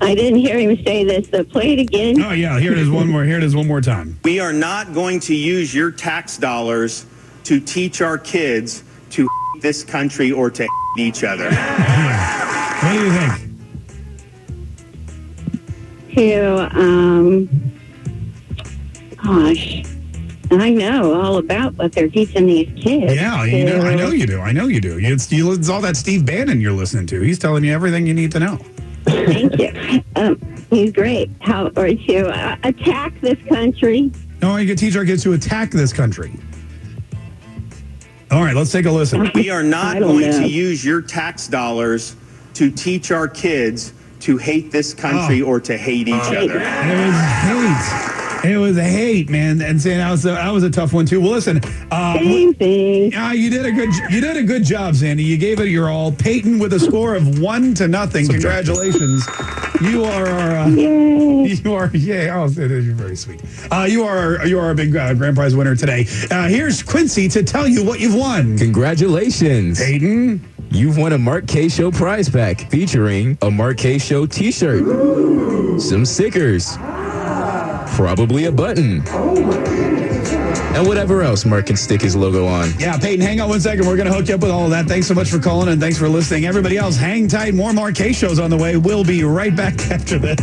I 0.00 0.14
didn't 0.14 0.38
hear 0.38 0.56
him 0.58 0.76
say 0.84 1.02
this, 1.04 1.28
so 1.28 1.42
play 1.42 1.72
it 1.72 1.80
again. 1.80 2.22
Oh, 2.22 2.30
yeah. 2.30 2.60
Here 2.60 2.70
it 2.72 2.78
is 2.78 2.88
one 2.88 3.08
more. 3.08 3.24
Here 3.24 3.36
it 3.36 3.42
is 3.42 3.56
one 3.56 3.66
more 3.66 3.80
time. 3.80 4.16
We 4.22 4.38
are 4.38 4.52
not 4.52 4.94
going 4.94 5.18
to 5.20 5.34
use 5.34 5.74
your 5.74 5.90
tax 5.90 6.38
dollars 6.38 7.04
to 7.44 7.58
teach 7.60 8.00
our 8.00 8.16
kids 8.16 8.84
to 9.10 9.28
this 9.60 9.82
country 9.82 10.30
or 10.30 10.50
to 10.50 10.68
each 10.98 11.24
other. 11.24 11.50
What 11.50 12.92
do 12.92 13.04
you 13.04 13.12
think? 13.12 13.44
To, 16.14 16.78
um, 16.78 17.48
gosh, 19.16 19.82
I 20.50 20.70
know 20.70 21.20
all 21.20 21.36
about 21.36 21.74
what 21.74 21.92
they're 21.92 22.08
teaching 22.08 22.46
these 22.46 22.68
kids. 22.82 23.14
Yeah, 23.14 23.44
you 23.44 23.64
know, 23.64 23.80
I 23.80 23.94
know 23.94 24.10
you 24.10 24.26
do. 24.26 24.40
I 24.40 24.52
know 24.52 24.66
you 24.66 24.80
do. 24.80 24.98
It's, 25.00 25.30
you, 25.30 25.52
it's 25.52 25.68
all 25.68 25.80
that 25.82 25.96
Steve 25.96 26.24
Bannon 26.24 26.60
you're 26.60 26.72
listening 26.72 27.06
to. 27.08 27.20
He's 27.20 27.38
telling 27.38 27.64
you 27.64 27.72
everything 27.72 28.06
you 28.06 28.14
need 28.14 28.32
to 28.32 28.40
know. 28.40 28.58
Thank 29.04 29.58
you. 29.58 30.02
Um, 30.16 30.40
he's 30.70 30.92
great. 30.92 31.30
How 31.40 31.66
or 31.76 31.88
to 31.88 32.28
uh, 32.28 32.56
attack 32.64 33.20
this 33.20 33.38
country? 33.48 34.10
No, 34.40 34.56
you 34.56 34.66
can 34.66 34.76
teach 34.76 34.96
our 34.96 35.04
kids 35.04 35.22
to 35.24 35.32
attack 35.34 35.70
this 35.70 35.92
country. 35.92 36.32
All 38.30 38.42
right, 38.42 38.54
let's 38.54 38.70
take 38.70 38.86
a 38.86 38.90
listen. 38.90 39.30
We 39.34 39.50
are 39.50 39.62
not 39.64 39.98
going 39.98 40.30
know. 40.30 40.40
to 40.40 40.48
use 40.48 40.84
your 40.84 41.00
tax 41.00 41.46
dollars 41.48 42.16
to 42.54 42.70
teach 42.70 43.10
our 43.10 43.28
kids 43.28 43.92
to 44.20 44.36
hate 44.36 44.70
this 44.70 44.92
country 44.94 45.40
or 45.40 45.60
to 45.60 45.76
hate 45.76 46.08
each 46.08 46.14
other. 46.14 46.58
It 46.60 46.96
was 46.96 47.88
hate. 47.88 48.27
It 48.44 48.56
was 48.56 48.76
a 48.76 48.84
hate, 48.84 49.28
man, 49.28 49.60
and 49.60 49.80
saying 49.80 49.98
that 49.98 50.10
was 50.10 50.24
a, 50.24 50.30
that 50.30 50.50
was 50.50 50.62
a 50.62 50.70
tough 50.70 50.92
one 50.92 51.06
too. 51.06 51.20
Well, 51.20 51.32
listen, 51.32 51.60
uh, 51.90 52.14
Same 52.18 52.54
thing. 52.54 53.14
uh, 53.14 53.30
you 53.32 53.50
did 53.50 53.66
a 53.66 53.72
good 53.72 53.90
you 54.10 54.20
did 54.20 54.36
a 54.36 54.42
good 54.44 54.64
job, 54.64 54.94
Sandy. 54.94 55.24
You 55.24 55.36
gave 55.36 55.58
it 55.60 55.68
your 55.68 55.88
all. 55.90 56.12
Peyton 56.12 56.58
with 56.58 56.72
a 56.72 56.78
score 56.80 57.14
of 57.16 57.40
one 57.40 57.74
to 57.74 57.88
nothing. 57.88 58.28
Congratulations, 58.28 59.26
you 59.80 60.04
are 60.04 60.26
our 60.28 60.56
uh, 60.58 60.68
you 60.68 61.74
are 61.74 61.90
yeah. 61.94 62.34
Oh, 62.40 62.48
you're 62.48 62.94
very 62.94 63.16
sweet. 63.16 63.42
Uh, 63.72 63.86
you 63.88 64.04
are 64.04 64.46
you 64.46 64.58
are 64.60 64.70
a 64.70 64.74
big 64.74 64.94
uh, 64.96 65.14
grand 65.14 65.36
prize 65.36 65.56
winner 65.56 65.74
today. 65.74 66.06
Uh, 66.30 66.46
here's 66.48 66.82
Quincy 66.82 67.28
to 67.28 67.42
tell 67.42 67.66
you 67.66 67.84
what 67.84 67.98
you've 68.00 68.14
won. 68.14 68.56
Congratulations. 68.56 69.78
Hayden. 69.78 70.44
You've 70.70 70.98
won 70.98 71.14
a 71.14 71.18
Mark 71.18 71.46
Kaye 71.46 71.68
Show 71.70 71.90
prize 71.90 72.28
pack 72.28 72.70
featuring 72.70 73.38
a 73.40 73.50
Mark 73.50 73.78
Kaye 73.78 73.96
Show 73.96 74.26
t 74.26 74.52
shirt, 74.52 74.84
some 75.80 76.04
stickers, 76.04 76.76
probably 77.98 78.44
a 78.44 78.52
button, 78.52 79.02
and 79.08 80.86
whatever 80.86 81.22
else 81.22 81.44
Mark 81.44 81.66
can 81.66 81.76
stick 81.76 82.00
his 82.00 82.14
logo 82.14 82.46
on. 82.46 82.70
Yeah, 82.78 82.96
Peyton, 82.96 83.20
hang 83.20 83.40
on 83.40 83.48
one 83.48 83.60
second. 83.60 83.88
We're 83.88 83.96
going 83.96 84.06
to 84.06 84.14
hook 84.14 84.28
you 84.28 84.36
up 84.36 84.40
with 84.40 84.52
all 84.52 84.66
of 84.66 84.70
that. 84.70 84.86
Thanks 84.86 85.08
so 85.08 85.14
much 85.14 85.28
for 85.28 85.40
calling 85.40 85.68
and 85.68 85.80
thanks 85.80 85.98
for 85.98 86.08
listening. 86.08 86.46
Everybody 86.46 86.76
else, 86.76 86.96
hang 86.96 87.26
tight. 87.26 87.54
More 87.54 87.72
Mark 87.72 87.96
Kaye 87.96 88.12
shows 88.12 88.38
on 88.38 88.50
the 88.50 88.56
way. 88.56 88.76
We'll 88.76 89.02
be 89.02 89.24
right 89.24 89.54
back 89.54 89.74
after 89.90 90.16
this. 90.16 90.38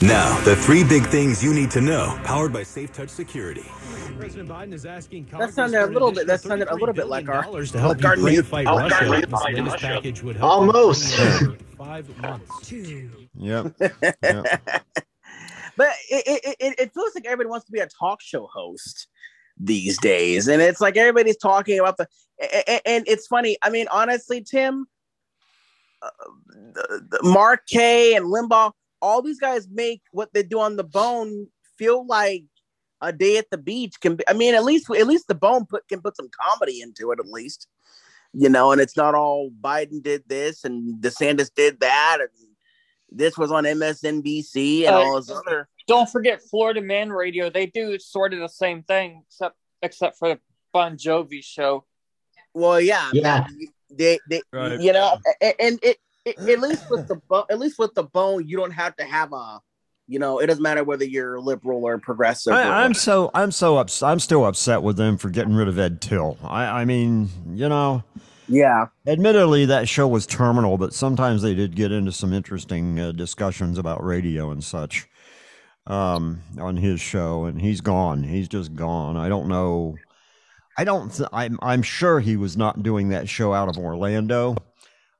Now, 0.00 0.40
the 0.44 0.56
three 0.56 0.84
big 0.84 1.04
things 1.08 1.44
you 1.44 1.52
need 1.52 1.70
to 1.72 1.82
know, 1.82 2.18
powered 2.24 2.54
by 2.54 2.62
Safe 2.62 2.90
Touch 2.90 3.10
Security. 3.10 3.66
President 4.16 4.48
Biden 4.48 4.72
is 4.72 4.86
asking 4.86 5.26
That 5.38 5.52
sounded 5.52 5.82
a 5.82 5.86
little 5.86 6.12
bit. 6.12 6.26
That 6.26 6.40
sounded 6.40 6.68
a 6.68 6.74
little 6.74 6.94
bit 6.94 7.08
like 7.08 7.28
our 7.28 7.42
to 7.42 7.78
help 7.78 8.02
like 8.02 8.04
our 8.06 8.16
Ukraine 8.16 8.42
fight 8.42 8.66
oh, 8.66 8.78
Russia. 8.78 9.04
Ukraine 9.04 9.20
This 9.20 9.30
fight 9.30 9.54
latest 9.54 9.72
Russia. 9.74 9.86
package 9.86 10.22
would 10.22 10.36
help 10.36 10.50
Almost. 10.50 11.18
Ukraine 11.18 11.58
for 11.58 11.76
five 11.76 12.18
months. 12.22 12.72
Yep. 13.34 13.74
But 15.80 15.94
it, 16.10 16.42
it, 16.44 16.56
it, 16.60 16.74
it 16.78 16.92
feels 16.92 17.14
like 17.14 17.24
everybody 17.24 17.48
wants 17.48 17.64
to 17.64 17.72
be 17.72 17.78
a 17.80 17.86
talk 17.86 18.20
show 18.20 18.46
host 18.52 19.06
these 19.58 19.96
days, 19.96 20.46
and 20.46 20.60
it's 20.60 20.82
like 20.82 20.98
everybody's 20.98 21.38
talking 21.38 21.78
about 21.78 21.96
the. 21.96 22.06
And 22.84 23.02
it's 23.08 23.26
funny. 23.26 23.56
I 23.62 23.70
mean, 23.70 23.86
honestly, 23.90 24.42
Tim, 24.42 24.84
uh, 26.02 26.10
the, 26.74 27.06
the 27.08 27.20
Mark 27.22 27.66
Kaye 27.66 28.12
and 28.14 28.26
Limbaugh, 28.26 28.72
all 29.00 29.22
these 29.22 29.40
guys 29.40 29.68
make 29.72 30.02
what 30.12 30.34
they 30.34 30.42
do 30.42 30.60
on 30.60 30.76
the 30.76 30.84
Bone 30.84 31.46
feel 31.78 32.06
like 32.06 32.44
a 33.00 33.10
day 33.10 33.38
at 33.38 33.48
the 33.50 33.56
beach 33.56 33.94
can 34.02 34.16
be. 34.16 34.24
I 34.28 34.34
mean, 34.34 34.54
at 34.54 34.64
least 34.64 34.90
at 34.90 35.06
least 35.06 35.28
the 35.28 35.34
Bone 35.34 35.64
put 35.64 35.88
can 35.88 36.02
put 36.02 36.14
some 36.14 36.28
comedy 36.42 36.82
into 36.82 37.10
it, 37.10 37.20
at 37.20 37.26
least, 37.26 37.68
you 38.34 38.50
know. 38.50 38.70
And 38.70 38.82
it's 38.82 38.98
not 38.98 39.14
all 39.14 39.50
Biden 39.62 40.02
did 40.02 40.24
this 40.26 40.62
and 40.62 41.02
DeSantis 41.02 41.48
did 41.54 41.80
that, 41.80 42.18
and 42.20 42.28
this 43.10 43.38
was 43.38 43.50
on 43.50 43.64
MSNBC 43.64 44.86
and 44.86 44.94
Uh, 44.94 44.98
all 44.98 45.16
this 45.16 45.30
other. 45.30 45.69
Don't 45.86 46.08
forget 46.08 46.40
Florida 46.42 46.80
Man 46.80 47.10
Radio. 47.10 47.50
They 47.50 47.66
do 47.66 47.98
sort 47.98 48.32
of 48.34 48.40
the 48.40 48.48
same 48.48 48.82
thing, 48.82 49.22
except 49.26 49.56
except 49.82 50.18
for 50.18 50.28
the 50.30 50.40
Bon 50.72 50.96
Jovi 50.96 51.42
show. 51.42 51.84
Well, 52.54 52.80
yeah, 52.80 53.10
Yeah. 53.12 53.46
They, 53.92 54.18
they, 54.28 54.40
Right. 54.52 54.78
you 54.80 54.92
know, 54.92 55.18
a- 55.42 55.60
and 55.60 55.78
it, 55.82 55.96
it, 56.24 56.38
at 56.38 56.60
least 56.60 56.88
with 56.90 57.08
the 57.08 57.16
bone, 57.28 57.44
at 57.50 57.58
least 57.58 57.78
with 57.78 57.92
the 57.94 58.04
bone, 58.04 58.46
you 58.46 58.56
don't 58.56 58.70
have 58.70 58.94
to 58.96 59.04
have 59.04 59.32
a, 59.32 59.58
you 60.06 60.18
know, 60.20 60.38
it 60.38 60.46
doesn't 60.46 60.62
matter 60.62 60.84
whether 60.84 61.04
you're 61.04 61.40
liberal 61.40 61.84
or 61.84 61.98
progressive. 61.98 62.52
or 62.52 62.56
I, 62.56 62.84
I'm 62.84 62.94
so 62.94 63.30
I'm 63.34 63.50
so 63.50 63.78
upset. 63.78 64.08
I'm 64.08 64.20
still 64.20 64.46
upset 64.46 64.82
with 64.82 64.96
them 64.96 65.16
for 65.16 65.28
getting 65.30 65.54
rid 65.54 65.66
of 65.66 65.76
Ed 65.78 66.00
Tyll. 66.00 66.38
I, 66.44 66.82
I 66.82 66.84
mean, 66.84 67.30
you 67.52 67.68
know. 67.68 68.04
Yeah. 68.48 68.86
Admittedly, 69.06 69.66
that 69.66 69.88
show 69.88 70.06
was 70.08 70.26
terminal, 70.26 70.76
but 70.76 70.92
sometimes 70.92 71.42
they 71.42 71.54
did 71.54 71.74
get 71.76 71.90
into 71.92 72.10
some 72.12 72.32
interesting 72.32 72.98
uh, 72.98 73.12
discussions 73.12 73.78
about 73.78 74.04
radio 74.04 74.50
and 74.50 74.62
such 74.62 75.08
um, 75.86 76.42
on 76.58 76.76
his 76.76 77.00
show, 77.00 77.44
and 77.44 77.60
he's 77.60 77.80
gone. 77.80 78.22
He's 78.22 78.48
just 78.48 78.74
gone. 78.74 79.16
I 79.16 79.28
don't 79.28 79.48
know. 79.48 79.96
I 80.78 80.84
don't. 80.84 81.12
Th- 81.12 81.28
I'm. 81.32 81.58
I'm 81.62 81.82
sure 81.82 82.20
he 82.20 82.36
was 82.36 82.56
not 82.56 82.82
doing 82.82 83.10
that 83.10 83.28
show 83.28 83.52
out 83.52 83.68
of 83.68 83.78
Orlando. 83.78 84.56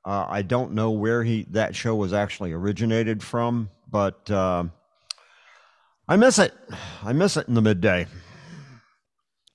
Uh, 0.05 0.27
I 0.29 0.43
don't 0.43 0.73
know 0.73 0.91
where 0.93 1.23
he 1.23 1.47
that 1.51 1.77
show 1.77 1.95
was 1.95 2.13
actually 2.13 2.53
originated 2.53 3.23
from, 3.23 3.71
but 3.91 4.31
uh, 4.31 4.65
I 6.09 6.17
miss 6.17 6.39
it. 6.39 6.55
I 7.03 7.13
miss 7.13 7.37
it 7.37 7.49
in 7.49 7.55
the 7.55 7.63
midday. 7.63 8.07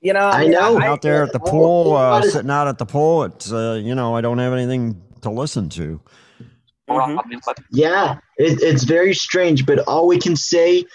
You 0.02 0.14
know, 0.14 0.30
I 0.30 0.46
know. 0.46 0.80
out 0.80 1.02
there 1.02 1.24
at 1.24 1.32
the 1.32 1.40
pool, 1.40 1.96
uh, 1.96 2.22
sitting 2.22 2.52
out 2.52 2.68
at 2.68 2.78
the 2.78 2.86
pool. 2.86 3.24
It's 3.24 3.52
uh, 3.52 3.82
you 3.84 3.96
know 3.96 4.16
I 4.16 4.22
don't 4.22 4.38
have 4.38 4.54
anything 4.54 5.02
to 5.22 5.32
listen 5.32 5.70
to. 5.70 6.00
Mm-hmm. 6.90 7.16
Yeah, 7.72 8.20
it, 8.38 8.62
it's 8.62 8.84
very 8.84 9.14
strange, 9.14 9.66
but 9.66 9.80
all 9.88 10.08
we 10.08 10.20
can 10.20 10.36
say 10.36 10.86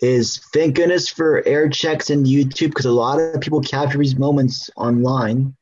is 0.00 0.38
thank 0.54 0.76
goodness 0.76 1.08
for 1.08 1.42
air 1.46 1.68
checks 1.68 2.08
and 2.10 2.24
YouTube 2.26 2.68
because 2.68 2.86
a 2.86 2.90
lot 2.92 3.18
of 3.20 3.40
people 3.40 3.60
capture 3.60 3.98
these 3.98 4.16
moments 4.16 4.70
online 4.76 5.54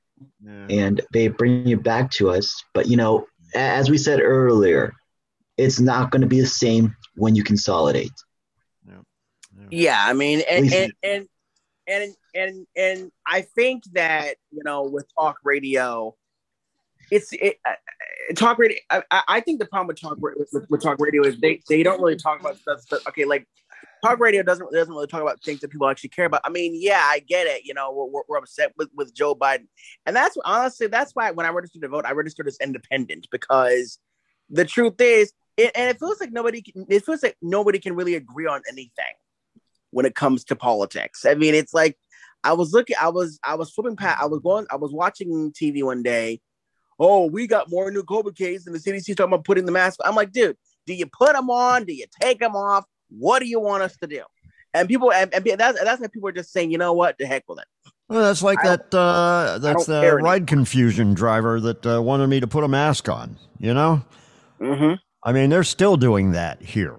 and 0.71 1.01
they 1.13 1.29
bring 1.29 1.69
it 1.69 1.83
back 1.83 2.11
to 2.13 2.31
us. 2.31 2.63
But 2.75 2.87
you 2.87 2.97
know, 2.97 3.27
as 3.55 3.91
we 3.91 3.99
said 3.99 4.21
earlier, 4.21 4.93
it's 5.57 5.81
not 5.81 6.11
going 6.11 6.21
to 6.23 6.29
be 6.29 6.41
the 6.41 6.47
same 6.47 6.95
when 7.17 7.35
you 7.35 7.43
consolidate. 7.43 8.13
Yeah, 9.71 10.01
I 10.07 10.13
mean, 10.13 10.43
and 10.49 10.63
least- 10.63 10.75
and, 10.77 10.93
and 11.03 11.29
and 11.87 12.15
and 12.35 12.67
and 12.77 13.13
I 13.27 13.41
think 13.43 13.85
that 13.93 14.35
you 14.53 14.63
know 14.65 14.83
with 14.85 15.07
talk 15.19 15.39
radio, 15.43 16.15
it's 17.11 17.33
it, 17.33 17.59
uh, 17.67 17.71
uh, 17.71 18.35
talk 18.35 18.59
radio. 18.59 18.79
I, 18.91 19.23
I 19.29 19.41
think 19.41 19.61
the 19.61 19.67
problem 19.67 19.89
with 19.89 20.01
talk 20.01 20.19
with, 20.21 20.67
with 20.69 20.83
talk 20.83 20.99
radio 21.01 21.25
is 21.25 21.39
they 21.41 21.61
they 21.69 21.83
don't 21.83 22.01
really 22.01 22.17
talk 22.17 22.41
about 22.41 22.59
stuff. 22.59 22.81
That, 22.91 23.07
okay, 23.09 23.25
like 23.25 23.47
talk 24.05 24.19
radio 24.19 24.43
doesn't 24.43 24.71
doesn't 24.73 24.93
really 24.93 25.07
talk 25.07 25.23
about 25.23 25.43
things 25.43 25.61
that 25.61 25.71
people 25.71 25.89
actually 25.89 26.11
care 26.11 26.27
about. 26.27 26.41
I 26.45 26.51
mean, 26.51 26.73
yeah, 26.75 27.03
I 27.05 27.21
get 27.21 27.47
it. 27.47 27.65
You 27.65 27.75
know, 27.75 27.93
we're, 27.93 28.07
we're, 28.07 28.23
we're 28.29 28.39
upset 28.39 28.73
with 28.77 28.89
with 28.95 29.15
Joe 29.15 29.35
Biden, 29.35 29.67
and 30.07 30.15
that's 30.15 30.37
honestly 30.45 30.87
that's 30.87 31.13
why 31.15 31.31
when 31.31 31.47
I 31.47 31.51
registered 31.51 31.83
to 31.83 31.89
vote, 31.89 32.05
I 32.07 32.13
registered 32.13 32.49
as 32.49 32.59
independent 32.61 33.27
because 33.31 33.99
the 34.51 34.65
truth 34.65 35.01
is, 35.01 35.33
it, 35.57 35.73
and 35.75 35.91
it 35.91 35.99
feels 35.99 36.21
like 36.21 36.33
nobody 36.33 36.63
can, 36.63 36.87
it 36.89 37.05
feels 37.05 37.23
like 37.23 37.37
nobody 37.43 37.79
can 37.79 37.95
really 37.95 38.15
agree 38.15 38.47
on 38.47 38.63
anything 38.69 39.15
when 39.91 40.07
it 40.07 40.15
comes 40.15 40.45
to 40.45 40.57
politics. 40.57 41.25
I 41.25 41.35
mean, 41.35 41.55
it's 41.55 41.75
like 41.75 41.97
I 42.45 42.53
was 42.53 42.73
looking, 42.73 42.97
I 43.01 43.09
was, 43.09 43.39
I 43.45 43.57
was 43.57 43.71
flipping 43.71 43.97
past, 43.97 44.23
I 44.23 44.27
was 44.27 44.41
going, 44.41 44.67
I 44.71 44.77
was 44.77 44.93
watching 44.93 45.53
TV 45.53 45.83
one 45.83 46.03
day. 46.03 46.41
Oh, 46.99 47.27
we 47.27 47.47
got 47.47 47.71
more 47.71 47.91
new 47.91 48.03
COVID 48.03 48.37
cases, 48.37 48.67
and 48.67 48.75
the 48.75 48.81
CDC's 48.81 49.17
talking 49.17 49.33
about 49.33 49.45
putting 49.45 49.67
the 49.67 49.73
mask. 49.73 50.01
I'm 50.05 50.15
like, 50.15 50.33
dude, 50.33 50.57
do 50.87 50.95
you 50.95 51.07
put 51.07 51.35
them 51.35 51.51
on? 51.51 51.85
Do 51.85 51.93
you 51.93 52.07
take 52.21 52.41
them 52.41 52.57
off? 52.57 52.85
What 53.11 53.39
do 53.41 53.47
you 53.47 53.61
want 53.61 53.83
us 53.83 53.97
to 53.99 54.07
do? 54.07 54.23
And 54.75 54.89
people, 54.89 55.13
and, 55.13 55.33
and 55.33 55.45
that's 55.59 55.83
that's 55.83 56.01
why 56.01 56.09
people 56.09 56.29
are 56.29 56.33
just 56.33 56.53
saying, 56.53 56.71
you 56.71 56.79
know 56.79 56.93
what, 56.93 57.17
the 57.19 57.27
heck 57.27 57.45
with 57.49 57.61
it. 57.61 57.93
Well, 58.09 58.23
that's 58.23 58.43
like 58.43 58.59
I 58.65 58.77
that. 58.77 58.95
Uh, 58.95 59.59
that's 59.59 59.87
the 59.87 60.19
ride 60.23 60.47
confusion 60.47 61.15
driver 61.15 61.61
that 61.61 61.87
uh, 61.87 62.03
wanted 62.03 62.29
me 62.29 62.41
to 62.41 62.47
put 62.47 62.65
a 62.65 62.69
mask 62.69 63.09
on. 63.09 63.39
You 63.59 63.75
know. 63.75 64.05
Mm-hmm. 64.61 64.95
I 65.23 65.33
mean, 65.33 65.51
they're 65.51 65.65
still 65.65 65.97
doing 65.97 66.33
that 66.33 66.63
here. 66.63 66.97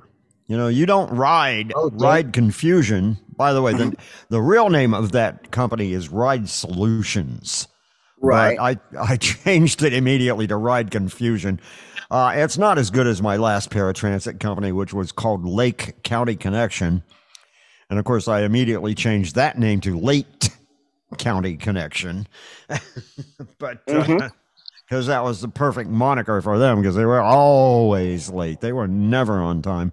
You 0.47 0.57
know, 0.57 0.67
you 0.67 0.85
don't 0.85 1.11
ride 1.11 1.73
ride 1.75 2.33
confusion. 2.33 3.17
By 3.35 3.53
the 3.53 3.61
way, 3.61 3.73
the 3.73 3.95
the 4.29 4.41
real 4.41 4.69
name 4.69 4.93
of 4.93 5.11
that 5.11 5.51
company 5.51 5.93
is 5.93 6.09
Ride 6.09 6.49
Solutions. 6.49 7.67
Right. 8.21 8.57
But 8.57 8.97
I 8.97 9.13
I 9.13 9.17
changed 9.17 9.83
it 9.83 9.93
immediately 9.93 10.47
to 10.47 10.57
Ride 10.57 10.91
Confusion. 10.91 11.59
Uh, 12.11 12.33
it's 12.35 12.57
not 12.57 12.77
as 12.77 12.89
good 12.89 13.05
as 13.07 13.21
my 13.21 13.37
last 13.37 13.69
paratransit 13.69 14.39
company, 14.39 14.71
which 14.71 14.93
was 14.93 15.11
called 15.11 15.45
Lake 15.45 16.01
County 16.03 16.35
Connection. 16.35 17.03
And 17.89 17.99
of 17.99 18.05
course, 18.05 18.27
I 18.27 18.41
immediately 18.41 18.95
changed 18.95 19.35
that 19.35 19.57
name 19.59 19.79
to 19.81 19.97
Late 19.97 20.49
County 21.17 21.55
Connection. 21.55 22.27
but 23.59 23.85
because 23.85 24.07
Mhm. 24.07 25.07
that 25.07 25.23
was 25.23 25.41
the 25.41 25.47
perfect 25.49 25.89
moniker 25.89 26.41
for 26.41 26.57
them 26.59 26.81
because 26.81 26.95
they 26.95 27.05
were 27.05 27.21
always 27.21 28.29
late. 28.29 28.59
They 28.61 28.73
were 28.73 28.87
never 28.87 29.39
on 29.41 29.61
time. 29.61 29.91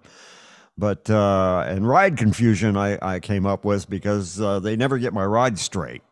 But 0.79 1.09
uh, 1.09 1.65
and 1.67 1.89
ride 1.89 2.17
confusion 2.19 2.77
I, 2.77 2.99
I 3.01 3.21
came 3.21 3.47
up 3.47 3.65
with 3.65 3.89
because 3.89 4.41
uh, 4.41 4.59
they 4.61 4.77
never 4.77 4.99
get 4.99 5.15
my 5.15 5.25
ride 5.25 5.59
straight. 5.59 6.03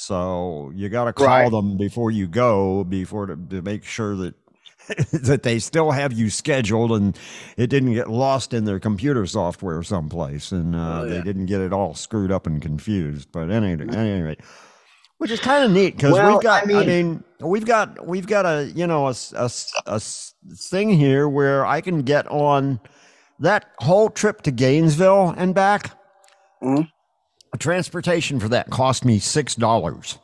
So 0.00 0.70
you 0.76 0.88
got 0.88 1.06
to 1.06 1.12
call 1.12 1.26
Right. 1.26 1.50
them 1.50 1.76
before 1.76 2.12
you 2.12 2.28
go 2.28 2.84
before 2.84 3.26
to, 3.26 3.34
to 3.36 3.62
make 3.62 3.82
sure 3.82 4.14
that 4.14 4.34
that 5.12 5.42
they 5.42 5.58
still 5.58 5.90
have 5.90 6.12
you 6.12 6.30
scheduled 6.30 6.92
and 6.92 7.18
it 7.56 7.66
didn't 7.66 7.94
get 7.94 8.08
lost 8.08 8.54
in 8.54 8.64
their 8.64 8.78
computer 8.78 9.26
software 9.26 9.82
someplace 9.82 10.52
and 10.52 10.76
uh, 10.76 11.04
they 11.04 11.20
didn't 11.22 11.46
get 11.46 11.60
it 11.60 11.72
all 11.72 11.94
screwed 11.94 12.30
up 12.30 12.46
and 12.46 12.62
confused. 12.62 13.28
But 13.32 13.50
any, 13.50 13.72
at 13.72 13.92
any 13.92 14.22
rate, 14.22 14.40
which 15.18 15.32
is 15.32 15.40
kind 15.40 15.64
of 15.64 15.72
neat 15.72 15.96
because 15.96 16.12
Well, 16.12 16.34
we've 16.34 16.42
got. 16.44 16.62
I 16.62 16.80
I 16.80 16.86
mean, 16.86 16.86
mean- 16.86 17.24
we've 17.40 17.66
got 17.66 18.06
we've 18.06 18.26
got 18.28 18.46
a 18.46 18.70
you 18.74 18.86
know 18.86 19.08
a, 19.08 19.14
a, 19.34 19.50
a 19.86 19.98
thing 20.00 20.90
here 20.90 21.28
where 21.28 21.66
I 21.66 21.80
can 21.80 22.02
get 22.02 22.28
on 22.28 22.78
that 23.40 23.66
whole 23.80 24.08
trip 24.10 24.42
to 24.42 24.52
Gainesville 24.52 25.34
and 25.36 25.56
back. 25.56 25.90
Transportation 27.58 28.38
for 28.38 28.48
that 28.50 28.70
cost 28.70 29.04
me 29.04 29.18
six 29.18 29.54
dollars. 29.54 30.18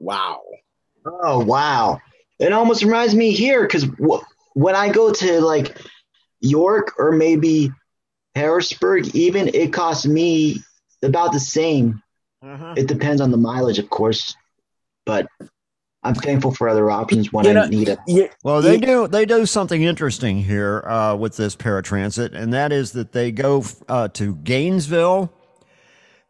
Wow. 0.00 0.40
Oh 1.04 1.42
wow! 1.44 2.00
It 2.38 2.52
almost 2.52 2.82
reminds 2.82 3.14
me 3.14 3.32
here 3.32 3.62
because 3.62 3.84
w- 3.84 4.22
when 4.54 4.74
I 4.74 4.90
go 4.90 5.12
to 5.12 5.40
like 5.40 5.78
York 6.40 6.92
or 6.98 7.12
maybe 7.12 7.70
Harrisburg, 8.34 9.14
even 9.14 9.48
it 9.48 9.72
costs 9.72 10.06
me 10.06 10.62
about 11.02 11.32
the 11.32 11.40
same. 11.40 12.02
It 12.76 12.86
depends 12.86 13.20
on 13.20 13.30
the 13.30 13.36
mileage, 13.36 13.78
of 13.78 13.90
course, 13.90 14.36
but 15.04 15.26
I'm 16.04 16.14
thankful 16.14 16.54
for 16.54 16.68
other 16.68 16.90
options 16.90 17.32
when 17.32 17.44
You 17.44 17.58
I 17.58 17.68
need 17.68 17.88
it. 17.88 17.98
Yeah, 18.06 18.28
Well, 18.44 18.62
they 18.62 18.78
do 18.78 19.08
they 19.08 19.26
do 19.26 19.44
something 19.46 19.82
interesting 19.82 20.38
here 20.38 20.84
uh, 20.86 21.16
with 21.16 21.36
this 21.36 21.56
paratransit, 21.56 22.34
and 22.34 22.52
that 22.52 22.70
is 22.70 22.92
that 22.92 23.12
they 23.12 23.32
go 23.32 23.64
uh, 23.88 24.08
to 24.08 24.36
Gainesville 24.36 25.32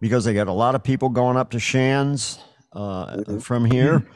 because 0.00 0.24
they 0.24 0.34
got 0.34 0.48
a 0.48 0.52
lot 0.52 0.74
of 0.74 0.82
people 0.82 1.08
going 1.08 1.36
up 1.36 1.50
to 1.50 1.58
Shands 1.58 2.38
uh, 2.72 3.38
from 3.40 3.64
here, 3.64 4.06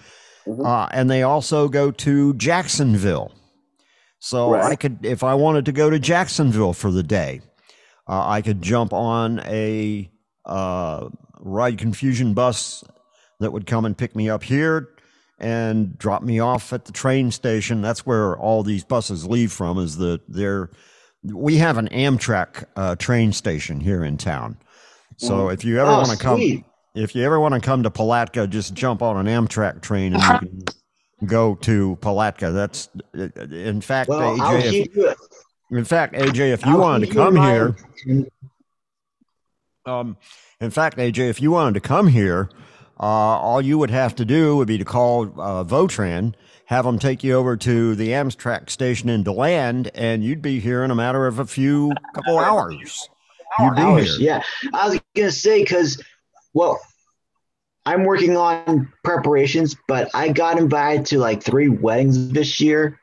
uh, 0.46 0.88
and 0.92 1.10
they 1.10 1.22
also 1.22 1.68
go 1.68 1.90
to 1.90 2.34
Jacksonville. 2.34 3.32
So 4.18 4.54
I 4.54 4.76
could, 4.76 5.04
if 5.04 5.24
I 5.24 5.34
wanted 5.34 5.64
to 5.64 5.72
go 5.72 5.90
to 5.90 5.98
Jacksonville 5.98 6.74
for 6.74 6.92
the 6.92 7.02
day, 7.02 7.40
uh, 8.08 8.24
I 8.28 8.40
could 8.40 8.62
jump 8.62 8.92
on 8.92 9.40
a 9.40 10.08
uh, 10.44 11.08
ride 11.40 11.78
confusion 11.78 12.32
bus 12.32 12.84
that 13.40 13.52
would 13.52 13.66
come 13.66 13.84
and 13.84 13.98
pick 13.98 14.14
me 14.14 14.30
up 14.30 14.44
here 14.44 14.88
and 15.38 15.98
drop 15.98 16.22
me 16.22 16.38
off 16.38 16.72
at 16.72 16.84
the 16.84 16.92
train 16.92 17.32
station. 17.32 17.82
That's 17.82 18.06
where 18.06 18.36
all 18.36 18.62
these 18.62 18.84
buses 18.84 19.26
leave 19.26 19.50
from. 19.52 19.78
Is 19.78 19.96
the 19.96 20.20
there? 20.28 20.70
We 21.24 21.56
have 21.56 21.78
an 21.78 21.88
Amtrak 21.88 22.64
uh, 22.76 22.96
train 22.96 23.32
station 23.32 23.80
here 23.80 24.04
in 24.04 24.18
town. 24.18 24.56
So 25.22 25.46
Mm. 25.46 25.54
if 25.54 25.64
you 25.64 25.78
ever 25.78 25.92
Oh, 25.92 25.98
want 25.98 26.10
to 26.10 26.16
come, 26.16 26.64
if 26.96 27.14
you 27.14 27.22
ever 27.22 27.38
want 27.38 27.54
to 27.54 27.60
come 27.60 27.84
to 27.84 27.90
Palatka, 27.90 28.48
just 28.48 28.74
jump 28.74 29.02
on 29.02 29.24
an 29.24 29.26
Amtrak 29.26 29.80
train 29.80 30.14
and 30.14 30.22
you 30.22 30.38
can 30.40 30.64
go 31.26 31.54
to 31.54 31.96
Palatka. 32.00 32.50
That's 32.50 32.88
in 33.14 33.80
fact, 33.80 34.10
Well, 34.10 34.36
AJ. 34.36 34.64
If, 34.64 34.96
you. 34.96 35.14
in 35.78 35.84
fact, 35.84 36.14
AJ, 36.14 36.52
if 36.52 36.66
you 36.66 36.72
I'll 36.72 36.80
wanted 36.80 37.00
to 37.02 37.06
keep 37.06 37.14
you 37.14 37.22
in 37.28 37.34
come 37.36 37.46
here, 37.46 37.76
um, 39.86 40.16
in 40.60 40.70
fact, 40.72 40.98
AJ, 40.98 41.30
if 41.30 41.40
you 41.40 41.52
wanted 41.52 41.74
to 41.74 41.80
come 41.80 42.08
here, 42.08 42.50
uh, 42.98 43.04
all 43.04 43.60
you 43.62 43.78
would 43.78 43.90
have 43.90 44.16
to 44.16 44.24
do 44.24 44.56
would 44.56 44.66
be 44.66 44.78
to 44.78 44.84
call 44.84 45.26
uh, 45.40 45.62
Votran, 45.62 46.34
have 46.66 46.84
them 46.84 46.98
take 46.98 47.22
you 47.22 47.34
over 47.34 47.56
to 47.58 47.94
the 47.94 48.08
Amtrak 48.08 48.70
station 48.70 49.08
in 49.08 49.22
Deland, 49.22 49.88
and 49.94 50.24
you'd 50.24 50.42
be 50.42 50.58
here 50.58 50.82
in 50.82 50.90
a 50.90 50.96
matter 50.96 51.28
of 51.28 51.38
a 51.38 51.46
few 51.46 51.92
couple 52.12 52.40
hours. 52.40 53.08
You'd 53.60 53.74
be 53.76 53.82
hours. 53.82 54.16
here. 54.18 54.26
Yeah, 54.26 54.42
I 54.74 54.88
was 54.88 55.00
gonna 55.16 55.30
say 55.30 55.62
because, 55.62 56.02
well, 56.54 56.80
I'm 57.84 58.04
working 58.04 58.36
on 58.36 58.92
preparations, 59.04 59.76
but 59.88 60.08
I 60.14 60.28
got 60.28 60.58
invited 60.58 61.06
to 61.06 61.18
like 61.18 61.42
three 61.42 61.68
weddings 61.68 62.30
this 62.30 62.60
year, 62.60 63.00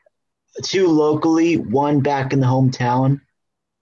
two 0.64 0.88
locally, 0.88 1.56
one 1.56 2.00
back 2.00 2.32
in 2.32 2.40
the 2.40 2.46
hometown. 2.46 3.20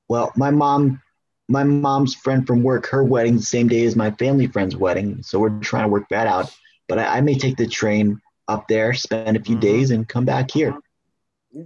Well, 0.08 0.32
my 0.36 0.50
mom, 0.50 1.00
my 1.48 1.62
mom's 1.64 2.14
friend 2.14 2.46
from 2.46 2.62
work, 2.62 2.86
her 2.88 3.04
wedding 3.04 3.36
the 3.36 3.42
same 3.42 3.68
day 3.68 3.84
as 3.84 3.94
my 3.96 4.10
family 4.12 4.46
friend's 4.48 4.76
wedding, 4.76 5.22
so 5.22 5.38
we're 5.38 5.60
trying 5.60 5.84
to 5.84 5.88
work 5.88 6.08
that 6.10 6.26
out. 6.26 6.52
But 6.88 6.98
I, 6.98 7.18
I 7.18 7.20
may 7.20 7.34
take 7.38 7.56
the 7.56 7.66
train 7.66 8.20
up 8.48 8.66
there, 8.68 8.92
spend 8.94 9.36
a 9.36 9.40
few 9.42 9.54
Mm-hmm. 9.56 9.60
days, 9.60 9.90
and 9.90 10.08
come 10.08 10.24
back 10.24 10.50
here. 10.50 10.74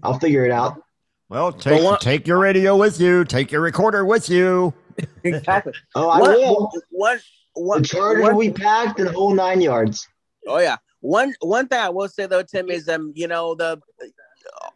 I'll 0.03 0.19
figure 0.19 0.45
it 0.45 0.51
out. 0.53 0.81
Well, 1.29 1.53
take 1.53 1.99
take 2.01 2.27
your 2.27 2.39
radio 2.39 2.77
with 2.77 3.01
you. 3.01 3.25
Take 3.25 3.51
your 3.53 3.63
recorder 3.63 4.05
with 4.05 4.29
you. 4.29 4.75
Exactly. 5.25 5.73
Oh, 5.95 6.09
I 6.09 6.19
One- 6.21 6.31
will. 6.33 6.71
One, 6.91 7.21
one, 7.55 7.83
The 7.83 7.89
charter 7.89 8.21
one- 8.23 8.35
will 8.35 8.41
be 8.41 8.51
packed 8.53 8.99
and 8.99 9.09
the 9.09 9.13
whole 9.13 9.35
nine 9.35 9.61
yards. 9.61 10.09
Oh 10.47 10.59
yeah. 10.59 10.77
One 11.01 11.35
one 11.41 11.69
thing 11.69 11.79
I 11.81 11.89
will 11.91 12.09
say 12.09 12.27
though, 12.27 12.43
Tim, 12.43 12.71
is 12.71 12.89
um, 12.89 13.13
you 13.15 13.29
know, 13.29 13.55
the 13.55 13.81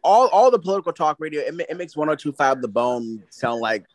all 0.03 0.27
all 0.29 0.49
the 0.51 0.59
political 0.59 0.93
talk 0.93 1.17
radio, 1.19 1.41
it, 1.41 1.53
ma- 1.53 1.63
it 1.69 1.77
makes 1.77 1.95
1025 1.95 2.61
the 2.61 2.67
bone 2.67 3.23
sound 3.29 3.59
like 3.61 3.85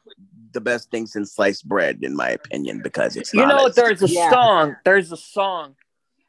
the 0.52 0.60
best 0.60 0.90
thing 0.90 1.06
since 1.06 1.32
sliced 1.32 1.66
bread, 1.66 2.00
in 2.02 2.14
my 2.14 2.28
opinion, 2.30 2.80
because 2.82 3.16
it's 3.16 3.32
You 3.32 3.40
not 3.40 3.48
know, 3.56 3.66
as- 3.68 3.74
there's 3.74 4.02
a 4.02 4.08
Yeah. 4.08 4.30
song. 4.30 4.76
There's 4.84 5.10
a 5.12 5.16
song 5.16 5.76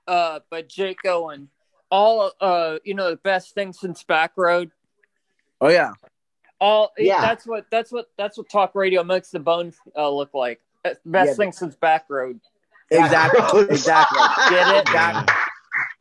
uh, 0.07 0.39
by 0.49 0.61
Jake 0.61 0.99
Owen. 1.05 1.49
All 1.91 2.31
uh, 2.39 2.77
you 2.83 2.93
know, 2.93 3.09
the 3.11 3.17
best 3.17 3.53
thing 3.53 3.73
since 3.73 4.03
Back 4.03 4.31
Road. 4.37 4.71
Oh 5.61 5.69
yeah. 5.69 5.91
All 6.59 6.91
Yeah. 6.97 7.21
That's 7.21 7.45
what 7.45 7.65
that's 7.69 7.91
what 7.91 8.09
that's 8.17 8.37
what 8.37 8.49
talk 8.49 8.75
radio 8.75 9.03
makes 9.03 9.31
the 9.31 9.39
bone 9.39 9.73
uh, 9.97 10.09
look 10.09 10.33
like. 10.33 10.61
Best 10.83 11.29
Yeah. 11.29 11.33
thing 11.33 11.51
since 11.51 11.75
Back 11.75 12.05
Road. 12.09 12.39
Exactly. 12.91 13.61
exactly. 13.69 14.19
Get 14.49 14.75
it? 14.75 14.85
Got- 14.85 15.29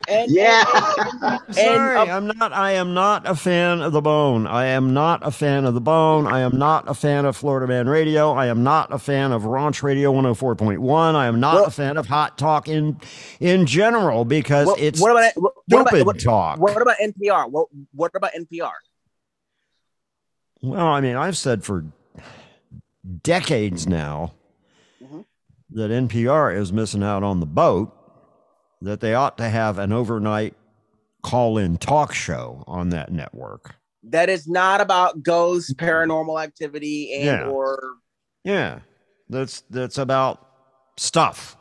And, 0.07 0.29
yeah. 0.29 0.63
Sorry, 1.51 1.97
I'm 1.97 2.27
not. 2.27 2.51
I 2.51 2.73
am 2.73 2.93
not 2.93 3.27
a 3.27 3.35
fan 3.35 3.81
of 3.81 3.93
the 3.93 4.01
Bone. 4.01 4.45
I 4.45 4.65
am 4.65 4.93
not 4.93 5.25
a 5.25 5.31
fan 5.31 5.65
of 5.65 5.73
the 5.73 5.81
Bone. 5.81 6.27
I 6.27 6.41
am 6.41 6.57
not 6.59 6.89
a 6.89 6.93
fan 6.93 7.25
of 7.25 7.37
Florida 7.37 7.67
Man 7.67 7.87
Radio. 7.87 8.33
I 8.33 8.47
am 8.47 8.63
not 8.63 8.93
a 8.93 8.99
fan 8.99 9.31
of 9.31 9.43
Raunch 9.43 9.81
Radio 9.81 10.11
104.1. 10.13 11.15
I 11.15 11.25
am 11.27 11.39
not 11.39 11.67
a 11.67 11.71
fan 11.71 11.95
of 11.97 12.05
Hot 12.07 12.37
Talk 12.37 12.67
in 12.67 12.99
in 13.39 13.65
general 13.65 14.25
because 14.25 14.67
What, 14.67 14.79
it's 14.79 14.99
what 15.01 15.11
about 15.11 15.31
what, 15.35 15.53
what 15.69 15.81
about 15.93 16.05
what, 16.05 16.19
talk. 16.19 16.59
What 16.59 16.81
about 16.81 16.97
NPR? 16.97 17.49
What 17.49 17.69
what 17.93 18.11
about 18.13 18.33
NPR? 18.33 18.71
Well, 20.63 20.87
I 20.87 21.01
mean, 21.01 21.15
I've 21.17 21.37
said 21.37 21.63
for 21.63 21.85
decades 23.21 23.85
now 23.87 24.33
Mm-hmm. 25.03 25.21
that 25.71 25.91
NPR 25.91 26.55
is 26.57 26.71
missing 26.71 27.03
out 27.03 27.21
on 27.23 27.41
the 27.41 27.45
boat. 27.45 27.93
That 28.81 29.01
they 29.01 29.13
ought 29.13 29.37
to 29.37 29.47
have 29.49 29.77
an 29.77 29.91
overnight 29.93 30.55
call-in 31.21 31.77
talk 31.77 32.13
show 32.13 32.63
on 32.67 32.89
that 32.89 33.11
network. 33.11 33.75
That 34.03 34.29
is 34.29 34.47
not 34.47 34.81
about 34.81 35.23
ghosts, 35.23 35.73
paranormal 35.73 36.41
activity, 36.41 37.13
and 37.13 37.25
Yeah. 37.25 37.45
or 37.47 37.79
Yeah, 38.45 38.79
that's 39.29 39.63
that's 39.69 39.97
about 39.97 40.45
stuff. 40.97 41.57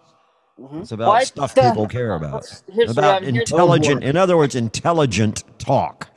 It's 0.75 0.93
about 0.93 1.09
What 1.09 1.27
stuff 1.27 1.55
the- 1.55 1.63
people 1.63 1.87
care 1.89 2.15
about. 2.15 2.45
Here's 2.73 2.91
about 2.91 3.23
intelligent, 3.25 4.03
in 4.05 4.17
other 4.17 4.37
words, 4.37 4.55
intelligent 4.55 5.43
talk. 5.59 6.09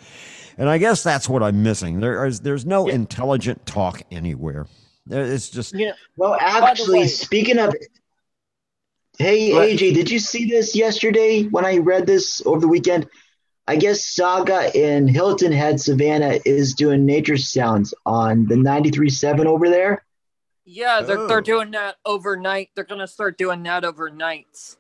And 0.58 0.70
I 0.70 0.78
guess 0.78 1.04
that's 1.04 1.28
what 1.28 1.44
I'm 1.44 1.64
missing. 1.64 2.00
There 2.00 2.26
is 2.26 2.40
there's 2.40 2.66
no 2.66 2.88
intelligent 2.88 3.66
talk 3.66 4.02
anywhere. 4.12 4.68
It's 5.10 5.50
just 5.50 5.76
yeah. 5.76 5.92
Well, 6.18 6.38
actually, 6.40 7.08
speaking 7.08 7.60
of, 7.60 7.76
hey 9.18 9.52
AJ, 9.52 9.94
did 9.94 10.10
you 10.10 10.20
see 10.20 10.50
this 10.50 10.76
yesterday 10.76 11.44
when 11.44 11.66
I 11.66 11.78
read 11.78 12.08
this 12.08 12.42
over 12.46 12.60
the 12.60 12.68
weekend? 12.68 13.08
I 13.68 13.76
guess 13.78 14.06
Saga 14.06 14.72
in 14.78 15.08
Hilton 15.08 15.52
Head, 15.52 15.82
Savannah, 15.82 16.40
is 16.46 16.76
doing 16.76 17.06
nature 17.06 17.36
sounds 17.38 17.96
on 18.06 18.46
the 18.46 18.54
93.7 18.56 19.46
over 19.48 19.70
there. 19.70 20.06
Yeah, 20.66 21.02
they're 21.02 21.20
Oh. 21.20 21.28
they're 21.28 21.42
doing 21.42 21.72
that 21.72 21.96
overnight. 22.06 22.70
They're 22.76 22.84
gonna 22.84 23.08
start 23.08 23.38
doing 23.38 23.64
that 23.64 23.84
overnight. 23.84 24.76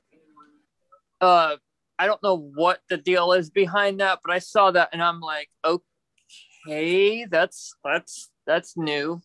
Uh, 1.20 1.58
I 1.98 2.06
don't 2.06 2.22
know 2.22 2.38
what 2.38 2.80
the 2.90 2.98
deal 2.98 3.34
is 3.34 3.50
behind 3.50 4.00
that, 4.00 4.20
but 4.24 4.34
I 4.34 4.40
saw 4.40 4.72
that 4.72 4.90
and 4.92 5.02
I'm 5.02 5.20
like, 5.20 5.50
okay, 5.64 7.26
that's 7.26 7.74
that's 7.84 8.30
that's 8.46 8.76
new. 8.78 9.22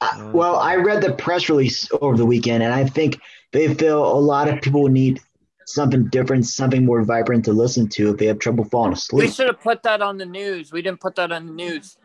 Uh, 0.00 0.30
well, 0.32 0.56
I 0.56 0.76
read 0.76 1.02
the 1.02 1.14
press 1.14 1.48
release 1.48 1.88
over 2.00 2.16
the 2.16 2.26
weekend, 2.26 2.62
and 2.62 2.72
I 2.72 2.84
think 2.84 3.18
they 3.52 3.72
feel 3.74 4.04
a 4.04 4.20
lot 4.20 4.48
of 4.48 4.60
people 4.60 4.86
need 4.88 5.20
something 5.66 6.06
different, 6.08 6.46
something 6.46 6.84
more 6.84 7.02
vibrant 7.02 7.44
to 7.46 7.52
listen 7.52 7.88
to 7.88 8.10
if 8.10 8.18
they 8.18 8.26
have 8.26 8.38
trouble 8.38 8.64
falling 8.64 8.92
asleep. 8.92 9.24
We 9.24 9.32
should 9.32 9.46
have 9.46 9.60
put 9.60 9.82
that 9.84 10.02
on 10.02 10.18
the 10.18 10.26
news. 10.26 10.72
We 10.72 10.82
didn't 10.82 11.00
put 11.00 11.16
that 11.16 11.32
on 11.32 11.46
the 11.46 11.52
news. 11.52 11.96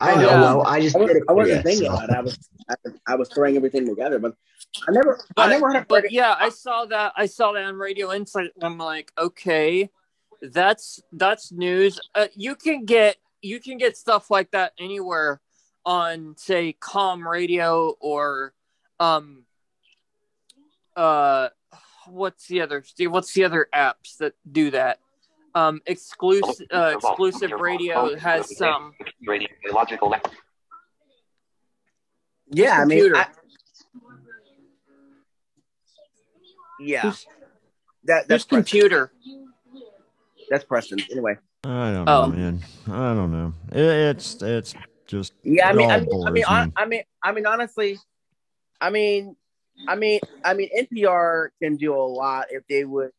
I 0.00 0.14
know. 0.14 0.22
Yeah. 0.22 0.40
Well, 0.40 0.66
I 0.66 0.80
just 0.80 0.96
I, 0.96 0.98
was, 1.00 1.08
did 1.08 1.16
it 1.18 1.22
I 1.28 1.32
wasn't 1.32 1.58
for 1.58 1.62
thinking 1.68 1.86
so. 1.86 1.94
about 1.94 2.10
it. 2.10 2.16
I 2.16 2.20
was 2.20 2.38
I, 2.68 2.74
I 3.06 3.14
was 3.16 3.28
throwing 3.28 3.56
everything 3.56 3.86
together, 3.86 4.18
but 4.18 4.34
I 4.88 4.92
never 4.92 5.18
I 5.18 5.32
But, 5.34 5.46
never 5.48 5.68
heard 5.68 5.76
of 5.76 5.88
but 5.88 6.12
yeah, 6.12 6.34
I 6.38 6.48
saw 6.48 6.84
that. 6.86 7.12
I 7.16 7.26
saw 7.26 7.52
that 7.52 7.64
on 7.64 7.76
Radio 7.76 8.12
Insight. 8.12 8.50
and 8.54 8.64
I'm 8.64 8.78
like, 8.78 9.12
okay, 9.18 9.90
that's 10.42 11.00
that's 11.12 11.52
news. 11.52 12.00
Uh, 12.14 12.26
you 12.34 12.54
can 12.54 12.84
get 12.84 13.16
you 13.42 13.60
can 13.60 13.78
get 13.78 13.96
stuff 13.96 14.30
like 14.30 14.50
that 14.52 14.72
anywhere 14.78 15.40
on 15.84 16.34
say 16.36 16.72
Com 16.80 17.26
Radio 17.26 17.94
or 18.00 18.52
um 18.98 19.44
uh 20.96 21.48
what's 22.06 22.46
the 22.48 22.60
other 22.60 22.82
what's 23.00 23.32
the 23.34 23.44
other 23.44 23.68
apps 23.74 24.16
that 24.18 24.34
do 24.50 24.70
that? 24.70 24.98
Um, 25.54 25.80
exclusive 25.86 26.66
uh, 26.70 26.92
exclusive 26.96 27.50
radio 27.52 28.14
has 28.18 28.58
some. 28.58 28.92
Radiological 29.26 30.20
Yeah, 32.50 32.82
I 32.82 32.84
mean. 32.84 33.16
I, 33.16 33.26
yeah, 36.80 37.12
that 38.04 38.28
that's 38.28 38.44
Whose 38.44 38.44
computer? 38.44 39.12
That's 40.50 40.64
Preston. 40.64 40.98
Anyway, 41.10 41.36
I 41.64 41.92
don't 41.92 42.08
Oh. 42.08 42.26
know, 42.26 42.36
man. 42.36 42.60
I 42.86 43.14
don't 43.14 43.32
know. 43.32 43.52
It, 43.72 43.80
it's 44.16 44.40
it's 44.42 44.74
just 45.06 45.32
yeah, 45.42 45.68
I 45.68 45.72
mean, 45.72 45.90
I 45.90 46.00
mean, 46.00 46.08
I 46.26 46.30
mean, 46.30 46.42
hon- 46.44 46.66
me. 46.66 46.72
I 46.76 46.86
mean, 46.86 47.02
I 47.22 47.32
mean, 47.32 47.46
honestly, 47.46 47.98
I 48.80 48.90
mean, 48.90 49.36
I 49.88 49.96
mean, 49.96 50.20
I 50.44 50.54
mean, 50.54 50.68
NPR 50.76 51.48
can 51.62 51.76
do 51.76 51.94
a 51.94 52.06
lot 52.06 52.46
if 52.50 52.64
they 52.68 52.84
would, 52.84 53.10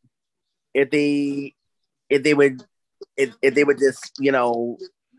if 0.74 0.90
they, 0.90 1.54
if 2.10 2.22
they 2.22 2.34
would, 2.34 2.62
if, 3.16 3.34
if 3.42 3.54
they 3.54 3.64
would 3.64 3.78
just, 3.78 4.12
you 4.18 4.32
know, 4.32 4.76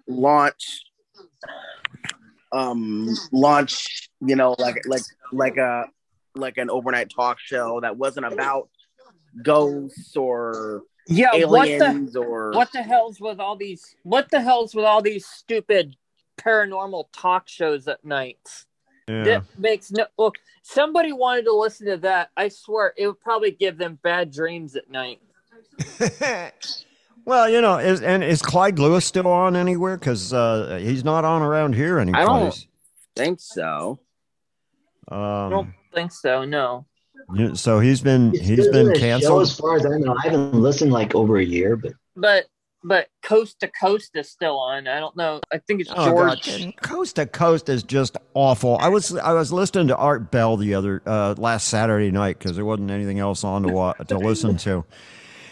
launch, 0.07 0.83
um, 2.51 3.07
launch, 3.31 4.09
you 4.21 4.35
know, 4.35 4.55
like 4.57 4.81
like 4.87 5.03
like 5.31 5.57
a 5.57 5.85
like 6.35 6.57
an 6.57 6.69
overnight 6.69 7.09
talk 7.09 7.39
show 7.39 7.79
that 7.81 7.97
wasn't 7.97 8.25
about 8.25 8.69
ghosts 9.43 10.15
or 10.15 10.83
Yeah, 11.07 11.29
aliens 11.33 12.13
what 12.13 12.13
the 12.13 12.19
or 12.19 12.51
what 12.53 12.71
the 12.71 12.81
hell's 12.83 13.19
with 13.19 13.39
all 13.39 13.55
these 13.55 13.95
what 14.03 14.29
the 14.31 14.41
hell's 14.41 14.73
with 14.75 14.85
all 14.85 15.01
these 15.01 15.25
stupid 15.25 15.95
paranormal 16.37 17.05
talk 17.11 17.47
shows 17.47 17.87
at 17.87 18.03
night? 18.03 18.65
Yeah. 19.07 19.23
That 19.23 19.43
makes 19.57 19.91
no 19.91 20.05
well 20.17 20.33
somebody 20.61 21.11
wanted 21.13 21.45
to 21.45 21.53
listen 21.53 21.87
to 21.87 21.97
that. 21.97 22.29
I 22.37 22.49
swear 22.49 22.93
it 22.95 23.07
would 23.07 23.19
probably 23.19 23.51
give 23.51 23.77
them 23.77 23.99
bad 24.03 24.31
dreams 24.31 24.75
at 24.75 24.89
night. 24.89 25.19
Well, 27.25 27.47
you 27.47 27.61
know, 27.61 27.77
is 27.77 28.01
and 28.01 28.23
is 28.23 28.41
Clyde 28.41 28.79
Lewis 28.79 29.05
still 29.05 29.27
on 29.27 29.55
anywhere? 29.55 29.97
Because 29.97 30.33
uh, 30.33 30.79
he's 30.81 31.03
not 31.03 31.25
on 31.25 31.43
around 31.43 31.75
here 31.75 31.99
anymore. 31.99 32.21
I 32.21 32.25
don't 32.25 32.65
think 33.15 33.39
so. 33.39 33.99
I 35.07 35.45
Um, 35.45 35.49
don't 35.51 35.73
think 35.93 36.11
so, 36.11 36.45
no. 36.45 36.85
yeah, 37.35 37.53
so 37.53 37.79
he's 37.79 38.01
been 38.01 38.33
It's 38.33 38.45
he's 38.47 38.59
still 38.61 38.71
been 38.71 38.85
doing 38.85 38.95
a 38.95 38.99
show 38.99 39.01
canceled. 39.01 39.41
as 39.43 39.55
far 39.57 39.75
as 39.75 39.85
I 39.85 39.97
know. 39.97 40.15
I 40.17 40.23
haven't 40.23 40.53
listened 40.53 40.91
like 40.91 41.15
over 41.15 41.37
a 41.37 41.43
year, 41.45 41.75
but 41.75 41.93
But 42.15 42.45
but 42.81 43.07
Coast 43.23 43.59
to 43.59 43.67
Coast 43.67 44.11
is 44.15 44.29
still 44.29 44.57
on. 44.57 44.87
I 44.87 45.01
don't 45.01 45.15
know. 45.17 45.41
I 45.51 45.57
think 45.57 45.81
it's 45.81 45.89
Oh, 45.93 46.13
God. 46.15 46.39
George. 46.41 46.75
Coast 46.77 47.17
to 47.17 47.25
Coast 47.25 47.67
is 47.67 47.83
just 47.83 48.15
awful. 48.33 48.77
I 48.79 48.87
was 48.87 49.15
I 49.17 49.33
was 49.33 49.51
listening 49.51 49.87
to 49.89 49.97
Art 49.97 50.31
Bell 50.31 50.55
the 50.55 50.73
other 50.75 51.01
uh, 51.05 51.35
last 51.37 51.67
Saturday 51.67 52.09
night 52.09 52.39
because 52.39 52.55
there 52.55 52.63
wasn't 52.65 52.89
anything 52.91 53.19
else 53.19 53.43
on 53.43 53.63
to 53.63 53.69
wa- 53.69 53.93
to 53.93 54.17
listen 54.17 54.55
to, 54.57 54.85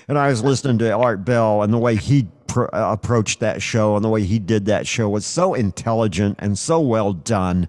and 0.07 0.17
I 0.17 0.29
was 0.29 0.41
listening 0.41 0.77
to 0.79 0.91
Art 0.95 1.25
Bell 1.25 1.63
and 1.63 1.73
the 1.73 1.77
way 1.77 1.97
he 1.97 2.27
pr- 2.47 2.73
uh, 2.73 2.93
approached 2.93 3.41
that 3.41 3.61
show 3.61 3.97
and 3.97 4.05
the 4.05 4.09
way 4.09 4.23
he 4.23 4.39
did 4.39 4.65
that 4.67 4.87
show 4.87 5.09
was 5.09 5.25
so 5.25 5.53
intelligent 5.53 6.37
and 6.39 6.57
so 6.57 6.79
well 6.79 7.11
done, 7.11 7.67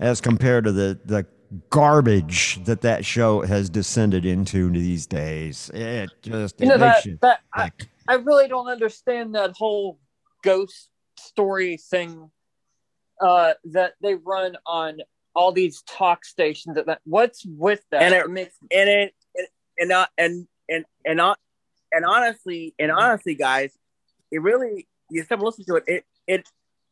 as 0.00 0.20
compared 0.20 0.64
to 0.64 0.72
the 0.72 0.98
the 1.04 1.24
garbage 1.70 2.62
that 2.64 2.82
that 2.82 3.04
show 3.04 3.42
has 3.42 3.70
descended 3.70 4.24
into 4.24 4.70
these 4.70 5.06
days. 5.06 5.70
It 5.72 6.10
just 6.22 6.60
You 6.60 6.68
know 6.68 6.78
that 6.78 7.04
you 7.04 7.18
that 7.22 7.40
I, 7.54 7.70
I 8.06 8.14
really 8.14 8.48
don't 8.48 8.68
understand 8.68 9.34
that 9.34 9.56
whole 9.56 9.98
ghost 10.44 10.90
story 11.18 11.76
thing 11.76 12.30
uh 13.20 13.54
that 13.64 13.94
they 14.00 14.14
run 14.14 14.56
on 14.66 14.98
all 15.34 15.52
these 15.52 15.82
talk 15.82 16.24
stations 16.24 16.76
that, 16.76 16.86
that 16.86 17.00
what's 17.04 17.44
with 17.44 17.82
that 17.90 18.02
and 18.02 18.14
it, 18.14 18.30
makes 18.30 18.54
and 18.72 18.88
it 18.88 19.14
and 19.36 19.46
and 19.78 19.88
not 19.88 20.10
and 20.16 20.46
and 20.68 20.84
and 21.04 21.16
not 21.16 21.38
and 21.92 22.04
honestly 22.04 22.74
and 22.78 22.92
honestly 22.92 23.34
guys 23.34 23.76
it 24.30 24.40
really 24.40 24.86
you 25.10 25.22
stop 25.24 25.40
listening 25.40 25.66
to 25.66 25.76
it 25.76 25.84
it 25.88 26.04
it 26.26 26.48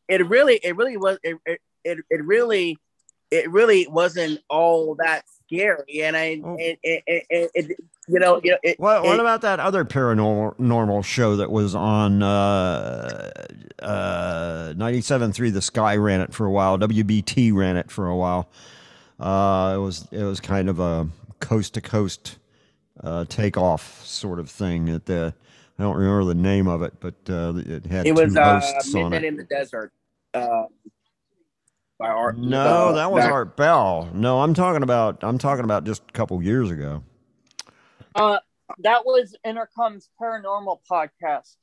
it 0.09 0.27
really 0.27 0.59
it 0.63 0.75
really 0.75 0.97
was 0.97 1.17
it 1.23 1.37
it, 1.45 1.61
it, 1.85 1.99
it 2.09 2.25
really 2.25 2.77
it 3.31 3.49
really 3.51 3.87
wasn't 3.87 4.39
all 4.49 4.95
that 4.95 5.23
scary 5.45 6.01
and 6.03 6.15
i 6.17 6.41
it, 6.59 6.79
it, 6.83 7.03
it, 7.07 7.51
it, 7.53 7.77
you 8.07 8.19
know 8.19 8.39
you 8.43 8.51
know 8.51 8.57
it, 8.63 8.79
What, 8.79 9.03
what 9.03 9.19
about 9.19 9.41
that 9.41 9.59
other 9.59 9.83
paranormal 9.85 10.57
normal 10.59 11.01
show 11.03 11.35
that 11.37 11.51
was 11.51 11.75
on 11.75 12.23
uh, 12.23 13.31
uh, 13.79 14.73
97.3 14.75 15.53
The 15.53 15.61
Sky 15.61 15.95
ran 15.97 16.21
it 16.21 16.33
for 16.33 16.45
a 16.45 16.51
while. 16.51 16.77
WBT 16.77 17.53
ran 17.53 17.75
it 17.77 17.91
for 17.91 18.07
a 18.07 18.15
while. 18.15 18.49
Uh, 19.19 19.73
it 19.75 19.79
was 19.79 20.07
it 20.11 20.23
was 20.23 20.39
kind 20.39 20.69
of 20.69 20.79
a 20.79 21.07
coast 21.39 21.73
to 21.73 21.81
coast 21.81 22.37
uh, 23.03 23.25
takeoff 23.25 24.05
sort 24.05 24.39
of 24.39 24.49
thing. 24.49 24.89
At 24.89 25.05
the 25.05 25.33
I 25.77 25.83
don't 25.83 25.97
remember 25.97 26.25
the 26.25 26.35
name 26.35 26.67
of 26.67 26.81
it, 26.81 26.93
but 26.99 27.15
uh, 27.29 27.53
it 27.57 27.85
had 27.87 28.07
it 28.07 28.15
two 28.15 28.21
was 28.23 28.37
uh 28.37 28.59
hosts 28.61 28.95
on 28.95 29.01
midnight 29.03 29.23
it. 29.23 29.27
in 29.27 29.35
the 29.37 29.43
desert 29.43 29.91
uh 30.33 30.63
by 31.99 32.07
Art, 32.09 32.37
No, 32.37 32.59
uh, 32.89 32.91
that 32.93 33.11
was 33.11 33.23
back- 33.23 33.31
Art 33.33 33.57
Bell. 33.57 34.09
No, 34.13 34.41
I'm 34.41 34.53
talking 34.53 34.83
about 34.83 35.23
I'm 35.23 35.37
talking 35.37 35.63
about 35.63 35.83
just 35.83 36.03
a 36.07 36.11
couple 36.13 36.41
years 36.41 36.69
ago. 36.71 37.03
uh 38.15 38.39
that 38.79 39.05
was 39.05 39.35
Entercom's 39.45 40.09
paranormal 40.21 40.79
podcast 40.89 41.55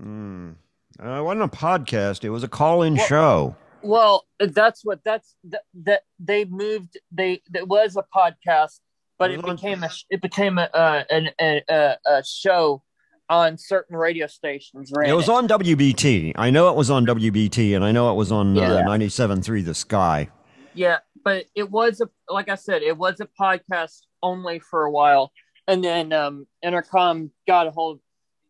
Mm. 0.00 0.56
Uh, 1.00 1.08
it 1.20 1.22
wasn't 1.22 1.44
a 1.44 1.56
podcast. 1.56 2.24
It 2.24 2.30
was 2.30 2.42
a 2.42 2.48
call-in 2.48 2.96
show. 2.96 3.54
well 3.82 4.26
that's 4.40 4.84
what 4.84 5.02
that's 5.04 5.36
that, 5.44 5.62
that 5.84 6.02
they 6.18 6.44
moved 6.44 6.98
they 7.12 7.40
it 7.54 7.68
was 7.68 7.96
a 7.96 8.04
podcast 8.14 8.80
but 9.18 9.30
it 9.30 9.40
became 9.44 9.84
a 9.84 9.90
it 10.10 10.20
became 10.20 10.58
a 10.58 10.62
uh, 10.74 11.04
an, 11.10 11.30
a, 11.40 11.62
a, 11.68 11.96
a 12.06 12.24
show 12.24 12.82
on 13.28 13.58
certain 13.58 13.96
radio 13.96 14.26
stations 14.26 14.90
ran 14.94 15.08
It 15.10 15.12
was 15.14 15.28
on 15.28 15.46
WBT. 15.48 16.32
I 16.36 16.50
know 16.50 16.70
it 16.70 16.76
was 16.76 16.90
on 16.90 17.06
WBT, 17.06 17.76
and 17.76 17.84
I 17.84 17.92
know 17.92 18.10
it 18.10 18.14
was 18.14 18.32
on 18.32 18.56
uh, 18.56 18.60
Yeah. 18.60 18.82
97.3 18.82 19.64
The 19.64 19.74
Sky. 19.74 20.28
Yeah, 20.74 20.98
but 21.24 21.46
it 21.54 21.70
was 21.70 22.00
a 22.00 22.08
like 22.32 22.48
I 22.48 22.54
said, 22.54 22.82
it 22.82 22.96
was 22.96 23.20
a 23.20 23.28
podcast 23.40 24.02
only 24.22 24.58
for 24.60 24.84
a 24.84 24.90
while, 24.90 25.32
and 25.66 25.82
then 25.82 26.12
um, 26.12 26.46
Entercom 26.64 27.30
got 27.46 27.66
a 27.66 27.70
hold, 27.70 28.00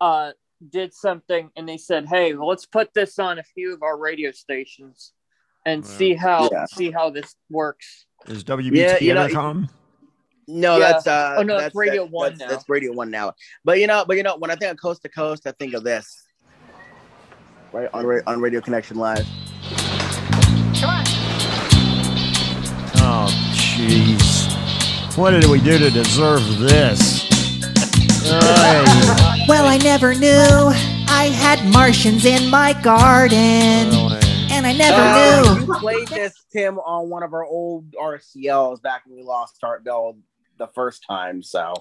uh, 0.01 0.33
did 0.71 0.93
something, 0.93 1.51
and 1.57 1.69
they 1.69 1.79
said, 1.79 2.07
"Hey, 2.07 2.35
well, 2.35 2.49
let's 2.49 2.67
put 2.67 2.93
this 2.93 3.19
on 3.19 3.39
a 3.39 3.43
few 3.43 3.73
of 3.73 3.83
our 3.83 3.97
radio 3.97 4.31
stations, 4.31 5.13
and 5.65 5.87
see 5.87 6.15
how 6.15 6.49
Yeah. 6.53 6.67
see 6.67 6.91
how 6.91 7.09
this 7.11 7.35
works." 7.49 8.07
Is 8.27 8.45
WBT 8.45 8.77
Yeah, 8.77 8.99
you 8.99 9.15
know, 9.15 9.29
Entercom? 9.29 9.69
No, 10.51 10.79
Yeah. 10.79 10.93
that's 10.93 11.07
uh 11.07 11.35
Oh, 11.39 11.43
no, 11.43 11.55
it's 11.57 11.65
that's 11.65 11.75
Radio 11.77 12.05
that- 12.05 12.11
One 12.13 12.31
that's, 12.31 12.41
now. 12.41 12.49
That's 12.49 12.69
Radio 12.69 12.93
One 12.93 13.11
now. 13.11 13.35
But 13.65 13.79
you 13.81 13.87
know, 13.87 14.05
but 14.09 14.17
you 14.17 14.23
know, 14.23 14.37
when 14.39 14.51
I 14.51 14.57
think 14.57 14.73
of 14.73 14.81
coast 14.81 15.03
to 15.03 15.09
coast, 15.09 15.47
I 15.47 15.53
think 15.53 15.75
of 15.75 15.85
this. 15.85 16.25
Right 17.73 17.89
on 17.93 18.07
on 18.27 18.41
Radio 18.41 18.61
Connection 18.63 18.97
Live. 18.97 19.27
Oh, 23.01 23.29
jeez. 23.55 25.17
What 25.17 25.31
did 25.33 25.47
we 25.47 25.61
do 25.61 25.79
to 25.79 25.91
deserve 25.91 26.41
this? 26.59 27.27
Ay. 28.31 29.45
Well, 29.49 29.67
I 29.67 29.79
never 29.79 30.15
knew 30.15 30.29
I 31.09 31.25
had 31.35 31.65
Martians 31.73 32.25
in 32.25 32.51
my 32.51 32.73
garden. 32.83 33.37
And 34.51 34.67
I 34.67 34.73
never 34.73 35.01
Uh, 35.01 35.55
knew. 35.55 35.61
You 35.67 35.75
played 35.81 36.09
this, 36.09 36.33
Tim, 36.53 36.79
on 36.81 37.09
one 37.11 37.23
of 37.23 37.33
our 37.33 37.45
old 37.45 37.93
RCLs 38.01 38.81
back 38.83 39.03
when 39.07 39.17
we 39.17 39.23
lost 39.23 39.57
Art 39.63 39.85
Bell 39.85 40.17
the 40.59 40.67
first 40.69 41.05
time. 41.09 41.43
So 41.43 41.75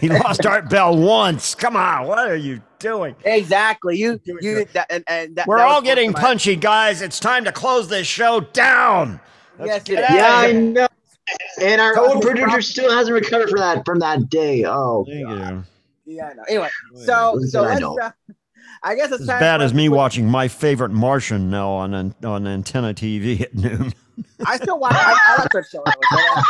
he 0.00 0.08
lost 0.08 0.44
Art 0.46 0.68
Bell 0.70 0.96
once. 0.96 1.54
Come 1.54 1.76
on, 1.76 2.06
what 2.06 2.30
are 2.30 2.36
you 2.36 2.60
doing? 2.78 3.16
exactly, 3.24 3.96
you 3.96 4.20
you 4.40 4.64
that, 4.72 4.86
and, 4.90 5.04
and 5.08 5.36
that, 5.36 5.46
We're 5.46 5.58
that 5.58 5.66
all 5.68 5.82
getting 5.82 6.12
my- 6.12 6.20
punchy, 6.20 6.56
guys. 6.56 7.02
It's 7.02 7.18
time 7.18 7.44
to 7.44 7.52
close 7.52 7.88
this 7.88 8.06
show 8.06 8.40
down. 8.40 9.20
Yes, 9.64 9.82
get 9.84 9.98
it 9.98 10.04
out 10.04 10.10
is. 10.10 10.14
of 10.14 10.16
yeah, 10.16 10.36
I 10.36 10.52
know. 10.52 10.88
And 11.62 11.80
our 11.80 11.94
Total 11.94 12.14
old 12.14 12.22
producer 12.22 12.48
prop- 12.48 12.62
still 12.62 12.92
hasn't 12.92 13.14
recovered 13.14 13.48
from 13.50 13.60
that 13.60 13.84
from 13.84 13.98
that 14.00 14.28
day. 14.28 14.64
Oh, 14.66 15.04
Thank 15.08 15.28
you. 15.28 15.64
Yeah, 16.04 16.28
I 16.28 16.34
know. 16.34 16.42
Anyway, 16.48 16.68
so 17.04 17.38
so 17.46 17.62
I 17.64 17.68
let's. 17.68 17.80
know. 17.80 17.98
Uh, 18.00 18.10
I 18.82 18.96
guess 18.96 19.12
it's 19.12 19.22
As 19.22 19.28
time 19.28 19.38
bad 19.40 19.62
as 19.62 19.72
me 19.72 19.84
to- 19.86 19.92
watching 19.92 20.28
my 20.28 20.48
favorite 20.48 20.90
Martian 20.90 21.48
now 21.50 21.70
on 21.70 22.14
on 22.24 22.46
antenna 22.46 22.92
TV 22.92 23.40
at 23.42 23.54
noon. 23.54 23.92
I 24.46 24.56
still 24.56 24.78
watch. 24.78 24.94
I, 24.94 25.18
I 25.28 25.36
like 25.38 25.52
that 25.52 25.66
show. 25.70 25.84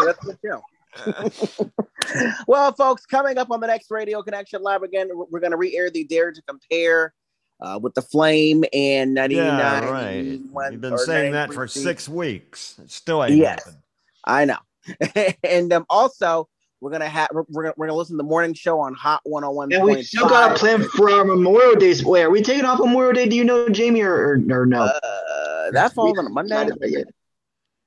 That's 0.06 0.18
a 0.22 0.26
good 0.26 0.38
show. 0.44 0.62
well, 2.46 2.72
folks, 2.72 3.06
coming 3.06 3.38
up 3.38 3.50
on 3.50 3.60
the 3.60 3.66
next 3.66 3.90
Radio 3.90 4.22
Connection 4.22 4.62
Live 4.62 4.82
again, 4.82 5.08
we're 5.12 5.40
going 5.40 5.52
to 5.52 5.56
re-air 5.56 5.90
the 5.90 6.04
Dare 6.04 6.32
to 6.32 6.42
Compare 6.42 7.14
uh, 7.60 7.78
with 7.80 7.94
the 7.94 8.02
Flame 8.02 8.64
and 8.72 9.14
99. 9.14 9.44
Yeah, 9.44 9.90
right. 9.90 10.72
You've 10.72 10.80
been 10.80 10.98
saying 10.98 11.32
that 11.32 11.52
for 11.52 11.66
six 11.66 12.08
weeks. 12.08 12.78
It 12.82 12.90
still 12.90 13.24
ain't 13.24 13.36
Yes, 13.36 13.64
happened. 13.64 13.82
I 14.24 14.44
know. 14.44 14.58
and 15.44 15.72
um, 15.72 15.86
also, 15.88 16.48
we're 16.80 16.90
gonna 16.90 17.08
have 17.08 17.28
we're, 17.32 17.44
we're 17.48 17.62
gonna, 17.62 17.74
we're 17.76 17.86
gonna 17.86 17.96
listen 17.96 18.14
to 18.14 18.22
the 18.22 18.28
morning 18.28 18.54
show 18.54 18.80
on 18.80 18.94
Hot 18.94 19.20
101. 19.22 19.72
And 19.72 19.84
we 19.84 20.02
still 20.02 20.28
got 20.28 20.50
a 20.50 20.58
plan 20.58 20.82
for 20.82 21.08
our 21.10 21.24
Memorial 21.24 21.76
Day. 21.76 21.94
Wait, 22.02 22.22
are 22.22 22.30
we 22.30 22.42
taking 22.42 22.64
off 22.64 22.80
Memorial 22.80 23.12
Day? 23.12 23.28
Do 23.28 23.36
you 23.36 23.44
know, 23.44 23.68
Jamie, 23.68 24.02
or, 24.02 24.12
or, 24.12 24.42
or 24.50 24.66
no? 24.66 24.82
Uh, 24.82 25.70
that 25.70 25.92
falls 25.94 26.18
on 26.18 26.26
a 26.26 26.30
Monday. 26.30 27.04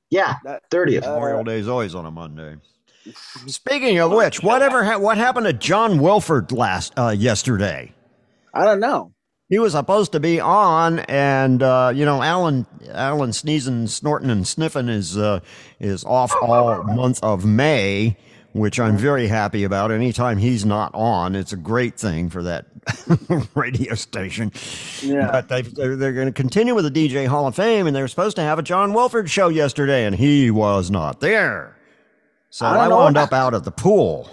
Yeah, 0.10 0.36
thirtieth. 0.70 1.04
Memorial 1.04 1.44
Day 1.44 1.60
is 1.60 1.68
always 1.68 1.96
on 1.96 2.06
a 2.06 2.12
Monday. 2.12 2.56
Speaking 3.48 4.00
of 4.00 4.12
which, 4.12 4.42
whatever 4.42 4.84
ha- 4.84 4.98
what 4.98 5.18
happened 5.18 5.46
to 5.46 5.54
John 5.54 6.00
Wilford 6.00 6.52
last 6.52 6.94
uh, 6.98 7.10
yesterday? 7.10 7.94
I 8.54 8.66
don't 8.66 8.80
know. 8.80 9.12
He 9.50 9.60
was 9.60 9.74
supposed 9.74 10.12
to 10.14 10.20
be 10.20 10.40
on, 10.40 11.00
and 11.00 11.62
uh, 11.62 11.92
you 11.94 12.04
know, 12.06 12.24
Alan 12.24 12.66
Alan 12.90 13.32
sneezing, 13.32 13.86
snorting, 13.88 14.32
and 14.32 14.48
sniffing 14.48 14.90
is 14.90 15.18
uh, 15.18 15.42
is 15.80 16.04
off 16.04 16.34
all 16.42 16.84
month 16.84 17.20
of 17.22 17.46
May, 17.46 18.18
which 18.56 18.80
I'm 18.80 18.96
very 18.96 19.28
happy 19.28 19.66
about. 19.66 19.92
Anytime 19.92 20.38
he's 20.38 20.66
not 20.66 20.96
on, 20.96 21.36
it's 21.36 21.52
a 21.52 21.58
great 21.58 22.00
thing 22.00 22.30
for 22.30 22.42
that 22.44 22.68
radio 23.54 23.96
station. 23.96 24.54
Yeah. 25.02 25.30
But 25.30 25.50
they 25.50 25.62
they're, 25.64 25.98
they're 25.98 26.14
going 26.14 26.28
to 26.28 26.32
continue 26.32 26.74
with 26.74 26.92
the 26.92 27.10
DJ 27.10 27.28
Hall 27.28 27.48
of 27.48 27.56
Fame, 27.56 27.86
and 27.86 27.94
they 27.94 28.02
were 28.02 28.08
supposed 28.08 28.38
to 28.38 28.42
have 28.42 28.58
a 28.58 28.64
John 28.64 28.94
Wilford 28.94 29.30
show 29.30 29.50
yesterday, 29.50 30.06
and 30.06 30.16
he 30.16 30.52
was 30.52 30.90
not 30.90 31.20
there. 31.20 31.76
So 32.50 32.66
I 32.66 32.86
I, 32.86 32.88
wound 32.88 33.18
up 33.18 33.34
out 33.34 33.54
at 33.54 33.66
the 33.66 33.72
pool. 33.72 34.30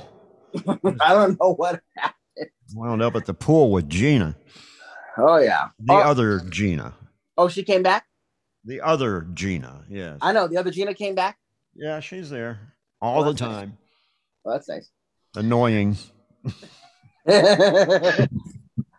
I 1.01 1.15
don't 1.15 1.37
know 1.41 1.55
what 1.55 1.81
happened. 1.97 2.51
Wound 2.77 3.03
up 3.03 3.17
at 3.17 3.27
the 3.27 3.35
pool 3.35 3.73
with 3.73 3.89
Gina, 3.89 4.37
Oh 5.19 5.39
yeah. 5.39 5.71
the 5.81 5.95
oh, 5.95 5.99
other 5.99 6.39
Gina, 6.49 6.95
oh, 7.37 7.49
she 7.49 7.65
came 7.65 7.83
back. 7.83 8.07
the 8.65 8.81
other 8.83 9.27
Gina. 9.35 9.85
Yes. 9.91 10.19
I 10.23 10.33
know 10.33 10.47
the 10.47 10.59
other 10.59 10.71
Gina 10.71 10.95
came 10.95 11.17
back. 11.17 11.39
Yeah, 11.75 11.99
she's 11.99 12.31
there 12.31 12.73
all 13.01 13.25
the 13.25 13.35
time. 13.35 13.79
Well, 14.45 14.55
that's 14.55 14.69
nice. 14.69 14.91
Annoying. 15.35 15.97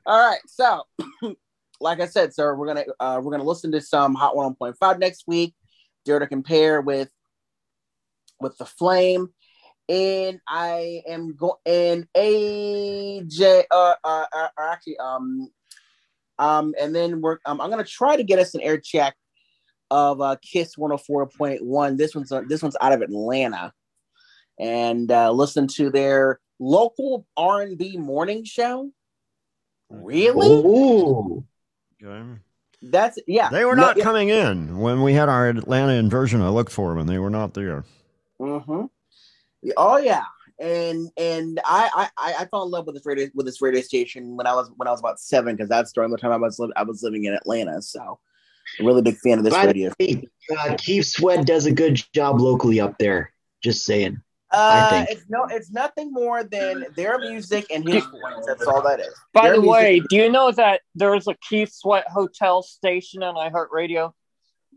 All 0.06 0.30
right, 0.30 0.40
so 0.48 0.84
like 1.82 2.00
I 2.00 2.08
said, 2.08 2.34
sir, 2.34 2.56
we're 2.56 2.68
gonna 2.68 2.86
uh, 3.00 3.20
we're 3.22 3.32
gonna 3.32 3.44
listen 3.44 3.72
to 3.74 3.82
some 3.82 4.16
Hot 4.16 4.36
101.5 4.36 5.00
next 5.00 5.26
week. 5.28 5.54
Dare 6.06 6.20
to 6.20 6.28
compare 6.28 6.82
with 6.82 7.10
with 8.40 8.58
the 8.58 8.66
Flame, 8.66 9.30
and 9.90 10.40
I 10.48 11.02
am 11.08 11.36
going 11.36 11.58
and 11.66 12.08
AJ 12.16 13.64
uh, 13.70 13.96
uh, 14.04 14.26
uh 14.34 14.48
actually 14.60 14.98
um 14.98 15.50
um 16.40 16.74
and 16.80 16.96
then 16.96 17.22
we're 17.22 17.40
um, 17.46 17.62
I'm 17.62 17.70
gonna 17.70 17.84
try 17.84 18.16
to 18.16 18.24
get 18.24 18.40
us 18.40 18.56
an 18.56 18.62
air 18.62 18.78
check 18.78 19.16
of 19.92 20.22
uh, 20.22 20.38
Kiss 20.42 20.76
104.1. 20.76 21.98
This 21.98 22.16
one's 22.16 22.32
uh, 22.32 22.42
this 22.48 22.64
one's 22.64 22.78
out 22.82 22.94
of 22.94 23.02
Atlanta, 23.02 23.72
and 24.60 25.12
uh, 25.12 25.32
listen 25.32 25.68
to 25.68 25.90
their 25.90 26.40
local 26.60 27.26
R&B 27.38 27.98
morning 27.98 28.44
show. 28.44 28.92
Really? 29.90 30.48
Ooh. 30.50 31.44
That's 32.82 33.18
yeah. 33.28 33.50
They 33.50 33.64
were 33.64 33.76
No, 33.76 33.84
not 33.84 33.98
yeah. 33.98 34.04
coming 34.04 34.30
in 34.30 34.78
when 34.80 35.02
we 35.04 35.14
had 35.14 35.30
our 35.30 35.48
Atlanta 35.48 35.94
inversion. 35.94 36.42
I 36.42 36.50
looked 36.50 36.72
for 36.72 36.90
them 36.90 37.00
and 37.00 37.10
they 37.10 37.18
were 37.20 37.30
not 37.30 37.54
there. 37.54 37.86
Mm-hmm. 38.42 38.86
Oh 39.78 39.98
yeah, 39.98 40.24
and 40.60 41.10
and 41.16 41.62
I 41.64 42.10
I 42.18 42.34
I 42.40 42.46
fell 42.46 42.64
in 42.64 42.72
love 42.72 42.86
with 42.86 42.96
this 42.96 43.06
radio 43.06 43.30
with 43.34 43.46
this 43.46 43.62
radio 43.62 43.80
station 43.82 44.36
when 44.36 44.46
I 44.48 44.54
was 44.54 44.70
when 44.76 44.90
I 44.90 44.92
was 44.92 45.00
about 45.00 45.22
seven 45.22 45.56
because 45.56 45.70
that's 45.70 45.94
during 45.94 46.12
the 46.12 46.18
time 46.18 46.32
I 46.34 46.38
was 46.38 46.60
li- 46.60 46.74
I 46.76 46.84
was 46.84 47.02
living 47.04 47.24
in 47.24 47.34
Atlanta. 47.34 47.82
So, 47.82 48.20
a 48.82 48.84
really 48.84 49.02
big 49.02 49.16
fan 49.20 49.38
of 49.38 49.46
this 49.46 49.54
By 49.54 49.64
radio. 49.66 49.94
way, 50.02 50.28
uh, 50.60 50.76
Keith 50.78 51.06
Sweat 51.06 51.46
does 51.46 51.66
a 51.66 51.72
good 51.72 52.04
job 52.14 52.42
locally 52.42 52.82
up 52.82 52.98
there. 52.98 53.32
Just 53.64 53.86
saying. 53.86 54.22
Uh, 54.54 54.90
think. 55.06 55.10
it's 55.10 55.30
no, 55.30 55.46
it's 55.50 55.72
nothing 55.72 56.12
more 56.12 56.44
than 56.44 56.86
their 56.96 57.18
music 57.20 57.66
and 57.72 57.88
his 57.88 58.04
voice. 58.06 58.46
That's 58.46 58.66
all 58.68 58.82
that 58.84 59.00
is. 59.00 59.14
By 59.34 59.44
Their 59.48 59.56
the 59.56 59.62
music- 59.62 59.72
way, 59.74 60.02
do 60.10 60.16
you 60.16 60.32
know 60.32 60.52
that 60.52 60.82
there's 60.96 61.28
a 61.28 61.36
Keith 61.50 61.72
Sweat 61.74 62.06
Hotel 62.08 62.62
station 62.64 63.24
on 63.24 63.36
iHeartRadio? 63.36 64.14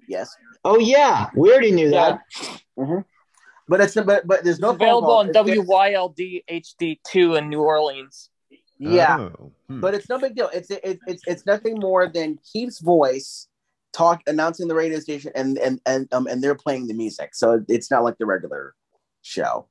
yes. 0.08 0.34
Oh 0.64 0.78
yeah, 0.78 1.28
we 1.36 1.50
already 1.52 1.70
knew 1.72 1.90
that. 1.90 2.20
hmm 2.76 3.00
But 3.68 3.80
it's 3.82 3.94
but 3.94 4.26
but 4.26 4.44
there's 4.44 4.58
no 4.60 4.70
It's 4.70 4.76
available 4.76 5.10
on. 5.12 5.28
It's- 5.30 5.44
WYLD 5.44 6.42
HD2 6.50 7.38
in 7.38 7.48
New 7.48 7.62
Orleans. 7.62 8.30
Yeah, 8.78 9.16
Oh, 9.18 9.52
hmm. 9.68 9.80
but 9.80 9.94
it's 9.94 10.08
no 10.08 10.18
big 10.18 10.34
deal. 10.36 10.50
It's 10.52 10.70
it, 10.70 10.98
it's 11.06 11.22
it's 11.26 11.46
nothing 11.46 11.78
more 11.78 12.08
than 12.08 12.38
Keith's 12.52 12.78
voice 12.80 13.48
talk 13.92 14.20
announcing 14.26 14.68
the 14.68 14.74
radio 14.74 14.98
station 15.00 15.32
and 15.34 15.56
and 15.58 15.80
and 15.86 16.06
um 16.12 16.26
and 16.26 16.42
they're 16.42 16.55
playing 16.55 16.86
the 16.86 16.94
music. 16.94 17.34
So 17.34 17.64
it's 17.68 17.90
not 17.90 18.05
like 18.05 18.18
the 18.18 18.26
regular 18.26 18.74
show. 19.26 19.68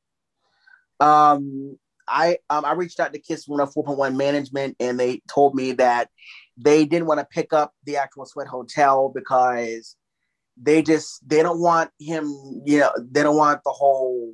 Um 1.00 1.78
I 2.08 2.38
um 2.50 2.66
I 2.66 2.74
reached 2.74 3.00
out 3.00 3.14
to 3.14 3.20
Kiss 3.20 3.48
104.1 3.48 4.16
management 4.16 4.76
and 4.80 5.00
they 5.00 5.22
told 5.28 5.56
me 5.56 5.72
that 5.74 6.10
they 6.58 6.86
didn't 6.86 7.08
want 7.08 7.20
to 7.20 7.26
pick 7.26 7.52
up 7.54 7.74
the 7.86 7.98
actual 7.98 8.26
Sweat 8.26 8.48
Hotel 8.48 9.12
because 9.14 9.96
they 10.62 10.82
just 10.82 11.28
they 11.28 11.42
don't 11.42 11.60
want 11.60 11.90
him, 12.00 12.26
you 12.66 12.80
know, 12.80 12.92
they 13.12 13.24
don't 13.24 13.36
want 13.36 13.62
the 13.66 13.72
whole 13.72 14.34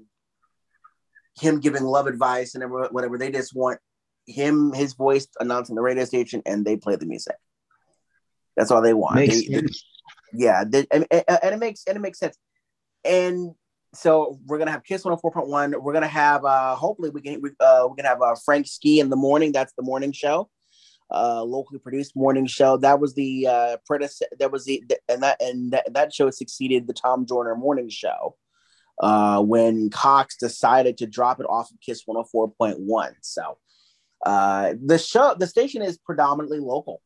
him 1.39 1.59
giving 1.59 1.83
love 1.83 2.07
advice 2.07 2.53
and 2.55 2.63
whatever-. 2.69 3.17
They 3.17 3.31
just 3.31 3.55
want 3.55 3.79
him, 4.27 4.73
his 4.73 4.93
voice 4.93 5.27
announcing 5.39 5.75
the 5.75 5.81
radio 5.81 6.05
station, 6.05 6.43
and 6.45 6.63
they 6.63 6.75
play 6.77 6.95
the 6.97 7.05
music. 7.07 7.35
That's 8.55 8.69
all 8.69 8.81
they 8.81 8.93
want. 8.93 9.15
They- 9.15 9.47
they- 9.61 9.67
yeah, 10.33 10.63
they- 10.67 10.85
and, 10.91 11.07
and- 11.09 11.23
and 11.27 11.55
it 11.55 11.59
makes 11.59 11.83
and 11.87 11.95
it 11.95 12.01
makes 12.01 12.19
sense. 12.19 12.37
And 13.03 13.55
so 13.93 14.39
we're 14.45 14.57
gonna 14.57 14.71
have 14.71 14.83
Kiss 14.83 15.03
104.1. 15.03 15.81
We're 15.81 15.93
gonna 15.93 16.07
have 16.07 16.45
uh 16.45 16.75
hopefully 16.75 17.09
we 17.09 17.21
can 17.21 17.41
we, 17.41 17.49
uh 17.59 17.85
we're 17.89 17.95
gonna 17.95 18.07
have 18.07 18.21
uh, 18.21 18.35
Frank 18.45 18.67
Ski 18.67 18.99
in 18.99 19.09
the 19.09 19.15
morning. 19.15 19.51
That's 19.51 19.73
the 19.73 19.83
morning 19.83 20.11
show. 20.11 20.49
Uh 21.09 21.43
locally 21.43 21.79
produced 21.79 22.15
morning 22.15 22.45
show. 22.45 22.77
That 22.77 22.99
was 22.99 23.13
the 23.15 23.47
uh 23.47 23.77
predecessor 23.85 24.27
that 24.39 24.51
was 24.51 24.65
the 24.65 24.83
and 25.09 25.23
that 25.23 25.41
and 25.41 25.71
that, 25.71 25.93
that 25.93 26.13
show 26.13 26.29
succeeded 26.29 26.87
the 26.87 26.93
Tom 26.93 27.25
Joyner 27.25 27.55
morning 27.55 27.89
show. 27.89 28.37
Uh 29.01 29.41
when 29.41 29.89
Cox 29.89 30.37
decided 30.37 30.97
to 30.97 31.07
drop 31.07 31.41
it 31.41 31.45
off 31.49 31.69
of 31.71 31.77
Kiss 31.81 32.05
104.1. 32.05 33.13
So 33.21 33.57
uh 34.25 34.73
the 34.81 34.97
show 34.97 35.35
the 35.37 35.47
station 35.47 35.81
is 35.81 35.97
predominantly 35.97 36.59
local, 36.59 37.01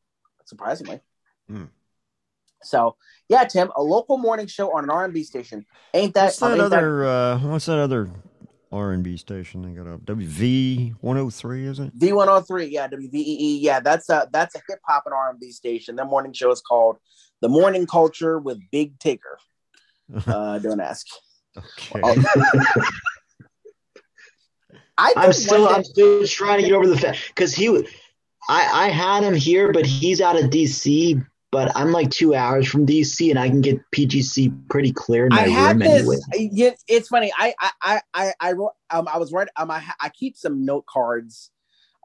surprisingly. 0.45 0.99
Hmm. 1.47 1.65
So 2.65 2.95
yeah, 3.29 3.43
Tim, 3.45 3.71
a 3.75 3.81
local 3.81 4.17
morning 4.17 4.47
show 4.47 4.75
on 4.75 4.83
an 4.83 4.89
R 4.89 5.05
and 5.05 5.13
B 5.13 5.23
station. 5.23 5.65
Ain't 5.93 6.13
that? 6.15 6.25
What's 6.25 6.39
that 6.39 6.45
um, 6.45 6.51
ain't 6.61 6.69
that- 6.71 6.77
other? 6.77 7.05
uh, 7.05 7.39
what's 7.39 7.65
that 7.67 7.77
other 7.79 8.09
R 8.71 8.91
and 8.91 9.03
B 9.03 9.15
station 9.17 9.61
they 9.61 9.69
got 9.71 9.87
up? 9.91 10.01
WV 10.01 10.95
one 11.01 11.17
hundred 11.17 11.31
three, 11.31 11.65
is 11.65 11.79
it? 11.79 11.91
V 11.95 12.11
one 12.13 12.27
hundred 12.27 12.43
three, 12.47 12.65
yeah, 12.65 12.87
WVEE, 12.87 13.13
E 13.13 13.59
yeah, 13.61 13.79
that's 13.79 14.09
a 14.09 14.27
that's 14.31 14.55
a 14.55 14.61
hip 14.67 14.79
hop 14.87 15.03
and 15.05 15.13
R 15.13 15.29
and 15.29 15.39
B 15.39 15.51
station. 15.51 15.95
Their 15.95 16.05
morning 16.05 16.33
show 16.33 16.51
is 16.51 16.61
called 16.61 16.97
The 17.41 17.49
Morning 17.49 17.85
Culture 17.87 18.37
with 18.39 18.59
Big 18.71 18.97
Tigger. 18.99 19.19
Uh, 20.27 20.59
don't 20.59 20.79
ask. 20.79 21.07
Okay. 21.57 22.01
Oh. 22.03 22.73
I 24.97 25.13
I'm 25.17 25.33
still 25.33 25.63
one 25.63 25.69
day- 25.71 25.75
I'm 25.77 25.83
still 25.83 26.27
trying 26.27 26.61
to 26.61 26.67
get 26.67 26.73
over 26.73 26.87
the 26.87 26.97
fact 26.97 27.19
because 27.29 27.53
he, 27.53 27.67
I 28.47 28.85
I 28.85 28.89
had 28.89 29.23
him 29.23 29.33
here, 29.35 29.71
but 29.73 29.85
he's 29.85 30.21
out 30.21 30.41
of 30.41 30.49
DC. 30.49 31.25
But 31.55 31.71
I'm 31.73 31.93
like 31.93 32.11
two 32.11 32.35
hours 32.35 32.67
from 32.67 32.85
DC, 32.85 33.29
and 33.29 33.39
I 33.39 33.47
can 33.47 33.61
get 33.61 33.79
PGC 33.95 34.67
pretty 34.67 34.91
clear 34.91 35.27
in 35.27 35.33
my 35.33 35.45
I 35.45 35.47
had 35.47 35.79
room 35.79 35.79
this. 35.79 36.25
anyway. 36.33 36.75
It's 36.89 37.07
funny. 37.07 37.31
I 37.37 37.53
I 37.61 37.71
I 37.81 38.01
I 38.13 38.33
I 38.41 38.51
wrote. 38.51 38.73
Um, 38.89 39.07
I 39.07 39.17
was 39.17 39.31
right. 39.31 39.47
Um, 39.55 39.71
I 39.71 39.81
I 40.01 40.09
keep 40.09 40.35
some 40.35 40.65
note 40.65 40.85
cards 40.85 41.51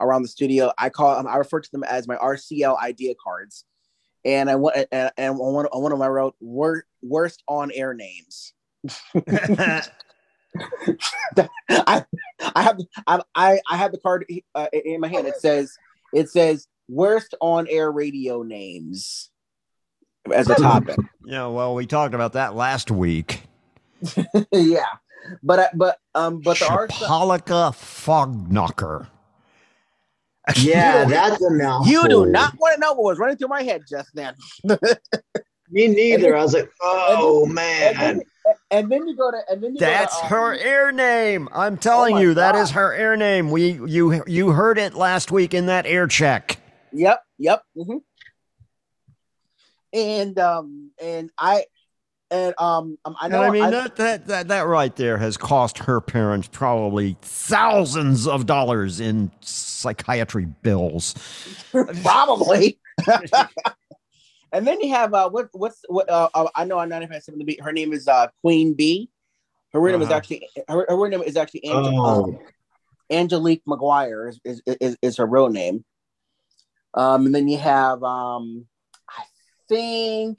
around 0.00 0.22
the 0.22 0.28
studio. 0.28 0.70
I 0.78 0.88
call. 0.88 1.16
Um, 1.16 1.26
I 1.26 1.34
refer 1.34 1.58
to 1.58 1.72
them 1.72 1.82
as 1.82 2.06
my 2.06 2.14
RCL 2.14 2.80
idea 2.80 3.14
cards. 3.20 3.64
And 4.24 4.48
I 4.48 4.54
want 4.54 4.76
and, 4.92 5.10
and 5.16 5.30
on 5.32 5.52
one 5.52 5.66
on 5.66 5.82
one 5.82 5.90
of 5.90 5.98
them 5.98 6.06
I 6.06 6.10
wrote 6.10 6.36
wor- 6.38 6.86
worst 7.02 7.42
on 7.48 7.72
air 7.72 7.92
names. 7.92 8.52
I 9.26 9.82
I 11.68 12.62
have 12.62 12.78
I 13.04 13.20
I, 13.34 13.60
I 13.68 13.76
have 13.76 13.90
the 13.90 13.98
card 13.98 14.26
uh, 14.54 14.68
in 14.72 15.00
my 15.00 15.08
hand. 15.08 15.26
It 15.26 15.38
says 15.40 15.76
it 16.12 16.30
says 16.30 16.68
worst 16.86 17.34
on 17.40 17.66
air 17.68 17.90
radio 17.90 18.44
names 18.44 19.30
as 20.34 20.49
a 20.49 20.55
topic. 20.55 20.99
Yeah, 21.24 21.47
well, 21.47 21.74
we 21.74 21.86
talked 21.86 22.15
about 22.15 22.32
that 22.34 22.55
last 22.55 22.90
week. 22.90 23.42
yeah, 24.52 24.84
but 25.42 25.70
but 25.74 25.99
um 26.15 26.40
but 26.42 26.58
the 26.58 26.68
are 26.68 26.89
some, 26.90 27.08
Polika 27.08 27.73
Fogknocker. 27.74 29.07
Yeah, 30.57 31.05
that's 31.05 31.40
a 31.42 31.50
mouthful. 31.50 31.92
you 31.92 32.08
do 32.08 32.26
not 32.26 32.55
want 32.58 32.74
to 32.74 32.81
know 32.81 32.92
what 32.94 33.05
was 33.05 33.18
running 33.18 33.36
through 33.36 33.49
my 33.49 33.62
head 33.62 33.82
just 33.89 34.08
then. 34.15 34.34
Me 35.70 35.86
neither. 35.86 36.36
I 36.36 36.42
was 36.42 36.55
like, 36.55 36.68
oh 36.82 37.47
And 37.47 37.55
man. 37.55 38.00
then, 38.00 38.20
and 38.73 38.90
then 38.90 39.07
you 39.07 39.16
go 39.16 39.31
to 39.31 39.40
and 39.49 39.62
then 39.62 39.74
you 39.74 39.81
That's 39.81 40.15
go 40.15 40.20
to, 40.20 40.24
um, 40.26 40.31
her 40.31 40.55
air 40.58 40.90
name. 40.92 41.49
I'm 41.52 41.76
telling 41.76 42.16
Oh 42.16 42.18
you, 42.18 42.34
that 42.34 42.55
God. 42.55 42.62
is 42.62 42.70
her 42.73 42.92
air 42.92 43.16
name. 43.16 43.50
We 43.52 43.73
you 43.86 44.24
you 44.26 44.50
heard 44.50 44.78
it 44.78 44.94
last 44.94 45.31
week 45.31 45.55
in 45.55 45.66
that 45.66 45.86
air 45.86 46.08
check. 46.08 46.58
Yep, 46.92 47.23
yep. 47.39 47.62
hmm 47.76 47.99
and 49.93 50.39
um 50.39 50.91
and 51.02 51.31
I 51.39 51.65
and 52.31 52.55
um 52.59 52.97
um, 53.05 53.17
I 53.20 53.27
And 53.27 53.33
know 53.35 53.43
I 53.43 53.51
mean 53.51 53.65
I- 53.65 53.70
that, 53.70 53.97
that 53.97 54.27
that 54.27 54.49
that 54.49 54.67
right 54.67 54.94
there 54.97 55.19
has 55.19 55.36
cost 55.36 55.78
her 55.78 56.01
parents 56.01 56.49
probably 56.51 57.17
thousands 57.23 58.27
of 58.27 58.47
dollars 58.47 59.01
in 59.01 59.31
psychiatry 59.41 60.47
bills. 60.62 61.15
probably. 62.02 62.78
and 64.52 64.67
then 64.67 64.81
you 64.81 64.91
have 64.94 65.15
uh 65.15 65.28
what 65.31 65.49
what's 65.52 65.83
what 65.89 66.09
uh, 66.10 66.28
uh, 66.35 66.49
I 66.55 66.65
know 66.65 66.78
on 66.78 66.89
95 66.89 67.23
the 67.36 67.44
beat. 67.44 67.60
Her 67.62 67.73
name 67.73 67.93
is 67.93 68.07
uh 68.09 68.28
Queen 68.43 68.75
Bee. 68.75 69.10
Her 69.73 69.81
real 69.81 69.93
name 69.94 70.02
is 70.02 70.09
Uh-huh. 70.09 70.17
actually 70.17 70.49
her, 70.69 70.86
her 70.89 70.97
real 70.97 71.09
name 71.10 71.23
is 71.23 71.36
actually 71.36 71.65
Angel, 71.65 72.07
Oh. 72.07 72.33
uh, 72.33 72.39
Angelique 73.12 73.62
McGuire 73.67 74.28
is, 74.28 74.41
is, 74.44 74.62
is 74.81 74.97
is 75.02 75.17
her 75.17 75.27
real 75.27 75.49
name. 75.49 75.85
Um, 76.94 77.27
and 77.27 77.35
then 77.35 77.49
you 77.49 77.59
have 77.59 78.02
um, 78.02 78.67
I 78.67 78.69
think, 79.70 80.39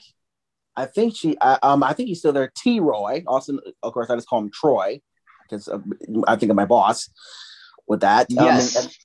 I 0.76 0.85
think 0.85 1.16
she, 1.16 1.38
I, 1.42 1.58
um, 1.64 1.84
I 1.84 1.93
think 1.93 2.10
he's 2.10 2.19
still 2.19 2.34
there. 2.34 2.51
T. 2.56 2.80
Roy, 2.80 3.24
also, 3.26 3.58
of 3.82 3.93
course, 3.93 4.10
I 4.10 4.16
just 4.16 4.27
call 4.27 4.40
him 4.40 4.51
Troy 4.53 5.01
because 5.43 5.68
uh, 5.68 5.80
I 6.27 6.35
think 6.35 6.50
of 6.50 6.56
my 6.56 6.66
boss 6.66 7.10
with 7.88 8.01
that. 8.01 8.27
Um, 8.38 8.45
Yes. 8.45 8.76
and, 8.76 8.95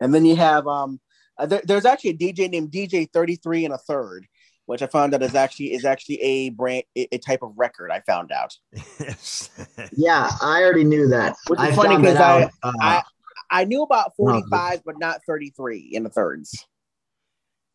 and 0.00 0.14
then 0.14 0.24
you 0.24 0.36
have 0.36 0.66
um, 0.66 1.00
uh, 1.38 1.46
there, 1.46 1.62
there's 1.64 1.84
actually 1.84 2.10
a 2.10 2.16
DJ 2.16 2.50
named 2.50 2.70
DJ 2.70 3.10
33 3.12 3.66
and 3.66 3.74
a 3.74 3.78
third, 3.78 4.26
which 4.66 4.82
I 4.82 4.86
found 4.86 5.14
out 5.14 5.22
is 5.22 5.34
actually 5.34 5.72
is 5.72 5.84
actually 5.84 6.20
a 6.22 6.50
brand 6.50 6.84
a, 6.96 7.08
a 7.12 7.18
type 7.18 7.42
of 7.42 7.52
record. 7.56 7.90
I 7.90 8.00
found 8.00 8.32
out. 8.32 8.54
Yeah, 9.92 10.30
I 10.42 10.62
already 10.62 10.84
knew 10.84 11.08
that. 11.08 11.36
Which 11.48 11.60
is 11.60 11.66
I 11.66 11.72
funny 11.72 11.96
because 11.96 12.16
I, 12.16 12.50
uh, 12.62 12.72
I 12.80 13.02
I 13.50 13.64
knew 13.64 13.82
about 13.82 14.12
no, 14.18 14.32
45, 14.32 14.82
but 14.84 14.98
not 14.98 15.20
33 15.26 15.90
in 15.92 16.02
the 16.02 16.10
thirds. 16.10 16.66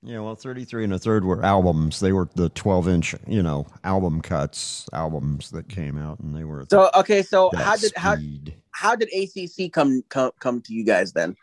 Yeah, 0.04 0.20
well, 0.20 0.36
33 0.36 0.86
and 0.86 0.94
a 0.94 1.00
third 1.00 1.24
were 1.24 1.46
albums. 1.46 2.00
They 2.00 2.12
were 2.12 2.28
the 2.34 2.50
12 2.50 2.88
inch, 2.88 3.16
you 3.28 3.44
know, 3.44 3.68
album 3.84 4.22
cuts, 4.22 4.90
albums 4.94 5.52
that 5.52 5.70
came 5.70 5.96
out, 5.96 6.20
and 6.20 6.36
they 6.36 6.44
were. 6.44 6.66
So 6.72 6.90
okay, 6.96 7.22
so 7.22 7.52
how 7.56 7.76
did 7.76 7.94
how 7.96 8.16
speed. 8.16 8.56
how 8.72 8.96
did 8.96 9.10
ACC 9.14 9.72
come 9.72 10.04
come 10.10 10.32
come 10.40 10.62
to 10.62 10.74
you 10.74 10.84
guys 10.84 11.14
then? 11.14 11.36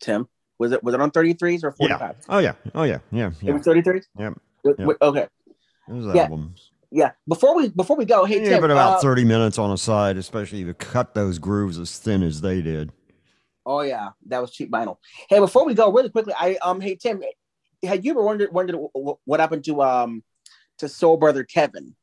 Tim, 0.00 0.26
was 0.58 0.72
it 0.72 0.82
was 0.82 0.94
it 0.94 1.02
on 1.02 1.10
33s 1.10 1.62
or 1.62 1.72
45s? 1.72 1.78
Yeah. 1.80 2.12
Oh, 2.30 2.38
yeah. 2.38 2.52
Oh, 2.74 2.84
yeah. 2.84 2.98
Yeah. 3.12 3.30
It 3.42 3.52
was 3.52 3.62
33s. 3.62 4.04
Yep. 4.18 4.38
Wait, 4.64 4.76
Yep. 4.78 4.88
wait, 4.88 4.96
Okay. 5.02 5.26
It 5.88 5.92
was 5.92 6.14
Yeah. 6.14 6.22
albums. 6.22 6.70
Yeah. 6.90 7.10
Before 7.28 7.54
we 7.54 7.68
before 7.68 7.96
we 7.96 8.06
go, 8.06 8.24
hey 8.24 8.42
Yeah, 8.42 8.52
Tim. 8.52 8.60
but 8.62 8.70
about 8.70 8.96
uh, 8.96 9.00
30 9.02 9.24
minutes 9.26 9.58
on 9.58 9.70
a 9.70 9.76
side, 9.76 10.16
especially 10.16 10.62
if 10.62 10.66
you 10.66 10.72
cut 10.74 11.12
those 11.14 11.38
grooves 11.38 11.78
as 11.78 11.98
thin 11.98 12.22
as 12.22 12.40
they 12.40 12.62
did. 12.62 12.90
Oh 13.66 13.82
yeah, 13.82 14.10
that 14.26 14.40
was 14.40 14.50
cheap 14.52 14.70
vinyl. 14.70 14.96
Hey, 15.28 15.38
before 15.38 15.66
we 15.66 15.74
go, 15.74 15.92
really 15.92 16.08
quickly, 16.08 16.32
I 16.38 16.56
um, 16.62 16.80
hey 16.80 16.94
Tim, 16.96 17.22
had 17.82 18.04
you 18.04 18.12
ever 18.12 18.22
wondered 18.22 18.52
wondered 18.52 18.76
wh- 18.76 18.98
wh- 18.98 19.28
what 19.28 19.40
happened 19.40 19.64
to 19.64 19.82
um 19.82 20.22
to 20.78 20.88
Soul 20.88 21.16
Brother 21.16 21.44
Kevin 21.44 21.94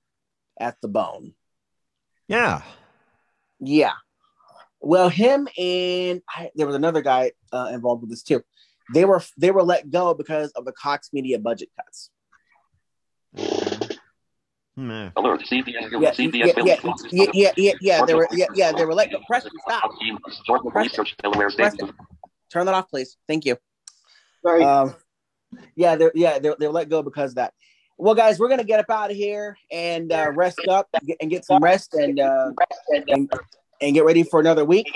at 0.59 0.77
the 0.81 0.87
Bone? 0.87 1.33
Yeah. 2.27 2.61
Yeah. 3.59 3.93
Well, 4.79 5.09
him 5.09 5.47
and 5.57 6.21
I, 6.29 6.51
there 6.55 6.67
was 6.67 6.75
another 6.75 7.01
guy 7.01 7.31
uh, 7.51 7.69
involved 7.73 8.01
with 8.01 8.11
this 8.11 8.23
too. 8.23 8.43
They 8.93 9.05
were 9.05 9.21
they 9.37 9.51
were 9.51 9.63
let 9.63 9.89
go 9.89 10.13
because 10.13 10.51
of 10.51 10.65
the 10.65 10.71
Cox 10.71 11.09
Media 11.11 11.39
budget 11.39 11.69
cuts. 11.75 12.09
Nah. 14.79 15.09
Alert, 15.15 15.41
CBS, 15.51 15.89
Yeah, 15.91 16.11
CBS 16.11 16.33
yeah, 16.35 16.53
yeah, 16.63 16.75
yeah, 17.11 17.25
yeah, 17.33 17.51
yeah, 17.57 17.73
yeah. 17.81 18.05
They 18.05 18.13
were, 18.13 18.27
yeah, 18.31 18.45
yeah, 18.53 18.71
they 18.71 18.85
were 18.85 18.93
let 18.93 19.09
go. 19.09 19.17
Preston, 19.25 19.51
stop. 19.67 19.91
Jordan 20.45 20.71
Research, 20.75 21.15
Delaware 21.21 21.49
State. 21.49 21.63
Preston, 21.63 21.93
turn 22.51 22.67
that 22.67 22.75
off, 22.75 22.87
please. 22.87 23.17
Thank 23.27 23.45
you. 23.45 23.57
Sorry. 24.45 24.63
Um, 24.63 24.95
yeah, 25.75 25.95
they're 25.95 26.11
yeah 26.15 26.39
they're, 26.39 26.55
they're 26.59 26.71
let 26.71 26.89
go 26.89 27.01
because 27.01 27.31
of 27.31 27.35
that. 27.35 27.53
Well, 27.97 28.15
guys, 28.15 28.39
we're 28.39 28.49
gonna 28.49 28.63
get 28.63 28.79
up 28.79 28.89
out 28.89 29.11
of 29.11 29.17
here 29.17 29.57
and 29.71 30.11
uh, 30.11 30.31
rest 30.35 30.59
up 30.69 30.87
and 30.93 31.07
get, 31.07 31.17
and 31.19 31.29
get 31.29 31.45
some 31.45 31.63
rest 31.63 31.93
and, 31.93 32.19
uh, 32.19 32.51
and 33.07 33.29
and 33.81 33.93
get 33.93 34.05
ready 34.05 34.23
for 34.23 34.39
another 34.39 34.65
week. 34.65 34.87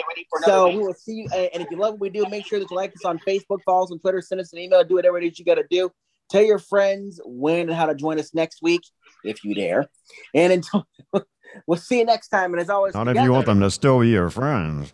So 0.43 0.69
we 0.69 0.77
will 0.77 0.93
see 0.93 1.13
you. 1.13 1.27
And 1.33 1.63
if 1.63 1.71
you 1.71 1.77
love 1.77 1.93
what 1.93 2.01
we 2.01 2.09
do, 2.09 2.25
make 2.29 2.45
sure 2.45 2.59
that 2.59 2.69
you 2.69 2.75
like 2.75 2.91
us 2.91 3.05
on 3.05 3.19
Facebook, 3.19 3.59
follow 3.65 3.83
us 3.83 3.91
on 3.91 3.99
Twitter, 3.99 4.21
send 4.21 4.41
us 4.41 4.53
an 4.53 4.59
email, 4.59 4.83
do 4.83 4.95
whatever 4.95 5.17
it 5.17 5.23
is 5.23 5.39
you 5.39 5.45
got 5.45 5.55
to 5.55 5.65
do. 5.69 5.91
Tell 6.29 6.43
your 6.43 6.59
friends 6.59 7.19
when 7.25 7.61
and 7.69 7.73
how 7.73 7.85
to 7.87 7.95
join 7.95 8.17
us 8.19 8.33
next 8.33 8.61
week, 8.61 8.81
if 9.23 9.43
you 9.43 9.53
dare. 9.53 9.89
And 10.33 10.53
until 10.53 10.87
we'll 11.67 11.77
see 11.77 11.99
you 11.99 12.05
next 12.05 12.29
time. 12.29 12.53
And 12.53 12.61
as 12.61 12.69
always, 12.69 12.93
Not 12.93 13.07
if 13.09 13.17
you 13.17 13.31
want 13.31 13.45
them 13.45 13.59
to 13.59 13.69
still 13.69 13.99
be 13.99 14.09
your 14.09 14.29
friends. 14.29 14.93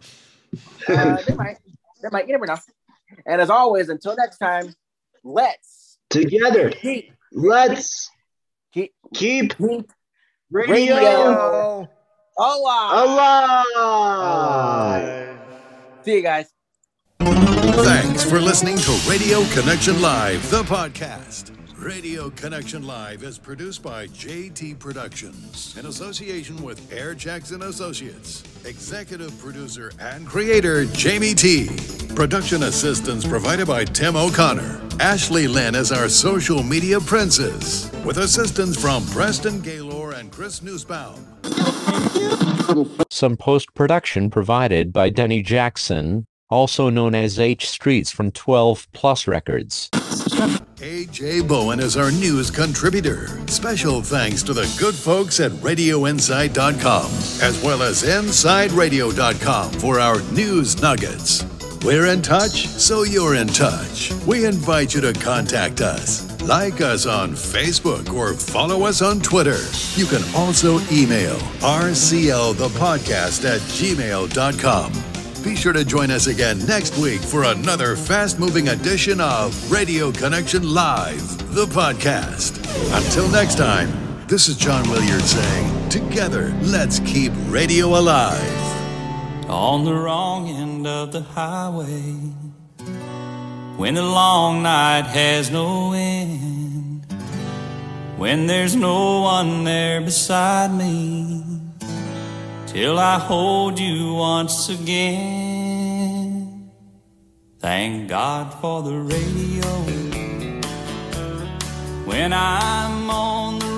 uh, 0.90 1.18
they 1.28 1.36
might. 1.36 1.58
They 2.02 2.10
might. 2.12 2.28
You 2.28 2.34
never 2.34 2.48
know. 2.48 2.58
And 3.26 3.40
as 3.40 3.50
always, 3.50 3.90
until 3.90 4.16
next 4.16 4.40
time, 4.40 4.74
let's 5.28 5.98
Together, 6.10 6.70
keep 6.70 7.12
let's 7.34 8.10
keep 8.74 8.94
keep 9.14 9.58
keep 9.58 9.92
radio, 10.50 10.96
radio 10.96 11.90
alive. 12.40 13.08
alive. 13.68 15.40
See 16.04 16.16
you 16.16 16.22
guys. 16.22 16.48
Thanks 17.20 18.24
for 18.24 18.40
listening 18.40 18.78
to 18.78 18.92
Radio 19.10 19.44
Connection 19.52 20.02
Live, 20.02 20.50
the 20.50 20.64
podcast. 20.64 21.57
Radio 21.78 22.32
Connection 22.32 22.88
Live 22.88 23.22
is 23.24 23.38
produced 23.38 23.84
by 23.84 24.08
JT 24.08 24.80
Productions 24.80 25.78
in 25.78 25.86
association 25.86 26.62
with 26.64 26.92
Air 26.92 27.14
Jackson 27.14 27.62
Associates. 27.62 28.44
Executive 28.66 29.38
producer 29.40 29.92
and 30.00 30.26
creator 30.26 30.86
Jamie 30.86 31.36
T. 31.36 31.70
Production 32.16 32.64
assistance 32.64 33.28
provided 33.28 33.68
by 33.68 33.86
Tim 33.86 34.16
O'Connor. 34.16 34.82
Ashley 35.00 35.48
Lynn 35.48 35.76
is 35.76 35.92
our 35.92 36.10
social 36.10 36.64
media 36.64 37.00
princess, 37.00 37.92
with 38.04 38.18
assistance 38.18 38.80
from 38.80 39.06
Preston 39.08 39.62
Gaylor 39.62 40.14
and 40.14 40.32
Chris 40.32 40.62
Newsbaum. 40.62 41.24
Some 43.12 43.38
post 43.38 43.74
production 43.76 44.30
provided 44.30 44.92
by 44.92 45.10
Denny 45.10 45.42
Jackson, 45.44 46.26
also 46.50 46.90
known 46.90 47.16
as 47.16 47.40
H 47.40 47.68
Streets 47.70 48.12
from 48.12 48.32
12 48.32 48.88
Plus 48.94 49.28
Records. 49.28 49.90
AJ 50.78 51.48
Bowen 51.48 51.80
is 51.80 51.98
our 51.98 52.12
news 52.12 52.52
contributor. 52.52 53.28
Special 53.48 54.02
thanks 54.02 54.44
to 54.44 54.54
the 54.54 54.72
good 54.80 54.94
folks 54.94 55.40
at 55.40 55.52
RadioInside.com, 55.54 57.06
as 57.42 57.64
well 57.64 57.82
as 57.82 58.04
InsideRadio.com 58.04 59.72
for 59.74 60.00
our 60.00 60.22
news 60.32 60.80
nuggets. 60.82 61.44
We're 61.84 62.08
in 62.08 62.22
touch, 62.22 62.68
so 62.68 63.04
you're 63.04 63.36
in 63.36 63.48
touch. 63.48 64.12
We 64.26 64.46
invite 64.46 64.94
you 64.94 65.02
to 65.02 65.14
contact 65.14 65.82
us. 65.82 66.28
Like 66.42 66.82
us 66.82 67.06
on 67.06 67.32
Facebook 67.32 68.14
or 68.14 68.34
follow 68.34 68.84
us 68.84 69.02
on 69.02 69.20
Twitter. 69.20 69.58
You 69.96 70.06
can 70.06 70.24
also 70.36 70.80
email 70.92 71.36
rclthepodcast 71.60 73.46
at 73.46 73.62
gmail.com. 73.62 75.17
Be 75.44 75.56
sure 75.56 75.74
to 75.74 75.86
join 75.86 76.12
us 76.12 76.28
again 76.28 76.60
next 76.66 76.98
week 76.98 77.22
for 77.22 77.44
another 77.44 77.96
fast 77.96 78.38
moving 78.40 78.68
edition 78.70 79.22
of 79.22 79.72
Radio 79.72 80.12
Connection 80.12 80.74
Live, 80.74 81.54
the 81.56 81.66
podcast. 81.68 82.58
Until 82.98 83.30
next 83.30 83.56
time, 83.58 83.90
this 84.28 84.50
is 84.50 84.58
John 84.58 84.88
Williard 84.90 85.22
saying, 85.22 85.90
Together, 85.90 86.54
let's 86.62 87.00
keep 87.00 87.32
radio 87.48 87.88
alive. 87.98 88.42
on 89.50 89.86
the 89.86 89.94
wrong 89.94 90.50
end 90.50 90.86
of 90.86 91.14
the 91.14 91.22
highway 91.22 92.12
when 93.78 93.94
the 93.94 94.04
long 94.04 94.62
night 94.62 95.06
has 95.06 95.50
no 95.50 95.94
end 95.94 97.06
when 98.18 98.48
there's 98.48 98.76
no 98.76 99.22
one 99.22 99.64
there 99.64 100.02
beside 100.02 100.74
me 100.74 101.57
till 102.68 103.00
I 103.00 103.20
hold 103.20 103.80
you 103.80 104.14
once 104.14 104.70
again. 104.70 106.72
Thank 107.60 108.10
God 108.10 108.54
for 108.62 108.84
the 108.84 108.98
radio. 109.16 109.68
When 112.06 112.34
I'm 112.34 113.10
on 113.10 113.60
the 113.60 113.66
road 113.66 113.78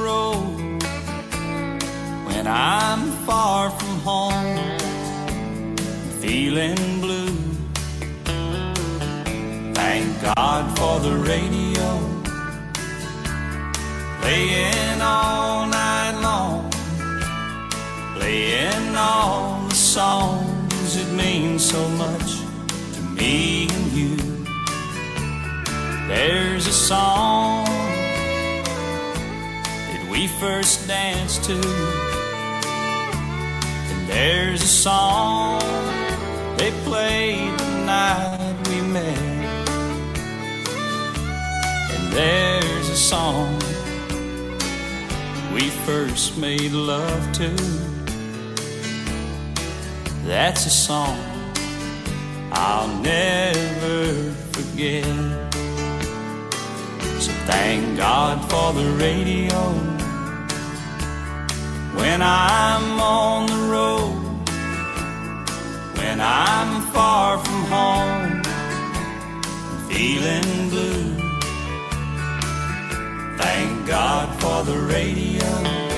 when 2.39 2.47
I'm 2.47 3.11
far 3.25 3.69
from 3.69 3.99
home 3.99 4.77
feeling 6.21 7.01
blue. 7.01 7.35
Thank 9.73 10.21
God 10.21 10.77
for 10.77 10.99
the 10.99 11.15
radio, 11.31 11.87
playing 14.21 15.01
all 15.01 15.67
night 15.67 16.17
long, 16.21 16.68
playing 18.19 18.95
all 18.97 19.65
the 19.69 19.75
songs 19.75 20.95
that 20.97 21.09
mean 21.13 21.57
so 21.57 21.87
much 22.03 22.41
to 22.93 23.01
me 23.15 23.69
and 23.71 23.91
you. 23.93 24.17
There's 26.07 26.67
a 26.67 26.73
song 26.73 27.65
that 29.91 30.05
we 30.11 30.27
first 30.43 30.85
danced 30.85 31.45
to, 31.45 31.61
and 33.91 34.09
there's 34.09 34.61
a 34.63 34.73
song 34.87 35.61
they 36.57 36.71
played 36.83 37.57
the 37.57 37.85
night 37.85 38.67
we 38.67 38.81
met. 38.81 39.17
And 41.93 42.11
there's 42.11 42.89
a 42.89 42.97
song 42.97 43.57
we 45.53 45.69
first 45.87 46.37
made 46.37 46.73
love 46.73 47.31
to. 47.33 47.88
That's 50.29 50.67
a 50.67 50.69
song 50.69 51.17
I'll 52.51 52.87
never 52.99 54.31
forget. 54.51 55.03
So 57.19 57.31
thank 57.49 57.97
God 57.97 58.37
for 58.47 58.71
the 58.79 58.91
radio 58.91 59.59
when 61.97 62.21
I'm 62.21 63.01
on 63.01 63.47
the 63.47 63.61
road, 63.73 64.47
when 65.97 66.21
I'm 66.21 66.83
far 66.93 67.39
from 67.43 67.61
home, 67.75 68.43
feeling 69.89 70.69
blue. 70.69 71.17
Thank 73.35 73.87
God 73.87 74.27
for 74.39 74.63
the 74.63 74.77
radio 74.77 75.88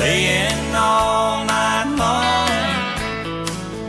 playing 0.00 0.74
all 0.74 1.44
night 1.44 1.84
long, 1.98 2.48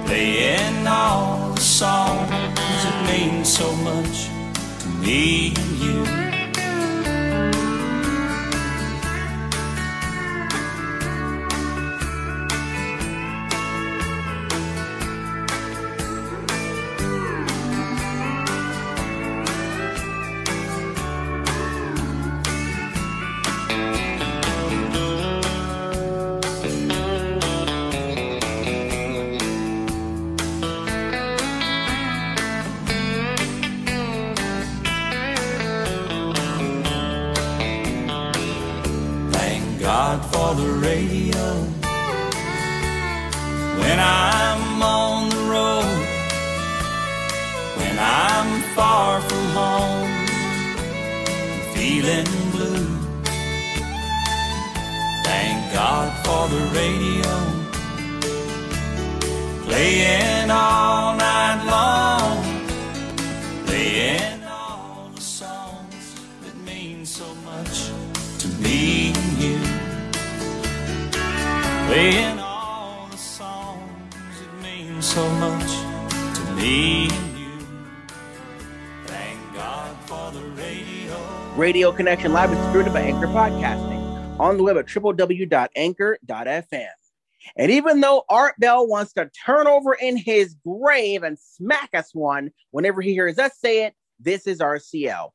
playing 0.05 0.85
all 0.85 1.53
the 1.53 1.61
songs 1.61 2.29
that 2.83 2.97
mean 3.07 3.45
so 3.45 3.71
much 3.77 4.27
to 4.81 4.89
me 4.99 5.53
and 5.55 5.77
you. 5.79 6.30
Connection 82.01 82.33
Live 82.33 82.51
is 82.51 82.57
distributed 82.57 82.93
by 82.93 83.01
Anchor 83.01 83.27
Podcasting 83.27 84.39
on 84.39 84.57
the 84.57 84.63
web 84.63 84.75
at 84.75 84.87
www.anchor.fm. 84.87 86.87
And 87.55 87.71
even 87.71 88.01
though 88.01 88.23
Art 88.27 88.55
Bell 88.57 88.87
wants 88.87 89.13
to 89.13 89.29
turn 89.45 89.67
over 89.67 89.93
in 89.93 90.17
his 90.17 90.55
grave 90.65 91.21
and 91.21 91.37
smack 91.37 91.91
us 91.93 92.15
one 92.15 92.49
whenever 92.71 93.03
he 93.03 93.13
hears 93.13 93.37
us 93.37 93.51
say 93.59 93.85
it, 93.85 93.93
this 94.19 94.47
is 94.47 94.57
RCL. 94.57 95.29